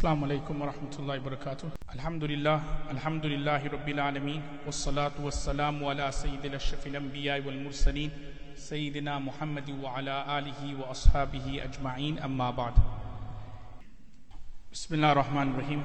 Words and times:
السلام 0.00 0.24
عليكم 0.24 0.56
ورحمة 0.62 0.94
الله 0.96 1.16
وبركاته. 1.20 1.68
الحمد 1.92 2.24
لله 2.24 2.58
الحمد 2.88 3.24
لله 3.36 3.60
رب 3.68 3.88
العالمين 3.88 4.40
والصلاة 4.64 5.12
والسلام 5.20 5.76
على 5.84 6.08
سيد 6.08 6.40
الأشرف 6.40 6.88
الأنبياء 6.88 7.44
والمرسلين 7.44 8.08
سيدنا 8.56 9.20
محمد 9.20 9.68
وعلى 9.84 10.16
آله 10.40 10.60
وأصحابه 10.80 11.64
أجمعين 11.68 12.16
أما 12.16 12.48
بعد. 12.50 12.74
بسم 14.72 14.90
الله 14.96 15.12
الرحمن 15.12 15.46
الرحيم. 15.52 15.82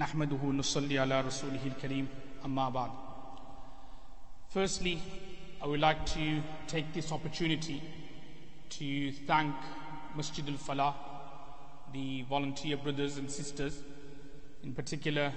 نحمده 0.00 0.40
نصلي 0.40 0.96
على 0.96 1.20
رسوله 1.28 1.60
الكريم 1.60 2.08
أما 2.40 2.72
بعد. 2.72 2.90
Firstly, 4.48 4.96
I 5.60 5.68
would 5.68 5.84
like 5.84 6.08
to 6.16 6.40
take 6.72 6.88
this 6.96 7.12
opportunity 7.12 7.84
to 8.80 9.12
thank 9.28 9.52
Masjid 10.16 10.48
al-Falah 10.48 11.15
the 11.92 12.22
volunteer 12.22 12.76
brothers 12.76 13.16
and 13.16 13.30
sisters, 13.30 13.82
in 14.62 14.72
particular 14.72 15.32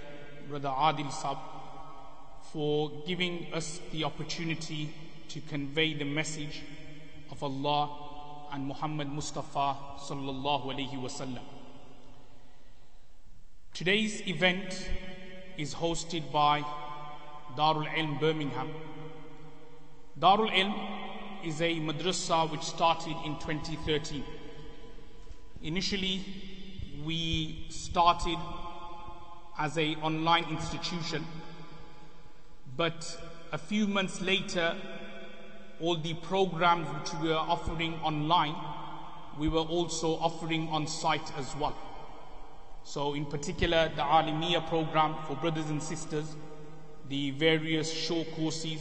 Brother 0.48 0.70
Adil 0.70 1.12
Sab, 1.12 1.38
for 2.52 2.92
giving 3.06 3.48
us 3.54 3.80
the 3.92 4.04
opportunity 4.04 4.94
to 5.30 5.40
convey 5.42 5.94
the 5.94 6.06
message 6.06 6.62
of 7.32 7.44
Allah 7.44 7.90
and 8.52 8.66
Muhammad 8.66 9.08
Mustafa 9.08 9.76
sallallahu 10.00 10.66
alaihi 10.74 11.00
wasallam. 11.00 11.44
Today's 13.74 14.28
event 14.28 14.90
is 15.58 15.76
hosted 15.76 16.32
by 16.32 16.64
Darul 17.56 17.88
Ilm 17.88 18.20
Birmingham. 18.20 18.70
Darul 20.20 20.52
Ilm 20.52 20.74
is 21.46 21.62
a 21.62 21.76
madrasa 21.76 22.50
which 22.52 22.64
started 22.64 23.16
in 23.26 23.38
2013. 23.40 24.24
Initially, 25.62 26.24
we 27.04 27.66
started 27.68 28.38
as 29.58 29.78
a 29.78 29.96
online 29.96 30.46
institution, 30.46 31.26
but 32.78 33.18
a 33.52 33.58
few 33.58 33.86
months 33.86 34.22
later, 34.22 34.74
all 35.82 35.98
the 35.98 36.14
programs 36.14 36.88
which 36.88 37.14
we 37.22 37.28
were 37.28 37.36
offering 37.36 37.96
online, 37.96 38.56
we 39.38 39.50
were 39.50 39.60
also 39.60 40.14
offering 40.20 40.70
on 40.70 40.88
site 40.88 41.38
as 41.38 41.54
well. 41.58 41.76
So, 42.84 43.14
in 43.14 43.26
particular, 43.26 43.92
the 43.98 44.02
Alimiya 44.02 44.66
program 44.70 45.16
for 45.28 45.36
brothers 45.36 45.70
and 45.70 45.84
sisters, 45.84 46.38
the 47.10 47.32
various 47.32 47.92
show 47.92 48.24
courses. 48.36 48.80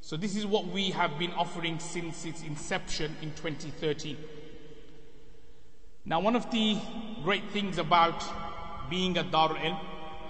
So, 0.00 0.16
this 0.16 0.36
is 0.36 0.46
what 0.46 0.68
we 0.68 0.90
have 0.90 1.18
been 1.18 1.32
offering 1.32 1.80
since 1.80 2.24
its 2.24 2.44
inception 2.44 3.16
in 3.20 3.30
2013. 3.32 4.16
Now, 6.06 6.18
one 6.18 6.34
of 6.34 6.50
the 6.50 6.78
great 7.22 7.44
things 7.50 7.76
about 7.76 8.24
being 8.88 9.18
at 9.18 9.30
Darul 9.30 9.60
Ilm, 9.60 9.78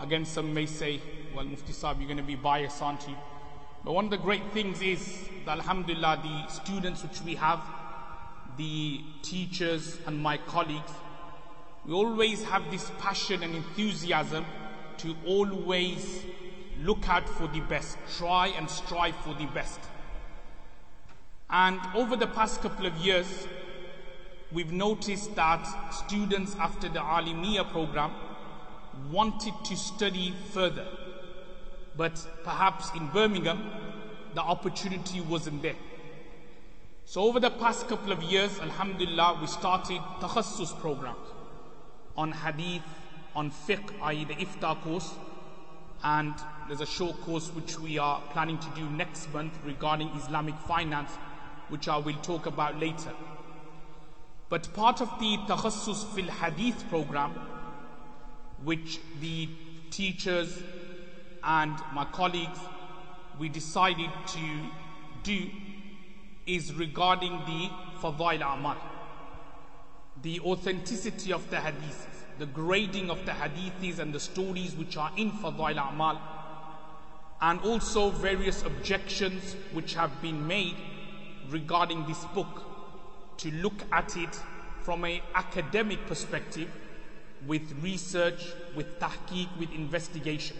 again, 0.01 0.25
some 0.25 0.53
may 0.53 0.67
say, 0.67 1.01
well, 1.35 1.45
Mufti 1.45 1.73
Saab, 1.73 1.99
you're 1.99 2.09
going 2.09 2.17
to 2.17 2.25
be 2.25 2.35
biased, 2.35 2.83
aren't 2.83 3.07
you? 3.07 3.15
But 3.85 3.93
one 3.93 4.07
of 4.07 4.11
the 4.11 4.19
great 4.19 4.43
things 4.53 4.83
is 4.83 5.29
that, 5.47 5.59
Alhamdulillah, 5.59 6.23
the 6.25 6.53
students 6.53 7.05
which 7.05 7.23
we 7.23 7.37
have, 7.37 7.61
the 8.57 9.01
teachers 9.23 9.99
and 10.07 10.21
my 10.21 10.39
colleagues, 10.39 10.91
we 11.87 11.95
always 11.95 12.43
have 12.43 12.69
this 12.73 12.91
passion 12.99 13.45
and 13.45 13.55
enthusiasm 13.55 14.45
to 14.99 15.17
always 15.25 16.25
look 16.83 17.09
out 17.09 17.29
for 17.29 17.47
the 17.47 17.61
best, 17.61 17.97
try 18.19 18.49
and 18.49 18.69
strive 18.69 19.15
for 19.17 19.35
the 19.35 19.47
best. 19.47 19.79
And 21.49 21.81
over 21.95 22.17
the 22.17 22.27
past 22.27 22.61
couple 22.61 22.87
of 22.87 22.97
years, 22.97 23.47
we've 24.53 24.73
noticed 24.73 25.35
that 25.37 25.65
students 25.93 26.57
after 26.59 26.89
the 26.89 27.01
Alimia 27.01 27.69
program 27.71 28.13
wanted 29.11 29.55
to 29.65 29.77
study 29.77 30.35
further. 30.53 30.87
But 31.97 32.25
perhaps 32.45 32.91
in 32.95 33.09
Birmingham, 33.09 33.71
the 34.35 34.41
opportunity 34.41 35.21
wasn't 35.21 35.63
there. 35.63 35.77
So 37.05 37.23
over 37.23 37.41
the 37.41 37.51
past 37.51 37.89
couple 37.89 38.13
of 38.13 38.23
years, 38.23 38.59
Alhamdulillah, 38.61 39.39
we 39.41 39.47
started 39.47 40.01
takhassus 40.21 40.79
programs 40.81 41.19
on 42.17 42.33
hadith, 42.33 42.83
on 43.35 43.51
fiqh, 43.51 43.91
i.e. 44.03 44.25
the 44.25 44.35
ifta 44.35 44.81
course, 44.83 45.15
and 46.05 46.35
there's 46.69 46.81
a 46.81 46.87
short 46.87 47.21
course 47.23 47.49
which 47.49 47.79
we 47.79 47.99
are 47.99 48.21
planning 48.33 48.59
to 48.59 48.69
do 48.77 48.89
next 48.91 49.33
month 49.33 49.53
regarding 49.65 50.09
Islamic 50.11 50.57
finance, 50.69 51.11
which 51.69 51.89
I 51.89 51.97
will 51.97 52.15
talk 52.23 52.47
about 52.47 52.79
later. 52.79 53.13
But 54.51 54.75
part 54.75 55.01
of 55.01 55.09
the 55.21 55.37
Takhassus 55.47 56.03
fil 56.13 56.29
Hadith 56.29 56.89
program, 56.89 57.31
which 58.65 58.99
the 59.21 59.49
teachers 59.91 60.63
and 61.45 61.73
my 61.95 62.05
colleagues 62.07 62.59
we 63.39 63.49
decided 63.49 64.11
to 64.27 64.61
do 65.23 65.49
is 66.47 66.75
regarding 66.75 67.31
the 67.47 67.71
Fadail 68.03 68.43
Amal, 68.43 68.77
the 70.21 70.41
authenticity 70.41 71.33
of 71.33 71.49
the 71.51 71.57
Hadiths, 71.57 72.25
the 72.41 72.47
grading 72.47 73.09
of 73.09 73.25
the 73.27 73.33
Hadiths 73.33 74.01
and 74.01 74.13
the 74.13 74.19
stories 74.19 74.75
which 74.75 74.97
are 74.97 75.13
in 75.17 75.31
Fadail 75.31 75.79
Amal, 75.93 76.21
and 77.41 77.61
also 77.61 78.11
various 78.11 78.65
objections 78.65 79.55
which 79.73 79.95
have 79.95 80.21
been 80.21 80.45
made 80.49 80.77
regarding 81.51 82.05
this 82.09 82.25
book 82.35 82.70
to 83.41 83.51
look 83.53 83.83
at 83.91 84.17
it 84.17 84.39
from 84.83 85.05
an 85.05 85.21
academic 85.35 86.07
perspective 86.07 86.69
with 87.47 87.73
research, 87.83 88.45
with 88.77 88.99
tahqiq, 89.01 89.49
with 89.59 89.73
investigation. 89.73 90.57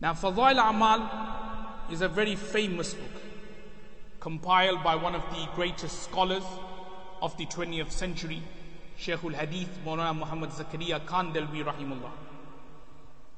Now, 0.00 0.12
Fadail 0.12 0.70
Amal 0.70 1.90
is 1.90 2.00
a 2.00 2.08
very 2.08 2.36
famous 2.36 2.94
book 2.94 3.22
compiled 4.20 4.84
by 4.84 4.94
one 4.94 5.14
of 5.14 5.22
the 5.30 5.48
greatest 5.56 6.04
scholars 6.04 6.44
of 7.20 7.36
the 7.38 7.46
20th 7.46 7.90
century, 7.90 8.42
Shaykhul 8.98 9.34
Hadith 9.34 9.78
Maulana 9.84 10.16
Muhammad 10.16 10.50
Zakaria 10.50 11.04
Kandalwi 11.04 11.64
Rahimullah. 11.64 12.12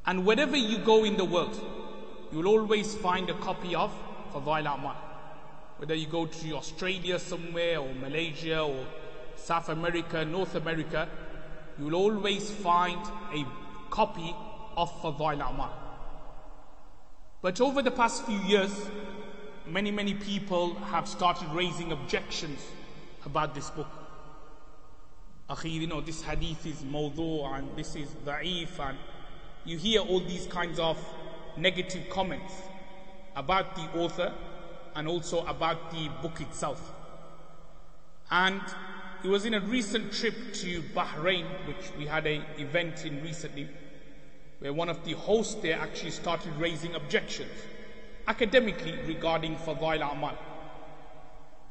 And 0.04 0.26
wherever 0.26 0.56
you 0.56 0.78
go 0.78 1.04
in 1.04 1.16
the 1.16 1.24
world, 1.24 1.58
you 2.30 2.38
will 2.38 2.48
always 2.48 2.94
find 2.96 3.30
a 3.30 3.34
copy 3.34 3.74
of 3.74 3.92
Fadail 4.32 4.74
Amal 4.74 5.05
whether 5.78 5.94
you 5.94 6.06
go 6.06 6.26
to 6.26 6.56
Australia 6.56 7.18
somewhere 7.18 7.78
or 7.78 7.92
Malaysia 7.94 8.60
or 8.60 8.86
South 9.36 9.68
America, 9.68 10.24
North 10.24 10.54
America, 10.54 11.08
you 11.78 11.86
will 11.86 11.94
always 11.94 12.50
find 12.50 13.00
a 13.34 13.44
copy 13.90 14.34
of 14.76 14.90
Fadail 15.02 15.48
Amal. 15.48 15.72
But 17.42 17.60
over 17.60 17.82
the 17.82 17.90
past 17.90 18.24
few 18.24 18.38
years, 18.38 18.72
many, 19.66 19.90
many 19.90 20.14
people 20.14 20.74
have 20.74 21.06
started 21.06 21.48
raising 21.50 21.92
objections 21.92 22.60
about 23.24 23.54
this 23.54 23.70
book. 23.70 23.88
Akhir, 25.50 25.70
you 25.70 25.86
know, 25.86 26.00
this 26.00 26.22
hadith 26.22 26.66
is 26.66 26.82
mawdu 26.82 27.44
and 27.56 27.68
this 27.76 27.94
is 27.94 28.08
da'if 28.24 28.80
and 28.80 28.98
you 29.64 29.78
hear 29.78 30.00
all 30.00 30.20
these 30.20 30.46
kinds 30.46 30.78
of 30.78 30.98
negative 31.56 32.08
comments 32.08 32.54
about 33.36 33.76
the 33.76 33.82
author 34.00 34.32
and 34.96 35.06
also 35.06 35.44
about 35.46 35.90
the 35.92 36.08
book 36.22 36.40
itself. 36.40 36.92
And 38.30 38.60
it 39.22 39.28
was 39.28 39.44
in 39.44 39.54
a 39.54 39.60
recent 39.60 40.12
trip 40.12 40.34
to 40.54 40.82
Bahrain, 40.94 41.46
which 41.66 41.92
we 41.96 42.06
had 42.06 42.26
an 42.26 42.44
event 42.58 43.04
in 43.04 43.22
recently, 43.22 43.68
where 44.58 44.72
one 44.72 44.88
of 44.88 45.04
the 45.04 45.12
hosts 45.12 45.54
there 45.56 45.78
actually 45.78 46.10
started 46.10 46.52
raising 46.58 46.94
objections 46.94 47.52
academically 48.26 48.98
regarding 49.06 49.56
Fadail 49.56 50.12
Amal. 50.12 50.36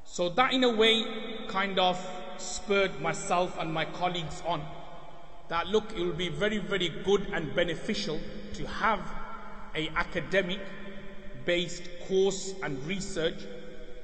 So 0.06 0.30
that 0.30 0.54
in 0.54 0.64
a 0.64 0.70
way 0.70 1.04
kind 1.48 1.78
of 1.80 2.00
spurred 2.38 3.02
myself 3.02 3.58
and 3.60 3.74
my 3.74 3.86
colleagues 3.86 4.42
on 4.46 4.62
that 5.48 5.68
look, 5.68 5.92
it 5.96 6.00
will 6.00 6.14
be 6.14 6.30
very, 6.30 6.58
very 6.58 6.90
good 6.90 7.28
and 7.34 7.54
beneficial 7.54 8.20
to 8.54 8.66
have 8.66 9.00
a 9.76 9.90
academic 9.90 10.60
based 11.46 11.84
course 12.08 12.54
and 12.64 12.84
research 12.86 13.40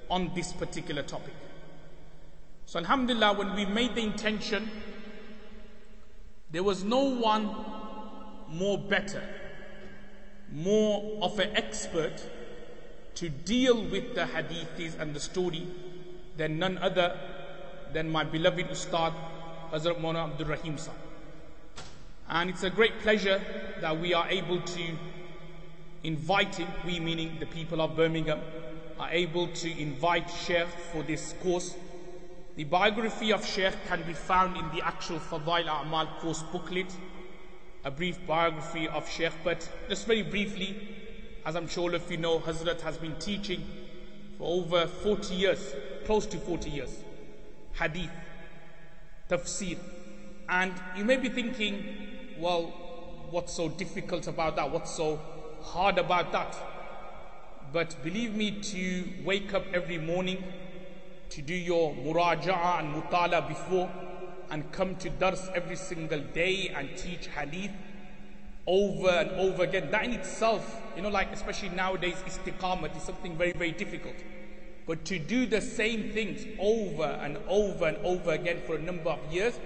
on 0.10 0.32
this 0.36 0.54
particular 0.54 1.02
topic. 1.04 1.34
So, 2.66 2.80
Alhamdulillah, 2.80 3.34
when 3.34 3.56
we 3.56 3.66
made 3.66 3.96
the 3.96 4.02
intention, 4.02 4.70
there 6.52 6.64
was 6.64 6.84
no 6.84 7.00
one 7.00 7.56
more 8.50 8.78
better, 8.78 9.24
more 10.52 11.20
of 11.22 11.40
an 11.40 11.56
expert 11.56 12.22
to 13.16 13.30
deal 13.30 13.84
with 13.86 14.16
the 14.16 14.26
hadiths 14.26 15.00
and 15.00 15.14
the 15.14 15.20
story 15.20 15.68
than 16.38 16.60
none 16.60 16.78
other 16.78 17.18
than 17.94 18.10
my 18.10 18.24
beloved 18.24 18.68
Ustad 18.70 19.14
Hazrat 19.72 20.00
Mona 20.00 20.26
Abdul 20.26 20.48
Rahim. 20.48 20.78
And 22.30 22.50
it's 22.50 22.64
a 22.64 22.70
great 22.70 23.00
pleasure 23.00 23.42
that 23.82 24.00
we 24.00 24.14
are 24.14 24.30
able 24.30 24.62
to 24.62 24.98
invite 26.04 26.56
him, 26.56 26.68
we 26.86 27.00
meaning 27.00 27.38
the 27.40 27.46
people 27.46 27.82
of 27.82 27.96
Birmingham, 27.96 28.42
are 29.00 29.10
able 29.12 29.48
to 29.48 29.82
invite 29.82 30.30
Sheikh 30.30 30.68
for 30.92 31.04
this 31.04 31.34
course 31.42 31.76
The 32.56 32.66
biography 32.66 33.32
of 33.32 33.46
Sheikh 33.46 33.74
can 33.88 34.04
be 34.04 34.14
found 34.14 34.58
in 34.58 34.70
the 34.76 34.86
actual 34.86 35.20
Fadail 35.20 35.68
A'mal 35.68 36.20
course 36.20 36.44
booklet, 36.52 36.94
a 37.86 37.90
brief 37.90 38.20
biography 38.28 38.90
of 38.90 39.10
Sheikh. 39.10 39.32
But 39.44 39.68
just 39.88 40.06
very 40.06 40.22
briefly, 40.22 40.76
as 41.46 41.56
I'm 41.56 41.68
sure 41.70 41.96
of 41.96 42.12
you 42.12 42.18
know, 42.18 42.40
Hazrat 42.40 42.82
has 42.82 42.98
been 42.98 43.16
teaching 43.20 43.64
for 44.38 44.62
over 44.62 44.86
40 44.86 45.34
years, 45.34 45.74
close 46.06 46.26
to 46.28 46.38
40 46.38 46.70
years, 46.70 47.04
hadith, 47.80 48.12
tafsir. 49.30 49.78
And 50.50 50.74
you 50.98 51.06
may 51.06 51.16
be 51.16 51.30
thinking, 51.30 52.36
well, 52.38 52.64
what's 53.30 53.54
so 53.54 53.70
difficult 53.70 54.28
about 54.28 54.58
that? 54.58 54.70
What's 54.70 54.94
so 54.94 55.22
hard 55.64 55.98
about 55.98 56.32
that? 56.32 56.56
But 57.74 57.96
believe 58.04 58.36
me, 58.36 58.52
to 58.52 59.06
wake 59.24 59.54
up 59.54 59.64
every 59.74 59.98
morning, 59.98 60.44
to 61.30 61.42
do 61.42 61.54
your 61.54 61.94
muraja'a 61.94 62.80
and 62.80 62.94
mutala 62.94 63.48
before, 63.48 63.90
and 64.50 64.70
come 64.72 64.96
to 64.98 65.10
dars 65.10 65.50
every 65.56 65.78
single 65.78 66.20
day 66.20 66.74
and 66.76 66.90
teach 66.98 67.28
hadith 67.28 67.72
over 68.68 69.10
and 69.10 69.32
over 69.32 69.64
again, 69.64 69.90
that 69.92 70.04
in 70.06 70.14
itself, 70.14 70.82
you 70.96 71.02
know, 71.02 71.10
like 71.10 71.32
especially 71.32 71.70
nowadays, 71.70 72.16
istiqamat 72.28 72.96
is 72.96 73.04
something 73.04 73.38
very, 73.38 73.54
very 73.54 73.72
difficult. 73.72 74.16
But 74.86 75.06
to 75.06 75.20
do 75.20 75.46
the 75.46 75.62
same 75.62 76.12
things 76.12 76.46
over 76.60 77.06
and 77.06 77.38
over 77.48 77.88
and 77.88 77.98
over 78.06 78.32
again 78.32 78.62
for 78.66 78.76
a 78.76 78.80
number 78.80 79.10
of 79.10 79.20
years, 79.32 79.58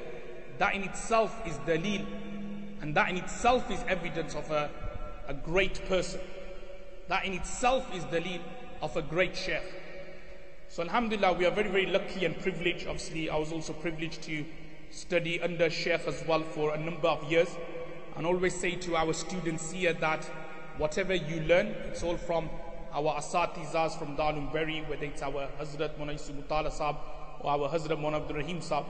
that 0.59 0.75
in 0.75 0.83
itself 0.83 1.35
is 1.47 1.55
dalil. 1.59 2.05
And 2.81 2.95
that 2.95 3.09
in 3.09 3.17
itself 3.17 3.71
is 3.71 3.79
evidence 3.87 4.35
of 4.35 4.51
a, 4.51 4.69
a 5.27 5.33
great 5.33 5.85
person. 5.87 6.21
That 7.07 7.25
in 7.25 7.33
itself 7.33 7.93
is 7.95 8.03
dalil 8.05 8.39
of 8.81 8.95
a 8.97 9.01
great 9.01 9.35
sheikh. 9.35 9.63
So 10.69 10.83
Alhamdulillah, 10.83 11.33
we 11.33 11.45
are 11.45 11.51
very, 11.51 11.69
very 11.69 11.85
lucky 11.85 12.25
and 12.25 12.37
privileged. 12.39 12.87
Obviously, 12.87 13.29
I 13.29 13.37
was 13.37 13.51
also 13.51 13.73
privileged 13.73 14.23
to 14.23 14.45
study 14.91 15.41
under 15.41 15.69
Sheikh 15.69 16.07
as 16.07 16.23
well 16.27 16.41
for 16.41 16.73
a 16.73 16.77
number 16.77 17.07
of 17.07 17.23
years. 17.31 17.49
And 18.17 18.25
always 18.25 18.55
say 18.55 18.75
to 18.75 18.95
our 18.95 19.13
students 19.13 19.71
here 19.71 19.93
that 19.93 20.23
whatever 20.77 21.13
you 21.13 21.41
learn, 21.41 21.67
it's 21.87 22.03
all 22.03 22.17
from 22.17 22.49
our 22.93 23.15
asatizas 23.15 23.97
from 23.97 24.15
Darul 24.15 24.51
Bury, 24.51 24.83
whether 24.87 25.05
it's 25.05 25.21
our 25.21 25.47
Hazrat 25.59 25.97
Munaisu 25.99 26.31
Mutala 26.41 26.71
Sahab 26.71 26.97
or 27.41 27.51
our 27.51 27.69
Hazrat 27.69 27.99
Mon 27.99 28.15
Abdul 28.15 28.37
Rahim 28.37 28.59
Sahab. 28.59 28.85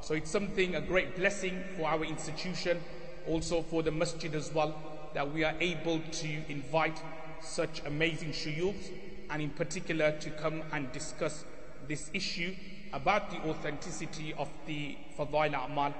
So 0.00 0.14
it's 0.14 0.30
something, 0.30 0.74
a 0.74 0.80
great 0.80 1.16
blessing 1.16 1.62
for 1.76 1.88
our 1.88 2.04
institution, 2.04 2.80
also 3.26 3.62
for 3.62 3.82
the 3.82 3.90
masjid 3.90 4.34
as 4.34 4.52
well, 4.52 4.74
that 5.14 5.32
we 5.32 5.44
are 5.44 5.54
able 5.60 6.00
to 6.00 6.28
invite 6.48 7.00
such 7.40 7.82
amazing 7.86 8.30
shuyukhs 8.30 8.90
and 9.30 9.40
in 9.40 9.50
particular 9.50 10.12
to 10.18 10.30
come 10.30 10.62
and 10.72 10.90
discuss 10.92 11.44
this 11.88 12.10
issue 12.12 12.54
about 12.92 13.30
the 13.30 13.36
authenticity 13.48 14.34
of 14.34 14.48
the 14.66 14.96
Fadail 15.18 15.52
A'mal. 15.54 15.94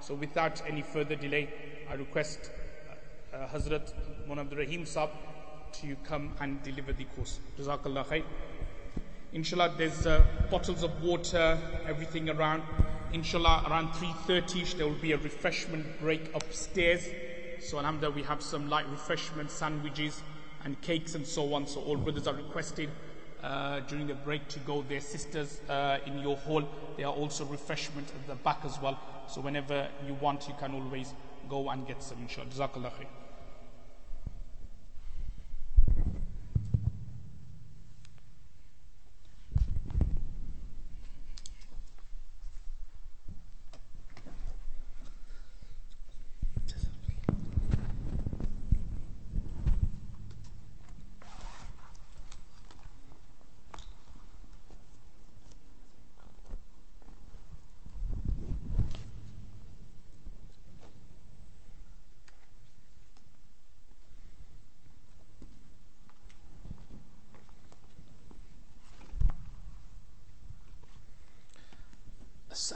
So 0.00 0.14
without 0.14 0.62
any 0.68 0.82
further 0.82 1.14
delay, 1.14 1.48
I 1.90 1.94
request 1.94 2.50
uh, 3.32 3.36
uh, 3.36 3.48
Hazrat 3.48 3.92
Mon 4.28 4.38
Abdul 4.38 4.58
Rahim 4.58 4.84
Sahib 4.86 5.10
to 5.80 5.96
come 6.04 6.32
and 6.40 6.62
deliver 6.62 6.92
the 6.92 7.04
course. 7.04 7.40
Jazakallah 7.58 8.06
khair. 8.06 8.22
Inshallah, 9.32 9.74
there's 9.76 10.06
uh, 10.06 10.22
bottles 10.50 10.82
of 10.84 11.02
water, 11.02 11.58
everything 11.88 12.30
around. 12.30 12.62
Inshallah, 13.12 13.64
around 13.68 13.88
3.30ish, 13.94 14.76
there 14.76 14.86
will 14.86 14.94
be 14.94 15.12
a 15.12 15.18
refreshment 15.18 16.00
break 16.00 16.32
upstairs. 16.34 17.08
So 17.64 17.78
alhamdulillah, 17.78 18.14
we 18.14 18.22
have 18.24 18.42
some 18.42 18.68
light 18.68 18.86
refreshment, 18.90 19.50
sandwiches 19.50 20.22
and 20.64 20.78
cakes 20.82 21.14
and 21.14 21.26
so 21.26 21.54
on. 21.54 21.66
So 21.66 21.80
all 21.80 21.96
brothers 21.96 22.26
are 22.26 22.34
requested 22.34 22.90
uh, 23.42 23.80
during 23.80 24.06
the 24.06 24.14
break 24.14 24.46
to 24.48 24.58
go. 24.60 24.82
Their 24.82 25.00
sisters 25.00 25.62
uh, 25.70 25.96
in 26.04 26.18
your 26.18 26.36
hall, 26.36 26.62
there 26.98 27.06
are 27.06 27.14
also 27.14 27.46
refreshment 27.46 28.06
at 28.08 28.26
the 28.26 28.34
back 28.34 28.58
as 28.66 28.78
well. 28.82 28.98
So 29.28 29.40
whenever 29.40 29.88
you 30.06 30.12
want, 30.14 30.46
you 30.46 30.54
can 30.58 30.74
always 30.74 31.14
go 31.48 31.70
and 31.70 31.86
get 31.86 32.02
some 32.02 32.18
inshallah. 32.18 32.48
Jazakallah 32.48 32.92
khair. 32.92 33.23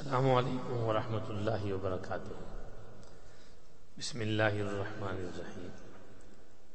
السلام 0.08 0.34
عليكم 0.40 0.76
ورحمة 0.88 1.26
الله 1.30 1.62
وبركاته. 1.74 2.36
بسم 4.00 4.18
الله 4.24 4.54
الرحمن 4.56 5.18
الرحيم. 5.28 5.72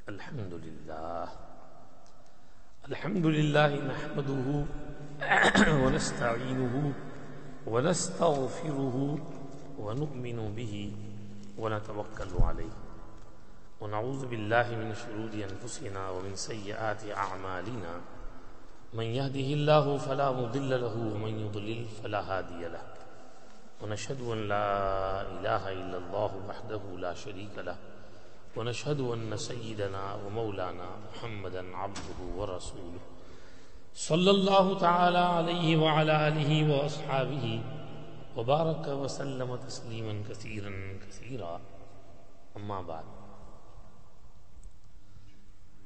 الحمد 0.09 0.53
لله. 0.53 1.27
الحمد 2.94 3.25
لله 3.25 3.71
نحمده 3.89 4.47
ونستعينه 5.81 6.94
ونستغفره 7.65 8.97
ونؤمن 9.81 10.39
به 10.53 10.75
ونتوكل 11.57 12.31
عليه. 12.38 12.75
ونعوذ 13.81 14.21
بالله 14.30 14.68
من 14.77 14.94
شرور 14.94 15.33
أنفسنا 15.33 16.01
ومن 16.09 16.38
سيئات 16.38 17.01
أعمالنا. 17.09 17.94
من 18.94 19.07
يهده 19.09 19.50
الله 19.57 19.85
فلا 19.97 20.30
مضل 20.31 20.69
له 20.69 20.95
ومن 21.18 21.33
يضلل 21.50 21.81
فلا 21.97 22.21
هادي 22.21 22.69
له. 22.69 22.93
ونشهد 23.83 24.21
أن 24.21 24.47
لا 24.47 24.68
إله 25.21 25.63
إلا 25.71 25.97
الله 25.97 26.31
وحده 26.50 26.83
لا 26.97 27.13
شريك 27.13 27.56
له 27.57 27.77
ونشهد 28.56 29.00
أن 29.00 29.38
سيدنا 29.38 30.03
ومولانا 30.24 30.89
محمدا 31.07 31.77
عبده 31.77 32.19
ورسوله. 32.38 33.03
صلى 33.94 34.31
الله 34.31 34.80
تعالى 34.80 35.18
عليه 35.18 35.77
وعلى 35.77 36.27
آله 36.27 36.51
وأصحابه 36.71 37.62
وبارك 38.38 38.88
وسلم 38.88 39.56
تسليما 39.56 40.24
كثيرا 40.30 40.71
كثيرا. 41.07 41.62
أما 42.57 42.81
بعد 42.81 43.06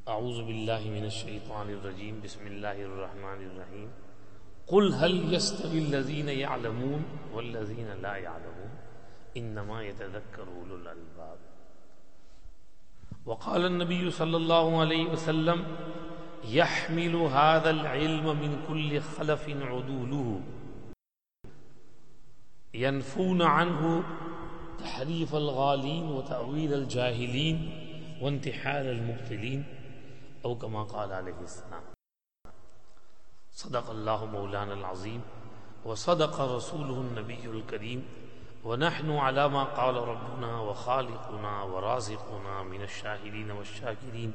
أعوذ 0.07 0.37
بالله 0.47 0.81
من 0.97 1.05
الشيطان 1.05 1.69
الرجيم. 1.69 2.21
بسم 2.23 2.47
الله 2.47 2.77
الرحمن 2.81 3.39
الرحيم. 3.49 3.89
قل 4.67 4.93
هل 4.93 5.33
يستوي 5.33 5.79
الذين 5.79 6.29
يعلمون 6.29 7.05
والذين 7.33 7.87
لا 8.01 8.15
يعلمون؟ 8.15 8.71
إنما 9.37 9.83
يتذكر 9.83 10.47
أولو 10.47 10.75
الألباب. 10.75 11.37
وقال 13.25 13.65
النبي 13.65 14.11
صلى 14.11 14.37
الله 14.37 14.79
عليه 14.79 15.05
وسلم 15.05 15.65
يحمل 16.43 17.15
هذا 17.15 17.69
العلم 17.69 18.39
من 18.39 18.65
كل 18.67 19.01
خلف 19.01 19.49
عدوله. 19.49 20.41
ينفون 22.73 23.41
عنه 23.41 24.03
تحريف 24.79 25.35
الغالين 25.35 26.03
وتأويل 26.03 26.73
الجاهلين 26.73 27.57
وانتحال 28.21 28.85
المبطلين 28.85 29.63
أو 30.45 30.55
كما 30.55 30.83
قال 30.83 31.13
عليه 31.13 31.39
السلام. 31.41 31.96
صدق 33.57 33.89
الله 33.89 34.25
مولانا 34.25 34.73
العظيم 34.73 35.21
وصدق 35.85 36.41
رسوله 36.41 36.97
النبي 37.01 37.45
الكريم 37.45 38.05
ونحن 38.63 39.11
على 39.11 39.49
ما 39.49 39.63
قال 39.63 39.95
ربنا 39.95 40.59
وخالقنا 40.59 41.63
ورازقنا 41.63 42.63
من 42.63 42.81
الشاهدين 42.81 43.51
والشاكرين 43.51 44.33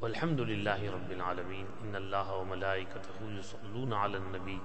والحمد 0.00 0.40
لله 0.40 0.90
رب 0.90 1.10
العالمين. 1.12 1.66
إن 1.82 1.96
الله 1.96 2.34
وملائكته 2.34 3.18
يصلون 3.38 3.92
على 3.92 4.16
النبي. 4.16 4.58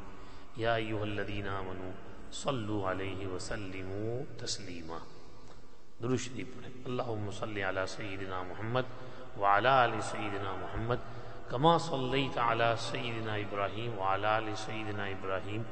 يا 0.57 0.75
أيها 0.75 1.03
الذين 1.03 1.47
آمنوا 1.47 1.91
صلوا 2.31 2.89
عليه 2.89 3.27
وسلموا 3.27 4.23
تسليما. 4.37 4.99
اللهم 6.85 7.31
صل 7.31 7.59
على 7.59 7.87
سيدنا 7.87 8.43
محمد 8.43 8.85
وعلى 9.39 9.85
آل 9.85 10.03
سيدنا 10.03 10.51
محمد 10.63 10.99
کما 11.51 11.77
صلیت 11.77 12.37
علی 12.37 12.73
سیدنا 12.79 13.33
ابراہیم 13.33 13.97
وعلا 13.99 14.37
علی 14.37 14.53
سیدنا 14.65 15.05
ابراہیم 15.05 15.63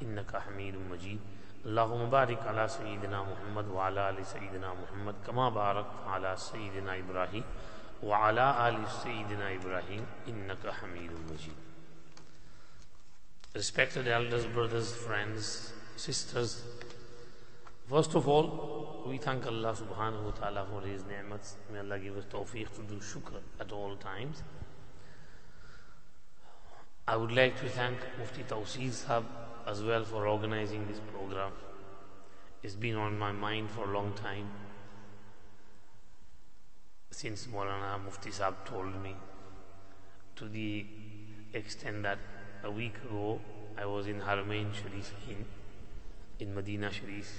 انکا 0.00 0.38
حمید 0.46 0.74
مجید 0.88 1.66
اللہ 1.66 1.94
مبارک 2.04 2.46
علی 2.48 2.66
سیدنا 2.76 3.22
محمد 3.22 3.68
وعلا 3.74 4.08
علی 4.08 4.24
سیدنا 4.32 4.72
محمد 4.80 5.24
کما 5.26 5.48
بارک 5.58 6.08
علی 6.14 6.34
سیدنا 6.38 6.92
ابراہیم 6.92 8.06
وعلا 8.06 8.50
علی 8.66 8.84
سیدنا 9.02 9.46
ابراہیم 9.46 10.04
انکا 10.26 10.70
حمید 10.82 11.12
مجید 11.30 11.64
Respected 13.56 14.08
elders, 14.14 14.44
brothers, 14.54 14.88
friends, 14.94 15.72
sisters 15.96 16.50
First 17.88 18.16
of 18.16 18.28
all, 18.28 19.04
we 19.06 19.16
thank 19.16 19.46
Allah 19.46 19.72
subhanahu 19.72 20.24
wa 20.24 20.30
ta'ala 20.32 20.66
for 20.68 20.80
his 20.80 21.04
ni'mats. 21.04 21.54
May 21.72 21.78
Allah 21.78 22.00
give 22.00 22.16
us 22.16 22.24
tawfiq 22.24 22.74
to 22.74 22.82
do 22.82 22.96
shukr 22.96 23.38
at 23.60 23.70
all 23.70 23.94
times. 23.94 24.42
I 27.08 27.14
would 27.14 27.30
like 27.30 27.56
to 27.60 27.68
thank 27.68 27.98
Mufti 28.18 28.42
Tawseed 28.42 28.90
Sahab 28.90 29.26
as 29.64 29.80
well 29.80 30.02
for 30.02 30.26
organizing 30.26 30.88
this 30.88 30.98
program. 31.12 31.52
It's 32.64 32.74
been 32.74 32.96
on 32.96 33.16
my 33.16 33.30
mind 33.30 33.70
for 33.70 33.84
a 33.88 33.96
long 33.96 34.12
time. 34.14 34.48
Since 37.12 37.46
Maulana 37.46 38.02
Mufti 38.02 38.30
Sahab 38.30 38.64
told 38.64 39.00
me, 39.04 39.14
to 40.34 40.48
the 40.48 40.84
extent 41.54 42.02
that 42.02 42.18
a 42.64 42.72
week 42.72 42.96
ago 43.04 43.38
I 43.78 43.86
was 43.86 44.08
in 44.08 44.20
Haramain 44.20 44.74
Sharif 44.74 45.14
in, 45.30 45.44
in 46.40 46.52
Medina 46.56 46.90
Sharif 46.90 47.30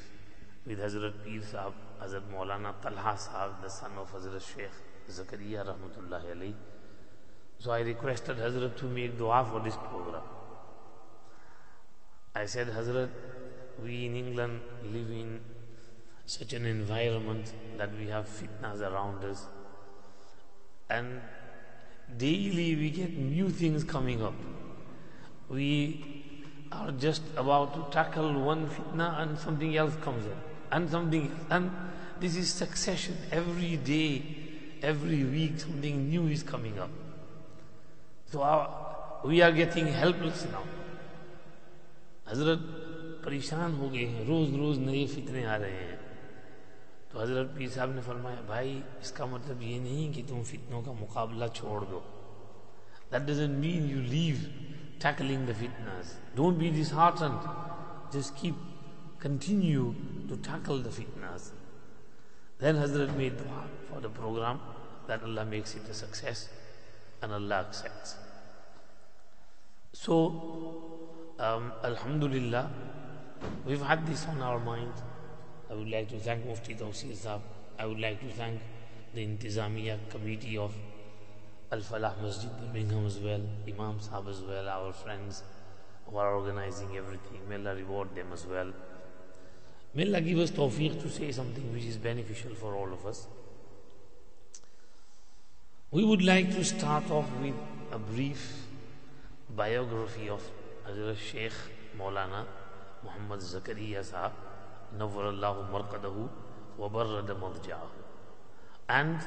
with 0.65 0.79
Hazrat 0.79 1.25
Pir 1.25 1.41
Sahab, 1.41 1.73
Hazrat 2.01 2.23
Maulana 2.33 2.73
Talha 2.81 3.17
Sahab, 3.17 3.61
the 3.61 3.69
son 3.69 3.91
of 3.97 4.09
Hazrat 4.13 4.41
Sheikh 4.41 4.71
Zakaria 5.11 5.65
Rahmatullahi 5.65 6.35
alayhi. 6.37 6.53
So 7.59 7.71
I 7.71 7.81
requested 7.81 8.37
Hazrat 8.37 8.77
to 8.77 8.85
make 8.85 9.17
dua 9.17 9.45
for 9.49 9.59
this 9.59 9.75
program. 9.75 10.21
I 12.35 12.45
said, 12.45 12.67
Hazrat, 12.67 13.09
we 13.83 14.05
in 14.05 14.15
England 14.15 14.61
live 14.83 15.09
in 15.09 15.39
such 16.25 16.53
an 16.53 16.65
environment 16.65 17.51
that 17.77 17.89
we 17.97 18.07
have 18.07 18.27
fitnas 18.27 18.81
around 18.81 19.23
us. 19.23 19.47
And 20.89 21.21
daily 22.17 22.75
we 22.75 22.91
get 22.91 23.17
new 23.17 23.49
things 23.49 23.83
coming 23.83 24.21
up. 24.21 24.35
We 25.49 26.25
are 26.71 26.91
just 26.91 27.23
about 27.37 27.73
to 27.73 27.91
tackle 27.91 28.33
one 28.33 28.69
fitna 28.69 29.21
and 29.21 29.39
something 29.39 29.75
else 29.75 29.95
comes 30.01 30.27
up. 30.27 30.37
And 30.71 30.89
something 30.89 31.31
else. 31.31 31.39
And 31.49 31.71
this 32.19 32.35
is 32.35 32.53
succession. 32.53 33.17
Every 33.31 33.77
day, 33.77 34.21
every 34.83 35.23
week, 35.23 35.59
something 35.59 36.09
new 36.09 36.27
is 36.27 36.43
coming 36.43 36.77
up. 36.77 36.91
So 38.33 38.41
our, 38.41 38.67
we 39.23 39.41
are 39.41 39.51
getting 39.51 39.87
helpless 39.87 40.45
now. 40.51 40.63
حضرت 42.27 42.59
پریشان 43.23 43.73
ہو 43.77 43.93
گئے 43.93 44.05
ہیں۔ 44.05 44.25
روز 44.27 44.55
روز 44.55 44.79
نئے 44.79 45.05
فتنے 45.05 45.45
آ 45.45 45.57
رہے 45.57 45.83
ہیں۔ 45.83 45.95
تو 47.09 47.21
حضرت 47.21 47.47
پیر 47.55 47.67
صاحب 47.67 47.89
نے 47.89 48.01
فرمایا 48.05 48.41
بھائی 48.45 48.81
اس 49.01 49.11
کا 49.11 49.25
مطلب 49.25 49.61
یہ 49.61 49.79
نہیں 49.79 50.13
کہ 50.13 50.21
تم 50.27 50.43
فتنوں 50.43 50.81
کا 50.81 50.91
مقابلہ 50.91 51.45
چھوڑ 51.53 51.85
دو۔ 51.91 51.99
That 53.11 53.21
doesn't 53.21 53.57
mean 53.57 53.89
you 53.89 54.01
leave 54.01 54.35
tackling 54.99 55.45
the 55.47 55.53
fitness 55.59 56.17
don't 56.35 56.57
be 56.57 56.69
disheartened 56.93 57.47
just 58.13 58.41
keep 58.41 58.55
continue 59.21 59.91
to 60.29 60.35
tackle 60.35 60.85
the 60.85 60.89
fitness 60.89 61.51
then 62.61 62.77
حضرت 62.77 63.09
میڈ 63.17 63.39
دعا 63.39 63.65
for 63.89 63.99
the 63.99 64.07
program 64.15 64.57
that 65.07 65.23
Allah 65.23 65.41
makes 65.43 65.75
it 65.75 65.87
a 65.87 65.93
success 65.93 66.47
and 67.21 67.31
allah 67.31 67.65
accepts 67.67 68.15
so 69.93 70.15
um, 71.39 71.71
Alhamdulillah, 71.83 72.69
we've 73.65 73.81
had 73.81 74.05
this 74.07 74.25
on 74.27 74.41
our 74.41 74.59
mind. 74.59 74.93
I 75.69 75.73
would 75.73 75.89
like 75.89 76.09
to 76.09 76.19
thank 76.19 76.45
Mufti 76.45 76.75
Tawsir 76.75 77.15
Sahab. 77.15 77.41
I 77.77 77.85
would 77.85 77.99
like 77.99 78.19
to 78.21 78.29
thank 78.33 78.61
the 79.13 79.25
Intizamiya 79.25 79.97
committee 80.09 80.57
of 80.57 80.73
Al 81.71 81.79
Falah 81.79 82.13
Masjid 82.21 82.49
Birmingham 82.59 83.05
as 83.05 83.19
well, 83.19 83.41
Imam 83.67 83.99
Sahab 83.99 84.29
as 84.29 84.41
well, 84.41 84.67
our 84.69 84.93
friends 84.93 85.43
who 86.05 86.17
are 86.17 86.35
organizing 86.35 86.95
everything. 86.95 87.41
May 87.49 87.55
Allah 87.55 87.75
reward 87.75 88.15
them 88.15 88.27
as 88.33 88.45
well. 88.45 88.71
May 89.93 90.07
Allah 90.07 90.21
give 90.21 90.39
us 90.39 90.51
tawfiq 90.51 91.01
to 91.01 91.09
say 91.09 91.31
something 91.31 91.73
which 91.73 91.85
is 91.85 91.97
beneficial 91.97 92.53
for 92.55 92.75
all 92.75 92.91
of 92.93 93.05
us. 93.05 93.27
We 95.90 96.04
would 96.04 96.22
like 96.22 96.50
to 96.54 96.64
start 96.64 97.10
off 97.10 97.26
with 97.42 97.54
a 97.92 97.98
brief 97.98 98.66
biography 99.54 100.28
of 100.28 100.40
Hazrat 100.86 101.18
Sheikh 101.18 101.52
Maulana 101.98 102.46
Muhammad 103.04 103.40
Zakaria 103.40 104.00
Sahab 104.00 104.32
Nawwarallahu 104.96 105.70
Marqadahu 105.70 106.28
Wabarrada 106.78 107.38
Madja'ahu 107.38 107.90
and 108.88 109.18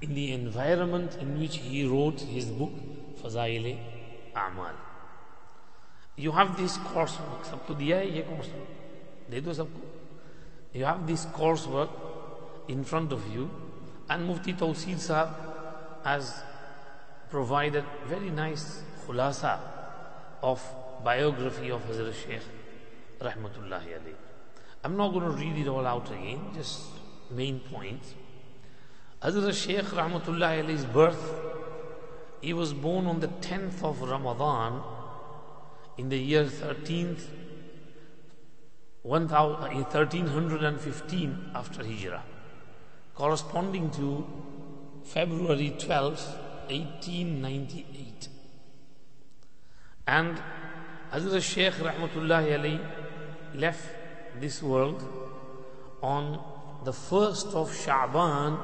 in 0.00 0.14
the 0.14 0.32
environment 0.32 1.16
in 1.20 1.38
which 1.40 1.56
he 1.56 1.86
wrote 1.86 2.20
his 2.20 2.46
book 2.46 2.72
Fazail 3.22 3.76
A'mal 4.36 4.74
you 6.16 6.32
have 6.32 6.56
this 6.56 6.78
coursework 6.78 7.44
सबको 7.50 7.74
दिया 7.82 7.98
है 7.98 8.08
ये 8.16 8.22
coursework 8.30 9.30
दे 9.30 9.40
दो 9.40 9.52
सबको 9.54 10.78
you 10.78 10.84
have 10.84 11.06
this 11.06 11.26
coursework 11.38 11.90
in 12.68 12.84
front 12.84 13.12
of 13.12 13.26
you 13.34 13.50
and 14.09 14.25
Mufti 14.25 14.53
Tawseed 14.53 14.97
Sahab 14.97 15.33
has 16.03 16.41
provided 17.29 17.83
very 18.05 18.29
nice 18.29 18.81
khulasa 19.05 19.59
of 20.41 20.61
biography 21.03 21.69
of 21.71 21.85
Hazrat 21.87 22.13
Sheikh 22.13 22.41
Rahmatullahi 23.19 23.99
alayhi. 23.99 24.15
I'm 24.83 24.95
not 24.95 25.11
going 25.11 25.25
to 25.25 25.31
read 25.31 25.57
it 25.57 25.67
all 25.67 25.85
out 25.85 26.09
again, 26.11 26.51
just 26.55 26.83
main 27.29 27.59
points. 27.59 28.13
Hazrat 29.21 29.53
Sheikh 29.53 29.85
Rahmatullahi 29.85 30.63
alayhi's 30.63 30.85
birth, 30.85 31.33
he 32.41 32.53
was 32.53 32.73
born 32.73 33.07
on 33.07 33.19
the 33.19 33.27
10th 33.27 33.83
of 33.83 34.01
Ramadan 34.01 34.81
in 35.97 36.07
the 36.09 36.17
year 36.17 36.45
13th, 36.45 37.27
1315 39.01 41.51
after 41.55 41.83
Hijrah, 41.83 42.23
corresponding 43.17 43.89
to 43.91 44.25
February 45.03 45.75
12, 45.79 46.19
1898. 46.69 48.29
And 50.05 50.41
Hazrat 51.11 51.41
Sheikh 51.41 51.73
Rahmatullahi 51.73 52.49
alayhi 52.57 52.79
left 53.55 53.89
this 54.39 54.61
world 54.61 55.03
on 56.01 56.39
the 56.83 56.91
1st 56.91 57.55
of 57.55 57.71
Sha'ban 57.71 58.57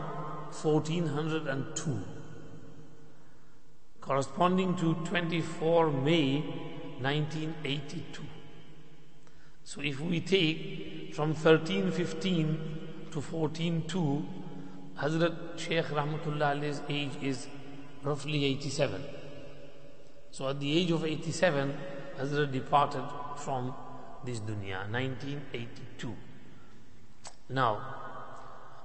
1402 0.53 2.03
corresponding 4.01 4.75
to 4.75 4.93
24 5.05 5.89
May 5.89 6.41
1982. 6.99 8.21
So 9.63 9.81
if 9.81 9.99
we 10.01 10.19
take 10.19 11.15
from 11.15 11.29
1315 11.29 13.07
to 13.11 13.19
142, 13.19 14.25
Hazrat 14.97 15.57
Sheikh 15.57 15.85
Rahmatullah 15.85 16.55
Ali's 16.57 16.81
age 16.87 17.11
is 17.21 17.47
roughly 18.03 18.45
87. 18.45 19.03
So 20.31 20.47
at 20.49 20.59
the 20.59 20.77
age 20.77 20.91
of 20.91 21.05
87, 21.05 21.77
Hazrat 22.19 22.51
departed 22.51 23.03
from 23.37 23.73
this 24.25 24.39
dunya, 24.39 24.89
1982. 24.91 26.15
Now, 27.49 27.81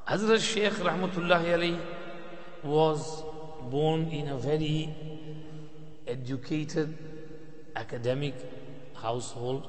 Hazrat 0.06 0.40
Sheikh 0.40 0.72
Rahmatullahi 0.72 1.52
Ali 1.52 1.78
was 2.62 3.22
born 3.70 4.08
in 4.08 4.28
a 4.28 4.38
very 4.38 4.94
educated 6.06 6.96
academic 7.76 8.34
household, 8.94 9.68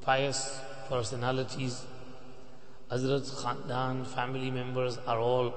pious 0.00 0.60
personalities. 0.88 1.84
Hazrat's 2.90 3.30
Khandan 3.42 4.06
family 4.06 4.50
members 4.50 4.98
are 5.06 5.18
all 5.18 5.52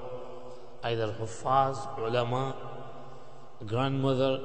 either 0.82 1.12
Huffaz, 1.12 1.98
ulama, 1.98 2.56
grandmother, 3.66 4.40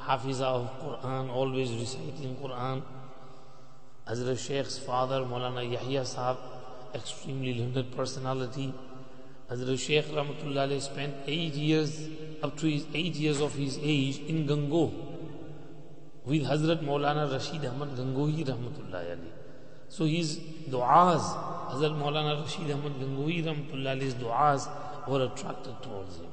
Hafiza 0.00 0.42
of 0.42 0.70
Quran, 0.80 1.30
always 1.30 1.72
reciting 1.72 2.36
Quran. 2.36 2.82
Hazrat 4.08 4.38
Sheikh's 4.38 4.78
father, 4.78 5.20
Maulana 5.22 5.68
Yahya 5.68 6.02
Sahab, 6.02 6.36
extremely 6.94 7.54
learned 7.54 7.96
personality. 7.96 8.72
Hazrat 9.50 9.78
Sheikh 9.78 10.06
Rahmatullah 10.06 10.80
spent 10.80 11.14
eight 11.26 11.54
years, 11.54 12.08
up 12.42 12.56
to 12.58 12.66
his 12.66 12.86
eight 12.94 13.14
years 13.14 13.40
of 13.40 13.54
his 13.54 13.78
age, 13.82 14.18
in 14.28 14.46
Gangoh 14.46 14.92
with 16.24 16.42
Hazrat 16.42 16.84
Maulana 16.84 17.30
Rashid 17.32 17.64
Ahmad 17.64 17.96
Gangohi 17.96 18.46
Rahmatullah 18.46 19.10
Ali. 19.10 19.41
So 19.92 20.06
his 20.06 20.38
du'as, 20.70 21.20
Hazrat 21.70 21.94
Maulana 22.00 22.40
Rashid 22.40 22.70
Ahmad 22.70 22.94
Gangohi 22.98 23.44
Rahmatullah 23.44 23.90
Ali's 23.90 24.14
du'as 24.14 24.66
were 25.06 25.24
attracted 25.24 25.82
towards 25.82 26.16
him. 26.16 26.30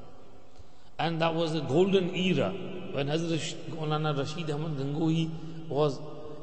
And 0.98 1.22
that 1.22 1.36
was 1.36 1.56
a 1.56 1.60
golden 1.60 2.16
era 2.16 2.52
when 2.94 3.08
Hazrat 3.08 3.56
Maulana 3.72 4.18
Rashid 4.18 4.50
Ahmad 4.50 4.78
Gangohi 4.78 5.30
was 5.68 6.00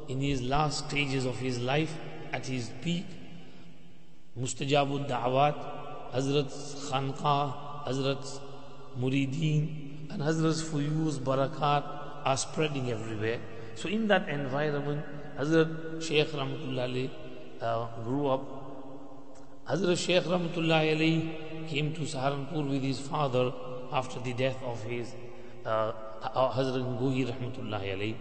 in 0.07 0.21
his 0.21 0.43
last 0.43 0.89
stages 0.89 1.25
of 1.25 1.39
his 1.39 1.59
life, 1.59 1.91
at 2.31 2.45
his 2.45 2.69
peak. 2.83 3.07
Mustajabud 4.39 5.09
Da'awat, 5.09 6.13
Hazrat 6.13 6.51
Khanqa, 6.91 7.87
Hazrat 7.87 8.39
Murideen, 8.99 10.11
and 10.11 10.21
Hazrat 10.21 10.61
Fuyuz 10.69 11.17
Barakat 11.17 11.83
are 12.23 12.37
spreading 12.37 12.91
everywhere. 12.91 13.39
So 13.73 13.89
in 13.89 14.07
that 14.09 14.29
environment, 14.29 15.03
Hazrat 15.37 16.01
Shaykh 16.01 16.29
Rahmatullah 16.29 17.09
uh, 17.61 17.87
grew 18.03 18.27
up. 18.27 18.43
Hazrat 19.69 19.97
Shaykh 19.97 20.23
Rahmatullah 20.23 20.95
Ali 20.95 21.65
came 21.67 21.93
to 21.93 22.01
Saharanpur 22.01 22.69
with 22.69 22.81
his 22.81 22.99
father 22.99 23.53
after 23.91 24.19
the 24.19 24.33
death 24.33 24.57
of 24.63 24.81
his 24.83 25.13
uh, 25.65 25.91
Hazrat 26.23 26.99
Gohi 26.99 27.31
Rahmatullah 27.31 27.93
Ali. 27.93 28.17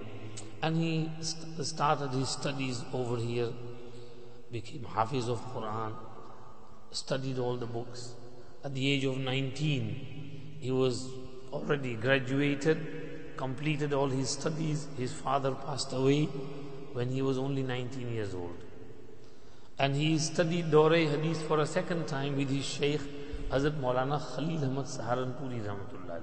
and 0.62 0.76
he 0.76 1.10
st- 1.20 1.64
started 1.64 2.10
his 2.10 2.28
studies 2.28 2.84
over 2.92 3.16
here, 3.16 3.48
became 4.50 4.84
Hafiz 4.84 5.28
of 5.28 5.40
Quran, 5.54 5.92
studied 6.90 7.38
all 7.38 7.56
the 7.56 7.66
books. 7.66 8.14
At 8.64 8.74
the 8.74 8.86
age 8.92 9.04
of 9.04 9.18
19, 9.18 10.58
he 10.60 10.70
was 10.70 11.08
already 11.52 11.94
graduated, 11.94 13.36
completed 13.36 13.92
all 13.92 14.08
his 14.08 14.30
studies. 14.30 14.88
His 14.98 15.12
father 15.12 15.52
passed 15.52 15.92
away 15.92 16.28
when 16.96 17.10
he 17.10 17.20
was 17.20 17.36
only 17.36 17.62
19 17.62 18.12
years 18.12 18.34
old. 18.34 18.56
And 19.78 19.94
he 19.94 20.18
studied 20.18 20.70
Dore 20.70 20.96
Hadith 20.96 21.42
for 21.42 21.60
a 21.60 21.66
second 21.66 22.06
time 22.08 22.36
with 22.38 22.48
his 22.48 22.64
Shaykh 22.64 23.02
Hazrat 23.50 23.78
Maulana 23.82 24.18
Khalil 24.34 24.64
Ahmad 24.64 24.86
Saharanpuri 24.86 25.60
Rahmatullah. 25.66 26.22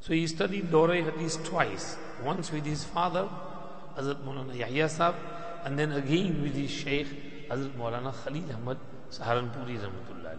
So 0.00 0.12
he 0.12 0.26
studied 0.26 0.72
Dore 0.72 0.94
Hadith 0.94 1.44
twice, 1.44 1.96
once 2.24 2.50
with 2.50 2.66
his 2.66 2.82
father, 2.82 3.28
Hazrat 3.96 4.24
Maulana 4.24 4.58
Yahya 4.58 4.88
Sahib, 4.88 5.14
and 5.64 5.78
then 5.78 5.92
again 5.92 6.42
with 6.42 6.54
his 6.54 6.70
Shaykh 6.70 7.48
Hazrat 7.48 7.72
Maulana 7.82 8.12
Khalil 8.24 8.52
Ahmad 8.56 8.78
Saharanpuri 9.10 9.78
Rahmatullah. 9.78 10.38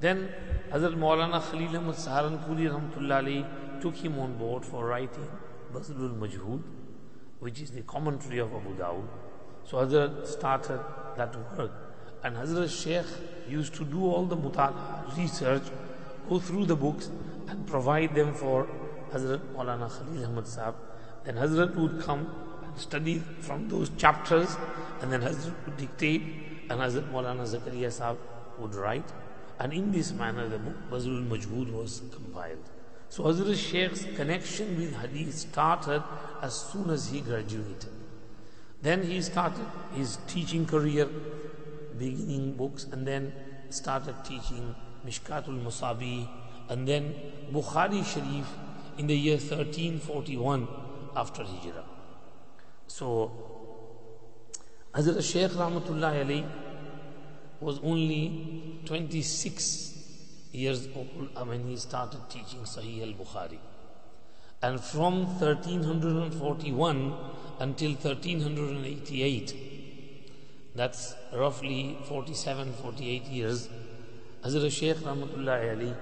Then 0.00 0.28
Hazrat 0.70 0.94
Maulana 0.94 1.42
Khalil 1.50 1.76
Ahmad 1.76 1.96
Saharanpuri 1.96 2.70
Rahmatullah 2.74 3.82
took 3.82 3.94
him 3.96 4.18
on 4.18 4.38
board 4.38 4.64
for 4.64 4.86
writing 4.86 5.28
Bazlul 5.74 6.18
Majhood, 6.18 6.62
which 7.42 7.60
is 7.60 7.70
the 7.72 7.82
commentary 7.82 8.38
of 8.38 8.54
Abu 8.54 8.72
Dawud. 8.76 9.08
So 9.64 9.78
Hazrat 9.78 10.26
started 10.28 10.80
that 11.16 11.34
work. 11.58 11.72
And 12.22 12.36
Hazrat 12.36 12.70
Sheikh 12.70 13.06
used 13.48 13.74
to 13.74 13.84
do 13.84 14.04
all 14.04 14.26
the 14.26 14.36
mutala, 14.36 15.16
research, 15.18 15.64
go 16.28 16.38
through 16.38 16.66
the 16.66 16.76
books 16.76 17.10
and 17.48 17.66
provide 17.66 18.14
them 18.14 18.32
for 18.32 18.68
Hazrat 19.12 19.40
Maulana 19.56 19.90
Khalil 19.90 20.24
Ahmad 20.26 20.46
Sahib. 20.46 20.76
Then 21.24 21.34
Hazrat 21.34 21.74
would 21.74 22.00
come 22.00 22.28
and 22.64 22.78
study 22.78 23.18
from 23.40 23.68
those 23.68 23.90
chapters 23.96 24.56
and 25.00 25.12
then 25.12 25.22
Hazrat 25.22 25.66
would 25.66 25.76
dictate 25.76 26.22
and 26.70 26.78
Hazrat 26.78 27.10
Maulana 27.10 27.48
Zakaria 27.54 27.90
Sahib 27.90 28.18
would 28.60 28.76
write. 28.76 29.12
And 29.58 29.72
in 29.72 29.90
this 29.90 30.12
manner 30.12 30.48
the 30.48 30.58
book 30.58 30.76
Bazlul 30.92 31.28
Majhood 31.28 31.72
was 31.72 32.02
compiled. 32.12 32.71
So 33.12 33.24
Hazrat 33.24 33.54
Sheikh's 33.54 34.06
connection 34.16 34.74
with 34.78 34.96
Hadith 34.96 35.34
started 35.34 36.02
as 36.40 36.54
soon 36.54 36.88
as 36.88 37.10
he 37.10 37.20
graduated. 37.20 37.90
Then 38.80 39.02
he 39.02 39.20
started 39.20 39.66
his 39.94 40.16
teaching 40.26 40.64
career, 40.64 41.10
beginning 41.98 42.54
books, 42.54 42.86
and 42.90 43.06
then 43.06 43.34
started 43.68 44.14
teaching 44.24 44.74
Mishkatul 45.06 45.62
Masabih, 45.62 46.26
and 46.70 46.88
then 46.88 47.14
Bukhari 47.52 48.02
Sharif 48.02 48.46
in 48.96 49.08
the 49.08 49.14
year 49.14 49.36
1341 49.36 50.66
after 51.14 51.44
Hijrah. 51.44 51.84
So, 52.86 53.30
Hazrat 54.94 55.22
Shaykh 55.22 55.50
Rahmatullah 55.50 56.24
Ali 56.24 56.46
was 57.60 57.78
only 57.80 58.80
26 58.86 59.91
years 60.52 60.88
old 60.94 61.48
when 61.48 61.66
he 61.66 61.76
started 61.76 62.20
teaching 62.28 62.60
Sahih 62.60 63.02
al 63.02 63.14
Bukhari. 63.14 63.58
And 64.62 64.80
from 64.80 65.26
1341 65.40 67.14
until 67.58 67.90
1388, 67.92 69.54
that's 70.74 71.14
roughly 71.34 71.98
47, 72.04 72.72
48 72.74 73.24
years, 73.24 73.68
Hazrat 74.44 74.70
Shaykh 74.70 74.96
Rahmatullah 74.98 75.76
Ali 75.76 75.94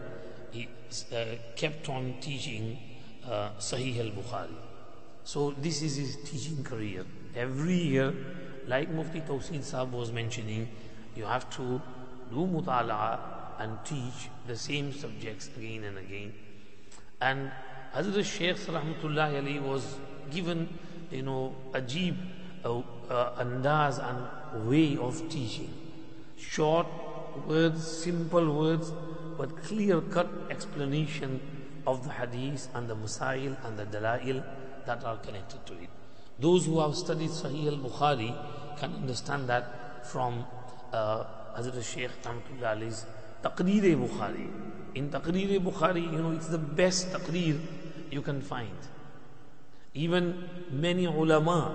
he, 0.52 0.69
uh, 1.12 1.24
kept 1.57 1.88
on 1.88 2.14
teaching 2.20 2.79
uh, 3.24 3.51
Sahih 3.59 3.98
al 4.01 4.11
Bukhari. 4.11 4.55
So 5.24 5.53
this 5.53 5.83
is 5.83 5.96
his 5.96 6.16
teaching 6.24 6.64
career. 6.64 7.05
Every 7.37 7.77
year, 7.77 8.12
like 8.66 8.90
Mufti 8.90 9.20
Tawseed 9.20 9.62
Sahib 9.62 9.92
was 9.92 10.12
mentioning, 10.12 10.68
you 11.14 11.24
have 11.24 11.48
to 11.51 11.81
do 12.31 12.46
mutala 12.46 13.39
and 13.61 13.79
teach 13.85 14.29
the 14.46 14.57
same 14.57 14.92
subjects 14.92 15.51
again 15.57 15.85
and 15.85 15.99
again. 15.99 16.33
And 17.20 17.53
Hazrat 17.94 18.25
Shaykh 18.25 18.57
Rahmatullah 18.57 19.37
Ali 19.37 19.59
was 19.61 19.96
given, 20.31 20.68
you 21.11 21.23
know, 21.23 21.55
ajib 21.73 22.16
uh, 22.64 22.79
uh, 22.79 23.44
andaz 23.44 23.99
and 23.99 24.68
way 24.68 24.96
of 24.96 25.29
teaching. 25.29 25.73
Short 26.38 26.87
words, 27.46 27.87
simple 27.87 28.55
words, 28.59 28.92
but 29.37 29.62
clear 29.64 30.01
cut 30.01 30.29
explanation 30.51 31.40
of 31.87 32.05
the 32.05 32.11
hadith 32.11 32.68
and 32.75 32.88
the 32.88 32.96
masail 32.96 33.57
and 33.64 33.79
the 33.79 33.85
dalail 33.85 34.42
that 34.87 35.05
are 35.05 35.16
connected 35.18 35.64
to 35.66 35.75
it. 35.75 35.90
Those 36.38 36.64
who 36.64 36.81
have 36.81 36.96
studied 36.96 37.31
Sahih 37.31 37.66
al-Bukhari 37.68 38.35
can 38.79 38.94
understand 38.94 39.49
that 39.49 40.07
from 40.07 40.46
uh, 40.92 41.25
Hazrat 41.57 41.85
Shaykh 41.85 42.11
Rahmatullah 42.23 42.77
Ali's 42.77 43.05
Taqreer 43.42 43.96
Bukhari. 43.96 44.48
In 44.94 45.11
Taqreer 45.11 45.61
Bukhari, 45.61 46.03
you 46.03 46.18
know, 46.22 46.33
it's 46.33 46.48
the 46.48 46.59
best 46.59 47.12
taqreer 47.12 47.59
you 48.11 48.22
can 48.22 48.40
find. 48.40 48.76
Even 49.94 50.48
many 50.70 51.07
ulama, 51.07 51.74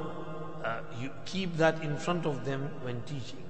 uh, 0.63 0.80
you 0.99 1.10
keep 1.25 1.58
that 1.58 1.82
in 1.84 1.97
front 1.97 2.25
of 2.25 2.45
them 2.45 2.69
when 2.84 3.01
teaching. 3.04 3.43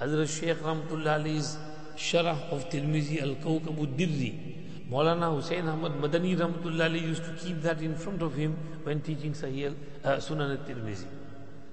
Hazrat 0.00 0.28
Shaykh 0.28 0.58
Rahmatullah 0.58 1.20
Ali's 1.20 1.58
Sharah 1.96 2.50
of 2.50 2.68
Tirmizi 2.70 3.20
Al-Kawkab 3.20 3.96
Durri. 3.96 4.56
Maulana 4.90 5.34
Hussain 5.34 5.68
Ahmad 5.68 5.92
Madani 6.00 6.36
Rahmatullah 6.36 6.84
Ali 6.84 7.00
used 7.00 7.24
to 7.24 7.32
keep 7.32 7.60
that 7.62 7.80
in 7.80 7.94
front 7.94 8.22
of 8.22 8.34
him 8.34 8.56
when 8.82 9.00
teaching 9.00 9.32
Sahih 9.32 9.74
uh, 10.02 10.16
Sunan 10.16 10.58
al-Tirmizi. 10.58 11.06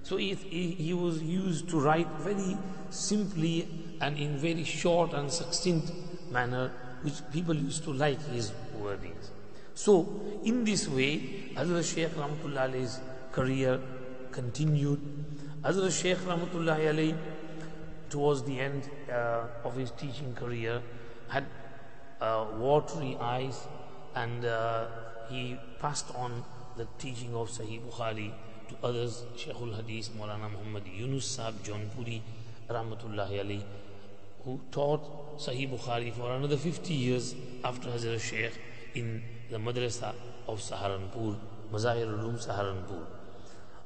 So 0.03 0.17
he, 0.17 0.35
he, 0.35 0.71
he 0.71 0.93
was 0.93 1.21
used 1.21 1.69
to 1.69 1.79
write 1.79 2.07
very 2.19 2.57
simply 2.89 3.67
and 4.01 4.17
in 4.17 4.37
very 4.37 4.63
short 4.63 5.13
and 5.13 5.31
succinct 5.31 5.91
manner, 6.31 6.71
which 7.01 7.15
people 7.31 7.55
used 7.55 7.83
to 7.83 7.93
like 7.93 8.21
his 8.27 8.51
wordings. 8.79 9.29
So, 9.73 10.21
in 10.43 10.63
this 10.63 10.87
way, 10.87 11.51
Hazrat 11.55 11.93
Shaykh 11.93 12.09
Rahmatullah 12.09 12.99
career 13.31 13.79
continued. 14.31 14.99
Hazrat 15.61 16.01
Shaykh 16.01 16.17
Rahmatullah 16.19 17.15
towards 18.09 18.43
the 18.43 18.59
end 18.59 18.89
uh, 19.11 19.45
of 19.63 19.75
his 19.75 19.91
teaching 19.91 20.33
career, 20.33 20.81
had 21.27 21.45
uh, 22.21 22.45
watery 22.57 23.17
eyes 23.19 23.67
and 24.15 24.45
uh, 24.45 24.87
he 25.29 25.57
passed 25.79 26.13
on 26.15 26.43
the 26.77 26.87
teaching 26.97 27.35
of 27.35 27.49
Sahih 27.49 27.81
Bukhari 27.81 28.31
to 28.69 28.75
others, 28.83 29.23
Shaykhul 29.35 29.75
Hadith, 29.75 30.09
Maulana 30.17 30.49
Muhammad 30.51 30.83
Yunus 30.85 31.25
Sahib 31.25 31.55
Jaunpuri, 31.63 32.21
Rahmatullahi 32.69 33.39
Ali, 33.39 33.63
who 34.47 34.61
taught 34.71 35.37
Sahih 35.37 35.69
Bukhari 35.69 36.13
for 36.13 36.31
another 36.31 36.55
50 36.55 36.93
years 36.93 37.35
after 37.65 37.89
Hazrat 37.89 38.21
Shaykh 38.21 38.53
in 38.95 39.21
the 39.51 39.57
madrasa 39.57 40.13
of 40.47 40.61
Saharanpur, 40.61 41.35
Mazahir 41.73 42.07
Ulum 42.07 42.37
Saharanpur. 42.43 43.05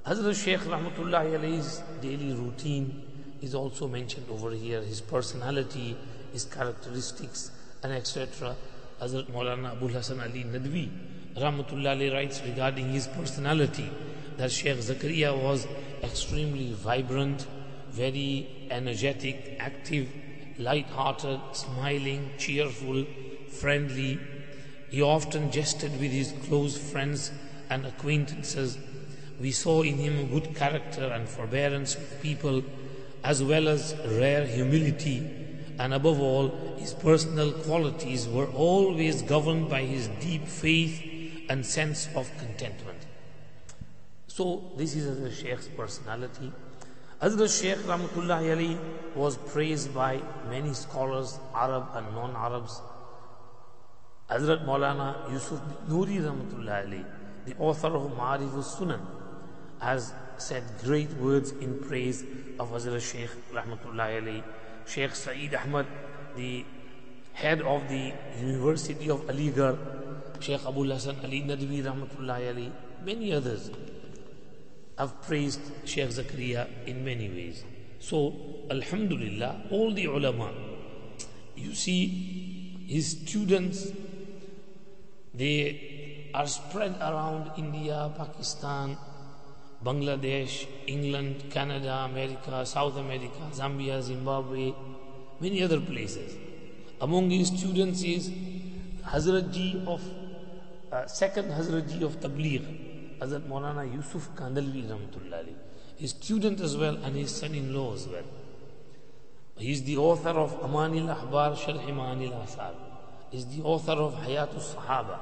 Hazrat 0.06 0.36
Shaykh 0.44 0.60
Rahmatullahi 0.60 1.40
Ali's 1.40 1.82
daily 2.00 2.34
routine 2.34 3.02
is 3.42 3.56
also 3.56 3.88
mentioned 3.88 4.28
over 4.30 4.52
here, 4.52 4.82
his 4.82 5.02
personality, 5.02 5.98
his 6.32 6.46
characteristics, 6.46 7.50
and 7.82 7.94
etc. 7.94 8.56
Hazrat 9.02 9.32
Maulana 9.32 9.72
Abul 9.72 9.90
Hasan 9.90 10.20
Ali 10.20 10.44
Nadwi, 10.44 10.92
Rahmatullah 11.36 11.96
Ali 11.96 12.14
writes 12.14 12.40
regarding 12.46 12.92
his 12.92 13.08
personality 13.08 13.90
that 14.38 14.52
Sheikh 14.52 14.78
Zakaria 14.78 15.36
was 15.36 15.68
extremely 16.04 16.74
vibrant, 16.74 17.48
very 17.90 18.68
energetic, 18.70 19.58
active, 19.60 20.08
light-hearted, 20.64 21.40
smiling, 21.54 22.32
cheerful, 22.38 23.06
friendly. 23.50 24.20
He 24.90 25.02
often 25.02 25.52
jested 25.52 25.92
with 26.00 26.12
his 26.12 26.34
close 26.48 26.78
friends 26.78 27.32
and 27.70 27.86
acquaintances. 27.86 28.78
We 29.40 29.52
saw 29.52 29.82
in 29.82 29.98
him 29.98 30.28
good 30.30 30.56
character 30.56 31.06
and 31.06 31.28
forbearance 31.28 31.96
with 31.96 32.22
people, 32.22 32.64
as 33.24 33.42
well 33.42 33.68
as 33.68 33.96
rare 34.06 34.46
humility, 34.46 35.42
and 35.80 35.94
above 35.94 36.20
all, 36.20 36.50
his 36.78 36.94
personal 36.94 37.52
qualities 37.52 38.28
were 38.28 38.48
always 38.48 39.22
governed 39.22 39.70
by 39.70 39.82
his 39.82 40.10
deep 40.20 40.48
faith 40.48 41.02
and 41.50 41.66
sense 41.66 42.08
of 42.16 42.30
contentment. 42.38 43.00
So, 44.28 44.72
this 44.78 44.96
is 44.96 45.20
the 45.20 45.32
Sheikh's 45.32 45.68
personality. 45.70 46.52
Hazrat 47.22 47.52
Sheikh 47.62 47.78
Rahmatullah 47.86 48.52
Ali 48.52 48.80
was 49.14 49.38
praised 49.38 49.94
by 49.94 50.20
many 50.50 50.74
scholars, 50.74 51.40
Arab 51.54 51.90
and 51.94 52.16
non 52.16 52.36
Arabs. 52.36 52.82
Hazrat 54.28 54.66
Maulana 54.66 55.32
Yusuf 55.32 55.60
Banuri 55.60 56.18
Rahmatullah 56.18 56.88
Ali, 56.88 57.06
the 57.46 57.54
author 57.60 57.90
of 57.90 58.10
Ma'arif 58.18 58.50
Sunan, 58.64 59.02
has 59.80 60.14
said 60.40 60.64
great 60.84 61.14
words 61.18 61.52
in 61.52 61.78
praise 61.84 62.24
of 62.60 62.72
Hazrat 62.72 63.02
Sheikh 63.12 63.30
Rahmatullahi 63.54 64.18
alayhi. 64.24 64.44
Sheikh 64.88 65.14
Saeed 65.14 65.54
Ahmad, 65.54 65.86
the 66.36 66.66
head 67.34 67.62
of 67.62 67.88
the 67.88 68.14
University 68.40 69.12
of 69.12 69.22
Aligarh, 69.28 69.78
Sheikh 70.40 70.66
Abu 70.66 70.90
Hassan 70.90 71.18
Ali 71.24 71.44
Nadwi 71.44 71.84
Rahmatullahi 71.84 72.52
alayhi, 72.56 72.72
many 73.06 73.32
others 73.32 73.70
have 75.02 75.20
praised 75.24 75.62
Sheikh 75.84 76.10
Zakaria 76.10 76.68
in 76.86 77.04
many 77.04 77.28
ways. 77.28 77.64
So, 78.00 78.18
Alhamdulillah, 78.70 79.64
all 79.72 79.92
the 79.94 80.06
ulama, 80.06 80.52
you 81.56 81.74
see 81.74 82.86
his 82.88 83.10
students, 83.12 83.88
they 85.34 86.30
are 86.36 86.46
spread 86.46 86.96
around 87.02 87.52
India, 87.58 88.12
Pakistan, 88.16 88.96
Bangladesh, 89.84 90.68
England, 90.86 91.46
Canada, 91.50 92.06
America, 92.10 92.64
South 92.64 92.98
America, 92.98 93.50
Zambia, 93.52 94.02
Zimbabwe, 94.04 94.72
many 95.40 95.64
other 95.64 95.80
places. 95.80 96.38
Among 97.02 97.32
his 97.32 97.48
students 97.48 98.04
is 98.04 98.30
Hazrat 99.04 99.52
Ji 99.52 99.84
of 99.88 100.02
uh, 100.92 101.08
second 101.08 101.50
Hazrat 101.50 101.92
Ji 101.92 102.04
of 102.04 102.20
Tabligh, 102.20 102.91
Hazrat 103.22 103.42
Maulana 103.42 103.94
Yusuf 103.94 104.30
Kandalvi 104.36 104.90
Rahmatullahi. 104.90 105.54
His 105.98 106.10
student 106.12 106.60
as 106.60 106.76
well 106.76 106.96
and 106.96 107.16
his 107.16 107.30
son-in-law 107.36 107.94
as 107.94 108.08
well. 108.08 108.24
He 109.58 109.72
is 109.72 109.84
the 109.84 109.98
author 109.98 110.30
of 110.30 110.60
Amanil 110.62 111.16
Ahbar 111.16 111.56
Sharh 111.56 111.86
Ma'anil 111.86 112.44
Asar. 112.44 112.74
He 113.30 113.38
is 113.38 113.46
the 113.46 113.62
author 113.62 113.92
of 113.92 114.16
Hayatul 114.16 114.60
Sahaba. 114.60 115.20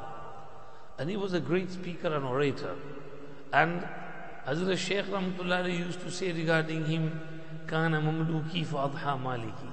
And 0.98 1.10
he 1.10 1.18
was 1.18 1.34
a 1.34 1.42
great 1.42 1.72
speaker 1.72 2.08
and 2.14 2.24
orator. 2.24 2.76
And 3.52 3.86
Hazrat 4.48 4.78
Shaykh 4.78 5.06
Rahmatullah 5.06 5.78
used 5.78 6.00
to 6.02 6.12
say 6.12 6.32
regarding 6.32 6.86
him, 6.86 7.20
Kana 7.68 8.02
mamluki 8.02 8.66
fa 8.66 8.90
adha 8.90 9.22
maliki. 9.22 9.72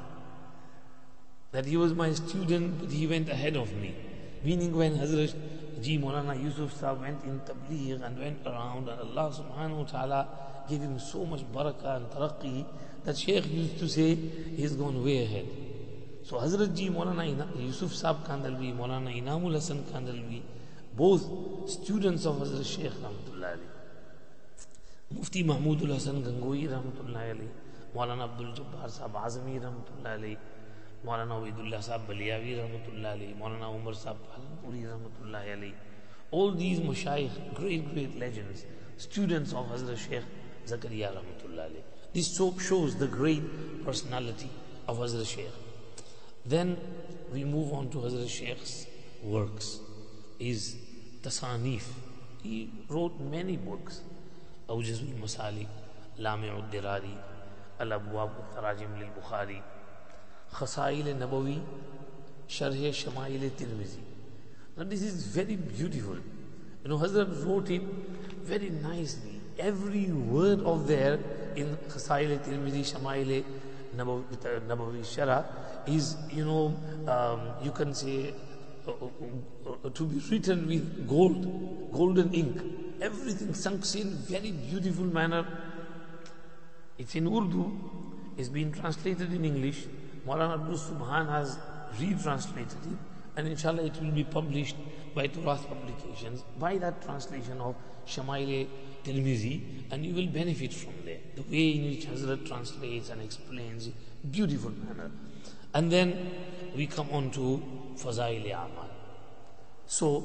That 1.52 1.64
he 1.64 1.76
was 1.76 1.94
my 1.94 2.12
student, 2.12 2.80
but 2.80 2.90
he 2.90 3.06
went 3.06 3.28
ahead 3.28 3.56
of 3.56 3.72
me. 3.74 3.94
Meaning 4.46 4.76
when 4.76 4.96
Hazrat 4.96 5.35
Ji 5.82 5.98
Maulana 5.98 6.40
Yusuf 6.40 6.72
Sahib 6.72 7.00
went 7.00 7.24
in 7.24 7.40
tabligh 7.40 8.00
and 8.00 8.16
went 8.16 8.46
around 8.46 8.88
and 8.88 9.00
Allah 9.00 9.32
subhanahu 9.38 9.78
wa 9.78 9.87
ta'ala 9.92 10.28
gave 10.68 10.82
him 10.82 11.00
so 11.00 11.24
much 11.26 11.40
barakah 11.52 11.96
and 11.96 12.06
taraqqi 12.12 12.64
that 13.04 13.16
Shaykh 13.18 13.50
used 13.50 13.76
to 13.80 13.88
say 13.88 14.14
he's 14.14 14.76
gone 14.76 15.04
way 15.04 15.24
ahead. 15.24 15.46
So 16.22 16.37
Hazrat 16.37 16.76
Ji 16.76 16.90
Maulana 16.90 17.26
Yusuf 17.59 17.92
Sahib 17.92 18.24
Kandalvi, 18.24 18.72
Maulana 18.72 19.11
Inamul 19.20 19.54
Hasan 19.54 19.82
Kandalvi, 19.92 20.42
both 20.96 21.26
students 21.68 22.24
of 22.24 22.37
Hazrat 22.37 22.64
Shaykh 22.64 22.92
Rahmatullah 22.92 23.59
Mufti 25.12 25.42
Mahmudul 25.42 25.92
Hasan 25.92 26.22
Gangoi 26.22 26.68
Rahmatullah 26.68 27.30
Ali, 27.30 27.48
Maulana 27.96 28.30
Abdul 28.30 28.54
Jabbar 28.54 28.88
Sahib 28.88 30.38
مولانا 31.06 31.36
عبید 31.36 31.58
اللہ 31.60 31.80
صاحب 31.86 32.06
بلیاوی 32.06 32.54
رحمۃ 32.60 32.88
اللہ 32.92 33.08
علیہ، 33.08 33.34
مولانا 33.38 33.66
عمر 33.66 33.92
صاحب 34.04 34.16
پوری 34.62 34.86
رحمۃ 34.86 35.20
اللہ 35.22 35.52
علیہ، 35.52 35.72
all 36.36 36.56
these 36.62 36.80
مشائخ 36.84 37.38
great 37.58 37.92
great 37.92 38.16
legends 38.22 38.64
students 39.04 39.52
of 39.60 39.72
حضرت 39.72 39.98
شیخ 40.08 40.24
زکریہ 40.68 41.06
رحمۃ 41.14 41.44
اللہ 41.44 41.62
علیہ. 41.70 41.82
This 42.16 42.28
soap 42.36 42.60
shows 42.68 42.96
the 43.02 43.08
great 43.12 43.46
personality 43.84 44.50
of 44.86 45.02
حضرت 45.02 45.26
شیخ. 45.26 45.52
Then 46.54 46.74
we 47.32 47.44
move 47.52 47.72
on 47.78 47.88
to 47.94 48.04
حضرت 48.06 48.28
شیخ's 48.38 48.74
works. 49.36 49.70
His 50.40 50.66
تصانیف. 51.22 51.88
He 52.42 52.58
wrote 52.90 53.22
many 53.36 53.56
books. 53.70 54.02
اوجز 54.74 55.00
المسالک 55.02 56.18
لامع 56.18 56.52
الدراری 56.56 57.16
الابواب 57.80 58.30
خراجم 58.54 58.96
للبخاری 59.00 59.60
Khasail 60.56 61.14
Nabawi, 61.18 61.60
Sharh 62.48 62.90
Shamail 62.90 63.50
Tirmizi. 63.50 64.00
Now, 64.76 64.84
this 64.84 65.02
is 65.02 65.26
very 65.26 65.56
beautiful. 65.56 66.16
You 66.82 66.90
know, 66.90 66.98
Hazrat 66.98 67.44
wrote 67.44 67.70
it 67.70 67.82
very 68.42 68.70
nicely. 68.70 69.40
Every 69.58 70.06
word 70.06 70.60
of 70.60 70.86
there 70.86 71.18
in 71.56 71.76
Khasail 71.88 72.38
Tirmizi, 72.38 72.84
Shamail 72.90 73.44
Nabawi 73.96 75.00
Shara 75.02 75.44
is, 75.86 76.16
you 76.30 76.44
know, 76.44 76.74
um, 77.06 77.40
you 77.62 77.70
can 77.70 77.92
say, 77.92 78.32
uh, 78.88 78.92
uh, 78.92 79.04
uh, 79.66 79.70
uh, 79.84 79.90
to 79.90 80.04
be 80.06 80.20
written 80.30 80.66
with 80.66 81.08
gold, 81.08 81.92
golden 81.92 82.32
ink. 82.32 82.62
Everything 83.02 83.52
sinks 83.52 83.94
in 83.94 84.10
very 84.10 84.52
beautiful 84.52 85.04
manner. 85.04 85.46
It's 86.96 87.14
in 87.14 87.26
Urdu. 87.26 87.72
It's 88.38 88.48
been 88.48 88.72
translated 88.72 89.32
in 89.32 89.44
English. 89.44 89.86
Maulana 90.26 90.54
Abdul 90.54 90.76
Subhan 90.76 91.28
has 91.28 91.58
retranslated 92.00 92.92
it. 92.92 92.98
And 93.36 93.46
inshallah 93.48 93.84
it 93.84 94.00
will 94.00 94.10
be 94.10 94.24
published 94.24 94.76
by 95.14 95.28
Turath 95.28 95.68
Publications 95.68 96.42
by 96.58 96.78
that 96.78 97.02
translation 97.02 97.60
of 97.60 97.74
Shamail 98.06 98.66
Tirmizi 99.04 99.60
and 99.90 100.04
you 100.04 100.14
will 100.14 100.26
benefit 100.26 100.72
from 100.72 100.94
there. 101.04 101.18
The 101.36 101.42
way 101.42 101.76
in 101.76 101.84
which 101.90 102.06
Hazrat 102.06 102.46
translates 102.46 103.10
and 103.10 103.22
explains, 103.22 103.90
beautiful 104.30 104.70
manner. 104.70 105.10
And 105.74 105.92
then 105.92 106.30
we 106.74 106.86
come 106.86 107.10
on 107.10 107.30
to 107.32 107.62
Fazail 107.96 108.46
Amal. 108.46 108.90
So, 109.86 110.24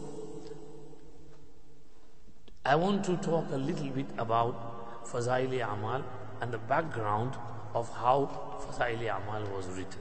I 2.66 2.76
want 2.76 3.04
to 3.06 3.18
talk 3.18 3.52
a 3.52 3.58
little 3.58 3.90
bit 3.90 4.08
about 4.18 5.06
Fazail 5.06 5.54
Amal 5.74 6.04
and 6.42 6.52
the 6.52 6.58
background 6.58 7.36
of 7.74 7.90
how 7.94 8.30
Fazail 8.62 9.00
Amal 9.00 9.44
was 9.56 9.68
written. 9.68 10.00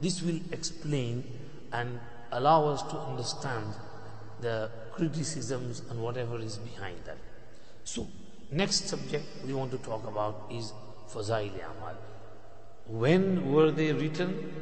This 0.00 0.22
will 0.22 0.40
explain 0.52 1.24
and 1.72 1.98
allow 2.32 2.66
us 2.66 2.82
to 2.82 2.98
understand 2.98 3.74
the 4.40 4.70
criticisms 4.92 5.82
and 5.90 6.00
whatever 6.00 6.38
is 6.38 6.56
behind 6.58 6.98
that. 7.04 7.18
So, 7.84 8.06
next 8.50 8.88
subject 8.88 9.24
we 9.46 9.52
want 9.52 9.70
to 9.72 9.78
talk 9.78 10.06
about 10.06 10.50
is 10.50 10.72
Fazail 11.08 11.52
Amal. 11.54 11.96
When 12.86 13.52
were 13.52 13.70
they 13.70 13.92
written 13.92 14.52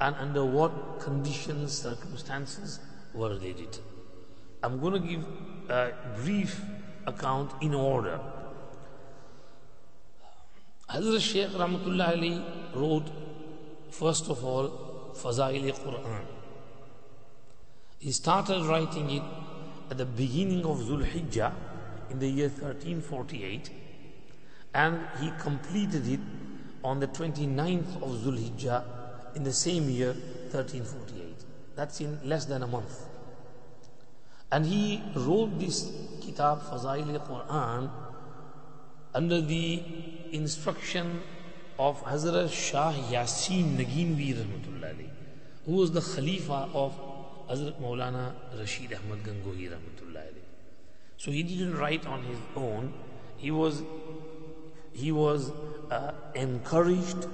and 0.00 0.14
under 0.16 0.44
what 0.44 1.00
conditions, 1.00 1.76
circumstances 1.76 2.78
were 3.14 3.36
they 3.36 3.52
written? 3.52 3.82
I'm 4.62 4.80
going 4.80 5.00
to 5.00 5.08
give 5.08 5.24
a 5.68 5.92
brief 6.16 6.60
account 7.06 7.52
in 7.62 7.74
order. 7.74 8.20
Hazrat 10.90 11.20
Shaykh 11.20 11.50
Rahmatullah 11.50 12.16
Ali 12.16 12.42
wrote, 12.74 13.10
first 13.90 14.30
of 14.30 14.42
all, 14.42 15.12
Fazail 15.14 15.70
Quran. 15.72 16.24
He 17.98 18.10
started 18.10 18.64
writing 18.64 19.10
it 19.10 19.22
at 19.90 19.98
the 19.98 20.06
beginning 20.06 20.64
of 20.64 20.78
Zulhijjah 20.78 21.52
in 22.10 22.18
the 22.18 22.28
year 22.28 22.48
1348 22.48 23.70
and 24.72 25.00
he 25.20 25.30
completed 25.38 26.08
it 26.08 26.20
on 26.82 27.00
the 27.00 27.08
29th 27.08 27.96
of 27.96 28.10
Zulhijjah 28.24 28.84
in 29.34 29.42
the 29.42 29.52
same 29.52 29.90
year 29.90 30.14
1348. 30.52 31.44
That's 31.76 32.00
in 32.00 32.18
less 32.24 32.46
than 32.46 32.62
a 32.62 32.66
month. 32.66 33.04
And 34.50 34.64
he 34.64 35.02
wrote 35.14 35.58
this 35.58 35.92
Kitab 36.22 36.62
Fazail 36.62 37.18
Quran 37.26 37.90
under 39.14 39.40
the 39.42 39.82
instruction 40.32 41.22
of 41.78 42.02
Hazrat 42.04 42.50
Shah 42.50 42.92
Yasin 42.92 43.76
Naginvi 43.76 44.34
Rahmatullah 44.34 45.08
who 45.66 45.72
was 45.72 45.92
the 45.92 46.00
Khalifa 46.00 46.68
of 46.72 46.92
Hazrat 47.48 47.80
Maulana 47.80 48.34
Rashid 48.58 48.92
Ahmad 48.94 49.22
Gangohi 49.22 49.70
Rahmatullah 49.70 50.26
So 51.18 51.30
he 51.30 51.42
didn't 51.42 51.76
write 51.76 52.06
on 52.06 52.22
his 52.22 52.38
own. 52.56 52.92
He 53.36 53.50
was 53.50 53.82
he 54.92 55.12
was 55.12 55.52
uh, 55.90 56.12
encouraged 56.34 57.26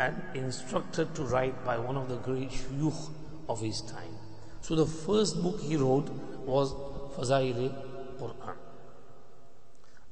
and 0.00 0.22
instructed 0.34 1.14
to 1.14 1.22
write 1.22 1.64
by 1.64 1.78
one 1.78 1.96
of 1.96 2.08
the 2.08 2.16
great 2.16 2.50
shuyukh 2.50 3.10
of 3.48 3.60
his 3.60 3.80
time. 3.82 4.14
So 4.60 4.76
the 4.76 4.86
first 4.86 5.42
book 5.42 5.60
he 5.60 5.76
wrote 5.76 6.10
was 6.54 6.72
Fazail 7.16 7.72
Quran. 8.20 8.57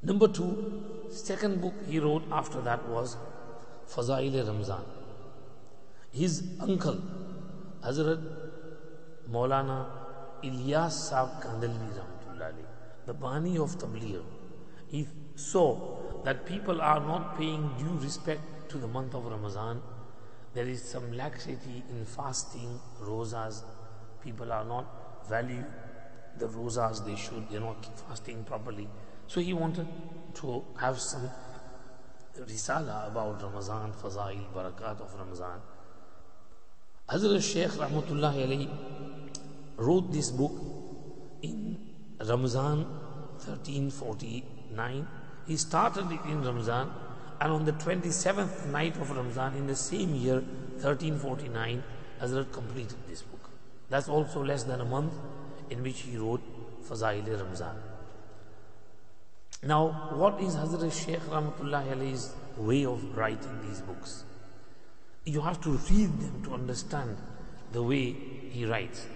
Number 0.06 0.28
two, 0.28 0.50
second 1.10 1.60
book 1.60 1.74
he 1.88 1.98
wrote 1.98 2.22
after 2.30 2.60
that 2.60 2.88
was 2.88 3.16
Fazail 3.92 4.46
Ramzan. 4.46 4.84
His 6.12 6.44
uncle, 6.60 6.98
Hazrat 7.84 8.22
Maulana 9.28 9.86
Ilyas 10.44 10.98
Saab 11.06 11.42
Kandalvi 11.42 11.88
Rahmatullahi, 11.98 12.62
the 13.04 13.14
Bani 13.14 13.58
of 13.58 13.76
Tabligh, 13.78 14.22
he 14.86 15.08
saw 15.34 15.74
that 16.22 16.46
people 16.46 16.80
are 16.80 17.00
not 17.00 17.36
paying 17.36 17.68
due 17.76 17.98
respect 18.00 18.70
to 18.70 18.78
the 18.78 18.86
month 18.86 19.12
of 19.16 19.26
Ramadan. 19.26 19.82
There 20.54 20.68
is 20.68 20.84
some 20.84 21.16
laxity 21.16 21.82
in 21.90 22.04
fasting, 22.04 22.78
rozas. 23.02 23.64
People 24.22 24.52
are 24.52 24.64
not 24.64 25.28
valuing 25.28 25.66
the 26.38 26.46
rozas 26.46 27.04
they 27.04 27.16
should, 27.16 27.50
they're 27.50 27.58
not 27.58 27.84
fasting 28.08 28.44
properly. 28.44 28.88
So 29.28 29.40
he 29.40 29.52
wanted 29.52 29.86
to 30.34 30.64
have 30.78 31.00
some 31.00 31.28
risala 32.38 33.08
about 33.08 33.42
Ramazan, 33.42 33.92
Fazail, 33.92 34.44
Barakat 34.54 35.00
of 35.00 35.14
Ramazan. 35.18 35.60
Hazrat 37.08 37.42
Shaykh 37.42 37.70
Rahmatullah 37.70 38.34
alayhi 38.34 38.68
wrote 39.76 40.12
this 40.12 40.30
book 40.30 40.52
in 41.42 41.76
Ramazan 42.20 42.84
1349. 43.44 45.06
He 45.46 45.56
started 45.56 46.10
it 46.10 46.20
in 46.24 46.42
Ramazan 46.42 46.90
and 47.40 47.52
on 47.52 47.64
the 47.64 47.72
27th 47.72 48.66
night 48.66 48.96
of 48.96 49.10
Ramazan 49.10 49.56
in 49.56 49.66
the 49.66 49.76
same 49.76 50.14
year 50.14 50.40
1349 50.80 51.82
Hazrat 52.20 52.52
completed 52.52 52.96
this 53.08 53.22
book. 53.22 53.50
That's 53.88 54.08
also 54.08 54.42
less 54.42 54.64
than 54.64 54.80
a 54.80 54.84
month 54.84 55.12
in 55.70 55.82
which 55.82 56.00
he 56.00 56.16
wrote 56.16 56.42
Fazail 56.82 57.26
Ramazan. 57.26 57.76
Now, 59.62 60.10
what 60.12 60.40
is 60.40 60.54
Hazrat 60.54 60.92
Shaykh 60.92 61.20
Rahmatullah 61.20 61.86
Alayhi's 61.92 62.34
way 62.56 62.84
of 62.84 63.16
writing 63.16 63.58
these 63.66 63.80
books? 63.80 64.24
You 65.24 65.40
have 65.40 65.60
to 65.62 65.70
read 65.70 66.20
them 66.20 66.42
to 66.44 66.54
understand 66.54 67.16
the 67.72 67.82
way 67.82 68.12
he 68.50 68.66
writes. 68.66 69.06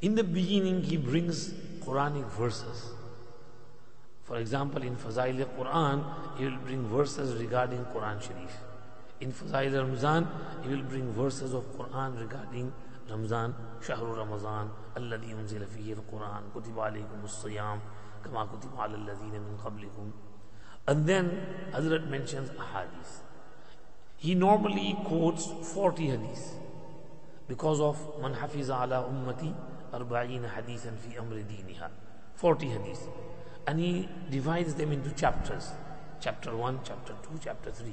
In 0.00 0.14
the 0.14 0.24
beginning, 0.24 0.82
he 0.82 0.96
brings 0.96 1.50
Quranic 1.80 2.26
verses. 2.30 2.90
For 4.24 4.38
example, 4.38 4.82
in 4.82 4.96
Fazail 4.96 5.44
Quran, 5.58 6.04
he 6.38 6.44
will 6.44 6.58
bring 6.58 6.86
verses 6.88 7.40
regarding 7.40 7.84
Quran 7.86 8.20
Sharif. 8.20 8.56
In 9.20 9.32
Fazail 9.32 9.72
Ramzan, 9.74 10.26
he 10.62 10.68
will 10.68 10.82
bring 10.82 11.12
verses 11.12 11.52
of 11.52 11.64
Quran 11.76 12.20
regarding 12.20 12.72
Ramzan, 13.10 13.54
Shahru 13.80 14.16
Ramazan, 14.16 14.70
Alladhi 14.96 15.34
unzila 15.34 15.66
fihi 15.66 15.96
al-Quran, 15.96 16.42
kutiba 16.54 16.92
alaykum 16.92 17.24
as-siyam, 17.24 17.80
And 20.86 21.06
then 21.06 21.46
Hazrat 21.72 22.08
mentions 22.08 22.50
ahadith. 22.50 23.20
He 24.16 24.34
normally 24.34 24.96
quotes 25.04 25.46
40 25.74 26.06
hadith 26.06 26.54
because 27.46 27.80
of 27.80 27.98
man 28.20 28.34
hafiza 28.34 28.82
ala 28.82 29.06
ummati 29.08 29.54
arba'ina 29.92 30.50
hadithan 30.50 30.98
fi 30.98 31.16
amri 31.16 31.44
diniha. 31.44 31.88
40 32.34 32.68
hadith. 32.68 33.08
And 33.66 33.78
he 33.80 34.08
divides 34.30 34.74
them 34.74 34.92
into 34.92 35.10
chapters. 35.10 35.70
Chapter 36.20 36.56
1, 36.56 36.80
chapter 36.84 37.14
2, 37.22 37.38
chapter 37.44 37.70
3. 37.70 37.92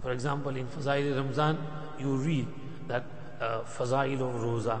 For 0.00 0.12
example, 0.12 0.56
in 0.56 0.66
Fazail 0.68 1.16
Ramzan, 1.16 1.58
you 1.98 2.16
read 2.16 2.46
that 2.86 3.04
uh, 3.40 3.62
Fazail 3.62 4.20
of 4.20 4.40
Roza, 4.42 4.80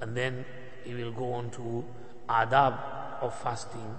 and 0.00 0.16
then 0.16 0.44
he 0.84 0.94
will 0.94 1.12
go 1.12 1.32
on 1.32 1.50
to 1.50 1.84
Adab 2.30 2.78
of 3.20 3.34
fasting, 3.42 3.98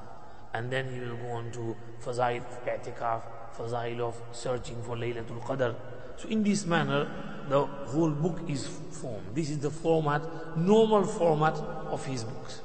and 0.54 0.72
then 0.72 0.91
he 0.94 1.00
will 1.00 1.17
go 1.17 1.32
on 1.32 1.52
to 1.52 1.76
Fazail 2.04 2.38
of 2.38 2.65
I'tikaf, 2.65 3.22
Fazail 3.58 4.00
of 4.00 4.15
searching 4.32 4.82
for 4.84 4.96
Laylatul 4.96 5.41
Qadr. 5.44 5.76
So, 6.17 6.30
in 6.30 6.44
this 6.44 6.65
manner, 6.65 7.10
the 7.50 7.65
whole 7.65 8.12
book 8.12 8.39
is 8.48 8.67
formed. 8.67 9.36
This 9.36 9.50
is 9.50 9.60
the 9.60 9.70
format, 9.70 10.22
normal 10.58 11.06
format 11.06 11.56
of 11.56 12.06
his 12.06 12.24
books. 12.24 12.62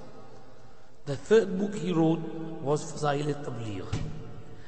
The 1.06 1.16
third 1.16 1.58
book 1.58 1.74
he 1.74 1.92
wrote 1.92 2.20
was 2.62 2.92
Fazail 2.92 3.26
al-Tabligh. 3.34 3.86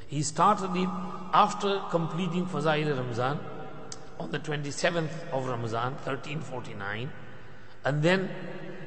He 0.07 0.21
started 0.23 0.75
it 0.75 0.89
after 1.33 1.81
completing 1.89 2.45
Fazail 2.45 2.97
Ramzan 2.97 3.39
on 4.19 4.31
the 4.31 4.39
27th 4.39 5.31
of 5.31 5.47
Ramzan, 5.47 5.93
1349, 6.03 7.11
and 7.85 8.03
then 8.03 8.29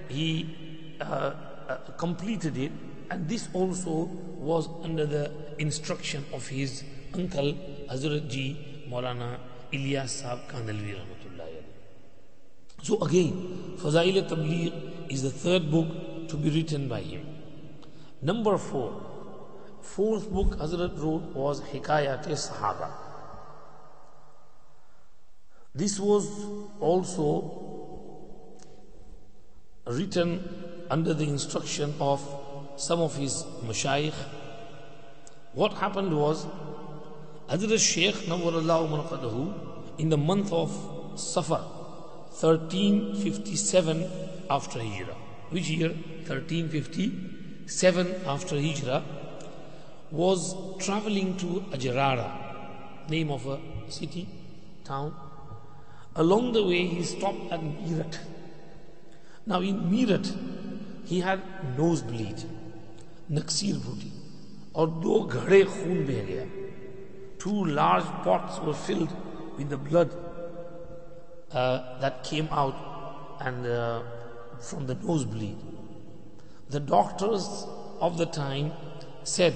he 0.09 0.97
uh, 1.01 1.33
Uh, 1.73 1.77
completed 1.97 2.59
it. 2.59 2.73
And 3.11 3.27
this 3.27 3.49
also 3.55 4.11
was 4.37 4.69
under 4.83 5.07
the 5.07 5.31
instruction 5.59 6.25
of 6.33 6.47
his 6.47 6.85
uncle 7.15 7.55
Hazrat 7.91 8.29
Ji 8.29 8.85
Maulana 8.91 9.39
Ilyas 9.73 10.23
Saab 10.23 10.49
Kandalvi. 10.51 10.97
So 12.83 13.01
again, 13.01 13.77
Fazail 13.79 14.29
Tabligh 14.29 15.11
is 15.11 15.23
the 15.23 15.31
third 15.31 15.71
book 15.71 16.29
to 16.29 16.37
be 16.37 16.51
written 16.51 16.89
by 16.89 17.01
him. 17.01 17.25
Number 18.21 18.59
four, 18.59 19.01
fourth 19.81 20.31
book 20.31 20.59
Hazrat 20.59 20.99
wrote 21.03 21.23
was 21.35 21.63
Hikayat-e-Sahaba. 21.63 22.91
This 25.75 25.99
was 25.99 26.29
also 26.81 27.29
written 29.87 30.72
under 30.93 31.15
the 31.15 31.25
instruction 31.25 31.95
of 32.07 32.21
some 32.77 33.01
of 33.01 33.17
his 33.17 33.45
mashayikh. 33.69 34.15
What 35.55 35.73
happened 35.75 36.17
was 36.17 36.47
Hazrat 37.49 37.81
Shaykh 37.93 38.15
Nawwarallahu 38.33 38.89
Markadahu 38.95 39.55
in 39.99 40.09
the 40.11 40.19
month 40.19 40.53
of 40.53 40.71
Safar 41.17 41.61
1357 42.41 44.05
after 44.51 44.81
Hijrah. 44.81 45.17
Which 45.51 45.71
year? 45.71 45.89
1357 45.89 48.15
after 48.27 48.61
Hijrah 48.61 49.03
was 50.11 50.55
traveling 50.79 51.37
to 51.39 51.65
Ajarara, 51.77 52.31
name 53.09 53.31
of 53.31 53.47
a 53.47 53.59
city, 53.89 54.29
town. 54.85 55.15
Along 56.17 56.53
the 56.53 56.63
way, 56.63 56.87
he 56.87 57.03
stopped 57.03 57.51
at 57.51 57.61
Meerut. 57.61 58.19
Now, 59.47 59.61
in 59.61 59.91
Meerut, 59.91 60.31
he 61.13 61.21
had 61.29 61.41
nosebleed 61.79 62.45
naksir 63.39 63.77
phooti 63.87 64.11
और 64.75 64.89
two 67.39 67.65
large 67.81 68.09
pots 68.25 68.61
were 68.61 68.79
filled 68.87 69.13
with 69.59 69.69
the 69.69 69.77
blood 69.77 70.11
uh, 71.53 72.01
that 72.01 72.23
came 72.25 72.49
out 72.51 72.77
and 73.41 73.67
uh, 73.67 74.03
from 74.61 74.87
the 74.87 74.95
nosebleed 74.95 75.59
the 76.71 76.81
doctors 76.81 77.67
of 78.01 78.17
the 78.17 78.27
time 78.27 78.73
said 79.25 79.55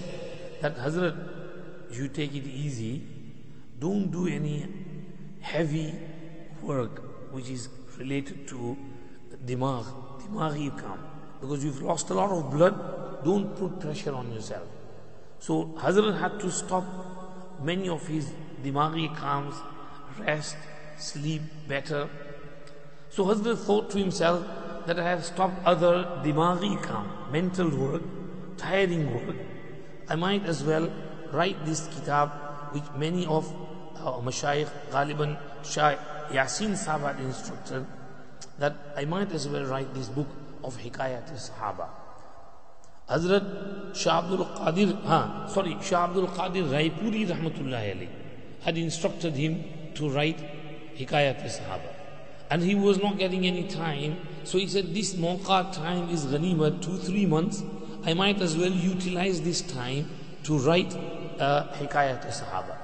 that 0.61 0.77
hazrat 0.77 1.16
you 1.90 2.09
take 2.09 2.35
it 2.35 2.47
easy. 2.47 3.03
Don't 3.79 4.11
do 4.11 4.27
any 4.27 4.66
heavy 5.40 5.95
work 6.62 7.03
which 7.33 7.49
is 7.49 7.69
related 7.99 8.47
to 8.49 8.77
dimagh. 9.45 9.87
Dimaghi 10.21 10.71
kam 10.79 10.99
because 11.40 11.64
you've 11.64 11.83
lost 11.83 12.11
a 12.11 12.14
lot 12.14 12.31
of 12.31 12.51
blood, 12.51 13.25
don't 13.25 13.57
put 13.57 13.81
pressure 13.81 14.14
on 14.14 14.33
yourself. 14.33 14.66
So 15.38 15.66
Hazrat 15.79 16.18
had 16.18 16.40
to 16.40 16.51
stop 16.51 16.85
many 17.62 17.88
of 17.88 18.07
his 18.07 18.31
dimaghi 18.62 19.16
kams, 19.16 19.55
rest, 20.18 20.57
sleep 20.99 21.42
better. 21.68 22.09
So 23.11 23.25
Hazrat 23.27 23.59
thought 23.59 23.90
to 23.90 23.99
himself 23.99 24.46
that 24.87 24.99
I 24.99 25.09
have 25.11 25.25
stopped 25.25 25.64
other 25.64 26.05
dimaghi 26.25 26.83
kam, 26.83 27.09
mental 27.31 27.68
work, 27.70 28.03
tiring 28.57 29.12
work, 29.12 29.37
I 30.09 30.14
might 30.14 30.44
as 30.46 30.62
well 30.62 30.90
write 31.33 31.64
this 31.66 31.88
kitab 31.88 32.31
which 32.70 32.85
many 32.96 33.27
of 33.27 33.53
uh, 33.96 34.12
our 34.12 34.22
mashayikh, 34.22 34.70
Ghaliban 34.90 35.37
Shah 35.64 35.96
Yasin 36.31 36.79
Sahab 36.79 37.14
had 37.14 37.20
instructed 37.20 37.87
that 38.59 38.77
I 38.96 39.05
might 39.05 39.33
as 39.33 39.49
well 39.49 39.64
write 39.64 39.92
this 39.94 40.09
book 40.09 40.29
of 40.66 40.76
Hikayat 40.76 41.31
Sahaba. 41.33 41.88
Hazrat 43.09 43.94
Shah 43.94 44.18
Abdul 44.18 44.44
Qadir, 44.46 45.48
sorry, 45.48 45.76
Shah 45.81 46.05
Abdul 46.07 46.26
Qadir 46.26 46.68
Raipuri 46.68 47.26
Rahmatullahi 47.29 47.96
Ali 47.96 48.09
had 48.62 48.76
instructed 48.76 49.35
him 49.35 49.62
to 49.94 50.11
write 50.11 50.38
Hikayat 50.96 51.40
Sahaba. 51.44 51.92
And 52.50 52.62
he 52.62 52.74
was 52.74 52.98
not 52.98 53.16
getting 53.18 53.46
any 53.46 53.68
time, 53.68 54.18
so 54.44 54.59
he 54.59 54.66
said, 54.66 54.92
This 54.92 55.14
Mawqa 55.14 55.72
time 55.72 56.11
is 56.11 56.26
Ghanima, 56.26 56.83
two, 56.83 56.96
three 56.98 57.26
months. 57.26 57.62
I 58.05 58.14
might 58.14 58.40
as 58.40 58.57
well 58.57 58.70
utilize 58.70 59.40
this 59.40 59.62
time 59.62 60.11
to 60.44 60.59
write 60.59 60.94
uh, 61.38 61.68
Hikayat 61.74 62.26
Sahaba. 62.26 62.76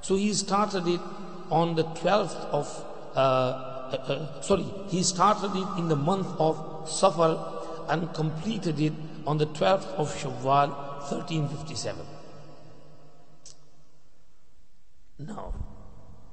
So 0.00 0.16
he 0.16 0.32
started 0.34 0.86
it 0.88 1.00
on 1.50 1.76
the 1.76 1.84
12th 1.84 2.36
of, 2.50 2.84
uh, 3.14 3.18
uh, 3.18 3.94
uh, 3.94 4.40
sorry, 4.40 4.66
he 4.88 5.02
started 5.02 5.54
it 5.54 5.78
in 5.78 5.88
the 5.88 5.96
month 5.96 6.28
of 6.40 6.71
Safar 6.86 7.86
and 7.88 8.12
completed 8.14 8.80
it 8.80 8.92
on 9.26 9.38
the 9.38 9.46
12th 9.46 9.94
of 9.94 10.14
Shawwal 10.14 10.68
1357. 11.10 12.06
Now, 15.18 15.52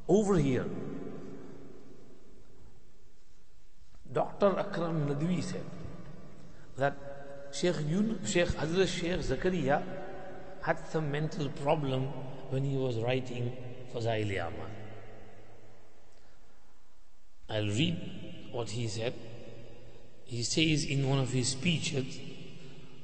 over 0.08 0.38
here, 0.38 0.66
Dr. 4.12 4.58
Akram 4.58 5.08
Nadwi 5.08 5.44
said 5.44 5.64
that 6.78 6.96
Sheikh, 7.52 7.76
Yun, 7.88 8.20
Sheikh 8.26 8.48
Hazrat 8.48 8.88
Sheikh 8.88 9.20
Zakaria 9.20 9.84
had 10.64 10.80
some 10.88 11.12
mental 11.12 11.50
problem 11.50 12.08
when 12.50 12.64
he 12.64 12.76
was 12.76 12.98
writing 12.98 13.56
Fazail 13.94 14.32
Amal. 14.32 14.70
I'll 17.50 17.68
read 17.68 17.98
what 18.52 18.70
he 18.70 18.88
said. 18.88 19.14
He 20.30 20.44
says 20.44 20.86
in 20.86 21.10
one 21.10 21.18
of 21.18 21.32
his 21.32 21.50
speeches, 21.50 22.20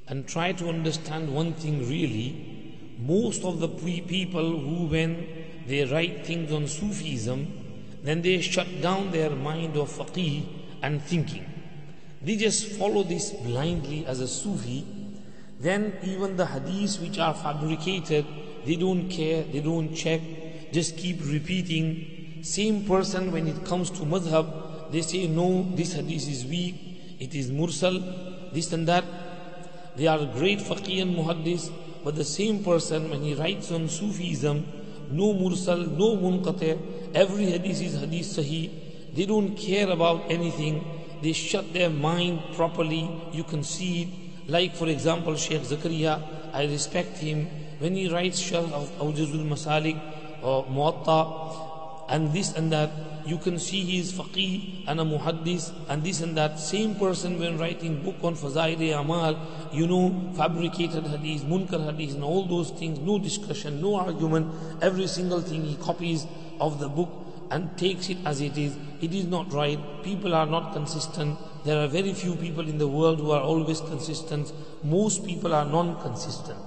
and 0.08 0.28
try 0.28 0.52
to 0.52 0.70
understand 0.70 1.34
one 1.34 1.54
thing 1.54 1.80
really. 1.90 2.94
Most 3.00 3.44
of 3.44 3.60
the 3.60 3.68
pe- 3.68 4.02
people 4.02 4.60
who, 4.60 4.86
when 4.86 5.28
they 5.68 5.86
write 5.86 6.24
things 6.24 6.52
on 6.52 6.68
Sufism, 6.68 7.48
then 8.04 8.22
they 8.22 8.42
shut 8.42 8.68
down 8.80 9.10
their 9.10 9.32
mind 9.32 9.76
of 9.76 9.90
faqih 9.90 10.46
and 10.84 11.02
thinking. 11.02 11.46
They 12.22 12.36
just 12.36 12.68
follow 12.74 13.02
this 13.02 13.32
blindly 13.32 14.06
as 14.06 14.20
a 14.20 14.28
Sufi. 14.28 14.86
Then 15.60 15.98
even 16.04 16.38
the 16.38 16.46
hadiths 16.46 17.02
which 17.02 17.18
are 17.18 17.34
fabricated, 17.34 18.26
they 18.66 18.76
don't 18.76 19.10
care, 19.10 19.44
they 19.44 19.62
don't 19.62 19.96
check, 19.96 20.22
just 20.72 20.96
keep 20.96 21.26
repeating. 21.26 22.44
Same 22.44 22.86
person 22.86 23.32
when 23.32 23.48
it 23.48 23.66
comes 23.66 23.90
to 23.90 24.02
madhab, 24.02 24.92
they 24.92 25.02
say 25.02 25.26
no, 25.26 25.64
this 25.74 25.94
hadith 25.94 26.30
is 26.30 26.46
weak, 26.46 26.85
it 27.20 27.34
is 27.36 27.52
mursal, 27.52 28.52
this 28.54 28.72
and 28.74 28.88
that. 28.88 29.06
They 29.96 30.08
are 30.08 30.26
great 30.26 30.60
faqih 30.60 31.02
and 31.02 31.16
muhaddis, 31.16 31.72
but 32.04 32.16
the 32.16 32.26
same 32.26 32.64
person 32.64 33.10
when 33.10 33.24
he 33.24 33.34
writes 33.34 33.72
on 33.72 33.88
Sufism, 33.88 34.66
no 35.10 35.34
mursal, 35.34 35.88
no 35.98 36.18
munqati, 36.18 37.14
every 37.14 37.46
hadith 37.46 37.82
is 37.82 38.00
hadith 38.00 38.26
sahih. 38.26 38.70
They 39.14 39.26
don't 39.26 39.56
care 39.56 39.90
about 39.90 40.30
anything. 40.30 40.84
They 41.22 41.32
shut 41.32 41.72
their 41.74 41.90
mind 41.90 42.42
properly. 42.56 43.10
You 43.32 43.44
can 43.44 43.64
see 43.64 44.04
it. 44.04 44.10
Like 44.52 44.76
for 44.76 44.88
example, 44.88 45.36
Sheikh 45.36 45.62
Zakaria, 45.62 46.22
I 46.54 46.66
respect 46.66 47.18
him. 47.18 47.48
When 47.80 47.96
he 47.96 48.10
writes 48.10 48.42
Sharh 48.42 48.72
of 48.72 48.90
Awjazul 49.00 49.48
Masalik 49.48 50.00
or 50.42 50.66
Muatta 50.66 51.65
and 52.08 52.32
this 52.34 52.54
and 52.54 52.72
that, 52.72 52.92
you 53.26 53.38
can 53.38 53.58
see 53.58 53.82
he 53.82 54.00
is 54.00 54.14
faqih 54.14 54.84
and 54.88 55.00
a 55.00 55.04
muhaddis 55.04 55.72
and 55.90 56.04
this 56.04 56.22
and 56.22 56.38
that. 56.38 56.60
Same 56.60 56.96
person 56.96 57.40
when 57.40 57.58
writing 57.58 58.04
book 58.04 58.16
on 58.22 58.36
Fazail 58.36 59.00
Amal, 59.00 59.40
you 59.72 59.88
know, 59.88 60.32
fabricated 60.36 61.08
hadith, 61.08 61.44
munkar 61.44 61.84
hadith 61.84 62.14
and 62.14 62.24
all 62.24 62.46
those 62.46 62.70
things, 62.70 63.00
no 63.00 63.18
discussion, 63.18 63.82
no 63.82 63.96
argument, 63.96 64.54
every 64.82 65.08
single 65.08 65.42
thing 65.42 65.64
he 65.64 65.76
copies 65.78 66.28
of 66.60 66.80
the 66.80 66.88
book 66.88 67.10
and 67.50 67.76
takes 67.78 68.10
it 68.10 68.18
as 68.26 68.42
it 68.42 68.58
is. 68.58 68.78
It 69.02 69.14
is 69.14 69.26
not 69.26 69.52
right. 69.52 69.80
People 70.04 70.36
are 70.36 70.46
not 70.46 70.74
consistent. 70.74 71.38
There 71.64 71.84
are 71.84 71.88
very 71.88 72.14
few 72.14 72.36
people 72.36 72.68
in 72.68 72.78
the 72.78 72.88
world 72.88 73.20
who 73.20 73.32
are 73.32 73.42
always 73.42 73.82
consistent. 73.82 74.52
Most 74.84 75.26
people 75.26 75.54
are 75.54 75.66
non-consistent. 75.66 76.60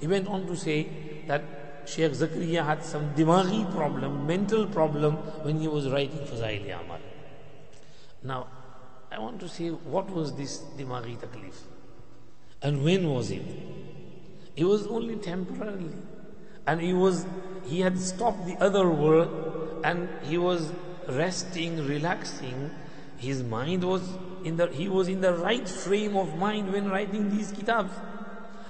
He 0.00 0.06
went 0.06 0.28
on 0.28 0.46
to 0.46 0.56
say 0.56 0.88
that 1.26 1.42
Sheikh 1.86 2.12
Zakaria 2.12 2.64
had 2.64 2.84
some 2.84 3.14
dimaghi 3.14 3.70
problem, 3.74 4.26
mental 4.26 4.66
problem 4.66 5.16
when 5.44 5.60
he 5.60 5.68
was 5.68 5.88
writing 5.88 6.18
Fazail 6.20 6.64
Amal. 6.80 7.00
Now, 8.22 8.46
I 9.10 9.18
want 9.18 9.40
to 9.40 9.48
say 9.48 9.68
what 9.68 10.10
was 10.10 10.34
this 10.34 10.58
dimaghi 10.78 11.18
taklif? 11.18 11.54
And 12.62 12.84
when 12.84 13.08
was 13.08 13.30
it? 13.30 13.42
It 14.56 14.64
was 14.64 14.86
only 14.86 15.16
temporarily. 15.16 15.96
And 16.66 16.80
he 16.80 16.92
was 16.92 17.26
he 17.64 17.80
had 17.80 17.98
stopped 17.98 18.46
the 18.46 18.56
other 18.56 18.88
work 18.88 19.28
and 19.84 20.08
he 20.22 20.38
was 20.38 20.72
resting, 21.08 21.86
relaxing. 21.86 22.70
His 23.18 23.42
mind 23.42 23.84
was 23.84 24.02
in 24.44 24.56
the 24.56 24.68
he 24.68 24.88
was 24.88 25.08
in 25.08 25.20
the 25.20 25.34
right 25.34 25.68
frame 25.68 26.16
of 26.16 26.38
mind 26.38 26.72
when 26.72 26.88
writing 26.88 27.30
these 27.36 27.50
kitabs. 27.52 27.92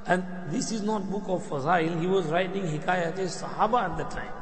And 0.07 0.25
this 0.49 0.73
is 0.73 0.83
not 0.83 1.11
book 1.11 1.25
of 1.27 1.43
Fazail, 1.45 2.01
he 2.01 2.07
was 2.07 2.27
writing 2.27 2.65
Hikayat 2.65 3.15
Sahaba 3.15 3.91
at 3.91 3.97
the 3.97 4.05
time. 4.05 4.33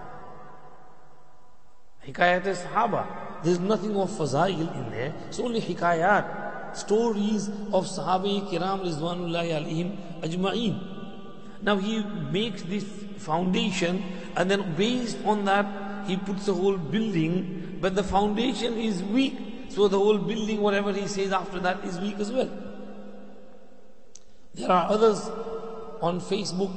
Hikayat 2.07 2.42
Sahaba. 2.42 3.07
There's 3.42 3.59
nothing 3.59 3.96
of 3.96 4.11
Fazail 4.11 4.75
in 4.75 4.90
there, 4.90 5.14
it's 5.29 5.38
only 5.38 5.61
Hikayat, 5.61 6.77
stories 6.77 7.49
of 7.73 7.87
Sahabi 7.87 8.49
Kiram 8.49 8.83
Rizwanullahi 8.85 9.51
alayhim 9.59 9.96
ajma'een. 10.20 11.62
Now 11.62 11.77
he 11.77 12.03
makes 12.05 12.62
this 12.62 12.85
foundation 13.18 14.03
and 14.37 14.51
then 14.51 14.75
based 14.77 15.18
on 15.25 15.44
that 15.44 16.07
he 16.07 16.16
puts 16.16 16.46
the 16.46 16.55
whole 16.55 16.79
building, 16.79 17.79
but 17.81 17.94
the 17.94 18.03
foundation 18.03 18.79
is 18.79 19.03
weak. 19.03 19.37
So 19.68 19.88
the 19.88 19.99
whole 19.99 20.18
building, 20.18 20.61
whatever 20.61 20.92
he 20.92 21.07
says 21.07 21.33
after 21.33 21.61
that 21.61 21.85
is 21.85 22.01
weak 22.01 22.18
as 22.18 22.33
well. 22.33 22.51
There 24.55 24.71
are 24.71 24.91
others 24.91 25.29
on 26.03 26.21
Facebook 26.21 26.75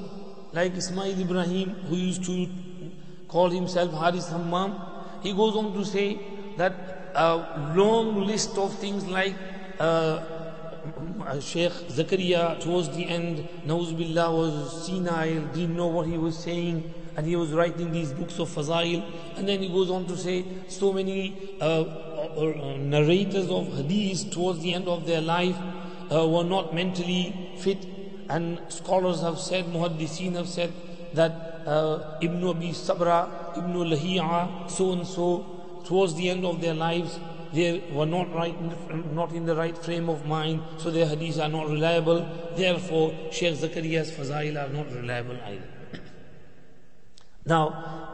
like 0.53 0.75
Ismail 0.75 1.19
Ibrahim 1.19 1.69
who 1.89 1.95
used 1.95 2.23
to 2.25 2.47
call 3.27 3.49
himself 3.49 3.91
Haris 3.91 4.29
Hammam. 4.29 4.79
He 5.23 5.33
goes 5.33 5.55
on 5.55 5.73
to 5.73 5.83
say 5.83 6.19
that 6.57 7.11
a 7.15 7.73
long 7.75 8.25
list 8.27 8.57
of 8.57 8.77
things 8.77 9.07
like 9.07 9.35
uh, 9.79 10.21
Sheikh 11.39 11.71
Zakaria 11.89 12.59
towards 12.61 12.89
the 12.95 13.07
end, 13.07 13.47
Nauzubillah 13.65 14.31
was 14.37 14.85
senile, 14.85 15.41
didn't 15.53 15.75
know 15.75 15.87
what 15.87 16.05
he 16.05 16.17
was 16.17 16.37
saying, 16.37 16.93
and 17.15 17.25
he 17.25 17.35
was 17.35 17.51
writing 17.51 17.91
these 17.91 18.11
books 18.11 18.37
of 18.37 18.49
Fazail. 18.49 19.03
And 19.35 19.47
then 19.47 19.61
he 19.61 19.69
goes 19.69 19.89
on 19.89 20.05
to 20.07 20.17
say 20.17 20.45
so 20.67 20.93
many 20.93 21.57
uh, 21.59 21.81
uh, 21.83 22.77
narrators 22.77 23.49
of 23.49 23.73
hadith 23.75 24.31
towards 24.31 24.59
the 24.59 24.73
end 24.73 24.87
of 24.87 25.07
their 25.07 25.21
life 25.21 25.55
uh, 26.11 26.27
were 26.27 26.43
not 26.43 26.73
mentally 26.73 27.55
fit. 27.57 27.85
And 28.29 28.59
scholars 28.69 29.21
have 29.21 29.39
said, 29.39 29.65
Muhaddiseen 29.65 30.33
have 30.35 30.47
said 30.47 30.71
that 31.13 31.61
uh, 31.65 32.17
Ibn 32.21 32.43
Abi 32.45 32.73
Sabra, 32.73 33.53
Ibn 33.57 33.73
Lahi'a, 33.73 34.69
so 34.69 34.93
and 34.93 35.05
so, 35.05 35.81
towards 35.85 36.15
the 36.15 36.29
end 36.29 36.45
of 36.45 36.61
their 36.61 36.73
lives, 36.73 37.19
they 37.53 37.83
were 37.91 38.05
not 38.05 38.33
right, 38.33 38.55
not 39.13 39.31
in 39.31 39.45
the 39.45 39.55
right 39.55 39.77
frame 39.77 40.09
of 40.09 40.25
mind, 40.25 40.61
so 40.77 40.89
their 40.89 41.05
hadiths 41.05 41.43
are 41.43 41.49
not 41.49 41.69
reliable. 41.69 42.27
Therefore, 42.55 43.13
Sheikh 43.31 43.55
Zakaria's 43.55 44.11
Fazail 44.11 44.57
are 44.57 44.73
not 44.73 44.91
reliable 44.91 45.37
either. 45.45 45.69
now, 47.45 48.09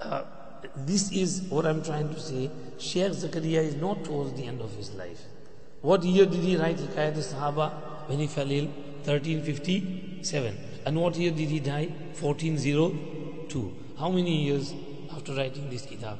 uh, 0.00 0.22
this 0.76 1.10
is 1.12 1.42
what 1.48 1.66
I'm 1.66 1.82
trying 1.82 2.14
to 2.14 2.20
say. 2.20 2.50
Sheikh 2.78 3.12
Zakaria 3.12 3.62
is 3.62 3.74
not 3.74 4.04
towards 4.04 4.34
the 4.34 4.46
end 4.46 4.60
of 4.60 4.72
his 4.76 4.92
life. 4.94 5.22
What 5.84 6.02
year 6.02 6.24
did 6.24 6.40
he 6.40 6.56
write 6.56 6.78
Hikayat 6.78 7.16
Sahaba 7.18 7.70
when 8.08 8.18
he 8.18 8.26
fell 8.26 8.50
ill? 8.50 8.68
1357. 9.04 10.56
And 10.86 10.98
what 10.98 11.14
year 11.16 11.30
did 11.30 11.50
he 11.50 11.60
die? 11.60 11.88
1402. 12.18 13.76
How 13.98 14.08
many 14.08 14.44
years 14.44 14.72
after 15.14 15.34
writing 15.34 15.68
this 15.68 15.84
kitab? 15.84 16.18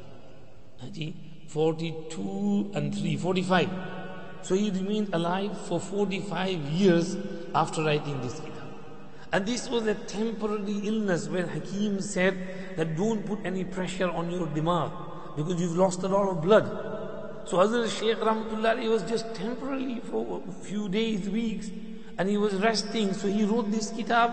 42 1.46 2.72
and 2.74 2.94
3, 2.94 3.16
45. 3.16 3.70
So 4.42 4.54
he 4.54 4.70
remained 4.70 5.14
alive 5.14 5.58
for 5.66 5.80
45 5.80 6.50
years 6.82 7.16
after 7.54 7.84
writing 7.84 8.20
this 8.20 8.34
kitab. 8.40 8.68
And 9.32 9.46
this 9.46 9.70
was 9.70 9.86
a 9.86 9.94
temporary 9.94 10.80
illness 10.84 11.26
where 11.30 11.46
Hakim 11.46 12.02
said 12.02 12.36
that 12.76 12.98
don't 12.98 13.24
put 13.24 13.38
any 13.46 13.64
pressure 13.64 14.10
on 14.10 14.30
your 14.30 14.46
dimag 14.46 14.92
because 15.36 15.58
you've 15.58 15.78
lost 15.78 16.02
a 16.02 16.08
lot 16.08 16.28
of 16.28 16.42
blood. 16.42 17.12
So 17.46 17.58
Hazrat 17.58 17.98
Shaykh 17.98 18.18
Rahmatullah 18.18 18.80
he 18.80 18.88
was 18.88 19.02
just 19.02 19.34
temporarily 19.34 20.00
for 20.00 20.42
a 20.48 20.52
few 20.52 20.88
days, 20.88 21.28
weeks, 21.28 21.70
and 22.18 22.28
he 22.28 22.36
was 22.36 22.54
resting. 22.54 23.12
So 23.12 23.28
he 23.28 23.44
wrote 23.44 23.70
this 23.70 23.90
kitab. 23.90 24.32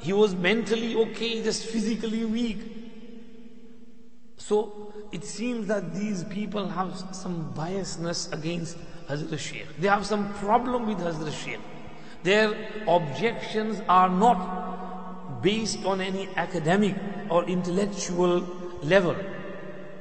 He 0.00 0.12
was 0.12 0.34
mentally 0.34 0.96
okay, 0.96 1.42
just 1.42 1.64
physically 1.64 2.24
weak. 2.24 2.58
So 4.36 4.92
it 5.12 5.24
seems 5.24 5.68
that 5.68 5.94
these 5.94 6.24
people 6.24 6.68
have 6.68 6.96
some 7.12 7.52
biasness 7.54 8.32
against 8.32 8.76
Hazrat 9.08 9.38
Shaykh. 9.38 9.66
They 9.78 9.88
have 9.88 10.04
some 10.04 10.32
problem 10.34 10.86
with 10.86 10.98
Hazrat 10.98 11.32
Shaykh. 11.32 11.60
Their 12.22 12.54
objections 12.88 13.80
are 13.88 14.08
not 14.08 15.42
based 15.42 15.84
on 15.84 16.00
any 16.00 16.28
academic 16.36 16.96
or 17.30 17.44
intellectual 17.44 18.40
level. 18.82 19.14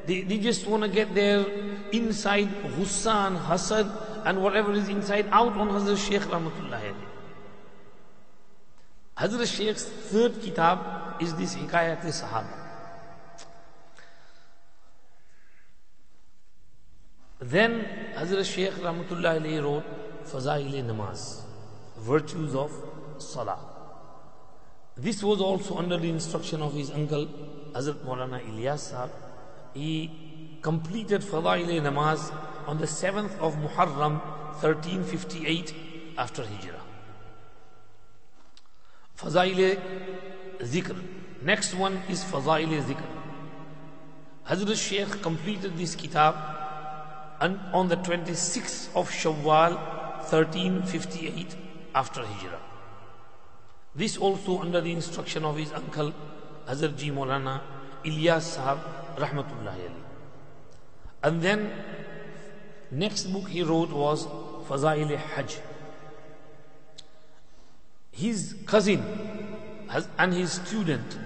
They, 0.06 0.22
they 0.22 0.38
just 0.38 0.68
want 0.68 0.84
to 0.84 0.90
get 0.90 1.16
their 1.16 1.46
inside 1.92 2.50
ghussa 2.64 3.28
and 3.28 3.38
hasad 3.38 3.90
and 4.26 4.42
whatever 4.42 4.72
is 4.74 4.90
inside 4.90 5.28
out 5.32 5.54
on 5.58 5.70
Hazrat 5.70 5.98
Shaykh 5.98 6.22
Rahmatullahi. 6.22 6.94
Hazrat 9.18 9.48
Shaykh's 9.58 9.86
third 9.86 10.42
kitab 10.42 11.22
is 11.22 11.34
this 11.36 11.56
Hikayat 11.56 12.02
Sahaba. 12.02 12.66
Then 17.40 17.88
Hazrat 18.16 18.46
Shaykh 18.46 18.74
Rahmatullah 18.74 19.40
alayhi 19.40 19.64
wrote 19.64 19.86
Fazail 20.26 20.84
Namaz, 20.84 21.42
Virtues 22.00 22.56
of 22.56 22.72
Salah. 23.18 23.60
This 24.98 25.24
was 25.24 25.42
also 25.42 25.78
under 25.78 25.98
the 25.98 26.10
instruction 26.10 26.62
of 26.62 26.74
his 26.74 26.92
uncle 26.92 27.28
Hazrat 27.74 28.04
Maulana 28.06 28.42
Ilyas 28.42 28.92
Sahab. 28.92 29.10
He 29.76 30.10
completed 30.62 31.22
Fazail 31.22 31.82
Namaz 31.82 32.34
on 32.66 32.78
the 32.78 32.86
7th 32.86 33.38
of 33.40 33.56
Muharram 33.58 34.22
1358 34.62 35.74
after 36.18 36.44
Hijrah. 36.44 36.82
Fazail 39.18 39.78
Zikr. 40.60 40.98
Next 41.42 41.74
one 41.76 42.02
is 42.08 42.24
Fazail 42.24 42.82
Zikr. 42.84 43.04
Hazrat 44.48 44.78
Shaykh 44.78 45.22
completed 45.22 45.78
this 45.78 45.94
kitab 45.94 46.36
and 47.42 47.60
on 47.74 47.90
the 47.90 47.98
26th 47.98 48.96
of 48.96 49.12
Shawwal 49.12 49.76
1358 50.32 51.56
after 51.94 52.22
Hijrah. 52.22 52.62
This 53.94 54.16
also 54.18 54.62
under 54.62 54.80
the 54.80 54.94
instruction 54.94 55.44
of 55.44 55.58
his 55.58 55.74
uncle 55.74 56.14
Hazrat 56.66 56.96
Ji 56.96 57.12
Maulana 57.12 57.60
Ilyas 58.06 58.56
Sahab 58.58 58.80
Rahmatullahi 59.18 59.90
Ali. 59.90 60.04
And 61.24 61.42
then 61.42 61.72
next 62.92 63.26
book 63.34 63.50
he 63.50 63.64
wrote 63.64 63.90
was 63.92 64.28
Fazail 64.68 65.16
Hajj. 65.18 65.60
His 68.12 68.56
cousin 68.66 69.04
and 70.18 70.34
his 70.34 70.54
student 70.54 71.18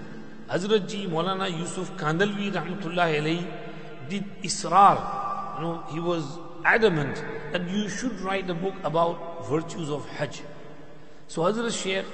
Hazrat 0.48 0.88
Ji 0.88 1.06
Maulana 1.06 1.48
Yusuf 1.56 1.92
Kandalvi 1.96 2.52
Rahmatullahi 2.52 3.20
alayhi 3.20 3.46
did 4.08 4.24
israr. 4.42 5.56
You 5.56 5.62
know, 5.64 5.84
he 5.90 6.00
was 6.00 6.38
adamant 6.64 7.22
that 7.52 7.68
you 7.68 7.88
should 7.88 8.20
write 8.20 8.50
a 8.50 8.54
book 8.54 8.74
about 8.82 9.46
virtues 9.48 9.90
of 9.90 10.08
Hajj. 10.08 10.42
So 11.28 11.42
Hazrat 11.42 11.82
Shaykh 11.82 12.04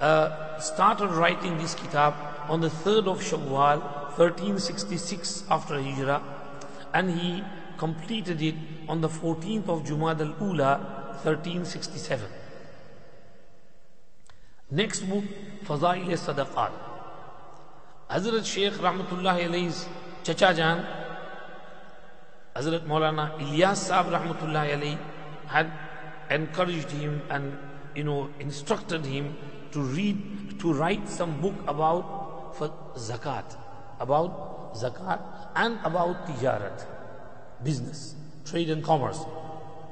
uh, 0.00 0.58
started 0.58 1.10
writing 1.10 1.56
this 1.58 1.74
kitab 1.74 2.14
on 2.48 2.60
the 2.60 2.68
3rd 2.68 3.06
of 3.06 3.20
Shawwal 3.20 4.05
1366 4.16 5.44
after 5.50 5.80
Hijrah 5.80 6.22
and 6.94 7.10
he 7.10 7.44
completed 7.76 8.40
it 8.40 8.54
on 8.88 9.00
the 9.00 9.08
14th 9.08 9.68
of 9.68 9.84
Jumad 9.84 10.20
al-Ula 10.20 10.78
1367. 11.22 12.26
Next 14.70 15.00
book, 15.02 15.24
Fazail 15.64 16.16
Sadaqat. 16.16 16.72
Hazrat 18.10 18.46
Shaykh 18.46 18.72
Rahmatullahi 18.74 19.48
alayhi's 19.48 19.86
Chacha 20.24 20.54
Jan, 20.54 20.86
Hazrat 22.54 22.86
Maulana 22.86 23.38
Ilyas 23.38 23.90
Saab 23.90 24.10
Rahmatullahi 24.10 24.72
alayhi 24.78 24.98
had 25.46 25.70
encouraged 26.30 26.90
him 26.90 27.20
and 27.30 27.56
you 27.94 28.04
know 28.04 28.30
instructed 28.40 29.04
him 29.04 29.36
to 29.72 29.80
read 29.80 30.58
to 30.60 30.72
write 30.72 31.08
some 31.08 31.40
book 31.40 31.54
about 31.66 32.54
for 32.56 32.72
zakat 32.96 33.56
about 34.00 34.74
zakat 34.74 35.20
and 35.54 35.78
about 35.84 36.26
tijarat 36.26 36.84
business 37.62 38.14
trade 38.44 38.70
and 38.70 38.84
commerce 38.84 39.20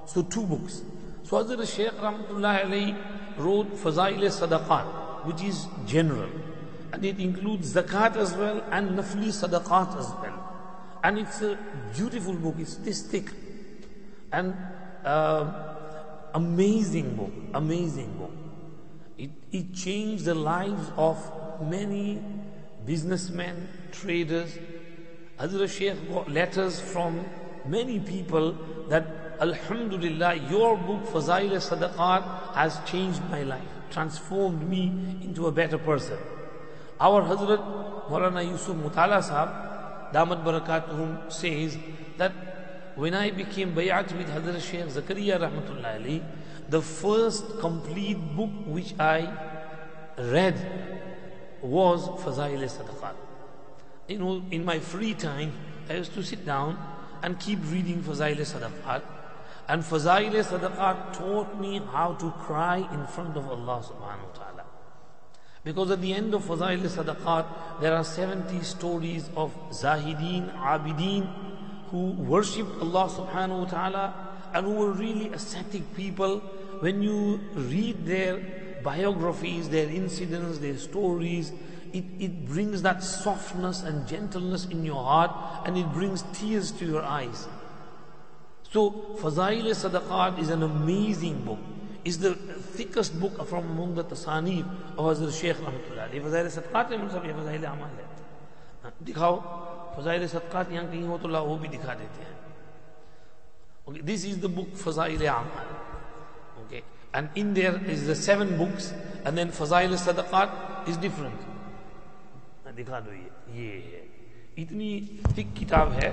so 0.07 0.23
two 0.23 0.47
books 0.47 0.83
so 1.25 1.43
Hazrat 1.43 1.67
Shaykh 1.75 1.93
Rahmatullahi 1.93 2.65
alayhi 2.65 3.39
wrote 3.39 3.75
Fazail 3.77 4.21
Sadaqat, 4.29 5.25
which 5.25 5.43
is 5.43 5.67
general. 5.87 6.29
And 6.93 7.03
it 7.03 7.19
includes 7.19 7.75
zakat 7.75 8.17
as 8.17 8.35
well 8.35 8.63
and 8.71 8.91
nafli 8.91 9.29
sadaqat 9.29 9.99
as 9.99 10.11
well. 10.21 10.39
And 11.03 11.19
it's 11.19 11.41
a 11.41 11.59
beautiful 11.97 12.35
book, 12.35 12.57
it's 12.59 12.77
this 12.77 13.03
thick. 13.03 13.31
And 14.33 14.55
uh, 15.03 15.51
amazing 16.35 17.17
book, 17.17 17.33
amazing 17.55 18.13
book. 18.19 18.33
It, 19.17 19.31
it 19.51 19.75
changed 19.75 20.27
the 20.27 20.35
lives 20.35 20.91
of 20.99 21.19
many 21.63 22.23
businessmen, 22.87 23.69
traders. 23.93 24.59
Hazrat 25.39 25.69
Shaykh 25.69 26.11
got 26.11 26.31
letters 26.31 26.81
from 26.81 27.25
many 27.67 27.99
people 27.99 28.53
that 28.89 29.37
Alhamdulillah, 29.41 30.35
your 30.49 30.77
book 30.77 31.05
Fazail 31.07 31.57
Sadaqat 31.57 32.55
has 32.55 32.79
changed 32.87 33.21
my 33.31 33.43
life, 33.43 33.67
transformed 33.91 34.69
me 34.69 34.93
into 35.23 35.47
a 35.49 35.53
better 35.53 35.79
person. 35.79 36.19
Our 37.01 37.23
Hazrat 37.23 38.09
Maulana 38.09 38.49
Yusuf 38.49 38.77
Mutala 38.77 39.21
Sahab, 39.23 40.13
Damat 40.13 40.45
Barakatuhum, 40.45 41.33
says 41.33 41.77
that 42.17 42.33
when 42.95 43.15
I 43.15 43.31
became 43.31 43.75
bayat 43.75 44.17
with 44.17 44.29
Hazrat 44.29 44.63
Shaykh 44.63 44.87
Zakaria 44.87 45.41
Rahmatullah 45.41 46.01
Ali, 46.01 46.23
the 46.69 46.81
first 46.81 47.59
complete 47.59 48.19
book 48.37 48.51
which 48.67 48.95
I 49.01 49.29
read 50.17 50.94
was 51.65 52.07
Fazail 52.23 52.63
Sadaqat. 52.63 53.15
You 54.09 54.19
know, 54.19 54.43
in 54.51 54.65
my 54.65 54.79
free 54.79 55.15
time, 55.15 55.53
I 55.89 55.95
used 55.95 56.15
to 56.15 56.23
sit 56.23 56.45
down 56.45 56.79
and 57.23 57.41
keep 57.41 57.59
reading 57.71 58.03
Fazail 58.03 58.37
Sadaqat 58.37 59.03
and 59.67 59.83
Fazail 59.83 60.33
Sadaqat 60.45 61.15
taught 61.15 61.59
me 61.59 61.81
how 61.91 62.13
to 62.15 62.31
cry 62.33 62.87
in 62.93 63.07
front 63.07 63.37
of 63.37 63.49
Allah 63.49 63.83
subhanahu 63.83 64.29
wa 64.29 64.35
ta'ala. 64.35 64.65
Because 65.65 65.91
at 65.91 66.03
the 66.03 66.13
end 66.13 66.35
of 66.35 66.43
Fazail 66.43 66.81
Sadaqat, 66.81 67.81
there 67.81 67.95
are 67.95 68.05
70 68.05 68.63
stories 68.63 69.31
of 69.37 69.55
Zahideen, 69.71 70.55
Abideen, 70.59 71.27
who 71.89 72.11
worshipped 72.11 72.77
Allah 72.83 73.09
subhanahu 73.09 73.61
wa 73.61 73.65
ta'ala 73.65 74.15
and 74.53 74.67
who 74.67 74.73
were 74.73 74.93
really 74.93 75.33
ascetic 75.33 75.95
people. 75.97 76.41
When 76.81 77.01
you 77.01 77.41
read 77.55 78.05
their 78.05 78.37
biographies, 78.85 79.69
their 79.69 79.89
incidents, 79.89 80.59
their 80.59 80.79
stories, 80.79 81.53
it, 81.93 82.05
it 82.21 82.47
brings 82.47 82.83
that 82.83 83.03
softness 83.03 83.83
and 83.83 84.07
gentleness 84.07 84.67
in 84.67 84.85
your 84.85 85.03
heart 85.03 85.33
and 85.67 85.77
it 85.77 85.93
brings 85.93 86.23
tears 86.33 86.71
to 86.73 86.85
your 86.85 87.03
eyes. 87.03 87.49
So, 88.71 88.91
Fazail 89.19 89.65
Sadaqat 89.65 90.39
is 90.39 90.51
an 90.51 90.63
amazing 90.63 91.45
book. 91.45 91.59
It's 92.05 92.19
the 92.19 92.35
thickest 92.35 93.19
book 93.19 93.47
from 93.49 93.71
among 93.71 93.95
the 93.95 94.05
Tasanif 94.05 94.67
of 94.99 95.05
Hazrat 95.17 95.41
Shaykh 95.41 95.57
Rahmatullah. 95.57 96.11
Fazail 96.11 96.47
Sadaqat 96.47 96.93
is 96.93 97.13
the 97.13 97.21
Fazail 97.21 97.73
Amal. 97.73 97.91
دکھاؤ 99.07 99.39
فضائل 99.97 100.27
صدقات 100.29 100.71
یہاں 100.71 100.85
کہیں 100.91 101.07
ہو 101.09 101.17
تو 101.23 101.29
اللہ 101.29 101.47
وہ 101.49 101.57
بھی 101.59 101.69
دکھا 101.69 101.95
دیتے 101.99 102.25
ہیں 102.25 104.03
دس 104.07 104.25
از 104.31 104.43
دا 104.43 104.49
بک 104.55 104.77
فضائل 104.79 105.27
عمل 105.27 105.83
and 107.14 107.30
in 107.36 107.54
there 107.54 107.76
is 107.88 108.06
the 108.08 108.16
seven 108.16 108.58
books 108.58 108.94
and 109.26 109.38
then 109.38 109.52
फजाइल 109.52 109.96
सदक़ात 110.06 110.88
is 110.90 110.98
different 110.98 111.48
दिखा 112.76 113.00
दो 113.06 113.12
ये 113.12 113.62
ये 113.62 113.72
है 113.86 114.04
इतनी 114.64 114.90
थिक 115.38 115.54
किताब 115.58 115.92
है 116.02 116.12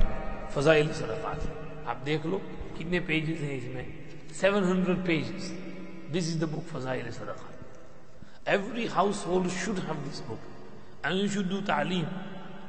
फजाइल 0.55 0.93
सदक़ात 1.03 1.87
आप 1.89 2.03
देख 2.05 2.27
लो 2.27 2.43
कितने 2.79 3.01
पेजेस 3.09 3.41
हैं 3.41 3.57
इसमें 3.59 4.07
700 4.37 5.03
pages. 5.03 5.53
This 6.13 6.29
is 6.29 6.39
the 6.39 6.47
book 6.47 6.69
Fazail 6.71 7.07
Sadaqah. 7.07 7.53
Every 8.47 8.87
household 8.87 9.51
should 9.51 9.79
have 9.79 10.05
this 10.05 10.21
book. 10.21 10.39
And 11.03 11.19
you 11.19 11.29
should 11.29 11.49
do 11.49 11.63
ta'aleem. 11.63 12.07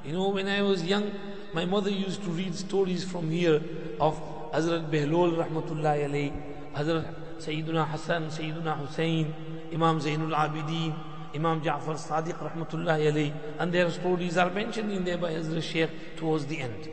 You 0.06 0.14
know, 0.14 0.30
when 0.30 0.48
I 0.48 0.62
was 0.62 0.84
young, 0.86 1.12
my 1.54 1.66
mother 1.66 1.90
used 1.90 2.24
to 2.24 2.30
read 2.30 2.56
stories 2.56 3.04
from 3.04 3.30
here 3.30 3.62
of 4.00 4.18
Hazrat 4.54 4.90
Behlol 4.90 5.36
Rahmatullahi 5.44 6.08
alayhi, 6.08 6.32
Hazrat 6.74 7.14
Sayyiduna 7.47 7.87
Hassan, 7.89 8.29
Sayyiduna 8.31 8.79
Hussein, 8.79 9.35
Imam 9.73 9.99
Zainul 10.01 10.35
Abidin, 10.35 10.95
Imam 11.35 11.61
Ja'far 11.61 11.97
Sadiq 11.97 12.39
Rahmatullahi 12.39 13.11
alayhi. 13.11 13.33
And 13.59 13.73
their 13.73 13.91
stories 13.91 14.37
are 14.37 14.51
mentioned 14.51 14.93
in 14.93 15.05
there 15.05 15.19
by 15.19 15.33
Hazrat 15.33 15.63
Shaykh 15.63 16.17
towards 16.17 16.47
the 16.47 16.61
end 16.61 16.89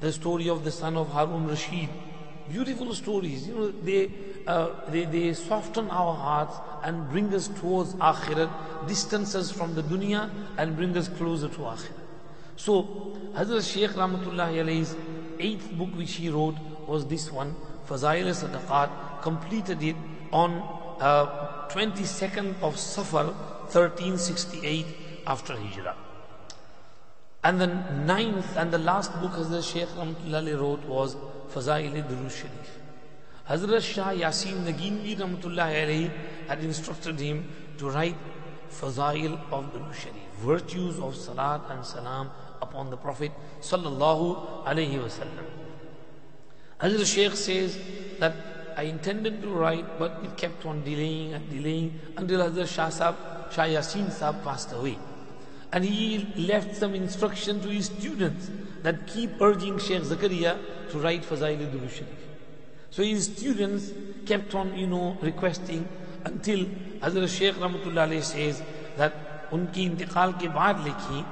the 0.00 0.12
story 0.12 0.48
of 0.48 0.64
the 0.64 0.70
son 0.70 0.96
of 0.96 1.08
Harun 1.10 1.46
Rashid. 1.46 1.88
Beautiful 2.50 2.94
stories, 2.94 3.46
you 3.46 3.54
know, 3.54 3.70
they, 3.70 4.10
uh, 4.46 4.70
they, 4.88 5.04
they 5.04 5.32
soften 5.34 5.88
our 5.90 6.14
hearts 6.14 6.56
and 6.82 7.08
bring 7.10 7.32
us 7.32 7.46
towards 7.46 7.94
Akhirat, 7.94 8.88
distance 8.88 9.34
us 9.34 9.52
from 9.52 9.74
the 9.74 9.82
dunya 9.82 10.28
and 10.56 10.74
bring 10.74 10.96
us 10.96 11.06
closer 11.06 11.48
to 11.48 11.58
Akhirat. 11.58 11.92
So, 12.56 12.82
Hazrat 13.34 13.72
Shaykh 13.72 13.90
Rahmatullahi 13.90 14.64
alayhi's 14.64 14.96
eighth 15.38 15.70
book 15.72 15.90
which 15.94 16.14
he 16.14 16.28
wrote 16.28 16.56
was 16.88 17.06
this 17.06 17.30
one, 17.30 17.54
Fazail 17.90 18.30
Sadaqat, 18.30 19.20
completed 19.20 19.82
it 19.82 19.96
on 20.32 20.62
uh, 21.00 21.66
22nd 21.70 22.54
of 22.62 22.78
Safar 22.78 23.24
1368 23.24 24.86
after 25.26 25.56
Hijrah. 25.56 25.96
And 27.42 27.60
the 27.60 27.66
ninth 27.66 28.56
and 28.56 28.70
the 28.70 28.78
last 28.78 29.12
book 29.20 29.32
Hazrat 29.32 29.64
Shaykh 29.72 29.88
Rahmatullahi 29.88 30.60
wrote 30.60 30.84
was 30.84 31.16
Fazail 31.52 31.92
Durud 32.08 32.30
Sharif. 32.30 32.78
Hazrat 33.48 33.82
Shah 33.82 34.12
Yasin 34.12 34.64
Naginvi 34.64 35.16
Rahmatullahi 35.16 36.12
had 36.46 36.62
instructed 36.62 37.18
him 37.18 37.48
to 37.78 37.90
write 37.90 38.16
Fazail 38.70 39.34
of 39.50 39.72
Durud 39.72 39.94
Sharif, 39.94 40.30
virtues 40.38 41.00
of 41.00 41.16
Salat 41.16 41.62
and 41.70 41.84
Salam 41.84 42.30
upon 42.62 42.90
the 42.90 42.96
Prophet 42.96 43.32
Sallallahu 43.60 44.64
Alaihi 44.64 45.02
Wasallam. 45.02 45.59
Hazrat 46.80 47.06
Shaykh 47.06 47.36
says 47.36 47.78
that 48.18 48.34
I 48.76 48.84
intended 48.84 49.42
to 49.42 49.48
write, 49.48 49.98
but 49.98 50.12
it 50.24 50.36
kept 50.38 50.64
on 50.64 50.82
delaying 50.82 51.34
and 51.34 51.50
delaying 51.50 52.00
until 52.16 52.40
Hazrat 52.40 52.68
Shah 52.68 52.88
Sahab, 52.88 53.52
Shah 53.52 53.64
Yasin 53.64 54.06
Sahab 54.06 54.42
passed 54.42 54.72
away. 54.72 54.98
And 55.72 55.84
he 55.84 56.26
left 56.36 56.74
some 56.74 56.94
instruction 56.94 57.60
to 57.60 57.68
his 57.68 57.86
students 57.86 58.50
that 58.82 59.06
keep 59.06 59.30
urging 59.40 59.78
Sheikh 59.78 60.02
Zakaria 60.02 60.58
to 60.90 60.98
write 60.98 61.22
Fazail 61.22 61.58
Durud 61.70 61.90
Sharif. 61.90 62.08
So 62.90 63.02
his 63.02 63.26
students 63.26 63.92
kept 64.24 64.54
on, 64.54 64.76
you 64.76 64.86
know, 64.86 65.18
requesting 65.20 65.86
until 66.24 66.64
Hazrat 67.00 67.28
Sheikh 67.28 67.56
Rahmatullah 67.56 68.22
says 68.22 68.62
that 68.96 69.50
unki 69.50 69.90
intiqal 69.90 70.32
ke 70.32 70.50
baad 70.52 70.82
likhi, 70.86 71.24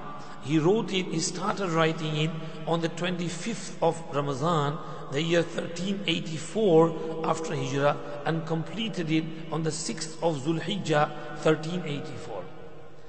he 0.49 0.59
wrote 0.59 0.94
it, 0.94 1.07
he 1.07 1.20
started 1.20 1.68
writing 1.70 2.16
it 2.16 2.30
on 2.66 2.80
the 2.80 2.88
25th 2.88 3.74
of 3.82 4.03
Ramadan, 4.14 4.78
the 5.12 5.22
year 5.22 5.42
1384 5.42 7.20
after 7.24 7.55
Hijrah, 7.55 7.96
and 8.24 8.46
completed 8.46 9.11
it 9.11 9.24
on 9.53 9.62
the 9.62 9.70
6th 9.70 10.14
of 10.22 10.40
Zulhijjah, 10.42 11.11
1384. 11.44 12.44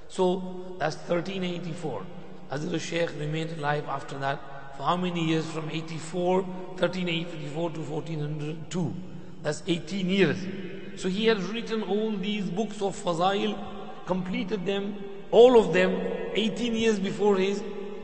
So 0.09 0.75
that's 0.79 0.97
1384. 0.97 2.05
Hazrat 2.51 2.81
Shaykh 2.81 3.11
remained 3.17 3.57
alive 3.57 3.87
after 3.87 4.17
that 4.19 4.75
for 4.75 4.83
how 4.83 4.97
many 4.97 5.25
years? 5.25 5.45
From 5.45 5.69
84, 5.69 6.41
1384 6.41 7.69
to 7.71 7.79
1402. 7.79 8.95
That's 9.43 9.63
18 9.65 10.09
years. 10.09 10.37
So 10.97 11.07
he 11.07 11.27
has 11.27 11.41
written 11.43 11.83
all 11.83 12.11
these 12.11 12.49
books 12.49 12.81
of 12.81 13.01
Fazail, 13.01 13.57
completed 14.05 14.65
them, 14.65 14.97
all 15.31 15.59
of 15.59 15.73
them, 15.73 16.01
18 16.33 16.75
years 16.75 16.99
before 16.99 17.37
his, 17.37 17.61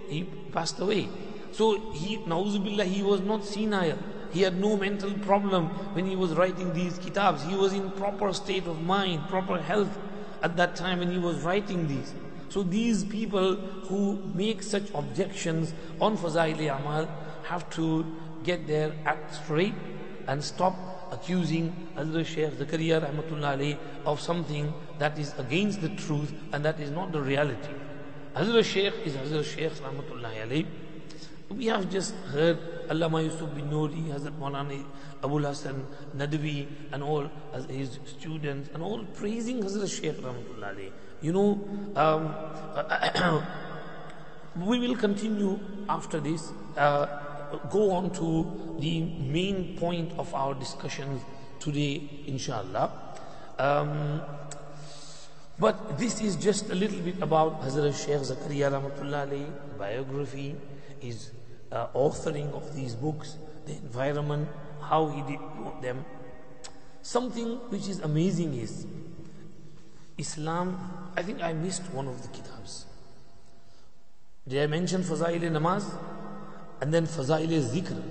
he 0.07 0.23
passed 0.51 0.80
away. 0.80 1.09
So 1.51 1.91
he, 1.91 2.17
Nauzubillah, 2.17 2.86
he 2.86 3.01
was 3.01 3.21
not 3.21 3.45
senile. 3.45 3.97
He 4.32 4.41
had 4.41 4.59
no 4.59 4.76
mental 4.76 5.11
problem 5.19 5.69
when 5.95 6.05
he 6.05 6.15
was 6.15 6.32
writing 6.34 6.73
these 6.73 6.97
kitabs. 6.97 7.43
He 7.43 7.55
was 7.55 7.73
in 7.73 7.91
proper 7.91 8.34
state 8.34 8.67
of 8.67 8.82
mind, 8.82 9.28
proper 9.30 9.57
health 9.57 9.97
at 10.43 10.57
that 10.57 10.76
time 10.76 10.99
when 10.99 11.11
he 11.11 11.17
was 11.17 11.41
writing 11.41 11.88
these. 11.88 12.13
So 12.49 12.61
these 12.61 13.03
people 13.03 13.55
who 13.55 14.21
make 14.34 14.61
such 14.61 14.84
objections 14.93 15.73
on 16.01 16.17
Fazaili 16.17 16.67
Amal 16.78 17.07
have 17.43 17.69
to 17.71 18.05
get 18.43 18.67
their 18.67 18.93
act 19.05 19.36
straight 19.36 19.73
and 20.28 20.43
stop 20.43 20.76
accusing 21.11 21.73
Hazrat 21.95 22.26
Shaykh 22.26 22.53
Zakaria 22.53 22.99
Rahmatullah 23.01 23.78
of 24.05 24.19
something 24.19 24.73
that 25.00 25.18
is 25.20 25.34
against 25.38 25.82
the 25.82 25.89
truth 25.89 26.34
and 26.54 26.64
that 26.66 26.80
is 26.80 26.91
not 26.91 27.12
the 27.12 27.22
reality. 27.22 27.74
Hazrat 28.36 28.66
Shaykh 28.66 28.93
is 29.06 29.14
Hazrat 29.14 29.46
Shaykh 29.46 29.72
Rahmatullah 29.74 30.66
We 31.50 31.68
have 31.68 31.89
just 31.89 32.14
heard 32.34 32.58
Allama 32.89 33.24
Yusuf 33.24 33.50
Banuri, 33.50 34.10
Hazrat 34.10 34.38
Maulana 34.38 34.84
Abul 35.24 35.43
Hassan 35.43 35.86
Nadwi 36.18 36.68
and 36.91 37.02
all 37.02 37.30
his 37.70 38.00
students 38.06 38.70
and 38.74 38.84
all 38.84 39.04
praising 39.14 39.62
Hazrat 39.64 39.89
Shaykh 40.02 40.18
Rahmatullah 40.18 40.91
You 41.22 41.32
know, 41.32 41.70
um, 41.96 43.43
we 44.66 44.80
will 44.80 44.96
continue 44.96 45.60
after 45.88 46.20
this. 46.20 46.52
Uh, 46.76 47.06
go 47.70 47.91
on 47.91 48.10
to 48.12 48.78
the 48.80 49.02
main 49.02 49.78
point 49.78 50.12
of 50.18 50.34
our 50.34 50.54
discussion 50.54 51.22
today, 51.60 52.10
inshallah. 52.28 52.91
Um, 53.58 54.22
but 55.58 55.97
this 55.97 56.22
is 56.22 56.36
just 56.36 56.70
a 56.70 56.76
little 56.76 56.99
bit 56.99 57.22
about 57.22 57.62
Hazrat 57.62 57.95
Shaykh 57.95 58.22
Zakaria 58.22 58.70
Rahmatullah 58.72 59.78
biography, 59.78 60.56
his 60.99 61.32
uh, 61.72 61.88
authoring 61.95 62.53
of 62.53 62.76
these 62.76 62.95
books, 62.95 63.38
the 63.66 63.74
environment, 63.74 64.47
how 64.82 65.08
he 65.08 65.22
did 65.22 65.39
them. 65.82 66.03
Something 67.01 67.56
which 67.70 67.88
is 67.88 67.99
amazing 67.99 68.56
is 68.56 68.86
Islam, 70.18 71.12
I 71.16 71.22
think 71.24 71.41
I 71.41 71.53
missed 71.53 71.84
one 71.93 72.08
of 72.08 72.22
the 72.22 72.28
kitabs. 72.30 72.86
Did 74.47 74.64
I 74.64 74.68
mention 74.68 75.03
Fazail 75.03 75.41
Namaz? 75.41 75.86
And 76.82 76.93
then 76.93 77.08
Fazail 77.08 77.47
Zikr 77.47 78.01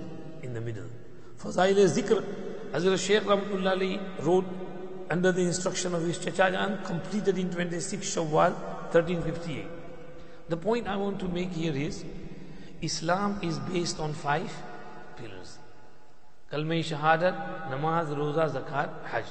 in 0.41 0.53
the 0.53 0.61
middle. 0.61 0.89
Fazail 1.37 1.75
Zikr, 1.87 2.23
Hazrat 2.71 3.05
Shaykh 3.05 3.23
Rahmatullah 3.23 4.25
wrote 4.25 4.45
under 5.09 5.31
the 5.31 5.41
instruction 5.41 5.93
of 5.93 6.03
his 6.03 6.17
Chachajan, 6.17 6.83
completed 6.85 7.37
in 7.37 7.51
26 7.51 8.05
Shawwal 8.05 8.53
1358. 8.93 9.65
The 10.49 10.57
point 10.57 10.87
I 10.87 10.95
want 10.95 11.19
to 11.19 11.27
make 11.27 11.51
here 11.51 11.75
is 11.75 12.03
Islam 12.81 13.39
is 13.41 13.59
based 13.59 13.99
on 13.99 14.13
five 14.13 14.51
pillars. 15.17 15.57
Kalmai 16.51 16.79
Shahadat, 16.79 17.69
Namaz, 17.69 18.15
Roza, 18.15 18.49
Zakat, 18.51 18.89
Hajj. 19.05 19.25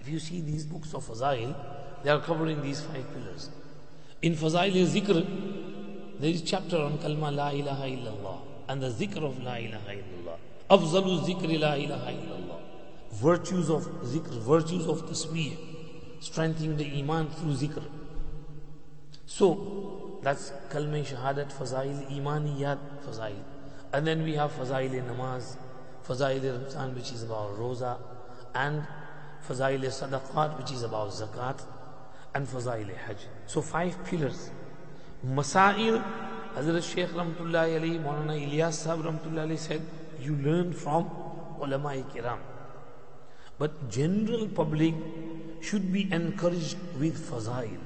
If 0.00 0.08
you 0.08 0.18
see 0.18 0.40
these 0.40 0.64
books 0.64 0.94
of 0.94 1.04
Fazail, 1.04 1.54
they 2.02 2.10
are 2.10 2.20
covering 2.20 2.62
these 2.62 2.80
five 2.80 3.04
pillars. 3.12 3.50
In 4.22 4.34
Fazail 4.34 4.86
Zikr, 4.86 6.18
there 6.20 6.30
is 6.30 6.42
chapter 6.42 6.76
on 6.78 6.98
Kalma 6.98 7.34
La 7.34 7.48
ilaha 7.50 7.84
illallah 7.84 8.38
and 8.68 8.82
the 8.82 8.90
zikr 8.90 9.24
of 9.24 9.42
La 9.42 9.54
ilaha 9.54 9.90
illallah. 9.90 10.36
Afzalu 10.70 11.24
zikri 11.24 11.58
La 11.58 11.74
ilaha 11.74 12.10
illallah. 12.12 12.49
Virtues 13.12 13.70
of 13.70 13.84
zikr, 14.02 14.38
virtues 14.40 14.86
of 14.86 15.02
tasbih, 15.06 15.56
strengthening 16.20 16.76
the 16.76 16.98
iman 17.00 17.28
through 17.28 17.54
zikr. 17.54 17.82
So, 19.26 20.18
that's 20.22 20.52
Kalma 20.70 21.04
Shahadat 21.04 21.52
Fazail, 21.52 22.10
Imaniyat 22.10 22.78
Fazail. 23.04 23.42
And 23.92 24.06
then 24.06 24.22
we 24.22 24.34
have 24.34 24.52
Fazail 24.52 24.90
Namaz, 25.02 25.56
Fazail 26.06 26.42
Ramzan, 26.42 26.94
which 26.94 27.12
is 27.12 27.22
about 27.22 27.58
Roza, 27.58 27.98
and 28.54 28.86
Fazail 29.46 29.80
Sadaqat, 29.80 30.58
which 30.58 30.72
is 30.72 30.82
about 30.82 31.10
Zakat, 31.10 31.62
and 32.34 32.46
Fazail 32.46 32.94
Hajj. 33.06 33.18
So 33.46 33.62
five 33.62 34.04
pillars. 34.04 34.50
Masail, 35.26 36.04
Hazrat 36.54 36.94
Shaykh 36.94 37.10
Rahmatullahi 37.10 37.78
Ali, 37.78 37.98
Maulana 37.98 38.36
Ilyas 38.36 38.74
Sahib 38.74 39.38
Ali 39.38 39.56
said, 39.56 39.80
you 40.20 40.34
learn 40.36 40.72
from 40.72 41.10
ulama 41.60 41.94
kiram. 42.12 42.38
But 43.60 43.90
general 43.90 44.48
public 44.48 44.94
should 45.60 45.92
be 45.92 46.10
encouraged 46.10 46.78
with 46.98 47.18
Fazail. 47.30 47.76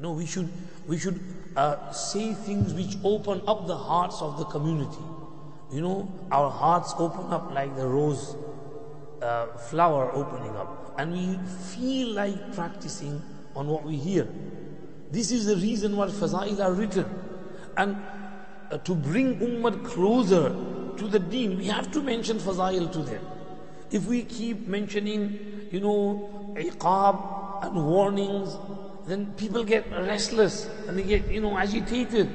No, 0.00 0.10
we 0.10 0.26
should, 0.26 0.48
we 0.88 0.98
should 0.98 1.20
uh, 1.54 1.92
say 1.92 2.34
things 2.34 2.74
which 2.74 2.96
open 3.04 3.40
up 3.46 3.68
the 3.68 3.76
hearts 3.76 4.20
of 4.20 4.36
the 4.36 4.46
community. 4.46 5.04
You 5.72 5.82
know, 5.82 6.12
our 6.32 6.50
hearts 6.50 6.92
open 6.98 7.32
up 7.32 7.52
like 7.54 7.76
the 7.76 7.86
rose 7.86 8.34
uh, 9.22 9.46
flower 9.68 10.10
opening 10.12 10.56
up. 10.56 10.96
And 10.98 11.12
we 11.12 11.38
feel 11.76 12.08
like 12.08 12.52
practicing 12.56 13.22
on 13.54 13.68
what 13.68 13.84
we 13.84 13.94
hear. 13.94 14.26
This 15.12 15.30
is 15.30 15.46
the 15.46 15.54
reason 15.54 15.96
why 15.96 16.08
Fazail 16.08 16.58
are 16.58 16.72
written. 16.72 17.06
And 17.76 17.96
uh, 18.72 18.78
to 18.78 18.96
bring 18.96 19.38
Ummah 19.38 19.84
closer 19.84 20.48
to 20.96 21.06
the 21.06 21.20
deen, 21.20 21.58
we 21.58 21.66
have 21.66 21.92
to 21.92 22.02
mention 22.02 22.38
Fazail 22.38 22.90
to 22.90 22.98
them. 22.98 23.24
If 23.90 24.06
we 24.06 24.22
keep 24.22 24.66
mentioning, 24.66 25.68
you 25.70 25.80
know, 25.80 26.54
iqab 26.56 27.66
and 27.66 27.86
warnings, 27.86 28.56
then 29.06 29.32
people 29.36 29.64
get 29.64 29.90
restless 29.90 30.68
and 30.86 30.98
they 30.98 31.02
get, 31.02 31.28
you 31.28 31.40
know, 31.40 31.56
agitated. 31.58 32.28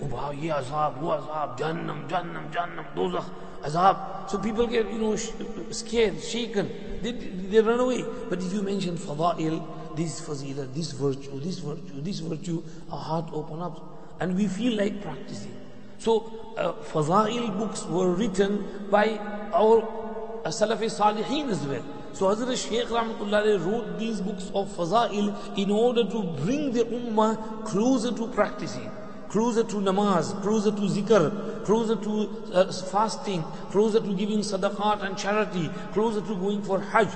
Oh, 0.00 0.06
wow, 0.06 0.32
azab, 0.32 1.02
oh, 1.02 1.18
azab, 1.18 1.58
jannam, 1.58 2.08
jannam, 2.08 2.50
jannam, 2.52 2.86
dozakh, 2.94 3.28
azab. 3.62 4.30
So 4.30 4.38
people 4.38 4.66
get, 4.66 4.90
you 4.90 4.98
know, 4.98 5.16
scared, 5.16 6.22
shaken. 6.22 6.70
They, 7.02 7.12
they 7.12 7.60
run 7.60 7.80
away. 7.80 8.04
But 8.28 8.42
if 8.42 8.52
you 8.52 8.62
mention 8.62 8.96
fadail, 8.96 9.62
this 9.96 10.20
fazila, 10.20 10.72
this 10.74 10.92
virtue, 10.92 11.38
this 11.40 11.58
virtue, 11.58 12.00
this 12.00 12.20
virtue, 12.20 12.62
our 12.90 12.98
heart 12.98 13.28
open 13.32 13.60
up 13.60 14.16
and 14.20 14.36
we 14.36 14.46
feel 14.46 14.76
like 14.76 15.02
practicing. 15.02 15.54
So, 15.98 16.54
uh, 16.56 16.72
Fazail 16.72 17.56
books 17.58 17.84
were 17.84 18.12
written 18.12 18.88
by 18.90 19.18
our 19.52 20.01
Salafi 20.50 20.90
Salihin 20.90 21.48
as 21.50 21.64
well. 21.66 21.84
So 22.12 22.26
Hazrat 22.26 22.68
Shaykh 22.68 22.88
Rahmatullah 22.88 23.64
wrote 23.64 23.98
these 23.98 24.20
books 24.20 24.50
of 24.54 24.68
Fazail 24.68 25.56
in 25.56 25.70
order 25.70 26.04
to 26.04 26.22
bring 26.44 26.72
the 26.72 26.84
Ummah 26.84 27.64
closer 27.64 28.12
to 28.12 28.26
practicing, 28.28 28.90
closer 29.28 29.62
to 29.64 29.76
namaz, 29.76 30.40
closer 30.42 30.70
to 30.70 30.82
zikr, 30.82 31.64
closer 31.64 31.96
to 31.96 32.52
uh, 32.52 32.72
fasting, 32.72 33.42
closer 33.70 34.00
to 34.00 34.14
giving 34.14 34.40
sadaqat 34.40 35.02
and 35.02 35.16
charity, 35.16 35.70
closer 35.92 36.20
to 36.20 36.34
going 36.36 36.62
for 36.62 36.80
hajj. 36.80 37.08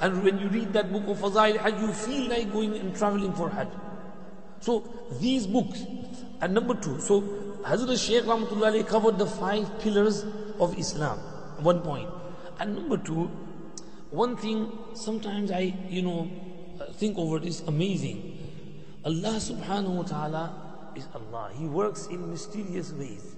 And 0.00 0.22
when 0.22 0.38
you 0.38 0.48
read 0.48 0.72
that 0.74 0.92
book 0.92 1.04
of 1.08 1.18
Fazail 1.18 1.56
Hajj, 1.56 1.80
you 1.80 1.92
feel 1.92 2.28
like 2.28 2.52
going 2.52 2.76
and 2.76 2.94
traveling 2.94 3.32
for 3.32 3.48
hajj. 3.48 3.68
So 4.60 4.84
these 5.20 5.46
books, 5.46 5.84
and 6.40 6.52
number 6.54 6.74
two, 6.74 7.00
so 7.00 7.22
Hazrat 7.62 8.06
Shaykh 8.06 8.24
Rahmatullah 8.24 8.86
covered 8.86 9.18
the 9.18 9.26
five 9.26 9.80
pillars 9.80 10.24
of 10.60 10.78
Islam, 10.78 11.18
one 11.60 11.80
point. 11.80 12.08
And 12.58 12.74
number 12.76 12.96
two, 12.96 13.30
one 14.10 14.36
thing 14.36 14.70
sometimes 14.94 15.50
I, 15.50 15.74
you 15.88 16.02
know, 16.02 16.30
uh, 16.80 16.92
think 16.92 17.18
over 17.18 17.38
this 17.38 17.62
amazing. 17.66 18.38
Allah 19.04 19.36
subhanahu 19.36 19.96
wa 19.96 20.02
ta'ala 20.02 20.54
is 20.94 21.08
Allah. 21.14 21.50
He 21.56 21.66
works 21.66 22.06
in 22.06 22.30
mysterious 22.30 22.92
ways. 22.92 23.36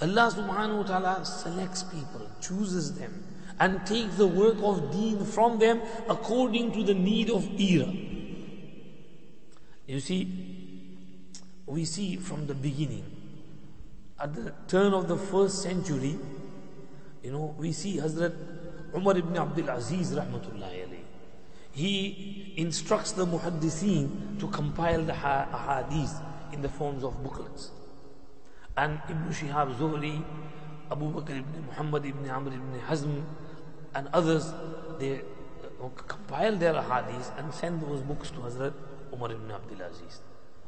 Allah 0.00 0.30
subhanahu 0.34 0.78
wa 0.78 0.82
ta'ala 0.82 1.24
selects 1.24 1.82
people, 1.84 2.28
chooses 2.40 2.98
them, 2.98 3.24
and 3.60 3.86
takes 3.86 4.16
the 4.16 4.26
work 4.26 4.56
of 4.62 4.92
deen 4.92 5.24
from 5.24 5.58
them 5.58 5.80
according 6.08 6.72
to 6.72 6.82
the 6.82 6.94
need 6.94 7.30
of 7.30 7.48
era. 7.58 7.92
You 9.86 10.00
see, 10.00 10.28
we 11.66 11.84
see 11.84 12.16
from 12.16 12.46
the 12.46 12.54
beginning, 12.54 13.04
at 14.20 14.34
the 14.34 14.52
turn 14.68 14.92
of 14.92 15.08
the 15.08 15.16
first 15.16 15.62
century, 15.62 16.18
you 17.24 17.32
know, 17.32 17.54
we 17.58 17.72
see 17.72 17.96
Hazrat 17.96 18.34
Umar 18.94 19.16
ibn 19.16 19.36
Abdul 19.36 19.70
Aziz 19.70 20.12
rahmatullahi 20.12 20.86
alayhi. 20.86 21.00
He 21.72 22.54
instructs 22.56 23.12
the 23.12 23.26
muhaddithin 23.26 24.38
to 24.38 24.46
compile 24.48 25.02
the 25.02 25.14
ahadith. 25.14 26.20
in 26.54 26.62
the 26.62 26.68
forms 26.68 27.04
of 27.04 27.22
booklets. 27.22 27.70
And 28.76 29.00
Ibn 29.10 29.28
Shihab 29.38 29.76
Zuhri, 29.76 30.24
Abu 30.90 31.12
Bakr 31.12 31.38
ibn 31.38 31.66
Muhammad 31.66 32.06
ibn 32.06 32.30
Amr 32.30 32.52
ibn 32.54 32.80
Hazm, 32.88 33.22
and 33.94 34.08
others, 34.12 34.52
they 34.98 35.20
uh, 35.82 35.88
compile 36.06 36.56
their 36.56 36.74
hadiths 36.74 37.36
and 37.38 37.52
send 37.52 37.82
those 37.82 38.00
books 38.02 38.30
to 38.30 38.38
Hazrat 38.38 38.72
Umar 39.12 39.32
ibn 39.32 39.50
Abdul 39.50 39.82
Aziz. 39.82 40.20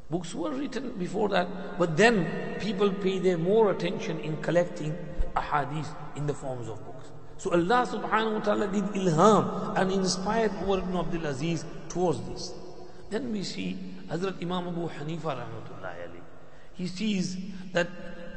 Books 0.09 0.35
were 0.35 0.53
written 0.53 0.93
before 0.99 1.29
that, 1.31 1.79
but 1.79 1.97
then 1.97 2.57
people 2.61 2.91
pay 2.91 3.19
their 3.19 3.37
more 3.39 3.73
attention 3.73 4.21
in 4.21 4.37
collecting 4.39 4.97
ahadith 5.35 5.89
in 6.17 6.27
the 6.27 6.35
forms 6.35 6.69
of 6.69 6.85
books. 6.85 7.11
So 7.39 7.53
Allah 7.53 7.87
subhanahu 7.87 8.35
wa 8.35 8.41
ta'ala 8.41 8.69
did 8.69 8.85
ilham 8.95 9.77
and 9.77 9.93
inspired 9.93 10.53
Umar 10.63 10.79
ibn 10.79 10.97
Abdul 10.97 11.27
Aziz 11.27 11.65
towards 11.89 12.21
this. 12.29 12.55
Then 13.11 13.33
we 13.33 13.43
see 13.43 13.79
Hazrat 14.09 14.41
Imam 14.41 14.69
Abu 14.69 14.89
Hanifa 14.89 15.37
rahmatullahi 15.37 16.07
alayhi. 16.07 16.23
He 16.75 16.87
sees 16.87 17.37
that 17.73 17.89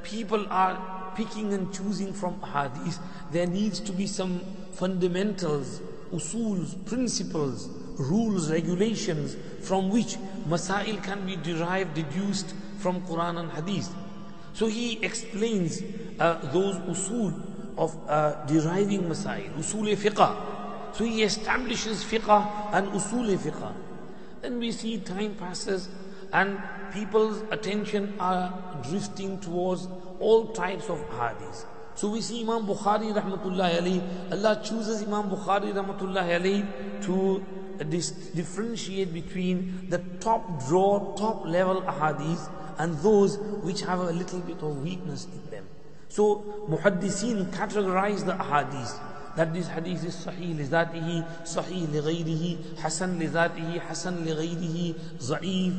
people 0.03 0.45
are 0.49 1.13
picking 1.15 1.53
and 1.53 1.73
choosing 1.73 2.13
from 2.13 2.41
hadith. 2.41 2.99
There 3.31 3.47
needs 3.47 3.79
to 3.81 3.91
be 3.91 4.07
some 4.07 4.41
fundamentals, 4.73 5.81
usuls, 6.11 6.83
principles, 6.85 7.69
rules, 7.97 8.51
regulations 8.51 9.35
from 9.61 9.89
which 9.89 10.17
masail 10.49 11.01
can 11.03 11.25
be 11.25 11.35
derived, 11.35 11.93
deduced 11.93 12.53
from 12.79 13.01
Quran 13.01 13.39
and 13.39 13.51
Hadith. 13.51 13.93
So 14.53 14.67
he 14.67 14.99
explains 15.03 15.81
uh, 16.19 16.51
those 16.51 16.75
usul 16.77 17.33
of 17.77 17.95
uh, 18.07 18.45
deriving 18.45 19.03
masail, 19.03 19.53
usul 19.57 19.95
fiqh. 19.95 20.95
So 20.95 21.03
he 21.05 21.23
establishes 21.23 22.03
fiqh 22.03 22.29
and 22.73 22.87
usul 22.89 23.37
fiqh. 23.37 23.73
Then 24.41 24.59
we 24.59 24.71
see 24.71 24.97
time 24.99 25.35
passes 25.35 25.89
and 26.33 26.57
people's 26.93 27.41
attention 27.51 28.13
are 28.19 28.53
drifting 28.89 29.39
towards 29.39 29.87
all 30.19 30.47
types 30.47 30.89
of 30.89 30.99
hadith. 31.09 31.65
So 31.95 32.09
we 32.09 32.21
see 32.21 32.41
Imam 32.41 32.65
Bukhari 32.65 33.13
rahmatullahi 33.13 33.79
alayhi, 33.79 34.31
Allah 34.31 34.61
chooses 34.63 35.03
Imam 35.03 35.29
Bukhari 35.29 35.73
rahmatullahi 35.73 36.39
alayhi 36.39 37.03
to 37.05 37.43
dis- 37.85 38.11
differentiate 38.11 39.13
between 39.13 39.87
the 39.89 39.99
top 40.19 40.65
draw, 40.67 41.15
top 41.15 41.45
level 41.45 41.81
ahadith 41.83 42.49
and 42.77 42.97
those 42.99 43.37
which 43.61 43.81
have 43.81 43.99
a 43.99 44.11
little 44.11 44.39
bit 44.39 44.61
of 44.61 44.83
weakness 44.83 45.25
in 45.25 45.51
them. 45.51 45.65
So 46.07 46.65
muhaddithin 46.69 47.51
categorize 47.51 48.25
the 48.25 48.33
ahadith. 48.33 48.99
That 49.35 49.53
this 49.53 49.67
hadith 49.67 50.03
is 50.03 50.15
sahih 50.15 50.57
li 50.57 50.65
zatihi, 50.65 51.23
sahih 51.43 51.91
li 51.91 51.99
ghayrihi, 52.01 52.79
hasan 52.79 53.19
li 53.19 53.27
zatihi, 53.27 53.79
hasan 53.79 54.25
li 54.25 54.31
ghayrihi, 54.31 54.95
za'if, 55.19 55.73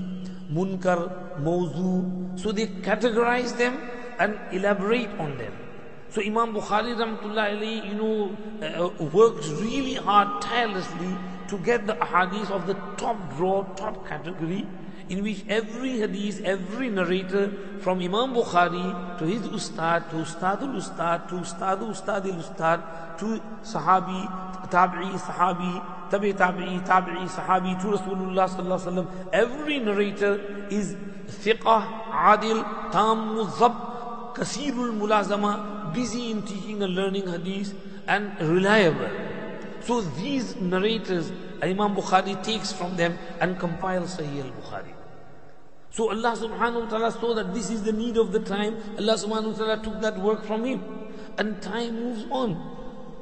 munkar, 0.53 1.41
mawzu. 1.43 2.39
So 2.39 2.53
they 2.53 2.69
categorize 2.69 3.57
them 3.59 3.77
and 4.19 4.39
elaborate 4.53 5.11
on 5.19 5.37
them. 5.37 5.53
So 6.11 6.23
Imam 6.23 6.55
Bukhari, 6.55 6.95
rahmatullahi 6.95 7.89
you 7.89 7.95
know, 7.95 8.37
uh, 8.63 8.87
uh 8.87 9.05
worked 9.13 9.47
really 9.61 9.95
hard, 9.95 10.43
tirelessly 10.43 11.17
to 11.51 11.59
get 11.59 11.87
the 11.87 11.95
hadith 11.95 12.51
of 12.51 12.67
the 12.67 12.75
top 12.97 13.19
draw 13.37 13.65
top 13.75 14.07
category 14.07 14.67
in 15.11 15.25
which 15.25 15.45
every 15.49 15.99
hadith, 15.99 16.41
every 16.45 16.89
narrator 16.89 17.51
from 17.81 17.99
Imam 17.99 18.33
Bukhari 18.33 19.19
to 19.19 19.27
his 19.27 19.43
ustad, 19.43 20.09
to 20.11 20.17
ustadul 20.17 20.77
ustad, 20.77 21.29
to 21.29 21.35
ustadu 21.35 21.91
ustadil 21.91 22.39
ustad, 22.39 23.19
to 23.19 23.43
sahabi, 23.65 24.23
tabi'i, 24.71 25.19
sahabi, 25.19 25.73
tabi 26.11 26.33
tabi'i, 26.33 26.87
tabi'i, 26.87 27.29
sahabi, 27.29 27.75
to 27.83 27.89
Rasulullah 27.89 28.47
sallallahu 28.49 28.79
alaihi 28.79 28.95
wasallam. 28.95 29.09
Every 29.33 29.79
narrator 29.81 30.69
is 30.71 30.95
thiqah, 31.27 31.83
adil, 32.13 32.63
tam, 32.93 33.35
muzzab, 33.35 34.37
kasirul 34.37 34.95
mulazama, 34.95 35.93
busy 35.93 36.31
in 36.31 36.43
teaching 36.43 36.85
and 36.85 36.95
learning 36.95 37.27
hadith 37.27 37.75
and 38.07 38.41
reliable. 38.41 39.30
So 39.83 40.01
these 40.01 40.57
narrators, 40.57 41.33
Imam 41.63 41.95
Bukhari 41.95 42.43
takes 42.43 42.73
from 42.73 42.97
them 42.97 43.19
and 43.41 43.59
compiles 43.59 44.17
Sahih 44.17 44.45
al-Bukhari. 44.45 44.93
So 45.91 46.11
Allah 46.11 46.37
subhanahu 46.37 46.85
wa 46.85 46.89
ta'ala 46.89 47.13
saw 47.13 47.35
that 47.35 47.53
this 47.53 47.71
is 47.71 47.83
the 47.83 47.93
need 47.93 48.17
of 48.17 48.33
the 48.33 48.41
time. 48.41 48.77
Allah 48.99 49.15
subhanahu 49.15 49.53
wa 49.53 49.59
ta'ala 49.59 49.83
took 49.83 50.01
that 50.01 50.19
work 50.19 50.45
from 50.45 50.65
him. 50.65 50.83
And 51.39 51.61
time 51.63 51.95
moves 51.95 52.27
on. 52.31 52.77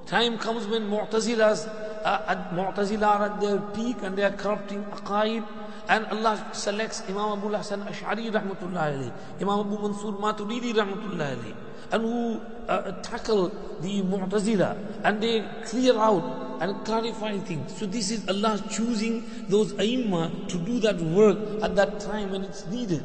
Time 0.07 0.39
comes 0.39 0.67
when 0.67 0.89
Mu'tazilas, 0.89 1.69
uh, 2.05 2.25
at 2.29 2.53
Mu'tazila 2.53 3.07
are 3.07 3.25
at 3.27 3.41
their 3.41 3.59
peak 3.77 3.97
and 4.03 4.17
they 4.17 4.25
are 4.25 4.33
corrupting 4.33 4.85
aqaid. 4.85 5.45
And 5.89 6.07
Allah 6.07 6.47
selects 6.53 7.03
Imam 7.09 7.39
Abu 7.39 7.49
Hasan 7.49 7.81
Ash'ari 7.83 8.31
rahmatullah 8.31 8.93
alayhi, 8.93 9.13
Imam 9.41 9.61
Abu 9.61 9.79
Mansur 9.79 10.19
Maturidi 10.21 10.75
rahmatullah 10.75 11.37
alayhi, 11.37 11.55
and 11.91 12.03
who 12.03 12.41
uh, 12.69 12.93
tackle 13.03 13.49
the 13.81 14.03
Mu'tazila 14.03 14.77
and 15.05 15.23
they 15.23 15.45
clear 15.65 15.97
out 15.99 16.59
and 16.61 16.85
clarify 16.85 17.39
things. 17.39 17.77
So 17.77 17.87
this 17.87 18.11
is 18.11 18.29
Allah 18.29 18.63
choosing 18.71 19.25
those 19.49 19.73
aimma 19.75 20.49
to 20.49 20.59
do 20.59 20.81
that 20.81 21.01
work 21.01 21.39
at 21.63 21.77
that 21.77 22.01
time 22.01 22.33
when 22.33 22.45
it's 22.45 22.67
needed. 22.67 23.03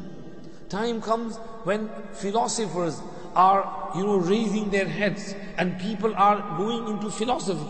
Time 0.68 1.00
comes 1.00 1.36
when 1.64 1.88
philosophers 2.12 3.00
are, 3.36 3.92
you 3.96 4.04
know, 4.04 4.16
raising 4.16 4.70
their 4.70 4.86
heads 4.88 5.34
and 5.56 5.78
people 5.80 6.14
are 6.16 6.56
going 6.56 6.88
into 6.88 7.10
philosophy. 7.10 7.68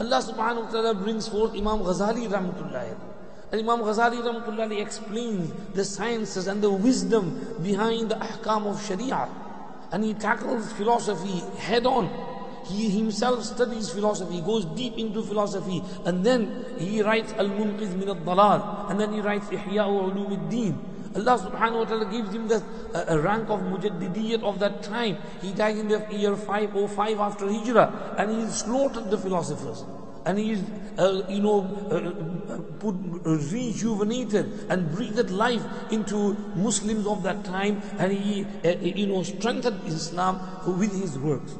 Allah 0.00 0.20
subhanahu 0.20 0.64
wa 0.64 0.70
ta'ala 0.70 0.94
brings 0.94 1.28
forth 1.28 1.52
Imam 1.52 1.80
Ghazali 1.80 2.28
rahmatullahi 2.28 2.96
and 3.52 3.60
Imam 3.60 3.80
Ghazali 3.80 4.20
rahmatullahi 4.22 4.80
explains 4.80 5.52
the 5.74 5.84
sciences 5.84 6.46
and 6.46 6.62
the 6.62 6.70
wisdom 6.70 7.56
behind 7.62 8.10
the 8.10 8.16
ahkam 8.16 8.66
of 8.66 8.84
Sharia. 8.84 9.28
And 9.92 10.04
he 10.04 10.14
tackles 10.14 10.72
philosophy 10.72 11.42
head 11.58 11.86
on. 11.86 12.10
He 12.66 12.90
himself 12.90 13.44
studies 13.44 13.90
philosophy, 13.90 14.40
goes 14.40 14.64
deep 14.64 14.98
into 14.98 15.22
philosophy, 15.22 15.82
and 16.04 16.26
then 16.26 16.64
he 16.78 17.00
writes 17.00 17.32
Al-Munqiz 17.34 17.94
min 17.94 18.08
al-Dalal, 18.08 18.90
and 18.90 18.98
then 18.98 19.12
he 19.12 19.20
writes 19.20 19.46
Ihya 19.46 19.86
Ulum 19.86 20.30
al-Din. 20.32 20.76
Allah 21.14 21.38
subhanahu 21.38 21.78
wa 21.78 21.84
ta'ala 21.84 22.10
gives 22.10 22.34
him 22.34 22.48
the 22.48 22.62
uh, 22.92 23.18
rank 23.20 23.48
of 23.48 23.60
Mujaddidiyyat 23.60 24.42
of 24.42 24.58
that 24.58 24.82
time. 24.82 25.16
He 25.40 25.52
died 25.52 25.76
in 25.78 25.88
the 25.88 26.04
year 26.10 26.36
505 26.36 27.20
after 27.20 27.46
Hijrah, 27.46 28.16
and 28.18 28.30
he 28.32 28.46
slaughtered 28.50 29.10
the 29.10 29.16
philosophers. 29.16 29.84
And 30.26 30.38
he 30.38 30.58
uh, 30.98 31.22
you 31.28 31.40
know, 31.40 31.60
uh, 31.90 32.58
put, 32.80 32.94
rejuvenated 33.24 34.66
and 34.68 34.90
breathed 34.92 35.30
life 35.30 35.62
into 35.90 36.34
Muslims 36.54 37.06
of 37.06 37.22
that 37.22 37.44
time, 37.44 37.82
and 37.98 38.12
he, 38.12 38.44
uh, 38.64 38.70
you 38.80 39.06
know, 39.06 39.22
strengthened 39.22 39.80
Islam 39.86 40.40
with 40.78 40.98
his 41.00 41.18
works. 41.18 41.54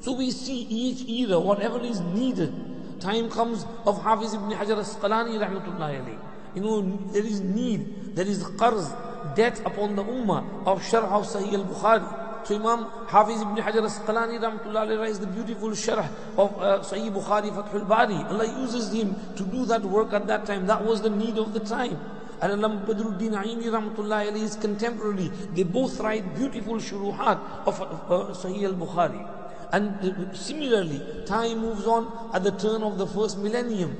So 0.00 0.12
we 0.12 0.30
see 0.30 0.62
each 0.62 1.08
era, 1.08 1.38
whatever 1.38 1.80
is 1.80 2.00
needed. 2.00 2.52
Time 3.00 3.30
comes 3.30 3.64
of 3.86 4.02
Hafiz 4.02 4.34
ibn 4.34 4.50
Hajar 4.50 4.78
Asqalani 4.78 5.38
rahmatullahi 5.38 6.00
alayhi. 6.02 6.18
You 6.54 6.62
know, 6.62 6.80
there 7.12 7.24
is 7.24 7.40
need, 7.40 8.16
there 8.16 8.26
is 8.26 8.42
qarz, 8.42 8.90
debt 9.36 9.60
upon 9.64 9.94
the 9.96 10.04
ummah 10.04 10.66
of 10.66 10.82
Sharh 10.82 11.04
of 11.04 11.26
Sahih 11.26 11.54
al-Bukhari. 11.54 12.19
So 12.44 12.56
Imam 12.56 12.86
Hafiz 13.06 13.42
ibn 13.42 13.56
Hajar 13.56 13.82
Asqalani 13.82 14.40
alayhi 14.40 14.98
writes 14.98 15.18
the 15.18 15.26
beautiful 15.26 15.70
Sharh 15.70 16.08
of 16.36 16.56
uh, 16.58 16.78
Sahih 16.80 17.12
Bukhari 17.12 17.50
Fathul 17.50 17.86
Bari. 17.86 18.14
Allah 18.14 18.46
uses 18.60 18.92
him 18.92 19.14
to 19.36 19.44
do 19.44 19.64
that 19.66 19.82
work 19.82 20.12
at 20.12 20.26
that 20.26 20.46
time. 20.46 20.66
That 20.66 20.84
was 20.84 21.02
the 21.02 21.10
need 21.10 21.38
of 21.38 21.52
the 21.52 21.60
time. 21.60 21.98
And 22.40 22.52
Imam 22.52 22.86
Badruddin 22.86 23.32
Aini 23.32 23.64
rahmatullahi 23.64 24.32
alayhi 24.32 24.42
is 24.42 24.56
contemporary. 24.56 25.28
They 25.54 25.62
both 25.62 26.00
write 26.00 26.34
beautiful 26.34 26.76
shuruhat 26.76 27.38
of 27.66 27.80
uh, 27.82 28.32
Sahih 28.32 28.64
al-Bukhari. 28.64 29.28
And 29.72 30.36
similarly, 30.36 31.00
time 31.26 31.58
moves 31.58 31.86
on 31.86 32.30
at 32.34 32.42
the 32.42 32.50
turn 32.52 32.82
of 32.82 32.98
the 32.98 33.06
first 33.06 33.38
millennium. 33.38 33.96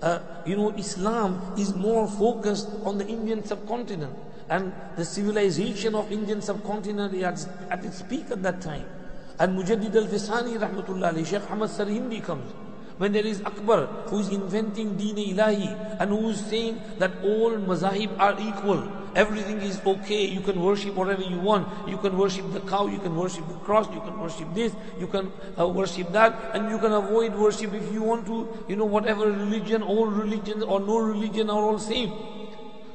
Uh, 0.00 0.20
you 0.46 0.56
know, 0.56 0.70
Islam 0.70 1.54
is 1.58 1.74
more 1.74 2.08
focused 2.08 2.70
on 2.84 2.96
the 2.96 3.06
Indian 3.06 3.44
subcontinent. 3.44 4.14
And 4.50 4.72
the 4.96 5.04
civilization 5.04 5.94
of 5.94 6.10
Indian 6.10 6.42
subcontinent 6.42 7.14
is 7.14 7.46
at 7.70 7.84
its 7.84 8.02
peak 8.02 8.30
at 8.32 8.42
that 8.42 8.60
time. 8.60 8.84
And 9.38 9.56
Mujaddid 9.56 9.94
al-Fisani 9.94 10.58
rahmatullah 10.58 11.24
Sheikh 11.24 11.48
Ahmad 11.50 11.70
Sarhindi 11.70 12.22
comes 12.22 12.50
when 12.98 13.12
there 13.12 13.24
is 13.24 13.40
Akbar 13.42 13.86
who 14.08 14.18
is 14.18 14.28
inventing 14.28 14.96
Deen 14.96 15.16
Ilahi 15.16 16.00
and 16.00 16.10
who 16.10 16.28
is 16.30 16.44
saying 16.44 16.82
that 16.98 17.12
all 17.22 17.52
mazahib 17.52 18.10
are 18.18 18.36
equal. 18.38 18.82
Everything 19.14 19.62
is 19.62 19.80
okay. 19.86 20.26
You 20.26 20.40
can 20.40 20.60
worship 20.60 20.94
whatever 20.94 21.22
you 21.22 21.38
want. 21.38 21.88
You 21.88 21.96
can 21.96 22.18
worship 22.18 22.52
the 22.52 22.60
cow, 22.60 22.86
you 22.88 22.98
can 22.98 23.16
worship 23.16 23.46
the 23.48 23.54
cross, 23.54 23.86
you 23.94 24.00
can 24.00 24.18
worship 24.18 24.52
this, 24.52 24.74
you 24.98 25.06
can 25.06 25.32
uh, 25.58 25.66
worship 25.68 26.12
that, 26.12 26.34
and 26.54 26.70
you 26.70 26.78
can 26.78 26.92
avoid 26.92 27.34
worship 27.34 27.72
if 27.72 27.90
you 27.92 28.02
want 28.02 28.26
to. 28.26 28.46
You 28.68 28.76
know, 28.76 28.84
whatever 28.84 29.26
religion, 29.30 29.82
all 29.82 30.06
religions 30.06 30.62
or 30.64 30.80
no 30.80 30.98
religion 30.98 31.48
are 31.48 31.62
all 31.62 31.78
same. 31.78 32.12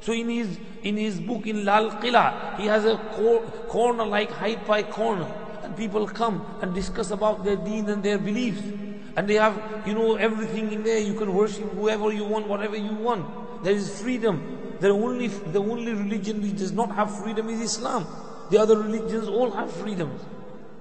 So 0.06 0.12
in 0.12 0.28
his 0.28 0.56
in 0.84 0.96
his 0.96 1.18
book 1.18 1.48
in 1.48 1.64
Lal 1.64 1.90
Qila, 1.90 2.56
he 2.58 2.66
has 2.66 2.84
a 2.84 2.96
cor- 3.14 3.42
corner 3.66 4.04
like 4.06 4.30
Hyde 4.30 4.64
Park 4.64 4.90
corner, 4.90 5.26
and 5.64 5.76
people 5.76 6.06
come 6.06 6.46
and 6.62 6.72
discuss 6.72 7.10
about 7.10 7.42
their 7.42 7.56
deen 7.56 7.88
and 7.88 8.04
their 8.04 8.16
beliefs. 8.16 8.62
And 9.16 9.28
they 9.28 9.34
have, 9.34 9.60
you 9.84 9.94
know, 9.94 10.14
everything 10.14 10.70
in 10.70 10.84
there. 10.84 11.00
You 11.00 11.14
can 11.14 11.34
worship 11.34 11.72
whoever 11.72 12.12
you 12.12 12.24
want, 12.24 12.46
whatever 12.46 12.76
you 12.76 12.92
want. 12.92 13.64
There 13.64 13.72
is 13.72 14.00
freedom. 14.00 14.76
The 14.78 14.90
only, 14.90 15.26
the 15.26 15.58
only 15.58 15.92
religion 15.92 16.40
which 16.40 16.56
does 16.56 16.70
not 16.70 16.94
have 16.94 17.10
freedom 17.24 17.48
is 17.48 17.60
Islam. 17.60 18.06
The 18.50 18.58
other 18.58 18.78
religions 18.78 19.26
all 19.26 19.50
have 19.50 19.72
freedoms. 19.72 20.20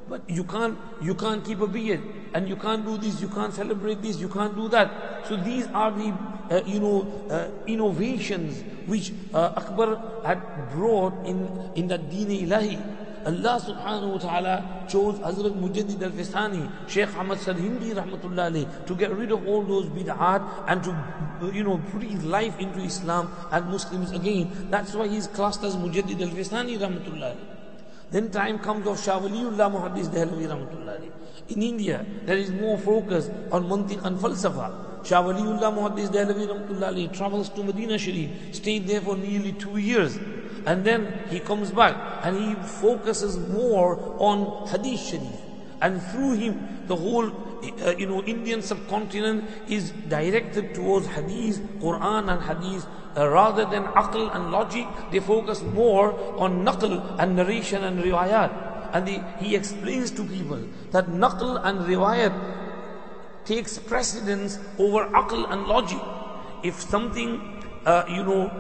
But 0.07 0.29
you 0.29 0.43
can't, 0.43 0.77
you 1.01 1.15
can't 1.15 1.43
keep 1.43 1.61
a 1.61 1.67
beard, 1.67 2.01
and 2.33 2.47
you 2.47 2.55
can't 2.55 2.85
do 2.85 2.97
this, 2.97 3.21
you 3.21 3.27
can't 3.27 3.53
celebrate 3.53 4.01
this, 4.03 4.17
you 4.17 4.29
can't 4.29 4.55
do 4.55 4.69
that. 4.69 5.25
So 5.27 5.35
these 5.35 5.65
are 5.67 5.89
the, 5.91 6.13
uh, 6.51 6.61
you 6.65 6.79
know, 6.79 7.07
uh, 7.29 7.49
innovations 7.65 8.63
which 8.85 9.11
uh, 9.33 9.53
Akbar 9.57 10.21
had 10.23 10.69
brought 10.69 11.25
in, 11.25 11.49
in 11.75 11.87
the 11.87 11.97
Deen 11.97 12.27
Ilahi. 12.27 13.01
Allah 13.25 13.57
subhanahu 13.57 14.11
wa 14.11 14.17
ta'ala 14.19 14.85
chose 14.87 15.17
Hazrat 15.17 15.57
Mujaddid 15.59 15.99
al-Fistani, 16.03 16.69
Sheikh 16.87 17.17
Ahmad 17.17 17.39
Sarhindi 17.39 17.95
rahmatullah 17.95 18.53
alayhi, 18.53 18.85
to 18.85 18.93
get 18.93 19.09
rid 19.09 19.31
of 19.31 19.47
all 19.47 19.63
those 19.63 19.87
bid'at 19.87 20.45
and 20.67 20.83
to, 20.83 20.93
you 21.51 21.63
know, 21.63 21.77
breathe 21.89 22.21
life 22.21 22.59
into 22.59 22.77
Islam 22.77 23.31
and 23.51 23.65
Muslims 23.65 24.11
again. 24.11 24.67
That's 24.69 24.93
why 24.93 25.07
he's 25.07 25.25
classed 25.25 25.63
as 25.63 25.75
Mujaddid 25.75 26.21
alayhi. 26.21 27.54
Then 28.11 28.29
time 28.31 28.59
comes 28.59 28.87
of 28.87 29.01
Shah 29.01 29.19
Waliullah 29.19 29.71
Muhaddis 29.71 30.07
Dehlavi 30.07 30.47
Rahmatullah 30.47 31.11
In 31.49 31.61
India, 31.61 32.05
there 32.25 32.37
is 32.37 32.51
more 32.51 32.77
focus 32.77 33.29
on 33.51 33.67
mantiq 33.67 34.03
and 34.05 34.17
falsafa. 34.17 35.05
Shah 35.05 35.23
Waliullah 35.23 35.73
Muhaddis 35.73 36.09
Dehlavi 36.09 36.47
Rahmatullah 36.47 37.13
travels 37.13 37.49
to 37.49 37.63
Medina 37.63 37.97
Sharif, 37.97 38.55
stayed 38.55 38.87
there 38.87 39.01
for 39.01 39.15
nearly 39.17 39.53
two 39.53 39.77
years. 39.77 40.17
And 40.65 40.83
then 40.83 41.19
he 41.29 41.39
comes 41.39 41.71
back 41.71 41.95
and 42.23 42.37
he 42.37 42.55
focuses 42.79 43.37
more 43.37 43.99
on 44.17 44.67
Hadith 44.67 44.99
Sharif. 44.99 45.41
And 45.81 46.01
through 46.01 46.33
him, 46.33 46.85
the 46.87 46.95
whole 46.95 47.29
uh, 47.85 47.95
you 47.97 48.05
know, 48.05 48.23
Indian 48.23 48.61
subcontinent 48.61 49.45
is 49.67 49.91
directed 50.09 50.73
towards 50.73 51.07
Hadith, 51.07 51.59
Quran 51.79 52.31
and 52.31 52.41
Hadith 52.41 52.85
uh, 53.17 53.27
rather 53.29 53.65
than 53.65 53.83
aql 53.95 54.33
and 54.35 54.51
logic, 54.51 54.85
they 55.11 55.19
focus 55.19 55.61
more 55.61 56.13
on 56.37 56.65
naql 56.65 57.15
and 57.19 57.35
narration 57.35 57.83
and 57.83 58.03
riwayat. 58.03 58.51
And 58.93 59.07
the, 59.07 59.23
he 59.39 59.55
explains 59.55 60.11
to 60.11 60.23
people 60.23 60.61
that 60.91 61.07
naql 61.07 61.59
and 61.63 61.79
riwayat 61.79 62.33
takes 63.45 63.77
precedence 63.77 64.59
over 64.79 65.05
aql 65.07 65.51
and 65.51 65.65
logic. 65.67 65.99
If 66.63 66.81
something, 66.81 67.63
uh, 67.85 68.03
you 68.09 68.23
know, 68.23 68.51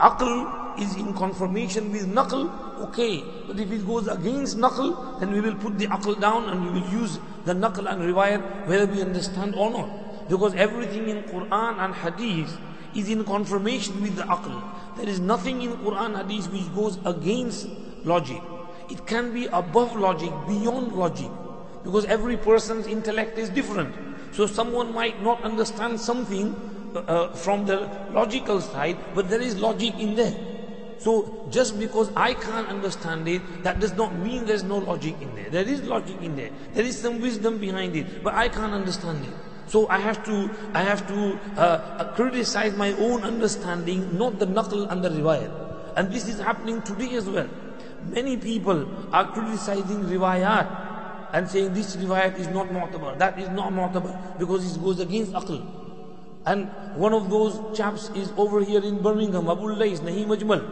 aql 0.00 0.78
is 0.78 0.96
in 0.96 1.14
confirmation 1.14 1.92
with 1.92 2.06
naql, 2.06 2.50
okay. 2.88 3.22
But 3.46 3.58
if 3.60 3.70
it 3.70 3.86
goes 3.86 4.08
against 4.08 4.58
naql, 4.58 5.20
then 5.20 5.32
we 5.32 5.40
will 5.40 5.54
put 5.54 5.78
the 5.78 5.86
aql 5.86 6.20
down 6.20 6.48
and 6.48 6.64
we 6.64 6.80
will 6.80 6.88
use 6.90 7.18
the 7.44 7.54
naql 7.54 7.90
and 7.90 8.02
riwayat 8.02 8.66
whether 8.66 8.86
we 8.86 9.00
understand 9.00 9.54
or 9.54 9.70
not. 9.70 10.28
Because 10.28 10.54
everything 10.54 11.08
in 11.08 11.22
Quran 11.24 11.78
and 11.78 11.94
Hadith 11.94 12.56
is 12.94 13.08
in 13.08 13.24
confirmation 13.24 14.00
with 14.02 14.16
the 14.16 14.22
aql. 14.22 14.62
There 14.96 15.08
is 15.08 15.20
nothing 15.20 15.62
in 15.62 15.72
Quran 15.78 16.16
Hadith 16.16 16.52
which 16.52 16.74
goes 16.74 16.98
against 17.04 17.68
logic. 18.04 18.40
It 18.90 19.06
can 19.06 19.32
be 19.32 19.46
above 19.46 19.96
logic, 19.96 20.30
beyond 20.46 20.92
logic. 20.92 21.30
Because 21.82 22.04
every 22.06 22.36
person's 22.36 22.86
intellect 22.86 23.38
is 23.38 23.50
different. 23.50 23.94
So 24.32 24.46
someone 24.46 24.92
might 24.92 25.22
not 25.22 25.42
understand 25.42 26.00
something 26.00 26.54
uh, 26.94 26.98
uh, 27.00 27.34
from 27.34 27.66
the 27.66 27.88
logical 28.12 28.60
side, 28.60 28.96
but 29.14 29.28
there 29.28 29.40
is 29.40 29.58
logic 29.58 29.98
in 29.98 30.14
there. 30.14 30.34
So 30.98 31.46
just 31.50 31.78
because 31.78 32.10
I 32.16 32.34
can't 32.34 32.68
understand 32.68 33.28
it, 33.28 33.42
that 33.62 33.80
does 33.80 33.92
not 33.92 34.16
mean 34.16 34.46
there's 34.46 34.62
no 34.62 34.78
logic 34.78 35.20
in 35.20 35.34
there. 35.34 35.50
There 35.50 35.68
is 35.68 35.82
logic 35.82 36.16
in 36.22 36.36
there. 36.36 36.50
There 36.72 36.84
is 36.84 36.98
some 36.98 37.20
wisdom 37.20 37.58
behind 37.58 37.94
it, 37.96 38.22
but 38.22 38.34
I 38.34 38.48
can't 38.48 38.72
understand 38.72 39.24
it. 39.24 39.34
So 39.66 39.88
I 39.88 39.98
have 39.98 40.24
to, 40.26 40.50
I 40.74 40.82
have 40.82 41.06
to 41.08 41.38
uh, 41.56 41.60
uh, 41.60 42.14
criticize 42.14 42.76
my 42.76 42.92
own 42.92 43.22
understanding, 43.22 44.16
not 44.16 44.38
the 44.38 44.46
naql 44.46 44.90
and 44.90 45.02
the 45.02 45.08
riwayat. 45.08 45.50
And 45.96 46.12
this 46.12 46.28
is 46.28 46.38
happening 46.40 46.82
today 46.82 47.14
as 47.14 47.28
well. 47.28 47.48
Many 48.08 48.36
people 48.36 48.86
are 49.12 49.32
criticizing 49.32 50.04
riwayat 50.04 51.32
and 51.32 51.48
saying 51.48 51.72
this 51.74 51.96
riwayat 51.96 52.38
is 52.38 52.48
not 52.48 52.68
mu'tabar, 52.68 53.18
that 53.18 53.38
is 53.38 53.48
not 53.50 53.72
mu'tabar 53.72 54.38
because 54.38 54.76
it 54.76 54.82
goes 54.82 55.00
against 55.00 55.32
aql. 55.32 55.64
And 56.46 56.68
one 56.96 57.14
of 57.14 57.30
those 57.30 57.58
chaps 57.76 58.10
is 58.14 58.30
over 58.36 58.62
here 58.62 58.84
in 58.84 59.02
Birmingham, 59.02 59.48
Abu 59.48 59.72
Lais, 59.72 60.00
Naheem 60.00 60.28
Ajmal. 60.28 60.62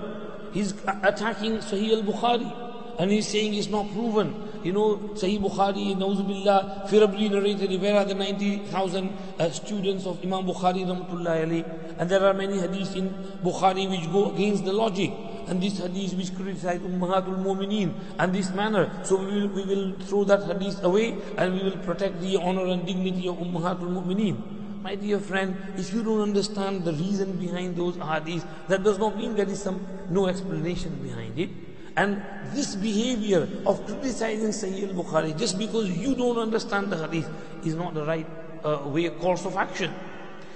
He's 0.53 0.73
attacking 1.03 1.59
Sahih 1.59 1.97
al-Bukhari 1.97 3.01
and 3.01 3.11
he's 3.11 3.27
saying 3.27 3.55
it's 3.55 3.69
not 3.69 3.91
proven. 3.93 4.35
You 4.65 4.73
know, 4.73 4.97
Sahih 5.15 5.41
Bukhari, 5.41 5.97
Nauzubillah, 5.97 6.89
Firabli 6.89 7.31
narrated, 7.31 7.81
where 7.81 7.97
are 7.97 8.05
the 8.05 8.15
90,000 8.15 9.11
uh, 9.39 9.51
students 9.51 10.07
of 10.07 10.23
Imam 10.23 10.47
Bukhari, 10.47 10.87
Ali? 10.87 11.65
And 11.99 12.09
there 12.09 12.25
are 12.25 12.33
many 12.33 12.59
hadiths 12.59 12.95
in 12.95 13.11
Bukhari 13.43 13.91
which 13.91 14.11
go 14.13 14.33
against 14.33 14.65
the 14.65 14.73
logic. 14.73 15.11
And 15.49 15.61
this 15.61 15.79
hadith 15.79 16.15
which 16.15 16.35
criticize 16.37 16.79
Ummahatul 16.81 17.43
Mu'mineen 17.43 17.93
and 18.19 18.33
this 18.33 18.51
manner. 18.53 18.89
So 19.03 19.17
we 19.17 19.27
will, 19.27 19.49
we 19.49 19.65
will 19.65 19.93
throw 20.07 20.23
that 20.25 20.45
hadith 20.45 20.85
away 20.85 21.17
and 21.37 21.55
we 21.55 21.65
will 21.65 21.79
protect 21.79 22.21
the 22.21 22.37
honor 22.37 22.67
and 22.67 22.87
dignity 22.87 23.27
of 23.27 23.39
Ummahatul 23.39 23.91
Mu'mineen. 23.91 24.83
My 24.83 24.95
dear 24.95 25.19
friend, 25.19 25.57
if 25.77 25.93
you 25.93 26.03
don't 26.03 26.21
understand 26.23 26.85
the 26.85 26.93
reason 26.93 27.33
behind 27.39 27.77
those 27.77 27.97
hadiths, 27.97 28.47
that 28.69 28.83
does 28.83 28.99
not 28.99 29.17
mean 29.17 29.35
there 29.35 29.49
is 29.49 29.63
some 29.63 29.85
no 30.11 30.27
explanation 30.27 30.95
behind 31.03 31.39
it. 31.39 31.51
And 31.97 32.23
this 32.53 32.75
behavior 32.75 33.49
of 33.67 33.85
criticizing 33.87 34.49
Sahih 34.49 34.89
al-Bukhari 34.89 35.37
just 35.39 35.59
because 35.59 35.91
you 35.91 36.15
don't 36.15 36.39
understand 36.39 36.91
the 36.91 36.97
hadith 36.97 37.29
is 37.65 37.75
not 37.75 37.95
the 37.95 38.05
right 38.05 38.27
uh, 38.65 38.83
way, 38.87 39.09
course 39.11 39.45
of 39.45 39.57
action. 39.57 39.93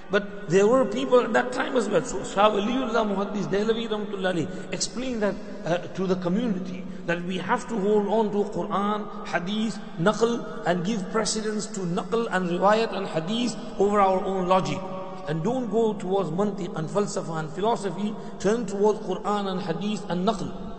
But 0.09 0.49
there 0.49 0.65
were 0.65 0.85
people 0.85 1.19
at 1.19 1.33
that 1.33 1.51
time 1.51 1.75
as 1.75 1.89
well. 1.89 2.03
So 2.03 2.23
Shah 2.23 2.49
Waliullah 2.49 3.03
Muhaddis 3.05 3.47
Dehlavi 3.47 3.89
Rahmatullahi 3.89 4.73
explained 4.73 5.21
that 5.21 5.35
uh, 5.65 5.77
to 5.99 6.07
the 6.07 6.15
community 6.15 6.83
that 7.05 7.21
we 7.23 7.37
have 7.37 7.67
to 7.67 7.77
hold 7.77 8.07
on 8.07 8.31
to 8.31 8.49
Quran, 8.51 9.27
Hadith, 9.27 9.77
Naql 9.99 10.65
and 10.65 10.85
give 10.85 11.09
precedence 11.11 11.67
to 11.67 11.81
Naql 11.81 12.27
and 12.31 12.49
Riwayat 12.49 12.93
and 12.93 13.07
Hadith 13.07 13.55
over 13.79 13.99
our 13.99 14.23
own 14.23 14.47
logic. 14.47 14.79
And 15.27 15.43
don't 15.43 15.69
go 15.69 15.93
towards 15.93 16.29
mantiq 16.29 16.73
and 16.77 16.87
falsafa 16.87 17.39
and 17.39 17.49
philosophy, 17.51 18.15
turn 18.39 18.65
towards 18.65 18.99
Quran 18.99 19.51
and 19.51 19.61
Hadith 19.61 20.09
and 20.09 20.25
Naql. 20.25 20.76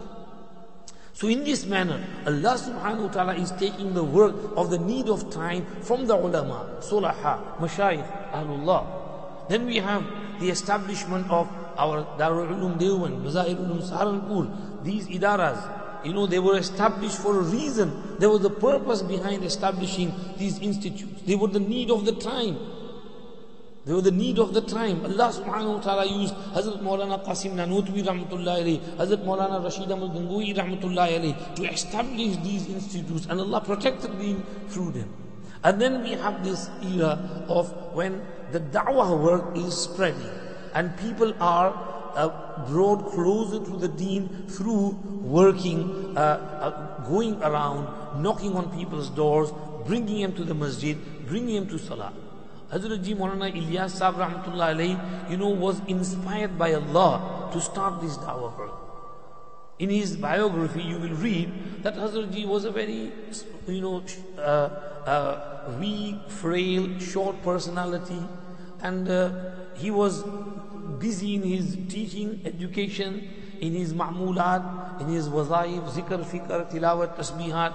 So 1.19 1.27
in 1.27 1.43
this 1.43 1.67
manner, 1.67 1.99
Allah 2.23 2.55
subhanahu 2.55 3.11
wa 3.11 3.13
ta'ala 3.13 3.35
is 3.35 3.51
taking 3.59 3.91
the 3.93 4.05
work 4.05 4.39
of 4.55 4.71
the 4.71 4.79
need 4.79 5.09
of 5.11 5.35
time 5.35 5.67
from 5.83 6.07
the 6.07 6.15
ulama, 6.15 6.79
sulaha, 6.79 7.59
mashayikh, 7.59 8.07
ahlullah. 8.31 8.87
Then 9.49 9.67
we 9.67 9.83
have 9.83 10.07
the 10.39 10.49
establishment 10.49 11.29
of 11.29 11.51
our 11.77 12.07
Darul 12.23 12.55
Ulum 12.55 12.79
Deoband, 12.79 13.19
Mazahir 13.27 13.59
Ulum 13.59 13.83
Saharanpur, 13.83 14.85
these 14.85 15.09
idaras. 15.09 15.59
You 16.07 16.13
know, 16.13 16.29
they 16.29 16.39
were 16.39 16.57
established 16.57 17.19
for 17.19 17.37
a 17.37 17.43
reason. 17.43 18.15
There 18.21 18.31
was 18.31 18.45
a 18.45 18.51
purpose 18.51 19.03
behind 19.03 19.43
establishing 19.43 20.15
these 20.39 20.61
institutes. 20.61 21.23
They 21.27 21.35
were 21.35 21.49
the 21.49 21.59
need 21.59 21.91
of 21.91 22.05
the 22.05 22.13
time. 22.13 22.78
They 23.89 23.95
were 23.95 24.03
the 24.03 24.11
need 24.11 24.39
of 24.39 24.53
the 24.53 24.61
time. 24.61 25.01
Allah 25.03 25.33
subhanahu 25.33 25.77
wa 25.77 25.81
ta'ala 25.81 26.05
used 26.05 26.35
Hazrat 26.53 26.83
Maulana 26.83 27.25
Qasim 27.25 27.55
Nanutwi 27.55 28.05
rahmatullahi 28.05 28.61
alayhi, 28.61 28.81
Hazrat 28.99 29.25
Maulana 29.25 29.65
Rashid 29.65 29.91
Ahmad 29.91 30.11
Gangohi 30.11 30.55
rahmatullahi 30.55 31.17
alayhi 31.19 31.55
to 31.57 31.65
establish 31.65 32.37
these 32.45 32.69
institutes 32.69 33.25
and 33.31 33.41
Allah 33.41 33.63
protected 33.63 34.13
them 34.21 34.45
through 34.69 34.91
them. 34.91 35.09
And 35.65 35.81
then 35.81 36.03
we 36.03 36.11
have 36.11 36.45
this 36.45 36.69
era 36.83 37.47
of 37.49 37.73
when 37.95 38.21
the 38.53 38.61
da'wah 38.61 39.23
work 39.23 39.57
is 39.57 39.75
spreading 39.75 40.37
and 40.75 40.95
people 40.99 41.33
are 41.41 41.73
uh, 42.15 42.67
brought 42.69 43.11
closer 43.11 43.65
to 43.65 43.79
the 43.79 43.89
deen 43.89 44.29
through 44.49 44.99
working, 45.23 46.15
uh, 46.15 46.21
uh, 46.21 47.09
going 47.09 47.43
around, 47.43 48.23
knocking 48.23 48.55
on 48.55 48.71
people's 48.77 49.09
doors, 49.09 49.51
bringing 49.87 50.21
them 50.21 50.35
to 50.35 50.45
the 50.45 50.53
masjid, 50.53 50.99
bringing 51.27 51.55
them 51.55 51.69
to 51.69 51.79
salah. 51.79 52.13
Hazrat 52.73 53.03
Ji 53.03 53.15
Maulana 53.15 53.51
Ilyas 53.51 53.91
Sahib 53.91 54.17
Rahmatullah 54.17 54.75
alayhi, 54.75 55.31
you 55.31 55.37
know, 55.37 55.49
was 55.49 55.81
inspired 55.89 56.59
by 56.59 56.75
Allah 56.75 57.51
to 57.53 57.61
start 57.61 58.01
this 58.01 58.17
dawah. 58.19 58.71
In 59.79 59.91
his 59.91 60.17
biography, 60.17 60.83
you 60.83 60.99
will 60.99 61.15
read 61.15 61.83
that 61.83 61.95
Hazrat 61.95 62.33
Ji 62.33 62.45
was 62.45 62.65
a 62.65 62.71
very, 62.71 63.13
you 63.67 63.81
know, 63.81 64.03
uh, 64.37 64.41
uh, 64.43 65.77
weak, 65.81 66.17
frail, 66.29 66.99
short 66.99 67.43
personality, 67.43 68.21
and 68.83 69.09
uh, 69.09 69.31
he 69.75 69.91
was 69.91 70.25
busy 70.99 71.37
in 71.37 71.43
his 71.43 71.77
teaching, 71.89 72.41
education, 72.45 73.29
in 73.61 73.73
his 73.73 73.95
ma'mulat, 73.95 75.01
in 75.01 75.09
his 75.09 75.29
wazaif, 75.29 75.89
zikr, 75.91 76.25
fikr, 76.25 76.71
tilawat, 76.71 77.17
tasbihat. 77.17 77.73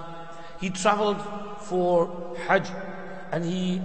He 0.60 0.70
traveled 0.70 1.20
for 1.60 2.36
Hajj 2.46 2.70
and 3.32 3.44
he 3.44 3.82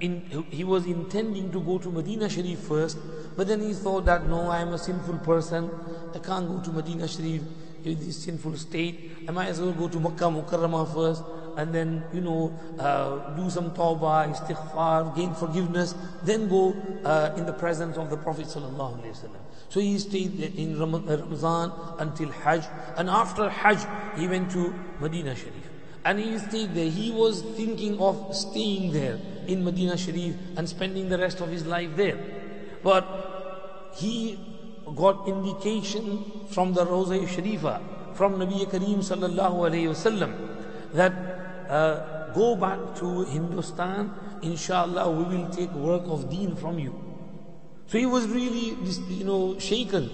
in, 0.00 0.44
he 0.50 0.64
was 0.64 0.86
intending 0.86 1.50
to 1.52 1.60
go 1.60 1.78
to 1.78 1.90
Medina 1.90 2.28
Sharif 2.28 2.58
first, 2.60 2.98
but 3.36 3.46
then 3.46 3.60
he 3.60 3.72
thought 3.72 4.04
that 4.06 4.26
no, 4.28 4.48
I 4.48 4.60
am 4.60 4.72
a 4.72 4.78
sinful 4.78 5.18
person, 5.18 5.70
I 6.14 6.18
can't 6.18 6.48
go 6.48 6.60
to 6.60 6.72
Medina 6.72 7.06
Sharif 7.06 7.42
in 7.84 7.98
this 7.98 8.24
sinful 8.24 8.56
state, 8.56 9.12
I 9.28 9.32
might 9.32 9.48
as 9.48 9.60
well 9.60 9.72
go 9.72 9.88
to 9.88 10.00
Makkah 10.00 10.24
Mukarramah 10.24 10.92
first. 10.94 11.22
and 11.56 11.74
then, 11.74 12.02
you 12.12 12.20
know, 12.20 12.58
uh, 12.78 13.34
do 13.36 13.50
some 13.50 13.70
tawbah, 13.72 14.32
istighfar, 14.34 15.14
gain 15.16 15.34
forgiveness, 15.34 15.94
then 16.22 16.48
go 16.48 16.74
uh, 17.04 17.34
in 17.36 17.46
the 17.46 17.52
presence 17.52 17.96
of 17.96 18.10
the 18.10 18.16
Prophet 18.16 18.46
sallallahu 18.46 19.00
alaihi 19.00 19.12
wasallam. 19.12 19.42
So 19.68 19.80
he 19.80 19.98
stayed 19.98 20.40
in 20.40 20.78
Ramadan 20.78 21.72
until 21.98 22.30
Hajj, 22.30 22.64
and 22.96 23.08
after 23.08 23.48
Hajj, 23.48 23.78
he 24.16 24.26
went 24.26 24.50
to 24.52 24.74
Medina 25.00 25.34
Sharif. 25.34 25.54
And 26.04 26.18
he 26.18 26.38
stayed 26.38 26.74
there. 26.74 26.90
He 26.90 27.10
was 27.10 27.42
thinking 27.42 28.00
of 28.00 28.34
staying 28.34 28.92
there 28.92 29.18
in 29.50 29.64
Medina 29.64 29.96
Sharif 29.96 30.34
and 30.56 30.68
spending 30.68 31.08
the 31.08 31.18
rest 31.18 31.40
of 31.40 31.48
his 31.48 31.66
life 31.66 31.96
there. 31.96 32.18
But 32.82 33.92
he 33.96 34.38
got 34.94 35.28
indication 35.28 36.24
from 36.48 36.74
the 36.74 36.84
Rosa 36.86 37.18
Sharifa, 37.18 38.14
from 38.14 38.38
Nabi 38.38 38.66
Kareem 38.66 38.98
sallallahu 38.98 39.70
alayhi 39.70 39.88
wasallam, 39.88 40.32
that 40.94 41.12
uh, 41.68 42.32
go 42.32 42.56
back 42.56 42.94
to 42.96 43.24
Hindustan, 43.24 44.12
inshallah 44.42 45.10
we 45.10 45.36
will 45.36 45.48
take 45.50 45.72
work 45.72 46.02
of 46.06 46.30
deen 46.30 46.56
from 46.56 46.78
you. 46.78 46.94
So 47.86 47.98
he 47.98 48.06
was 48.06 48.26
really, 48.28 48.76
you 49.08 49.24
know, 49.24 49.58
shaken. 49.58 50.08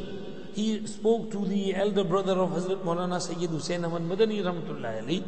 He 0.55 0.87
spoke 0.87 1.30
to 1.32 1.45
the 1.45 1.74
elder 1.74 2.05
brother 2.05 2.32
of 2.32 2.51
Hazrat 2.51 2.82
Maulana 2.82 3.20
Sayyid 3.20 3.51
Hussain 3.51 3.84
Ahmad 3.84 4.03
Madani 4.03 4.43
Rahmatullahi 4.43 5.22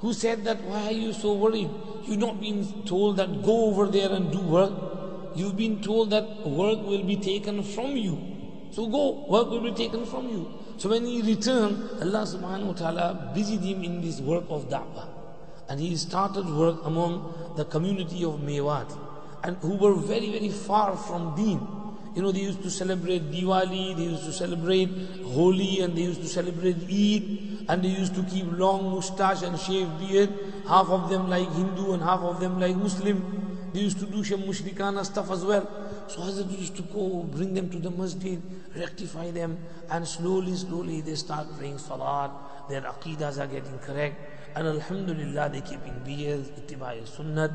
who 0.00 0.12
said 0.12 0.44
that, 0.44 0.62
why 0.64 0.86
are 0.88 0.92
you 0.92 1.12
so 1.12 1.34
worried? 1.34 1.70
You've 2.06 2.18
not 2.18 2.40
been 2.40 2.84
told 2.84 3.16
that 3.18 3.42
go 3.42 3.66
over 3.66 3.86
there 3.86 4.10
and 4.10 4.30
do 4.30 4.40
work. 4.40 4.72
You've 5.34 5.56
been 5.56 5.80
told 5.82 6.10
that 6.10 6.46
work 6.46 6.82
will 6.82 7.04
be 7.04 7.16
taken 7.16 7.62
from 7.62 7.96
you. 7.96 8.18
So 8.70 8.86
go, 8.86 9.26
work 9.28 9.50
will 9.50 9.62
be 9.62 9.72
taken 9.72 10.06
from 10.06 10.28
you. 10.28 10.50
So 10.76 10.88
when 10.88 11.04
he 11.04 11.22
returned, 11.22 11.76
Allah 12.00 12.24
subhanahu 12.24 12.66
wa 12.66 12.72
ta'ala 12.72 13.32
busied 13.34 13.60
him 13.60 13.84
in 13.84 14.00
this 14.00 14.20
work 14.20 14.44
of 14.48 14.68
da'wah. 14.68 15.08
And 15.68 15.78
he 15.78 15.96
started 15.96 16.46
work 16.46 16.78
among 16.84 17.54
the 17.56 17.64
community 17.64 18.24
of 18.24 18.40
Mewat 18.40 18.96
and 19.44 19.56
who 19.58 19.76
were 19.76 19.94
very, 19.94 20.30
very 20.30 20.48
far 20.48 20.96
from 20.96 21.34
deen. 21.36 21.60
You 22.14 22.22
know, 22.22 22.32
they 22.32 22.40
used 22.40 22.62
to 22.62 22.70
celebrate 22.70 23.30
Diwali, 23.30 23.96
they 23.96 24.02
used 24.02 24.24
to 24.24 24.32
celebrate 24.32 24.90
Holi, 25.22 25.80
and 25.80 25.96
they 25.96 26.02
used 26.02 26.22
to 26.22 26.28
celebrate 26.28 26.76
Eid, 26.90 27.68
and 27.68 27.84
they 27.84 27.88
used 27.88 28.14
to 28.16 28.22
keep 28.24 28.46
long 28.50 28.90
moustache 28.90 29.42
and 29.42 29.58
shaved 29.58 29.98
beard. 30.00 30.30
Half 30.66 30.88
of 30.88 31.08
them 31.08 31.28
like 31.30 31.50
Hindu 31.52 31.92
and 31.92 32.02
half 32.02 32.20
of 32.20 32.40
them 32.40 32.58
like 32.58 32.76
Muslim. 32.76 33.70
They 33.72 33.80
used 33.80 34.00
to 34.00 34.06
do 34.06 34.24
some 34.24 34.42
mushrikana 34.42 35.04
stuff 35.04 35.30
as 35.30 35.44
well. 35.44 35.68
So 36.08 36.22
Hazrat 36.22 36.50
used 36.58 36.74
to 36.76 36.82
go, 36.82 37.22
bring 37.22 37.54
them 37.54 37.70
to 37.70 37.78
the 37.78 37.90
masjid, 37.90 38.42
rectify 38.76 39.30
them, 39.30 39.58
and 39.90 40.06
slowly, 40.06 40.56
slowly 40.56 41.02
they 41.02 41.14
start 41.14 41.46
praying 41.56 41.78
salat, 41.78 42.32
their 42.68 42.82
aqidas 42.82 43.38
are 43.38 43.46
getting 43.46 43.78
correct, 43.78 44.16
and 44.56 44.66
alhamdulillah 44.66 45.50
they 45.50 45.60
keeping 45.60 45.94
beard, 46.04 46.50
ittibai 46.58 47.06
sunnat, 47.06 47.52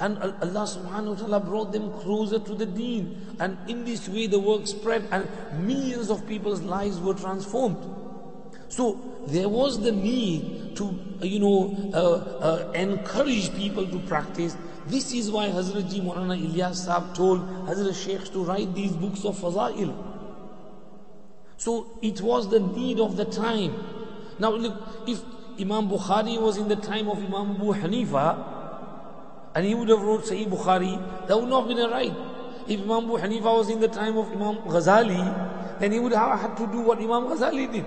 and 0.00 0.18
Allah 0.18 0.64
subhanahu 0.66 1.08
wa 1.08 1.14
ta'ala 1.14 1.40
brought 1.40 1.72
them 1.72 1.92
closer 2.00 2.38
to 2.38 2.54
the 2.54 2.66
deen. 2.66 3.36
And 3.40 3.58
in 3.68 3.84
this 3.84 4.08
way 4.08 4.26
the 4.26 4.38
work 4.38 4.66
spread 4.66 5.08
and 5.10 5.28
millions 5.66 6.10
of 6.10 6.26
people's 6.26 6.62
lives 6.62 7.00
were 7.00 7.14
transformed. 7.14 7.78
So 8.68 9.00
there 9.26 9.48
was 9.48 9.80
the 9.80 9.92
need 9.92 10.76
to, 10.76 10.98
you 11.22 11.40
know, 11.40 11.90
uh, 11.92 12.68
uh, 12.68 12.72
encourage 12.72 13.54
people 13.54 13.86
to 13.88 13.98
practice. 14.00 14.56
This 14.86 15.12
is 15.12 15.30
why 15.30 15.48
Hazrat 15.48 15.90
Ji 15.90 16.00
Maulana 16.00 16.38
Ilyas 16.40 16.86
Saab 16.86 17.14
told 17.14 17.40
Hazrat 17.66 17.94
Sheikhs 18.04 18.28
to 18.30 18.44
write 18.44 18.74
these 18.74 18.92
books 18.92 19.24
of 19.24 19.36
Fazail. 19.36 19.96
So 21.56 21.98
it 22.02 22.20
was 22.20 22.48
the 22.50 22.60
need 22.60 23.00
of 23.00 23.16
the 23.16 23.24
time. 23.24 23.74
Now 24.38 24.52
look, 24.52 24.80
if 25.08 25.20
Imam 25.60 25.88
Bukhari 25.88 26.40
was 26.40 26.56
in 26.56 26.68
the 26.68 26.76
time 26.76 27.08
of 27.08 27.18
Imam 27.18 27.56
Abu 27.56 27.74
Hanifa, 27.74 28.57
and 29.58 29.66
he 29.66 29.74
would 29.74 29.88
have 29.88 30.00
wrote 30.00 30.22
Sahih 30.22 30.46
Bukhari, 30.48 30.94
that 31.26 31.36
would 31.36 31.48
not 31.48 31.66
have 31.66 31.68
been 31.68 31.84
a 31.84 31.88
right. 31.90 32.14
If 32.68 32.80
Imam 32.80 33.06
Abu 33.06 33.18
Hanifa 33.18 33.56
was 33.58 33.68
in 33.68 33.80
the 33.80 33.88
time 33.88 34.16
of 34.16 34.30
Imam 34.30 34.58
Ghazali, 34.58 35.80
then 35.80 35.90
he 35.90 35.98
would 35.98 36.12
have 36.12 36.38
had 36.38 36.56
to 36.58 36.66
do 36.68 36.78
what 36.78 36.98
Imam 36.98 37.24
Ghazali 37.24 37.72
did. 37.72 37.84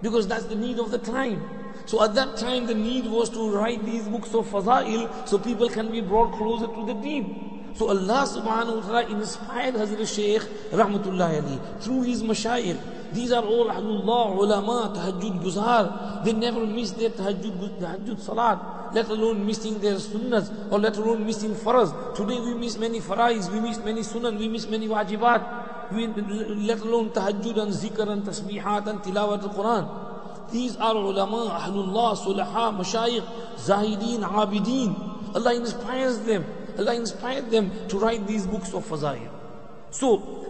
Because 0.00 0.26
that's 0.26 0.46
the 0.46 0.54
need 0.54 0.78
of 0.78 0.90
the 0.90 0.96
time. 0.96 1.44
So 1.84 2.02
at 2.02 2.14
that 2.14 2.38
time 2.38 2.66
the 2.66 2.72
need 2.74 3.04
was 3.10 3.28
to 3.30 3.50
write 3.50 3.84
these 3.84 4.08
books 4.08 4.32
of 4.32 4.46
Fazail 4.46 5.28
so 5.28 5.38
people 5.38 5.68
can 5.68 5.92
be 5.92 6.00
brought 6.00 6.32
closer 6.32 6.66
to 6.66 6.86
the 6.86 6.94
deen. 6.94 7.55
So 7.76 7.90
Allah 7.90 8.24
subhanahu 8.24 8.80
wa 8.80 8.86
ta'ala 8.88 9.08
inspired 9.12 9.74
Hazrat 9.74 10.08
Shaykh 10.08 10.42
Rahmatullahi 10.72 11.44
Ali 11.44 11.60
through 11.80 12.02
his 12.02 12.22
mashayikh. 12.22 13.12
These 13.12 13.32
are 13.32 13.44
all 13.44 13.68
Ahlullah, 13.68 14.32
ulama, 14.32 14.92
tahajjud 14.96 15.44
guzar. 15.44 16.24
They 16.24 16.32
never 16.32 16.64
miss 16.66 16.92
their 16.92 17.10
tahajjud, 17.10 17.78
tahajjud 17.78 18.18
salat 18.20 18.76
let 18.92 19.08
alone 19.08 19.44
missing 19.44 19.78
their 19.80 19.96
sunnahs, 19.96 20.50
or 20.70 20.78
let 20.78 20.96
alone 20.96 21.26
missing 21.26 21.54
faraz. 21.54 21.92
Today 22.14 22.40
we 22.40 22.54
miss 22.54 22.78
many 22.78 23.00
farais, 23.00 23.50
we 23.52 23.60
miss 23.60 23.78
many 23.78 24.02
sunnah, 24.02 24.30
we 24.30 24.48
miss 24.48 24.66
many 24.68 24.88
wajibat, 24.88 25.92
we, 25.92 26.06
let 26.06 26.80
alone 26.80 27.10
tahajjud 27.10 27.58
and 27.58 27.72
zikr 27.72 28.08
and 28.08 28.22
tasbihat 28.22 28.86
and 28.86 29.00
tilawat 29.00 29.42
al-Quran. 29.42 30.50
These 30.50 30.76
are 30.76 30.94
ulama, 30.94 31.60
ahlullah, 31.60 32.16
sulaha, 32.16 32.72
mashayikh, 32.72 33.26
zahideen, 33.56 34.22
abideen. 34.22 35.34
Allah 35.34 35.54
inspires 35.54 36.20
them. 36.20 36.44
Allah 36.78 36.94
inspired 36.94 37.50
them 37.50 37.70
to 37.88 37.98
write 37.98 38.26
these 38.26 38.46
books 38.46 38.72
of 38.74 38.86
fazail. 38.86 39.28
So, 39.90 40.46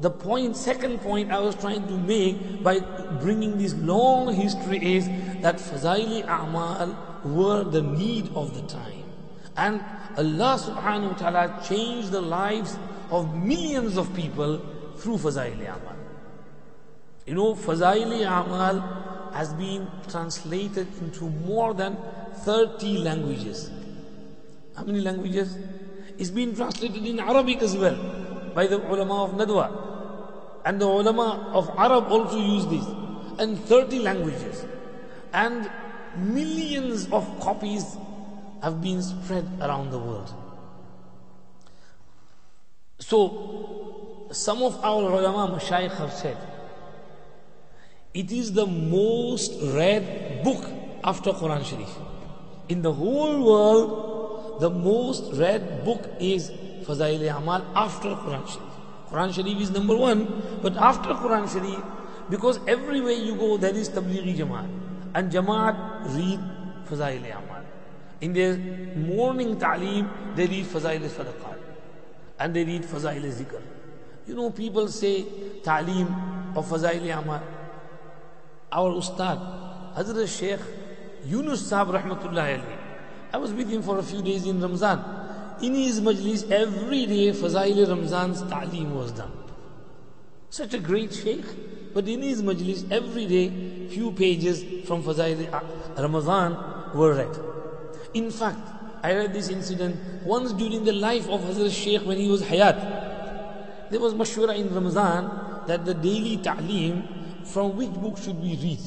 the 0.00 0.10
point, 0.10 0.56
second 0.56 1.00
point 1.00 1.32
I 1.32 1.40
was 1.40 1.56
trying 1.56 1.86
to 1.88 1.96
make 1.96 2.62
by 2.62 2.78
bringing 3.20 3.58
this 3.58 3.74
long 3.74 4.32
history 4.32 4.96
is 4.96 5.08
that 5.42 5.56
Fazaili 5.56 6.24
A'mal 6.24 6.94
were 7.24 7.64
the 7.64 7.82
need 7.82 8.30
of 8.34 8.54
the 8.54 8.62
time. 8.68 9.02
And 9.56 9.80
Allah 10.16 10.54
subhanahu 10.58 11.12
wa 11.12 11.18
ta'ala 11.18 11.62
changed 11.66 12.12
the 12.12 12.20
lives 12.20 12.78
of 13.10 13.34
millions 13.36 13.96
of 13.96 14.14
people 14.14 14.60
through 14.96 15.16
Fazaili 15.18 15.66
Amal. 15.66 15.96
You 17.26 17.34
know, 17.34 17.54
Fazaili 17.54 18.22
Amal 18.22 18.80
has 19.32 19.52
been 19.54 19.88
translated 20.08 20.86
into 21.00 21.24
more 21.24 21.74
than 21.74 21.96
30 22.44 22.98
languages. 22.98 23.70
How 24.78 24.84
many 24.84 25.00
languages? 25.00 25.56
It's 26.18 26.30
been 26.30 26.54
translated 26.54 27.04
in 27.04 27.18
Arabic 27.18 27.62
as 27.62 27.76
well 27.76 27.96
by 28.54 28.68
the 28.68 28.78
ulama 28.78 29.24
of 29.24 29.32
Nadwa. 29.32 29.66
And 30.64 30.80
the 30.80 30.86
ulama 30.86 31.50
of 31.52 31.68
Arab 31.76 32.04
also 32.12 32.38
use 32.38 32.64
this. 32.66 32.86
And 33.40 33.58
30 33.58 33.98
languages. 33.98 34.64
And 35.32 35.68
millions 36.16 37.08
of 37.10 37.26
copies 37.40 37.96
have 38.62 38.80
been 38.80 39.02
spread 39.02 39.48
around 39.60 39.90
the 39.90 39.98
world. 39.98 40.32
So, 43.00 44.28
some 44.30 44.62
of 44.62 44.78
our 44.84 45.10
ulama 45.10 45.58
mashayikh 45.58 45.96
have 45.96 46.12
said, 46.12 46.36
it 48.14 48.30
is 48.30 48.52
the 48.52 48.66
most 48.66 49.60
read 49.74 50.44
book 50.44 50.64
after 51.02 51.32
Quran 51.32 51.64
Sharif. 51.64 51.90
In 52.68 52.82
the 52.82 52.92
whole 52.92 53.44
world, 53.44 54.17
the 54.60 54.70
most 54.70 55.32
read 55.34 55.84
book 55.84 56.02
is 56.18 56.50
Fazail 56.84 57.36
Amal 57.36 57.64
after 57.74 58.08
Quran 58.08 58.46
Sharif. 58.46 58.74
Quran 59.10 59.34
Sharif 59.34 59.60
is 59.60 59.70
number 59.70 59.96
one, 59.96 60.42
but 60.62 60.76
after 60.76 61.10
Quran 61.10 61.50
Sharif, 61.52 61.82
because 62.30 62.58
everywhere 62.66 63.12
you 63.12 63.36
go, 63.36 63.56
there 63.56 63.74
is 63.74 63.88
Tablighi 63.88 64.36
Jamaat. 64.36 64.68
And 65.14 65.32
Jamaat 65.32 66.14
read 66.16 66.40
Fazail 66.88 67.24
Amal. 67.24 67.64
In 68.20 68.32
their 68.32 68.56
morning 68.96 69.58
ta'lim, 69.58 70.10
they 70.34 70.46
read 70.46 70.66
Fazail 70.66 71.00
Sadaqat. 71.00 71.58
And 72.38 72.54
they 72.54 72.64
read 72.64 72.82
Fazail 72.82 73.22
Zikr. 73.32 73.62
You 74.26 74.34
know, 74.34 74.50
people 74.50 74.88
say 74.88 75.24
ta'lim 75.62 76.08
of 76.56 76.66
Fazail 76.66 77.18
Amal. 77.18 77.42
Our 78.70 78.90
Ustad, 78.92 79.38
Hazrat 79.96 80.28
Sheikh 80.28 80.60
Yunus 81.24 81.66
Sahib 81.66 81.94
Rahmatullahi 81.94 82.60
alayhi. 82.60 82.77
I 83.32 83.36
was 83.36 83.52
with 83.52 83.68
him 83.68 83.82
for 83.82 83.98
a 83.98 84.02
few 84.02 84.22
days 84.22 84.46
in 84.46 84.60
Ramzan. 84.60 85.00
In 85.62 85.74
his 85.74 86.00
majlis, 86.00 86.50
every 86.50 87.06
day 87.06 87.32
Fazail 87.32 87.88
Ramzan's 87.88 88.42
ta'lim 88.42 88.94
was 88.94 89.12
done. 89.12 89.32
Such 90.50 90.74
a 90.74 90.78
great 90.78 91.12
sheikh. 91.12 91.44
But 91.92 92.06
in 92.06 92.22
his 92.22 92.42
majlis, 92.42 92.90
every 92.90 93.26
day, 93.26 93.88
few 93.88 94.12
pages 94.12 94.86
from 94.86 95.02
Fazail 95.02 95.52
uh, 95.52 95.60
Ramadan 96.00 96.94
were 96.94 97.14
read. 97.14 97.36
In 98.14 98.30
fact, 98.30 98.60
I 99.02 99.14
read 99.14 99.32
this 99.32 99.48
incident 99.48 100.24
once 100.24 100.52
during 100.52 100.84
the 100.84 100.92
life 100.92 101.28
of 101.28 101.40
Hazrat 101.40 101.72
Sheikh 101.72 102.02
when 102.06 102.18
he 102.18 102.30
was 102.30 102.42
Hayat. 102.42 103.90
There 103.90 104.00
was 104.00 104.14
mashwara 104.14 104.56
in 104.56 104.74
Ramzan 104.74 105.66
that 105.66 105.84
the 105.84 105.94
daily 105.94 106.36
ta'lim, 106.38 107.02
from 107.44 107.76
which 107.76 107.90
book 107.90 108.18
should 108.18 108.40
we 108.40 108.56
read? 108.56 108.80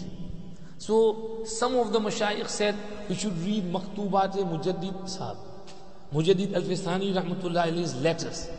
So 0.82 1.44
some 1.46 1.76
of 1.76 1.94
the 1.94 2.00
mashayikh 2.00 2.48
said 2.50 2.76
we 3.08 3.14
should 3.14 3.38
read 3.38 3.72
Maktubat 3.72 4.34
Mujaddid 4.34 5.04
Sahab. 5.04 5.38
Mujaddid 6.12 6.56
Al-Fistani 6.56 7.14
Rahmatullah 7.14 7.68
alayhi's 7.68 7.94
letters. 7.98 8.50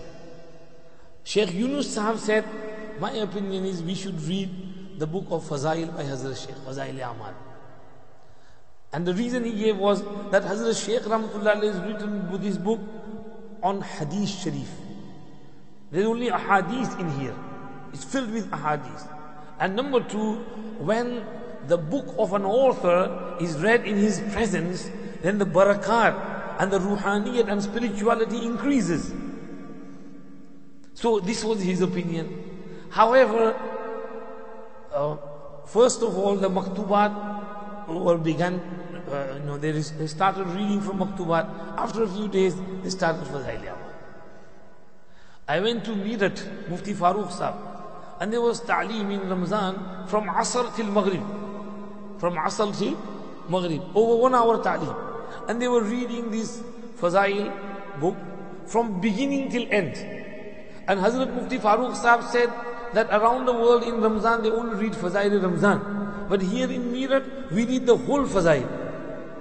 Sheikh 1.24 1.52
Yunus 1.52 1.96
Sahab 1.96 2.18
said, 2.18 2.44
my 3.00 3.10
opinion 3.10 3.64
is 3.64 3.82
we 3.82 3.96
should 3.96 4.22
read 4.22 4.48
the 5.00 5.06
book 5.08 5.26
of 5.30 5.42
Fazail 5.42 5.96
by 5.96 6.04
Hazrat 6.04 6.46
Sheikh, 6.46 6.54
Fazail 6.64 6.94
Amal. 6.94 7.34
And 8.92 9.04
the 9.04 9.14
reason 9.14 9.42
he 9.42 9.58
gave 9.58 9.76
was 9.76 10.04
that 10.30 10.44
Hazrat 10.44 10.86
Shaykh 10.86 11.02
Rahmatullah 11.02 11.60
has 11.60 11.76
written 11.80 12.40
this 12.40 12.56
book 12.56 12.78
on 13.64 13.80
Hadith 13.80 14.28
Sharif. 14.28 14.70
There's 15.90 16.06
only 16.06 16.28
a 16.28 16.38
hadith 16.38 17.00
in 17.00 17.10
here. 17.18 17.34
It's 17.92 18.04
filled 18.04 18.30
with 18.30 18.48
ahadith. 18.52 19.08
And 19.58 19.74
number 19.74 19.98
two, 20.04 20.36
when 20.78 21.24
the 21.68 21.78
book 21.78 22.14
of 22.18 22.32
an 22.32 22.44
author 22.44 23.36
is 23.40 23.56
read 23.58 23.86
in 23.86 23.96
his 23.96 24.20
presence, 24.32 24.90
then 25.22 25.38
the 25.38 25.46
barakat 25.46 26.58
and 26.58 26.70
the 26.70 26.78
ruhaniyat 26.78 27.48
and 27.48 27.62
spirituality 27.62 28.44
increases. 28.44 29.12
So 30.94 31.20
this 31.20 31.44
was 31.44 31.62
his 31.62 31.80
opinion. 31.80 32.28
However, 32.90 33.56
uh, 34.92 35.16
first 35.66 36.02
of 36.02 36.16
all, 36.16 36.36
the 36.36 36.50
maktubat 36.50 37.88
were 37.88 38.18
began, 38.18 38.60
uh, 39.10 39.38
you 39.38 39.46
know, 39.46 39.58
they, 39.58 39.72
they 39.72 40.06
started 40.06 40.46
reading 40.48 40.80
from 40.80 40.98
maktubat. 40.98 41.48
After 41.76 42.02
a 42.02 42.08
few 42.08 42.28
days, 42.28 42.54
they 42.82 42.90
started 42.90 43.24
Fazail 43.24 43.76
I 45.48 45.60
went 45.60 45.84
to 45.86 45.90
Meerut, 45.90 46.68
Mufti 46.68 46.94
Farooq 46.94 47.32
Sahib, 47.32 47.56
and 48.20 48.32
there 48.32 48.40
was 48.40 48.60
ta'lim 48.60 49.10
in 49.10 49.28
Ramzan 49.28 50.06
from 50.06 50.26
Asr 50.28 50.74
till 50.76 50.86
Maghrib. 50.86 51.22
From 52.22 52.36
Asr 52.36 52.70
till 52.78 52.96
Maghrib. 53.48 53.82
Over 53.96 54.14
one 54.22 54.32
hour 54.32 54.62
ta'lim. 54.62 54.94
And 55.48 55.60
they 55.60 55.66
were 55.66 55.82
reading 55.82 56.30
this 56.30 56.62
Fazail 57.00 57.50
book 57.98 58.16
from 58.64 59.00
beginning 59.00 59.50
till 59.50 59.66
end. 59.70 59.96
And 60.86 61.00
Hazrat 61.00 61.34
Mufti 61.34 61.58
Farooq 61.58 61.96
Sahib 61.96 62.22
said 62.30 62.52
that 62.94 63.10
around 63.10 63.46
the 63.46 63.52
world 63.52 63.82
in 63.82 64.00
Ramzan 64.00 64.44
they 64.44 64.50
only 64.50 64.76
read 64.76 64.92
Fazail 64.92 65.42
Ramzan. 65.42 66.28
But 66.28 66.42
here 66.42 66.70
in 66.70 66.92
Meerut, 66.92 67.50
we 67.50 67.64
read 67.64 67.86
the 67.86 67.96
whole 67.96 68.24
Fazail. 68.24 68.68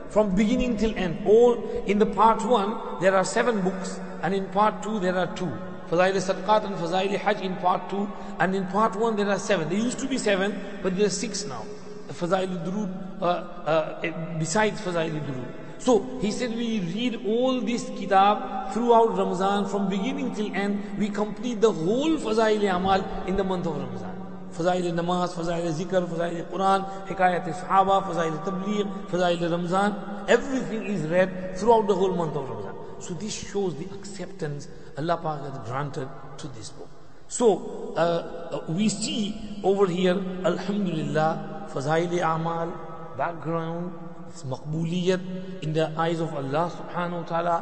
From 0.09 0.33
beginning 0.33 0.77
till 0.77 0.97
end. 0.97 1.27
All 1.27 1.53
in 1.85 1.99
the 1.99 2.07
part 2.07 2.43
one, 2.43 2.99
there 2.99 3.15
are 3.15 3.23
seven 3.23 3.61
books, 3.61 3.99
and 4.23 4.33
in 4.33 4.47
part 4.47 4.81
two, 4.81 4.99
there 4.99 5.15
are 5.15 5.27
two. 5.35 5.51
Fazail 5.91 6.17
Sadqat 6.29 6.65
and 6.65 6.75
Fazail 6.77 7.15
Hajj 7.15 7.41
in 7.41 7.55
part 7.57 7.91
2 7.91 8.09
and 8.39 8.55
in 8.55 8.65
part 8.67 8.95
1 8.95 9.17
there 9.17 9.29
are 9.29 9.37
7. 9.37 9.67
There 9.67 9.77
used 9.77 9.99
to 9.99 10.07
be 10.07 10.17
7 10.17 10.79
but 10.81 10.95
there 10.95 11.05
are 11.05 11.09
6 11.09 11.45
now. 11.45 11.65
Fazail 12.11 12.63
Durud 12.65 12.91
uh, 13.21 13.25
uh, 13.25 13.99
eh, 14.03 14.11
besides 14.37 14.81
Fazail 14.81 15.11
Durud. 15.11 15.47
So 15.77 16.19
he 16.21 16.31
said 16.31 16.55
we 16.55 16.79
read 16.79 17.25
all 17.25 17.59
this 17.59 17.89
kitab 17.97 18.71
throughout 18.71 19.17
Ramadan 19.17 19.67
from 19.67 19.89
beginning 19.89 20.35
till 20.35 20.53
end. 20.55 20.83
We 20.97 21.09
complete 21.09 21.59
the 21.59 21.71
whole 21.71 22.17
Fazail 22.17 22.63
Amal 22.75 23.03
in 23.27 23.35
the 23.35 23.43
month 23.43 23.65
of 23.65 23.77
Ramadan. 23.77 24.11
Fazail 24.53 24.93
Namaz, 24.93 25.33
Fazail 25.33 25.71
Zikr, 25.73 26.05
Fazail 26.07 26.45
Quran, 26.51 27.07
Hikayat 27.07 27.45
Sahaba, 27.53 28.03
Fazail 28.03 28.43
Tabligh, 28.45 29.07
Fazail 29.07 29.49
Ramzan. 29.49 29.95
Everything 30.27 30.85
is 30.85 31.01
read 31.07 31.57
throughout 31.57 31.87
the 31.87 31.95
whole 31.95 32.13
month 32.13 32.35
of 32.35 32.49
Ramadan. 32.49 32.75
So 32.99 33.13
this 33.15 33.33
shows 33.49 33.75
the 33.75 33.85
acceptance 33.95 34.67
Allah 34.97 35.17
Pak 35.17 35.41
has 35.41 35.67
granted 35.67 36.07
to 36.37 36.47
this 36.49 36.69
book. 36.69 36.89
So 37.27 37.93
uh, 37.95 38.65
we 38.67 38.89
see 38.89 39.59
over 39.63 39.87
here, 39.87 40.21
Alhamdulillah, 40.45 41.60
Fazaili 41.73 42.21
Amal, 42.21 42.71
background, 43.17 43.93
it's 44.29 44.43
maqbuliyat 44.43 45.63
in 45.63 45.73
the 45.73 45.91
eyes 45.97 46.19
of 46.19 46.33
Allah 46.33 46.71
subhanahu 46.71 47.23
wa 47.23 47.27
ta'ala, 47.27 47.57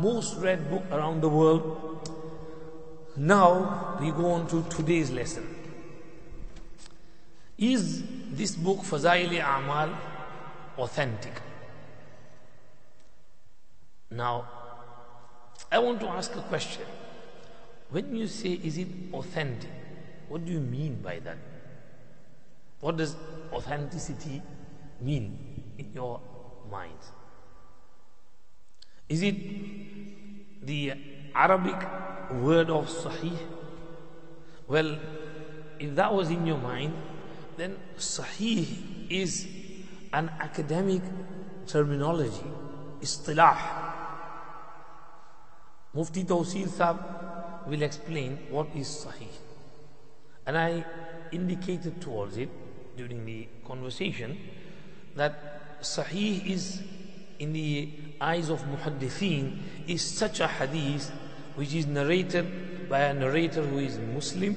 most 0.00 0.36
read 0.38 0.70
book 0.70 0.84
around 0.90 1.20
the 1.20 1.28
world. 1.28 2.06
Now 3.16 3.98
we 4.00 4.10
go 4.10 4.30
on 4.32 4.46
to 4.48 4.62
today's 4.70 5.10
lesson. 5.10 5.46
Is 7.56 8.04
this 8.30 8.54
book 8.54 8.78
Fazaili 8.78 9.42
Amal 9.42 9.90
authentic? 10.78 11.32
Now, 14.10 14.48
I 15.70 15.78
want 15.80 16.00
to 16.00 16.08
ask 16.08 16.34
a 16.36 16.40
question. 16.42 16.86
When 17.90 18.14
you 18.14 18.26
say, 18.26 18.52
is 18.52 18.78
it 18.78 18.88
authentic? 19.12 19.70
What 20.28 20.44
do 20.44 20.52
you 20.52 20.60
mean 20.60 21.00
by 21.02 21.18
that? 21.20 21.36
What 22.80 22.96
does 22.96 23.16
authenticity 23.52 24.42
mean 25.00 25.74
in 25.78 25.92
your 25.94 26.20
mind? 26.70 26.98
Is 29.08 29.22
it 29.22 30.66
the 30.66 30.92
Arabic 31.34 31.76
word 32.32 32.70
of 32.70 32.88
Sahih? 32.88 33.36
Well, 34.68 34.98
if 35.78 35.94
that 35.94 36.12
was 36.12 36.30
in 36.30 36.46
your 36.46 36.58
mind, 36.58 36.94
then 37.56 37.76
Sahih 37.96 39.10
is 39.10 39.46
an 40.12 40.30
academic 40.40 41.02
terminology, 41.66 42.46
istilah. 43.00 43.58
Mufti 45.94 46.24
Tawseer 46.24 46.68
Sahib 46.68 46.98
will 47.66 47.82
explain 47.82 48.38
what 48.50 48.68
is 48.74 48.86
Sahih. 48.86 49.34
And 50.46 50.56
I 50.56 50.84
indicated 51.32 52.00
towards 52.00 52.36
it 52.36 52.50
during 52.98 53.24
the 53.24 53.46
conversation 53.64 54.36
that 55.14 55.80
Sahih 55.80 56.44
is 56.50 56.82
in 57.38 57.52
the 57.52 57.88
eyes 58.20 58.50
of 58.50 58.60
Muhaddithin 58.62 59.56
is 59.86 60.02
such 60.02 60.40
a 60.40 60.48
hadith 60.48 61.10
which 61.54 61.74
is 61.74 61.86
narrated 61.86 62.88
by 62.88 63.00
a 63.00 63.14
narrator 63.14 63.62
who 63.62 63.78
is 63.78 63.98
Muslim, 63.98 64.56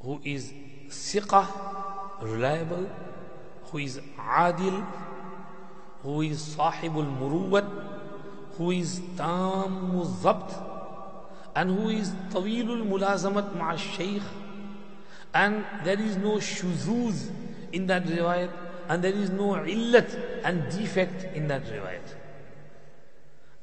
who 0.00 0.20
is 0.22 0.52
siqah, 0.88 1.46
reliable, 2.20 2.86
who 3.70 3.78
is 3.78 3.98
adil, 4.18 4.84
who 6.02 6.20
is 6.20 6.42
sahibul 6.56 7.08
muruwat, 7.18 7.68
who 8.58 8.70
is 8.70 9.00
tammu 9.16 10.04
zabt 10.20 10.52
and 11.54 11.70
who 11.70 11.88
is 11.88 12.10
tawilul 12.30 12.84
mulazamat 12.92 13.56
ma'a 13.56 13.78
shaykh 13.78 14.22
and 15.34 15.64
there 15.84 16.00
is 16.00 16.16
no 16.16 16.36
shuzuz 16.36 17.30
in 17.72 17.86
that 17.86 18.04
riwayat 18.04 18.50
and 18.88 19.02
there 19.02 19.12
is 19.12 19.30
no 19.30 19.54
illat 19.54 20.42
and 20.44 20.70
defect 20.70 21.24
in 21.36 21.48
that 21.48 21.64
riwayat. 21.64 22.14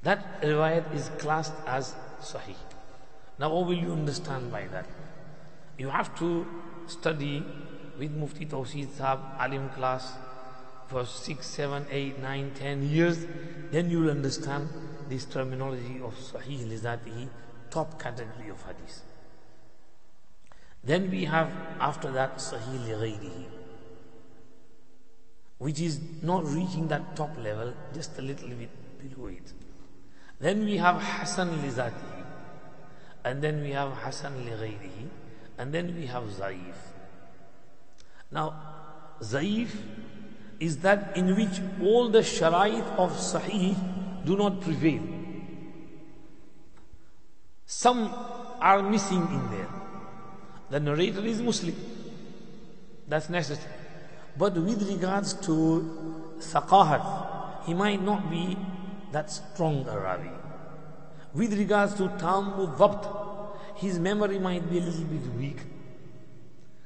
That 0.03 0.41
riwayat 0.41 0.93
is 0.95 1.11
classed 1.20 1.53
as 1.67 1.93
sahih. 2.22 2.55
Now 3.38 3.53
what 3.53 3.67
will 3.67 3.78
you 3.78 3.91
understand 3.91 4.51
by 4.51 4.67
that? 4.67 4.86
You 5.78 5.89
have 5.89 6.17
to 6.20 6.45
study 6.88 7.43
with 7.97 8.11
Mufti 8.11 8.45
Tawseed 8.45 8.88
Sahab, 8.88 9.20
Alim 9.39 9.70
class, 9.70 10.13
for 10.88 11.05
six, 11.05 11.45
seven, 11.45 11.86
eight, 11.91 12.20
nine, 12.20 12.51
ten 12.55 12.89
years, 12.89 13.26
then 13.72 13.91
you'll 13.91 14.09
understand 14.09 14.67
this 15.07 15.26
terminology 15.26 16.01
of 16.03 16.15
Sahih 16.15 16.65
Lizatihi, 16.67 17.28
top 17.70 18.01
category 18.01 18.49
of 18.49 18.61
Hadith. 18.63 19.03
Then 20.84 21.11
we 21.11 21.25
have 21.25 21.51
after 21.80 22.11
that 22.11 22.38
Sahih 22.38 22.80
Lighayrihi, 22.88 23.45
which 25.57 25.82
is 25.82 25.99
not 26.21 26.45
reaching 26.45 26.88
that 26.88 27.15
top 27.15 27.38
level, 27.38 27.73
just 27.93 28.17
a 28.17 28.21
little 28.21 28.49
bit 28.49 28.69
below 28.99 29.27
it. 29.27 29.53
Then 30.39 30.63
we 30.63 30.77
have 30.77 31.01
Hasan 31.01 31.49
Lizatihi, 31.61 32.23
and 33.25 33.41
then 33.41 33.61
we 33.61 33.71
have 33.71 33.91
Hasan 33.97 34.45
Lighayrihi, 34.45 35.09
and 35.57 35.73
then 35.73 35.93
we 35.95 36.05
have 36.05 36.23
Zaif. 36.23 36.75
Now, 38.32 38.53
Zaif 39.21 39.69
is 40.59 40.77
that 40.77 41.17
in 41.17 41.36
which 41.36 41.59
all 41.82 42.09
the 42.09 42.19
sharait 42.19 42.86
of 42.97 43.11
Sahih 43.11 43.75
do 44.25 44.38
not 44.38 44.61
prevail. 44.61 45.01
Some 47.65 48.13
are 48.61 48.82
missing 48.82 49.21
in 49.21 49.51
there. 49.51 49.67
The 50.70 50.80
narrator 50.80 51.26
is 51.26 51.41
Muslim. 51.41 51.76
That's 53.07 53.30
necessary. 53.30 53.74
But 54.38 54.53
with 54.53 54.88
regards 54.88 55.34
to 55.45 56.36
Saqahat, 56.39 57.65
he 57.65 57.74
might 57.74 58.01
not 58.01 58.30
be 58.30 58.57
that 59.11 59.32
strong 59.32 59.88
a 59.88 59.99
Ravi. 59.99 60.30
With 61.34 61.57
regards 61.57 61.95
to 61.95 62.03
Tammu 62.03 62.78
Dhabt, 62.78 63.78
his 63.78 63.99
memory 63.99 64.39
might 64.39 64.70
be 64.70 64.78
a 64.78 64.82
little 64.82 65.05
bit 65.05 65.34
weak. 65.36 65.57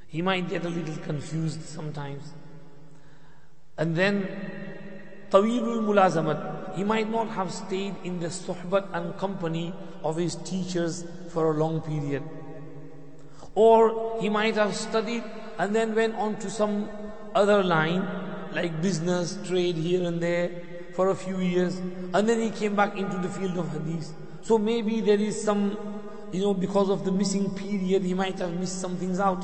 He 0.07 0.21
might 0.21 0.47
get 0.47 0.65
a 0.65 0.69
little 0.69 0.97
confused 1.03 1.63
sometimes. 1.63 2.33
And 3.77 3.95
then 3.95 4.27
Tawilul 5.29 5.83
Mulazamat, 5.83 6.75
he 6.75 6.83
might 6.83 7.09
not 7.09 7.29
have 7.29 7.51
stayed 7.51 7.95
in 8.03 8.19
the 8.19 8.27
suhbat 8.27 8.87
and 8.93 9.17
company 9.17 9.73
of 10.03 10.15
his 10.15 10.35
teachers 10.35 11.05
for 11.29 11.51
a 11.51 11.57
long 11.57 11.81
period. 11.81 12.23
Or 13.55 14.19
he 14.21 14.29
might 14.29 14.55
have 14.55 14.75
studied 14.75 15.23
and 15.57 15.75
then 15.75 15.95
went 15.95 16.15
on 16.15 16.37
to 16.37 16.49
some 16.49 16.89
other 17.35 17.63
line, 17.63 18.07
like 18.53 18.81
business, 18.81 19.37
trade 19.45 19.75
here 19.75 20.07
and 20.07 20.21
there, 20.21 20.49
for 20.93 21.09
a 21.09 21.15
few 21.15 21.39
years, 21.39 21.77
and 22.13 22.29
then 22.29 22.39
he 22.39 22.51
came 22.51 22.75
back 22.75 22.95
into 22.97 23.17
the 23.17 23.29
field 23.29 23.57
of 23.57 23.71
hadith. 23.71 24.13
So 24.41 24.57
maybe 24.57 25.01
there 25.01 25.19
is 25.19 25.41
some, 25.43 25.77
you 26.31 26.41
know, 26.41 26.53
because 26.53 26.89
of 26.89 27.03
the 27.03 27.11
missing 27.11 27.49
period, 27.55 28.03
he 28.03 28.13
might 28.13 28.37
have 28.39 28.53
missed 28.53 28.79
some 28.79 28.95
things 28.97 29.19
out. 29.19 29.43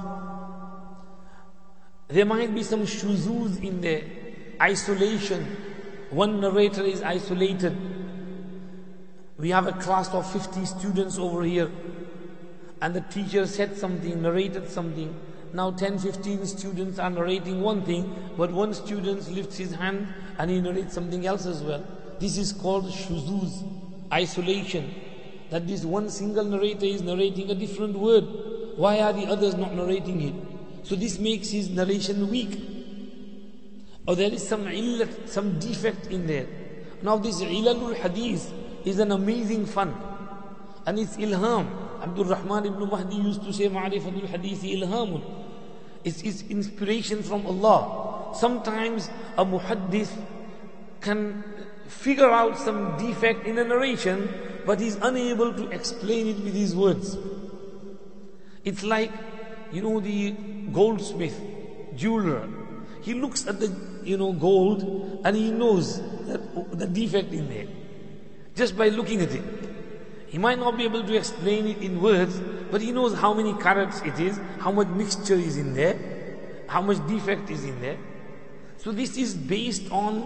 There 2.08 2.26
might 2.26 2.54
be 2.54 2.64
some 2.64 2.82
shuzuz 2.82 3.64
in 3.64 3.82
there. 3.82 4.04
isolation. 4.62 5.46
One 6.10 6.42
narrator 6.42 6.84
is 6.84 7.02
isolated. 7.02 7.78
We 9.38 9.52
have 9.52 9.68
a 9.68 9.74
class 9.74 10.14
of 10.14 10.30
50 10.32 10.66
students 10.66 11.18
over 11.18 11.44
here, 11.44 11.72
and 12.82 12.96
the 12.96 13.02
teacher 13.02 13.46
said 13.46 13.78
something, 13.78 14.22
narrated 14.22 14.70
something. 14.70 15.16
Now 15.54 15.72
10, 15.72 16.00
15 16.00 16.46
students 16.46 17.00
are 17.00 17.10
narrating 17.10 17.62
one 17.62 17.84
thing, 17.84 18.14
but 18.38 18.52
one 18.52 18.74
student 18.74 19.30
lifts 19.32 19.58
his 19.58 19.74
hand 19.74 20.08
and 20.38 20.50
he 20.50 20.62
narrates 20.62 20.94
something 20.94 21.26
else 21.26 21.46
as 21.46 21.62
well. 21.64 21.84
This 22.20 22.38
is 22.38 22.52
called 22.52 22.86
shuzuz, 22.86 23.64
isolation. 24.14 24.94
That 25.50 25.68
this 25.68 25.84
one 25.84 26.10
single 26.10 26.44
narrator 26.46 26.86
is 26.86 27.02
narrating 27.02 27.50
a 27.50 27.56
different 27.56 27.98
word. 27.98 28.26
Why 28.76 29.00
are 29.00 29.12
the 29.12 29.26
others 29.26 29.56
not 29.56 29.74
narrating 29.74 30.22
it? 30.22 30.36
So 30.84 30.96
this 30.96 31.18
makes 31.18 31.50
his 31.50 31.70
narration 31.70 32.30
weak. 32.30 32.60
Or 34.08 34.16
there 34.16 34.32
is 34.32 34.48
some 34.48 34.66
illat, 34.66 35.28
some 35.28 35.60
defect 35.60 36.08
in 36.08 36.28
there. 36.28 36.48
Now 37.02 37.18
this 37.18 37.42
ilalul 37.42 37.96
hadith 37.96 38.54
is 38.86 39.00
an 39.00 39.12
amazing 39.12 39.66
fun. 39.66 39.96
And 40.86 41.00
it's 41.00 41.18
ilham. 41.18 41.89
Abdul 42.02 42.26
Rahman 42.26 42.66
ibn 42.66 42.90
Mahdi 42.90 43.16
used 43.16 43.44
to 43.44 43.54
say, 43.54 43.70
Ma'rifatul 43.70 44.28
hadith 44.28 44.64
ilhamun. 44.64 45.22
It's, 46.04 46.22
it's 46.22 46.44
inspiration 46.44 47.24
from 47.24 47.46
Allah. 47.46 48.36
Sometimes 48.36 49.10
a 49.38 49.46
muhaddith 49.46 50.12
can 51.02 51.44
figure 51.88 52.30
out 52.30 52.58
some 52.58 52.98
defect 52.98 53.46
in 53.46 53.58
a 53.58 53.64
narration, 53.64 54.30
but 54.66 54.80
he's 54.80 54.96
unable 54.96 55.54
to 55.54 55.70
explain 55.70 56.28
it 56.28 56.40
with 56.44 56.54
his 56.54 56.76
words. 56.76 57.18
It's 58.64 58.84
like, 58.84 59.12
you 59.72 59.82
know, 59.82 60.00
the 60.00 60.32
goldsmith, 60.72 61.40
jeweler. 61.96 62.48
He 63.02 63.14
looks 63.14 63.48
at 63.48 63.60
the, 63.60 63.74
you 64.04 64.18
know, 64.18 64.34
gold 64.34 65.22
and 65.26 65.36
he 65.36 65.52
knows 65.52 66.02
that 66.28 66.78
the 66.78 66.88
defect 66.88 67.34
in 67.34 67.50
there. 67.50 67.68
Just 68.56 68.78
by 68.78 68.90
looking 68.90 69.22
at 69.22 69.32
it. 69.32 69.69
He 70.30 70.38
might 70.38 70.60
not 70.60 70.78
be 70.78 70.84
able 70.84 71.04
to 71.04 71.16
explain 71.16 71.68
it 71.68 71.82
in 71.82 72.02
words, 72.02 72.40
but 72.72 72.82
he 72.82 72.92
knows 72.92 73.16
how 73.18 73.34
many 73.34 73.54
carats 73.56 74.02
it 74.02 74.20
is, 74.20 74.40
how 74.60 74.72
much 74.72 74.88
mixture 74.88 75.34
is 75.34 75.58
in 75.58 75.74
there, 75.74 75.98
how 76.68 76.82
much 76.82 77.06
defect 77.08 77.50
is 77.50 77.64
in 77.66 77.82
there. 77.82 77.98
So 78.78 78.92
this 78.92 79.18
is 79.18 79.34
based 79.34 79.92
on 79.92 80.22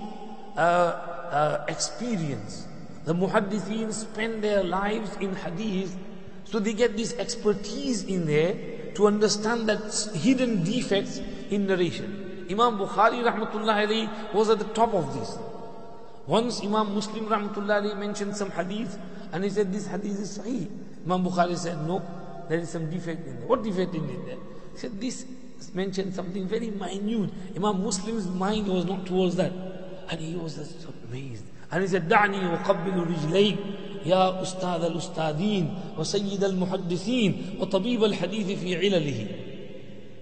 uh, 0.58 0.60
uh, 0.60 1.66
experience. 1.68 2.68
The 3.06 3.14
muhaddithin 3.14 3.93
spend 3.93 4.43
their 4.43 4.64
lives 4.64 5.16
in 5.18 5.36
hadith, 5.36 5.97
so 6.43 6.60
they 6.60 6.74
get 6.74 6.97
this 6.97 7.14
expertise 7.18 8.04
in 8.04 8.26
there 8.26 8.91
to 8.95 9.08
understand 9.08 9.68
that 9.70 10.12
hidden 10.14 10.64
defects 10.64 11.18
in 11.49 11.66
narration. 11.66 12.45
Imam 12.51 12.78
Bukhari 12.78 13.24
rahmatullah 13.24 14.34
was 14.34 14.49
at 14.49 14.60
the 14.60 14.66
top 14.66 14.93
of 14.93 15.14
this. 15.14 15.38
Once 16.28 16.62
Imam 16.62 16.93
Muslim 16.93 17.26
rahmatullah 17.26 17.97
mentioned 17.97 18.36
some 18.36 18.51
hadith 18.51 18.97
and 19.33 19.45
he 19.45 19.51
said 19.51 19.72
this 19.72 19.87
hadith 19.87 20.18
is 20.20 20.39
sahih. 20.39 20.68
Imam 21.05 21.24
Bukhari 21.24 21.57
said 21.57 21.87
no, 21.87 22.03
there 22.49 22.59
is 22.59 22.70
some 22.70 22.91
defect 22.91 23.26
in 23.26 23.39
there. 23.41 23.49
What 23.49 23.62
defect 23.62 23.95
in 23.95 24.07
there? 24.07 24.37
He 24.72 24.79
said 24.79 25.01
this 25.01 25.24
mentioned 25.74 26.14
something 26.14 26.47
very 26.47 26.70
minute. 26.70 27.31
Imam 27.57 27.83
Muslim's 27.83 28.26
mind 28.26 28.68
was 28.68 28.85
not 28.85 29.07
towards 29.07 29.37
that. 29.37 29.53
And 30.11 30.20
he 30.20 30.35
was 30.35 30.57
just 30.57 30.87
amazed. 31.09 31.45
And 31.70 31.83
he 31.83 31.89
said, 31.89 32.09
دعني 32.09 32.51
وقبل 32.53 33.07
رجليك 33.07 33.59
يا 34.07 34.43
أستاذ 34.43 34.85
الأستاذين 34.85 35.74
وسيد 35.99 36.45
المحدثين 36.45 37.61
وطبيب 37.61 38.05
الحديث 38.05 38.59
في 38.59 38.76
علله. 38.76 39.29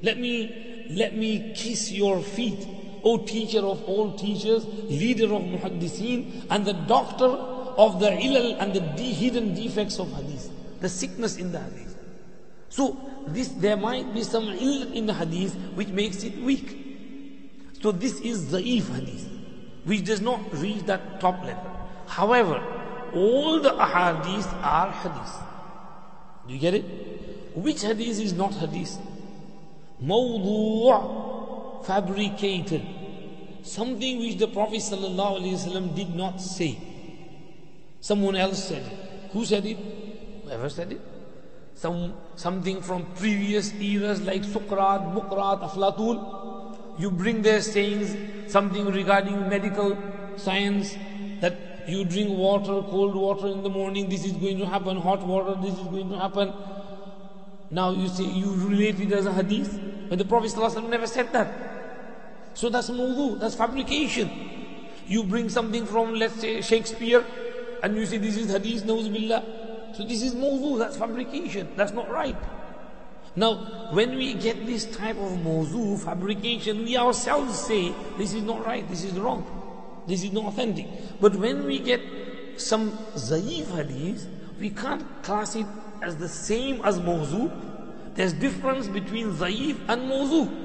Let 0.03 0.19
me, 0.19 0.87
let 0.91 1.17
me 1.17 1.53
kiss 1.55 1.93
your 1.93 2.21
feet, 2.21 2.67
O 3.05 3.19
teacher 3.19 3.61
of 3.61 3.85
all 3.85 4.13
teachers, 4.13 4.67
leader 4.89 5.27
of 5.27 5.43
muhaddithin, 5.43 6.47
and 6.51 6.65
the 6.65 6.73
doctor 6.73 7.29
of 7.78 8.00
the 8.00 8.10
ilal 8.10 8.58
and 8.60 8.74
the 8.74 8.82
de- 8.82 9.14
hidden 9.14 9.54
defects 9.54 10.00
of 10.00 10.12
hadith, 10.14 10.50
the 10.80 10.90
sickness 10.90 11.38
in 11.38 11.52
the 11.52 11.60
hadith. 11.60 11.98
So 12.70 12.98
this 13.28 13.50
there 13.50 13.78
might 13.78 14.14
be 14.14 14.24
some 14.24 14.48
ill 14.48 14.92
in 14.94 15.06
the 15.06 15.14
hadith 15.14 15.56
which 15.76 15.90
makes 15.90 16.24
it 16.24 16.38
weak. 16.38 16.78
So 17.82 17.92
this 17.92 18.20
is 18.22 18.52
da'if 18.52 18.88
hadith 18.96 19.28
which 19.84 20.06
does 20.06 20.22
not 20.22 20.40
reach 20.54 20.84
that 20.86 21.20
top 21.20 21.44
level. 21.44 21.66
However, 22.08 22.64
all 23.14 23.60
the 23.60 23.72
ahadith 23.72 24.52
are 24.64 24.92
hadith. 24.92 25.36
Do 26.48 26.54
you 26.54 26.60
get 26.60 26.74
it? 26.76 26.86
Which 27.56 27.82
hadith 27.82 28.20
is 28.20 28.34
not 28.34 28.54
hadith? 28.54 28.98
Mawdu' 30.02 31.86
fabricated. 31.86 32.86
Something 33.64 34.20
which 34.20 34.38
the 34.38 34.48
Prophet 34.48 34.82
did 35.96 36.16
not 36.16 36.42
say. 36.42 36.78
Someone 38.02 38.36
else 38.36 38.64
said 38.64 38.82
it. 38.82 39.32
Who 39.32 39.46
said 39.46 39.66
it? 39.66 39.78
Whoever 40.44 40.70
said 40.70 40.92
it. 40.92 41.02
Some, 41.76 42.14
something 42.36 42.82
from 42.82 43.06
previous 43.16 43.74
eras 43.74 44.22
like 44.22 44.42
Sukrat, 44.44 45.14
Mukrat, 45.16 45.62
Aflatun. 45.62 47.00
You 47.00 47.10
bring 47.10 47.42
their 47.42 47.62
sayings, 47.62 48.16
something 48.52 48.88
regarding 48.88 49.48
medical 49.48 49.98
science, 50.36 50.96
that 51.40 51.56
you 51.88 52.04
drink 52.06 52.30
water, 52.30 52.82
cold 52.90 53.16
water 53.16 53.48
in 53.48 53.64
the 53.64 53.70
morning, 53.70 54.10
this 54.10 54.26
is 54.26 54.34
going 54.34 54.58
to 54.58 54.66
happen, 54.66 54.98
hot 54.98 55.26
water, 55.26 55.60
this 55.62 55.74
is 55.74 55.88
going 55.88 56.10
to 56.10 56.18
happen. 56.18 56.54
Now 57.70 57.92
you 57.92 58.08
say 58.10 58.26
you 58.26 58.54
relate 58.68 59.00
it 59.00 59.12
as 59.12 59.26
a 59.26 59.34
hadith, 59.34 59.80
but 60.10 60.18
the 60.18 60.26
Prophet 60.26 60.56
never 60.90 61.08
said 61.08 61.32
that. 61.34 61.48
So 62.54 62.70
that's 62.70 62.90
mawdu, 62.90 63.40
that's 63.40 63.56
fabrication. 63.56 64.30
You 65.08 65.24
bring 65.24 65.50
something 65.50 65.86
from, 65.86 66.14
let's 66.16 66.36
say, 66.36 66.62
Shakespeare, 66.62 67.24
and 67.84 67.96
you 67.96 68.06
say 68.06 68.18
this 68.18 68.38
is 68.38 68.52
hadith, 68.52 68.86
billah. 68.86 69.44
So 69.94 70.04
this 70.06 70.22
is 70.22 70.36
mawdu, 70.36 70.80
that's 70.80 70.98
fabrication, 70.98 71.68
that's 71.76 71.92
not 71.92 72.10
right. 72.10 72.36
Now, 73.36 73.90
when 73.92 74.16
we 74.16 74.34
get 74.34 74.66
this 74.66 74.86
type 74.86 75.18
of 75.18 75.32
mawzu, 75.40 76.04
fabrication, 76.04 76.84
we 76.84 76.98
ourselves 76.98 77.58
say, 77.58 77.94
this 78.18 78.34
is 78.34 78.44
not 78.44 78.66
right, 78.66 78.88
this 78.90 79.04
is 79.04 79.14
wrong, 79.14 79.46
this 80.08 80.24
is 80.24 80.32
not 80.32 80.46
authentic. 80.46 80.88
But 81.20 81.36
when 81.36 81.66
we 81.66 81.80
get 81.80 82.02
some 82.58 82.92
zaif 83.16 83.74
hadith, 83.76 84.28
we 84.60 84.70
can't 84.70 85.04
class 85.24 85.56
it 85.56 85.66
as 86.02 86.18
the 86.18 86.30
same 86.30 86.82
as 86.84 87.00
mawzu. 87.00 87.52
There's 88.16 88.34
difference 88.34 88.88
between 88.88 89.32
zaif 89.34 89.78
and 89.88 90.10
mawzu. 90.10 90.62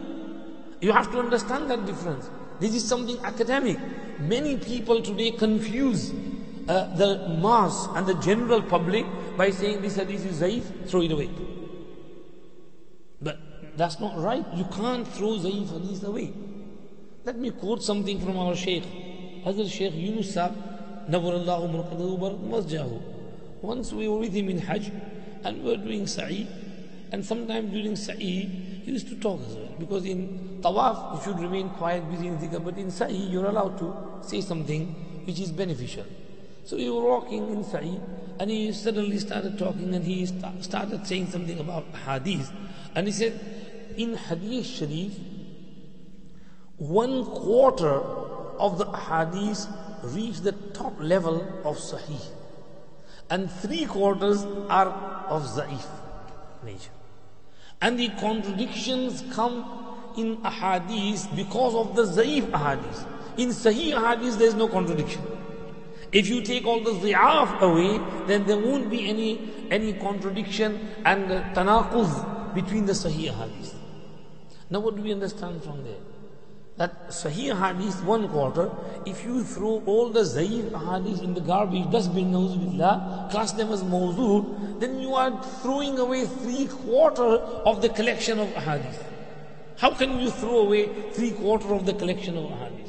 You 0.81 0.93
have 0.93 1.11
to 1.13 1.19
understand 1.19 1.71
that 1.71 1.87
difference. 1.87 2.29
This 2.61 2.75
is 2.75 2.87
something 2.87 3.19
academic. 3.25 3.79
Many 4.19 4.57
people 4.57 5.03
today 5.03 5.31
confuse 5.31 6.13
uh, 6.69 6.95
the 6.97 7.29
mass 7.41 7.89
and 7.95 8.07
the 8.07 8.15
general 8.15 8.63
public 8.63 9.07
by 9.37 9.51
saying 9.51 9.83
this 9.83 9.97
hadith 9.97 10.25
is 10.27 10.41
zaif, 10.41 10.89
throw 10.89 11.03
it 11.03 11.13
away. 11.13 11.31
But 13.21 13.39
that's 13.77 14.01
not 14.01 14.19
right. 14.19 14.45
You 14.55 14.65
can't 14.65 15.07
throw 15.07 15.39
zaif 15.39 15.73
hadith 15.73 16.03
away. 16.05 16.33
Let 17.25 17.37
me 17.39 17.51
quote 17.51 17.83
something 17.83 18.21
from 18.21 18.39
our 18.39 18.55
Shaykh. 18.55 18.85
Hazrat 19.45 19.71
Shaykh 19.71 19.95
Yunus 19.95 20.37
Masjahu. 22.47 23.03
Once 23.63 23.93
we 23.93 24.09
were 24.09 24.19
with 24.19 24.33
him 24.33 24.49
in 24.49 24.59
Hajj 24.59 24.93
and 25.45 25.63
we 25.63 25.71
were 25.71 25.77
doing 25.77 26.07
Sa'i. 26.07 26.47
And 27.13 27.25
sometimes 27.25 27.73
during 27.73 27.97
Sa'i, 27.97 28.47
he 28.85 28.93
used 28.93 29.09
to 29.09 29.17
talk 29.17 29.41
as 29.41 29.55
well. 29.55 29.75
Because 29.79 30.05
in 30.05 30.61
Tawaf, 30.63 31.17
you 31.17 31.23
should 31.25 31.41
remain 31.41 31.71
quiet, 31.71 32.09
busy 32.11 32.29
in 32.29 32.39
dhikr. 32.39 32.65
But 32.65 32.79
in 32.79 32.91
Sa'i, 32.91 33.17
you're 33.17 33.47
allowed 33.47 33.79
to 33.79 33.93
say 34.23 34.41
something 34.41 34.87
which 35.25 35.41
is 35.41 35.51
beneficial. 35.51 36.05
So 36.67 36.77
we 36.77 36.91
were 36.91 37.01
walking 37.01 37.49
in 37.51 37.63
Sa'i 37.63 38.01
and 38.41 38.51
he 38.51 38.73
suddenly 38.73 39.19
started 39.19 39.57
talking 39.57 39.95
and 39.95 40.05
he 40.05 40.27
st- 40.27 40.65
started 40.65 41.07
saying 41.07 41.29
something 41.31 41.61
about 41.61 41.85
hadith. 42.05 42.51
And 42.97 43.07
he 43.07 43.13
said, 43.13 43.39
in 43.97 44.17
Hadith 44.17 44.67
Sharif, 44.67 45.13
one 46.79 47.25
quarter 47.25 48.01
of 48.59 48.79
the 48.79 48.91
hadith 48.91 49.69
reach 50.03 50.41
the 50.41 50.53
top 50.75 50.95
level 51.01 51.41
of 51.65 51.77
Sahih. 51.77 52.21
And 53.31 53.49
three 53.49 53.87
quarters 53.87 54.43
are 54.69 54.89
of 55.29 55.45
Za'if 55.45 55.87
nature. 56.65 56.91
And 57.81 57.97
the 57.97 58.09
contradictions 58.21 59.23
come 59.33 60.13
in 60.17 60.39
ahadith 60.39 61.35
because 61.37 61.77
of 61.77 61.95
the 61.95 62.05
Za'if 62.07 62.51
ahadith. 62.51 63.07
In 63.39 63.51
Sahih 63.51 63.95
ahadith, 63.95 64.37
there 64.39 64.49
is 64.49 64.55
no 64.55 64.67
contradiction. 64.67 65.23
If 66.13 66.29
you 66.29 66.41
take 66.43 66.67
all 66.67 66.81
the 66.81 66.93
zi'af 66.93 67.61
away, 67.61 68.01
then 68.27 68.47
there 68.47 68.59
won't 68.59 68.91
be 68.91 69.09
any, 69.09 69.69
any 69.71 69.93
contradiction 69.95 70.89
and 71.05 71.29
tanaquz 71.55 72.55
between 72.55 72.87
the 72.87 72.93
Sahih 72.93 73.35
hadith. 73.35 73.75
Now 74.71 74.81
what 74.81 74.97
do 74.97 75.03
we 75.03 75.13
understand 75.13 75.63
from 75.63 75.85
there? 75.85 76.03
That 76.77 77.09
Sahih 77.09 77.57
hadith 77.59 78.03
one 78.05 78.29
quarter, 78.29 78.71
if 79.07 79.25
you 79.25 79.43
throw 79.43 79.83
all 79.87 80.11
the 80.11 80.21
Zaif 80.21 80.71
hadith 80.89 81.23
in 81.23 81.35
the 81.35 81.41
garbage 81.41 81.91
dustbin, 81.91 82.33
billah, 82.33 83.29
class 83.31 83.53
them 83.53 83.73
as 83.73 83.83
mawzu, 83.83 84.81
then 84.81 85.01
you 85.01 85.15
are 85.15 85.43
throwing 85.63 85.99
away 85.99 86.27
three 86.27 86.67
quarter 86.67 87.37
of 87.71 87.81
the 87.81 87.89
collection 87.89 88.39
of 88.39 88.49
hadith. 88.55 89.03
How 89.79 89.91
can 89.91 90.21
you 90.21 90.31
throw 90.31 90.61
away 90.61 91.11
three 91.13 91.33
quarter 91.33 91.73
of 91.75 91.87
the 91.87 91.95
collection 91.95 92.37
of 92.37 92.51
hadith? 92.51 92.86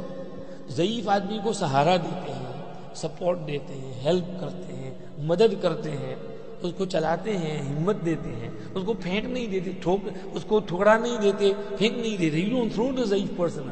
ضعیف 0.71 1.09
آدمی 1.09 1.39
کو 1.45 1.53
سہارا 1.53 1.97
دیتے 1.97 2.33
ہیں 2.33 2.95
support 2.95 3.47
دیتے 3.47 3.75
ہیں 3.75 3.93
help 4.05 4.41
کرتے 4.41 4.75
ہیں 4.75 4.91
مدد 5.19 5.55
کرتے 5.63 5.91
ہیں 5.91 6.15
اس 6.63 6.73
کو 6.77 6.85
چلاتے 6.85 7.37
ہیں 7.39 7.59
ہمت 7.61 8.05
دیتے 8.05 8.35
ہیں 8.35 8.49
اس 8.75 8.83
کو 8.87 8.93
پھینک 8.93 9.25
نہیں 9.25 9.47
دیتے 9.47 9.73
اس 10.35 10.45
کو 10.49 10.61
تھوڑا 10.61 10.97
نہیں 10.97 11.21
دیتے 11.23 11.53
پھینک 11.79 11.99
نہیں 11.99 12.17
دیتے 12.17 12.39
you 12.39 12.65
don't 12.77 13.37
person 13.37 13.69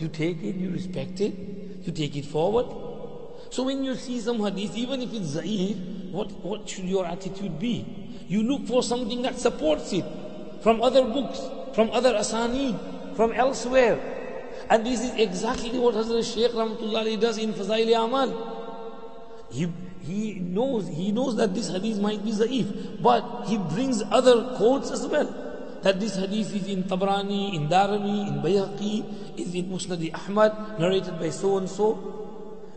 you 0.00 0.08
take 0.08 0.42
it, 0.42 0.54
you 0.54 0.70
respect 0.70 1.20
it, 1.20 1.34
you 1.82 1.92
take 1.92 2.16
it 2.16 2.24
forward. 2.24 2.66
So 3.50 3.62
when 3.64 3.84
you 3.84 3.94
see 3.94 4.20
some 4.20 4.40
hadith, 4.40 4.76
even 4.76 5.02
if 5.02 5.12
it's 5.12 5.36
zaif, 5.36 6.10
what, 6.12 6.30
what 6.44 6.68
should 6.68 6.84
your 6.84 7.06
attitude 7.06 7.58
be? 7.58 7.84
You 8.28 8.42
look 8.42 8.66
for 8.66 8.82
something 8.82 9.22
that 9.22 9.38
supports 9.38 9.92
it 9.92 10.04
from 10.62 10.82
other 10.82 11.02
books, 11.04 11.40
from 11.74 11.90
other 11.90 12.12
asanid, 12.14 13.16
from 13.16 13.32
elsewhere. 13.32 13.98
And 14.70 14.84
this 14.84 15.00
is 15.00 15.14
exactly 15.14 15.78
what 15.78 15.94
Hazrat 15.94 16.34
Shaykh 16.34 16.52
Rahmatullah 16.52 17.18
does 17.20 17.38
in 17.38 17.54
Fazail 17.54 18.04
Amal. 18.04 19.46
He, 19.50 19.72
he 20.02 20.34
knows 20.34 20.88
he 20.88 21.10
knows 21.10 21.36
that 21.36 21.54
this 21.54 21.70
hadith 21.70 21.98
might 22.00 22.22
be 22.22 22.32
zaif, 22.32 23.02
but 23.02 23.46
he 23.46 23.56
brings 23.56 24.02
other 24.10 24.56
quotes 24.56 24.90
as 24.90 25.06
well 25.06 25.47
that 25.82 26.00
this 26.00 26.16
hadith 26.16 26.54
is 26.54 26.66
in 26.68 26.84
Tabrani, 26.84 27.54
in 27.54 27.68
Darimi, 27.68 28.28
in 28.28 28.42
Bayhaqi, 28.42 29.38
is 29.38 29.54
in 29.54 29.70
Musnad 29.70 30.02
Ahmad, 30.14 30.78
narrated 30.78 31.18
by 31.18 31.30
so 31.30 31.58
and 31.58 31.68
so. 31.68 32.18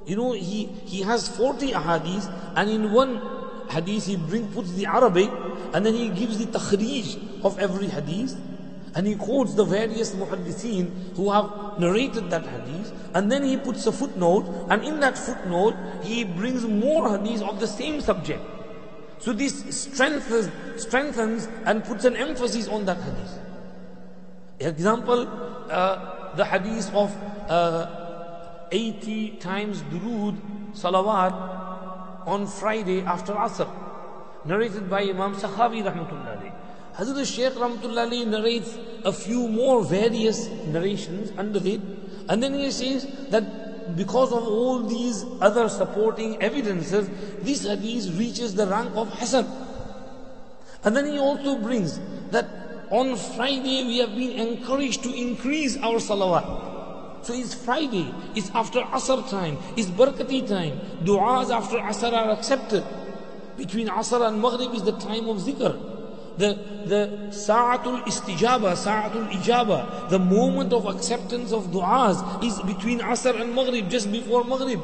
You 0.05 0.15
know, 0.15 0.31
he, 0.33 0.65
he 0.85 1.01
has 1.01 1.27
40 1.27 1.71
ahadith, 1.71 2.31
and 2.55 2.69
in 2.69 2.91
one 2.91 3.21
hadith 3.69 4.07
he 4.07 4.17
bring, 4.17 4.47
puts 4.47 4.71
the 4.73 4.85
Arabic, 4.85 5.29
and 5.73 5.85
then 5.85 5.93
he 5.93 6.09
gives 6.09 6.37
the 6.37 6.45
takhrij 6.45 7.43
of 7.43 7.57
every 7.59 7.87
hadith, 7.87 8.35
and 8.93 9.07
he 9.07 9.15
quotes 9.15 9.53
the 9.53 9.63
various 9.63 10.13
muhaddithin 10.13 11.15
who 11.15 11.31
have 11.31 11.79
narrated 11.79 12.29
that 12.29 12.45
hadith, 12.45 12.91
and 13.13 13.31
then 13.31 13.43
he 13.43 13.57
puts 13.57 13.85
a 13.87 13.91
footnote, 13.91 14.67
and 14.69 14.83
in 14.83 14.99
that 14.99 15.17
footnote 15.17 15.75
he 16.03 16.23
brings 16.23 16.65
more 16.65 17.17
hadith 17.17 17.41
of 17.41 17.59
the 17.59 17.67
same 17.67 18.01
subject. 18.01 18.41
So 19.21 19.33
this 19.33 19.63
strengthens, 19.69 20.49
strengthens 20.81 21.47
and 21.65 21.83
puts 21.83 22.05
an 22.05 22.15
emphasis 22.15 22.67
on 22.67 22.85
that 22.85 22.97
hadith. 22.97 23.39
Example, 24.59 25.27
uh, 25.69 26.35
the 26.35 26.45
hadith 26.45 26.93
of 26.93 27.15
uh, 27.49 28.67
80 28.71 29.37
times 29.37 29.83
durood 29.83 30.37
salawat 30.73 31.33
on 32.25 32.47
Friday 32.47 33.01
after 33.01 33.33
Asr, 33.33 33.69
narrated 34.45 34.89
by 34.89 35.01
Imam 35.01 35.35
Sakhawi 35.35 35.83
rahmatullahi. 35.83 36.51
Hazrat 36.95 37.35
Shaykh 37.35 37.53
rahmatullah 37.53 38.27
narrates 38.27 38.77
a 39.05 39.13
few 39.13 39.47
more 39.47 39.83
various 39.83 40.47
narrations 40.65 41.31
under 41.37 41.59
it, 41.65 41.81
and 42.27 42.41
then 42.41 42.53
he 42.53 42.71
says 42.71 43.07
that 43.29 43.70
because 43.95 44.31
of 44.31 44.43
all 44.43 44.79
these 44.79 45.25
other 45.39 45.69
supporting 45.69 46.41
evidences, 46.41 47.09
this 47.41 47.65
hadith 47.65 48.17
reaches 48.17 48.55
the 48.55 48.67
rank 48.67 48.95
of 48.95 49.11
Hasan. 49.13 49.45
And 50.83 50.95
then 50.95 51.05
he 51.05 51.19
also 51.19 51.57
brings 51.57 51.99
that 52.31 52.47
on 52.89 53.15
Friday 53.15 53.85
we 53.85 53.97
have 53.99 54.15
been 54.15 54.31
encouraged 54.31 55.03
to 55.03 55.13
increase 55.13 55.77
our 55.77 55.95
salawat. 55.95 57.25
So 57.25 57.33
it's 57.33 57.53
Friday, 57.53 58.13
it's 58.35 58.49
after 58.51 58.81
Asr 58.81 59.29
time, 59.29 59.57
it's 59.77 59.89
Barakati 59.89 60.47
time. 60.47 60.79
Du'as 61.03 61.51
after 61.51 61.77
Asr 61.77 62.13
are 62.13 62.31
accepted. 62.31 62.83
Between 63.57 63.87
Asr 63.89 64.27
and 64.27 64.41
Maghrib 64.41 64.73
is 64.73 64.83
the 64.83 64.93
time 64.93 65.29
of 65.29 65.37
zikr 65.37 66.00
the, 66.41 66.57
the 66.85 67.31
sa'atul 67.31 68.01
istijaba, 68.09 68.75
sa'atul 68.75 69.29
ijaba, 69.37 70.09
the 70.09 70.19
moment 70.19 70.73
of 70.73 70.85
acceptance 70.87 71.51
of 71.51 71.67
du'as 71.67 72.43
is 72.43 72.59
between 72.63 72.99
Asr 72.99 73.39
and 73.39 73.53
Maghrib, 73.53 73.89
just 73.89 74.11
before 74.11 74.43
Maghrib. 74.43 74.81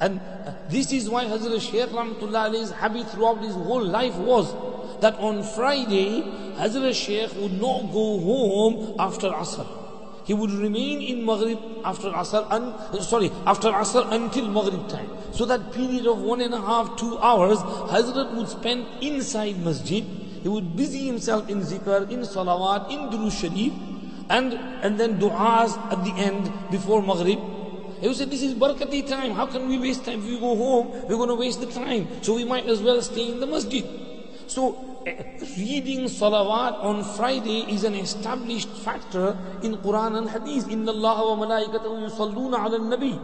And 0.00 0.20
uh, 0.20 0.52
this 0.68 0.92
is 0.92 1.10
why 1.10 1.24
Hazrat 1.24 1.60
Shaykh 1.60 1.90
Rahmatullah 1.90 2.72
habit 2.72 3.10
throughout 3.10 3.42
his 3.42 3.54
whole 3.54 3.84
life 3.84 4.14
was 4.14 4.54
that 5.00 5.16
on 5.16 5.42
Friday, 5.42 6.22
Hazrat 6.54 6.94
Shaykh 6.94 7.34
would 7.42 7.60
not 7.60 7.90
go 7.92 8.20
home 8.20 8.94
after 9.00 9.28
Asr. 9.30 9.66
He 10.24 10.34
would 10.34 10.52
remain 10.52 11.02
in 11.02 11.24
Maghrib 11.26 11.58
after 11.84 12.10
Asr, 12.10 12.46
un, 12.52 12.62
uh, 12.62 13.00
sorry, 13.00 13.32
after 13.46 13.70
Asr 13.70 14.12
until 14.12 14.46
Maghrib 14.46 14.88
time. 14.88 15.10
So 15.32 15.44
that 15.46 15.72
period 15.72 16.06
of 16.06 16.20
one 16.20 16.40
and 16.40 16.54
a 16.54 16.60
half, 16.60 16.96
two 16.96 17.18
hours, 17.18 17.58
Hazrat 17.58 18.34
would 18.36 18.48
spend 18.48 18.86
inside 19.00 19.58
Masjid 19.58 20.04
he 20.42 20.48
would 20.48 20.76
busy 20.76 21.06
himself 21.06 21.48
in 21.48 21.60
zikr, 21.60 22.10
in 22.10 22.20
salawat, 22.20 22.90
in 22.90 23.10
duru 23.10 23.30
sharif, 23.30 23.72
and, 24.30 24.54
and 24.84 24.98
then 24.98 25.18
du'as 25.18 25.76
at 25.92 26.04
the 26.04 26.12
end 26.16 26.52
before 26.70 27.02
maghrib. 27.02 27.38
He 28.00 28.06
would 28.06 28.16
say, 28.16 28.26
this 28.26 28.42
is 28.42 28.54
barakati 28.54 29.06
time. 29.08 29.32
How 29.32 29.46
can 29.46 29.68
we 29.68 29.78
waste 29.78 30.04
time? 30.04 30.20
If 30.20 30.26
we 30.26 30.38
go 30.38 30.54
home, 30.54 30.90
we're 31.08 31.16
going 31.16 31.30
to 31.30 31.34
waste 31.34 31.60
the 31.60 31.66
time. 31.66 32.06
So 32.22 32.34
we 32.34 32.44
might 32.44 32.66
as 32.66 32.80
well 32.80 33.02
stay 33.02 33.32
in 33.32 33.40
the 33.40 33.46
masjid. 33.46 33.84
So 34.46 35.02
eh, 35.04 35.40
reading 35.58 36.04
salawat 36.04 36.82
on 36.82 37.02
Friday 37.16 37.66
is 37.68 37.82
an 37.82 37.94
established 37.94 38.68
factor 38.68 39.36
in 39.62 39.76
Quran 39.78 40.16
and 40.18 40.30
Hadith. 40.30 40.70
Inna 40.70 40.92
Allah 40.92 41.36
wa 41.36 41.46
malaikatahu 41.46 42.06
yusalluna 42.06 42.64
ala 42.64 42.78
nabi. 42.78 43.18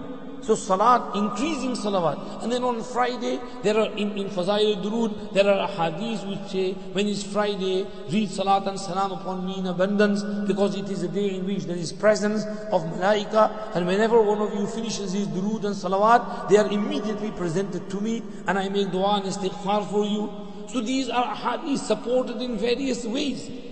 So 0.45 0.55
salat, 0.55 1.17
increasing 1.17 1.73
salawat. 1.73 2.43
And 2.43 2.53
then 2.53 2.65
on 2.65 2.83
Friday, 2.83 3.41
there 3.63 3.79
are 3.79 3.91
in, 3.97 4.13
in 4.19 4.29
Fazail 4.29 5.33
there 5.33 5.49
are 5.49 5.67
hadiths 5.67 6.29
which 6.29 6.51
say, 6.51 6.73
when 6.93 7.09
it's 7.09 7.23
Friday, 7.25 7.87
read 8.11 8.31
salat 8.31 8.67
and 8.67 8.79
salam 8.79 9.13
upon 9.13 9.47
me 9.47 9.59
in 9.59 9.67
abundance, 9.67 10.23
because 10.47 10.77
it 10.77 10.91
is 10.91 11.03
a 11.03 11.09
day 11.09 11.37
in 11.37 11.47
which 11.47 11.65
there 11.65 11.77
is 11.77 11.93
presence 11.93 12.45
of 12.71 12.83
malaika, 12.83 13.75
and 13.75 13.87
whenever 13.87 14.21
one 14.21 14.43
of 14.43 14.53
you 14.53 14.67
finishes 14.67 15.15
his 15.15 15.27
durood 15.29 15.65
and 15.65 15.75
salawat, 15.75 16.51
they 16.51 16.59
are 16.59 16.71
immediately 16.71 17.31
presented 17.31 17.89
to 17.89 18.01
me, 18.03 18.23
and 18.47 18.59
I 18.59 18.69
make 18.69 18.91
dua 18.91 19.23
and 19.23 19.25
istighfar 19.25 19.91
for 19.91 20.05
you. 20.05 20.31
So 20.69 20.83
these 20.83 21.09
are 21.09 21.35
hadiths 21.35 21.87
supported 21.87 22.43
in 22.43 22.59
various 22.59 23.07
ways. 23.07 23.64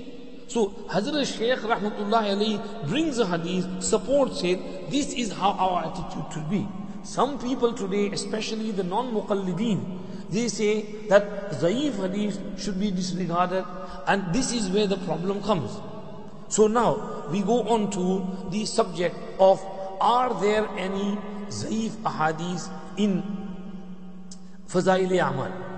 So 0.53 0.69
Hazrat 0.93 1.25
Shaykh 1.35 1.61
Rahmatullah 1.61 2.29
Ali 2.31 2.61
brings 2.87 3.19
a 3.19 3.25
hadith, 3.25 3.83
supports 3.83 4.43
it. 4.45 4.91
This 4.91 5.15
is 5.15 5.33
how 5.33 5.53
our 5.53 5.87
attitude 5.87 6.31
should 6.35 6.51
be. 6.51 6.69
Some 7.05 7.39
people 7.39 7.73
today, 7.73 8.11
especially 8.13 8.71
the 8.71 8.83
non-muqallideen, 8.83 10.29
they 10.29 10.49
say 10.49 10.83
that 11.09 11.53
zaif 11.53 11.97
hadith 12.03 12.39
should 12.61 12.79
be 12.79 12.91
disregarded 12.91 13.65
and 14.07 14.35
this 14.35 14.53
is 14.53 14.69
where 14.69 14.87
the 14.87 14.99
problem 14.99 15.43
comes. 15.43 15.81
So 16.49 16.67
now 16.67 17.25
we 17.31 17.41
go 17.41 17.63
on 17.63 17.91
to 17.93 18.51
the 18.51 18.67
subject 18.67 19.17
of 19.41 19.59
are 20.03 20.39
there 20.39 20.69
any 20.77 21.17
zaif 21.49 21.93
ahadith 22.13 22.69
in 22.99 23.23
Fazail 24.69 25.17
Amal? 25.31 25.72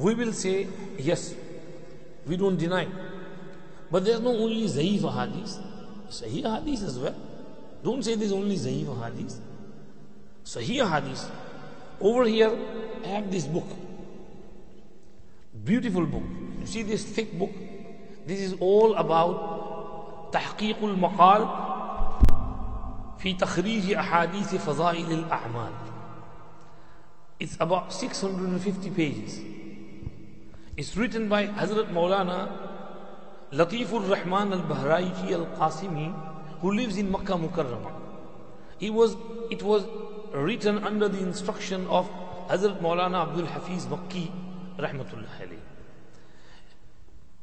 We 0.00 0.14
will 0.14 0.32
say, 0.32 0.66
yes, 0.98 1.34
we 2.26 2.36
don't 2.36 2.56
deny. 2.56 2.86
But 3.90 4.04
there's 4.04 4.20
no 4.20 4.30
only 4.30 4.68
Zaif 4.68 5.00
hadith, 5.12 5.58
Sahih 6.10 6.58
hadith 6.58 6.82
as 6.82 6.98
well. 6.98 7.14
Don't 7.82 8.02
say 8.04 8.14
there's 8.14 8.32
only 8.32 8.56
Zaif 8.56 8.86
hadith. 9.04 9.40
Sahih 10.44 10.88
hadith. 10.90 11.30
Over 12.00 12.24
here, 12.24 12.52
I 13.04 13.08
have 13.08 13.30
this 13.30 13.46
book. 13.46 13.66
Beautiful 15.64 16.04
book. 16.04 16.24
You 16.60 16.66
see 16.66 16.82
this 16.82 17.04
thick 17.04 17.38
book? 17.38 17.52
This 18.26 18.40
is 18.40 18.54
all 18.60 18.94
about 18.96 19.56
تحقيق 20.32 20.84
المقال 20.84 21.48
في 23.18 23.32
تخريج 23.32 23.92
أحاديث 23.92 24.54
فضائل 24.54 25.12
الأعمال. 25.12 25.72
It's 27.40 27.56
about 27.60 27.92
650 27.92 28.90
pages. 28.90 29.40
It's 30.77 30.95
written 30.95 31.27
by 31.27 31.47
Hazrat 31.47 31.91
Maulana 31.91 32.49
Latifur 33.51 34.09
Rahman 34.09 34.53
al 34.53 34.61
Bahraichi 34.61 35.31
al 35.33 35.45
Qasimi, 35.57 36.13
who 36.61 36.71
lives 36.71 36.97
in 36.97 37.11
Makkah 37.11 37.33
Mukarramah. 37.33 37.91
He 38.77 38.89
was, 38.89 39.17
it 39.49 39.61
was 39.61 39.83
written 40.31 40.81
under 40.83 41.09
the 41.09 41.19
instruction 41.19 41.85
of 41.87 42.09
Hazrat 42.47 42.79
Maulana 42.79 43.27
Abdul 43.27 43.47
Hafiz 43.47 43.85
Makki, 43.87 44.31
Rahmatullah 44.77 45.27
alayhi. 45.41 45.59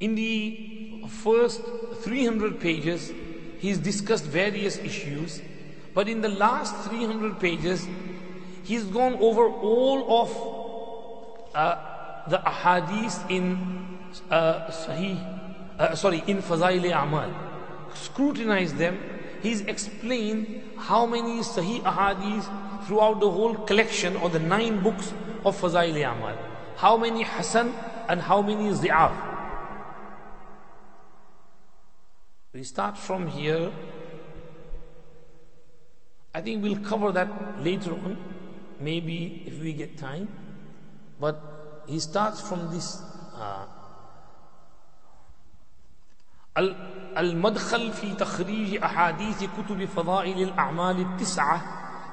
In 0.01 0.15
the 0.15 1.05
first 1.09 1.61
300 1.97 2.59
pages, 2.59 3.13
he's 3.59 3.77
discussed 3.77 4.25
various 4.25 4.79
issues, 4.79 5.43
but 5.93 6.09
in 6.09 6.23
the 6.23 6.31
last 6.31 6.75
300 6.89 7.39
pages, 7.39 7.87
he's 8.63 8.85
gone 8.85 9.15
over 9.15 9.49
all 9.51 10.23
of 10.23 11.55
uh, 11.55 11.98
the 12.29 12.39
ahadith 12.39 13.31
in 13.31 13.59
uh, 14.31 14.67
Sahih 14.71 15.39
uh, 15.79 15.95
sorry, 15.95 16.23
in 16.27 16.43
Fazail 16.43 16.85
Amal, 16.91 17.31
scrutinize 17.95 18.75
them, 18.75 18.99
he's 19.43 19.61
explained 19.63 20.63
how 20.77 21.07
many 21.07 21.41
Sahih 21.41 21.81
Ahadith 21.83 22.87
throughout 22.87 23.21
the 23.21 23.31
whole 23.31 23.55
collection 23.55 24.17
or 24.17 24.29
the 24.29 24.41
nine 24.41 24.83
books 24.83 25.13
of 25.45 25.57
Fazail 25.57 25.97
Amal. 25.97 26.37
How 26.77 26.97
many 26.97 27.23
Hasan 27.23 27.73
and 28.09 28.21
how 28.21 28.43
many 28.43 28.71
Zi'af. 28.71 29.13
We 32.53 32.65
start 32.65 32.99
from 32.99 33.29
here. 33.29 33.71
I 36.35 36.41
think 36.41 36.63
we'll 36.63 36.81
cover 36.81 37.13
that 37.13 37.63
later 37.63 37.93
on, 37.93 38.17
maybe 38.81 39.45
if 39.47 39.61
we 39.61 39.73
get 39.73 39.97
time. 39.97 40.29
But 41.21 41.58
he 41.89 41.99
starts 41.99 42.41
from 42.41 42.71
this. 42.71 43.03
Uh, 43.35 43.67
المدخل 47.19 47.93
في 47.93 48.15
تخريج 48.15 48.83
أحاديث 48.83 49.45
كتب 49.45 49.85
فضائل 49.85 50.43
الأعمال 50.43 51.01
التسعة 51.01 51.63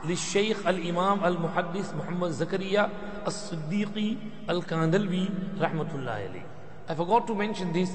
للشيخ 0.06 0.68
الإمام 0.68 1.26
المحدث 1.26 1.96
محمد 1.96 2.30
زكريا 2.30 2.90
الصديقي 3.28 4.18
الكاندلبي 4.50 5.30
رحمة 5.60 5.96
الله 5.96 6.12
عليه 6.12 6.46
I 6.88 6.94
forgot 6.94 7.26
to 7.26 7.34
mention 7.34 7.74
this 7.74 7.90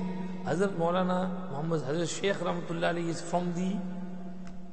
Hazrat 0.44 0.74
Maulana 0.76 1.50
Muhammad 1.50 1.82
Hazrat 1.82 2.08
Sheikh 2.08 2.36
Rahmatullah 2.36 2.88
Ali 2.88 3.08
is 3.08 3.20
from 3.20 3.54
the 3.54 3.76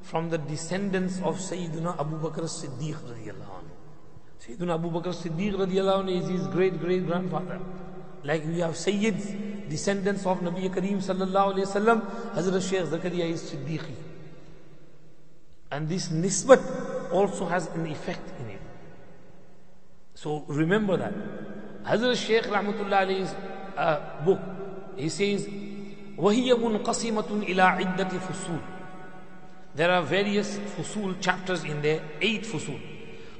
from 0.02 0.30
the 0.30 0.38
descendants 0.38 1.20
of 1.22 1.38
Sayyidina 1.38 2.00
Abu 2.00 2.18
Bakr 2.18 2.42
as-Siddiq 2.42 2.96
radiallahu 2.96 3.52
anhu. 3.57 3.57
Sayyidina 4.48 4.74
Abu 4.74 4.90
Bakr 4.90 5.08
as-Siddiq 5.08 5.54
radiallahu 5.54 6.04
anhu 6.04 6.22
is 6.22 6.28
his 6.28 6.46
great 6.46 6.80
great 6.80 7.06
grandfather. 7.06 7.60
Like 8.24 8.46
we 8.46 8.60
have 8.60 8.72
Sayyids, 8.72 9.68
descendants 9.68 10.24
of 10.24 10.40
Nabi 10.40 10.70
Kareem 10.70 10.98
sallallahu 10.98 11.54
alayhi 11.54 11.66
wasallam, 11.66 12.00
Hazrat 12.34 12.68
Shaykh 12.68 12.86
Zakaria 12.86 13.30
is 13.30 13.42
Siddiqi. 13.42 13.94
And 15.70 15.88
this 15.88 16.08
nisbat 16.08 17.12
also 17.12 17.44
has 17.46 17.66
an 17.68 17.86
effect 17.86 18.40
in 18.40 18.50
it. 18.50 18.60
So 20.14 20.44
remember 20.48 20.96
that. 20.96 21.12
Hazrat 21.84 22.16
Shaykh 22.16 22.44
Rahmatullah 22.44 23.06
alayhi's 23.06 23.34
uh, 23.76 24.24
book, 24.24 24.40
he 24.96 25.10
says, 25.10 25.46
وهي 26.16 26.54
منقسمة 26.54 27.44
إلى 27.44 27.62
عدة 27.62 28.18
فصول. 28.18 28.60
There 29.74 29.90
are 29.90 30.02
various 30.02 30.58
فصول 30.58 31.20
chapters 31.20 31.64
in 31.64 31.82
there, 31.82 32.00
eight 32.20 32.44
فصول. 32.44 32.97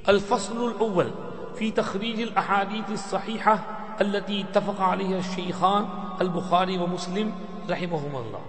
الفصل 0.09 0.67
الأول 0.67 1.11
في 1.55 1.71
تخريج 1.71 2.21
الأحاديث 2.21 2.89
الصحيحة 2.91 3.59
التي 4.01 4.41
اتفق 4.41 4.81
عليها 4.81 5.19
الشيخان 5.19 5.85
البخاري 6.21 6.77
ومسلم 6.77 7.31
رحمهما 7.69 8.19
الله. 8.19 8.41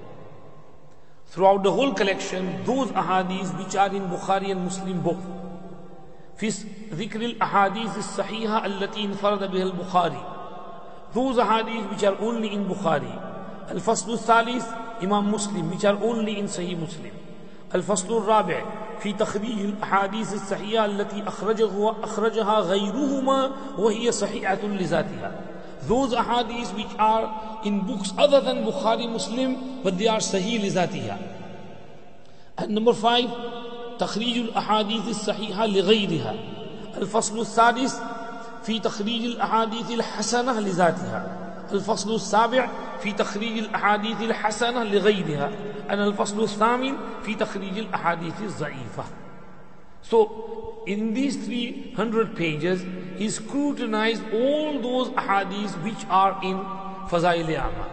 Throughout 1.34 1.62
the 1.62 1.72
whole 1.72 1.92
collection 1.92 2.64
those 2.64 2.88
ahadith 2.92 3.56
which 3.58 3.76
are 3.76 3.94
in 3.94 4.08
Bukhari 4.08 4.50
and 4.50 4.64
Muslim 4.64 5.00
both. 5.02 5.24
في 6.36 6.48
ذكر 6.92 7.20
الأحاديث 7.20 7.98
الصحيحة 7.98 8.66
التي 8.66 9.04
انفرد 9.04 9.50
بها 9.50 9.62
البخاري 9.62 10.22
those 11.14 11.36
ahadith 11.36 11.90
which 11.90 12.04
are 12.04 12.16
only 12.20 12.52
in 12.52 12.68
Bukhari. 12.68 13.12
الفصل 13.70 14.12
الثالث 14.12 14.66
إمام 15.02 15.32
مسلم 15.32 15.70
which 15.70 15.84
are 15.84 15.98
only 16.02 16.38
in 16.38 16.46
Sahih 16.46 16.78
Muslim. 16.78 17.19
الفصل 17.74 18.16
الرابع 18.16 18.64
في 19.00 19.12
تخريج 19.12 19.60
الأحاديث 19.60 20.34
الصحيحة 20.34 20.84
التي 20.84 21.28
أخرجه 21.28 21.90
أخرجها 22.02 22.60
غيرهما 22.60 23.50
وهي 23.78 24.12
صحيحة 24.12 24.58
لذاتها. 24.62 25.32
Those 25.88 26.12
ahadith 26.12 26.74
which 26.76 26.94
are 26.98 27.30
in 27.64 27.80
books 27.80 28.12
other 28.18 28.40
than 28.40 28.64
Bukhari 28.64 29.08
Muslim 29.08 29.82
but 29.82 29.96
they 29.98 30.08
are 30.08 30.20
sahih 30.20 30.60
لذاتها. 30.60 31.18
And 32.58 32.70
number 32.70 32.92
five 32.92 33.28
تخريج 33.98 34.38
الأحاديث 34.38 35.08
الصحيحة 35.08 35.66
لغيرها. 35.66 36.34
الفصل 36.96 37.40
السادس 37.40 38.00
في 38.62 38.78
تخريج 38.78 39.24
الأحاديث 39.24 39.90
الحسنة 39.90 40.60
لذاتها. 40.60 41.39
الفصل 41.72 42.14
السابع 42.14 42.68
في 43.00 43.12
تخريج 43.12 43.58
الأحاديث 43.58 44.20
الحسنة 44.20 44.84
لغيرها 44.84 45.50
أنا 45.90 46.06
الفصل 46.06 46.42
الثامن 46.42 46.96
في 47.22 47.34
تخريج 47.34 47.78
الأحاديث 47.78 48.40
الضعيفة 48.42 49.04
So 50.02 50.82
in 50.86 51.12
these 51.14 51.36
300 51.36 52.34
pages 52.34 52.82
he 53.16 53.28
scrutinized 53.28 54.22
all 54.32 54.80
those 54.80 55.08
ahadith 55.10 55.72
which 55.84 56.06
are 56.08 56.38
in 56.42 56.56
Fazail 57.08 57.48
Amal 57.48 57.90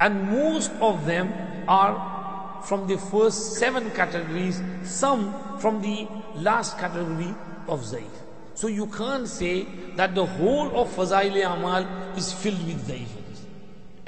and 0.00 0.30
most 0.30 0.72
of 0.80 1.06
them 1.06 1.32
are 1.68 2.62
from 2.64 2.86
the 2.88 2.98
first 2.98 3.54
seven 3.54 3.90
categories 3.90 4.60
some 4.82 5.34
from 5.58 5.80
the 5.82 6.08
last 6.34 6.78
category 6.78 7.34
of 7.68 7.80
Zaif 7.80 8.19
so 8.60 8.68
you 8.68 8.86
can't 8.86 9.26
say 9.26 9.66
that 9.96 10.14
the 10.14 10.26
whole 10.26 10.68
of 10.80 10.88
Fazail 10.96 11.40
Amal 11.52 11.86
is 12.16 12.32
filled 12.32 12.66
with 12.66 12.86
Zaif 12.88 13.20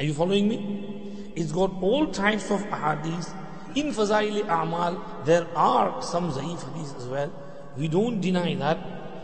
are 0.03 0.05
you 0.05 0.15
following 0.15 0.49
me? 0.49 1.33
It's 1.37 1.53
got 1.53 1.71
all 1.81 2.09
types 2.09 2.51
of 2.51 2.61
hadiths. 2.63 3.33
In 3.77 3.93
Fazail 3.93 4.43
A'mal, 4.47 5.25
there 5.25 5.47
are 5.55 6.03
some 6.03 6.33
Zaif 6.33 6.59
hadiths 6.59 6.97
as 6.97 7.07
well. 7.07 7.33
We 7.77 7.87
don't 7.87 8.21
deny 8.21 8.57
that. 8.57 8.79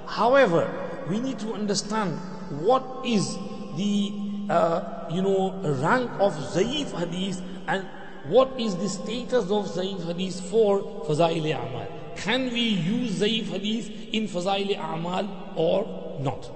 However, 0.07 0.71
we 1.11 1.19
need 1.19 1.41
to 1.41 1.53
understand 1.53 2.17
what 2.61 2.85
is 3.05 3.37
the, 3.77 4.13
uh, 4.49 5.09
you 5.11 5.21
know, 5.21 5.61
rank 5.83 6.13
of 6.21 6.35
Zaif 6.35 6.93
hadith 6.97 7.43
and 7.67 7.85
what 8.29 8.61
is 8.61 8.77
the 8.77 8.89
status 8.89 9.51
of 9.51 9.67
Zaif 9.67 10.07
hadith 10.07 10.41
for 10.51 10.81
Fazail 11.09 11.43
A'mal. 11.43 11.98
Can 12.19 12.53
we 12.53 12.61
use 12.61 13.21
Zaif 13.21 13.47
hadith 13.47 13.91
in 14.13 14.27
Fazail 14.27 14.77
A'mal 14.77 15.29
or 15.57 16.19
not? 16.21 16.51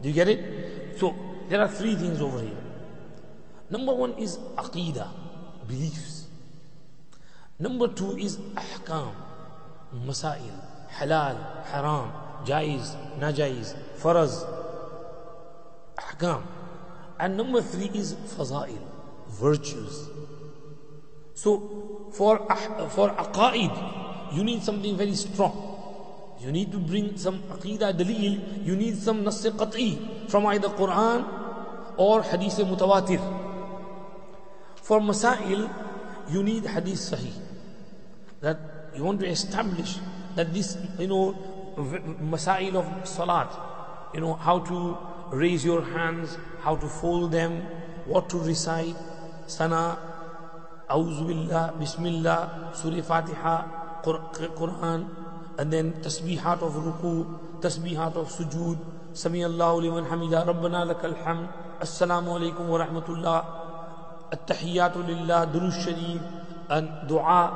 Do 0.00 0.08
you 0.08 0.14
get 0.14 0.28
it? 0.28 0.98
So, 0.98 1.14
there 1.50 1.60
are 1.60 1.68
three 1.68 1.94
things 1.94 2.22
over 2.22 2.40
here. 2.40 2.62
Number 3.68 3.94
one 3.94 4.14
is 4.14 4.38
aqidah, 4.56 5.08
beliefs. 5.66 6.26
Number 7.58 7.88
two 7.88 8.16
is 8.16 8.38
ahkam, 8.54 9.12
masail, 10.06 10.56
halal, 10.90 11.36
haram, 11.66 12.10
jaiz, 12.46 12.94
najaiz, 13.18 13.76
faraz, 13.98 14.46
ahkam. 15.98 16.42
And 17.20 17.36
number 17.36 17.60
three 17.60 17.90
is 17.92 18.14
fazail, 18.14 18.80
virtues. 19.28 20.08
So 21.34 22.10
for 22.12 22.38
for 22.90 23.10
aqaid, 23.10 24.07
you 24.32 24.44
need 24.44 24.62
something 24.62 24.96
very 24.96 25.14
strong. 25.14 25.64
You 26.40 26.52
need 26.52 26.70
to 26.72 26.78
bring 26.78 27.16
some 27.16 27.42
aqidah 27.50 27.92
dalil, 27.98 28.64
you 28.64 28.76
need 28.76 28.96
some 28.96 29.24
nass 29.24 29.44
qat'i 29.44 30.30
from 30.30 30.46
either 30.46 30.68
Quran 30.68 31.26
or 31.96 32.22
hadith 32.22 32.58
mutawatir. 32.62 33.20
For 34.88 35.00
Masail, 35.00 35.68
you 36.30 36.42
need 36.42 36.64
Hadith 36.64 36.96
Sahih. 36.96 37.32
That 38.40 38.58
you 38.94 39.04
want 39.04 39.20
to 39.20 39.26
establish 39.26 39.98
that 40.34 40.54
this, 40.54 40.78
you 40.98 41.08
know, 41.08 41.36
Masail 41.76 42.76
of 42.76 43.06
Salat, 43.06 43.52
you 44.14 44.20
know, 44.20 44.34
how 44.34 44.60
to 44.60 44.96
raise 45.30 45.64
your 45.64 45.82
hands, 45.82 46.38
how 46.60 46.76
to 46.76 46.88
fold 46.88 47.32
them, 47.32 47.60
what 48.06 48.30
to 48.30 48.38
recite, 48.38 48.96
Sana, 49.46 49.98
Auzu 50.88 51.26
Billah, 51.26 51.74
Bismillah, 51.78 52.72
Surah 52.74 53.02
Fatiha, 53.02 53.87
Quran, 54.58 55.02
and 55.58 55.72
then 55.72 56.02
تسبیحات 56.02 56.62
of 56.62 56.76
رکوع 56.86 57.22
تسبیحات 57.60 58.16
of 58.16 58.30
سجود 58.30 58.78
سمی 59.14 59.44
اللہ 59.44 59.64
عب 59.64 60.64
الحمن 60.64 61.46
السلام 61.80 62.30
علیکم 62.30 62.70
ورحمت 62.70 63.10
اللہ 63.10 63.28
و 63.28 64.32
رحمۃ 64.32 65.08
اللہ 65.08 65.44
درالش 65.54 65.88
دعا. 67.08 67.48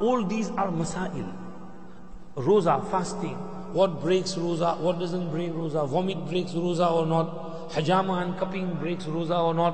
All 0.00 0.24
these 0.30 0.50
are 0.56 0.70
مسائل. 0.70 1.24
روزہ 2.46 2.78
فاسٹنگ 2.90 3.34
what 3.76 3.90
breaks 4.02 4.36
روزہ، 4.38 4.76
what 4.80 5.00
doesn't 5.00 5.30
break 5.30 5.50
روزہ، 5.54 5.78
vomit 5.78 6.28
breaks 6.30 6.54
روزہ 6.54 6.82
or 6.82 7.06
not 7.06 7.26
حجامہ 7.76 8.12
and 8.12 8.38
cupping 8.38 8.66
breaks 8.80 9.06
روزہ 9.06 9.34
or 9.34 9.54
not. 9.54 9.72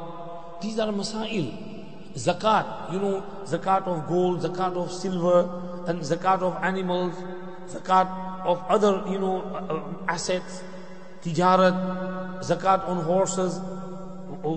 These 0.60 0.78
are 0.78 0.92
مسائل. 0.92 1.71
Zakat, 2.14 2.92
you 2.92 2.98
know, 2.98 3.24
zakat 3.44 3.86
of 3.86 4.06
gold, 4.06 4.42
zakat 4.42 4.76
of 4.76 4.92
silver, 4.92 5.48
and 5.86 6.00
zakat 6.00 6.42
of 6.42 6.56
animals, 6.62 7.14
zakat 7.68 8.06
of 8.44 8.62
other, 8.68 9.02
you 9.08 9.18
know, 9.18 10.04
assets, 10.08 10.62
tijarat, 11.22 11.74
zakat 12.40 12.86
on 12.88 12.98
horses, 13.04 13.60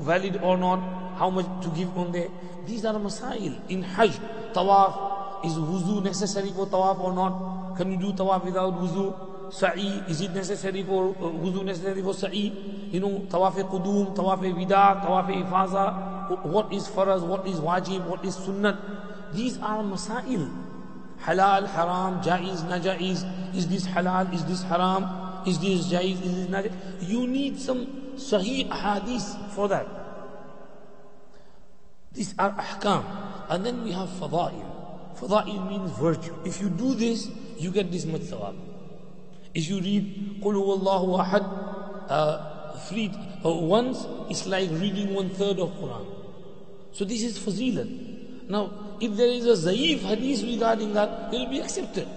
valid 0.03 0.37
or 0.41 0.57
not 0.57 0.79
how 1.17 1.29
much 1.29 1.45
to 1.63 1.69
give 1.69 1.97
on 1.97 2.11
there. 2.11 2.27
These 2.65 2.85
are 2.85 2.93
masail. 2.95 3.55
In 3.69 3.83
Hajj, 3.83 4.19
tawaf, 4.53 5.45
is 5.45 5.53
wuzu 5.53 6.03
necessary 6.03 6.51
for 6.51 6.67
tawaf 6.67 6.99
or 6.99 7.13
not? 7.13 7.77
Can 7.77 7.91
you 7.91 7.97
do 7.97 8.13
tawaf 8.13 8.43
without 8.43 8.73
wuzu? 8.73 9.53
Sa'i, 9.53 10.03
is 10.09 10.21
it 10.21 10.33
necessary 10.33 10.83
for 10.83 11.09
uh, 11.09 11.29
wuzu 11.29 11.63
necessary 11.63 12.01
for 12.01 12.13
sa'i? 12.13 12.51
You 12.91 12.99
know, 12.99 13.19
tawaf 13.29 13.53
qudum, 13.69 14.15
tawaf 14.15 14.41
vida, 14.41 15.01
tawaf 15.05 15.29
ifaza. 15.29 16.14
What 16.29 16.73
is 16.73 16.87
faraz, 16.87 17.21
what 17.21 17.47
is 17.47 17.59
wajib, 17.59 18.05
what 18.05 18.23
is 18.25 18.35
sunnat. 18.37 18.79
These 19.33 19.57
are 19.57 19.83
masail. 19.83 20.49
Halal, 21.21 21.67
haram, 21.67 22.21
jaiz, 22.21 22.63
najaiz. 22.63 23.55
Is 23.55 23.67
this 23.67 23.87
halal? 23.87 24.33
Is 24.33 24.45
this 24.45 24.63
haram? 24.63 25.47
Is 25.47 25.59
this 25.59 25.91
jaiz? 25.91 26.21
Is 26.21 26.35
this 26.35 26.47
najaiz? 26.47 26.73
You 27.07 27.27
need 27.27 27.59
some 27.59 27.85
sahih 28.15 28.69
hadith 28.69 29.53
for 29.53 29.67
that. 29.67 29.87
These 32.13 32.33
are 32.39 32.51
ahkam. 32.51 33.03
And 33.49 33.65
then 33.65 33.83
we 33.83 33.91
have 33.91 34.09
fada'il. 34.09 34.65
Fada'il 35.19 35.69
means 35.69 35.91
virtue. 35.91 36.35
If 36.45 36.61
you 36.61 36.69
do 36.69 36.95
this, 36.95 37.29
you 37.57 37.71
get 37.71 37.91
this 37.91 38.05
much 38.05 38.21
thawab. 38.21 38.55
If 39.53 39.69
you 39.69 39.79
read 39.79 40.41
Allahu 40.43 41.17
Ahad 41.17 41.43
uh, 42.09 42.77
three, 42.87 43.09
uh, 43.09 43.34
once, 43.53 44.05
it's 44.29 44.47
like 44.47 44.69
reading 44.71 45.13
one 45.13 45.29
third 45.29 45.59
of 45.59 45.69
Quran. 45.71 46.05
So 46.91 47.05
this 47.05 47.23
is 47.23 47.37
fazilat. 47.37 48.49
Now, 48.49 48.97
if 48.99 49.15
there 49.15 49.27
is 49.27 49.45
a 49.45 49.69
zaif 49.69 49.99
hadith 49.99 50.43
regarding 50.43 50.93
that, 50.93 51.33
it 51.33 51.37
will 51.37 51.49
be 51.49 51.59
accepted. 51.59 52.07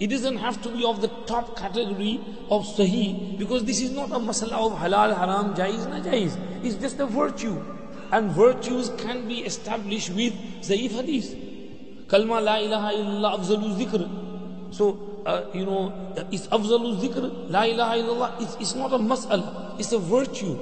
It 0.00 0.08
doesn't 0.08 0.38
have 0.38 0.60
to 0.62 0.70
be 0.70 0.84
of 0.84 1.00
the 1.00 1.08
top 1.26 1.56
category 1.56 2.20
of 2.50 2.64
sahih 2.66 3.38
because 3.38 3.64
this 3.64 3.80
is 3.80 3.90
not 3.92 4.10
a 4.10 4.18
masala 4.18 4.72
of 4.72 4.78
halal, 4.78 5.16
haram, 5.16 5.54
jaiz, 5.54 5.88
na 5.88 6.00
jaiz. 6.00 6.36
It's 6.64 6.76
just 6.76 6.98
a 6.98 7.06
virtue. 7.06 7.62
And 8.10 8.30
virtues 8.32 8.90
can 8.98 9.28
be 9.28 9.40
established 9.40 10.10
with 10.10 10.32
zaif 10.62 10.90
hadith. 10.90 11.34
Kalma 12.08 12.42
la 12.42 12.56
ilaha 12.56 12.92
illallah 12.94 13.38
afzalu 13.38 13.76
zikr. 13.76 14.74
So, 14.74 15.13
uh, 15.26 15.44
you 15.52 15.64
know, 15.64 15.92
it's 16.30 16.46
afzalu 16.48 17.00
zikr, 17.00 17.50
la 17.50 17.62
ilaha 17.62 17.94
illallah. 17.96 18.42
It's, 18.42 18.56
it's 18.60 18.74
not 18.74 18.92
a 18.92 18.98
mas'ala, 18.98 19.78
it's 19.78 19.92
a 19.92 19.98
virtue. 19.98 20.58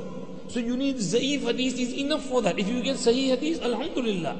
So 0.49 0.61
you 0.61 0.77
need 0.77 0.97
zaif 0.97 1.43
hadith 1.43 1.79
is 1.79 1.95
enough 1.95 2.25
for 2.27 2.43
that. 2.43 2.59
If 2.59 2.69
you 2.69 2.83
get 2.83 2.97
sahih 2.97 3.31
hadith, 3.31 3.63
alhamdulillah. 3.63 4.37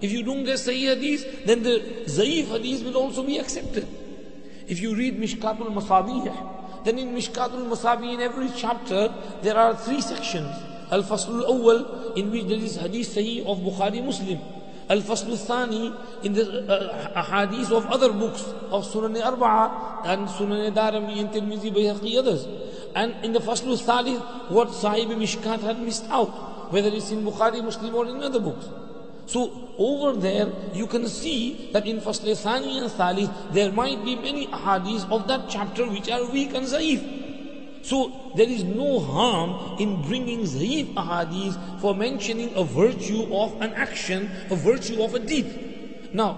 If 0.00 0.12
you 0.12 0.22
don't 0.22 0.44
get 0.44 0.56
sahih 0.56 0.94
hadith, 0.94 1.46
then 1.46 1.62
the 1.62 2.04
zaif 2.06 2.48
hadith 2.48 2.84
will 2.84 2.96
also 2.96 3.22
be 3.22 3.38
accepted. 3.38 3.88
If 4.66 4.80
you 4.80 4.94
read 4.94 5.18
Mishkatul 5.18 5.72
Masabih, 5.72 6.84
then 6.84 6.98
in 6.98 7.14
Mishkatul 7.14 7.66
Masabih, 7.68 8.14
in 8.14 8.20
every 8.20 8.50
chapter, 8.56 9.12
there 9.42 9.56
are 9.56 9.74
three 9.74 10.00
sections. 10.00 10.54
Al-Faslul 10.90 11.48
Awwal, 11.48 12.16
in 12.16 12.30
which 12.30 12.44
there 12.44 12.58
is 12.58 12.76
hadith 12.76 13.08
sahih 13.08 13.46
of 13.46 13.58
Bukhari 13.58 14.04
Muslim. 14.04 14.38
Al-Fasl 14.88 15.36
Thani, 15.46 15.92
in 16.22 16.34
the 16.34 16.44
uh, 16.68 17.22
hadith 17.22 17.72
of 17.72 17.86
other 17.86 18.12
books 18.12 18.42
of 18.70 18.84
Sunan 18.84 19.16
Arba'a 19.20 20.06
and 20.06 20.28
Sunan 20.28 20.74
Darami 20.74 21.20
and 21.20 21.30
Tirmizi, 21.30 21.72
Bayhaqi, 21.72 22.18
others. 22.18 22.46
And 22.94 23.14
in 23.24 23.32
the 23.32 23.40
Fasl 23.40 23.74
Thalith, 23.80 24.50
what 24.50 24.72
Sahib 24.72 25.08
Mishkat 25.08 25.60
had 25.60 25.80
missed 25.80 26.04
out, 26.10 26.72
whether 26.72 26.88
it's 26.88 27.10
in 27.10 27.24
Bukhari 27.24 27.64
Muslim 27.64 27.94
or 27.94 28.06
in 28.06 28.22
other 28.22 28.40
books. 28.40 28.68
So 29.26 29.72
over 29.78 30.18
there, 30.20 30.52
you 30.74 30.86
can 30.86 31.08
see 31.08 31.70
that 31.72 31.86
in 31.86 32.00
Fasl 32.00 32.36
Thani 32.36 32.78
and 32.78 32.90
Thalith, 32.90 33.52
there 33.52 33.72
might 33.72 34.04
be 34.04 34.16
many 34.16 34.46
hadiths 34.48 35.10
of 35.10 35.26
that 35.28 35.48
chapter 35.48 35.88
which 35.88 36.10
are 36.10 36.30
weak 36.30 36.54
and 36.54 36.66
zaif. 36.66 37.23
So 37.84 38.32
there 38.34 38.48
is 38.48 38.64
no 38.64 38.98
harm 38.98 39.78
in 39.78 40.00
bringing 40.02 40.40
zaif 40.44 40.94
ahadith 40.94 41.80
for 41.82 41.94
mentioning 41.94 42.50
a 42.56 42.64
virtue 42.64 43.28
of 43.30 43.60
an 43.60 43.74
action, 43.74 44.30
a 44.48 44.56
virtue 44.56 45.02
of 45.02 45.14
a 45.14 45.18
deed. 45.18 46.08
Now, 46.14 46.32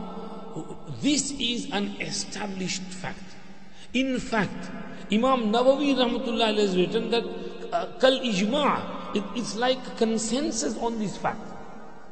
this 1.01 1.31
is 1.39 1.71
an 1.71 1.95
established 2.01 2.83
fact. 2.83 3.23
In 3.95 4.19
fact, 4.19 4.71
Imam 5.13 5.53
Nawawi 5.53 5.95
rahmatullah 5.95 6.57
has 6.57 6.77
written 6.77 7.11
that 7.11 7.23
uh, 7.73 7.87
kal 8.01 8.19
ijma' 8.19 9.15
it, 9.15 9.23
it's 9.37 9.55
like 9.55 9.97
consensus 9.97 10.77
on 10.79 10.99
this 10.99 11.17
fact 11.17 11.47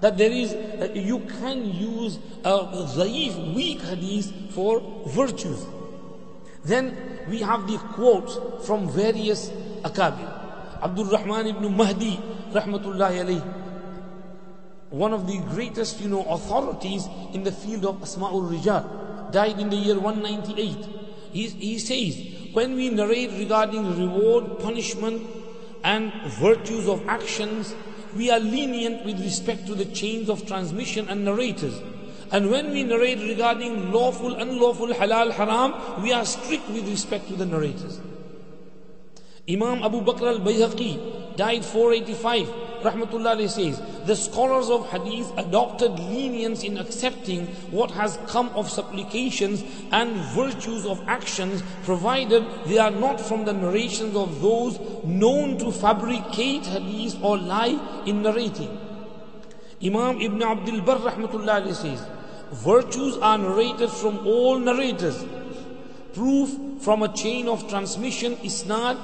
that 0.01 0.16
there 0.16 0.31
is 0.31 0.52
uh, 0.52 0.93
you 0.94 1.19
can 1.40 1.74
use 1.74 2.20
a 2.44 2.86
zaif 2.94 3.55
weak 3.55 3.81
hadith 3.81 4.32
for 4.55 4.81
virtues 5.09 5.66
then 6.65 6.97
we 7.28 7.41
have 7.41 7.66
the 7.66 7.78
quotes 7.78 8.66
from 8.66 8.89
various 8.89 9.51
akabir. 9.82 10.31
Abdul 10.82 11.07
Rahman 11.07 11.47
ibn 11.47 11.77
Mahdi, 11.77 12.16
rahmatullahi 12.53 13.24
alayhi, 13.24 13.55
one 14.91 15.12
of 15.12 15.27
the 15.27 15.39
greatest, 15.51 16.01
you 16.01 16.09
know, 16.09 16.24
authorities 16.24 17.09
in 17.32 17.43
the 17.43 17.51
field 17.51 17.85
of 17.85 17.97
Asma'ul 17.97 18.49
Rijal, 18.53 19.32
died 19.32 19.59
in 19.59 19.69
the 19.69 19.77
year 19.77 19.99
198. 19.99 20.86
He, 21.32 21.49
he 21.49 21.78
says, 21.78 22.55
when 22.55 22.77
we 22.77 22.91
narrate 22.91 23.31
regarding 23.32 23.99
reward, 23.99 24.61
punishment, 24.61 25.27
and 25.82 26.12
virtues 26.39 26.86
of 26.89 27.07
actions, 27.09 27.74
we 28.15 28.31
are 28.31 28.39
lenient 28.39 29.05
with 29.05 29.20
respect 29.20 29.66
to 29.66 29.74
the 29.74 29.86
chains 29.86 30.31
of 30.31 30.47
transmission 30.47 31.09
and 31.09 31.24
narrators. 31.24 31.81
And 32.31 32.51
when 32.51 32.71
we 32.73 32.83
narrate 32.83 33.19
regarding 33.19 33.93
lawful, 33.93 34.35
unlawful, 34.35 34.89
halal, 34.89 35.33
haram, 35.33 36.03
we 36.03 36.13
are 36.13 36.25
strict 36.25 36.69
with 36.69 36.89
respect 36.89 37.29
to 37.29 37.37
the 37.37 37.47
narrators. 37.47 38.01
Imam 39.49 39.83
Abu 39.83 40.01
Bakr 40.01 40.23
al-Bayhaqi 40.23 41.37
died 41.37 41.65
485. 41.65 42.49
Rahmatullah 42.85 43.49
says, 43.49 43.81
the 44.05 44.15
scholars 44.15 44.69
of 44.69 44.89
hadith 44.91 45.33
adopted 45.39 45.99
lenience 45.99 46.63
in 46.63 46.77
accepting 46.77 47.47
what 47.71 47.91
has 47.91 48.19
come 48.27 48.51
of 48.51 48.71
supplications 48.71 49.65
and 49.91 50.15
virtues 50.35 50.85
of 50.85 51.03
actions 51.07 51.63
provided 51.85 52.45
they 52.67 52.79
are 52.79 52.91
not 52.91 53.19
from 53.19 53.47
the 53.47 53.53
narrations 53.53 54.15
of 54.15 54.43
those 54.43 54.79
known 55.05 55.57
to 55.59 55.73
fabricate 55.73 56.67
hadith 56.67 57.17
or 57.23 57.39
lie 57.39 58.03
in 58.07 58.23
narrating. 58.23 58.84
Imam 59.85 60.20
Ibn 60.20 60.43
Abdul 60.43 60.81
Barr 60.81 60.98
rahmatullah 60.98 61.74
says, 61.74 62.02
virtues 62.52 63.19
are 63.19 63.36
narrated 63.36 63.90
from 63.90 64.27
all 64.27 64.59
narrators. 64.59 65.24
Proof 66.15 66.56
from 66.81 67.02
a 67.02 67.12
chain 67.12 67.48
of 67.48 67.69
transmission 67.69 68.39
is 68.43 68.65
not 68.65 68.97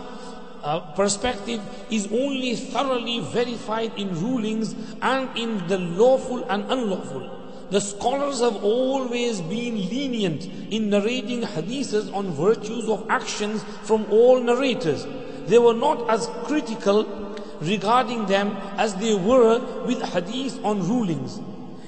uh, 0.62 0.80
perspective 0.92 1.60
is 1.90 2.06
only 2.12 2.54
thoroughly 2.54 3.20
verified 3.20 3.92
in 3.98 4.08
rulings 4.20 4.74
and 5.02 5.28
in 5.36 5.66
the 5.68 5.78
lawful 5.78 6.44
and 6.50 6.70
unlawful. 6.70 7.38
The 7.70 7.80
scholars 7.80 8.40
have 8.40 8.62
always 8.64 9.40
been 9.40 9.76
lenient 9.88 10.44
in 10.70 10.90
narrating 10.90 11.42
hadiths 11.42 12.12
on 12.14 12.32
virtues 12.32 12.88
of 12.88 13.06
actions 13.08 13.64
from 13.84 14.06
all 14.10 14.40
narrators. 14.40 15.06
They 15.46 15.58
were 15.58 15.74
not 15.74 16.10
as 16.10 16.28
critical 16.44 17.29
regarding 17.60 18.26
them 18.26 18.56
as 18.76 18.94
they 18.96 19.14
were 19.14 19.58
with 19.86 20.02
hadith 20.02 20.62
on 20.64 20.86
rulings. 20.88 21.40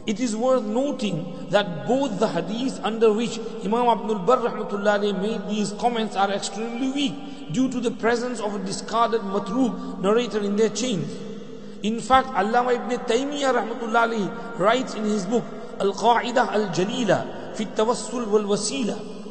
It 0.04 0.18
is 0.18 0.34
worth 0.34 0.64
noting 0.64 1.48
that 1.50 1.86
both 1.86 2.18
the 2.18 2.28
hadith 2.28 2.80
under 2.82 3.12
which 3.12 3.38
Imam 3.64 3.86
Abdul 3.86 4.18
Barr 4.20 4.98
made 4.98 5.48
these 5.48 5.72
comments 5.78 6.16
are 6.16 6.30
extremely 6.30 6.90
weak 6.90 7.52
due 7.52 7.70
to 7.70 7.80
the 7.80 7.90
presence 7.92 8.40
of 8.40 8.54
a 8.54 8.58
discarded 8.58 9.20
matruk 9.20 10.00
narrator 10.00 10.40
in 10.40 10.56
their 10.56 10.70
chains. 10.70 11.12
In 11.82 12.00
fact, 12.00 12.28
Allama 12.28 12.74
ibn 12.74 12.98
Taymiyyah 13.06 13.54
rahmatullah 13.54 14.58
writes 14.58 14.94
in 14.94 15.04
his 15.04 15.26
book 15.26 15.44
Al-Qa'idah 15.80 16.50
Al-Jalila 16.52 17.54
fi 17.56 17.64
Tawassul 17.66 18.26
wal 18.28 18.44
Wasila 18.44 19.21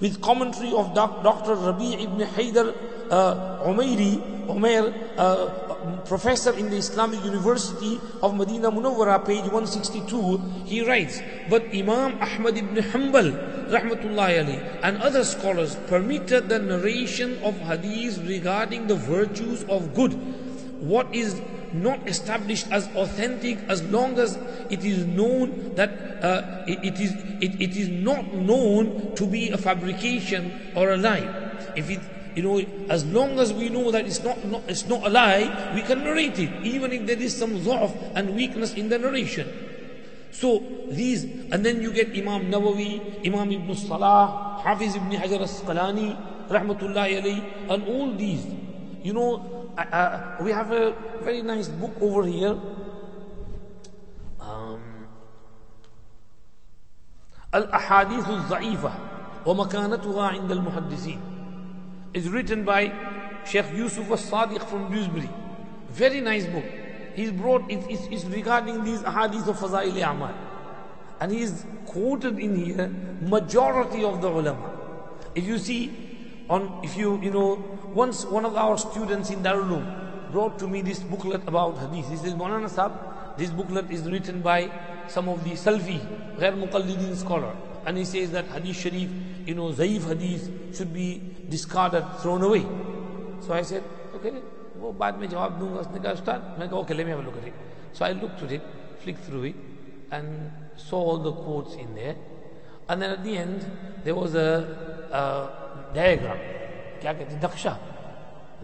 with 0.00 0.20
commentary 0.22 0.72
of 0.72 0.94
Dr. 0.94 1.54
Rabi' 1.54 1.94
ibn 2.02 2.20
Haydar 2.20 2.74
uh, 3.10 3.64
Umairi, 3.64 4.46
Umair, 4.46 4.94
uh, 5.18 5.96
professor 6.06 6.52
in 6.56 6.70
the 6.70 6.76
Islamic 6.76 7.22
University 7.24 8.00
of 8.22 8.34
Medina 8.36 8.70
Munawwara, 8.70 9.24
page 9.24 9.44
162, 9.44 10.38
he 10.64 10.82
writes, 10.86 11.20
But 11.48 11.66
Imam 11.74 12.20
Ahmad 12.20 12.56
ibn 12.56 12.76
Hanbal, 12.76 13.68
rahmatullahi 13.70 14.44
alayhi, 14.44 14.80
and 14.82 14.96
other 14.98 15.24
scholars 15.24 15.76
permitted 15.86 16.48
the 16.48 16.58
narration 16.58 17.42
of 17.42 17.58
hadith 17.58 18.18
regarding 18.26 18.86
the 18.86 18.96
virtues 18.96 19.64
of 19.64 19.94
good. 19.94 20.12
What 20.80 21.14
is 21.14 21.40
not 21.72 22.08
established 22.08 22.66
as 22.70 22.88
authentic 22.96 23.58
as 23.68 23.82
long 23.84 24.18
as 24.18 24.36
it 24.70 24.84
is 24.84 25.06
known 25.06 25.74
that 25.74 25.90
uh, 26.22 26.64
it, 26.66 26.84
it 26.84 27.00
is 27.00 27.12
it, 27.40 27.60
it 27.60 27.76
is 27.76 27.88
not 27.88 28.34
known 28.34 29.14
to 29.14 29.26
be 29.26 29.50
a 29.50 29.58
fabrication 29.58 30.72
or 30.74 30.90
a 30.90 30.96
lie. 30.96 31.26
If 31.76 31.90
it 31.90 32.00
you 32.34 32.42
know, 32.42 32.58
as 32.88 33.04
long 33.06 33.38
as 33.38 33.52
we 33.52 33.68
know 33.68 33.90
that 33.90 34.06
it's 34.06 34.22
not, 34.22 34.44
not, 34.44 34.62
it's 34.68 34.86
not 34.86 35.04
a 35.06 35.10
lie, 35.10 35.72
we 35.74 35.82
can 35.82 36.04
narrate 36.04 36.38
it, 36.38 36.50
even 36.64 36.92
if 36.92 37.06
there 37.06 37.18
is 37.18 37.36
some 37.36 37.58
dha'f 37.58 38.12
and 38.14 38.36
weakness 38.36 38.74
in 38.74 38.88
the 38.88 38.98
narration. 38.98 39.48
So 40.30 40.62
these, 40.88 41.24
and 41.24 41.66
then 41.66 41.82
you 41.82 41.92
get 41.92 42.16
Imam 42.16 42.50
Nawawi, 42.50 43.26
Imam 43.26 43.50
Ibn 43.50 43.74
Salah, 43.74 44.62
Hafiz 44.64 44.94
Ibn 44.94 45.10
Hajar 45.10 45.40
al-Asqalani, 45.40 46.48
Rahmatullahi 46.48 47.20
alayhi, 47.20 47.70
and 47.70 47.84
all 47.84 48.12
these. 48.14 48.46
You 49.02 49.12
know, 49.12 49.59
uh, 49.77 49.81
uh, 49.81 50.37
we 50.41 50.51
have 50.51 50.71
a 50.71 50.93
very 51.21 51.41
nice 51.41 51.67
book 51.67 51.95
over 52.01 52.23
here. 52.25 52.57
Um, 54.39 54.81
الأحاديث 57.53 58.29
الضعيفة 58.29 58.91
ومكانتها 59.45 60.27
عند 60.27 60.51
المحدثين 60.51 61.19
is 62.13 62.29
written 62.29 62.63
by 62.63 62.91
Sheikh 63.45 63.65
Yusuf 63.75 64.09
al-Sadiq 64.09 64.63
from 64.69 64.91
Dewsbury. 64.91 65.29
Very 65.89 66.21
nice 66.21 66.45
book. 66.45 66.63
he's 67.15 67.31
brought, 67.31 67.63
it's, 67.69 67.85
it's, 67.87 68.07
it's 68.11 68.25
regarding 68.25 68.83
these 68.83 68.99
hadiths 69.01 69.47
of 69.47 69.57
Fazail 69.57 69.95
Amal. 70.09 70.33
And 71.19 71.31
he's 71.31 71.65
quoted 71.85 72.37
in 72.37 72.55
here 72.55 72.93
majority 73.21 74.03
of 74.03 74.21
the 74.21 74.27
ulama. 74.27 74.71
If 75.33 75.45
you 75.45 75.57
see, 75.57 76.08
on 76.50 76.68
if 76.82 76.96
you 76.96 77.18
you 77.22 77.30
know 77.30 77.48
once 77.94 78.24
one 78.36 78.44
of 78.44 78.56
our 78.66 78.76
students 78.84 79.30
in 79.30 79.42
Darulum 79.42 79.84
brought 80.30 80.58
to 80.58 80.68
me 80.68 80.82
this 80.82 81.00
booklet 81.00 81.42
about 81.46 81.78
hadith. 81.78 82.08
This 82.10 82.24
is 82.24 82.34
Maulana 82.34 82.70
Sahab, 82.70 83.36
this 83.36 83.50
booklet 83.50 83.90
is 83.90 84.02
written 84.02 84.40
by 84.40 84.70
some 85.08 85.28
of 85.28 85.42
the 85.44 85.50
Salfi, 85.50 85.98
Ghair 86.38 86.54
Muqallidin 86.62 87.16
scholar. 87.16 87.54
And 87.84 87.98
he 87.98 88.04
says 88.04 88.30
that 88.32 88.46
Hadith 88.46 88.76
Sharif, 88.76 89.10
you 89.46 89.54
know, 89.54 89.72
Zaif 89.72 90.06
Hadith 90.06 90.76
should 90.76 90.92
be 90.94 91.22
discarded, 91.48 92.04
thrown 92.20 92.42
away. 92.42 92.64
So 93.40 93.54
I 93.54 93.62
said, 93.62 93.82
okay, 94.14 94.34
वो 94.80 94.92
बाद 94.96 95.18
में 95.20 95.28
जवाब 95.28 95.58
दूंगा 95.60 95.80
उसने 95.80 96.00
कहा 96.00 96.12
उस्ताद 96.12 96.56
मैं 96.58 96.68
कहा 96.68 96.78
okay 96.80 96.94
let 96.94 97.06
me 97.06 97.12
have 97.12 97.20
a 97.20 97.24
look 97.24 97.36
at 97.36 97.44
it, 97.44 97.54
so 97.98 98.04
I 98.04 98.12
look 98.20 98.30
to 98.40 98.46
it 98.56 98.62
saw 100.80 100.98
all 101.08 101.18
the 101.24 101.32
quotes 101.32 101.74
in 101.80 101.94
there 101.94 102.14
and 102.88 103.02
then 103.02 103.10
at 103.16 103.22
the 103.24 103.36
end 103.36 103.64
there 104.04 104.14
was 104.18 104.34
a, 104.34 104.46
a 105.18 105.59
diagram 105.93 106.39
क्या 107.01 107.13
कहते 107.13 107.33
हैं 107.35 107.41
नक्शा 107.43 107.77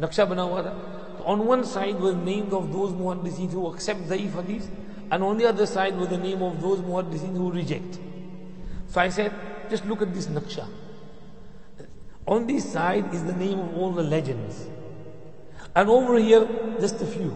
नक्शा 0.01 0.25
बना 0.25 0.41
हुआ 0.41 0.61
था 0.65 0.73
तो 1.17 1.23
on 1.33 1.45
one 1.47 1.63
side 1.63 1.99
was 1.99 2.15
names 2.15 2.53
of 2.53 2.71
those 2.73 2.91
muhaddisin 3.01 3.51
who 3.51 3.67
accept 3.71 4.01
zaif 4.11 4.35
hadith 4.41 4.69
and 5.11 5.23
on 5.23 5.37
the 5.37 5.47
other 5.53 5.65
side 5.65 5.97
was 5.97 6.09
the 6.09 6.21
name 6.25 6.41
of 6.41 6.59
those 6.61 6.79
muhaddisin 6.89 7.35
who 7.37 7.51
reject 7.51 7.99
so 8.87 9.01
I 9.01 9.09
said 9.09 9.31
just 9.69 9.85
look 9.85 10.01
at 10.01 10.13
this 10.13 10.27
naqsha 10.27 10.67
on 12.27 12.47
this 12.47 12.71
side 12.71 13.13
is 13.13 13.23
the 13.23 13.37
name 13.45 13.59
of 13.59 13.77
all 13.77 13.91
the 13.91 14.03
legends 14.03 14.67
and 15.75 15.89
over 15.89 16.17
here, 16.17 16.47
just 16.79 17.01
a 17.01 17.05
few. 17.05 17.35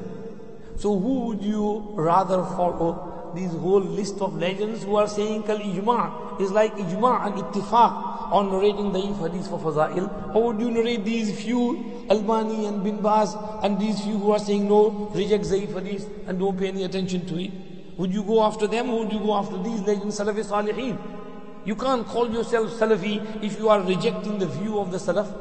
So 0.75 0.97
who 0.99 1.19
would 1.27 1.41
you 1.41 1.93
rather 1.95 2.43
follow? 2.43 3.08
these 3.34 3.52
whole 3.52 3.80
list 3.80 4.20
of 4.20 4.36
legends 4.36 4.82
who 4.82 4.96
are 4.96 5.06
saying 5.06 5.44
kal 5.44 5.58
ijma 5.58 6.40
is 6.40 6.50
like 6.50 6.74
ijma 6.76 7.26
and 7.26 7.34
ittifaq 7.42 8.32
on 8.32 8.50
narrating 8.50 8.92
the 8.92 9.00
hadith 9.00 9.48
for 9.48 9.58
fazail. 9.58 10.08
How 10.32 10.40
would 10.40 10.60
you 10.60 10.70
narrate 10.70 11.04
these 11.04 11.30
few 11.40 12.06
Albani 12.10 12.66
and 12.66 12.82
Bin 12.82 13.00
Baz 13.00 13.36
and 13.62 13.78
these 13.78 14.00
few 14.00 14.18
who 14.18 14.32
are 14.32 14.38
saying 14.38 14.68
no, 14.68 15.10
reject 15.14 15.44
Zaif 15.44 15.72
hadith 15.74 16.08
and 16.26 16.38
don't 16.38 16.58
pay 16.58 16.68
any 16.68 16.84
attention 16.84 17.26
to 17.26 17.40
it? 17.42 17.52
Would 17.98 18.12
you 18.12 18.22
go 18.24 18.42
after 18.42 18.66
them 18.66 18.90
or 18.90 19.00
would 19.04 19.12
you 19.12 19.20
go 19.20 19.34
after 19.36 19.62
these 19.62 19.80
legends, 19.82 20.18
Salafi 20.18 20.44
Salihin? 20.44 20.98
You 21.64 21.76
can't 21.76 22.06
call 22.06 22.30
yourself 22.30 22.70
Salafi 22.70 23.44
if 23.44 23.58
you 23.58 23.68
are 23.68 23.80
rejecting 23.80 24.38
the 24.38 24.46
view 24.46 24.78
of 24.78 24.90
the 24.90 24.98
Salaf. 24.98 25.32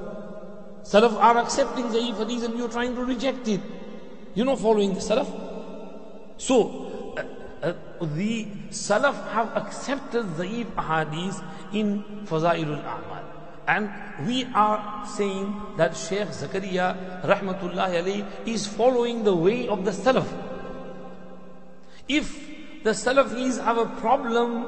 Salaf 0.84 1.14
are 1.16 1.38
accepting 1.38 1.86
Zaif 1.86 2.18
hadith 2.18 2.44
and 2.44 2.58
you're 2.58 2.70
trying 2.70 2.96
to 2.96 3.04
reject 3.04 3.48
it. 3.48 3.62
You're 4.36 4.46
not 4.46 4.60
following 4.60 4.94
the 4.94 5.00
Salaf. 5.00 5.28
So, 6.38 6.89
uh, 7.62 7.74
the 8.02 8.46
Salaf 8.70 9.30
have 9.32 9.56
accepted 9.56 10.26
Zaif 10.38 10.68
hadith 10.76 11.42
in 11.74 12.04
Fazailul 12.26 12.84
A'mal. 12.84 13.24
And 13.68 13.92
we 14.26 14.46
are 14.56 15.06
saying 15.06 15.56
that 15.78 15.96
Sheikh 15.96 16.30
Zakaria 16.30 17.22
rahmatullahi 17.22 18.02
alayhi 18.02 18.26
is 18.48 18.66
following 18.66 19.24
the 19.24 19.36
way 19.36 19.68
of 19.68 19.86
the 19.86 19.92
Salaf. 19.92 20.28
If 22.08 22.50
the 22.84 22.92
Salafis 22.92 23.64
have 23.64 23.78
a 23.78 23.86
problem 24.02 24.66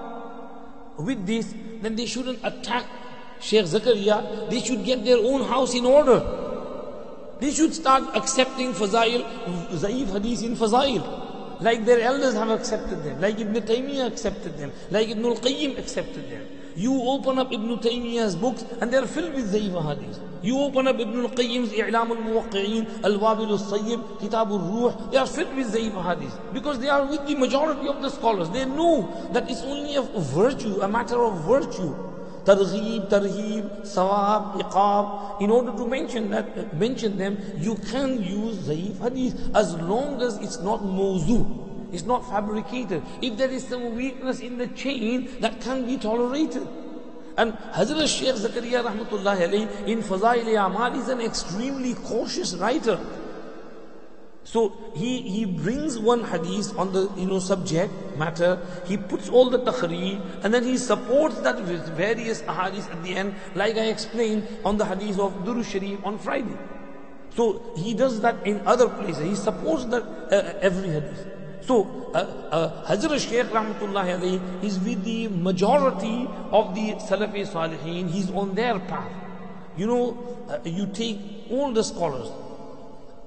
with 0.97 1.25
this, 1.25 1.53
then 1.81 1.95
they 1.95 2.05
shouldn't 2.05 2.39
attack 2.43 2.85
Sheikh 3.39 3.65
Zakaria, 3.65 4.49
they 4.49 4.59
should 4.61 4.85
get 4.85 5.03
their 5.03 5.17
own 5.17 5.43
house 5.43 5.73
in 5.73 5.85
order. 5.85 6.19
They 7.39 7.49
should 7.51 7.73
start 7.73 8.15
accepting 8.15 8.73
Fazail, 8.73 9.25
Zaif 9.71 10.11
Hadith 10.13 10.43
in 10.43 10.55
Fazail. 10.55 11.30
Like 11.61 11.85
their 11.85 12.01
elders 12.01 12.33
have 12.33 12.49
accepted 12.49 13.03
them, 13.03 13.21
like 13.21 13.39
Ibn 13.39 13.53
Taymiyyah 13.53 14.07
accepted 14.07 14.57
them, 14.57 14.71
like 14.89 15.09
Ibn 15.09 15.23
al-Qayyim 15.23 15.77
accepted 15.77 16.29
them. 16.31 16.47
You 16.75 16.99
open 17.03 17.37
up 17.37 17.53
Ibn 17.53 17.77
Taymiyyah's 17.77 18.35
books 18.35 18.65
and 18.81 18.91
they're 18.91 19.05
filled 19.05 19.35
with 19.35 19.53
Zaif 19.53 19.75
Hadith. 19.87 20.19
You 20.41 20.57
open 20.59 20.87
up 20.87 20.99
Ibn 20.99 21.19
al-Qayyim's 21.19 21.71
I'lam 21.73 22.09
al-Muwaqqi'in, 22.11 23.03
Al-Wabil 23.03 23.51
al-Sayyib, 23.51 24.19
Kitab 24.19 24.49
al-Ruh, 24.49 25.11
they 25.11 25.17
are 25.17 25.27
filled 25.27 25.55
with 25.55 25.71
Zaif 25.71 25.93
Hadith. 26.03 26.35
Because 26.51 26.79
they 26.79 26.89
are 26.89 27.05
with 27.05 27.27
the 27.27 27.35
majority 27.35 27.87
of 27.87 28.01
the 28.01 28.09
scholars. 28.09 28.49
They 28.49 28.65
know 28.65 29.29
that 29.33 29.51
it's 29.51 29.61
only 29.61 29.97
a 29.97 30.01
virtue, 30.01 30.81
a 30.81 30.87
matter 30.87 31.21
of 31.23 31.45
virtue 31.45 31.95
targhib, 32.45 33.09
tarhib, 33.09 33.81
sawab, 33.81 34.61
iqab. 34.61 35.41
In 35.41 35.51
order 35.51 35.71
to 35.71 35.87
mention 35.87 36.29
that, 36.31 36.77
mention 36.77 37.17
them, 37.17 37.37
you 37.57 37.75
can 37.75 38.21
use 38.21 38.57
zaif 38.67 38.99
hadith 38.99 39.55
as 39.55 39.75
long 39.75 40.21
as 40.21 40.37
it's 40.37 40.59
not 40.59 40.81
mawzu. 40.81 41.93
It's 41.93 42.03
not 42.03 42.27
fabricated. 42.29 43.03
If 43.21 43.37
there 43.37 43.49
is 43.49 43.67
some 43.67 43.95
weakness 43.95 44.39
in 44.39 44.57
the 44.57 44.67
chain, 44.67 45.29
that 45.41 45.59
can 45.61 45.85
be 45.85 45.97
tolerated. 45.97 46.67
And 47.37 47.53
Hazrat 47.53 48.07
Shaykh 48.07 48.35
Zakaria 48.35 48.83
rahmatullahi 48.83 49.47
alayhi 49.47 49.87
in 49.87 50.01
Fazail 50.01 50.65
Amal 50.65 50.99
is 50.99 51.07
an 51.07 51.21
extremely 51.21 51.95
cautious 51.95 52.55
writer. 52.55 52.99
So 54.51 54.73
he, 54.93 55.21
he 55.21 55.45
brings 55.45 55.97
one 55.97 56.25
hadith 56.25 56.77
on 56.77 56.91
the 56.91 57.09
you 57.15 57.25
know 57.25 57.39
subject 57.39 57.93
matter, 58.17 58.59
he 58.85 58.97
puts 58.97 59.29
all 59.29 59.49
the 59.49 59.59
takhrij 59.59 60.19
and 60.43 60.53
then 60.53 60.65
he 60.65 60.75
supports 60.77 61.39
that 61.39 61.55
with 61.55 61.87
various 61.95 62.41
hadiths 62.41 62.91
at 62.91 63.01
the 63.01 63.15
end, 63.15 63.33
like 63.55 63.77
I 63.77 63.85
explained 63.85 64.45
on 64.65 64.75
the 64.77 64.83
hadith 64.83 65.19
of 65.19 65.31
Duru 65.45 65.63
Sharif 65.63 66.05
on 66.05 66.19
Friday. 66.19 66.57
So 67.33 67.61
he 67.77 67.93
does 67.93 68.19
that 68.21 68.45
in 68.45 68.59
other 68.67 68.89
places. 68.89 69.23
He 69.23 69.35
supports 69.35 69.85
that 69.85 70.03
uh, 70.03 70.59
every 70.59 70.89
hadith. 70.89 71.25
So 71.61 72.11
uh, 72.13 72.17
uh, 72.17 72.85
Hazrat 72.91 73.25
Shaykh 73.25 73.45
Rahmatullah 73.55 74.19
alayhi 74.19 74.63
is 74.65 74.77
with 74.79 75.05
the 75.05 75.29
majority 75.29 76.27
of 76.51 76.75
the 76.75 76.95
Salafi 77.07 77.47
Salihin. 77.47 78.09
He's 78.09 78.29
on 78.31 78.53
their 78.55 78.79
path. 78.79 79.13
You 79.77 79.87
know, 79.87 80.05
uh, 80.49 80.59
you 80.65 80.87
take 80.87 81.17
all 81.49 81.71
the 81.71 81.85
scholars, 81.85 82.27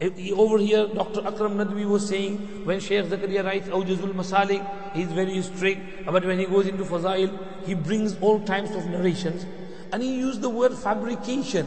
over 0.00 0.58
here, 0.58 0.86
Dr. 0.88 1.26
Akram 1.26 1.56
Nadwi 1.56 1.88
was 1.88 2.08
saying, 2.08 2.64
when 2.64 2.80
Shaykh 2.80 3.06
Zakaria 3.06 3.44
writes 3.44 3.68
Awjazul 3.68 4.12
Masalik, 4.12 4.92
he's 4.92 5.12
very 5.12 5.40
strict. 5.42 6.04
But 6.04 6.24
when 6.24 6.38
he 6.38 6.46
goes 6.46 6.66
into 6.66 6.84
Fazail, 6.84 7.38
he 7.64 7.74
brings 7.74 8.18
all 8.20 8.40
types 8.40 8.70
of 8.74 8.86
narrations. 8.86 9.46
And 9.92 10.02
he 10.02 10.16
used 10.16 10.40
the 10.40 10.50
word 10.50 10.74
fabrication. 10.74 11.66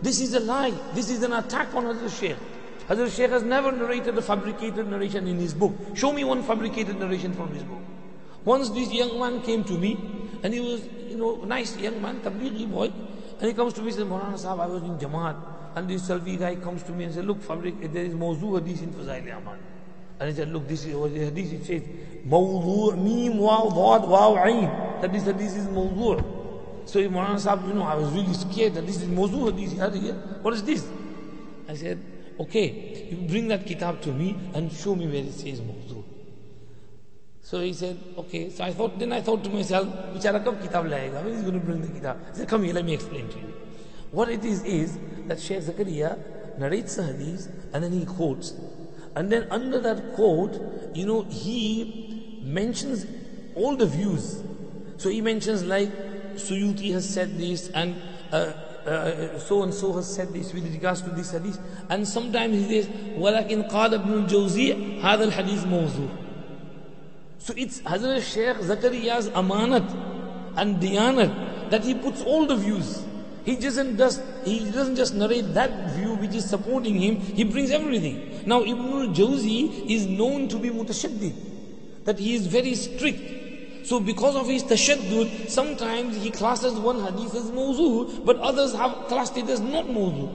This 0.00 0.20
is 0.20 0.34
a 0.34 0.40
lie. 0.40 0.72
This 0.94 1.10
is 1.10 1.22
an 1.22 1.32
attack 1.32 1.74
on 1.74 1.84
Hazrat 1.84 2.18
Shaykh. 2.18 2.36
Hazrat 2.88 3.16
Shaykh 3.16 3.30
has 3.30 3.42
never 3.42 3.72
narrated 3.72 4.16
a 4.16 4.22
fabricated 4.22 4.86
narration 4.86 5.26
in 5.26 5.38
his 5.38 5.52
book. 5.52 5.74
Show 5.94 6.12
me 6.12 6.22
one 6.22 6.44
fabricated 6.44 7.00
narration 7.00 7.32
from 7.32 7.52
his 7.52 7.64
book. 7.64 7.80
Once 8.44 8.70
this 8.70 8.92
young 8.92 9.18
man 9.18 9.42
came 9.42 9.64
to 9.64 9.72
me, 9.72 9.98
and 10.44 10.54
he 10.54 10.60
was, 10.60 10.86
you 11.08 11.16
know, 11.16 11.42
nice 11.44 11.76
young 11.78 12.00
man, 12.00 12.20
tablighi 12.20 12.70
boy. 12.70 12.92
And 13.40 13.48
he 13.48 13.54
comes 13.54 13.72
to 13.74 13.80
me 13.80 13.88
and 13.88 13.96
says, 13.96 14.04
Maulana 14.04 14.60
I 14.60 14.66
was 14.66 14.82
in 14.84 14.96
Jamaat. 14.98 15.55
And 15.76 15.90
this 15.90 16.08
Salfi 16.08 16.38
guy 16.38 16.56
comes 16.56 16.82
to 16.84 16.92
me 16.92 17.04
and 17.04 17.12
says, 17.12 17.24
look, 17.24 17.42
fabric, 17.42 17.92
there 17.92 18.04
is 18.04 18.14
mawzu 18.14 18.58
hadith 18.58 18.82
in 18.82 18.92
Fazail 18.94 19.36
Amal. 19.36 19.56
And 20.18 20.30
he 20.30 20.34
said, 20.34 20.48
look, 20.48 20.66
this 20.66 20.86
is 20.86 20.96
what 20.96 21.12
the 21.12 21.26
hadith, 21.26 21.52
it 21.52 21.66
says, 21.66 21.82
mawzu, 22.26 22.96
mim, 22.96 23.36
waw, 23.36 23.68
dad, 23.68 24.08
waw, 24.08 24.36
ayn. 24.36 25.02
That 25.02 25.12
this 25.12 25.24
hadith 25.24 25.54
is 25.54 25.66
mawzu. 25.66 26.24
So 26.86 26.98
Imran 26.98 27.38
Sahib, 27.38 27.68
you 27.68 27.74
know, 27.74 27.82
I 27.82 27.94
was 27.94 28.10
really 28.12 28.32
scared 28.32 28.72
that 28.74 28.86
this 28.86 29.02
is 29.02 29.08
mawzu 29.08 29.52
hadith. 29.54 30.14
What 30.42 30.54
is 30.54 30.62
this? 30.62 30.88
I 31.68 31.74
said, 31.74 32.00
okay, 32.40 33.08
you 33.10 33.28
bring 33.28 33.48
that 33.48 33.66
kitab 33.66 34.00
to 34.00 34.12
me 34.12 34.34
and 34.54 34.72
show 34.72 34.94
me 34.94 35.06
where 35.06 35.16
it 35.16 35.32
says 35.34 35.60
mawzu. 35.60 36.02
So 37.42 37.60
he 37.60 37.74
said, 37.74 37.98
okay. 38.16 38.48
So 38.48 38.64
I 38.64 38.72
thought, 38.72 38.98
then 38.98 39.12
I 39.12 39.20
thought 39.20 39.44
to 39.44 39.50
myself, 39.50 39.86
bichara 40.14 40.42
kab 40.42 40.62
kitab 40.62 40.86
layega? 40.86 41.22
When 41.22 41.34
is 41.34 41.42
going 41.42 41.60
to 41.60 41.60
bring 41.60 41.82
the 41.82 41.88
kitab? 41.88 42.18
He 42.30 42.38
said, 42.38 42.48
come 42.48 42.62
here, 42.62 42.72
let 42.72 42.84
me 42.86 42.94
explain 42.94 43.28
to 43.28 43.38
you. 43.38 43.65
What 44.15 44.29
it 44.29 44.43
is 44.43 44.63
is 44.63 44.97
that 45.27 45.39
Shaykh 45.39 45.61
Zakaria 45.63 46.17
narrates 46.57 46.95
the 46.95 47.03
hadith 47.03 47.47
and 47.73 47.83
then 47.83 47.91
he 47.91 48.05
quotes. 48.05 48.53
And 49.15 49.31
then 49.31 49.47
under 49.49 49.79
that 49.79 50.15
quote, 50.15 50.59
you 50.93 51.05
know, 51.05 51.23
he 51.23 52.41
mentions 52.43 53.05
all 53.55 53.75
the 53.75 53.85
views. 53.85 54.43
So 54.97 55.09
he 55.09 55.21
mentions 55.21 55.63
like 55.63 55.91
Suyuti 56.35 56.91
has 56.93 57.07
said 57.07 57.37
this 57.37 57.69
and 57.69 57.95
uh, 58.31 58.53
uh, 58.85 59.37
so 59.39 59.63
and 59.63 59.73
so 59.73 59.93
has 59.93 60.13
said 60.13 60.33
this 60.33 60.53
with 60.53 60.71
regards 60.71 61.01
to 61.01 61.09
this 61.09 61.31
hadith. 61.31 61.59
And 61.89 62.07
sometimes 62.07 62.55
he 62.55 62.81
says, 62.81 62.87
وَلَكِنْ 63.17 63.69
قَالَ 63.69 64.03
ابْنُ 64.03 64.27
الْجَوْزِيَ 64.27 65.01
هَذَا 65.01 65.31
الْحَدِيث 65.31 65.65
مَوْضُوع 65.67 66.09
So 67.37 67.53
it's 67.57 67.81
Hazrat 67.81 68.21
Shaykh 68.21 68.57
Zakariya's 68.57 69.29
amanat 69.29 69.89
and 70.55 70.77
diyanat 70.77 71.69
that 71.69 71.83
he 71.83 71.93
puts 71.93 72.21
all 72.21 72.45
the 72.45 72.55
views. 72.55 73.03
He 73.46 73.54
doesn't 73.54 73.96
just 73.96 74.20
he 74.44 74.70
doesn't 74.72 74.96
just 74.96 75.14
narrate 75.14 75.54
that 75.54 75.92
view 75.94 76.14
which 76.16 76.34
is 76.34 76.50
supporting 76.50 76.96
him. 76.96 77.20
He 77.20 77.44
brings 77.44 77.70
everything. 77.70 78.42
Now 78.44 78.62
Ibn 78.62 78.86
al-Jawzi 79.02 79.88
is 79.88 80.06
known 80.06 80.48
to 80.48 80.58
be 80.58 80.68
mutashaddid, 80.68 81.32
that 82.04 82.18
he 82.18 82.34
is 82.34 82.48
very 82.48 82.74
strict. 82.74 83.86
So 83.86 84.00
because 84.00 84.34
of 84.34 84.48
his 84.48 84.64
tashaddud, 84.64 85.48
sometimes 85.48 86.16
he 86.16 86.32
classes 86.32 86.74
one 86.74 87.04
hadith 87.04 87.36
as 87.36 87.52
mawzu, 87.52 88.24
but 88.24 88.36
others 88.38 88.74
have 88.74 89.06
classed 89.06 89.36
it 89.36 89.48
as 89.48 89.60
not 89.60 89.86
mawzu. 89.86 90.26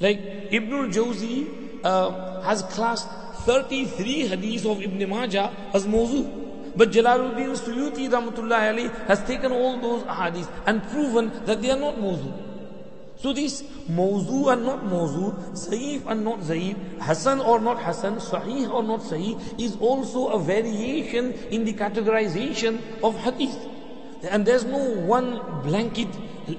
Like 0.00 0.48
Ibn 0.50 0.72
al-Jawzi 0.72 1.84
uh, 1.84 2.40
has 2.42 2.62
classed 2.62 3.08
33 3.46 4.30
hadiths 4.30 4.66
of 4.66 4.82
Ibn 4.82 5.08
Majah 5.08 5.52
as 5.72 5.86
mawzu. 5.86 6.43
But 6.76 6.90
Jalaluddin 6.90 7.56
Suyuti 7.56 8.08
Rahmatullah 8.10 8.70
Ali 8.72 8.88
has 9.06 9.22
taken 9.24 9.52
all 9.52 9.78
those 9.78 10.02
hadiths 10.04 10.48
and 10.66 10.82
proven 10.88 11.30
that 11.46 11.62
they 11.62 11.70
are 11.70 11.78
not 11.78 11.96
mawzu. 11.96 12.32
So 13.16 13.32
these 13.32 13.62
mawzu 13.88 14.52
and 14.52 14.64
not 14.64 14.82
mawzu, 14.84 15.32
zaif 15.52 16.04
and 16.06 16.24
not 16.24 16.40
zaif, 16.40 16.76
hasan 17.00 17.40
or 17.40 17.60
not 17.60 17.80
hasan, 17.80 18.16
sahih 18.16 18.68
or 18.68 18.82
not 18.82 19.00
sahih 19.00 19.38
is 19.58 19.76
also 19.76 20.28
a 20.28 20.38
variation 20.38 21.32
in 21.50 21.64
the 21.64 21.72
categorization 21.72 22.82
of 23.02 23.16
hadith. 23.16 23.56
And 24.28 24.44
there's 24.44 24.64
no 24.64 24.94
one 25.06 25.40
blanket, 25.62 26.08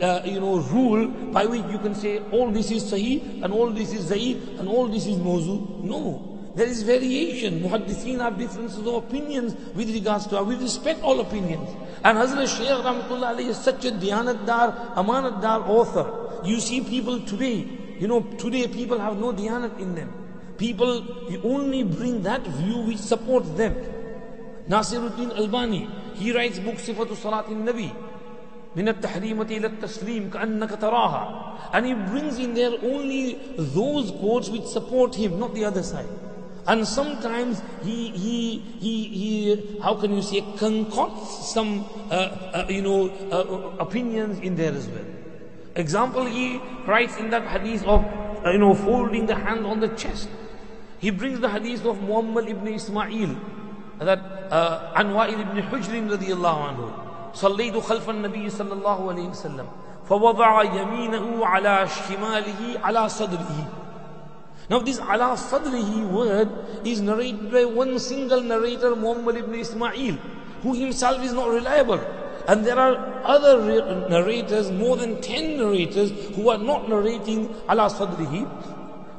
uh, 0.01 0.21
you 0.23 0.39
know, 0.39 0.59
rule 0.59 1.07
by 1.33 1.45
which 1.45 1.65
you 1.71 1.77
can 1.79 1.93
say 1.93 2.19
all 2.31 2.49
this 2.51 2.71
is 2.71 2.83
sahih 2.91 3.43
and 3.43 3.51
all 3.51 3.69
this 3.69 3.91
is 3.93 4.09
zaif 4.09 4.59
and 4.59 4.69
all 4.69 4.87
this 4.87 5.05
is 5.07 5.17
mawzu. 5.17 5.83
No. 5.83 6.34
There 6.54 6.66
is 6.66 6.82
variation. 6.82 7.60
Muhaddithin 7.60 8.18
have 8.20 8.38
differences 8.38 8.78
of 8.78 8.94
opinions 8.94 9.54
with 9.74 9.90
regards 9.92 10.26
to, 10.28 10.42
we 10.42 10.56
respect 10.56 11.02
all 11.02 11.20
opinions. 11.20 11.68
And 12.02 12.18
Hazrat 12.18 12.48
Shaykh 12.48 12.84
Rahmatullah 12.84 13.38
is 13.40 13.56
such 13.56 13.84
a 13.84 13.92
Diyanatdar, 13.92 14.94
Amanatdar 14.94 15.68
author. 15.68 16.46
You 16.46 16.58
see 16.60 16.80
people 16.80 17.20
today, 17.20 17.68
you 17.98 18.08
know, 18.08 18.20
today 18.20 18.66
people 18.66 18.98
have 18.98 19.18
no 19.18 19.32
Diyanat 19.32 19.78
in 19.78 19.94
them. 19.94 20.12
People 20.58 21.06
only 21.44 21.84
bring 21.84 22.22
that 22.22 22.42
view 22.46 22.78
which 22.78 22.98
supports 22.98 23.48
them. 23.50 23.74
Nasiruddin 24.68 25.36
Albani, 25.36 25.88
he 26.14 26.32
writes 26.32 26.58
book 26.58 26.74
Sifatu 26.74 27.16
Salat 27.16 27.48
in 27.48 27.64
Nabi. 27.64 27.94
من 28.76 28.88
التحريمة 28.88 29.50
إلى 29.50 29.66
التسليم 29.66 30.30
كأنك 30.30 30.70
تراها 30.70 31.72
and 31.72 31.86
he 31.86 31.94
brings 31.94 32.38
in 32.38 32.54
there 32.54 32.70
only 32.84 33.34
those 33.58 34.12
quotes 34.12 34.48
which 34.48 34.64
support 34.64 35.12
him 35.14 35.40
not 35.40 35.52
the 35.54 35.64
other 35.64 35.82
side 35.82 36.06
and 36.66 36.86
sometimes 36.86 37.62
he, 37.82 38.10
he, 38.10 38.58
he, 38.78 39.04
he 39.04 39.80
how 39.82 39.94
can 39.94 40.14
you 40.14 40.22
say, 40.22 40.42
concocts 40.56 41.52
some, 41.52 41.84
uh, 42.10 42.14
uh, 42.14 42.66
you 42.68 42.82
know, 42.82 43.08
uh, 43.32 43.82
opinions 43.82 44.38
in 44.40 44.56
there 44.56 44.72
as 44.72 44.86
well. 44.88 45.04
Example, 45.74 46.24
he 46.26 46.60
writes 46.86 47.16
in 47.16 47.30
that 47.30 47.46
hadith 47.46 47.84
of, 47.84 48.04
uh, 48.44 48.50
you 48.50 48.58
know, 48.58 48.74
folding 48.74 49.26
the 49.26 49.34
hand 49.34 49.66
on 49.66 49.80
the 49.80 49.88
chest. 49.88 50.28
He 50.98 51.10
brings 51.10 51.40
the 51.40 51.48
hadith 51.48 51.84
of 51.86 52.02
Muhammad 52.02 52.48
ibn 52.48 52.68
Ismail, 52.68 53.36
that 53.98 54.18
uh, 54.50 54.92
Anwa'il 54.96 55.40
ibn 55.40 55.62
Hujrin 55.62 56.10
radiallahu 56.10 56.74
anhu. 56.74 57.06
صليت 57.34 57.78
خلف 57.78 58.10
النبي 58.10 58.50
صلى 58.50 58.72
الله 58.72 59.10
عليه 59.10 59.28
وسلم 59.28 59.66
فوضع 60.08 60.62
يمينه 60.62 61.46
على 61.46 61.86
شماله 61.86 62.80
على 62.82 63.08
صدره 63.08 63.68
now 64.69 64.79
this 64.79 64.99
ala 64.99 65.37
sadrihi 65.37 66.09
word 66.09 66.49
is 66.85 67.01
narrated 67.01 67.51
by 67.51 67.65
one 67.65 67.99
single 67.99 68.41
narrator, 68.41 68.95
Muhammad 68.95 69.37
ibn 69.37 69.53
Ismail, 69.55 70.15
who 70.63 70.73
himself 70.73 71.23
is 71.23 71.33
not 71.33 71.49
reliable. 71.49 71.99
And 72.47 72.65
there 72.65 72.77
are 72.77 73.23
other 73.23 74.07
narrators, 74.09 74.71
more 74.71 74.97
than 74.97 75.21
10 75.21 75.57
narrators, 75.57 76.11
who 76.35 76.49
are 76.49 76.57
not 76.57 76.89
narrating 76.89 77.49
ala 77.69 77.89
sadrihi. 77.89 78.45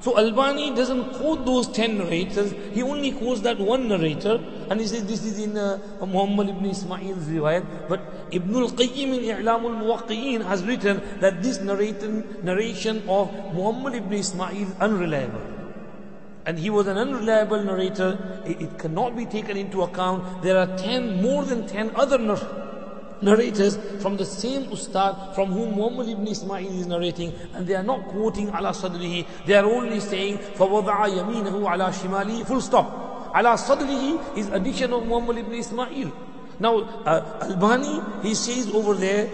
So 0.01 0.19
Albani 0.19 0.75
doesn't 0.75 1.15
quote 1.15 1.47
those 1.47 1.69
10 1.69 1.99
narrators, 1.99 2.53
he 2.73 2.83
only 2.83 3.13
quotes 3.13 3.41
that 3.41 3.59
one 3.59 3.89
narrator 3.89 4.39
and 4.71 4.81
he 4.81 4.87
says 4.87 5.07
this 5.07 5.25
is 5.25 5.39
in 5.39 5.57
uh, 5.57 5.79
Muhammad 6.01 6.51
ibn 6.51 6.67
Ismail's 6.67 7.27
riwayat. 7.27 7.89
But 7.89 8.01
Ibn 8.31 8.55
al-Qayyim 8.55 9.19
in 9.19 9.37
I'lam 9.37 9.65
al-Muwaqqi'in 9.65 10.45
has 10.45 10.63
written 10.65 11.03
that 11.21 11.43
this 11.43 11.61
narration 11.61 13.03
of 13.09 13.33
Muhammad 13.55 13.95
ibn 13.95 14.13
Ismail 14.13 14.57
is 14.57 14.75
unreliable. 14.81 15.43
And 16.45 16.59
he 16.59 16.71
was 16.71 16.87
an 16.87 16.99
unreliable 16.99 17.65
narrator. 17.65 18.43
It, 18.47 18.61
it 18.63 18.79
cannot 18.79 19.17
be 19.17 19.27
taken 19.27 19.57
into 19.57 19.83
account. 19.83 20.43
There 20.43 20.57
are 20.57 20.79
10, 20.79 21.21
more 21.21 21.45
than 21.45 21.67
10 21.67 21.97
other 21.97 22.19
narrators 22.19 22.66
narrators 23.23 23.79
from 24.01 24.17
the 24.17 24.25
same 24.25 24.65
ustad 24.73 25.35
from 25.35 25.51
whom 25.53 25.77
Muhammad 25.77 26.09
ibn 26.09 26.27
Ismail 26.27 26.67
is 26.81 26.87
narrating 26.87 27.33
and 27.55 27.67
they 27.67 27.75
are 27.75 27.83
not 27.83 28.07
quoting 28.09 28.49
ala 28.49 28.71
sadrihi. 28.73 29.27
They 29.47 29.55
are 29.55 29.65
only 29.65 30.01
saying 30.01 30.39
فَوَضَعَ 30.57 31.09
يَمِينَهُ 31.09 31.55
ala 31.55 31.91
shimali 31.93 32.47
full 32.47 32.61
stop. 32.61 33.33
Ala 33.35 33.57
sadrihi 33.57 34.37
is 34.39 34.49
addition 34.49 34.93
of 34.93 35.07
Muhammad 35.07 35.39
ibn 35.39 35.55
Ismail. 35.55 36.13
Now 36.59 36.79
uh, 37.05 37.39
Albani 37.43 38.01
he 38.23 38.35
says 38.35 38.69
over 38.75 38.95
there 38.95 39.27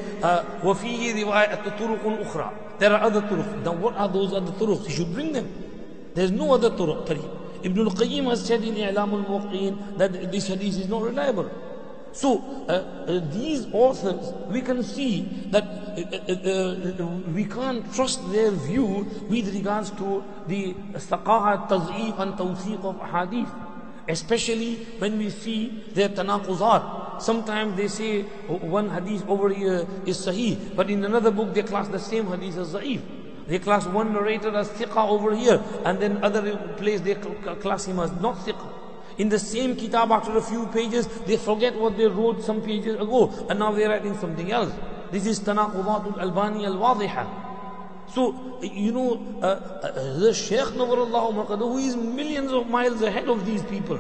وَفِيهِ 0.62 1.14
رِوَايَةُ 1.24 1.78
تُرُقٌ 1.78 2.02
أُخْرَى 2.26 2.50
there 2.78 2.92
are 2.92 3.02
other 3.02 3.20
turuq. 3.22 3.62
Now 3.62 3.72
what 3.74 3.94
are 3.96 4.09
those 4.09 4.32
other 4.32 4.50
turuq 4.52 4.84
you 4.88 4.90
should 4.90 5.12
bring 5.14 5.32
them. 5.32 5.46
There's 6.14 6.32
no 6.32 6.52
other 6.54 6.70
turuq. 6.70 7.09
Ibn 7.62 7.78
al-Qayyim 7.78 8.24
has 8.28 8.44
said 8.44 8.64
in 8.64 8.74
I'lam 8.74 9.12
al-Muwaqqi'in 9.22 9.98
that 9.98 10.32
this 10.32 10.48
hadith 10.48 10.78
is 10.80 10.88
not 10.88 11.02
reliable 11.02 11.48
so, 12.12 12.66
uh, 12.68 12.72
uh, 12.72 13.20
these 13.32 13.66
authors, 13.72 14.34
we 14.48 14.60
can 14.60 14.82
see 14.82 15.22
that 15.51 15.64
uh, 15.64 17.02
uh, 17.02 17.06
we 17.32 17.44
can't 17.44 17.93
trust 17.94 18.20
their 18.30 18.51
view 18.51 19.06
with 19.28 19.55
regards 19.55 19.90
to 19.93 20.22
the 20.47 20.74
saqaha, 20.94 21.68
taz'if 21.68 22.18
and 22.18 22.34
tawsiq 22.34 22.84
of 22.84 23.01
hadith. 23.10 23.48
Especially 24.09 24.74
when 24.98 25.16
we 25.16 25.30
see 25.30 25.84
their 25.94 26.10
tanaquzat. 26.10 27.22
Sometimes 27.22 27.76
they 27.76 27.89
say 27.89 28.22
one 28.48 28.90
hadith 28.90 29.26
over 29.28 29.48
here 29.48 29.86
is 30.05 30.18
sahih, 30.18 30.76
but 30.76 30.90
in 30.90 31.05
another 31.05 31.30
book 31.30 31.55
they 31.55 31.62
class 31.62 31.89
the 31.89 31.98
same 31.98 32.26
hadith 32.26 32.59
as 32.59 32.74
za'if. 32.74 33.01
They 33.47 33.59
class 33.59 33.86
one 33.86 34.12
narrator 34.12 34.55
as 34.55 34.68
thiqa 34.70 35.09
over 35.09 35.34
here, 35.34 35.62
and 35.84 35.98
then 35.98 36.22
other 36.22 36.56
place 36.76 37.01
they 37.01 37.14
class 37.14 37.86
him 37.86 38.01
as 38.01 38.12
not 38.20 38.36
thiqa. 38.36 38.81
In 39.18 39.28
the 39.28 39.39
same 39.39 39.76
kitab, 39.76 40.10
after 40.10 40.36
a 40.36 40.43
few 40.43 40.66
pages, 40.66 41.06
they 41.26 41.36
forget 41.36 41.74
what 41.74 41.97
they 41.97 42.06
wrote 42.06 42.43
some 42.43 42.62
pages 42.62 42.94
ago, 42.94 43.30
and 43.48 43.59
now 43.59 43.72
they're 43.72 43.89
writing 43.89 44.16
something 44.18 44.51
else. 44.51 44.72
This 45.10 45.26
is 45.26 45.40
Tanaqudatul 45.40 46.18
Albani 46.18 46.64
al 46.64 46.76
Wadiha. 46.76 47.43
So, 48.09 48.59
you 48.62 48.93
know, 48.93 49.39
uh, 49.40 49.47
uh, 49.47 50.18
the 50.18 50.34
Shaykh 50.34 50.74
Nawarullah 50.74 51.59
who 51.59 51.78
is 51.78 51.97
millions 51.97 52.52
of 52.52 52.68
miles 52.68 53.01
ahead 53.02 53.28
of 53.28 53.47
these 53.47 53.62
people. 53.62 53.98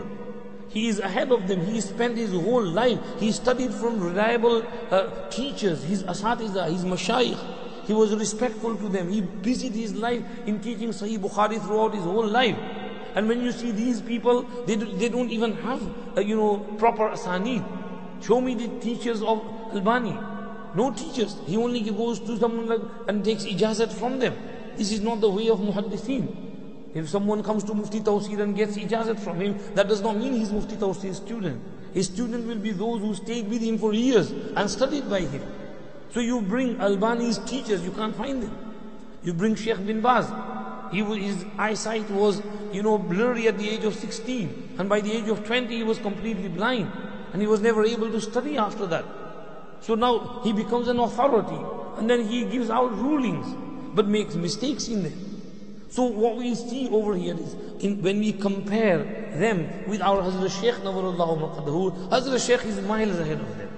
He 0.68 0.88
is 0.88 1.00
ahead 1.00 1.30
of 1.30 1.48
them. 1.48 1.64
He 1.66 1.80
spent 1.82 2.16
his 2.16 2.30
whole 2.32 2.64
life. 2.64 2.98
He 3.18 3.30
studied 3.30 3.74
from 3.74 4.00
reliable 4.00 4.64
uh, 4.90 5.28
teachers, 5.28 5.82
his 5.84 6.02
asatiza, 6.02 6.70
his 6.70 6.84
mashayikh. 6.84 7.38
He 7.86 7.92
was 7.92 8.14
respectful 8.14 8.76
to 8.76 8.88
them. 8.88 9.10
He 9.10 9.20
busied 9.20 9.72
his 9.72 9.94
life 9.94 10.22
in 10.46 10.60
teaching 10.60 10.90
Sahih 10.90 11.18
Bukhari 11.18 11.60
throughout 11.60 11.94
his 11.94 12.04
whole 12.04 12.26
life. 12.26 12.56
And 13.14 13.28
when 13.28 13.42
you 13.42 13.52
see 13.52 13.70
these 13.70 14.00
people, 14.00 14.42
they, 14.66 14.76
do, 14.76 14.86
they 14.86 15.08
don't 15.08 15.30
even 15.30 15.54
have, 15.56 15.82
you 16.16 16.36
know, 16.36 16.58
proper 16.78 17.10
asanid. 17.10 17.64
Show 18.22 18.40
me 18.40 18.54
the 18.54 18.68
teachers 18.80 19.22
of 19.22 19.42
Albani. 19.74 20.18
No 20.74 20.92
teachers. 20.92 21.36
He 21.46 21.56
only 21.56 21.82
goes 21.82 22.20
to 22.20 22.38
someone 22.38 22.66
like, 22.66 22.80
and 23.08 23.24
takes 23.24 23.44
ijazat 23.44 23.92
from 23.92 24.18
them. 24.18 24.34
This 24.76 24.92
is 24.92 25.00
not 25.00 25.20
the 25.20 25.28
way 25.30 25.48
of 25.48 25.58
muhaddithin. 25.58 26.34
If 26.94 27.08
someone 27.08 27.42
comes 27.42 27.64
to 27.64 27.74
Mufti 27.74 28.00
Tawsir 28.00 28.40
and 28.40 28.54
gets 28.54 28.76
ijazat 28.76 29.18
from 29.18 29.40
him, 29.40 29.58
that 29.74 29.88
does 29.88 30.00
not 30.02 30.16
mean 30.16 30.34
he's 30.34 30.52
Mufti 30.52 30.76
Tawsir's 30.76 31.16
student. 31.16 31.62
His 31.92 32.06
student 32.06 32.46
will 32.46 32.58
be 32.58 32.70
those 32.70 33.00
who 33.00 33.14
stayed 33.14 33.48
with 33.48 33.62
him 33.62 33.78
for 33.78 33.92
years 33.92 34.30
and 34.30 34.70
studied 34.70 35.08
by 35.10 35.20
him. 35.20 35.42
So 36.10 36.20
you 36.20 36.40
bring 36.40 36.80
Albani's 36.80 37.38
teachers, 37.38 37.82
you 37.82 37.90
can't 37.90 38.14
find 38.14 38.42
them. 38.42 38.56
You 39.22 39.32
bring 39.32 39.54
Sheikh 39.54 39.86
bin 39.86 40.00
Baz, 40.00 40.30
he, 40.92 41.02
his 41.02 41.44
eyesight 41.58 42.08
was, 42.10 42.42
you 42.72 42.82
know, 42.82 42.98
blurry 42.98 43.48
at 43.48 43.58
the 43.58 43.68
age 43.68 43.84
of 43.84 43.94
16. 43.94 44.76
And 44.78 44.88
by 44.88 45.00
the 45.00 45.12
age 45.12 45.28
of 45.28 45.44
20, 45.44 45.74
he 45.74 45.82
was 45.82 45.98
completely 45.98 46.48
blind. 46.48 46.92
And 47.32 47.40
he 47.40 47.48
was 47.48 47.60
never 47.60 47.84
able 47.84 48.10
to 48.12 48.20
study 48.20 48.58
after 48.58 48.86
that. 48.86 49.04
So 49.80 49.94
now 49.94 50.42
he 50.44 50.52
becomes 50.52 50.88
an 50.88 50.98
authority. 50.98 51.58
And 51.96 52.08
then 52.08 52.26
he 52.26 52.44
gives 52.44 52.70
out 52.70 52.96
rulings, 52.96 53.46
but 53.94 54.06
makes 54.06 54.34
mistakes 54.34 54.88
in 54.88 55.02
them. 55.02 55.32
So 55.88 56.04
what 56.04 56.36
we 56.36 56.54
see 56.54 56.88
over 56.88 57.14
here 57.14 57.36
is, 57.38 57.54
in, 57.80 58.02
when 58.02 58.20
we 58.20 58.32
compare 58.32 58.98
them 59.34 59.68
with 59.88 60.00
our 60.00 60.22
Hazrat 60.22 60.60
Shaykh 60.60 60.76
Nawarullah 60.76 62.08
Hazrat 62.10 62.46
Shaykh 62.46 62.64
is 62.64 62.80
miles 62.82 63.18
ahead 63.18 63.40
of 63.40 63.58
them. 63.58 63.68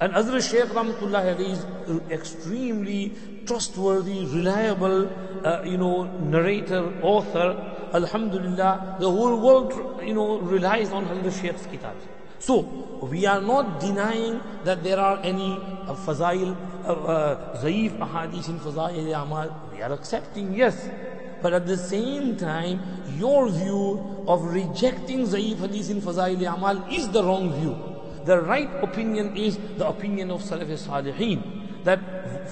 And 0.00 0.12
Hazrat 0.12 0.50
Shaykh 0.50 0.70
Rahmatullah 0.70 1.40
is 1.40 1.64
extremely 2.10 3.14
trustworthy, 3.46 4.24
reliable, 4.26 5.08
uh, 5.44 5.62
you 5.64 5.76
know, 5.76 6.04
narrator, 6.20 6.92
author. 7.02 7.70
Alhamdulillah, 7.92 8.96
the 8.98 9.10
whole 9.10 9.40
world, 9.40 10.02
you 10.04 10.14
know, 10.14 10.38
relies 10.38 10.90
on 10.90 11.06
Hazrat 11.06 11.40
Shaykh's 11.40 11.66
kitab. 11.66 11.94
So, 12.38 12.60
we 13.02 13.24
are 13.26 13.40
not 13.40 13.80
denying 13.80 14.40
that 14.64 14.82
there 14.82 14.98
are 14.98 15.18
any 15.22 15.52
uh, 15.52 15.94
fazail, 15.94 16.56
uh, 16.84 16.92
uh, 16.92 17.62
ahadith 17.62 18.48
in 18.48 18.58
fazail 18.60 19.22
amal. 19.22 19.70
We 19.72 19.80
are 19.80 19.92
accepting, 19.92 20.52
yes. 20.52 20.88
But 21.40 21.52
at 21.52 21.66
the 21.66 21.76
same 21.76 22.36
time, 22.36 22.80
your 23.16 23.48
view 23.48 24.24
of 24.26 24.44
rejecting 24.44 25.26
zaif 25.26 25.58
hadith 25.58 25.90
in 25.90 26.00
fazail 26.02 26.40
amal 26.52 26.84
is 26.90 27.08
the 27.08 27.22
wrong 27.22 27.52
view. 27.60 27.76
The 28.24 28.40
right 28.40 28.70
opinion 28.82 29.36
is 29.36 29.58
the 29.76 29.86
opinion 29.86 30.30
of 30.30 30.42
Salaf 30.42 30.68
Salihin. 30.68 31.63
That 31.84 32.00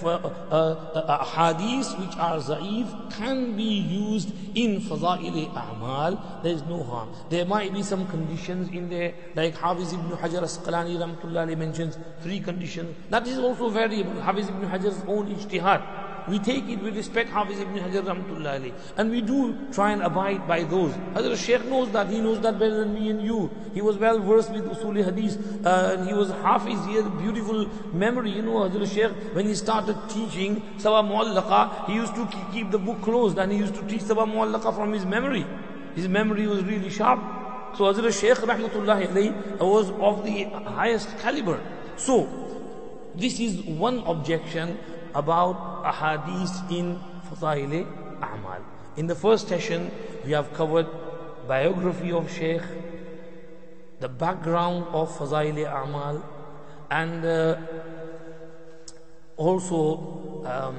uh, 0.02 0.16
uh, 0.16 1.24
hadith 1.24 1.98
which 1.98 2.16
are 2.16 2.38
za'if 2.38 3.16
can 3.16 3.56
be 3.56 3.64
used 3.64 4.32
in 4.54 4.80
fada'il 4.80 5.52
a'mal. 5.54 6.42
There 6.42 6.52
is 6.52 6.62
no 6.62 6.82
harm. 6.82 7.10
There 7.30 7.44
might 7.44 7.72
be 7.72 7.82
some 7.82 8.06
conditions 8.06 8.68
in 8.68 8.88
there, 8.88 9.14
like 9.34 9.56
Hafiz 9.56 9.92
ibn 9.92 10.10
Hajar 10.10 10.42
Asqalani 10.42 10.96
rahmatullah 10.96 11.56
mentions 11.56 11.98
three 12.22 12.40
conditions. 12.40 12.96
That 13.10 13.26
is 13.26 13.38
also 13.38 13.68
variable. 13.68 14.20
Hafiz 14.20 14.48
ibn 14.48 14.68
Hajar's 14.68 15.02
own 15.06 15.34
ijtihad. 15.34 16.11
We 16.28 16.38
take 16.38 16.68
it 16.68 16.80
with 16.80 16.96
respect 16.96 17.30
Hafiz 17.30 17.58
ibn 17.58 17.74
Hajar 17.74 18.02
rahmatullah 18.02 18.72
And 18.96 19.10
we 19.10 19.20
do 19.20 19.56
try 19.72 19.92
and 19.92 20.02
abide 20.02 20.46
by 20.46 20.62
those. 20.62 20.92
Hazrat 21.14 21.36
Shaykh 21.36 21.64
knows 21.66 21.90
that. 21.92 22.08
He 22.08 22.20
knows 22.20 22.40
that 22.40 22.58
better 22.58 22.80
than 22.80 22.94
me 22.94 23.10
and 23.10 23.22
you. 23.22 23.50
He 23.74 23.80
was 23.80 23.96
well 23.96 24.18
versed 24.20 24.52
with 24.52 24.64
Usuli 24.64 25.04
Hadith. 25.04 25.66
Uh, 25.66 25.96
and 25.98 26.08
he 26.08 26.14
was 26.14 26.30
Hafiz. 26.30 26.84
He 26.86 26.94
had 26.94 27.18
beautiful 27.18 27.66
memory. 27.92 28.30
You 28.30 28.42
know, 28.42 28.68
Hazrat 28.68 28.94
Shaykh, 28.94 29.34
when 29.34 29.46
he 29.46 29.54
started 29.54 29.96
teaching 30.08 30.62
Sabah 30.78 31.02
Mu'allaqa, 31.02 31.86
he 31.86 31.94
used 31.94 32.14
to 32.14 32.28
keep 32.52 32.70
the 32.70 32.78
book 32.78 33.02
closed 33.02 33.38
and 33.38 33.50
he 33.50 33.58
used 33.58 33.74
to 33.74 33.82
teach 33.86 34.02
Sabah 34.02 34.26
Mu'allaqa 34.26 34.74
from 34.74 34.92
his 34.92 35.04
memory. 35.04 35.44
His 35.94 36.08
memory 36.08 36.46
was 36.46 36.62
really 36.64 36.90
sharp. 36.90 37.20
So 37.76 37.92
Hazrat 37.92 38.20
Shaykh 38.20 38.38
rahmatullah 38.38 39.60
was 39.60 39.90
of 39.90 40.24
the 40.24 40.44
highest 40.44 41.18
caliber. 41.18 41.60
So, 41.96 42.28
this 43.14 43.40
is 43.40 43.62
one 43.62 43.98
objection 44.06 44.78
about 45.14 45.84
ahadith 45.84 46.70
in 46.70 46.98
Fadail 47.28 47.86
A'mal. 48.20 48.62
In 48.96 49.06
the 49.06 49.14
first 49.14 49.48
session, 49.48 49.90
we 50.24 50.32
have 50.32 50.52
covered 50.52 50.86
biography 51.46 52.12
of 52.12 52.30
Sheikh, 52.30 52.62
the 54.00 54.08
background 54.08 54.86
of 54.92 55.10
Fazail 55.16 55.56
A'mal, 55.66 56.22
and 56.90 57.24
uh, 57.24 57.56
also 59.36 60.42
um, 60.44 60.76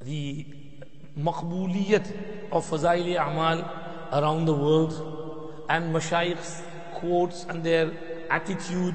the 0.00 0.46
maqbuliyat 1.18 2.06
of 2.52 2.68
Fazail 2.68 3.16
A'mal 3.16 3.64
around 4.12 4.46
the 4.46 4.54
world, 4.54 5.64
and 5.68 5.94
Mashaykh's 5.94 6.62
quotes 6.94 7.44
and 7.44 7.62
their 7.62 7.90
attitude 8.30 8.94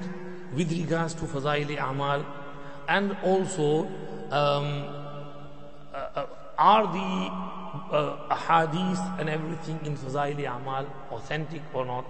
with 0.55 0.71
regards 0.71 1.13
to 1.15 1.25
Fazaili 1.25 1.77
Amal 1.81 2.25
and 2.87 3.15
also 3.23 3.85
um, 4.29 4.85
uh, 5.93 6.09
uh, 6.15 6.25
are 6.57 6.85
the 6.87 7.95
uh, 7.95 8.35
hadith 8.35 8.99
and 9.19 9.29
everything 9.29 9.79
in 9.85 9.97
Fazaili 9.97 10.45
Amal 10.45 10.85
authentic 11.11 11.61
or 11.73 11.85
not? 11.85 12.05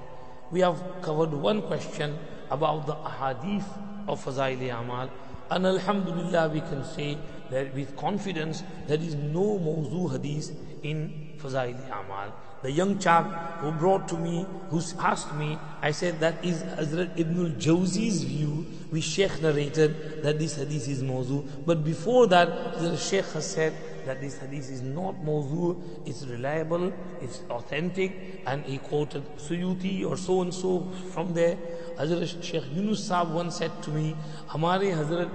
We 0.51 0.59
have 0.61 0.81
covered 1.01 1.31
one 1.31 1.61
question 1.61 2.17
about 2.49 2.85
the 2.85 2.95
hadith 2.95 3.67
of 4.07 4.23
Fazaili 4.23 4.77
Amal 4.77 5.09
and 5.49 5.65
Alhamdulillah 5.65 6.49
we 6.49 6.61
can 6.61 6.83
say 6.83 7.17
that 7.49 7.73
with 7.73 7.95
confidence 7.95 8.63
there 8.87 8.97
is 8.99 9.15
no 9.15 9.59
mawzu 9.59 10.11
hadith 10.11 10.51
in 10.83 11.33
Fazail 11.37 11.75
Amal. 11.87 12.33
The 12.61 12.71
young 12.71 12.97
chap 12.97 13.25
who 13.59 13.71
brought 13.71 14.07
to 14.09 14.17
me, 14.17 14.45
who 14.69 14.81
asked 14.99 15.33
me, 15.35 15.57
I 15.81 15.91
said 15.91 16.19
that 16.21 16.43
is 16.45 16.63
Hazrat 16.63 17.19
Ibn 17.19 17.45
al-Jawzi's 17.45 18.23
view, 18.23 18.65
We 18.89 19.01
Sheikh 19.01 19.41
narrated 19.41 20.21
that 20.23 20.37
this 20.37 20.55
hadith 20.55 20.87
is 20.87 21.01
mawzu. 21.01 21.65
But 21.65 21.83
before 21.83 22.27
that, 22.27 22.79
the 22.79 22.95
Sheikh 22.95 23.25
has 23.33 23.49
said 23.49 23.73
that 24.05 24.21
this 24.21 24.37
hadith 24.37 24.69
is 24.69 24.81
not 24.81 25.15
mawzu, 25.25 25.81
it's 26.05 26.23
reliable, 26.27 26.93
it's 27.19 27.41
authentic, 27.49 28.43
and 28.45 28.63
he 28.63 28.77
quoted 28.77 29.23
Suyuti 29.37 30.05
or 30.05 30.15
so 30.15 30.41
and 30.41 30.53
so 30.53 30.87
from 31.11 31.33
there. 31.33 31.57
Hazrat 31.97 32.43
Sheikh 32.43 32.63
Yunus 32.73 33.09
Saab 33.09 33.31
once 33.31 33.57
said 33.57 33.71
to 33.81 33.89
me, 33.89 34.15
Hamare 34.47 34.95
Hazrat 34.95 35.29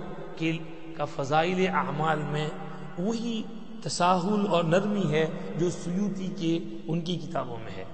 ka 0.96 1.06
fazail 1.06 1.68
a'mal 1.68 2.32
mein 2.32 2.50
وہی 2.98 3.42
تساہل 3.82 4.46
اور 4.48 4.64
نرمی 4.64 5.10
ہے 5.10 5.26
جو 5.58 5.70
سیوتی 5.70 6.28
کے 6.38 6.58
ان 6.88 7.00
کی 7.00 7.16
کتابوں 7.16 7.56
میں 7.64 7.72
ہے۔ 7.76 7.84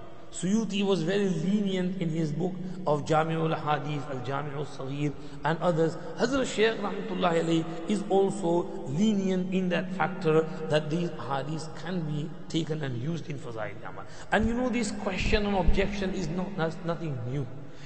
Suyuti 0.40 0.82
was 0.82 1.02
very 1.02 1.28
lenient 1.28 1.92
in 2.00 2.22
his 2.22 2.32
book 2.38 2.88
of 2.88 3.00
جامع 3.06 3.44
الحادیث 3.44 4.10
الجامع 4.10 4.58
الصغیر 4.58 5.10
اینڈ 5.44 5.58
ادرس 5.60 5.96
حضرت 6.18 6.46
شیخ 6.46 6.74
رحمۃ 6.84 7.10
اللہ 7.10 7.40
علیہ 7.40 7.62
is 7.88 8.02
also 8.10 8.62
lenient 8.98 9.46
in 9.50 9.70
that 9.70 9.96
factor 9.96 10.40
that 10.70 10.90
these 10.90 11.08
حادیث 11.18 11.68
can 11.82 12.00
be 12.00 12.26
taken 12.48 12.82
and 12.82 13.04
used 13.04 13.24
in 13.28 13.36
فضائل 13.42 13.84
عمل 13.84 14.02
and 14.30 14.48
you 14.48 14.56
know 14.56 14.68
this 14.80 14.92
question 15.04 15.46
and 15.46 15.56
objection 15.56 16.10
is 16.18 16.28
not 16.28 16.86
nothing 16.86 17.14
new 17.28 17.42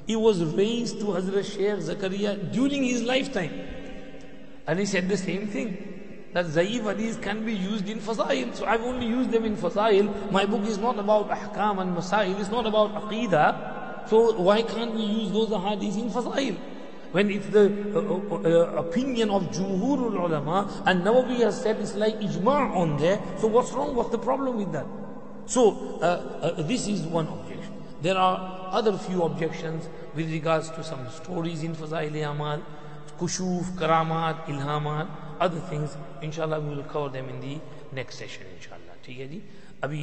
it 0.09 0.17
was 0.17 0.43
raise 0.55 0.95
to 1.01 1.17
حضرت 1.17 1.47
شیخ 1.47 1.79
Zakariya 1.79 2.29
during 2.53 2.95
his 2.95 3.03
lifetime 3.33 3.51
and 4.67 4.81
he 4.81 4.85
said 4.85 5.11
the 5.11 5.17
same 5.17 5.45
thing 5.53 5.69
that 6.33 6.47
Zaif 6.47 6.85
hadith 6.85 7.23
can 7.23 7.45
be 7.45 7.55
used 7.55 7.89
in 7.89 7.99
Fazail. 7.99 8.55
So 8.55 8.67
I've 8.67 8.83
only 8.83 9.07
used 9.07 9.31
them 9.31 9.45
in 9.45 9.57
Fazail. 9.57 10.31
My 10.31 10.45
book 10.45 10.67
is 10.67 10.79
not 10.79 10.99
about 10.99 11.31
Ahkam 11.31 11.81
and 11.81 11.97
Masail, 11.97 12.39
it's 12.39 12.51
not 12.51 12.67
about 12.67 12.95
Aqidah. 12.95 14.09
So 14.09 14.39
why 14.41 14.63
can't 14.63 14.95
we 14.95 15.03
use 15.03 15.33
those 15.33 15.49
hadiths 15.49 15.99
in 15.99 16.11
Fazail? 16.11 16.57
When 17.13 17.31
it's 17.31 17.47
the 17.47 17.73
uh, 17.95 18.01
uh, 18.01 18.75
uh, 18.77 18.83
opinion 18.85 19.31
of 19.31 19.45
Jumhurul 19.45 20.13
Ulama 20.13 20.83
and 20.85 21.03
Nawawi 21.03 21.41
has 21.41 21.63
said 21.63 21.81
it's 21.81 21.95
like 21.95 22.21
Ijma' 22.21 22.77
on 22.77 22.99
there. 22.99 23.19
So 23.39 23.47
what's 23.47 23.73
wrong? 23.73 23.95
What's 23.95 24.11
the 24.11 24.19
problem 24.19 24.59
with 24.59 24.73
that? 24.73 24.87
So 25.47 25.99
uh, 26.03 26.05
uh, 26.05 26.63
this 26.63 26.87
is 26.87 27.03
one 27.03 27.27
objection. 27.27 27.73
There 28.03 28.19
are 28.19 28.69
other 28.71 28.97
few 28.99 29.23
objections 29.23 29.89
with 30.15 30.31
regards 30.31 30.71
to 30.73 30.85
some 30.85 31.09
stories 31.09 31.63
in 31.63 31.75
Fazail 31.75 32.31
Amal, 32.31 32.63
Kushuf, 33.19 33.65
Karamat, 33.73 34.45
Ilhamat 34.45 35.09
other 35.40 35.62
things 35.70 35.98
inshallah 36.22 36.60
we 36.60 36.76
will 36.76 36.88
cover 36.94 37.10
them 37.10 37.30
in 37.34 37.40
the 37.46 37.56
next 37.98 38.16
session 38.22 38.46
inshallah 38.56 38.96
ठीक 39.06 39.18
है 39.20 39.28
जी 39.28 39.40
अभी 39.84 40.02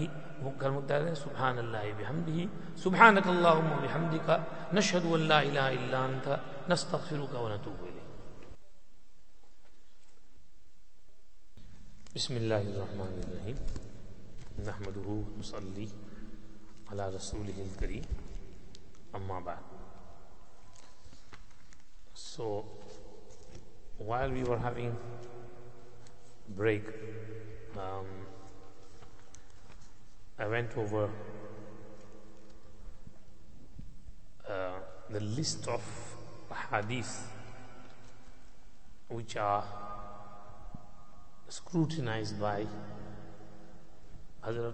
घर 0.61 0.71
मुद्दा 0.71 0.97
है 1.05 1.15
सुबहान 1.21 1.57
अल्लाह 1.65 1.85
बिहम्दिही 2.01 2.45
सुबहानक 2.83 3.27
अल्लाहुम्मा 3.35 3.77
बिहम्दिका 3.85 4.37
नशहदु 4.79 5.15
अल्ला 5.19 5.41
इलाहा 5.51 5.71
इल्ला 5.79 6.05
अंता 6.11 6.35
नस्तगफिरुका 6.71 7.39
व 7.45 7.47
नतूबु 7.55 7.85
इलैक 7.91 8.09
बिस्मिल्लाहिर 12.15 12.77
रहमानिर 12.83 13.29
रहीम 13.39 13.59
नहमदुहु 14.69 15.19
नुसल्ली 15.41 15.91
अला 16.93 17.07
रसूलिहिल 17.19 17.75
करीम 17.81 18.05
अम्मा 19.19 19.39
बाद 19.49 19.79
so 22.21 22.65
while 23.98 24.30
we 24.30 24.44
were 24.44 24.58
having 24.58 24.96
break, 26.50 26.84
um, 27.78 28.06
I 30.38 30.48
went 30.48 30.78
over 30.78 31.10
uh, 34.50 34.72
the 35.10 35.20
list 35.20 35.68
of 35.68 35.82
hadith 36.72 37.32
which 39.08 39.38
are 39.38 39.64
scrutinized 41.48 42.40
by 42.40 42.66
Hazrat 44.44 44.74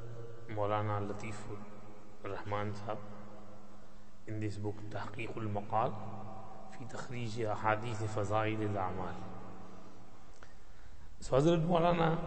Maulana 0.50 1.00
Latifur 1.08 1.58
Rahman 2.24 2.74
Sahab 2.74 2.98
in 4.28 4.40
this 4.40 4.56
book 4.58 4.76
Tahqiqul 4.90 5.52
Maqal 5.54 5.94
في 6.82 6.88
تخريج 6.88 7.42
أحاديث 7.42 8.04
فضائل 8.04 8.62
الأعمال 8.62 9.14
So 11.20 11.36
Hazrat 11.36 11.68
Maulana 11.68 12.18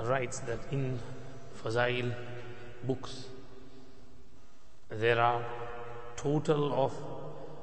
writes 0.00 0.40
that 0.40 0.58
in 0.72 0.98
Fazail 1.62 2.12
books 2.82 3.26
there 4.88 5.20
are 5.20 5.44
total 6.16 6.72
of 6.84 6.92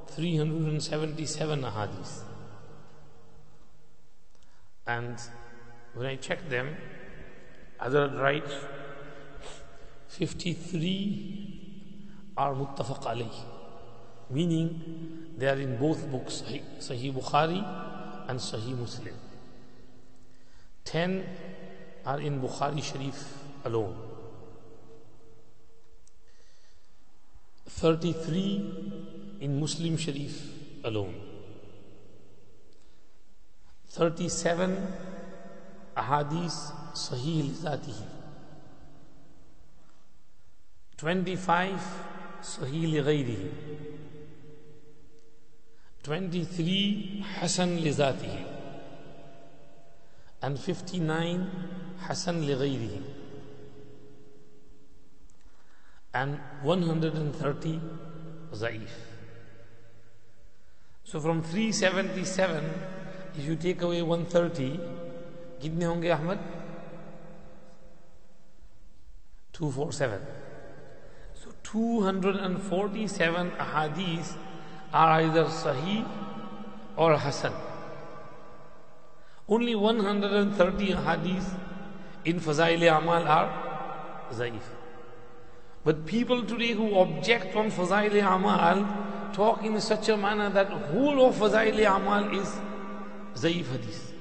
377 0.07 1.63
ahadith 1.63 2.21
and 4.87 5.19
when 5.95 6.05
I 6.05 6.15
check 6.15 6.47
them 6.47 6.77
Hazrat 7.81 8.17
writes 8.21 8.53
53 10.07 12.07
are 12.37 12.53
muttafaq 12.53 13.03
alayh 13.03 13.54
meaning 14.29 15.33
they 15.37 15.47
are 15.47 15.59
in 15.59 15.77
both 15.77 16.09
books, 16.11 16.43
Sahih 16.79 17.13
Bukhari 17.13 17.63
and 18.27 18.39
Sahih 18.39 18.77
Muslim. 18.77 19.13
Ten 20.83 21.23
are 22.05 22.21
in 22.21 22.39
Bukhari 22.41 22.83
Sharif 22.83 23.43
alone. 23.63 23.95
33 27.67 29.37
in 29.41 29.59
Muslim 29.59 29.97
Sharif 29.97 30.41
alone. 30.83 31.15
37 33.89 34.77
ahadith 35.95 36.73
sahih 36.93 37.47
lizatihi. 37.47 38.05
25 40.97 41.79
sahih 42.43 42.83
li 42.91 42.99
23 46.04 47.24
Hasan 47.40 47.78
لذاته 47.78 48.44
and 50.42 50.58
59 50.58 51.50
Hasan 52.08 52.42
لغيره 52.42 53.02
and 56.14 56.40
130 56.62 57.80
Zaif. 58.52 58.90
So 61.04 61.20
from 61.20 61.42
377, 61.42 62.64
if 63.36 63.44
you 63.44 63.56
take 63.56 63.82
away 63.82 64.02
130, 64.02 64.78
कितने 65.62 65.84
होंगे 65.84 66.08
Ahmad 66.08 66.38
247 69.52 70.20
so 71.34 71.52
247 71.62 73.50
ahadith 73.64 74.30
are 75.03 75.21
either 75.21 75.45
sahih 75.45 76.07
or 76.95 77.17
hasan. 77.17 77.53
Only 79.47 79.75
130 79.75 80.93
ahadith 80.93 81.49
in 82.23 82.39
fazail 82.39 82.85
amal 82.97 83.27
are 83.27 83.49
zaif. 84.31 84.71
But 85.83 86.05
people 86.05 86.43
today 86.43 86.71
who 86.71 86.87
object 86.97 87.55
on 87.55 87.69
fazail 87.71 88.15
amal 88.35 88.87
talk 89.33 89.63
in 89.63 89.79
such 89.81 90.09
a 90.09 90.17
manner 90.17 90.49
that 90.49 90.69
whole 90.69 91.27
of 91.27 91.35
fazail 91.35 91.83
amal 91.95 92.33
is 92.39 92.57
zaif 93.35 93.71
hadith. 93.75 94.13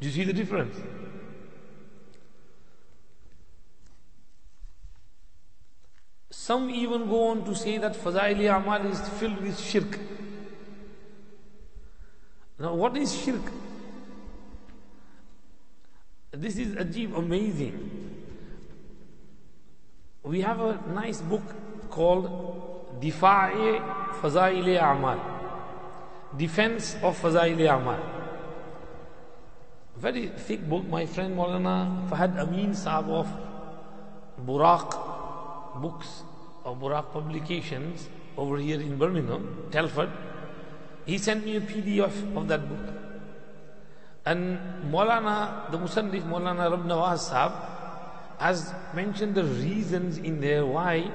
Do 0.00 0.08
you 0.08 0.14
see 0.14 0.24
the 0.24 0.32
difference 0.32 0.76
Some 6.44 6.68
even 6.68 7.08
go 7.08 7.28
on 7.28 7.42
to 7.46 7.54
say 7.54 7.78
that 7.78 7.94
Fazaili 7.94 8.54
Amal 8.54 8.84
is 8.84 9.00
filled 9.18 9.40
with 9.40 9.58
shirk. 9.58 9.98
Now, 12.58 12.74
what 12.74 12.94
is 12.98 13.14
shirk? 13.18 13.40
This 16.32 16.58
is 16.58 16.74
ajib, 16.74 17.16
amazing. 17.16 17.78
We 20.22 20.42
have 20.42 20.60
a 20.60 20.78
nice 20.92 21.22
book 21.22 21.54
called 21.88 23.00
Difa'i 23.00 23.80
Fazaili 24.20 24.76
Amal. 24.76 25.24
Defense 26.36 26.96
of 27.02 27.18
Fazaili 27.22 27.74
Amal. 27.74 28.04
Very 29.96 30.28
thick 30.28 30.68
book. 30.68 30.86
My 30.88 31.06
friend 31.06 31.34
Maulana 31.38 32.06
Fahad 32.10 32.38
Amin 32.38 32.72
Saab 32.72 33.08
of 33.08 33.34
Buraq 34.44 35.80
Books 35.80 36.22
of 36.64 36.78
Buraq 36.78 37.12
Publications 37.12 38.08
over 38.36 38.58
here 38.58 38.80
in 38.80 38.96
Birmingham, 38.96 39.68
Telford, 39.70 40.10
he 41.06 41.18
sent 41.18 41.44
me 41.44 41.56
a 41.56 41.60
PDF 41.60 42.36
of 42.36 42.48
that 42.48 42.68
book. 42.68 42.94
And 44.26 44.58
Maulana, 44.90 45.70
the 45.70 45.78
Musannif 45.78 46.22
Maulana 46.22 46.70
Rab 46.70 46.84
Nawaz 46.86 47.30
Sahab, 47.30 47.52
has 48.38 48.72
mentioned 48.94 49.34
the 49.34 49.44
reasons 49.44 50.18
in 50.18 50.40
there 50.40 50.64
why 50.66 51.10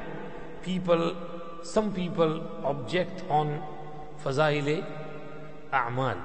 people, 0.63 1.15
some 1.63 1.93
people 1.93 2.41
object 2.63 3.23
on 3.29 3.61
Fazaile 4.23 4.85
A'mal. 5.73 6.17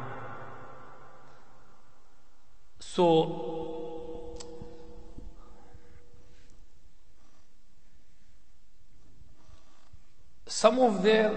So, 2.81 3.64
some 10.47 10.79
of 10.79 11.03
their 11.03 11.33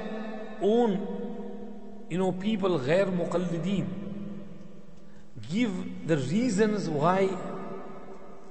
own, 0.61 2.05
you 2.09 2.17
know, 2.17 2.31
people, 2.31 2.79
ghair 2.79 3.05
muqallideen, 3.05 3.88
give 5.49 6.07
the 6.07 6.17
reasons 6.17 6.89
why 6.89 7.29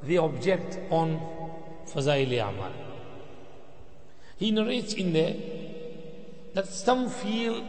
they 0.03 0.16
object 0.16 0.78
on 0.91 1.20
Fazaili 1.87 2.41
Amal. 2.47 2.73
He 4.39 4.51
narrates 4.51 4.95
in 4.95 5.12
there 5.12 5.37
that 6.55 6.66
some 6.66 7.09
feel 7.09 7.65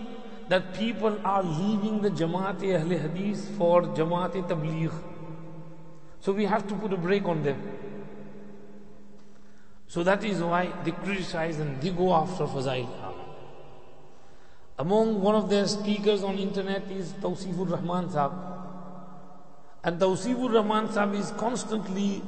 that 0.50 0.74
people 0.74 1.20
are 1.26 1.44
leaving 1.44 2.02
the 2.02 2.10
Jamaat 2.10 2.64
Ahl 2.64 2.90
Hadith 2.90 3.50
for 3.58 3.82
Jamaat 3.84 4.34
Tabligh. 4.48 4.94
So 6.22 6.32
we 6.32 6.46
have 6.46 6.68
to 6.68 6.76
put 6.76 6.94
a 6.94 6.98
break 6.98 7.26
on 7.26 7.44
them. 7.44 7.62
So 9.88 10.04
that 10.04 10.24
is 10.24 10.42
why 10.42 10.72
they 10.84 10.92
criticize 10.92 11.60
and 11.60 11.82
they 11.82 11.90
go 11.92 12.14
after 12.14 12.44
Fazail 12.46 12.90
Among 14.80 15.22
one 15.22 15.34
of 15.36 15.50
their 15.50 15.66
speakers 15.68 16.24
on 16.24 16.38
internet 16.38 16.84
is 16.92 17.14
Tawsifur 17.14 17.72
Rahman 17.72 18.12
Sahib. 18.12 18.34
And 19.84 20.00
Tawsifur 20.00 20.54
Rahman 20.54 20.92
Sahib 20.92 21.16
is 21.16 21.32
constantly 21.32 22.22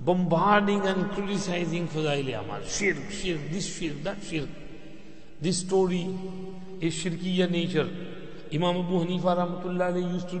bombarding 0.00 0.86
and 0.86 1.10
criticizing 1.10 1.88
Fazail 1.88 2.40
Amal. 2.40 2.62
Shirk, 2.62 3.10
shirk, 3.10 3.50
this 3.50 3.66
shirk, 3.66 4.02
that 4.04 4.22
shirk. 4.22 4.48
This 5.40 5.58
story 5.58 6.16
is 6.80 6.94
shirkiya 6.94 7.50
nature. 7.50 7.88
Imam 8.50 8.78
Abu 8.78 9.04
Hanifa 9.04 9.36
Rahmatullah 9.36 10.12
used 10.14 10.30
to 10.30 10.38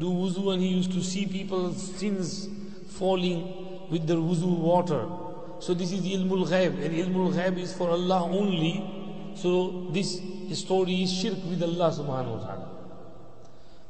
do 0.00 0.06
wuzu 0.06 0.54
and 0.54 0.62
he 0.62 0.68
used 0.68 0.92
to 0.92 1.02
see 1.02 1.24
people's 1.26 1.94
sins 1.96 2.48
falling 2.88 3.90
with 3.90 4.08
their 4.08 4.16
wuzu 4.16 4.58
water. 4.58 5.06
So 5.64 5.72
this 5.72 5.92
is 5.92 6.02
ilmul 6.02 6.44
ghaib 6.46 6.74
and 6.84 6.94
ilmul 7.02 7.32
ghaib 7.32 7.58
is 7.58 7.72
for 7.72 7.88
Allah 7.88 8.24
only. 8.24 8.72
So 9.34 9.88
this 9.92 10.20
story 10.52 11.04
is 11.04 11.12
shirk 11.20 11.38
with 11.48 11.62
Allah 11.62 11.88
subhanahu 11.90 12.36
wa 12.36 12.42
ta'ala. 12.46 12.68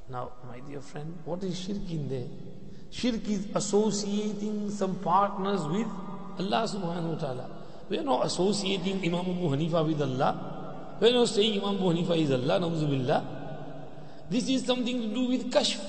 Now, 0.08 0.30
my 0.46 0.60
dear 0.60 0.80
friend, 0.80 1.18
what 1.24 1.42
is 1.42 1.58
shirk 1.58 1.90
in 1.90 2.08
there? 2.08 2.28
Shirk 2.92 3.28
is 3.28 3.48
associating 3.56 4.70
some 4.70 4.94
partners 5.00 5.66
with 5.66 5.88
Allah 6.38 6.62
subhanahu 6.62 7.14
wa 7.14 7.18
ta'ala. 7.18 7.50
We 7.88 7.98
are 7.98 8.04
not 8.04 8.24
associating 8.26 9.02
Imam 9.04 9.34
Abu 9.34 9.50
Hanifa 9.56 9.84
with 9.84 10.00
Allah. 10.00 10.96
We 11.00 11.08
are 11.08 11.12
not 11.12 11.28
saying 11.28 11.60
Imam 11.60 11.74
Abu 11.74 11.90
Hanifa 11.90 12.16
is 12.22 12.30
Allah, 12.30 12.60
billah. 12.60 13.24
This 14.30 14.48
is 14.48 14.64
something 14.64 15.02
to 15.02 15.08
do 15.08 15.28
with 15.28 15.50
kashf. 15.50 15.82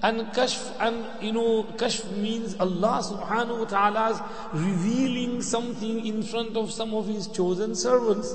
And 0.00 0.20
kashf, 0.28 0.76
and 0.78 1.04
you 1.20 1.32
know, 1.32 1.64
kashf 1.76 2.16
means 2.16 2.54
Allah 2.60 3.02
subhanahu 3.02 3.58
wa 3.58 3.64
ta'ala's 3.64 4.20
revealing 4.52 5.42
something 5.42 6.06
in 6.06 6.22
front 6.22 6.56
of 6.56 6.70
some 6.70 6.94
of 6.94 7.08
His 7.08 7.26
chosen 7.26 7.74
servants. 7.74 8.32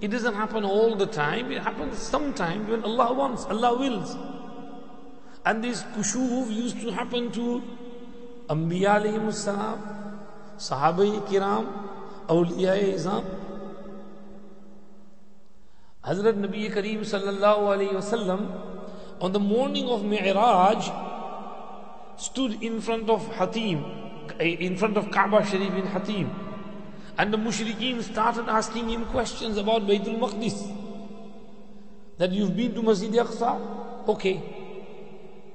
It 0.00 0.08
doesn't 0.08 0.34
happen 0.34 0.64
all 0.64 0.94
the 0.94 1.06
time, 1.06 1.50
it 1.50 1.62
happens 1.62 1.98
sometimes 1.98 2.68
when 2.68 2.84
Allah 2.84 3.12
wants, 3.14 3.44
Allah 3.46 3.76
wills. 3.76 4.16
And 5.44 5.64
this 5.64 5.82
kushuf 5.82 6.52
used 6.52 6.80
to 6.82 6.92
happen 6.92 7.32
to 7.32 7.62
Anbiya 8.48 9.00
alayhi 9.00 9.32
salam, 9.32 9.80
Sahaba 10.56 11.26
kiram, 11.26 11.66
Awliya 12.28 12.94
Izam. 12.94 13.24
Hazrat 16.04 16.38
Nabi 16.38 16.70
Kareem 16.72 17.00
sallallahu 17.00 17.74
alayhi 17.74 17.92
wasallam 17.92 18.75
on 19.20 19.32
the 19.32 19.40
morning 19.40 19.88
of 19.88 20.04
Mi'raj 20.04 20.90
stood 22.16 22.62
in 22.62 22.80
front 22.80 23.08
of 23.10 23.26
Hatim, 23.36 23.84
eh, 24.40 24.56
in 24.60 24.76
front 24.76 24.96
of 24.96 25.10
Kaaba 25.10 25.44
Sharif 25.44 25.74
in 25.74 25.86
Hatim. 25.86 26.30
And 27.18 27.32
the 27.32 27.38
mushrikeen 27.38 28.02
started 28.02 28.48
asking 28.48 28.90
him 28.90 29.06
questions 29.06 29.56
about 29.56 29.82
Baytul 29.82 30.18
Maqdis. 30.18 30.72
That 32.18 32.32
you've 32.32 32.56
been 32.56 32.74
to 32.74 32.82
Masjid 32.82 33.12
Aqsa? 33.12 34.08
Okay. 34.08 34.42